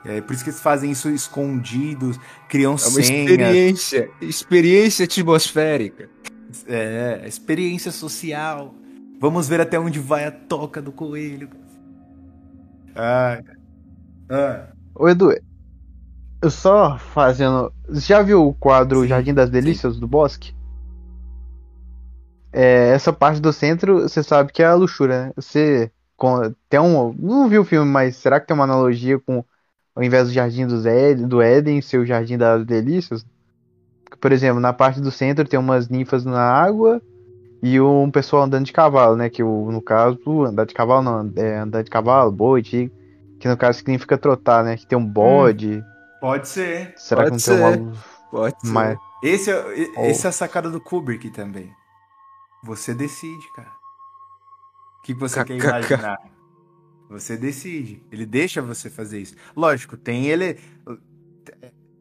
É, 0.04 0.20
por 0.20 0.32
isso 0.32 0.42
que 0.42 0.50
eles 0.50 0.60
fazem 0.60 0.90
isso 0.90 1.08
escondidos, 1.10 2.18
criam 2.48 2.72
É 2.72 2.74
uma 2.74 3.02
senhas. 3.02 3.08
experiência, 3.08 4.10
experiência 4.20 5.04
atmosférica. 5.04 6.10
É, 6.66 7.26
experiência 7.26 7.92
social. 7.92 8.74
Vamos 9.20 9.48
ver 9.48 9.60
até 9.60 9.78
onde 9.78 9.98
vai 9.98 10.24
a 10.24 10.30
toca 10.30 10.80
do 10.80 10.92
coelho. 10.92 11.50
Ai. 12.94 13.42
Ah, 14.30 14.68
Ô 14.94 15.08
Edu, 15.08 15.32
eu 16.42 16.50
só 16.50 16.98
fazendo. 16.98 17.72
Você 17.88 18.00
já 18.06 18.22
viu 18.22 18.46
o 18.46 18.54
quadro 18.54 19.02
Sim, 19.02 19.08
Jardim 19.08 19.34
das 19.34 19.50
Delícias 19.50 19.98
do 19.98 20.06
Bosque? 20.06 20.52
É, 22.52 22.90
essa 22.94 23.12
parte 23.12 23.40
do 23.40 23.52
centro, 23.52 24.00
você 24.02 24.22
sabe 24.22 24.52
que 24.52 24.62
é 24.62 24.66
a 24.66 24.74
luxúria, 24.74 25.26
né? 25.26 25.32
Você 25.36 25.92
com- 26.16 26.52
tem 26.68 26.80
um. 26.80 27.12
Não 27.14 27.48
vi 27.48 27.58
o 27.58 27.64
filme, 27.64 27.90
mas 27.90 28.16
será 28.16 28.40
que 28.40 28.46
tem 28.46 28.54
uma 28.54 28.64
analogia 28.64 29.18
com 29.20 29.44
ao 29.94 30.02
invés 30.04 30.28
do 30.28 30.34
Jardim 30.34 30.66
dos 30.66 30.86
Éden, 30.86 31.26
do 31.28 31.42
Éden, 31.42 31.82
ser 31.82 31.98
o 31.98 32.06
Jardim 32.06 32.38
das 32.38 32.64
Delícias? 32.64 33.26
Por 34.20 34.32
exemplo, 34.32 34.60
na 34.60 34.72
parte 34.72 35.00
do 35.00 35.10
centro 35.10 35.46
tem 35.48 35.58
umas 35.58 35.88
ninfas 35.88 36.24
na 36.24 36.40
água 36.40 37.00
e 37.62 37.80
um 37.80 38.10
pessoal 38.10 38.42
andando 38.44 38.66
de 38.66 38.72
cavalo, 38.72 39.16
né? 39.16 39.28
Que 39.30 39.42
o- 39.42 39.70
no 39.70 39.82
caso, 39.82 40.44
andar 40.44 40.64
de 40.64 40.74
cavalo 40.74 41.02
não, 41.02 41.32
é 41.36 41.58
andar 41.58 41.82
de 41.82 41.90
cavalo, 41.90 42.30
boi, 42.32 42.62
tigre, 42.62 42.92
que 43.38 43.48
no 43.48 43.56
caso 43.56 43.78
significa 43.78 44.16
trotar, 44.18 44.64
né? 44.64 44.76
Que 44.76 44.86
tem 44.86 44.98
um 44.98 45.04
bode. 45.06 45.82
pode 46.20 46.48
ser. 46.48 46.94
Será 46.96 47.22
Pode 47.24 47.42
que 47.42 47.50
não 47.50 47.56
tem 47.56 47.72
ser. 47.74 47.80
uma. 47.80 47.92
Pode 48.30 48.60
ser. 48.60 48.72
Mas, 48.72 48.98
Esse 49.22 49.50
é, 49.50 50.10
esse 50.10 50.26
é 50.26 50.28
a 50.28 50.32
sacada 50.32 50.70
do 50.70 50.80
Kubrick 50.80 51.30
também. 51.30 51.72
Você 52.64 52.94
decide, 52.94 53.52
cara. 53.54 53.72
O 54.98 55.02
que 55.02 55.14
você 55.14 55.44
quer 55.44 55.56
imaginar? 55.56 56.18
Você 57.08 57.36
decide. 57.36 58.02
Ele 58.12 58.26
deixa 58.26 58.60
você 58.60 58.90
fazer 58.90 59.18
isso. 59.20 59.34
Lógico, 59.56 59.96
tem 59.96 60.26
ele. 60.26 60.58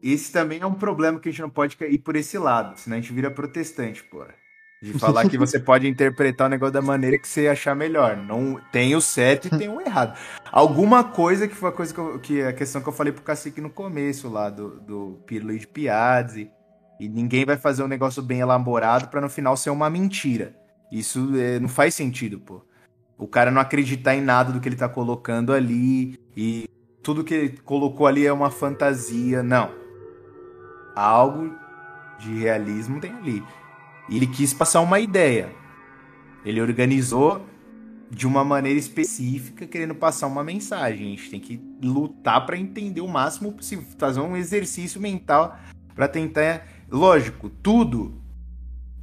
Esse 0.02 0.32
também 0.32 0.60
é 0.60 0.66
um 0.66 0.74
problema 0.74 1.18
que 1.18 1.28
a 1.28 1.32
gente 1.32 1.42
não 1.42 1.50
pode 1.50 1.76
ir 1.80 1.98
por 1.98 2.16
esse 2.16 2.38
lado, 2.38 2.78
senão 2.78 2.96
a 2.96 3.00
gente 3.00 3.12
vira 3.12 3.30
protestante, 3.30 4.02
pô. 4.04 4.24
De 4.80 4.92
falar 4.98 5.28
que 5.28 5.36
você 5.36 5.58
pode 5.58 5.88
interpretar 5.88 6.46
o 6.46 6.50
negócio 6.50 6.72
da 6.72 6.82
maneira 6.82 7.18
que 7.18 7.26
você 7.26 7.48
achar 7.48 7.74
melhor. 7.74 8.16
Não 8.16 8.60
tem 8.70 8.94
o 8.94 9.00
certo 9.00 9.46
e 9.48 9.58
tem 9.58 9.68
o 9.68 9.80
errado. 9.80 10.16
Alguma 10.52 11.02
coisa 11.02 11.48
que 11.48 11.54
foi 11.54 11.70
a 11.70 11.72
coisa 11.72 11.92
que, 11.92 11.98
eu- 11.98 12.18
que 12.20 12.42
a 12.42 12.52
questão 12.52 12.80
que 12.80 12.88
eu 12.88 12.92
falei 12.92 13.12
pro 13.12 13.22
Cacique 13.22 13.60
no 13.60 13.70
começo 13.70 14.28
lá 14.28 14.48
do, 14.50 14.78
do 14.80 15.22
Pirlo 15.26 15.56
de 15.58 15.66
Piazzi. 15.66 16.50
E 17.00 17.08
ninguém 17.08 17.44
vai 17.44 17.56
fazer 17.56 17.82
um 17.82 17.88
negócio 17.88 18.20
bem 18.22 18.40
elaborado 18.40 19.08
pra 19.08 19.20
no 19.20 19.28
final 19.28 19.56
ser 19.56 19.70
uma 19.70 19.88
mentira. 19.90 20.54
Isso 20.92 21.32
é, 21.36 21.58
não 21.60 21.68
faz 21.68 21.94
sentido, 21.94 22.38
pô. 22.40 22.64
O 23.16 23.26
cara 23.26 23.50
não 23.50 23.60
acreditar 23.60 24.14
em 24.14 24.20
nada 24.20 24.52
do 24.52 24.60
que 24.60 24.68
ele 24.68 24.76
tá 24.76 24.88
colocando 24.88 25.52
ali 25.52 26.16
e 26.36 26.68
tudo 27.02 27.24
que 27.24 27.34
ele 27.34 27.58
colocou 27.64 28.06
ali 28.06 28.26
é 28.26 28.32
uma 28.32 28.50
fantasia. 28.50 29.42
Não. 29.42 29.70
Algo 30.98 31.54
de 32.18 32.40
realismo 32.40 33.00
tem 33.00 33.12
ali. 33.12 33.44
E 34.08 34.16
ele 34.16 34.26
quis 34.26 34.52
passar 34.52 34.80
uma 34.80 34.98
ideia. 34.98 35.48
Ele 36.44 36.60
organizou 36.60 37.46
de 38.10 38.26
uma 38.26 38.44
maneira 38.44 38.80
específica, 38.80 39.64
querendo 39.64 39.94
passar 39.94 40.26
uma 40.26 40.42
mensagem. 40.42 41.06
A 41.06 41.10
gente 41.10 41.30
tem 41.30 41.38
que 41.38 41.62
lutar 41.80 42.44
para 42.44 42.58
entender 42.58 43.00
o 43.00 43.06
máximo 43.06 43.52
possível, 43.52 43.84
fazer 43.96 44.18
um 44.18 44.36
exercício 44.36 45.00
mental 45.00 45.56
para 45.94 46.08
tentar. 46.08 46.66
Lógico, 46.90 47.48
tudo 47.48 48.20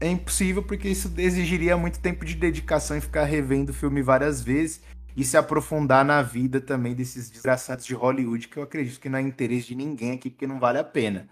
é 0.02 0.10
impossível 0.10 0.64
porque 0.64 0.90
isso 0.90 1.14
exigiria 1.18 1.78
muito 1.78 2.02
tempo 2.02 2.26
de 2.26 2.36
dedicação 2.36 2.98
e 2.98 3.02
ficar 3.02 3.24
revendo 3.24 3.72
o 3.72 3.74
filme 3.74 4.02
várias 4.02 4.42
vezes 4.42 4.82
e 5.16 5.24
se 5.24 5.38
aprofundar 5.38 6.04
na 6.04 6.22
vida 6.22 6.60
também 6.60 6.94
desses 6.94 7.30
desgraçados 7.30 7.86
de 7.86 7.94
Hollywood, 7.94 8.50
que 8.50 8.58
eu 8.58 8.64
acredito 8.64 9.00
que 9.00 9.08
não 9.08 9.18
é 9.18 9.22
interesse 9.22 9.68
de 9.68 9.76
ninguém 9.76 10.12
aqui, 10.12 10.30
porque 10.30 10.46
não 10.46 10.60
vale 10.60 10.78
a 10.78 10.84
pena. 10.84 11.30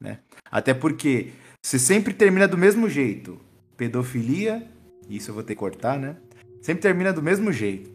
Né? 0.00 0.20
Até 0.50 0.72
porque 0.72 1.32
você 1.62 1.78
sempre 1.78 2.14
termina 2.14 2.46
do 2.46 2.56
mesmo 2.56 2.88
jeito. 2.88 3.38
Pedofilia, 3.76 4.68
isso 5.08 5.30
eu 5.30 5.34
vou 5.34 5.42
ter 5.42 5.54
que 5.54 5.60
cortar, 5.60 5.98
né? 5.98 6.16
Sempre 6.62 6.82
termina 6.82 7.12
do 7.12 7.22
mesmo 7.22 7.52
jeito. 7.52 7.90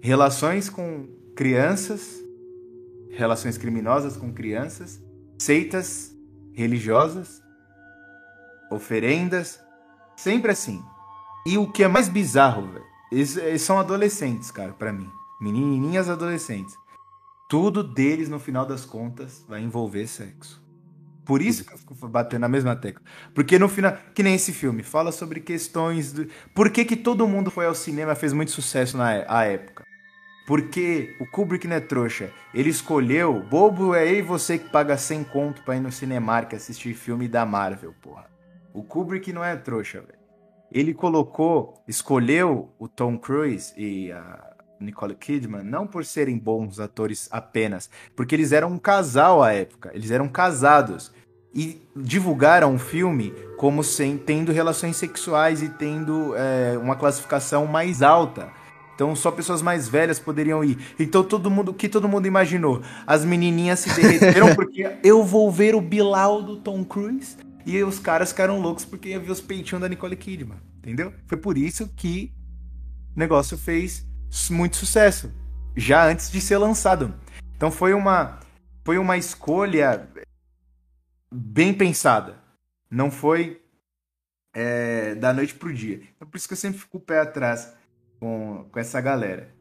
Relações 0.00 0.68
com 0.68 1.06
crianças, 1.34 2.16
relações 3.10 3.58
criminosas 3.58 4.16
com 4.16 4.32
crianças, 4.32 5.02
seitas 5.38 6.14
religiosas, 6.52 7.42
oferendas, 8.70 9.60
sempre 10.16 10.50
assim. 10.50 10.82
E 11.46 11.58
o 11.58 11.70
que 11.70 11.84
é 11.84 11.88
mais 11.88 12.08
bizarro, 12.08 12.68
velho, 12.68 13.58
são 13.58 13.78
adolescentes, 13.78 14.50
cara, 14.50 14.72
para 14.72 14.92
mim. 14.92 15.08
Menininhas 15.40 16.08
adolescentes. 16.08 16.74
Tudo 17.48 17.84
deles, 17.84 18.28
no 18.28 18.38
final 18.38 18.66
das 18.66 18.84
contas, 18.84 19.44
vai 19.46 19.62
envolver 19.62 20.06
sexo. 20.06 20.65
Por 21.26 21.42
isso 21.42 21.64
que 21.64 21.74
eu 21.74 21.78
fico 21.78 21.94
batendo 22.08 22.42
na 22.42 22.48
mesma 22.48 22.76
tecla. 22.76 23.02
Porque 23.34 23.58
no 23.58 23.68
final, 23.68 23.98
que 24.14 24.22
nem 24.22 24.36
esse 24.36 24.52
filme, 24.52 24.84
fala 24.84 25.10
sobre 25.10 25.40
questões 25.40 26.12
do. 26.12 26.28
Por 26.54 26.70
que, 26.70 26.84
que 26.84 26.96
todo 26.96 27.26
mundo 27.26 27.50
foi 27.50 27.66
ao 27.66 27.74
cinema 27.74 28.14
fez 28.14 28.32
muito 28.32 28.52
sucesso 28.52 28.96
na 28.96 29.24
a 29.26 29.44
época? 29.44 29.84
Porque 30.46 31.16
o 31.20 31.26
Kubrick 31.26 31.66
não 31.66 31.74
é 31.74 31.80
trouxa. 31.80 32.30
Ele 32.54 32.70
escolheu. 32.70 33.42
Bobo 33.42 33.92
é 33.92 34.06
e 34.08 34.22
você 34.22 34.56
que 34.56 34.70
paga 34.70 34.96
100 34.96 35.24
conto 35.24 35.62
pra 35.62 35.74
ir 35.74 35.80
no 35.80 35.90
Cinemark 35.90 36.54
assistir 36.54 36.94
filme 36.94 37.26
da 37.26 37.44
Marvel, 37.44 37.92
porra. 38.00 38.26
O 38.72 38.84
Kubrick 38.84 39.32
não 39.32 39.44
é 39.44 39.56
trouxa, 39.56 40.00
velho. 40.00 40.18
Ele 40.70 40.94
colocou, 40.94 41.82
escolheu 41.88 42.72
o 42.78 42.86
Tom 42.86 43.18
Cruise 43.18 43.72
e 43.76 44.12
a 44.12 44.54
Nicole 44.80 45.14
Kidman 45.14 45.62
não 45.62 45.86
por 45.86 46.04
serem 46.04 46.38
bons 46.38 46.78
atores 46.78 47.28
apenas, 47.30 47.90
porque 48.14 48.34
eles 48.34 48.52
eram 48.52 48.72
um 48.72 48.78
casal 48.78 49.42
à 49.42 49.52
época, 49.52 49.90
eles 49.94 50.10
eram 50.10 50.28
casados 50.28 51.12
e 51.56 51.80
divulgaram 51.96 52.74
o 52.74 52.78
filme 52.78 53.32
como 53.56 53.82
sem 53.82 54.18
tendo 54.18 54.52
relações 54.52 54.98
sexuais 54.98 55.62
e 55.62 55.70
tendo 55.70 56.34
é, 56.36 56.76
uma 56.76 56.94
classificação 56.94 57.66
mais 57.66 58.02
alta. 58.02 58.50
Então 58.94 59.16
só 59.16 59.30
pessoas 59.30 59.62
mais 59.62 59.88
velhas 59.88 60.18
poderiam 60.18 60.62
ir. 60.62 60.78
Então 61.00 61.24
todo 61.24 61.50
mundo, 61.50 61.70
o 61.70 61.74
que 61.74 61.88
todo 61.88 62.06
mundo 62.06 62.26
imaginou? 62.26 62.82
As 63.06 63.24
menininhas 63.24 63.80
se 63.80 63.94
derreteram 63.94 64.52
porque 64.54 64.98
eu 65.02 65.24
vou 65.24 65.50
ver 65.50 65.74
o 65.74 65.80
Bilal 65.80 66.42
do 66.42 66.58
Tom 66.58 66.84
Cruise 66.84 67.38
e 67.64 67.82
os 67.82 67.98
caras 67.98 68.30
ficaram 68.30 68.60
loucos 68.60 68.84
porque 68.84 69.08
ia 69.08 69.18
ver 69.18 69.30
os 69.30 69.40
peitinhos 69.40 69.80
da 69.80 69.88
Nicole 69.88 70.14
Kidman, 70.14 70.58
entendeu? 70.76 71.12
Foi 71.26 71.38
por 71.38 71.56
isso 71.56 71.88
que 71.96 72.32
o 73.14 73.18
negócio 73.18 73.56
fez 73.56 74.06
muito 74.50 74.76
sucesso, 74.76 75.32
já 75.74 76.06
antes 76.06 76.30
de 76.30 76.38
ser 76.38 76.58
lançado. 76.58 77.14
Então 77.56 77.70
foi 77.70 77.94
uma 77.94 78.40
foi 78.84 78.98
uma 78.98 79.16
escolha 79.16 80.08
bem 81.36 81.74
pensada. 81.74 82.38
Não 82.90 83.10
foi 83.10 83.60
é, 84.54 85.14
da 85.14 85.32
noite 85.32 85.54
pro 85.54 85.72
dia. 85.72 86.00
Então 86.16 86.26
por 86.26 86.36
isso 86.36 86.48
que 86.48 86.54
eu 86.54 86.58
sempre 86.58 86.80
fico 86.80 86.96
o 86.96 87.00
pé 87.00 87.20
atrás 87.20 87.74
com, 88.18 88.66
com 88.70 88.78
essa 88.78 89.00
galera. 89.00 89.54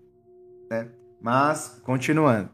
Né? 0.70 0.90
Mas, 1.22 1.82
continuando. 1.84 2.50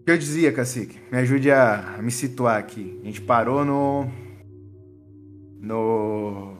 O 0.00 0.04
que 0.04 0.10
eu 0.10 0.18
dizia, 0.18 0.52
Cacique? 0.52 1.00
Me 1.10 1.18
ajude 1.18 1.50
a, 1.50 1.94
a 1.94 2.02
me 2.02 2.10
situar 2.10 2.58
aqui. 2.58 3.00
A 3.02 3.06
gente 3.06 3.22
parou 3.22 3.64
no. 3.64 4.06
No. 5.60 6.58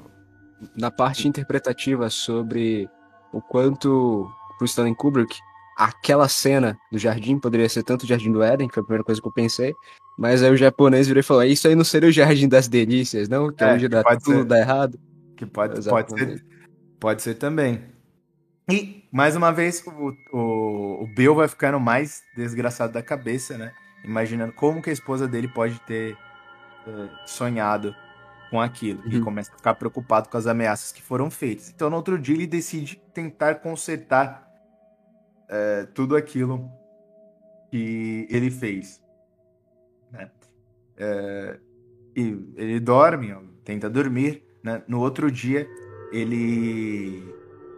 Na 0.75 0.91
parte 0.91 1.29
interpretativa 1.29 2.09
sobre 2.09 2.89
o 3.33 3.43
quanto 3.43 4.31
pro 4.57 4.65
Stanley 4.65 4.95
Kubrick 4.95 5.37
aquela 5.77 6.29
cena 6.29 6.79
do 6.91 6.99
jardim 6.99 7.39
poderia 7.39 7.69
ser 7.69 7.83
tanto 7.83 8.05
o 8.05 8.07
Jardim 8.07 8.33
do 8.33 8.43
Éden, 8.43 8.69
que 8.69 8.75
foi 8.75 8.83
a 8.83 8.85
primeira 8.85 9.05
coisa 9.05 9.21
que 9.21 9.27
eu 9.27 9.33
pensei, 9.33 9.75
mas 10.17 10.43
aí 10.43 10.51
o 10.51 10.57
japonês 10.57 11.07
virou 11.07 11.21
e 11.21 11.25
falou: 11.25 11.45
Isso 11.45 11.67
aí 11.67 11.75
não 11.75 11.85
seria 11.85 12.09
o 12.09 12.13
Jardim 12.13 12.49
das 12.49 12.69
Delícias, 12.69 13.29
não? 13.29 13.53
Que 13.53 13.65
é, 13.65 13.71
é 13.71 13.73
onde 13.75 13.89
dá 13.89 14.03
tudo 14.03 14.39
ser. 14.39 14.45
dá 14.45 14.59
errado. 14.59 14.99
Que 15.37 15.45
pode, 15.45 15.83
pode, 15.89 16.11
ser, 16.11 16.45
pode 17.01 17.23
ser 17.23 17.35
também. 17.35 17.83
E, 18.71 19.05
mais 19.13 19.37
uma 19.37 19.53
vez, 19.53 19.85
o, 19.87 20.15
o, 20.33 21.03
o 21.05 21.07
Bill 21.15 21.35
vai 21.35 21.49
ficando 21.49 21.79
mais 21.79 22.23
desgraçado 22.37 22.93
da 22.93 23.03
cabeça, 23.03 23.59
né? 23.59 23.73
Imaginando 24.05 24.53
como 24.53 24.81
que 24.81 24.91
a 24.91 24.93
esposa 24.93 25.27
dele 25.27 25.49
pode 25.49 25.79
ter 25.81 26.17
uh, 26.87 27.09
sonhado 27.27 27.95
com 28.51 28.61
aquilo. 28.61 29.03
Uhum. 29.05 29.13
E 29.13 29.21
começa 29.21 29.53
a 29.53 29.57
ficar 29.57 29.75
preocupado 29.75 30.29
com 30.29 30.37
as 30.37 30.47
ameaças 30.47 30.93
que 30.93 31.03
foram 31.03 31.31
feitas. 31.31 31.71
Então, 31.75 31.91
no 31.91 31.97
outro 31.97 32.19
dia, 32.19 32.35
ele 32.35 32.47
decide 32.47 32.97
tentar 33.13 33.57
consertar 33.57 34.49
é, 35.49 35.87
tudo 35.93 36.17
aquilo 36.17 36.71
que 37.71 38.27
ele 38.31 38.51
fez. 38.51 39.04
Né? 40.15 40.31
É, 40.97 41.59
e 42.17 42.23
ele 42.57 42.81
dorme, 42.81 43.37
tenta 43.65 43.91
dormir. 43.91 44.43
Né? 44.63 44.83
No 44.89 45.01
outro 45.01 45.31
dia, 45.31 45.69
ele, 46.13 47.23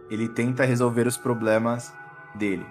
ele 0.09 0.29
tenta 0.29 0.63
resolver 0.63 1.07
os 1.07 1.17
problemas 1.17 1.93
dele. 2.35 2.65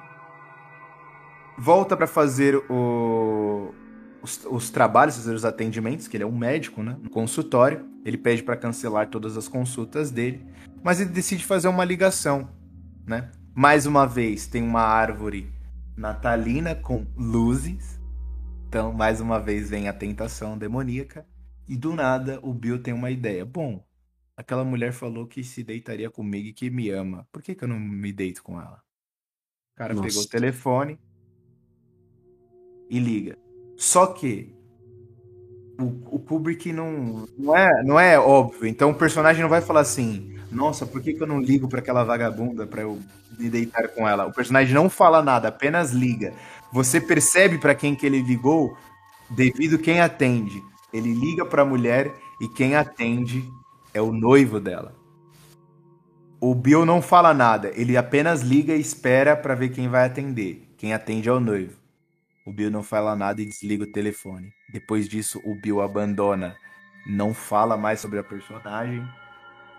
Volta 1.59 1.97
para 1.97 2.07
fazer 2.07 2.57
o, 2.71 3.75
os, 4.23 4.47
os, 4.49 4.71
trabalhos, 4.71 5.17
fazer 5.17 5.35
os 5.35 5.45
atendimentos, 5.45 6.07
que 6.07 6.17
ele 6.17 6.25
é 6.25 6.27
um 6.27 6.37
médico, 6.37 6.83
né? 6.83 6.97
No 7.03 7.11
consultório. 7.11 7.85
Ele 8.05 8.17
pede 8.17 8.43
para 8.43 8.57
cancelar 8.57 9.09
todas 9.09 9.37
as 9.37 9.49
consultas 9.49 10.11
dele, 10.11 10.47
mas 10.83 11.01
ele 11.01 11.11
decide 11.11 11.45
fazer 11.45 11.67
uma 11.67 11.85
ligação, 11.85 12.49
né? 13.05 13.31
Mais 13.55 13.87
uma 13.87 14.07
vez, 14.07 14.47
tem 14.47 14.63
uma 14.63 14.83
árvore 14.83 15.51
natalina 15.97 16.75
com 16.75 17.07
luzes. 17.17 17.96
Então, 18.69 18.93
mais 18.93 19.21
uma 19.21 19.39
vez, 19.39 19.71
vem 19.71 19.89
a 19.89 19.93
tentação 19.93 20.59
demoníaca. 20.59 21.27
E 21.69 21.77
do 21.77 21.95
nada, 21.95 22.39
o 22.43 22.53
Bill 22.53 22.83
tem 22.83 22.93
uma 22.93 23.11
ideia. 23.11 23.45
Bom, 23.45 23.85
aquela 24.37 24.65
mulher 24.65 24.93
falou 24.93 25.27
que 25.27 25.43
se 25.43 25.65
deitaria 25.65 26.11
comigo 26.11 26.49
e 26.49 26.53
que 26.53 26.71
me 26.71 26.91
ama. 26.91 27.27
Por 27.33 27.43
que, 27.43 27.55
que 27.55 27.65
eu 27.65 27.69
não 27.69 27.79
me 27.79 28.13
deito 28.13 28.43
com 28.43 28.61
ela? 28.61 28.83
O 29.75 29.77
cara 29.77 29.95
Nossa. 29.95 30.09
pegou 30.09 30.23
o 30.23 30.29
telefone 30.29 30.99
e 32.91 32.99
liga. 32.99 33.39
Só 33.77 34.07
que 34.07 34.55
o, 35.79 36.17
o 36.17 36.19
Kubrick 36.19 36.73
não, 36.73 37.27
não, 37.37 37.57
é, 37.57 37.83
não 37.85 38.01
é 38.01 38.19
óbvio. 38.19 38.67
Então 38.67 38.91
o 38.91 38.95
personagem 38.95 39.43
não 39.43 39.49
vai 39.49 39.61
falar 39.61 39.81
assim: 39.81 40.35
Nossa, 40.51 40.87
por 40.87 41.03
que, 41.03 41.13
que 41.13 41.23
eu 41.23 41.27
não 41.27 41.41
ligo 41.41 41.69
para 41.69 41.81
aquela 41.81 42.05
vagabunda 42.05 42.67
para 42.67 42.83
eu 42.83 42.99
me 43.39 43.51
deitar 43.51 43.89
com 43.89 44.09
ela? 44.09 44.27
O 44.27 44.33
personagem 44.33 44.75
não 44.75 44.89
fala 44.89 45.23
nada, 45.23 45.49
apenas 45.49 45.93
liga. 45.93 46.33
Você 46.73 47.01
percebe 47.01 47.59
para 47.59 47.75
quem 47.75 47.95
que 47.95 48.07
ele 48.07 48.21
ligou 48.21 48.77
devido 49.31 49.79
quem 49.79 50.01
atende. 50.01 50.63
Ele 50.93 51.13
liga 51.13 51.45
para 51.45 51.63
a 51.63 51.67
mulher 51.67 52.15
e 52.41 52.49
quem 52.49 52.75
atende 52.75 53.49
é 53.93 54.01
o 54.01 54.13
noivo 54.13 54.61
dela. 54.61 54.95
O 56.41 56.55
Bill 56.55 56.85
não 56.85 57.01
fala 57.01 57.33
nada, 57.33 57.73
ele 57.75 57.97
apenas 57.97 58.43
liga 58.43 58.75
e 58.75 58.81
espera 58.81 59.35
para 59.35 59.55
ver 59.55 59.71
quem 59.71 59.89
vai 59.89 60.05
atender. 60.05 60.69
Quem 60.77 60.93
atende 60.93 61.29
é 61.29 61.33
o 61.33 61.41
noivo. 61.41 61.77
O 62.45 62.53
Bill 62.53 62.71
não 62.71 62.83
fala 62.83 63.17
nada 63.17 63.41
e 63.41 63.47
desliga 63.47 63.85
o 63.85 63.91
telefone. 63.91 64.53
Depois 64.73 65.09
disso, 65.09 65.41
o 65.45 65.55
Bill 65.55 65.81
abandona. 65.81 66.55
Não 67.07 67.33
fala 67.33 67.77
mais 67.77 68.01
sobre 68.01 68.19
a 68.19 68.23
personagem. 68.25 69.03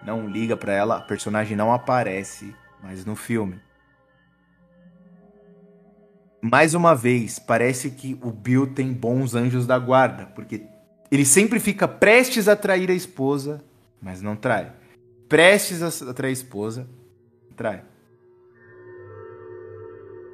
Não 0.03 0.27
liga 0.27 0.57
para 0.57 0.73
ela. 0.73 0.97
A 0.97 1.01
personagem 1.01 1.55
não 1.55 1.71
aparece 1.71 2.53
mais 2.81 3.05
no 3.05 3.15
filme. 3.15 3.61
Mais 6.49 6.73
uma 6.73 6.95
vez, 6.95 7.39
parece 7.39 7.89
que 7.91 8.17
o 8.23 8.31
Bill 8.31 8.67
tem 8.67 8.93
bons 8.93 9.35
anjos 9.35 9.67
da 9.67 9.77
guarda, 9.77 10.27
porque 10.27 10.65
ele 11.11 11.25
sempre 11.25 11.59
fica 11.59 11.89
prestes 11.89 12.47
a 12.47 12.55
trair 12.55 12.89
a 12.89 12.93
esposa, 12.93 13.61
mas 14.01 14.21
não 14.21 14.33
trai. 14.33 14.71
Prestes 15.27 15.81
a 15.83 16.13
trair 16.13 16.29
a 16.29 16.33
esposa, 16.33 16.87
trai. 17.53 17.83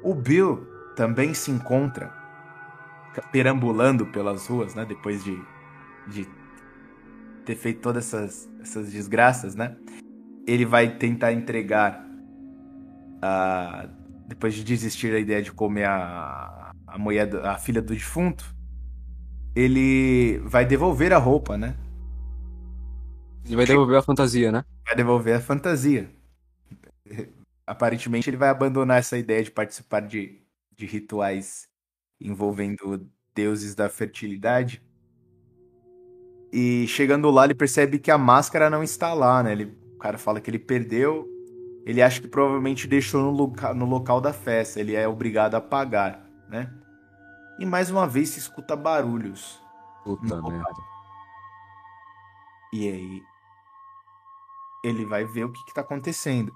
O 0.04 0.14
Bill 0.14 0.64
também 0.94 1.34
se 1.34 1.50
encontra 1.50 2.12
perambulando 3.32 4.06
pelas 4.06 4.46
ruas, 4.46 4.72
né? 4.72 4.84
Depois 4.84 5.24
de, 5.24 5.36
de 6.06 6.28
ter 7.44 7.56
feito 7.56 7.80
todas 7.80 8.14
essas, 8.14 8.48
essas 8.60 8.92
desgraças, 8.92 9.56
né? 9.56 9.76
Ele 10.46 10.64
vai 10.64 10.96
tentar 10.96 11.32
entregar 11.32 12.06
a 13.20 13.88
depois 14.26 14.54
de 14.54 14.64
desistir 14.64 15.12
da 15.12 15.18
ideia 15.18 15.42
de 15.42 15.52
comer 15.52 15.84
a, 15.84 16.72
a 16.86 16.98
mulher, 16.98 17.34
a 17.44 17.56
filha 17.58 17.82
do 17.82 17.92
defunto, 17.92 18.44
ele 19.54 20.38
vai 20.44 20.64
devolver 20.64 21.12
a 21.12 21.18
roupa, 21.18 21.56
né? 21.56 21.76
Ele 23.44 23.56
vai 23.56 23.66
devolver 23.66 23.98
a 23.98 24.02
fantasia, 24.02 24.50
né? 24.50 24.64
Vai 24.86 24.96
devolver 24.96 25.36
a 25.36 25.40
fantasia. 25.40 26.10
Aparentemente 27.66 28.28
ele 28.28 28.36
vai 28.36 28.48
abandonar 28.48 28.98
essa 28.98 29.16
ideia 29.16 29.42
de 29.42 29.50
participar 29.50 30.00
de, 30.00 30.40
de 30.76 30.86
rituais 30.86 31.68
envolvendo 32.20 33.08
deuses 33.34 33.74
da 33.74 33.88
fertilidade. 33.88 34.82
E 36.52 36.86
chegando 36.86 37.30
lá, 37.30 37.44
ele 37.44 37.54
percebe 37.54 37.98
que 37.98 38.10
a 38.10 38.18
máscara 38.18 38.70
não 38.70 38.82
está 38.82 39.12
lá, 39.12 39.42
né? 39.42 39.52
Ele, 39.52 39.76
o 39.94 39.98
cara 39.98 40.16
fala 40.16 40.40
que 40.40 40.50
ele 40.50 40.58
perdeu. 40.58 41.28
Ele 41.84 42.00
acha 42.00 42.20
que 42.20 42.28
provavelmente 42.28 42.88
deixou 42.88 43.20
no, 43.22 43.30
loca, 43.30 43.74
no 43.74 43.84
local 43.84 44.20
da 44.20 44.32
festa. 44.32 44.80
Ele 44.80 44.94
é 44.94 45.06
obrigado 45.06 45.54
a 45.54 45.60
pagar, 45.60 46.26
né? 46.48 46.72
E 47.58 47.66
mais 47.66 47.90
uma 47.90 48.06
vez 48.06 48.30
se 48.30 48.38
escuta 48.38 48.74
barulhos. 48.74 49.60
Puta 50.02 50.40
merda. 50.42 50.82
E 52.72 52.88
aí 52.88 53.22
ele 54.82 55.04
vai 55.04 55.24
ver 55.24 55.44
o 55.44 55.52
que, 55.52 55.64
que 55.66 55.74
tá 55.74 55.82
acontecendo. 55.82 56.54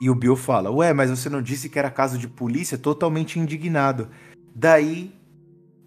E 0.00 0.10
o 0.10 0.14
Bill 0.14 0.36
fala: 0.36 0.70
Ué, 0.70 0.92
mas 0.92 1.10
você 1.10 1.28
não 1.28 1.40
disse 1.40 1.68
que 1.68 1.78
era 1.78 1.90
caso 1.90 2.18
de 2.18 2.28
polícia? 2.28 2.76
Totalmente 2.76 3.38
indignado. 3.38 4.10
Daí 4.54 5.14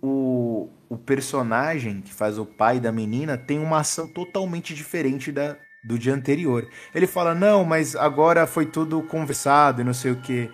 o, 0.01 0.69
o 0.89 0.97
personagem 0.97 2.01
que 2.01 2.13
faz 2.13 2.37
o 2.37 2.45
pai 2.45 2.79
da 2.79 2.91
menina 2.91 3.37
tem 3.37 3.59
uma 3.59 3.79
ação 3.79 4.07
totalmente 4.07 4.73
diferente 4.73 5.31
da, 5.31 5.57
do 5.83 5.99
dia 5.99 6.13
anterior. 6.13 6.67
Ele 6.93 7.05
fala: 7.07 7.35
Não, 7.35 7.65
mas 7.65 7.95
agora 7.95 8.47
foi 8.47 8.65
tudo 8.65 9.01
conversado 9.03 9.81
e 9.81 9.83
não 9.83 9.93
sei 9.93 10.11
o 10.11 10.21
que. 10.21 10.49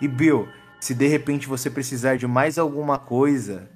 E 0.00 0.08
Bill, 0.08 0.48
se 0.80 0.94
de 0.94 1.06
repente 1.06 1.46
você 1.46 1.68
precisar 1.68 2.16
de 2.16 2.26
mais 2.26 2.58
alguma 2.58 2.98
coisa 2.98 3.68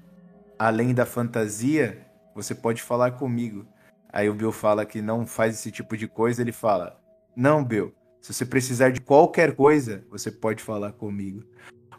além 0.59 0.95
da 0.95 1.05
fantasia, 1.05 2.07
você 2.35 2.55
pode 2.55 2.83
falar 2.83 3.13
comigo. 3.13 3.67
Aí 4.11 4.29
o 4.29 4.35
Bill 4.35 4.53
fala 4.53 4.87
que 4.87 5.03
não 5.03 5.27
faz 5.27 5.55
esse 5.55 5.71
tipo 5.71 5.97
de 5.97 6.09
coisa, 6.09 6.41
ele 6.41 6.53
fala: 6.53 6.99
Não, 7.37 7.63
Bill, 7.63 7.93
se 8.23 8.33
você 8.33 8.47
precisar 8.47 8.91
de 8.91 9.01
qualquer 9.01 9.55
coisa, 9.55 10.05
você 10.11 10.31
pode 10.31 10.63
falar 10.63 10.93
comigo. 10.93 11.45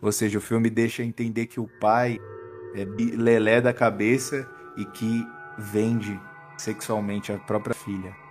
Ou 0.02 0.12
seja, 0.12 0.38
o 0.38 0.42
filme 0.42 0.70
deixa 0.70 1.04
entender 1.04 1.46
que 1.46 1.60
o 1.60 1.70
pai 1.80 2.18
é 2.76 2.86
lelé 3.16 3.62
da 3.62 3.74
cabeça 3.74 4.50
e 4.76 4.86
que 4.86 5.26
vende 5.58 6.20
sexualmente 6.58 7.32
a 7.32 7.38
própria 7.38 7.76
filha. 7.76 8.25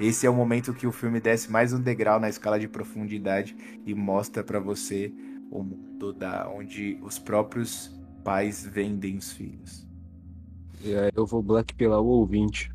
Esse 0.00 0.26
é 0.26 0.30
o 0.30 0.34
momento 0.34 0.72
que 0.72 0.86
o 0.86 0.92
filme 0.92 1.20
desce 1.20 1.50
mais 1.50 1.72
um 1.72 1.80
degrau 1.80 2.20
na 2.20 2.28
escala 2.28 2.60
de 2.60 2.68
profundidade 2.68 3.56
e 3.84 3.92
mostra 3.96 4.44
pra 4.44 4.60
você 4.60 5.12
o 5.50 5.60
mundo 5.60 6.12
da 6.12 6.48
onde 6.48 6.96
os 7.02 7.18
próprios 7.18 7.90
pais 8.22 8.64
vendem 8.64 9.16
os 9.16 9.32
filhos. 9.32 9.84
Eu 11.12 11.26
vou 11.26 11.42
blackpillar 11.42 12.00
o 12.00 12.06
ouvinte. 12.06 12.72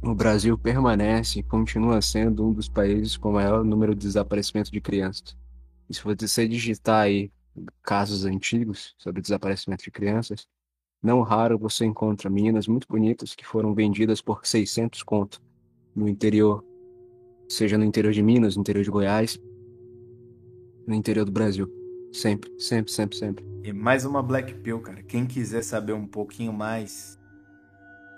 O 0.00 0.14
Brasil 0.14 0.56
permanece 0.56 1.40
e 1.40 1.42
continua 1.42 2.00
sendo 2.00 2.48
um 2.48 2.54
dos 2.54 2.70
países 2.70 3.18
com 3.18 3.32
maior 3.32 3.62
número 3.62 3.94
de 3.94 4.06
desaparecimento 4.06 4.72
de 4.72 4.80
crianças. 4.80 5.36
E 5.90 5.94
se 5.94 6.02
você 6.02 6.48
digitar 6.48 7.02
aí 7.02 7.30
casos 7.82 8.24
antigos 8.24 8.94
sobre 8.96 9.20
desaparecimento 9.20 9.84
de 9.84 9.90
crianças, 9.90 10.48
não 11.02 11.20
raro 11.20 11.58
você 11.58 11.84
encontra 11.84 12.30
meninas 12.30 12.66
muito 12.66 12.88
bonitas 12.88 13.34
que 13.34 13.46
foram 13.46 13.74
vendidas 13.74 14.22
por 14.22 14.46
600 14.46 15.02
conto 15.02 15.49
no 15.94 16.08
interior, 16.08 16.64
seja 17.48 17.76
no 17.76 17.84
interior 17.84 18.12
de 18.12 18.22
Minas, 18.22 18.56
no 18.56 18.60
interior 18.60 18.84
de 18.84 18.90
Goiás, 18.90 19.40
no 20.86 20.94
interior 20.94 21.24
do 21.24 21.32
Brasil. 21.32 21.68
Sempre, 22.12 22.50
sempre, 22.58 22.92
sempre, 22.92 23.16
sempre. 23.16 23.44
E 23.62 23.72
mais 23.72 24.04
uma 24.04 24.22
Black 24.22 24.54
Pill, 24.54 24.80
cara. 24.80 25.02
Quem 25.02 25.26
quiser 25.26 25.62
saber 25.62 25.92
um 25.92 26.06
pouquinho 26.06 26.52
mais 26.52 27.18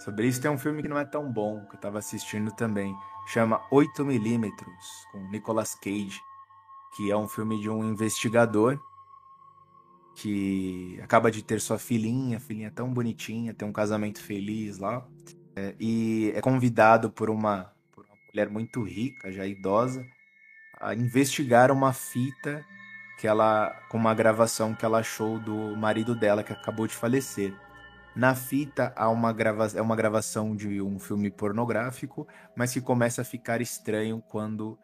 sobre 0.03 0.27
isso, 0.27 0.41
tem 0.41 0.51
um 0.51 0.59
filme 0.59 0.83
que 0.83 0.89
não 0.89 0.99
é 0.99 1.05
tão 1.05 1.31
bom, 1.31 1.65
que 1.67 1.77
eu 1.77 1.81
tava 1.81 1.99
assistindo 1.99 2.51
também. 2.53 2.95
Chama 3.29 3.61
8mm, 3.71 4.51
com 5.13 5.31
Nicolas 5.31 5.75
Cage, 5.77 6.21
que 6.97 7.11
é 7.11 7.17
um 7.17 7.29
filme 7.29 7.61
de 7.61 7.71
um 7.71 7.85
investigador 7.85 8.81
que 10.15 10.99
acaba 11.03 11.31
de 11.31 11.43
ter 11.43 11.61
sua 11.61 11.79
filhinha, 11.79 12.41
filhinha 12.41 12.71
tão 12.71 12.93
bonitinha, 12.93 13.55
tem 13.55 13.67
um 13.67 13.73
casamento 13.73 14.21
feliz 14.21 14.79
lá, 14.79 15.07
é, 15.55 15.75
e 15.79 16.33
é 16.35 16.41
convidado 16.41 17.11
por 17.11 17.29
uma, 17.31 17.73
por 17.93 18.05
uma 18.05 18.17
mulher 18.29 18.49
muito 18.49 18.83
rica, 18.83 19.31
já 19.31 19.47
idosa, 19.47 20.05
a 20.81 20.95
investigar 20.95 21.71
uma 21.71 21.93
fita 21.93 22.65
que 23.19 23.27
ela 23.27 23.71
com 23.89 23.97
uma 23.97 24.15
gravação 24.15 24.75
que 24.75 24.85
ela 24.85 24.99
achou 24.99 25.39
do 25.39 25.77
marido 25.77 26.15
dela 26.15 26.43
que 26.43 26.53
acabou 26.53 26.87
de 26.87 26.95
falecer. 26.95 27.55
Na 28.17 28.35
fita 28.35 28.93
há 28.97 29.09
uma 29.09 29.33
grava 29.33 29.69
é 29.75 29.81
uma 29.81 29.97
gravação 29.97 30.57
de 30.57 30.83
um 30.83 30.99
filme 30.99 31.31
pornográfico, 31.31 32.27
mas 32.57 32.73
que 32.73 32.81
começa 32.81 33.23
a 33.23 33.25
ficar 33.25 33.61
estranho 33.61 34.23
quando 34.29 34.79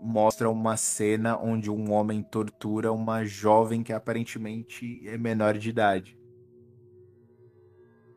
mostra 0.00 0.50
uma 0.50 0.76
cena 0.76 1.38
onde 1.38 1.70
um 1.70 1.90
homem 1.92 2.22
tortura 2.22 2.92
uma 2.92 3.24
jovem 3.24 3.82
que 3.82 3.92
aparentemente 3.92 5.00
é 5.08 5.16
menor 5.16 5.56
de 5.56 5.70
idade. 5.70 6.18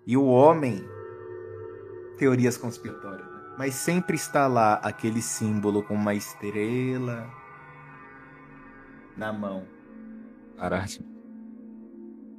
E 0.06 0.18
o 0.18 0.26
homem 0.26 0.84
teorias 2.18 2.58
conspiratórias, 2.58 3.26
né? 3.26 3.42
mas 3.58 3.76
sempre 3.76 4.16
está 4.16 4.48
lá 4.48 4.76
aquele 4.76 5.22
símbolo 5.22 5.84
com 5.84 5.94
uma 5.94 6.14
estrela 6.14 7.30
na 9.16 9.34
mão. 9.34 9.66
Caralho. 10.58 11.06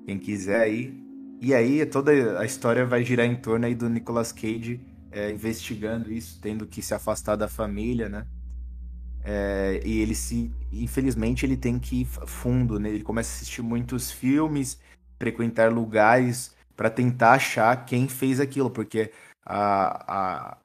Quem 0.06 0.18
quiser 0.18 0.60
aí. 0.60 1.06
E 1.40 1.54
aí 1.54 1.84
toda 1.86 2.40
a 2.40 2.44
história 2.44 2.84
vai 2.84 3.04
girar 3.04 3.26
em 3.26 3.36
torno 3.36 3.66
aí 3.66 3.74
do 3.74 3.88
Nicolas 3.88 4.32
Cage 4.32 4.80
é, 5.10 5.30
investigando 5.30 6.12
isso, 6.12 6.38
tendo 6.40 6.66
que 6.66 6.82
se 6.82 6.94
afastar 6.94 7.36
da 7.36 7.48
família, 7.48 8.08
né? 8.08 8.26
É, 9.24 9.80
e 9.84 10.00
ele 10.00 10.14
se. 10.14 10.52
Infelizmente, 10.72 11.44
ele 11.44 11.56
tem 11.56 11.78
que 11.78 12.02
ir 12.02 12.04
fundo, 12.04 12.78
né? 12.78 12.90
Ele 12.90 13.02
começa 13.02 13.30
a 13.30 13.34
assistir 13.34 13.62
muitos 13.62 14.10
filmes, 14.10 14.78
frequentar 15.18 15.72
lugares 15.72 16.54
para 16.76 16.88
tentar 16.88 17.32
achar 17.32 17.84
quem 17.84 18.08
fez 18.08 18.38
aquilo, 18.38 18.70
porque 18.70 19.10
a, 19.48 20.04
a, 20.06 20.58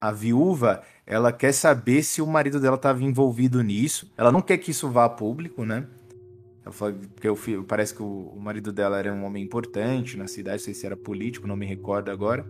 a 0.00 0.12
viúva 0.12 0.82
ela 1.06 1.32
quer 1.32 1.52
saber 1.52 2.02
se 2.02 2.20
o 2.20 2.26
marido 2.26 2.58
dela 2.58 2.76
estava 2.76 3.02
envolvido 3.02 3.62
nisso. 3.62 4.10
Ela 4.16 4.32
não 4.32 4.42
quer 4.42 4.58
que 4.58 4.70
isso 4.70 4.90
vá 4.90 5.04
a 5.04 5.08
público, 5.08 5.64
né? 5.64 5.86
Ela 6.64 6.72
fala, 6.72 6.94
porque 7.14 7.28
o 7.28 7.64
parece 7.64 7.94
que 7.94 8.02
o, 8.02 8.32
o 8.34 8.40
marido 8.40 8.72
dela 8.72 8.98
era 8.98 9.12
um 9.12 9.24
homem 9.24 9.44
importante 9.44 10.16
na 10.16 10.26
cidade, 10.26 10.58
não 10.58 10.64
sei 10.64 10.74
se 10.74 10.86
era 10.86 10.96
político, 10.96 11.46
não 11.46 11.56
me 11.56 11.66
recordo 11.66 12.10
agora. 12.10 12.44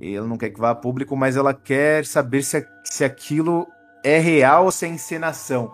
E 0.00 0.14
ela 0.14 0.26
não 0.26 0.36
quer 0.36 0.50
que 0.50 0.60
vá 0.60 0.70
a 0.70 0.74
público, 0.74 1.16
mas 1.16 1.36
ela 1.36 1.54
quer 1.54 2.04
saber 2.04 2.42
se, 2.42 2.66
se 2.84 3.02
aquilo 3.02 3.66
é 4.04 4.18
real 4.18 4.66
ou 4.66 4.70
se 4.70 4.84
é 4.84 4.88
encenação. 4.88 5.72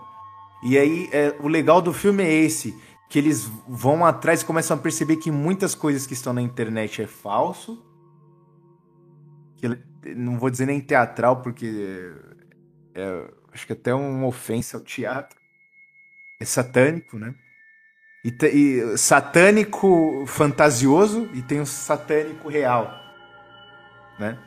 E 0.63 0.79
aí, 0.79 1.09
é, 1.13 1.35
o 1.41 1.49
legal 1.49 1.83
do 1.83 1.93
filme 1.93 2.23
é 2.23 2.33
esse, 2.33 2.77
que 3.09 3.19
eles 3.19 3.51
vão 3.67 4.07
atrás 4.07 4.43
e 4.43 4.45
começam 4.45 4.77
a 4.77 4.81
perceber 4.81 5.17
que 5.17 5.31
muitas 5.31 5.75
coisas 5.75 6.07
que 6.07 6.13
estão 6.13 6.33
na 6.33 6.43
internet 6.43 7.03
é 7.03 7.07
falso. 7.07 7.83
Que 9.61 10.15
não 10.15 10.39
vou 10.39 10.51
dizer 10.51 10.66
nem 10.66 10.81
teatral, 10.81 11.43
porque 11.43 12.12
é, 12.95 13.31
acho 13.53 13.66
que 13.66 13.73
até 13.73 13.95
uma 13.95 14.27
ofensa 14.27 14.77
ao 14.77 14.82
teatro. 14.82 15.39
É 16.41 16.45
satânico, 16.45 17.19
né? 17.19 17.35
E, 18.24 18.35
e 18.47 18.99
satânico 18.99 20.24
fantasioso 20.27 21.28
e 21.35 21.43
tem 21.43 21.61
o 21.61 21.66
satânico 21.66 22.49
real, 22.49 22.91
né? 24.19 24.39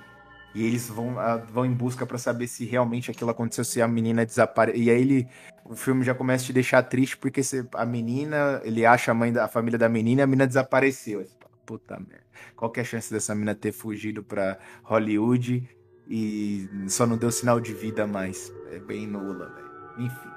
E 0.53 0.63
eles 0.63 0.87
vão, 0.87 1.15
vão 1.51 1.65
em 1.65 1.73
busca 1.73 2.05
pra 2.05 2.19
saber 2.19 2.47
se 2.47 2.65
realmente 2.65 3.09
aquilo 3.09 3.31
aconteceu, 3.31 3.63
se 3.63 3.81
a 3.81 3.87
menina 3.87 4.23
desapareceu. 4.23 4.83
E 4.83 4.89
aí 4.91 5.01
ele, 5.01 5.27
o 5.65 5.75
filme 5.75 6.03
já 6.03 6.13
começa 6.13 6.43
a 6.43 6.47
te 6.47 6.53
deixar 6.53 6.83
triste 6.83 7.17
porque 7.17 7.41
a 7.73 7.85
menina, 7.85 8.61
ele 8.63 8.85
acha 8.85 9.11
a 9.11 9.15
mãe 9.15 9.33
da 9.33 9.45
a 9.45 9.47
família 9.47 9.79
da 9.79 9.89
menina 9.89 10.21
e 10.21 10.23
a 10.23 10.27
menina 10.27 10.45
desapareceu. 10.45 11.25
Puta 11.65 11.97
merda. 11.97 12.25
Qual 12.55 12.71
que 12.71 12.79
é 12.79 12.83
a 12.83 12.85
chance 12.85 13.11
dessa 13.11 13.33
menina 13.33 13.55
ter 13.55 13.71
fugido 13.71 14.23
pra 14.23 14.59
Hollywood 14.83 15.69
e 16.07 16.69
só 16.87 17.05
não 17.05 17.17
deu 17.17 17.31
sinal 17.31 17.59
de 17.59 17.73
vida 17.73 18.05
mais? 18.05 18.53
É 18.71 18.79
bem 18.79 19.07
nula, 19.07 19.49
velho. 19.49 20.05
Enfim. 20.05 20.29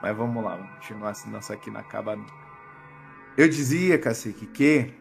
Mas 0.00 0.16
vamos 0.16 0.42
lá, 0.42 0.56
vamos 0.56 0.74
continuar, 0.76 1.14
senão 1.14 1.38
isso 1.40 1.52
aqui 1.52 1.70
não 1.70 1.80
acaba 1.80 2.16
nunca. 2.16 2.32
Eu 3.36 3.48
dizia, 3.48 3.98
Cacique, 3.98 4.46
que 4.46 4.94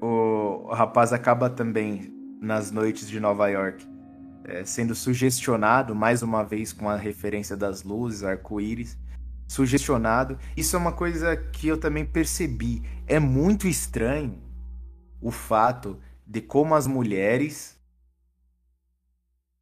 o, 0.00 0.66
o 0.68 0.72
rapaz 0.72 1.12
acaba 1.12 1.50
também 1.50 2.12
nas 2.40 2.70
noites 2.70 3.08
de 3.08 3.20
Nova 3.20 3.48
York 3.48 3.86
é, 4.44 4.64
sendo 4.64 4.94
sugestionado, 4.94 5.94
mais 5.94 6.22
uma 6.22 6.42
vez 6.42 6.72
com 6.72 6.88
a 6.88 6.96
referência 6.96 7.56
das 7.56 7.82
luzes, 7.82 8.24
arco-íris, 8.24 8.98
sugestionado. 9.52 10.38
Isso 10.56 10.74
é 10.74 10.78
uma 10.78 10.92
coisa 10.92 11.36
que 11.36 11.68
eu 11.68 11.76
também 11.76 12.06
percebi. 12.06 12.82
É 13.06 13.18
muito 13.18 13.68
estranho 13.68 14.40
o 15.20 15.30
fato 15.30 16.00
de 16.26 16.40
como 16.40 16.74
as 16.74 16.86
mulheres 16.86 17.78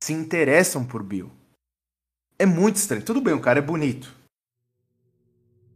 se 0.00 0.12
interessam 0.12 0.84
por 0.84 1.02
Bill. 1.02 1.30
É 2.38 2.46
muito 2.46 2.76
estranho. 2.76 3.02
Tudo 3.02 3.20
bem, 3.20 3.34
o 3.34 3.40
cara 3.40 3.58
é 3.58 3.62
bonito. 3.62 4.14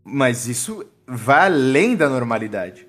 Mas 0.04 0.46
isso 0.46 0.86
vai 1.06 1.46
além 1.46 1.96
da 1.96 2.08
normalidade. 2.08 2.86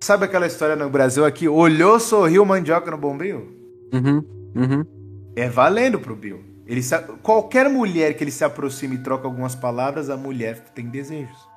Sabe 0.00 0.24
aquela 0.24 0.46
história 0.46 0.76
no 0.76 0.88
Brasil 0.88 1.24
aqui? 1.24 1.46
Olhou, 1.46 2.00
sorriu, 2.00 2.44
mandioca 2.44 2.90
no 2.90 2.98
bombril? 2.98 3.54
Uhum. 3.92 4.24
Uhum. 4.54 5.32
É 5.36 5.48
valendo 5.48 6.00
pro 6.00 6.16
Bill. 6.16 6.53
Ele 6.66 6.80
Qualquer 7.22 7.68
mulher 7.68 8.16
que 8.16 8.24
ele 8.24 8.30
se 8.30 8.44
aproxime 8.44 8.96
e 8.96 9.02
troca 9.02 9.26
algumas 9.26 9.54
palavras, 9.54 10.08
a 10.08 10.16
mulher 10.16 10.58
tem 10.70 10.88
desejos. 10.88 11.48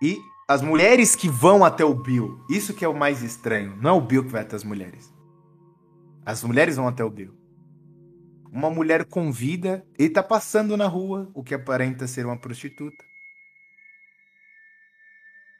E 0.00 0.20
as 0.48 0.60
mulheres 0.60 1.14
que 1.14 1.28
vão 1.28 1.64
até 1.64 1.84
o 1.84 1.94
Bill, 1.94 2.44
isso 2.50 2.74
que 2.74 2.84
é 2.84 2.88
o 2.88 2.94
mais 2.94 3.22
estranho. 3.22 3.76
Não 3.76 3.90
é 3.90 3.92
o 3.92 4.00
Bill 4.00 4.24
que 4.24 4.32
vai 4.32 4.42
até 4.42 4.56
as 4.56 4.64
mulheres. 4.64 5.12
As 6.26 6.42
mulheres 6.42 6.76
vão 6.76 6.88
até 6.88 7.04
o 7.04 7.10
Bill. 7.10 7.32
Uma 8.50 8.68
mulher 8.68 9.04
convida, 9.04 9.86
ele 9.98 10.10
tá 10.10 10.22
passando 10.22 10.76
na 10.76 10.86
rua, 10.86 11.30
o 11.32 11.42
que 11.42 11.54
aparenta 11.54 12.06
ser 12.06 12.26
uma 12.26 12.36
prostituta. 12.36 13.02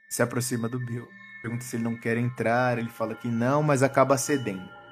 Se 0.09 0.21
aproxima 0.21 0.69
do 0.69 0.77
Bill. 0.77 1.07
Pergunta 1.41 1.63
se 1.63 1.75
ele 1.75 1.83
não 1.83 1.95
quer 1.95 2.17
entrar, 2.17 2.77
ele 2.77 2.89
fala 2.89 3.15
que 3.15 3.27
não, 3.27 3.63
mas 3.63 3.81
acaba 3.81 4.17
cedendo. 4.17 4.82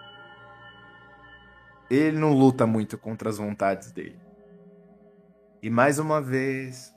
Ele 1.92 2.18
não 2.18 2.32
luta 2.32 2.66
muito 2.66 2.98
contra 2.98 3.30
as 3.30 3.38
vontades 3.38 3.92
dele. 3.92 4.16
E 5.62 5.70
mais 5.70 6.00
uma 6.00 6.22
vez, 6.22 6.94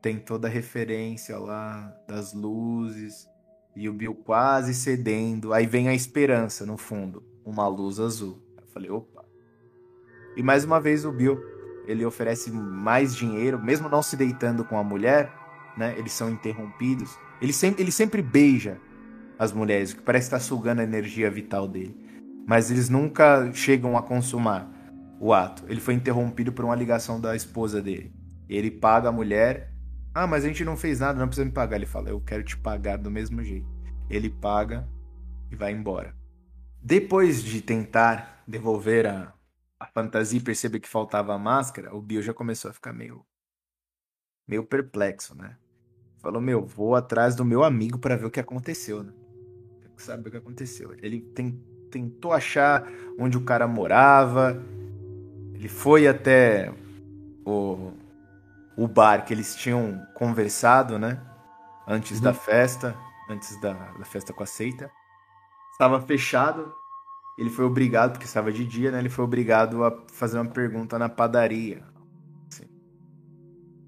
tem 0.00 0.18
toda 0.18 0.48
a 0.48 0.50
referência 0.50 1.38
lá 1.38 1.94
das 2.08 2.32
luzes 2.32 3.28
e 3.76 3.86
o 3.86 3.92
Bill 3.92 4.14
quase 4.14 4.72
cedendo. 4.72 5.52
Aí 5.52 5.66
vem 5.66 5.88
a 5.88 5.94
esperança 5.94 6.64
no 6.64 6.78
fundo, 6.78 7.22
uma 7.44 7.68
luz 7.68 8.00
azul. 8.00 8.42
Eu 8.56 8.66
falei, 8.68 8.90
opa. 8.90 9.26
E 10.34 10.42
mais 10.42 10.64
uma 10.64 10.80
vez 10.80 11.04
o 11.04 11.12
Bill, 11.12 11.38
ele 11.86 12.02
oferece 12.06 12.50
mais 12.50 13.14
dinheiro, 13.14 13.62
mesmo 13.62 13.90
não 13.90 14.02
se 14.02 14.16
deitando 14.16 14.64
com 14.64 14.78
a 14.78 14.82
mulher, 14.82 15.30
né? 15.76 15.94
Eles 15.98 16.12
são 16.12 16.30
interrompidos. 16.30 17.14
Ele 17.42 17.52
sempre, 17.52 17.82
ele 17.82 17.92
sempre 17.92 18.22
beija 18.22 18.80
as 19.38 19.52
mulheres, 19.52 19.92
que 19.92 20.00
parece 20.00 20.28
estar 20.28 20.40
sugando 20.40 20.80
a 20.80 20.84
energia 20.84 21.30
vital 21.30 21.68
dele. 21.68 22.09
Mas 22.50 22.68
eles 22.68 22.88
nunca 22.88 23.52
chegam 23.52 23.96
a 23.96 24.02
consumar 24.02 24.68
o 25.20 25.32
ato. 25.32 25.64
Ele 25.68 25.80
foi 25.80 25.94
interrompido 25.94 26.52
por 26.52 26.64
uma 26.64 26.74
ligação 26.74 27.20
da 27.20 27.36
esposa 27.36 27.80
dele. 27.80 28.12
Ele 28.48 28.72
paga 28.72 29.08
a 29.08 29.12
mulher. 29.12 29.72
Ah, 30.12 30.26
mas 30.26 30.44
a 30.44 30.48
gente 30.48 30.64
não 30.64 30.76
fez 30.76 30.98
nada, 30.98 31.16
não 31.16 31.28
precisa 31.28 31.44
me 31.44 31.52
pagar. 31.52 31.76
Ele 31.76 31.86
fala, 31.86 32.08
eu 32.08 32.20
quero 32.20 32.42
te 32.42 32.56
pagar 32.56 32.96
do 32.96 33.08
mesmo 33.08 33.40
jeito. 33.44 33.68
Ele 34.08 34.28
paga 34.28 34.84
e 35.48 35.54
vai 35.54 35.70
embora. 35.70 36.12
Depois 36.82 37.40
de 37.40 37.62
tentar 37.62 38.42
devolver 38.48 39.06
a, 39.06 39.32
a 39.78 39.86
fantasia 39.86 40.40
e 40.40 40.42
perceber 40.42 40.80
que 40.80 40.88
faltava 40.88 41.32
a 41.32 41.38
máscara, 41.38 41.94
o 41.94 42.02
Bill 42.02 42.20
já 42.20 42.34
começou 42.34 42.68
a 42.68 42.74
ficar 42.74 42.92
meio, 42.92 43.24
meio 44.48 44.64
perplexo, 44.64 45.36
né? 45.36 45.56
Falou, 46.18 46.42
meu, 46.42 46.66
vou 46.66 46.96
atrás 46.96 47.36
do 47.36 47.44
meu 47.44 47.62
amigo 47.62 47.96
para 47.96 48.16
ver 48.16 48.26
o 48.26 48.30
que 48.30 48.40
aconteceu, 48.40 49.04
né? 49.04 49.12
Tem 49.82 49.94
que 49.94 50.02
saber 50.02 50.30
o 50.30 50.32
que 50.32 50.38
aconteceu. 50.38 50.92
Ele 51.00 51.20
tem, 51.20 51.69
tentou 51.90 52.32
achar 52.32 52.86
onde 53.18 53.36
o 53.36 53.42
cara 53.42 53.66
morava. 53.66 54.62
Ele 55.54 55.68
foi 55.68 56.06
até 56.06 56.72
o, 57.44 57.92
o 58.76 58.88
bar 58.88 59.24
que 59.24 59.34
eles 59.34 59.54
tinham 59.54 60.00
conversado, 60.14 60.98
né? 60.98 61.20
Antes 61.86 62.20
da 62.20 62.32
festa, 62.32 62.96
antes 63.28 63.60
da, 63.60 63.72
da 63.72 64.04
festa 64.04 64.32
com 64.32 64.42
a 64.42 64.46
seita. 64.46 64.90
Estava 65.72 66.00
fechado. 66.00 66.72
Ele 67.36 67.50
foi 67.50 67.64
obrigado, 67.64 68.12
porque 68.12 68.26
estava 68.26 68.52
de 68.52 68.64
dia, 68.64 68.90
né? 68.90 68.98
Ele 68.98 69.08
foi 69.08 69.24
obrigado 69.24 69.84
a 69.84 69.92
fazer 70.12 70.38
uma 70.38 70.50
pergunta 70.50 70.98
na 70.98 71.08
padaria. 71.08 71.82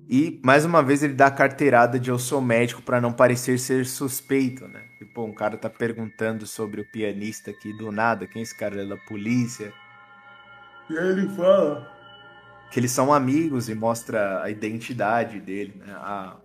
E, 0.08 0.40
mais 0.44 0.64
uma 0.64 0.82
vez, 0.82 1.02
ele 1.02 1.14
dá 1.14 1.26
a 1.28 1.30
carteirada 1.30 1.98
de 1.98 2.10
eu 2.10 2.18
sou 2.18 2.40
médico 2.40 2.82
para 2.82 3.00
não 3.00 3.12
parecer 3.12 3.58
ser 3.58 3.86
suspeito, 3.86 4.68
né? 4.68 4.82
Tipo, 4.98 5.24
um 5.24 5.32
cara 5.34 5.56
tá 5.56 5.70
perguntando 5.70 6.46
sobre 6.46 6.80
o 6.82 6.84
pianista 6.90 7.50
aqui 7.50 7.72
do 7.72 7.90
nada, 7.90 8.26
quem 8.26 8.40
é 8.40 8.42
esse 8.42 8.56
cara? 8.56 8.74
Ele 8.74 8.84
é 8.92 8.96
da 8.96 8.96
polícia. 8.96 9.72
E 10.90 10.96
aí 10.98 11.08
ele 11.08 11.28
fala 11.28 11.90
que 12.70 12.80
eles 12.80 12.92
são 12.92 13.12
amigos 13.12 13.68
e 13.68 13.74
mostra 13.74 14.42
a 14.42 14.50
identidade 14.50 15.40
dele, 15.40 15.74
né? 15.78 15.92
A... 15.96 16.40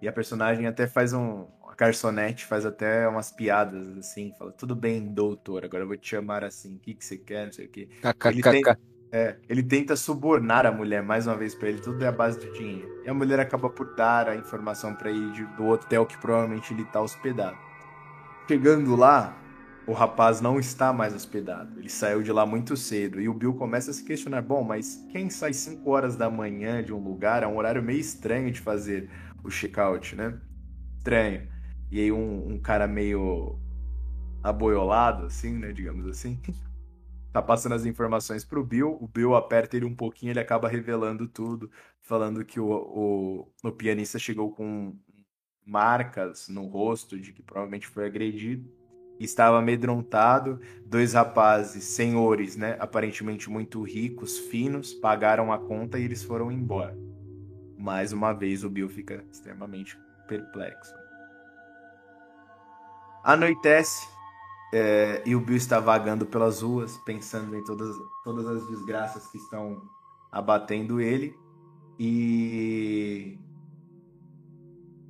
E 0.00 0.06
a 0.06 0.12
personagem 0.12 0.66
até 0.66 0.86
faz 0.86 1.12
um. 1.12 1.48
A 1.62 1.74
garçonete 1.74 2.44
faz 2.44 2.66
até 2.66 3.08
umas 3.08 3.30
piadas 3.32 3.96
assim, 3.98 4.32
fala: 4.34 4.52
Tudo 4.52 4.76
bem, 4.76 5.12
doutor, 5.12 5.64
agora 5.64 5.84
eu 5.84 5.88
vou 5.88 5.96
te 5.96 6.08
chamar 6.08 6.44
assim, 6.44 6.76
o 6.76 6.80
que, 6.80 6.94
que 6.94 7.04
você 7.04 7.16
quer, 7.18 7.46
não 7.46 7.52
sei 7.52 7.66
o 7.66 7.70
quê. 7.70 7.88
Ele 8.22 8.42
tem- 8.42 8.62
KKKK. 8.64 8.95
É, 9.12 9.36
ele 9.48 9.62
tenta 9.62 9.94
subornar 9.94 10.66
a 10.66 10.72
mulher 10.72 11.02
mais 11.02 11.26
uma 11.26 11.36
vez 11.36 11.54
pra 11.54 11.68
ele, 11.68 11.80
tudo 11.80 12.02
é 12.04 12.08
a 12.08 12.12
base 12.12 12.38
do 12.40 12.52
dinheiro. 12.52 13.02
E 13.04 13.08
a 13.08 13.14
mulher 13.14 13.38
acaba 13.38 13.70
por 13.70 13.94
dar 13.94 14.28
a 14.28 14.36
informação 14.36 14.94
pra 14.94 15.10
ele 15.10 15.46
do 15.56 15.66
hotel 15.66 16.04
que 16.04 16.18
provavelmente 16.18 16.74
ele 16.74 16.84
tá 16.84 17.00
hospedado. 17.00 17.56
Chegando 18.48 18.96
lá, 18.96 19.36
o 19.86 19.92
rapaz 19.92 20.40
não 20.40 20.58
está 20.58 20.92
mais 20.92 21.14
hospedado. 21.14 21.78
Ele 21.78 21.88
saiu 21.88 22.22
de 22.22 22.32
lá 22.32 22.44
muito 22.44 22.76
cedo 22.76 23.20
e 23.20 23.28
o 23.28 23.34
Bill 23.34 23.54
começa 23.54 23.90
a 23.90 23.94
se 23.94 24.04
questionar: 24.04 24.42
bom, 24.42 24.64
mas 24.64 25.04
quem 25.10 25.30
sai 25.30 25.52
5 25.52 25.88
horas 25.88 26.16
da 26.16 26.28
manhã 26.28 26.82
de 26.82 26.92
um 26.92 26.98
lugar 26.98 27.42
é 27.42 27.46
um 27.46 27.56
horário 27.56 27.82
meio 27.82 28.00
estranho 28.00 28.50
de 28.50 28.60
fazer 28.60 29.08
o 29.44 29.50
check-out, 29.50 30.16
né? 30.16 30.38
Estranho. 30.98 31.48
E 31.90 32.00
aí 32.00 32.10
um, 32.10 32.54
um 32.54 32.58
cara 32.58 32.88
meio 32.88 33.58
aboiolado, 34.42 35.26
assim, 35.26 35.56
né? 35.56 35.72
Digamos 35.72 36.06
assim. 36.08 36.40
Tá 37.36 37.42
passando 37.42 37.74
as 37.74 37.84
informações 37.84 38.46
pro 38.46 38.64
Bill, 38.64 38.96
o 38.98 39.06
Bill 39.06 39.34
aperta 39.34 39.76
ele 39.76 39.84
um 39.84 39.94
pouquinho, 39.94 40.32
ele 40.32 40.40
acaba 40.40 40.70
revelando 40.70 41.28
tudo, 41.28 41.70
falando 42.00 42.42
que 42.46 42.58
o, 42.58 42.66
o, 42.66 43.52
o 43.62 43.72
pianista 43.72 44.18
chegou 44.18 44.50
com 44.52 44.96
marcas 45.62 46.48
no 46.48 46.64
rosto 46.64 47.20
de 47.20 47.34
que 47.34 47.42
provavelmente 47.42 47.88
foi 47.88 48.06
agredido. 48.06 48.66
Estava 49.20 49.58
amedrontado. 49.58 50.58
Dois 50.86 51.12
rapazes, 51.12 51.84
senhores, 51.84 52.56
né? 52.56 52.74
Aparentemente 52.80 53.50
muito 53.50 53.82
ricos, 53.82 54.38
finos, 54.38 54.94
pagaram 54.94 55.52
a 55.52 55.58
conta 55.58 55.98
e 55.98 56.04
eles 56.04 56.22
foram 56.22 56.50
embora. 56.50 56.96
Mais 57.76 58.14
uma 58.14 58.32
vez 58.32 58.64
o 58.64 58.70
Bill 58.70 58.88
fica 58.88 59.22
extremamente 59.30 59.98
perplexo. 60.26 60.94
Anoitece 63.22 64.15
é, 64.78 65.22
e 65.24 65.34
o 65.34 65.40
Bill 65.40 65.56
está 65.56 65.80
vagando 65.80 66.26
pelas 66.26 66.60
ruas, 66.60 66.98
pensando 66.98 67.56
em 67.56 67.64
todas, 67.64 67.96
todas 68.22 68.46
as 68.46 68.68
desgraças 68.68 69.26
que 69.28 69.38
estão 69.38 69.80
abatendo 70.30 71.00
ele. 71.00 71.34
E 71.98 73.38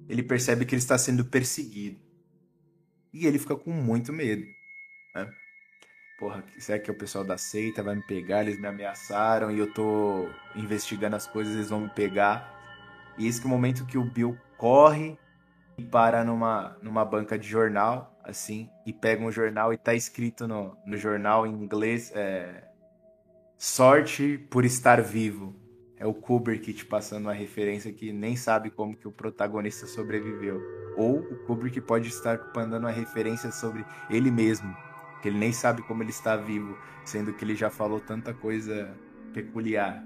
ele 0.09 0.23
percebe 0.23 0.65
que 0.65 0.73
ele 0.73 0.83
está 0.83 0.97
sendo 0.97 1.25
perseguido. 1.25 1.99
E 3.13 3.27
ele 3.27 3.41
fica 3.41 3.57
com 3.57 3.73
muito 3.73 4.13
medo. 4.13 4.47
Né? 5.17 5.29
Porra, 6.17 6.45
será 6.59 6.79
que 6.79 6.89
é 6.89 6.95
o 6.95 6.97
pessoal 6.97 7.25
da 7.25 7.37
seita 7.37 7.83
vai 7.83 7.97
me 7.97 8.07
pegar? 8.07 8.43
Eles 8.43 8.61
me 8.61 8.69
ameaçaram 8.69 9.51
e 9.51 9.59
eu 9.59 9.75
tô 9.75 10.29
investigando 10.55 11.17
as 11.17 11.27
coisas, 11.27 11.55
eles 11.55 11.71
vão 11.71 11.81
me 11.81 11.91
pegar. 11.91 12.55
E 13.19 13.27
esse 13.27 13.43
é 13.43 13.45
o 13.45 13.49
momento 13.49 13.85
que 13.85 13.99
o 13.99 14.05
Bill 14.05 14.39
corre 14.57 15.19
e 15.77 15.85
para 15.85 16.23
numa, 16.23 16.79
numa 16.81 17.05
banca 17.05 17.37
de 17.37 17.49
jornal, 17.49 18.16
assim, 18.27 18.69
e 18.85 18.93
pega 18.93 19.25
um 19.25 19.31
jornal 19.31 19.73
e 19.73 19.77
tá 19.77 19.95
escrito 19.95 20.47
no, 20.49 20.77
no 20.85 20.97
jornal 20.97 21.47
em 21.47 21.53
inglês 21.53 22.13
é, 22.15 22.67
Sorte 23.59 24.37
por 24.51 24.67
estar 24.67 25.01
vivo. 25.01 25.55
É 25.97 26.05
o 26.05 26.13
Kubrick 26.13 26.75
te 26.75 26.85
passando 26.85 27.25
uma 27.25 27.33
referência 27.33 27.91
que 27.91 28.13
nem 28.13 28.37
sabe 28.37 28.69
como 28.69 28.95
que 28.95 29.09
o 29.09 29.13
protagonista 29.13 29.87
sobreviveu. 29.87 30.61
Ou 30.95 31.21
o 31.21 31.37
Kubrick 31.47 31.81
pode 31.81 32.09
estar 32.09 32.39
mandando 32.55 32.87
uma 32.87 32.93
referência 32.93 33.51
sobre 33.51 33.83
ele 34.11 34.31
mesmo, 34.31 34.77
que 35.23 35.29
ele 35.29 35.39
nem 35.39 35.53
sabe 35.53 35.81
como 35.83 36.03
ele 36.03 36.11
está 36.11 36.37
vivo, 36.37 36.77
sendo 37.03 37.33
que 37.33 37.43
ele 37.43 37.57
já 37.57 37.71
falou 37.71 37.99
tanta 37.99 38.35
coisa 38.35 38.95
peculiar. 39.33 40.05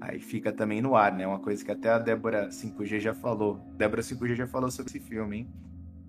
Aí 0.00 0.18
fica 0.18 0.50
também 0.50 0.80
no 0.80 0.96
ar, 0.96 1.12
né? 1.12 1.26
Uma 1.26 1.40
coisa 1.40 1.62
que 1.62 1.70
até 1.70 1.90
a 1.90 1.98
Débora 1.98 2.48
5G 2.48 2.98
já 2.98 3.12
falou. 3.12 3.60
Débora 3.76 4.00
5G 4.00 4.36
já 4.36 4.46
falou 4.46 4.70
sobre 4.70 4.90
esse 4.90 5.00
filme, 5.00 5.36
hein? 5.36 5.54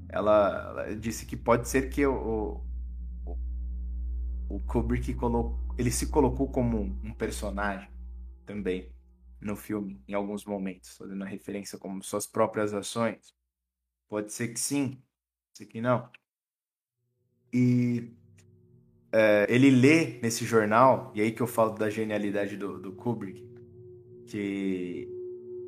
Ela, 0.09 0.69
ela 0.69 0.95
disse 0.95 1.25
que 1.25 1.35
pode 1.35 1.67
ser 1.67 1.89
que 1.89 2.05
o, 2.05 2.63
o, 3.25 3.37
o 4.49 4.59
Kubrick 4.61 5.15
ele 5.77 5.91
se 5.91 6.07
colocou 6.07 6.49
como 6.49 6.77
um, 6.79 6.99
um 7.03 7.13
personagem 7.13 7.89
também 8.45 8.91
no 9.39 9.55
filme, 9.55 10.01
em 10.07 10.13
alguns 10.13 10.45
momentos, 10.45 10.97
fazendo 10.97 11.23
a 11.23 11.27
referência 11.27 11.77
como 11.77 12.03
suas 12.03 12.25
próprias 12.25 12.73
ações. 12.73 13.35
Pode 14.09 14.31
ser 14.31 14.47
que 14.49 14.59
sim, 14.59 14.91
pode 14.91 15.57
ser 15.57 15.65
que 15.65 15.81
não. 15.81 16.09
E 17.53 18.13
é, 19.11 19.45
ele 19.49 19.69
lê 19.69 20.19
nesse 20.21 20.45
jornal, 20.45 21.11
e 21.13 21.21
aí 21.21 21.31
que 21.31 21.41
eu 21.41 21.47
falo 21.47 21.71
da 21.73 21.89
genialidade 21.89 22.57
do, 22.57 22.79
do 22.79 22.93
Kubrick, 22.93 23.47
que 24.27 25.16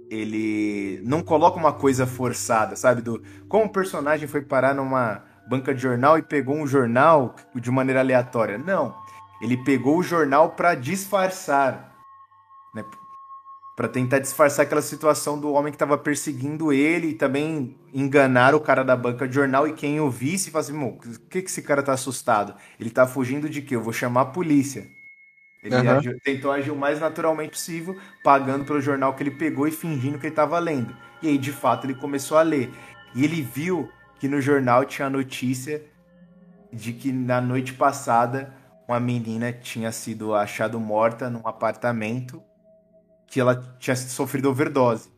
ele 0.09 1.01
não 1.03 1.21
coloca 1.21 1.57
uma 1.57 1.71
coisa 1.71 2.07
forçada, 2.07 2.75
sabe? 2.75 3.01
Do 3.01 3.21
como 3.47 3.65
o 3.65 3.71
personagem 3.71 4.27
foi 4.27 4.41
parar 4.41 4.73
numa 4.73 5.23
banca 5.47 5.73
de 5.73 5.81
jornal 5.81 6.17
e 6.17 6.21
pegou 6.21 6.55
um 6.55 6.65
jornal 6.65 7.35
de 7.55 7.69
maneira 7.69 7.99
aleatória. 7.99 8.57
Não, 8.57 8.95
ele 9.41 9.55
pegou 9.57 9.97
o 9.97 10.03
jornal 10.03 10.51
para 10.51 10.73
disfarçar, 10.73 11.95
né? 12.73 12.83
Pra 13.75 13.87
tentar 13.87 14.19
disfarçar 14.19 14.65
aquela 14.65 14.81
situação 14.81 15.39
do 15.39 15.53
homem 15.53 15.71
que 15.71 15.77
tava 15.77 15.97
perseguindo 15.97 16.73
ele 16.73 17.09
e 17.09 17.13
também 17.13 17.77
enganar 17.93 18.53
o 18.53 18.59
cara 18.59 18.83
da 18.83 18.95
banca 18.95 19.27
de 19.27 19.35
jornal 19.35 19.67
e 19.67 19.73
quem 19.73 20.01
o 20.01 20.09
visse 20.09 20.51
falasse, 20.51 20.71
assim, 20.71 20.83
o 20.83 20.99
que, 21.29 21.41
que 21.41 21.49
esse 21.49 21.61
cara 21.61 21.81
tá 21.81 21.93
assustado? 21.93 22.55
Ele 22.79 22.89
tá 22.89 23.07
fugindo 23.07 23.47
de 23.47 23.61
quê? 23.61 23.75
Eu 23.75 23.83
vou 23.83 23.93
chamar 23.93 24.21
a 24.21 24.25
polícia. 24.25 24.98
Ele 25.61 25.75
Aham. 25.75 25.97
agiu- 25.97 26.19
tentou 26.23 26.51
agir 26.51 26.71
o 26.71 26.75
mais 26.75 26.99
naturalmente 26.99 27.51
possível, 27.51 27.99
pagando 28.23 28.65
pelo 28.65 28.79
jornal 28.79 29.13
que 29.13 29.23
ele 29.23 29.31
pegou 29.31 29.67
e 29.67 29.71
fingindo 29.71 30.17
que 30.17 30.27
ele 30.27 30.35
tava 30.35 30.57
lendo. 30.59 30.95
E 31.21 31.27
aí, 31.27 31.37
de 31.37 31.51
fato, 31.51 31.85
ele 31.85 31.95
começou 31.95 32.37
a 32.37 32.41
ler. 32.41 32.71
E 33.13 33.23
ele 33.23 33.41
viu 33.41 33.89
que 34.19 34.27
no 34.27 34.39
jornal 34.41 34.85
tinha 34.85 35.07
a 35.07 35.09
notícia 35.09 35.83
de 36.71 36.93
que 36.93 37.11
na 37.11 37.41
noite 37.41 37.73
passada 37.73 38.53
uma 38.87 38.99
menina 38.99 39.51
tinha 39.51 39.91
sido 39.91 40.33
achada 40.33 40.77
morta 40.77 41.29
num 41.29 41.47
apartamento 41.47 42.41
que 43.27 43.39
ela 43.39 43.55
tinha 43.79 43.95
sofrido 43.95 44.49
overdose. 44.49 45.09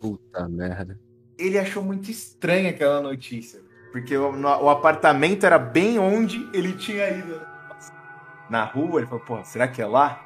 Puta 0.00 0.48
merda. 0.48 0.98
Ele 1.38 1.58
achou 1.58 1.82
muito 1.82 2.10
estranha 2.10 2.70
aquela 2.70 3.00
notícia, 3.00 3.60
porque 3.92 4.16
o, 4.16 4.30
o 4.40 4.68
apartamento 4.68 5.46
era 5.46 5.58
bem 5.58 5.98
onde 5.98 6.38
ele 6.52 6.72
tinha 6.74 7.08
ido. 7.10 7.40
Na 8.50 8.64
rua, 8.64 9.00
ele 9.00 9.06
falou, 9.06 9.24
pô, 9.24 9.44
será 9.44 9.68
que 9.68 9.82
é 9.82 9.86
lá? 9.86 10.24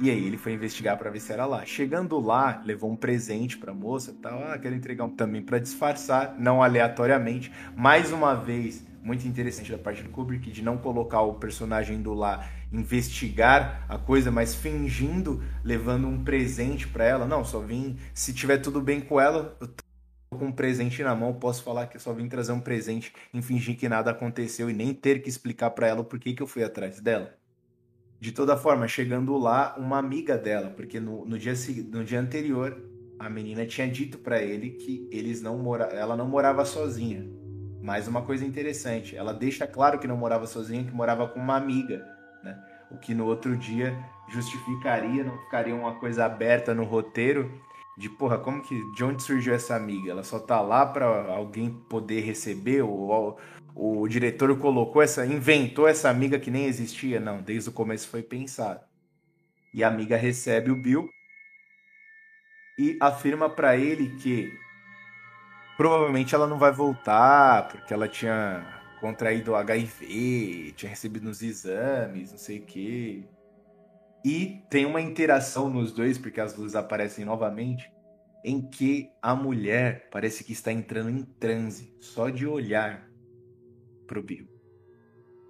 E 0.00 0.10
aí 0.10 0.26
ele 0.26 0.36
foi 0.36 0.52
investigar 0.52 0.98
pra 0.98 1.10
ver 1.10 1.20
se 1.20 1.32
era 1.32 1.46
lá. 1.46 1.64
Chegando 1.64 2.18
lá, 2.18 2.60
levou 2.64 2.90
um 2.90 2.96
presente 2.96 3.56
pra 3.56 3.72
moça, 3.72 4.10
e 4.10 4.14
tal, 4.14 4.42
ah, 4.44 4.58
quero 4.58 4.74
entregar 4.74 5.04
um 5.04 5.10
também 5.10 5.42
pra 5.42 5.58
disfarçar, 5.58 6.34
não 6.38 6.62
aleatoriamente. 6.62 7.52
Mais 7.76 8.10
uma 8.10 8.34
vez, 8.34 8.84
muito 9.02 9.26
interessante 9.28 9.70
da 9.70 9.78
parte 9.78 10.02
do 10.02 10.08
Kubrick 10.08 10.50
de 10.50 10.62
não 10.62 10.78
colocar 10.78 11.20
o 11.20 11.34
personagem 11.34 11.98
indo 11.98 12.12
lá 12.12 12.44
investigar 12.72 13.84
a 13.88 13.96
coisa, 13.96 14.30
mas 14.32 14.54
fingindo 14.54 15.42
levando 15.62 16.08
um 16.08 16.24
presente 16.24 16.88
pra 16.88 17.04
ela. 17.04 17.26
Não, 17.26 17.44
só 17.44 17.60
vim, 17.60 17.96
se 18.12 18.34
tiver 18.34 18.58
tudo 18.58 18.80
bem 18.80 19.00
com 19.00 19.20
ela, 19.20 19.56
eu 19.60 19.68
tô 19.68 19.84
com 20.34 20.46
um 20.46 20.52
presente 20.52 21.02
na 21.02 21.14
mão, 21.14 21.34
posso 21.34 21.62
falar 21.62 21.86
que 21.86 21.98
só 21.98 22.12
vim 22.12 22.28
trazer 22.28 22.52
um 22.52 22.60
presente 22.60 23.12
e 23.32 23.40
fingir 23.40 23.76
que 23.76 23.88
nada 23.88 24.10
aconteceu 24.10 24.68
e 24.68 24.72
nem 24.72 24.92
ter 24.92 25.22
que 25.22 25.28
explicar 25.28 25.70
pra 25.70 25.86
ela 25.86 26.04
por 26.04 26.18
que 26.18 26.34
que 26.34 26.42
eu 26.42 26.46
fui 26.46 26.62
atrás 26.62 27.00
dela. 27.00 27.34
De 28.20 28.32
toda 28.32 28.56
forma, 28.56 28.88
chegando 28.88 29.36
lá, 29.36 29.74
uma 29.76 29.98
amiga 29.98 30.38
dela, 30.38 30.70
porque 30.70 30.98
no, 30.98 31.24
no 31.24 31.38
dia, 31.38 31.52
no 31.90 32.04
dia 32.04 32.20
anterior, 32.20 32.82
a 33.18 33.28
menina 33.28 33.66
tinha 33.66 33.88
dito 33.88 34.18
pra 34.18 34.42
ele 34.42 34.70
que 34.70 35.08
eles 35.10 35.42
não 35.42 35.58
mora, 35.58 35.84
ela 35.86 36.16
não 36.16 36.26
morava 36.26 36.64
sozinha. 36.64 37.28
Mas 37.82 38.08
uma 38.08 38.22
coisa 38.22 38.44
interessante, 38.44 39.14
ela 39.14 39.34
deixa 39.34 39.66
claro 39.66 39.98
que 39.98 40.08
não 40.08 40.16
morava 40.16 40.46
sozinha, 40.46 40.84
que 40.84 40.92
morava 40.92 41.28
com 41.28 41.38
uma 41.38 41.56
amiga, 41.56 42.06
né? 42.42 42.58
O 42.90 42.96
que 42.96 43.14
no 43.14 43.26
outro 43.26 43.56
dia 43.56 43.94
justificaria, 44.32 45.22
não 45.22 45.36
ficaria 45.44 45.74
uma 45.74 45.96
coisa 45.96 46.24
aberta 46.24 46.74
no 46.74 46.84
roteiro 46.84 47.52
de 47.96 48.08
porra, 48.08 48.38
como 48.38 48.62
que 48.62 48.74
de 48.92 49.04
onde 49.04 49.22
surgiu 49.22 49.54
essa 49.54 49.76
amiga? 49.76 50.10
Ela 50.10 50.24
só 50.24 50.38
tá 50.38 50.60
lá 50.60 50.84
pra 50.84 51.06
alguém 51.32 51.70
poder 51.88 52.22
receber 52.22 52.82
ou 52.82 53.38
o, 53.74 54.00
o 54.02 54.08
diretor 54.08 54.56
colocou 54.58 55.00
essa, 55.00 55.24
inventou 55.24 55.86
essa 55.86 56.10
amiga 56.10 56.38
que 56.38 56.50
nem 56.50 56.66
existia? 56.66 57.20
Não, 57.20 57.40
desde 57.40 57.68
o 57.68 57.72
começo 57.72 58.08
foi 58.08 58.22
pensado. 58.22 58.80
E 59.72 59.82
a 59.84 59.88
amiga 59.88 60.16
recebe 60.16 60.70
o 60.70 60.76
Bill 60.76 61.08
e 62.78 62.98
afirma 63.00 63.48
pra 63.48 63.76
ele 63.76 64.16
que 64.16 64.52
provavelmente 65.76 66.34
ela 66.34 66.46
não 66.46 66.58
vai 66.58 66.72
voltar 66.72 67.68
porque 67.68 67.94
ela 67.94 68.08
tinha 68.08 68.82
contraído 69.00 69.54
HIV, 69.54 70.72
tinha 70.76 70.90
recebido 70.90 71.28
uns 71.28 71.42
exames, 71.42 72.32
não 72.32 72.38
sei 72.38 72.58
o 72.58 72.64
quê. 72.64 73.24
E 74.24 74.62
tem 74.70 74.86
uma 74.86 75.02
interação 75.02 75.68
nos 75.68 75.92
dois, 75.92 76.16
porque 76.16 76.40
as 76.40 76.56
luzes 76.56 76.74
aparecem 76.74 77.26
novamente, 77.26 77.92
em 78.42 78.60
que 78.60 79.10
a 79.20 79.34
mulher 79.34 80.08
parece 80.10 80.42
que 80.42 80.52
está 80.52 80.72
entrando 80.72 81.10
em 81.10 81.22
transe, 81.22 81.94
só 82.00 82.30
de 82.30 82.46
olhar 82.46 83.06
pro 84.06 84.22
Bill. 84.22 84.48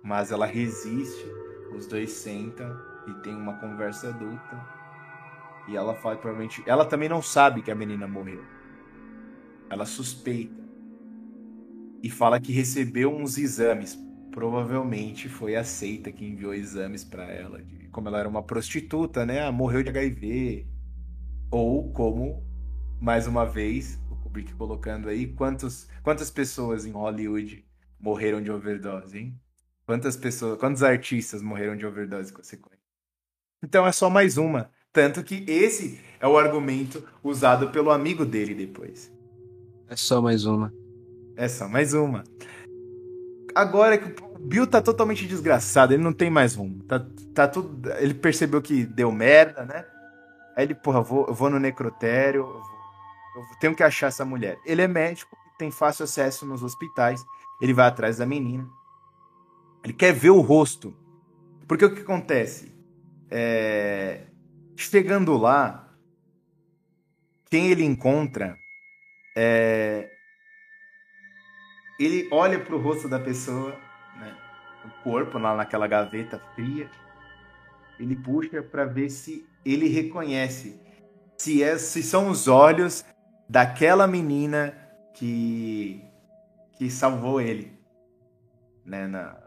Mas 0.02 0.32
ela 0.32 0.44
resiste, 0.44 1.24
os 1.72 1.86
dois 1.86 2.10
sentam 2.10 2.76
e 3.06 3.14
tem 3.22 3.34
uma 3.34 3.58
conversa 3.60 4.08
adulta. 4.08 4.84
E 5.68 5.76
ela 5.76 5.94
fala 5.94 6.16
provavelmente. 6.16 6.62
Ela 6.66 6.84
também 6.84 7.08
não 7.08 7.22
sabe 7.22 7.62
que 7.62 7.70
a 7.70 7.74
menina 7.74 8.06
morreu. 8.06 8.44
Ela 9.70 9.86
suspeita. 9.86 10.62
E 12.02 12.10
fala 12.10 12.38
que 12.38 12.52
recebeu 12.52 13.14
uns 13.14 13.38
exames. 13.38 13.98
Provavelmente 14.34 15.28
foi 15.28 15.54
a 15.54 15.62
seita 15.62 16.10
que 16.10 16.24
enviou 16.24 16.52
exames 16.52 17.04
pra 17.04 17.22
ela. 17.22 17.62
de- 17.62 17.86
Como 17.90 18.08
ela 18.08 18.18
era 18.18 18.28
uma 18.28 18.42
prostituta, 18.42 19.24
né? 19.24 19.48
Morreu 19.52 19.80
de 19.84 19.90
HIV. 19.90 20.66
Ou 21.52 21.92
como, 21.92 22.44
mais 23.00 23.28
uma 23.28 23.44
vez, 23.46 23.96
o 24.10 24.16
Kubrick 24.16 24.52
colocando 24.54 25.08
aí, 25.08 25.28
quantos, 25.28 25.86
quantas 26.02 26.32
pessoas 26.32 26.84
em 26.84 26.90
Hollywood 26.90 27.64
morreram 28.00 28.42
de 28.42 28.50
overdose, 28.50 29.16
hein? 29.16 29.40
Quantas 29.86 30.16
pessoas, 30.16 30.58
quantos 30.58 30.82
artistas 30.82 31.40
morreram 31.40 31.76
de 31.76 31.86
overdose 31.86 32.32
consequente? 32.32 32.82
Então 33.62 33.86
é 33.86 33.92
só 33.92 34.10
mais 34.10 34.36
uma. 34.36 34.68
Tanto 34.92 35.22
que 35.22 35.44
esse 35.46 36.00
é 36.18 36.26
o 36.26 36.36
argumento 36.36 37.06
usado 37.22 37.70
pelo 37.70 37.92
amigo 37.92 38.24
dele 38.24 38.52
depois. 38.52 39.12
É 39.86 39.94
só 39.94 40.20
mais 40.20 40.44
uma. 40.44 40.74
É 41.36 41.46
só 41.46 41.68
mais 41.68 41.94
uma. 41.94 42.24
Agora 43.55 43.97
que 43.99 44.23
o 44.23 44.39
Bill 44.39 44.66
tá 44.66 44.83
totalmente 44.83 45.26
desgraçado, 45.26 45.94
ele 45.94 46.02
não 46.02 46.12
tem 46.12 46.28
mais 46.31 46.55
rumo. 46.55 46.83
Tá, 46.84 47.05
tá 47.34 47.49
tudo. 47.49 47.91
Ele 47.99 48.15
percebeu 48.15 48.60
que 48.60 48.84
deu 48.84 49.12
merda, 49.12 49.65
né? 49.65 49.84
Aí 50.57 50.65
ele, 50.65 50.74
porra, 50.74 51.00
vou, 51.00 51.33
vou 51.33 51.50
no 51.50 51.58
necrotério, 51.58 52.41
eu, 52.41 52.47
vou- 52.52 53.44
eu 53.52 53.58
tenho 53.60 53.74
que 53.74 53.83
achar 53.83 54.08
essa 54.08 54.24
mulher. 54.24 54.58
Ele 54.65 54.83
é 54.83 54.89
médico, 54.89 55.36
tem 55.58 55.70
fácil 55.70 56.05
acesso 56.05 56.44
nos 56.47 56.62
hospitais, 56.62 57.24
ele 57.60 57.73
vai 57.73 57.86
atrás 57.86 58.18
da 58.18 58.26
menina. 58.26 58.66
Ele 59.83 59.92
quer 59.92 60.12
ver 60.12 60.31
o 60.31 60.41
rosto. 60.41 60.97
Porque 61.66 61.84
o 61.84 61.94
que 61.94 62.02
acontece? 62.02 62.73
É, 63.31 64.23
Chegando 64.76 65.36
lá, 65.36 65.89
quem 67.50 67.68
ele 67.70 67.84
encontra 67.84 68.57
é, 69.36 70.10
ele 71.98 72.28
olha 72.31 72.58
pro 72.58 72.78
rosto 72.78 73.08
da 73.08 73.18
pessoa, 73.18 73.76
né? 74.18 74.36
O 74.84 75.02
corpo 75.02 75.39
lá 75.39 75.56
naquela 75.56 75.86
gaveta 75.86 76.40
fria. 76.55 76.90
Ele 77.98 78.16
puxa 78.16 78.62
pra 78.62 78.84
ver 78.84 79.08
se 79.08 79.47
ele 79.64 79.89
reconhece 79.89 80.81
se, 81.39 81.62
é, 81.62 81.78
se 81.78 82.02
são 82.02 82.28
os 82.28 82.48
olhos 82.48 83.05
daquela 83.48 84.06
menina 84.06 84.76
que 85.14 86.02
que 86.76 86.90
salvou 86.90 87.40
ele, 87.40 87.73
né? 88.84 89.06
Na 89.06 89.44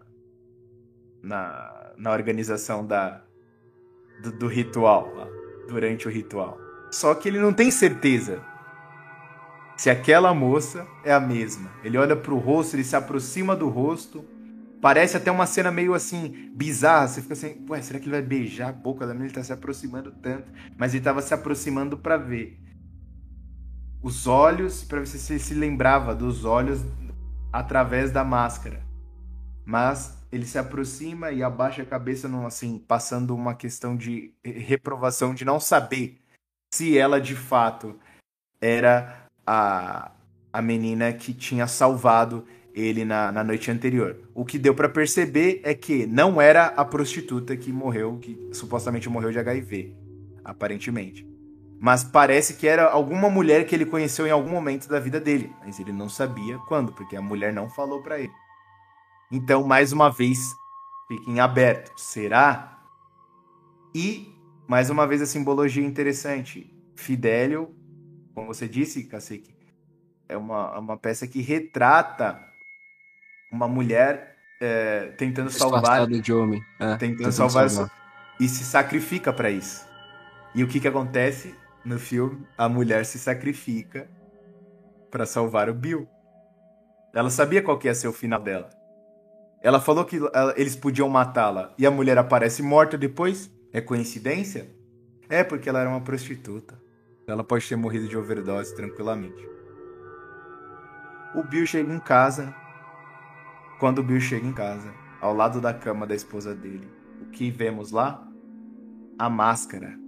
na, 1.21 1.93
na 1.97 2.11
organização 2.11 2.85
da 2.85 3.21
do, 4.21 4.31
do 4.31 4.47
ritual, 4.47 5.11
durante 5.67 6.07
o 6.07 6.11
ritual. 6.11 6.57
Só 6.91 7.13
que 7.13 7.27
ele 7.27 7.39
não 7.39 7.53
tem 7.53 7.69
certeza 7.69 8.41
se 9.77 9.91
aquela 9.91 10.33
moça 10.33 10.87
é 11.03 11.13
a 11.13 11.19
mesma. 11.19 11.69
Ele 11.83 11.99
olha 11.99 12.15
pro 12.15 12.37
rosto, 12.37 12.75
ele 12.75 12.83
se 12.83 12.95
aproxima 12.95 13.55
do 13.55 13.69
rosto. 13.69 14.25
Parece 14.81 15.17
até 15.17 15.31
uma 15.31 15.45
cena 15.45 15.71
meio 15.71 15.93
assim, 15.93 16.51
bizarra. 16.55 17.07
Você 17.07 17.21
fica 17.21 17.33
assim, 17.33 17.63
ué, 17.69 17.81
será 17.83 17.99
que 17.99 18.05
ele 18.05 18.11
vai 18.11 18.21
beijar 18.23 18.69
a 18.69 18.73
boca 18.73 19.05
da 19.05 19.13
menina? 19.13 19.27
Ele 19.27 19.35
tá 19.35 19.43
se 19.43 19.53
aproximando 19.53 20.11
tanto. 20.11 20.51
Mas 20.75 20.95
ele 20.95 21.03
tava 21.03 21.21
se 21.21 21.31
aproximando 21.31 21.95
pra 21.95 22.17
ver. 22.17 22.59
Os 24.01 24.25
olhos, 24.25 24.83
pra 24.83 24.99
ver 24.99 25.05
se 25.05 25.19
você 25.19 25.37
se 25.37 25.53
lembrava 25.53 26.15
dos 26.15 26.43
olhos 26.43 26.83
através 27.53 28.11
da 28.11 28.23
máscara. 28.23 28.81
Mas 29.63 30.17
ele 30.31 30.45
se 30.45 30.57
aproxima 30.57 31.31
e 31.31 31.43
abaixa 31.43 31.83
a 31.83 31.85
cabeça, 31.85 32.27
num, 32.27 32.47
assim, 32.47 32.79
passando 32.79 33.35
uma 33.35 33.53
questão 33.53 33.95
de 33.95 34.33
reprovação, 34.43 35.35
de 35.35 35.45
não 35.45 35.59
saber 35.59 36.19
se 36.73 36.97
ela 36.97 37.21
de 37.21 37.35
fato 37.35 37.97
era 38.59 39.26
a, 39.47 40.11
a 40.51 40.61
menina 40.61 41.13
que 41.13 41.33
tinha 41.33 41.65
salvado 41.65 42.43
ele 42.73 43.05
na, 43.05 43.31
na 43.31 43.43
noite 43.43 43.71
anterior. 43.71 44.17
O 44.35 44.45
que 44.45 44.59
deu 44.59 44.75
pra 44.75 44.89
perceber 44.89 45.61
é 45.63 45.73
que 45.73 46.05
não 46.05 46.39
era 46.39 46.65
a 46.67 46.85
prostituta 46.85 47.55
que 47.55 47.71
morreu, 47.71 48.19
que 48.21 48.37
supostamente 48.51 49.09
morreu 49.09 49.31
de 49.31 49.39
HIV, 49.39 49.95
aparentemente. 50.43 51.25
Mas 51.79 52.03
parece 52.03 52.55
que 52.55 52.67
era 52.67 52.89
alguma 52.89 53.29
mulher 53.29 53.65
que 53.65 53.73
ele 53.73 53.85
conheceu 53.85 54.27
em 54.27 54.31
algum 54.31 54.49
momento 54.49 54.87
da 54.87 54.99
vida 54.99 55.19
dele, 55.19 55.51
mas 55.63 55.79
ele 55.79 55.91
não 55.91 56.09
sabia 56.09 56.57
quando, 56.67 56.91
porque 56.91 57.15
a 57.15 57.21
mulher 57.21 57.53
não 57.53 57.69
falou 57.69 58.01
pra 58.01 58.19
ele. 58.19 58.33
Então, 59.31 59.63
mais 59.63 59.91
uma 59.91 60.09
vez, 60.09 60.39
fica 61.07 61.29
em 61.29 61.39
aberto. 61.39 61.91
Será? 61.97 62.79
E, 63.93 64.33
mais 64.67 64.89
uma 64.89 65.05
vez, 65.05 65.21
a 65.21 65.25
simbologia 65.25 65.85
interessante. 65.85 66.73
Fidélio 66.95 67.76
como 68.37 68.53
você 68.53 68.67
disse, 68.67 69.03
Cacique, 69.05 69.51
é 70.29 70.37
uma, 70.37 70.77
uma 70.77 70.95
peça 70.95 71.25
que 71.25 71.41
retrata 71.41 72.39
uma 73.51 73.67
mulher 73.67 74.37
é, 74.61 75.07
tentando 75.17 75.49
salvar, 75.49 76.05
de 76.05 76.31
homem. 76.31 76.63
É, 76.79 76.95
tentando 76.97 77.31
salvar, 77.31 77.67
e 78.39 78.47
se 78.47 78.63
sacrifica 78.63 79.33
para 79.33 79.49
isso. 79.49 79.87
E 80.53 80.63
o 80.63 80.67
que 80.67 80.79
que 80.79 80.87
acontece 80.87 81.55
no 81.83 81.97
filme? 81.97 82.45
A 82.55 82.69
mulher 82.69 83.07
se 83.07 83.17
sacrifica 83.17 84.07
para 85.09 85.25
salvar 85.25 85.67
o 85.67 85.73
Bill. 85.73 86.07
Ela 87.15 87.31
sabia 87.31 87.63
qual 87.63 87.79
que 87.79 87.87
ia 87.87 87.95
ser 87.95 88.07
o 88.07 88.13
final 88.13 88.39
dela. 88.39 88.69
Ela 89.63 89.81
falou 89.81 90.05
que 90.05 90.17
ela- 90.17 90.53
eles 90.55 90.75
podiam 90.75 91.09
matá-la 91.09 91.73
e 91.75 91.87
a 91.87 91.89
mulher 91.89 92.19
aparece 92.19 92.61
morta 92.61 92.99
depois. 92.99 93.49
É 93.73 93.81
coincidência? 93.81 94.69
É 95.27 95.43
porque 95.43 95.67
ela 95.67 95.79
era 95.79 95.89
uma 95.89 96.01
prostituta. 96.01 96.79
Ela 97.27 97.43
pode 97.43 97.67
ter 97.67 97.75
morrido 97.75 98.07
de 98.07 98.17
overdose 98.17 98.73
tranquilamente. 98.73 99.45
O 101.35 101.43
Bill 101.43 101.65
chega 101.67 101.93
em 101.93 101.99
casa. 101.99 102.55
Quando 103.81 103.99
o 103.99 104.03
Bill 104.03 104.21
chega 104.21 104.47
em 104.47 104.53
casa, 104.53 104.93
ao 105.19 105.33
lado 105.33 105.59
da 105.59 105.73
cama 105.73 106.07
da 106.07 106.15
esposa 106.15 106.55
dele, 106.55 106.89
o 107.21 107.25
que 107.25 107.51
vemos 107.51 107.91
lá? 107.91 108.25
A 109.19 109.29
máscara 109.29 109.99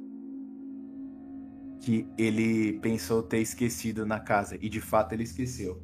que 1.81 2.07
ele 2.17 2.80
pensou 2.80 3.22
ter 3.22 3.39
esquecido 3.39 4.06
na 4.06 4.22
casa 4.22 4.57
e 4.61 4.69
de 4.69 4.80
fato 4.80 5.11
ele 5.11 5.23
esqueceu. 5.23 5.83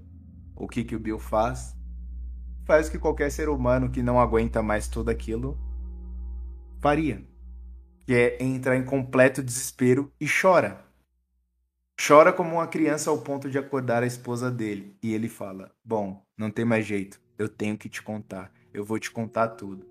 O 0.55 0.69
que 0.69 0.85
que 0.85 0.95
o 0.95 0.99
Bill 0.99 1.19
faz? 1.19 1.75
Faz 2.63 2.87
o 2.87 2.91
que 2.91 2.97
qualquer 2.97 3.29
ser 3.29 3.49
humano 3.49 3.91
que 3.91 4.01
não 4.01 4.21
aguenta 4.21 4.63
mais 4.63 4.87
tudo 4.87 5.09
aquilo 5.09 5.59
faria, 6.79 7.27
que 8.05 8.13
é 8.13 8.41
entrar 8.41 8.77
em 8.77 8.85
completo 8.85 9.43
desespero 9.43 10.13
e 10.17 10.27
chora. 10.29 10.85
Chora 11.97 12.33
como 12.33 12.55
uma 12.55 12.67
criança 12.67 13.09
ao 13.09 13.17
ponto 13.19 13.49
de 13.49 13.57
acordar 13.57 14.03
a 14.03 14.07
esposa 14.07 14.51
dele. 14.51 14.97
E 15.01 15.13
ele 15.13 15.29
fala: 15.29 15.71
Bom, 15.83 16.25
não 16.37 16.51
tem 16.51 16.65
mais 16.65 16.85
jeito, 16.85 17.19
eu 17.37 17.47
tenho 17.47 17.77
que 17.77 17.87
te 17.87 18.01
contar, 18.01 18.51
eu 18.73 18.83
vou 18.83 18.99
te 18.99 19.09
contar 19.09 19.49
tudo. 19.49 19.85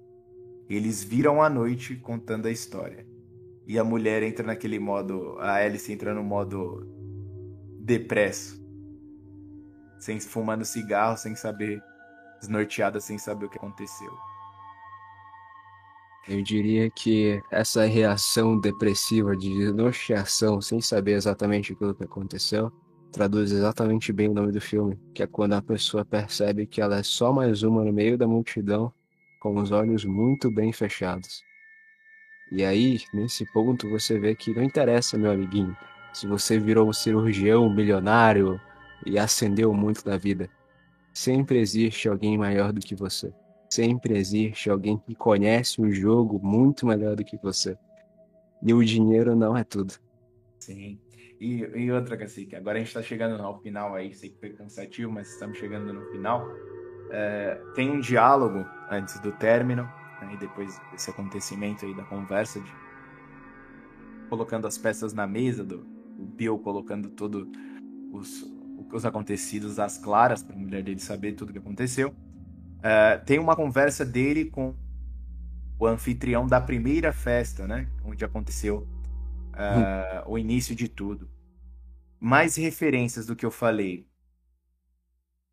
Eles 0.68 1.02
viram 1.02 1.42
a 1.42 1.48
noite 1.48 1.96
contando 1.96 2.46
a 2.46 2.50
história. 2.50 3.06
E 3.66 3.78
a 3.78 3.84
mulher 3.84 4.22
entra 4.22 4.46
naquele 4.46 4.78
modo. 4.78 5.36
A 5.38 5.54
Alice 5.54 5.90
entra 5.90 6.14
no 6.14 6.22
modo. 6.22 6.86
depresso. 7.80 8.62
Sem 9.98 10.20
fumando 10.20 10.64
cigarro, 10.64 11.16
sem 11.16 11.34
saber. 11.34 11.82
desnorteada, 12.40 13.00
sem 13.00 13.18
saber 13.18 13.46
o 13.46 13.50
que 13.50 13.56
aconteceu. 13.56 14.12
Eu 16.26 16.42
diria 16.42 16.88
que 16.90 17.42
essa 17.50 17.84
reação 17.84 18.58
depressiva 18.58 19.36
de 19.36 19.48
desnorteação, 19.54 20.60
sem 20.60 20.80
saber 20.80 21.12
exatamente 21.12 21.74
aquilo 21.74 21.94
que 21.94 22.04
aconteceu, 22.04 22.72
traduz 23.12 23.52
exatamente 23.52 24.10
bem 24.10 24.30
o 24.30 24.34
nome 24.34 24.50
do 24.50 24.60
filme, 24.60 24.98
que 25.14 25.22
é 25.22 25.26
quando 25.26 25.52
a 25.52 25.60
pessoa 25.60 26.04
percebe 26.04 26.66
que 26.66 26.80
ela 26.80 26.96
é 26.96 27.02
só 27.02 27.30
mais 27.30 27.62
uma 27.62 27.84
no 27.84 27.92
meio 27.92 28.16
da 28.16 28.26
multidão, 28.26 28.90
com 29.38 29.56
os 29.56 29.70
olhos 29.70 30.06
muito 30.06 30.50
bem 30.50 30.72
fechados. 30.72 31.42
E 32.50 32.64
aí, 32.64 33.00
nesse 33.12 33.44
ponto, 33.52 33.90
você 33.90 34.18
vê 34.18 34.34
que 34.34 34.54
não 34.54 34.62
interessa, 34.62 35.18
meu 35.18 35.30
amiguinho, 35.30 35.76
se 36.12 36.26
você 36.26 36.58
virou 36.58 36.88
um 36.88 36.92
cirurgião 36.92 37.68
milionário 37.68 38.58
e 39.04 39.18
ascendeu 39.18 39.74
muito 39.74 40.08
na 40.08 40.16
vida. 40.16 40.48
Sempre 41.12 41.58
existe 41.58 42.08
alguém 42.08 42.38
maior 42.38 42.72
do 42.72 42.80
que 42.80 42.94
você. 42.94 43.32
Sempre 43.74 44.16
existe 44.16 44.70
alguém 44.70 44.96
que 44.96 45.16
conhece 45.16 45.80
o 45.80 45.90
jogo 45.90 46.38
muito 46.40 46.86
melhor 46.86 47.16
do 47.16 47.24
que 47.24 47.36
você. 47.36 47.76
E 48.62 48.72
o 48.72 48.84
dinheiro 48.84 49.34
não 49.34 49.56
é 49.56 49.64
tudo. 49.64 49.94
Sim. 50.60 50.96
E, 51.40 51.58
e 51.74 51.90
outra, 51.90 52.16
Cacique, 52.16 52.54
agora 52.54 52.78
a 52.78 52.80
gente 52.80 52.94
tá 52.94 53.02
chegando 53.02 53.42
ao 53.42 53.60
final 53.60 53.96
aí, 53.96 54.14
sei 54.14 54.30
que 54.30 54.38
foi 54.38 54.50
cansativo, 54.50 55.10
mas 55.10 55.28
estamos 55.28 55.58
chegando 55.58 55.92
no 55.92 56.08
final. 56.12 56.48
É, 57.10 57.60
tem 57.74 57.90
um 57.90 57.98
diálogo 57.98 58.64
antes 58.88 59.18
do 59.18 59.32
término, 59.32 59.82
né, 60.22 60.34
e 60.34 60.36
depois 60.36 60.80
desse 60.92 61.10
acontecimento 61.10 61.84
aí 61.84 61.96
da 61.96 62.04
conversa, 62.04 62.60
de 62.60 62.72
colocando 64.28 64.68
as 64.68 64.78
peças 64.78 65.12
na 65.12 65.26
mesa, 65.26 65.64
do 65.64 65.84
o 66.16 66.24
Bill 66.24 66.60
colocando 66.60 67.10
todos 67.10 67.44
os, 68.12 68.48
os 68.92 69.04
acontecidos 69.04 69.80
às 69.80 69.98
claras, 69.98 70.44
para 70.44 70.54
a 70.54 70.58
mulher 70.60 70.84
dele 70.84 71.00
saber 71.00 71.32
tudo 71.32 71.50
o 71.50 71.52
que 71.52 71.58
aconteceu. 71.58 72.14
É, 72.86 73.16
tem 73.16 73.38
uma 73.38 73.56
conversa 73.56 74.04
dele 74.04 74.44
com 74.44 74.74
o 75.78 75.86
anfitrião 75.86 76.46
da 76.46 76.60
primeira 76.60 77.14
festa, 77.14 77.66
né? 77.66 77.88
Onde 78.04 78.22
aconteceu 78.26 78.86
uh, 79.54 80.30
o 80.30 80.36
início 80.36 80.76
de 80.76 80.86
tudo. 80.86 81.30
Mais 82.20 82.56
referências 82.56 83.24
do 83.24 83.34
que 83.34 83.46
eu 83.46 83.50
falei. 83.50 84.06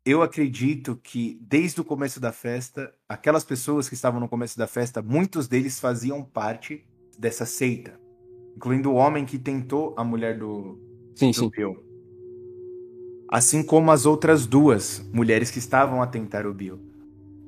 Eu 0.04 0.20
acredito 0.20 0.94
que 0.96 1.38
desde 1.40 1.80
o 1.80 1.84
começo 1.84 2.20
da 2.20 2.32
festa, 2.32 2.92
aquelas 3.08 3.44
pessoas 3.44 3.88
que 3.88 3.94
estavam 3.94 4.20
no 4.20 4.28
começo 4.28 4.58
da 4.58 4.66
festa, 4.66 5.00
muitos 5.00 5.48
deles 5.48 5.80
faziam 5.80 6.22
parte 6.22 6.86
dessa 7.18 7.46
seita, 7.46 7.98
incluindo 8.54 8.90
o 8.90 8.94
homem 8.94 9.24
que 9.24 9.38
tentou 9.38 9.94
a 9.96 10.04
mulher 10.04 10.38
do, 10.38 10.78
Sim, 11.14 11.30
do 11.30 11.36
sim. 11.36 11.48
Bill. 11.48 11.82
Assim 13.26 13.62
como 13.62 13.90
as 13.90 14.04
outras 14.04 14.46
duas 14.46 14.98
mulheres 15.14 15.50
que 15.50 15.58
estavam 15.58 16.02
a 16.02 16.06
tentar 16.06 16.46
o 16.46 16.52
Bill. 16.52 16.91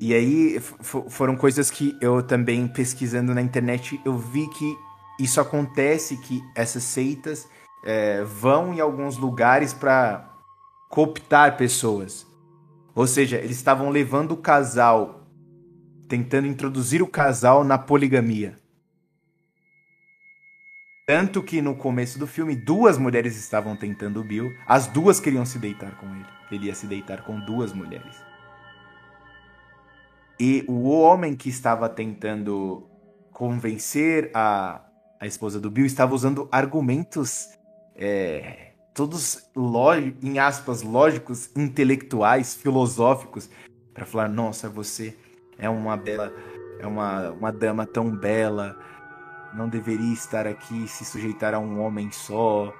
E 0.05 0.12
aí 0.12 0.60
foram 0.60 1.34
coisas 1.34 1.70
que 1.70 1.97
eu 1.99 2.23
também 2.23 2.68
pesquisando 2.68 3.34
na 3.34 3.41
internet 3.41 3.99
eu 4.05 4.18
vi 4.18 4.47
que 4.50 4.76
isso 5.18 5.41
acontece 5.41 6.18
que 6.18 6.42
essas 6.55 6.83
seitas 6.83 7.49
é, 7.83 8.23
vão 8.23 8.74
em 8.74 8.81
alguns 8.81 9.16
lugares 9.16 9.73
para 9.73 10.31
cooptar 10.91 11.57
pessoas. 11.57 12.26
Ou 12.94 13.07
seja, 13.07 13.39
eles 13.39 13.57
estavam 13.57 13.89
levando 13.89 14.33
o 14.33 14.36
casal, 14.36 15.26
tentando 16.07 16.49
introduzir 16.49 17.00
o 17.00 17.08
casal 17.08 17.65
na 17.65 17.78
poligamia. 17.78 18.58
Tanto 21.07 21.42
que 21.42 21.62
no 21.62 21.74
começo 21.74 22.18
do 22.18 22.26
filme, 22.26 22.55
duas 22.55 22.99
mulheres 22.99 23.39
estavam 23.39 23.74
tentando 23.74 24.20
o 24.20 24.24
Bill, 24.24 24.52
as 24.66 24.86
duas 24.86 25.18
queriam 25.18 25.47
se 25.47 25.58
deitar 25.58 25.97
com 25.97 26.15
ele. 26.15 26.26
Ele 26.50 26.66
ia 26.66 26.74
se 26.74 26.86
deitar 26.86 27.23
com 27.23 27.41
duas 27.41 27.73
mulheres. 27.73 28.33
E 30.38 30.64
o 30.68 30.88
homem 30.88 31.36
que 31.36 31.48
estava 31.48 31.88
tentando 31.88 32.88
convencer 33.32 34.30
a, 34.34 34.80
a 35.20 35.26
esposa 35.26 35.60
do 35.60 35.70
Bill 35.70 35.86
estava 35.86 36.14
usando 36.14 36.48
argumentos 36.50 37.48
é, 37.94 38.72
todos 38.94 39.50
em 40.22 40.38
aspas 40.38 40.82
lógicos, 40.82 41.50
intelectuais, 41.56 42.54
filosóficos 42.54 43.50
para 43.92 44.06
falar: 44.06 44.28
nossa, 44.28 44.68
você 44.68 45.16
é 45.58 45.68
uma 45.68 45.96
bela, 45.96 46.32
é 46.78 46.86
uma, 46.86 47.30
uma 47.30 47.52
dama 47.52 47.86
tão 47.86 48.10
bela, 48.10 48.78
não 49.54 49.68
deveria 49.68 50.12
estar 50.12 50.46
aqui 50.46 50.86
se 50.88 51.04
sujeitar 51.04 51.54
a 51.54 51.58
um 51.58 51.80
homem 51.80 52.10
só 52.10 52.74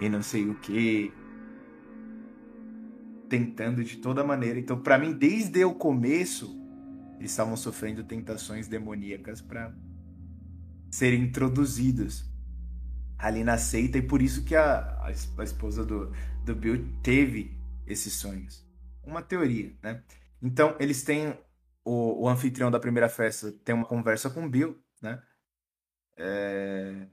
e 0.00 0.08
não 0.08 0.22
sei 0.22 0.48
o 0.48 0.54
que. 0.54 1.12
Tentando 3.28 3.84
de 3.84 3.98
toda 3.98 4.24
maneira. 4.24 4.58
Então, 4.58 4.78
para 4.78 4.96
mim, 4.96 5.12
desde 5.12 5.62
o 5.62 5.74
começo, 5.74 6.57
eles 7.18 7.30
estavam 7.32 7.56
sofrendo 7.56 8.04
tentações 8.04 8.68
demoníacas 8.68 9.40
para 9.40 9.74
serem 10.90 11.22
introduzidos 11.22 12.24
ali 13.18 13.44
na 13.44 13.58
seita 13.58 13.98
e 13.98 14.02
por 14.02 14.22
isso 14.22 14.44
que 14.44 14.54
a, 14.56 14.98
a, 15.04 15.10
es- 15.10 15.32
a 15.38 15.44
esposa 15.44 15.84
do, 15.84 16.12
do 16.44 16.54
Bill 16.54 16.86
teve 17.02 17.56
esses 17.86 18.14
sonhos. 18.14 18.66
Uma 19.04 19.22
teoria, 19.22 19.72
né? 19.82 20.02
Então, 20.42 20.76
eles 20.80 21.02
têm 21.02 21.36
o, 21.84 22.24
o 22.24 22.28
anfitrião 22.28 22.70
da 22.70 22.80
primeira 22.80 23.08
festa 23.08 23.52
tem 23.64 23.74
uma 23.74 23.86
conversa 23.86 24.30
com 24.30 24.44
o 24.46 24.50
Bill, 24.50 24.78
né? 25.02 25.22
É, 26.16 27.06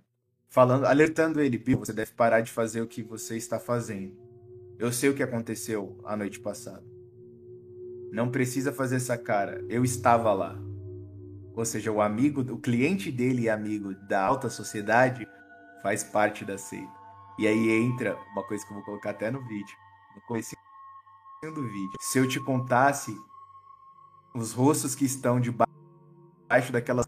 falando, 0.49 0.85
alertando 0.85 1.41
ele, 1.41 1.57
Bill, 1.57 1.79
você 1.79 1.93
deve 1.93 2.11
parar 2.13 2.41
de 2.41 2.51
fazer 2.51 2.81
o 2.81 2.87
que 2.87 3.03
você 3.03 3.37
está 3.37 3.59
fazendo. 3.59 4.17
Eu 4.79 4.91
sei 4.93 5.09
o 5.09 5.15
que 5.15 5.23
aconteceu 5.23 6.01
a 6.05 6.17
noite 6.17 6.39
passada. 6.39 6.83
Não 8.15 8.31
precisa 8.31 8.71
fazer 8.71 8.95
essa 8.95 9.17
cara. 9.17 9.61
Eu 9.67 9.83
estava 9.83 10.31
lá. 10.31 10.55
Ou 11.53 11.65
seja, 11.65 11.91
o 11.91 12.01
amigo, 12.01 12.39
o 12.49 12.57
cliente 12.57 13.11
dele 13.11 13.41
e 13.41 13.49
amigo 13.49 13.93
da 14.07 14.23
alta 14.23 14.49
sociedade 14.49 15.27
faz 15.83 16.01
parte 16.01 16.45
da 16.45 16.57
seita. 16.57 16.93
E 17.37 17.45
aí 17.45 17.69
entra 17.71 18.17
uma 18.31 18.41
coisa 18.47 18.65
que 18.65 18.71
eu 18.71 18.75
vou 18.75 18.85
colocar 18.85 19.09
até 19.09 19.29
no 19.29 19.45
vídeo. 19.45 19.75
No 20.15 20.21
começo 20.21 20.55
do 21.43 21.61
vídeo. 21.61 21.91
Se 21.99 22.17
eu 22.17 22.25
te 22.25 22.39
contasse 22.39 23.13
os 24.33 24.53
rostos 24.53 24.95
que 24.95 25.03
estão 25.03 25.41
deba- 25.41 25.67
debaixo 26.43 26.71
daquelas. 26.71 27.05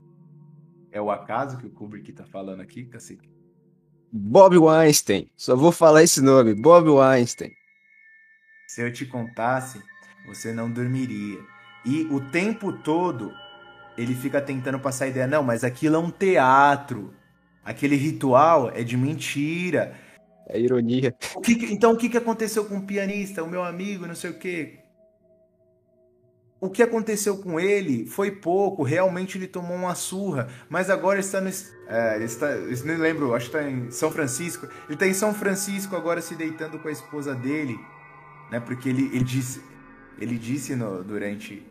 É 0.92 1.00
o 1.02 1.10
acaso 1.10 1.58
que 1.58 1.68
o 1.68 1.72
Kubrick 1.72 2.12
tá 2.12 2.26
falando 2.26 2.60
aqui, 2.60 2.86
cacete? 2.86 3.32
Bob 4.12 4.58
Weinstein. 4.58 5.32
Só 5.38 5.56
vou 5.56 5.72
falar 5.72 6.04
esse 6.04 6.20
nome. 6.20 6.54
Bob 6.54 6.90
Weinstein. 6.90 7.54
Se 8.68 8.82
eu 8.82 8.92
te 8.92 9.06
contasse, 9.06 9.82
você 10.28 10.52
não 10.52 10.70
dormiria. 10.70 11.40
E 11.86 12.04
o 12.12 12.20
tempo 12.20 12.74
todo 12.74 13.34
ele 13.98 14.14
fica 14.14 14.40
tentando 14.42 14.80
passar 14.80 15.06
a 15.06 15.08
ideia, 15.08 15.26
não, 15.26 15.42
mas 15.42 15.64
aquilo 15.64 15.96
é 15.96 16.00
um 16.00 16.12
teatro. 16.12 17.14
Aquele 17.64 17.96
ritual 17.96 18.72
é 18.74 18.84
de 18.84 18.96
mentira. 18.96 19.96
É 20.48 20.60
ironia. 20.60 21.16
O 21.36 21.42
que 21.42 21.54
então 21.74 21.94
o 21.94 21.98
que, 21.98 22.16
aconteceu 22.16 22.66
com 22.66 22.78
o 22.78 22.86
pianista, 22.86 23.44
o 23.44 23.50
meu 23.50 23.64
amigo, 23.64 24.06
não 24.06 24.16
sei 24.16 24.30
o 24.30 24.38
quê? 24.38 24.80
o 26.60 26.70
que 26.70 26.82
aconteceu 26.82 27.38
com 27.38 27.60
ele 27.60 28.06
foi 28.08 28.32
pouco, 28.32 28.82
realmente 28.82 29.38
ele 29.38 29.48
tomou 29.48 29.78
uma 29.78 29.94
surra, 29.94 30.48
mas 30.70 30.90
agora 30.90 31.20
está 31.20 31.40
no. 31.40 31.50
É, 31.88 32.24
está, 32.24 32.56
não 32.84 32.98
lembro, 32.98 33.34
acho 33.36 33.50
que 33.50 33.58
está 33.58 33.70
em 33.70 33.92
São 33.92 34.12
Francisco. 34.12 34.66
Ele 34.86 34.94
está 34.96 35.08
em 35.08 35.14
São 35.14 35.34
Francisco 35.34 35.96
agora 35.96 36.22
se 36.22 36.36
deitando 36.36 36.80
com 36.80 36.88
a 36.88 36.92
esposa 36.92 37.36
dele, 37.36 37.80
né? 38.52 38.60
Porque 38.60 38.90
ele, 38.90 39.06
ele 39.14 39.24
disse, 39.24 39.62
ele 40.18 40.38
disse 40.38 40.76
no, 40.76 41.04
durante 41.04 41.66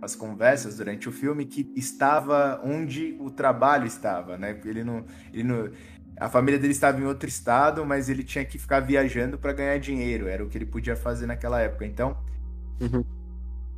as 0.00 0.14
conversas, 0.14 0.76
durante 0.76 1.08
o 1.08 1.12
filme, 1.12 1.46
que 1.46 1.72
estava 1.74 2.60
onde 2.64 3.16
o 3.18 3.30
trabalho 3.30 3.86
estava, 3.86 4.36
né? 4.36 4.60
Ele 4.64 4.84
não, 4.84 5.04
ele 5.32 5.42
não, 5.42 5.70
a 6.18 6.28
família 6.28 6.58
dele 6.58 6.72
estava 6.72 7.00
em 7.00 7.04
outro 7.04 7.28
estado, 7.28 7.84
mas 7.84 8.08
ele 8.08 8.22
tinha 8.22 8.44
que 8.44 8.58
ficar 8.58 8.80
viajando 8.80 9.38
para 9.38 9.52
ganhar 9.52 9.78
dinheiro, 9.78 10.28
era 10.28 10.44
o 10.44 10.48
que 10.48 10.58
ele 10.58 10.66
podia 10.66 10.96
fazer 10.96 11.26
naquela 11.26 11.60
época. 11.60 11.86
Então. 11.86 12.16
Uhum 12.80 13.16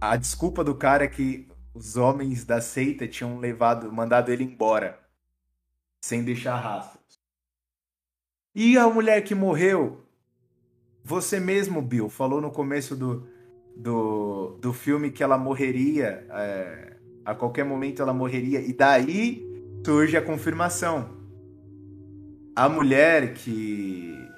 a 0.00 0.16
desculpa 0.16 0.62
do 0.62 0.74
cara 0.74 1.04
é 1.04 1.08
que 1.08 1.48
os 1.74 1.96
homens 1.96 2.44
da 2.44 2.60
seita 2.60 3.06
tinham 3.06 3.38
levado, 3.38 3.92
mandado 3.92 4.32
ele 4.32 4.44
embora, 4.44 4.98
sem 6.00 6.24
deixar 6.24 6.56
rastros. 6.56 7.20
E 8.54 8.76
a 8.76 8.88
mulher 8.88 9.22
que 9.22 9.34
morreu, 9.34 10.04
você 11.04 11.38
mesmo, 11.38 11.82
Bill, 11.82 12.08
falou 12.08 12.40
no 12.40 12.50
começo 12.50 12.96
do, 12.96 13.28
do, 13.78 14.58
do 14.60 14.72
filme 14.72 15.10
que 15.10 15.22
ela 15.22 15.38
morreria, 15.38 16.26
é, 16.30 16.96
a 17.24 17.34
qualquer 17.34 17.64
momento 17.64 18.02
ela 18.02 18.12
morreria, 18.12 18.60
e 18.60 18.72
daí 18.72 19.46
surge 19.84 20.16
a 20.16 20.22
confirmação. 20.22 21.16
A 22.54 22.68
mulher 22.68 23.34
que 23.34 24.28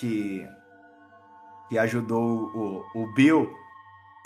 que, 0.00 0.48
que 1.68 1.78
ajudou 1.78 2.50
o, 2.54 3.02
o 3.02 3.14
Bill 3.14 3.52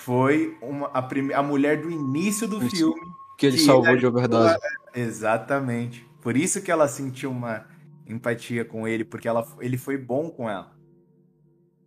foi 0.01 0.57
uma, 0.63 0.87
a, 0.89 1.03
prime... 1.03 1.35
a 1.35 1.43
mulher 1.43 1.81
do 1.81 1.91
início 1.91 2.47
do 2.47 2.59
Isso. 2.65 2.77
filme. 2.77 3.01
Que 3.37 3.47
ele 3.47 3.59
salvou 3.59 3.97
de 3.97 4.07
overdose. 4.07 4.57
Exatamente. 4.95 6.09
Por 6.21 6.37
isso 6.37 6.63
que 6.63 6.71
ela 6.71 6.87
sentiu 6.87 7.33
uma 7.33 7.67
empatia 8.07 8.65
com 8.65 8.87
ele, 8.87 9.05
porque 9.05 9.27
ela, 9.27 9.45
ele 9.61 9.77
foi 9.77 9.99
bom 9.99 10.31
com 10.31 10.49
ela. 10.49 10.73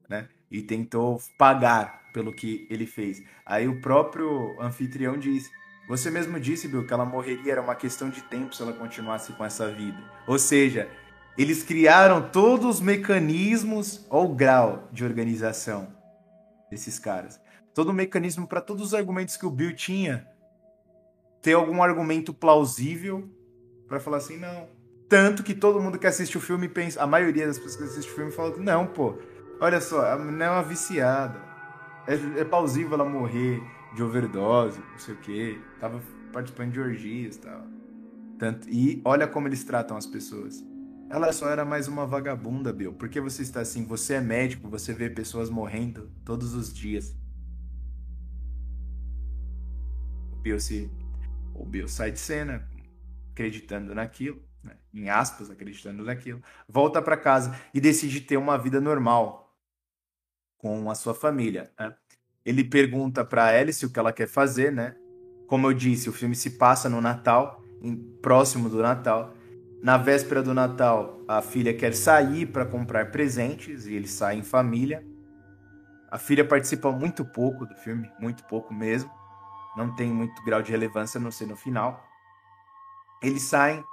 Né? 0.10 0.28
E 0.50 0.62
tentou 0.62 1.22
pagar 1.38 2.10
pelo 2.14 2.34
que 2.34 2.66
ele 2.70 2.86
fez. 2.86 3.22
Aí 3.46 3.68
o 3.68 3.82
próprio 3.82 4.56
anfitrião 4.62 5.18
disse: 5.18 5.50
Você 5.90 6.10
mesmo 6.10 6.40
disse, 6.40 6.68
Bill, 6.68 6.86
que 6.86 6.94
ela 6.94 7.06
morreria, 7.06 7.54
era 7.54 7.62
uma 7.62 7.76
questão 7.76 8.10
de 8.10 8.22
tempo 8.22 8.56
se 8.56 8.62
ela 8.62 8.74
continuasse 8.74 9.34
com 9.34 9.44
essa 9.44 9.70
vida. 9.72 9.98
Ou 10.26 10.40
seja, 10.40 10.90
eles 11.38 11.64
criaram 11.64 12.30
todos 12.30 12.66
os 12.66 12.82
mecanismos 12.82 14.06
ou 14.10 14.34
grau 14.34 14.88
de 14.92 15.04
organização 15.04 15.96
desses 16.70 16.98
caras 16.98 17.40
todo 17.78 17.90
o 17.90 17.94
mecanismo 17.94 18.48
para 18.48 18.60
todos 18.60 18.88
os 18.88 18.94
argumentos 18.96 19.38
que 19.38 19.46
o 19.46 19.52
Bill 19.52 19.76
tinha 19.76 20.28
ter 21.44 21.54
algum 21.54 21.84
argumento 21.84 22.34
plausível 22.34 23.30
para 23.88 24.00
falar 24.00 24.18
assim, 24.18 24.36
não. 24.36 24.68
Tanto 25.08 25.44
que 25.44 25.54
todo 25.54 25.80
mundo 25.80 26.00
que 26.00 26.08
assiste 26.08 26.40
o 26.40 26.42
filme 26.42 26.68
pensa, 26.68 27.04
a 27.04 27.06
maioria 27.06 27.46
das 27.46 27.60
pessoas 27.60 27.76
que 27.76 27.84
assistem 27.84 28.12
o 28.12 28.16
filme 28.16 28.32
fala 28.32 28.58
não, 28.58 28.88
pô, 28.88 29.20
olha 29.60 29.82
só, 29.82 30.14
a 30.14 30.18
menina 30.18 30.46
é 30.46 30.50
uma 30.50 30.64
viciada. 30.64 31.40
É, 32.08 32.42
é 32.42 32.46
plausível 32.46 32.94
ela 32.94 33.06
morrer 33.06 33.62
de 33.96 34.04
overdose, 34.04 34.80
não 34.80 34.98
sei 34.98 35.14
o 35.14 35.18
quê. 35.18 35.62
Tava 35.80 36.02
participando 36.32 36.72
de 36.72 36.80
orgias 36.80 37.36
e 37.36 37.40
tal. 37.40 37.64
Tanto, 38.38 38.70
e 38.70 39.02
olha 39.04 39.28
como 39.28 39.48
eles 39.48 39.64
tratam 39.64 39.98
as 39.98 40.06
pessoas. 40.06 40.64
Ela 41.10 41.32
só 41.32 41.50
era 41.50 41.64
mais 41.64 41.88
uma 41.88 42.06
vagabunda, 42.06 42.72
Bill. 42.74 42.94
Por 42.94 43.10
que 43.10 43.20
você 43.20 43.42
está 43.42 43.62
assim? 43.62 43.86
Você 43.86 44.16
é 44.16 44.22
médico, 44.22 44.70
você 44.70 44.94
vê 44.94 45.10
pessoas 45.10 45.50
morrendo 45.50 46.12
todos 46.26 46.54
os 46.54 46.74
dias. 46.74 47.16
Bill 50.42 50.60
se. 50.60 50.92
O 51.54 51.66
Bill 51.66 51.88
sai 51.88 52.12
de 52.12 52.20
cena, 52.20 52.70
acreditando 53.32 53.96
naquilo, 53.96 54.42
né? 54.64 54.76
em 54.94 55.10
aspas, 55.10 55.50
acreditando 55.50 56.04
naquilo, 56.04 56.42
volta 56.68 57.02
para 57.02 57.18
casa 57.18 57.56
e 57.74 57.82
decide 57.82 58.22
ter 58.22 58.38
uma 58.38 58.58
vida 58.58 58.80
normal 58.80 59.47
com 60.58 60.90
a 60.90 60.96
sua 60.96 61.14
família. 61.14 61.72
Né? 61.80 61.94
Ele 62.46 62.64
pergunta 62.64 63.24
para 63.24 63.46
Alice 63.48 63.86
o 63.86 63.90
que 63.90 64.00
ela 64.00 64.14
quer 64.14 64.28
fazer, 64.28 64.72
né? 64.72 64.96
Como 65.48 65.68
eu 65.68 65.74
disse, 65.74 66.10
o 66.10 66.14
filme 66.14 66.36
se 66.36 66.52
passa 66.52 66.90
no 66.90 67.00
Natal, 67.00 67.62
em, 67.82 67.96
próximo 68.22 68.70
do 68.70 68.82
Natal. 68.82 69.34
Na 69.82 69.98
véspera 69.98 70.42
do 70.42 70.54
Natal, 70.54 71.22
a 71.28 71.42
filha 71.42 71.74
quer 71.74 71.94
sair 71.94 72.46
para 72.46 72.66
comprar 72.66 73.12
presentes 73.12 73.86
e 73.86 73.94
ele 73.94 74.08
sai 74.08 74.38
em 74.38 74.44
família. 74.44 75.06
A 76.10 76.18
filha 76.18 76.44
participa 76.44 76.92
muito 76.92 77.24
pouco 77.24 77.66
do 77.66 77.76
filme, 77.76 78.10
muito 78.20 78.44
pouco 78.46 78.74
mesmo 78.74 79.12
não 79.78 79.94
tem 79.94 80.12
muito 80.12 80.44
grau 80.44 80.60
de 80.62 80.72
relevância, 80.72 81.20
não 81.20 81.30
sei 81.30 81.46
no 81.46 81.56
final. 81.56 82.04
Eles 83.22 83.44
saem 83.44 83.84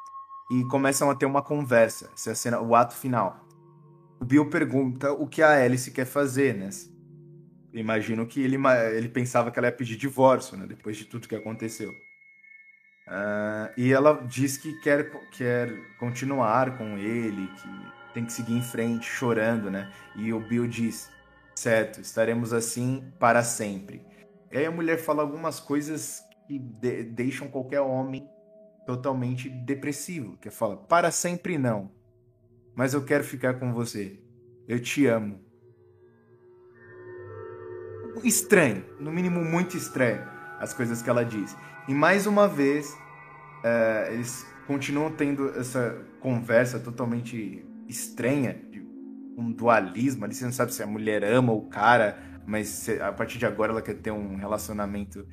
e 0.50 0.64
começam 0.64 1.10
a 1.10 1.14
ter 1.14 1.26
uma 1.26 1.42
conversa. 1.42 2.10
Essa 2.14 2.30
é 2.30 2.32
a 2.32 2.34
cena, 2.34 2.60
o 2.60 2.74
ato 2.74 2.94
final. 2.94 3.43
O 4.24 4.26
Bill 4.26 4.48
pergunta 4.48 5.12
o 5.12 5.26
que 5.26 5.42
a 5.42 5.50
Alice 5.50 5.90
quer 5.90 6.06
fazer, 6.06 6.54
né? 6.54 6.70
Imagino 7.74 8.26
que 8.26 8.40
ele, 8.40 8.56
ele 8.96 9.10
pensava 9.10 9.50
que 9.50 9.58
ela 9.58 9.68
ia 9.68 9.72
pedir 9.72 9.96
divórcio, 9.96 10.56
né? 10.56 10.64
Depois 10.66 10.96
de 10.96 11.04
tudo 11.04 11.28
que 11.28 11.36
aconteceu. 11.36 11.90
Uh, 13.06 13.68
e 13.76 13.92
ela 13.92 14.14
diz 14.26 14.56
que 14.56 14.80
quer, 14.80 15.10
quer 15.36 15.70
continuar 15.98 16.78
com 16.78 16.96
ele, 16.96 17.46
que 17.48 18.14
tem 18.14 18.24
que 18.24 18.32
seguir 18.32 18.54
em 18.54 18.62
frente, 18.62 19.04
chorando, 19.04 19.70
né? 19.70 19.92
E 20.16 20.32
o 20.32 20.40
Bill 20.40 20.66
diz: 20.66 21.10
certo, 21.54 22.00
estaremos 22.00 22.54
assim 22.54 23.12
para 23.20 23.42
sempre. 23.42 24.00
E 24.50 24.56
aí 24.56 24.64
a 24.64 24.70
mulher 24.70 24.96
fala 24.96 25.20
algumas 25.20 25.60
coisas 25.60 26.22
que 26.48 26.58
de 26.58 27.02
deixam 27.02 27.46
qualquer 27.46 27.82
homem 27.82 28.26
totalmente 28.86 29.50
depressivo, 29.50 30.38
que 30.38 30.48
fala: 30.48 30.78
"Para 30.78 31.10
sempre 31.10 31.58
não, 31.58 31.92
mas 32.74 32.94
eu 32.94 33.04
quero 33.04 33.24
ficar 33.24 33.54
com 33.54 33.72
você. 33.72 34.18
Eu 34.66 34.80
te 34.80 35.06
amo." 35.06 35.40
Estranho, 38.22 38.84
no 39.00 39.10
mínimo 39.10 39.44
muito 39.44 39.76
estranho, 39.76 40.22
as 40.58 40.72
coisas 40.72 41.02
que 41.02 41.10
ela 41.10 41.24
diz. 41.24 41.56
E 41.88 41.92
mais 41.92 42.26
uma 42.26 42.48
vez, 42.48 42.90
uh, 42.92 44.12
eles 44.12 44.46
continuam 44.66 45.10
tendo 45.10 45.50
essa 45.50 46.00
conversa 46.20 46.78
totalmente 46.78 47.64
estranha, 47.88 48.56
um 49.36 49.52
dualismo 49.52 50.24
ali, 50.24 50.34
você 50.34 50.44
não 50.44 50.52
sabe 50.52 50.72
se 50.72 50.82
a 50.82 50.86
mulher 50.86 51.24
ama 51.24 51.52
o 51.52 51.62
cara, 51.68 52.16
mas 52.46 52.88
a 53.00 53.12
partir 53.12 53.38
de 53.38 53.46
agora 53.46 53.72
ela 53.72 53.82
quer 53.82 53.94
ter 53.94 54.10
um 54.10 54.36
relacionamento 54.36 55.26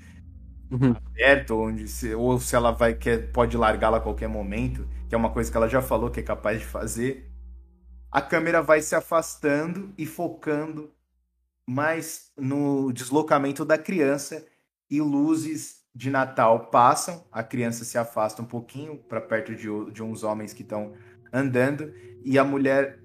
uhum. 0.69 0.95
aberto, 0.95 1.55
onde 1.55 1.87
se, 1.87 2.13
ou 2.13 2.39
se 2.39 2.55
ela 2.55 2.71
vai 2.71 2.93
quer, 2.93 3.31
pode 3.31 3.55
largá-la 3.55 3.97
a 3.97 4.01
qualquer 4.01 4.27
momento, 4.27 4.87
que 5.07 5.15
é 5.15 5.17
uma 5.17 5.29
coisa 5.29 5.51
que 5.51 5.57
ela 5.57 5.69
já 5.69 5.81
falou 5.81 6.09
que 6.09 6.19
é 6.19 6.23
capaz 6.23 6.59
de 6.59 6.65
fazer. 6.65 7.30
A 8.11 8.21
câmera 8.21 8.61
vai 8.61 8.81
se 8.81 8.93
afastando 8.93 9.93
e 9.97 10.05
focando 10.05 10.91
mais 11.65 12.31
no 12.37 12.91
deslocamento 12.91 13.63
da 13.63 13.77
criança 13.77 14.45
e 14.89 14.99
luzes 14.99 15.81
de 15.93 16.09
Natal 16.09 16.67
passam, 16.67 17.25
a 17.31 17.43
criança 17.43 17.85
se 17.85 17.97
afasta 17.97 18.41
um 18.41 18.45
pouquinho 18.45 18.97
para 18.97 19.21
perto 19.21 19.55
de, 19.55 19.67
de 19.91 20.03
uns 20.03 20.23
homens 20.23 20.53
que 20.53 20.61
estão 20.61 20.93
andando 21.31 21.93
e 22.23 22.37
a 22.37 22.43
mulher 22.43 22.99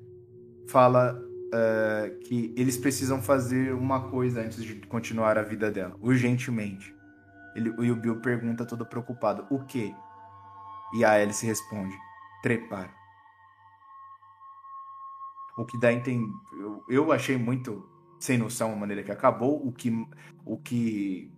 fala 0.68 1.16
uh, 1.16 2.18
que 2.20 2.52
eles 2.56 2.76
precisam 2.76 3.22
fazer 3.22 3.72
uma 3.72 4.08
coisa 4.08 4.40
antes 4.40 4.62
de 4.62 4.74
continuar 4.86 5.38
a 5.38 5.42
vida 5.42 5.70
dela, 5.70 5.96
urgentemente. 6.00 6.94
Ele, 7.54 7.72
e 7.78 7.90
o 7.90 7.96
Bill 7.96 8.20
pergunta 8.20 8.64
todo 8.64 8.84
preocupado: 8.84 9.46
o 9.50 9.64
que? 9.64 9.94
E 10.98 11.04
a 11.04 11.12
Alice 11.12 11.44
responde: 11.46 11.94
trepar. 12.42 13.05
O 15.56 15.64
que 15.64 15.78
dá 15.78 15.92
entender. 15.92 16.30
Eu, 16.60 16.84
eu 16.88 17.12
achei 17.12 17.36
muito 17.36 17.88
sem 18.18 18.38
noção 18.38 18.72
a 18.72 18.76
maneira 18.76 19.02
que 19.02 19.12
acabou, 19.12 19.66
o 19.66 19.72
que, 19.72 19.92
o 20.44 20.56
que 20.56 21.30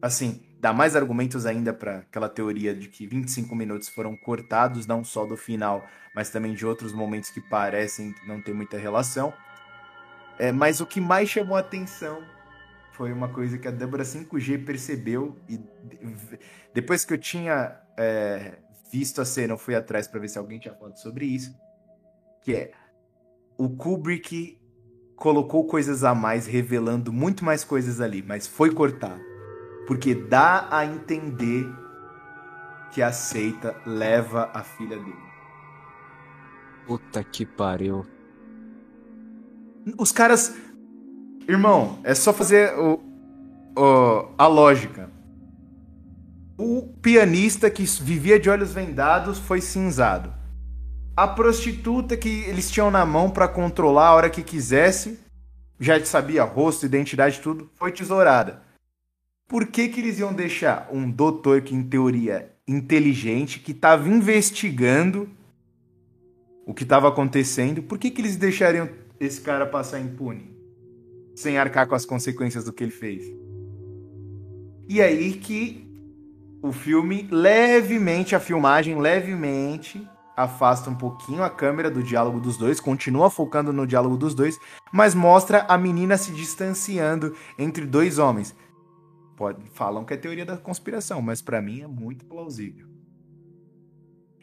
assim, 0.00 0.42
dá 0.58 0.72
mais 0.72 0.96
argumentos 0.96 1.46
ainda 1.46 1.72
para 1.72 1.98
aquela 1.98 2.28
teoria 2.28 2.74
de 2.74 2.88
que 2.88 3.06
25 3.06 3.54
minutos 3.54 3.88
foram 3.88 4.16
cortados, 4.16 4.86
não 4.86 5.04
só 5.04 5.26
do 5.26 5.36
final, 5.36 5.84
mas 6.14 6.30
também 6.30 6.54
de 6.54 6.66
outros 6.66 6.92
momentos 6.92 7.30
que 7.30 7.40
parecem 7.40 8.14
não 8.26 8.40
ter 8.40 8.54
muita 8.54 8.78
relação. 8.78 9.32
É, 10.38 10.50
mas 10.50 10.80
o 10.80 10.86
que 10.86 11.00
mais 11.00 11.28
chamou 11.28 11.56
a 11.56 11.60
atenção 11.60 12.22
foi 12.92 13.12
uma 13.12 13.28
coisa 13.28 13.58
que 13.58 13.68
a 13.68 13.70
Débora 13.70 14.04
5G 14.04 14.64
percebeu 14.64 15.38
e 15.48 15.60
depois 16.74 17.04
que 17.04 17.12
eu 17.12 17.18
tinha 17.18 17.78
é, 17.96 18.58
visto 18.90 19.20
a 19.20 19.24
cena, 19.24 19.52
eu 19.52 19.58
fui 19.58 19.74
atrás 19.74 20.08
para 20.08 20.18
ver 20.20 20.28
se 20.28 20.38
alguém 20.38 20.58
tinha 20.58 20.74
falado 20.74 20.96
sobre 20.96 21.26
isso, 21.26 21.54
que 22.42 22.54
é 22.54 22.72
o 23.60 23.68
Kubrick 23.68 24.58
colocou 25.14 25.66
coisas 25.66 26.02
a 26.02 26.14
mais, 26.14 26.46
revelando 26.46 27.12
muito 27.12 27.44
mais 27.44 27.62
coisas 27.62 28.00
ali, 28.00 28.24
mas 28.26 28.46
foi 28.46 28.72
cortado. 28.72 29.20
Porque 29.86 30.14
dá 30.14 30.66
a 30.70 30.86
entender 30.86 31.66
que 32.90 33.02
a 33.02 33.12
seita 33.12 33.76
leva 33.84 34.50
a 34.54 34.62
filha 34.62 34.96
dele. 34.96 35.30
Puta 36.86 37.22
que 37.22 37.44
pariu. 37.44 38.06
Os 39.98 40.10
caras. 40.10 40.56
Irmão, 41.46 41.98
é 42.02 42.14
só 42.14 42.32
fazer 42.32 42.72
o. 42.78 43.00
ó, 43.76 44.32
a 44.38 44.46
lógica. 44.46 45.10
O 46.56 46.94
pianista 47.02 47.70
que 47.70 47.84
vivia 47.84 48.40
de 48.40 48.48
olhos 48.48 48.72
vendados 48.72 49.38
foi 49.38 49.60
cinzado. 49.60 50.39
A 51.16 51.26
prostituta 51.26 52.16
que 52.16 52.44
eles 52.44 52.70
tinham 52.70 52.90
na 52.90 53.04
mão 53.04 53.30
para 53.30 53.48
controlar 53.48 54.08
a 54.08 54.14
hora 54.14 54.30
que 54.30 54.42
quisesse, 54.42 55.18
já 55.78 56.02
sabia 56.04 56.44
rosto, 56.44 56.86
identidade, 56.86 57.40
tudo, 57.40 57.68
foi 57.74 57.92
tesourada. 57.92 58.62
Por 59.48 59.66
que, 59.66 59.88
que 59.88 60.00
eles 60.00 60.18
iam 60.18 60.32
deixar 60.32 60.88
um 60.92 61.10
doutor 61.10 61.62
que, 61.62 61.74
em 61.74 61.82
teoria, 61.82 62.52
inteligente, 62.66 63.58
que 63.58 63.72
estava 63.72 64.08
investigando 64.08 65.28
o 66.64 66.72
que 66.72 66.84
estava 66.84 67.08
acontecendo, 67.08 67.82
por 67.82 67.98
que, 67.98 68.10
que 68.10 68.20
eles 68.20 68.36
deixariam 68.36 68.88
esse 69.18 69.40
cara 69.40 69.66
passar 69.66 69.98
impune? 69.98 70.56
Sem 71.34 71.58
arcar 71.58 71.88
com 71.88 71.96
as 71.96 72.04
consequências 72.04 72.64
do 72.64 72.72
que 72.72 72.84
ele 72.84 72.92
fez. 72.92 73.24
E 74.88 75.02
aí 75.02 75.32
que 75.32 75.88
o 76.62 76.70
filme 76.70 77.26
levemente, 77.30 78.36
a 78.36 78.40
filmagem 78.40 79.00
levemente 79.00 80.06
afasta 80.42 80.88
um 80.88 80.94
pouquinho 80.94 81.42
a 81.42 81.50
câmera 81.50 81.90
do 81.90 82.02
diálogo 82.02 82.40
dos 82.40 82.56
dois, 82.56 82.80
continua 82.80 83.30
focando 83.30 83.72
no 83.72 83.86
diálogo 83.86 84.16
dos 84.16 84.34
dois, 84.34 84.58
mas 84.92 85.14
mostra 85.14 85.66
a 85.68 85.76
menina 85.76 86.16
se 86.16 86.32
distanciando 86.32 87.36
entre 87.58 87.86
dois 87.86 88.18
homens. 88.18 88.54
Pode, 89.36 89.68
falam 89.70 90.04
que 90.04 90.14
é 90.14 90.16
teoria 90.16 90.44
da 90.44 90.56
conspiração, 90.56 91.20
mas 91.22 91.40
para 91.40 91.62
mim 91.62 91.80
é 91.80 91.86
muito 91.86 92.24
plausível. 92.26 92.88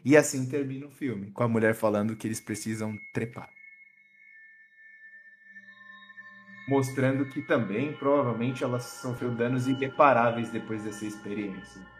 E 0.04 0.16
assim 0.16 0.48
termina 0.48 0.88
o 0.88 0.92
filme, 0.92 1.32
com 1.32 1.44
a 1.44 1.48
mulher 1.48 1.76
falando 1.76 2.16
que 2.16 2.28
eles 2.28 2.40
precisam 2.40 2.96
trepar. 3.14 3.50
Mostrando 6.70 7.26
que 7.30 7.42
também, 7.42 7.94
provavelmente, 7.94 8.64
ela 8.64 8.80
sofreu 8.80 9.34
danos 9.34 9.68
irreparáveis 9.68 10.50
depois 10.50 10.84
dessa 10.84 11.06
experiência 11.06 11.97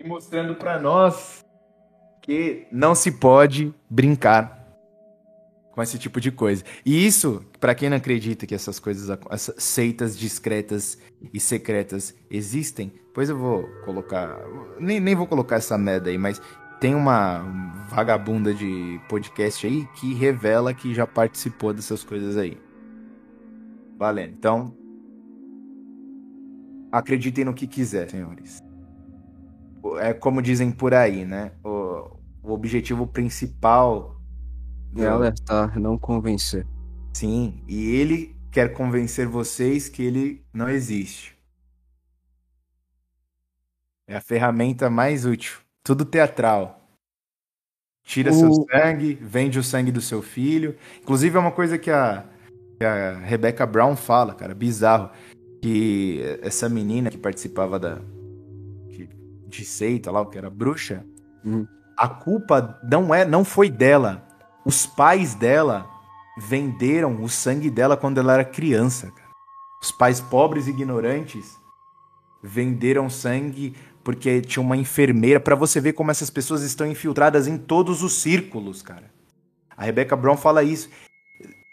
e 0.00 0.08
mostrando 0.08 0.54
para 0.54 0.78
nós 0.80 1.44
que 2.22 2.66
não 2.72 2.94
se 2.94 3.12
pode 3.12 3.74
brincar 3.88 4.58
com 5.72 5.82
esse 5.82 5.98
tipo 5.98 6.20
de 6.20 6.32
coisa. 6.32 6.64
E 6.84 7.06
isso, 7.06 7.44
para 7.60 7.74
quem 7.74 7.88
não 7.88 7.96
acredita 7.96 8.46
que 8.46 8.54
essas 8.54 8.80
coisas, 8.80 9.16
essas 9.30 9.62
seitas 9.62 10.18
discretas 10.18 10.98
e 11.32 11.38
secretas 11.38 12.14
existem, 12.30 12.92
pois 13.14 13.28
eu 13.28 13.36
vou 13.36 13.68
colocar, 13.84 14.38
nem, 14.78 14.98
nem 14.98 15.14
vou 15.14 15.26
colocar 15.26 15.56
essa 15.56 15.78
merda 15.78 16.10
aí, 16.10 16.18
mas 16.18 16.40
tem 16.80 16.94
uma 16.94 17.40
vagabunda 17.88 18.54
de 18.54 19.00
podcast 19.08 19.66
aí 19.66 19.86
que 19.96 20.14
revela 20.14 20.72
que 20.72 20.94
já 20.94 21.06
participou 21.06 21.72
dessas 21.72 22.02
coisas 22.02 22.36
aí. 22.36 22.58
Valendo. 23.98 24.32
Então, 24.32 24.74
acreditem 26.90 27.44
no 27.44 27.52
que 27.52 27.66
quiser, 27.66 28.10
senhores 28.10 28.69
é 29.98 30.12
como 30.12 30.42
dizem 30.42 30.70
por 30.70 30.94
aí, 30.94 31.24
né? 31.24 31.52
O, 31.64 32.16
o 32.42 32.52
objetivo 32.52 33.06
principal 33.06 34.20
é 34.96 35.06
alertar, 35.06 35.78
não 35.78 35.98
convencer. 35.98 36.66
Sim, 37.12 37.62
e 37.68 37.90
ele 37.96 38.36
quer 38.50 38.72
convencer 38.72 39.26
vocês 39.26 39.88
que 39.88 40.02
ele 40.02 40.44
não 40.52 40.68
existe. 40.68 41.36
É 44.06 44.16
a 44.16 44.20
ferramenta 44.20 44.90
mais 44.90 45.24
útil. 45.24 45.58
Tudo 45.84 46.04
teatral. 46.04 46.80
Tira 48.02 48.32
o... 48.32 48.34
seu 48.34 48.52
sangue, 48.68 49.14
vende 49.14 49.58
o 49.58 49.62
sangue 49.62 49.92
do 49.92 50.00
seu 50.00 50.20
filho. 50.20 50.76
Inclusive 51.00 51.36
é 51.36 51.40
uma 51.40 51.52
coisa 51.52 51.78
que 51.78 51.90
a, 51.90 52.24
que 52.78 52.84
a 52.84 53.18
Rebecca 53.18 53.64
Brown 53.64 53.94
fala, 53.94 54.34
cara, 54.34 54.54
bizarro. 54.54 55.10
Que 55.62 56.38
essa 56.42 56.68
menina 56.68 57.10
que 57.10 57.18
participava 57.18 57.78
da, 57.78 58.00
de 59.58 59.64
seita 59.64 60.10
lá, 60.10 60.24
que 60.24 60.38
era 60.38 60.48
bruxa, 60.48 61.04
uhum. 61.44 61.66
a 61.96 62.08
culpa 62.08 62.80
não 62.82 63.14
é, 63.14 63.24
não 63.24 63.44
foi 63.44 63.68
dela. 63.68 64.26
Os 64.64 64.86
pais 64.86 65.34
dela 65.34 65.88
venderam 66.38 67.22
o 67.22 67.28
sangue 67.28 67.70
dela 67.70 67.96
quando 67.96 68.18
ela 68.18 68.34
era 68.34 68.44
criança. 68.44 69.10
Cara. 69.10 69.30
Os 69.82 69.90
pais 69.90 70.20
pobres 70.20 70.66
e 70.66 70.70
ignorantes 70.70 71.58
venderam 72.42 73.10
sangue 73.10 73.74
porque 74.02 74.40
tinha 74.40 74.62
uma 74.62 74.76
enfermeira 74.76 75.38
para 75.38 75.54
você 75.54 75.80
ver 75.80 75.92
como 75.92 76.10
essas 76.10 76.30
pessoas 76.30 76.62
estão 76.62 76.86
infiltradas 76.86 77.46
em 77.46 77.58
todos 77.58 78.02
os 78.02 78.14
círculos, 78.14 78.82
cara. 78.82 79.10
A 79.76 79.84
Rebecca 79.84 80.16
Brown 80.16 80.36
fala 80.36 80.62
isso. 80.62 80.90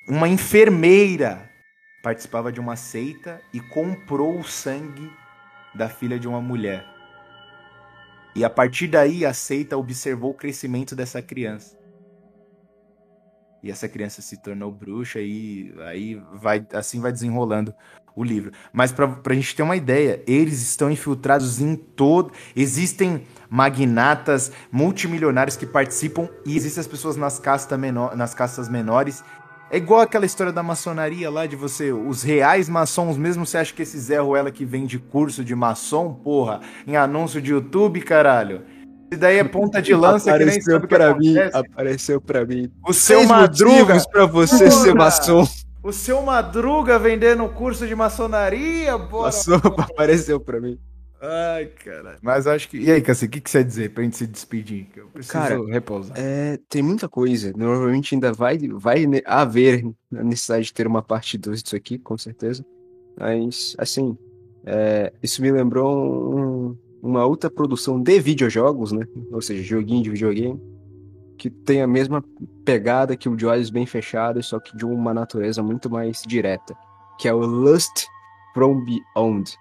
Uma 0.07 0.27
enfermeira 0.27 1.49
participava 2.03 2.51
de 2.51 2.59
uma 2.59 2.75
seita 2.75 3.41
e 3.53 3.59
comprou 3.59 4.39
o 4.39 4.43
sangue 4.43 5.11
da 5.75 5.89
filha 5.89 6.19
de 6.19 6.27
uma 6.27 6.41
mulher. 6.41 6.85
E 8.37 8.45
a 8.45 8.49
partir 8.51 8.87
daí 8.87 9.25
a 9.25 9.33
seita 9.33 9.75
observou 9.75 10.29
o 10.29 10.33
crescimento 10.35 10.95
dessa 10.95 11.23
criança. 11.23 11.75
E 13.63 13.71
essa 13.71 13.89
criança 13.89 14.21
se 14.21 14.39
tornou 14.39 14.71
bruxa 14.71 15.19
e 15.19 15.73
aí 15.87 16.21
vai 16.35 16.63
assim 16.71 17.01
vai 17.01 17.11
desenrolando 17.11 17.73
o 18.15 18.23
livro. 18.23 18.51
Mas 18.71 18.91
para 18.91 19.19
a 19.25 19.33
gente 19.33 19.55
ter 19.55 19.63
uma 19.63 19.75
ideia, 19.75 20.21
eles 20.27 20.61
estão 20.61 20.91
infiltrados 20.91 21.59
em 21.59 21.75
todo. 21.75 22.31
Existem 22.55 23.25
magnatas 23.49 24.51
multimilionários 24.71 25.57
que 25.57 25.65
participam 25.65 26.29
e 26.45 26.55
existem 26.55 26.81
as 26.81 26.87
pessoas 26.87 27.15
nas 27.15 27.39
castas, 27.39 27.79
menor, 27.79 28.15
nas 28.15 28.35
castas 28.35 28.69
menores 28.69 29.23
é 29.69 29.77
igual 29.77 30.01
aquela 30.01 30.25
história 30.25 30.53
da 30.53 30.63
maçonaria 30.63 31.29
lá 31.29 31.45
de 31.45 31.55
você, 31.55 31.91
os 31.91 32.23
reais 32.23 32.69
maçons, 32.69 33.17
mesmo 33.17 33.45
você 33.45 33.57
acha 33.57 33.73
que 33.73 33.81
esse 33.81 33.99
Zé 33.99 34.19
Ruela 34.19 34.51
que 34.51 34.63
vende 34.63 34.97
curso 34.97 35.43
de 35.43 35.53
maçom, 35.53 36.13
porra, 36.13 36.61
em 36.85 36.95
anúncio 36.95 37.41
de 37.41 37.51
YouTube, 37.51 38.01
caralho. 38.01 38.63
Isso 39.11 39.19
daí 39.19 39.37
é 39.37 39.43
ponta 39.43 39.81
de 39.81 39.93
lança 39.93 40.29
apareceu 40.29 40.49
que 40.49 40.55
nem 40.55 40.61
sabe 40.61 40.87
pra 40.87 41.15
mim, 41.15 41.35
Apareceu 41.53 42.21
pra 42.21 42.45
mim. 42.45 42.71
O 42.85 42.93
seu 42.93 43.25
Madruga. 43.25 43.97
pra 44.11 44.25
você 44.25 44.69
porra, 44.69 44.83
ser 44.83 44.95
maçom. 44.95 45.47
O 45.81 45.93
seu 45.93 46.21
Madruga 46.21 46.99
vendendo 46.99 47.47
curso 47.49 47.87
de 47.87 47.95
maçonaria, 47.95 48.97
porra. 48.99 49.27
Maçom 49.27 49.55
apareceu 49.77 50.39
pra 50.39 50.59
mim. 50.59 50.77
Ai, 51.21 51.65
cara. 51.83 52.17
Mas 52.21 52.45
acho 52.45 52.69
que. 52.69 52.77
E 52.77 52.91
aí, 52.91 53.01
Cassi, 53.01 53.25
o 53.25 53.29
que, 53.29 53.41
que 53.41 53.49
você 53.49 53.59
ia 53.59 53.63
dizer 53.63 53.89
pra 53.91 54.03
gente 54.03 54.17
se 54.17 54.27
despedir? 54.27 54.87
eu 54.95 55.07
preciso 55.07 55.33
cara, 55.33 55.65
repousar. 55.65 56.15
É, 56.17 56.59
tem 56.69 56.83
muita 56.83 57.09
coisa. 57.09 57.51
Normalmente 57.55 58.13
ainda 58.13 58.31
vai, 58.31 58.57
vai 58.73 59.05
haver 59.25 59.83
a 60.13 60.23
necessidade 60.23 60.65
de 60.65 60.73
ter 60.73 60.85
uma 60.85 61.01
parte 61.01 61.37
2 61.37 61.63
disso 61.63 61.75
aqui, 61.75 61.97
com 61.97 62.17
certeza. 62.17 62.63
Mas, 63.19 63.75
assim, 63.79 64.15
é, 64.63 65.11
isso 65.23 65.41
me 65.41 65.51
lembrou 65.51 66.37
um, 66.37 66.77
uma 67.01 67.25
outra 67.25 67.49
produção 67.49 67.99
de 67.99 68.19
videojogos, 68.19 68.91
né? 68.91 69.05
Ou 69.31 69.41
seja, 69.41 69.63
joguinho 69.63 70.03
de 70.03 70.11
videogame. 70.11 70.61
Que 71.35 71.49
tem 71.49 71.81
a 71.81 71.87
mesma 71.87 72.23
pegada 72.63 73.15
que 73.15 73.29
o 73.29 73.35
de 73.35 73.45
olhos 73.45 73.69
bem 73.69 73.85
fechados, 73.85 74.47
só 74.47 74.59
que 74.59 74.75
de 74.75 74.85
uma 74.85 75.13
natureza 75.13 75.63
muito 75.63 75.89
mais 75.89 76.21
direta. 76.27 76.75
Que 77.19 77.27
é 77.27 77.33
o 77.33 77.39
Lust 77.39 78.05
from 78.53 78.83
Beyond 78.85 79.57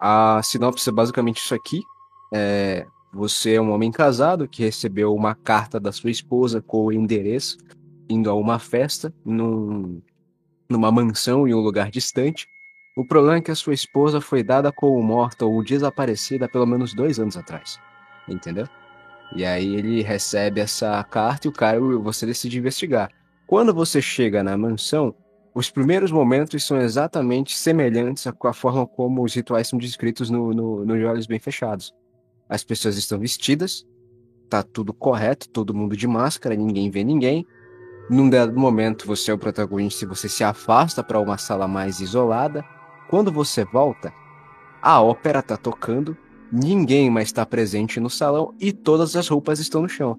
a 0.00 0.40
sinopse 0.42 0.88
é 0.88 0.92
basicamente 0.92 1.38
isso 1.38 1.54
aqui. 1.54 1.82
É, 2.32 2.86
você 3.12 3.54
é 3.54 3.60
um 3.60 3.72
homem 3.72 3.90
casado 3.90 4.48
que 4.48 4.62
recebeu 4.62 5.14
uma 5.14 5.34
carta 5.34 5.80
da 5.80 5.90
sua 5.92 6.10
esposa 6.10 6.60
com 6.60 6.86
o 6.86 6.92
endereço, 6.92 7.56
indo 8.08 8.30
a 8.30 8.34
uma 8.34 8.58
festa 8.58 9.12
num, 9.24 10.00
numa 10.68 10.92
mansão 10.92 11.48
em 11.48 11.54
um 11.54 11.60
lugar 11.60 11.90
distante. 11.90 12.46
O 12.96 13.06
problema 13.06 13.36
é 13.36 13.40
que 13.40 13.50
a 13.50 13.54
sua 13.54 13.74
esposa 13.74 14.20
foi 14.20 14.42
dada 14.42 14.72
como 14.72 15.02
morta 15.02 15.46
ou 15.46 15.64
desaparecida 15.64 16.48
pelo 16.48 16.66
menos 16.66 16.94
dois 16.94 17.18
anos 17.18 17.36
atrás. 17.36 17.78
Entendeu? 18.28 18.68
E 19.34 19.44
aí 19.44 19.74
ele 19.74 20.02
recebe 20.02 20.60
essa 20.60 21.02
carta 21.04 21.46
e 21.46 21.50
o 21.50 21.52
cara, 21.52 21.80
você 21.80 22.26
decide 22.26 22.58
investigar. 22.58 23.10
Quando 23.46 23.72
você 23.72 24.00
chega 24.02 24.42
na 24.42 24.56
mansão, 24.56 25.14
os 25.58 25.72
primeiros 25.72 26.12
momentos 26.12 26.64
são 26.64 26.80
exatamente 26.80 27.58
semelhantes 27.58 28.24
a 28.28 28.52
forma 28.52 28.86
como 28.86 29.24
os 29.24 29.34
rituais 29.34 29.66
são 29.66 29.76
descritos 29.76 30.30
no, 30.30 30.54
no, 30.54 30.84
no 30.84 31.08
Olhos 31.08 31.26
Bem 31.26 31.40
Fechados. 31.40 31.92
As 32.48 32.62
pessoas 32.62 32.96
estão 32.96 33.18
vestidas, 33.18 33.84
tá 34.48 34.62
tudo 34.62 34.94
correto, 34.94 35.48
todo 35.48 35.74
mundo 35.74 35.96
de 35.96 36.06
máscara, 36.06 36.54
ninguém 36.54 36.88
vê 36.92 37.02
ninguém. 37.02 37.44
Num 38.08 38.30
dado 38.30 38.56
momento, 38.56 39.04
você 39.04 39.32
é 39.32 39.34
o 39.34 39.38
protagonista 39.38 40.04
e 40.04 40.08
você 40.08 40.28
se 40.28 40.44
afasta 40.44 41.02
para 41.02 41.18
uma 41.18 41.36
sala 41.36 41.66
mais 41.66 41.98
isolada. 41.98 42.64
Quando 43.10 43.32
você 43.32 43.64
volta, 43.64 44.12
a 44.80 45.02
ópera 45.02 45.42
tá 45.42 45.56
tocando, 45.56 46.16
ninguém 46.52 47.10
mais 47.10 47.30
está 47.30 47.44
presente 47.44 47.98
no 47.98 48.08
salão 48.08 48.54
e 48.60 48.72
todas 48.72 49.16
as 49.16 49.26
roupas 49.26 49.58
estão 49.58 49.82
no 49.82 49.88
chão. 49.88 50.16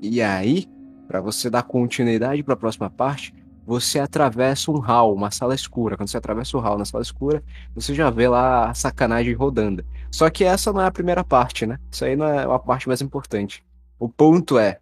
E 0.00 0.22
aí, 0.22 0.68
para 1.08 1.20
você 1.20 1.50
dar 1.50 1.64
continuidade 1.64 2.44
para 2.44 2.54
a 2.54 2.56
próxima 2.56 2.88
parte, 2.88 3.34
você 3.70 4.00
atravessa 4.00 4.68
um 4.68 4.80
hall, 4.80 5.14
uma 5.14 5.30
sala 5.30 5.54
escura. 5.54 5.96
Quando 5.96 6.08
você 6.08 6.16
atravessa 6.16 6.56
o 6.56 6.60
hall 6.60 6.76
na 6.76 6.84
sala 6.84 7.04
escura, 7.04 7.40
você 7.72 7.94
já 7.94 8.10
vê 8.10 8.26
lá 8.26 8.68
a 8.68 8.74
sacanagem 8.74 9.32
rodando. 9.32 9.84
Só 10.10 10.28
que 10.28 10.42
essa 10.42 10.72
não 10.72 10.80
é 10.80 10.86
a 10.86 10.90
primeira 10.90 11.22
parte, 11.22 11.66
né? 11.66 11.78
Isso 11.88 12.04
aí 12.04 12.16
não 12.16 12.26
é 12.26 12.42
a 12.52 12.58
parte 12.58 12.88
mais 12.88 13.00
importante. 13.00 13.64
O 13.96 14.08
ponto 14.08 14.58
é 14.58 14.80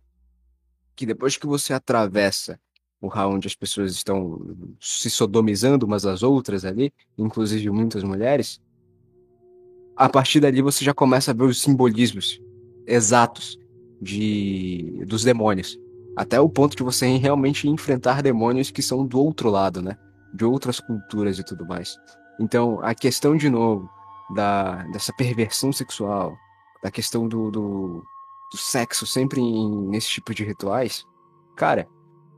que 0.96 1.04
depois 1.04 1.36
que 1.36 1.46
você 1.46 1.74
atravessa 1.74 2.58
o 2.98 3.10
onde 3.14 3.46
as 3.46 3.54
pessoas 3.54 3.92
estão 3.92 4.56
se 4.80 5.10
sodomizando 5.10 5.84
umas 5.84 6.06
às 6.06 6.22
outras 6.22 6.64
ali, 6.64 6.90
inclusive 7.18 7.68
muitas 7.68 8.02
mulheres, 8.02 8.58
a 9.94 10.08
partir 10.08 10.40
dali 10.40 10.62
você 10.62 10.82
já 10.82 10.94
começa 10.94 11.30
a 11.30 11.34
ver 11.34 11.44
os 11.44 11.60
simbolismos 11.60 12.40
exatos 12.86 13.58
de 14.00 15.04
dos 15.06 15.24
demônios. 15.24 15.78
Até 16.18 16.40
o 16.40 16.48
ponto 16.48 16.76
de 16.76 16.82
você 16.82 17.16
realmente 17.16 17.68
enfrentar 17.68 18.22
demônios 18.22 18.72
que 18.72 18.82
são 18.82 19.06
do 19.06 19.20
outro 19.20 19.48
lado, 19.50 19.80
né? 19.80 19.96
De 20.34 20.44
outras 20.44 20.80
culturas 20.80 21.38
e 21.38 21.44
tudo 21.44 21.64
mais. 21.64 21.96
Então, 22.40 22.80
a 22.82 22.92
questão, 22.92 23.36
de 23.36 23.48
novo, 23.48 23.88
da, 24.34 24.82
dessa 24.88 25.12
perversão 25.12 25.72
sexual, 25.72 26.36
da 26.82 26.90
questão 26.90 27.28
do, 27.28 27.52
do, 27.52 28.04
do 28.50 28.56
sexo 28.56 29.06
sempre 29.06 29.40
em, 29.40 29.88
nesse 29.90 30.08
tipo 30.08 30.34
de 30.34 30.42
rituais, 30.42 31.04
cara, 31.56 31.86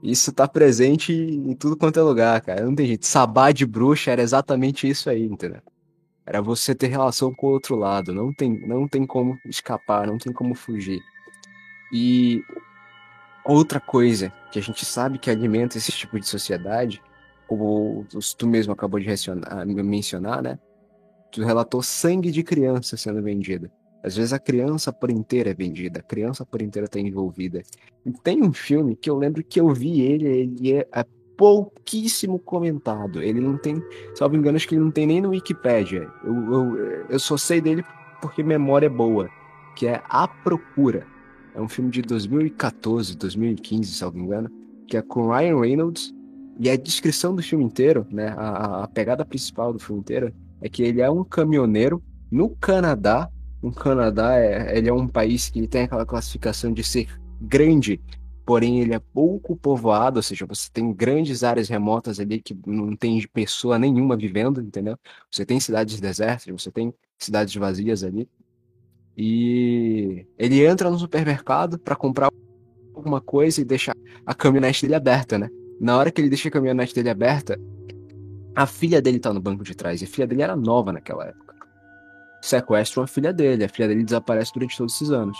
isso 0.02 0.31
tá 0.31 0.47
presente 0.47 1.15
em 1.15 1.55
tudo 1.55 1.75
quanto 1.75 1.99
é 1.99 2.02
lugar, 2.02 2.39
cara. 2.42 2.62
Não 2.62 2.75
tem 2.75 2.86
jeito. 2.86 3.07
Sabá 3.07 3.50
de 3.50 3.65
bruxa 3.65 4.10
era 4.10 4.20
exatamente 4.20 4.86
isso 4.86 5.09
aí, 5.09 5.25
entendeu? 5.25 5.62
Era 6.26 6.42
você 6.42 6.75
ter 6.75 6.89
relação 6.89 7.33
com 7.33 7.47
o 7.47 7.50
outro 7.50 7.76
lado. 7.76 8.12
Não 8.12 8.31
tem, 8.31 8.60
não 8.68 8.86
tem 8.86 9.07
como 9.07 9.39
escapar, 9.47 10.07
não 10.07 10.18
tem 10.18 10.34
como 10.34 10.55
fugir. 10.55 11.00
E 11.94 12.42
outra 13.44 13.81
coisa 13.81 14.33
que 14.51 14.59
a 14.59 14.62
gente 14.62 14.85
sabe 14.85 15.19
que 15.19 15.31
alimenta 15.31 15.78
esse 15.78 15.93
tipo 15.93 16.19
de 16.19 16.27
sociedade, 16.27 17.02
como 17.47 18.07
tu 18.36 18.47
mesmo 18.47 18.73
acabou 18.73 19.01
de 19.01 19.07
mencionar, 19.83 20.43
né? 20.43 20.59
Tu 21.33 21.43
relatou 21.43 21.83
sangue 21.83 22.31
de 22.31 22.43
criança 22.43 22.97
sendo 22.97 23.23
vendido. 23.23 23.70
Às 24.02 24.17
vezes 24.17 24.33
a 24.33 24.39
criança 24.39 24.93
por 24.93 25.10
inteira 25.10 25.51
é 25.51 25.55
vendida, 25.55 26.01
a 26.01 26.02
criança 26.02 26.44
por 26.44 26.62
inteira 26.62 26.86
está 26.86 26.99
envolvida. 26.99 27.62
E 28.05 28.10
tem 28.10 28.43
um 28.43 28.52
filme 28.52 28.97
que 28.97 29.10
eu 29.10 29.17
lembro 29.17 29.44
que 29.44 29.60
eu 29.60 29.69
vi 29.75 30.01
ele, 30.01 30.27
ele 30.27 30.73
é, 30.73 30.89
é 30.93 31.05
pouquíssimo 31.36 32.39
comentado. 32.39 33.23
Ele 33.23 33.41
não 33.41 33.57
tem, 33.57 33.83
salvo 34.15 34.36
engano, 34.36 34.57
acho 34.57 34.69
que 34.69 34.75
ele 34.75 34.85
não 34.85 34.91
tem 34.91 35.07
nem 35.07 35.20
no 35.20 35.31
Wikipedia. 35.31 36.09
Eu, 36.25 36.52
eu, 36.52 36.77
eu 37.10 37.19
só 37.19 37.36
sei 37.36 37.60
dele 37.60 37.85
porque 38.20 38.43
memória 38.43 38.86
é 38.86 38.91
boa, 38.91 39.28
que 39.77 39.86
é 39.86 40.02
A 40.09 40.28
Procura. 40.28 41.07
É 41.54 41.60
um 41.60 41.68
filme 41.68 41.90
de 41.90 42.02
2014, 42.02 43.16
2015, 43.16 43.92
salvo 43.92 44.18
engano, 44.18 44.50
que 44.86 44.96
é 44.96 45.02
com 45.02 45.30
Ryan 45.30 45.60
Reynolds. 45.60 46.14
E 46.58 46.68
a 46.68 46.76
descrição 46.76 47.34
do 47.34 47.42
filme 47.42 47.64
inteiro, 47.64 48.06
né, 48.10 48.34
a, 48.36 48.84
a 48.84 48.88
pegada 48.88 49.24
principal 49.24 49.72
do 49.72 49.78
filme 49.78 50.00
inteiro, 50.00 50.32
é 50.60 50.68
que 50.68 50.82
ele 50.82 51.00
é 51.00 51.10
um 51.10 51.24
caminhoneiro 51.24 52.02
no 52.30 52.50
Canadá 52.50 53.30
o 53.62 53.70
Canadá 53.70 54.36
é, 54.36 54.76
ele 54.76 54.88
é 54.88 54.92
um 54.92 55.06
país 55.06 55.50
que 55.50 55.66
tem 55.66 55.82
aquela 55.82 56.06
classificação 56.06 56.72
de 56.72 56.82
ser 56.82 57.08
grande, 57.40 58.00
porém 58.46 58.80
ele 58.80 58.94
é 58.94 58.98
pouco 58.98 59.54
povoado, 59.54 60.18
ou 60.18 60.22
seja, 60.22 60.46
você 60.46 60.70
tem 60.72 60.92
grandes 60.92 61.44
áreas 61.44 61.68
remotas 61.68 62.18
ali 62.18 62.40
que 62.40 62.56
não 62.66 62.96
tem 62.96 63.20
pessoa 63.32 63.78
nenhuma 63.78 64.16
vivendo, 64.16 64.60
entendeu? 64.62 64.96
Você 65.30 65.44
tem 65.44 65.60
cidades 65.60 66.00
desertas, 66.00 66.46
você 66.46 66.70
tem 66.70 66.92
cidades 67.18 67.54
vazias 67.54 68.02
ali. 68.02 68.28
E 69.23 70.24
ele 70.39 70.65
entra 70.65 70.89
no 70.89 70.99
supermercado 70.99 71.78
para 71.78 71.94
comprar 71.94 72.31
alguma 72.94 73.20
coisa 73.20 73.60
e 73.60 73.65
deixa 73.65 73.92
a 74.24 74.34
caminhonete 74.34 74.82
dele 74.82 74.94
aberta, 74.94 75.39
né? 75.39 75.50
Na 75.78 75.99
hora 75.99 76.10
que 76.10 76.20
ele 76.20 76.31
deixa 76.31 76.49
a 76.49 76.52
caminhonete 76.52 76.94
dele 76.94 77.10
aberta, 77.10 77.60
a 78.57 78.66
filha 78.66 79.02
dele 79.02 79.18
tá 79.18 79.31
no 79.31 79.40
banco 79.40 79.62
de 79.62 79.74
trás. 79.74 80.00
E 80.00 80.05
a 80.05 80.08
filha 80.08 80.26
dele 80.26 80.42
era 80.42 80.57
nova 80.57 80.90
naquela 80.90 81.26
época 81.26 81.50
sequestram 82.40 83.05
a 83.05 83.07
filha 83.07 83.32
dele. 83.32 83.65
A 83.65 83.68
filha 83.68 83.89
dele 83.89 84.05
desaparece 84.05 84.52
durante 84.52 84.76
todos 84.76 84.94
esses 84.94 85.10
anos. 85.10 85.39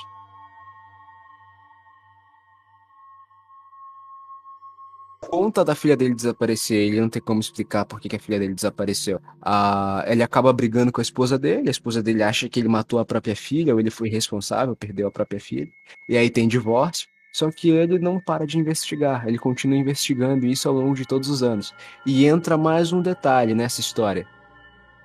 Conta 5.21 5.65
da 5.65 5.75
filha 5.75 5.97
dele 5.97 6.15
desaparecer, 6.15 6.79
ele 6.79 7.01
não 7.01 7.09
tem 7.09 7.21
como 7.21 7.41
explicar 7.41 7.85
por 7.85 8.01
que, 8.01 8.15
a 8.15 8.19
filha 8.19 8.39
dele 8.39 8.55
desapareceu. 8.55 9.21
Ah, 9.41 10.03
ele 10.07 10.23
acaba 10.23 10.53
brigando 10.53 10.91
com 10.91 11.01
a 11.01 11.03
esposa 11.03 11.39
dele, 11.39 11.69
a 11.69 11.71
esposa 11.71 12.03
dele 12.03 12.23
acha 12.23 12.49
que 12.49 12.59
ele 12.59 12.69
matou 12.69 12.99
a 12.99 13.05
própria 13.05 13.37
filha, 13.37 13.75
ou 13.75 13.81
ele 13.81 13.91
foi 13.91 14.09
responsável, 14.09 14.75
perdeu 14.75 15.07
a 15.09 15.11
própria 15.11 15.39
filha. 15.39 15.69
E 16.09 16.17
aí 16.17 16.31
tem 16.31 16.49
divórcio. 16.49 17.07
Só 17.33 17.49
que 17.51 17.71
ele 17.71 17.99
não 17.99 18.21
para 18.21 18.45
de 18.45 18.59
investigar, 18.59 19.29
ele 19.29 19.39
continua 19.39 19.79
investigando 19.79 20.47
isso 20.47 20.69
ao 20.69 20.75
longo 20.75 20.95
de 20.95 21.07
todos 21.07 21.29
os 21.29 21.43
anos. 21.45 21.73
E 22.05 22.27
entra 22.27 22.59
mais 22.59 22.93
um 22.93 23.01
detalhe 23.01 23.55
nessa 23.55 23.81
história. 23.81 24.27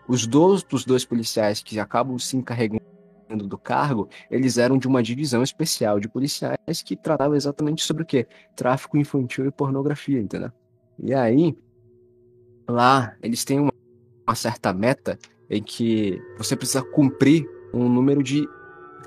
Os 0.07 0.25
dois 0.25 0.63
dos 0.63 0.85
dois 0.85 1.05
policiais 1.05 1.61
que 1.61 1.79
acabam 1.79 2.17
se 2.17 2.35
encarregando 2.35 2.94
do 3.29 3.57
cargo, 3.57 4.07
eles 4.29 4.57
eram 4.57 4.77
de 4.77 4.87
uma 4.87 5.01
divisão 5.01 5.41
especial 5.41 5.99
de 5.99 6.07
policiais 6.07 6.81
que 6.83 6.95
tratava 6.95 7.35
exatamente 7.35 7.83
sobre 7.83 8.03
o 8.03 8.05
quê? 8.05 8.27
Tráfico 8.55 8.97
infantil 8.97 9.45
e 9.45 9.51
pornografia, 9.51 10.19
entendeu? 10.19 10.51
E 10.99 11.13
aí, 11.13 11.57
lá, 12.67 13.15
eles 13.21 13.43
têm 13.43 13.59
uma, 13.59 13.73
uma 14.27 14.35
certa 14.35 14.73
meta 14.73 15.17
em 15.49 15.61
que 15.61 16.21
você 16.37 16.55
precisa 16.55 16.83
cumprir 16.83 17.47
um 17.73 17.89
número 17.89 18.23
de 18.23 18.47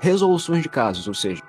resoluções 0.01 0.61
de 0.61 0.69
casos, 0.69 1.07
ou 1.07 1.13
seja, 1.13 1.41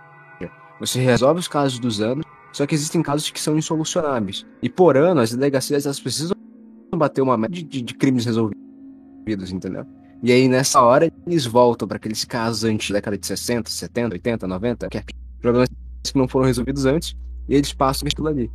você 0.79 0.99
resolve 1.01 1.41
os 1.41 1.49
casos 1.49 1.79
dos 1.79 2.01
anos, 2.01 2.25
só 2.53 2.67
que 2.67 2.75
existem 2.75 3.03
casos 3.03 3.31
que 3.31 3.41
são 3.41 3.57
insolucionáveis. 3.57 4.47
E 4.63 4.69
por 4.69 4.97
ano, 4.97 5.21
as 5.21 5.33
delegacias 5.33 5.85
elas 5.85 6.01
precisam 6.01 6.37
bater 6.97 7.21
uma 7.21 7.37
meta 7.37 7.53
de, 7.53 7.63
de, 7.63 7.83
de 7.83 7.95
crimes 7.95 8.25
resolvidos 8.25 8.61
resolvidos, 9.31 9.53
entendeu? 9.53 9.87
E 10.23 10.31
aí, 10.33 10.49
nessa 10.49 10.83
hora, 10.83 11.11
eles 11.27 11.47
voltam 11.47 11.89
para 11.89 11.97
aqueles 11.97 12.25
casos 12.27 12.65
antes 12.65 12.91
da 12.91 12.97
década 12.97 13.17
de 13.17 13.27
60, 13.27 13.71
70, 13.71 14.15
80, 14.17 14.47
90, 14.47 14.89
que 14.91 14.99
é 14.99 15.05
problemas 15.41 15.69
que 16.05 16.19
não 16.19 16.29
foram 16.29 16.47
resolvidos 16.47 16.85
antes, 16.85 17.17
e 17.49 17.55
eles 17.55 17.73
passam 17.73 18.07
aquilo 18.07 18.29
ali. 18.29 18.51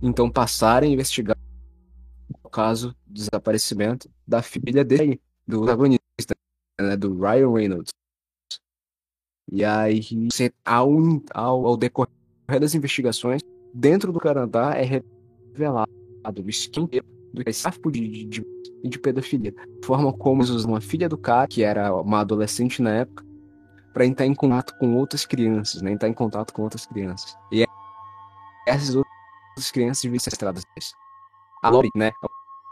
Então, 0.00 0.30
passaram 0.30 0.86
a 0.86 0.90
investigar 0.90 1.36
o 2.42 2.48
caso 2.48 2.94
do 3.04 3.14
desaparecimento 3.14 4.08
da 4.24 4.40
filha 4.40 4.84
dele, 4.84 5.20
do 5.44 5.58
protagonista, 5.58 6.36
né, 6.80 6.96
do 6.96 7.18
Ryan 7.18 7.52
Reynolds. 7.52 7.92
E 9.50 9.64
aí, 9.64 10.00
ao, 10.64 10.88
ao, 11.34 11.66
ao 11.66 11.76
decorrer 11.76 12.10
das 12.60 12.76
investigações, 12.76 13.42
dentro 13.74 14.12
do 14.12 14.20
Canadá 14.20 14.74
é 14.76 14.84
revelado 14.84 15.90
o 16.44 16.48
esquema 16.48 16.88
do 17.32 17.44
tráfico 17.44 17.90
de, 17.90 18.24
de, 18.24 18.46
de 18.84 18.98
pedofilia. 18.98 19.54
Forma 19.84 20.12
como 20.12 20.42
uma 20.64 20.80
filha 20.80 21.08
do 21.08 21.18
cara, 21.18 21.46
que 21.46 21.62
era 21.62 21.94
uma 21.94 22.20
adolescente 22.20 22.82
na 22.82 22.90
época, 22.90 23.24
para 23.92 24.06
entrar 24.06 24.26
em 24.26 24.34
contato 24.34 24.76
com 24.78 24.96
outras 24.96 25.24
crianças, 25.24 25.82
né? 25.82 25.92
Entrar 25.92 26.08
em 26.08 26.14
contato 26.14 26.52
com 26.52 26.62
outras 26.62 26.86
crianças. 26.86 27.36
E 27.50 27.64
essas 28.66 28.94
outras 28.94 29.70
crianças 29.72 30.02
vivem 30.02 30.20
sequestradas. 30.20 30.62
A 31.62 31.68
lobby, 31.68 31.88
né? 31.96 32.12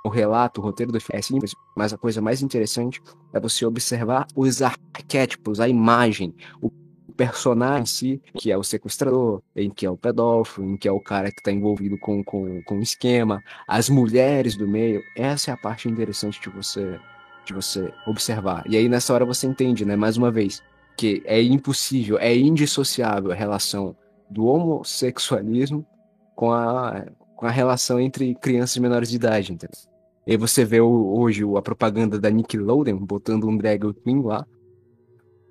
O 0.05 0.09
relato, 0.09 0.61
o 0.61 0.65
roteiro 0.65 0.93
do 0.93 1.01
filme 1.01 1.19
é 1.19 1.23
simples, 1.23 1.55
mas 1.77 1.93
a 1.93 1.99
coisa 1.99 2.23
mais 2.23 2.43
interessante 2.43 3.03
é 3.33 3.41
você 3.41 3.67
observar 3.67 4.27
os 4.37 4.63
arquétipos, 4.63 5.59
a 5.59 5.69
imagem, 5.69 6.33
o 6.63 6.71
personagem 7.17 7.83
em 7.83 7.87
si, 7.87 8.23
que 8.35 8.53
é 8.53 8.57
o 8.57 8.63
sequestrador, 8.63 9.43
em 9.55 9.71
que 9.71 9.87
é 9.87 9.91
o 9.91 9.97
pedófilo, 9.97 10.71
em 10.71 10.77
que 10.77 10.87
é 10.87 10.93
o 10.93 11.01
cara 11.01 11.31
que 11.31 11.41
está 11.41 11.51
envolvido 11.51 11.99
com, 11.99 12.23
com, 12.23 12.63
com 12.63 12.79
o 12.79 12.83
esquema, 12.83 13.43
as 13.67 13.89
mulheres 13.89 14.57
do 14.57 14.69
meio. 14.69 15.03
Essa 15.17 15.51
é 15.51 15.55
a 15.55 15.57
parte 15.57 15.89
interessante 15.89 16.41
de 16.41 16.51
você, 16.51 16.99
de 17.45 17.53
você 17.53 17.93
observar. 18.07 18.65
E 18.69 18.77
aí 18.77 18.89
nessa 18.89 19.15
hora 19.15 19.25
você 19.25 19.47
entende, 19.47 19.85
né, 19.85 19.97
mais 19.97 20.17
uma 20.17 20.31
vez, 20.31 20.63
que 20.97 21.23
é 21.25 21.43
impossível, 21.43 22.19
é 22.19 22.37
indissociável 22.37 23.33
a 23.33 23.35
relação 23.35 23.97
do 24.31 24.47
homossexualismo 24.47 25.87
com 26.35 26.53
a, 26.53 27.07
com 27.35 27.47
a 27.47 27.51
relação 27.51 27.99
entre 27.99 28.35
crianças 28.35 28.77
menores 28.79 29.09
de 29.09 29.17
idade, 29.17 29.53
entendeu? 29.53 29.79
E 30.27 30.37
você 30.37 30.65
vê 30.65 30.81
hoje 30.81 31.45
a 31.57 31.63
propaganda 31.63 32.19
da 32.19 32.29
Nickelodeon 32.29 32.99
botando 32.99 33.47
um 33.49 33.57
drag 33.57 33.93
queen 34.03 34.23
lá 34.23 34.45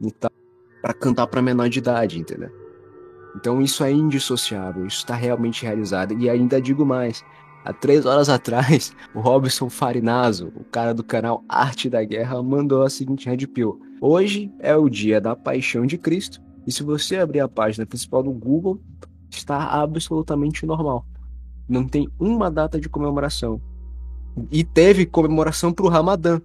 e 0.02 0.12
tal 0.12 0.32
para 0.86 0.94
cantar 0.94 1.26
para 1.26 1.42
menor 1.42 1.68
de 1.68 1.80
idade, 1.80 2.20
entendeu? 2.20 2.52
Então 3.36 3.60
isso 3.60 3.84
é 3.84 3.92
indissociável, 3.92 4.86
isso 4.86 4.98
está 4.98 5.16
realmente 5.16 5.64
realizado. 5.64 6.14
E 6.14 6.30
ainda 6.30 6.62
digo 6.62 6.86
mais, 6.86 7.26
há 7.64 7.74
três 7.74 8.06
horas 8.06 8.30
atrás, 8.30 8.96
o 9.12 9.20
Robson 9.20 9.68
Farinazo, 9.68 10.54
o 10.56 10.64
cara 10.64 10.94
do 10.94 11.04
canal 11.04 11.44
Arte 11.50 11.90
da 11.90 12.04
Guerra, 12.04 12.44
mandou 12.44 12.84
a 12.84 12.90
seguinte 12.90 13.28
red 13.28 13.48
pill. 13.48 13.82
Hoje 14.00 14.54
é 14.60 14.76
o 14.76 14.88
dia 14.88 15.20
da 15.20 15.36
paixão 15.36 15.88
de 15.88 15.98
Cristo, 15.98 16.40
e 16.68 16.72
se 16.72 16.84
você 16.84 17.18
abrir 17.18 17.40
a 17.40 17.48
página 17.48 17.84
principal 17.84 18.22
do 18.22 18.32
Google, 18.32 18.80
está 19.28 19.58
absolutamente 19.82 20.68
normal. 20.68 21.04
Não 21.68 21.88
tem 21.88 22.08
uma 22.20 22.52
data 22.52 22.80
de 22.80 22.88
comemoração. 22.88 23.60
E 24.52 24.64
teve 24.64 25.08
comemoração 25.08 25.74
para 25.74 25.86
o 25.86 25.90
Ramadã, 25.90 26.40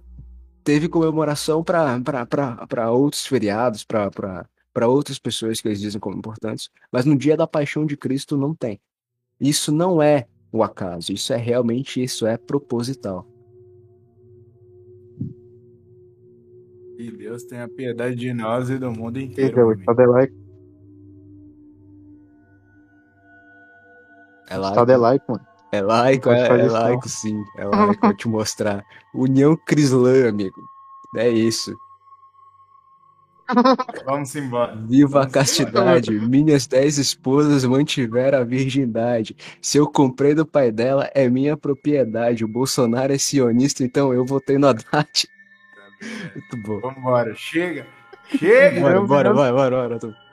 teve 0.63 0.87
comemoração 0.87 1.63
para 1.63 2.91
outros 2.91 3.25
feriados, 3.25 3.83
para 3.83 4.87
outras 4.87 5.19
pessoas 5.19 5.59
que 5.59 5.67
eles 5.67 5.79
dizem 5.79 5.99
como 5.99 6.17
importantes, 6.17 6.69
mas 6.91 7.05
no 7.05 7.17
dia 7.17 7.35
da 7.35 7.47
paixão 7.47 7.85
de 7.85 7.97
Cristo 7.97 8.37
não 8.37 8.53
tem. 8.55 8.79
Isso 9.39 9.71
não 9.71 10.01
é 10.01 10.27
o 10.51 10.63
acaso, 10.63 11.11
isso 11.11 11.33
é 11.33 11.37
realmente, 11.37 12.03
isso 12.03 12.25
é 12.27 12.37
proposital. 12.37 13.27
Que 16.97 17.11
Deus 17.11 17.43
tenha 17.45 17.67
piedade 17.67 18.15
de 18.15 18.33
nós 18.33 18.69
e 18.69 18.77
do 18.77 18.91
mundo 18.91 19.19
inteiro. 19.19 19.49
É 24.47 24.57
é 24.91 24.97
laico, 24.97 25.31
mano. 25.31 25.50
É 25.71 25.81
laico, 25.81 26.29
é, 26.29 26.47
é 26.47 26.67
laico 26.67 27.07
sim. 27.07 27.43
É 27.57 27.65
laico, 27.65 28.01
vou 28.01 28.13
te 28.13 28.27
mostrar. 28.27 28.85
União 29.13 29.55
Crislã, 29.55 30.27
amigo. 30.27 30.61
É 31.15 31.29
isso. 31.29 31.75
Vamos 34.05 34.35
embora. 34.35 34.75
Viva 34.75 35.23
a 35.23 35.29
castidade. 35.29 36.11
Minhas 36.11 36.67
dez 36.67 36.97
esposas 36.97 37.63
mantiveram 37.65 38.39
a 38.39 38.43
virgindade. 38.43 39.35
Se 39.61 39.77
eu 39.77 39.87
comprei 39.87 40.33
do 40.33 40.45
pai 40.45 40.71
dela, 40.71 41.09
é 41.13 41.29
minha 41.29 41.57
propriedade. 41.57 42.43
O 42.43 42.47
Bolsonaro 42.47 43.13
é 43.13 43.17
sionista, 43.17 43.83
então 43.83 44.13
eu 44.13 44.25
votei 44.25 44.57
no 44.57 44.67
Haddad. 44.67 45.27
Muito 46.33 46.57
bom. 46.67 46.79
Vambora. 46.79 47.33
Chega. 47.35 47.85
Chega. 48.37 48.81
Bora, 48.81 49.01
bora, 49.01 49.33
bora, 49.33 49.53
bora, 49.53 49.99
bora. 49.99 50.30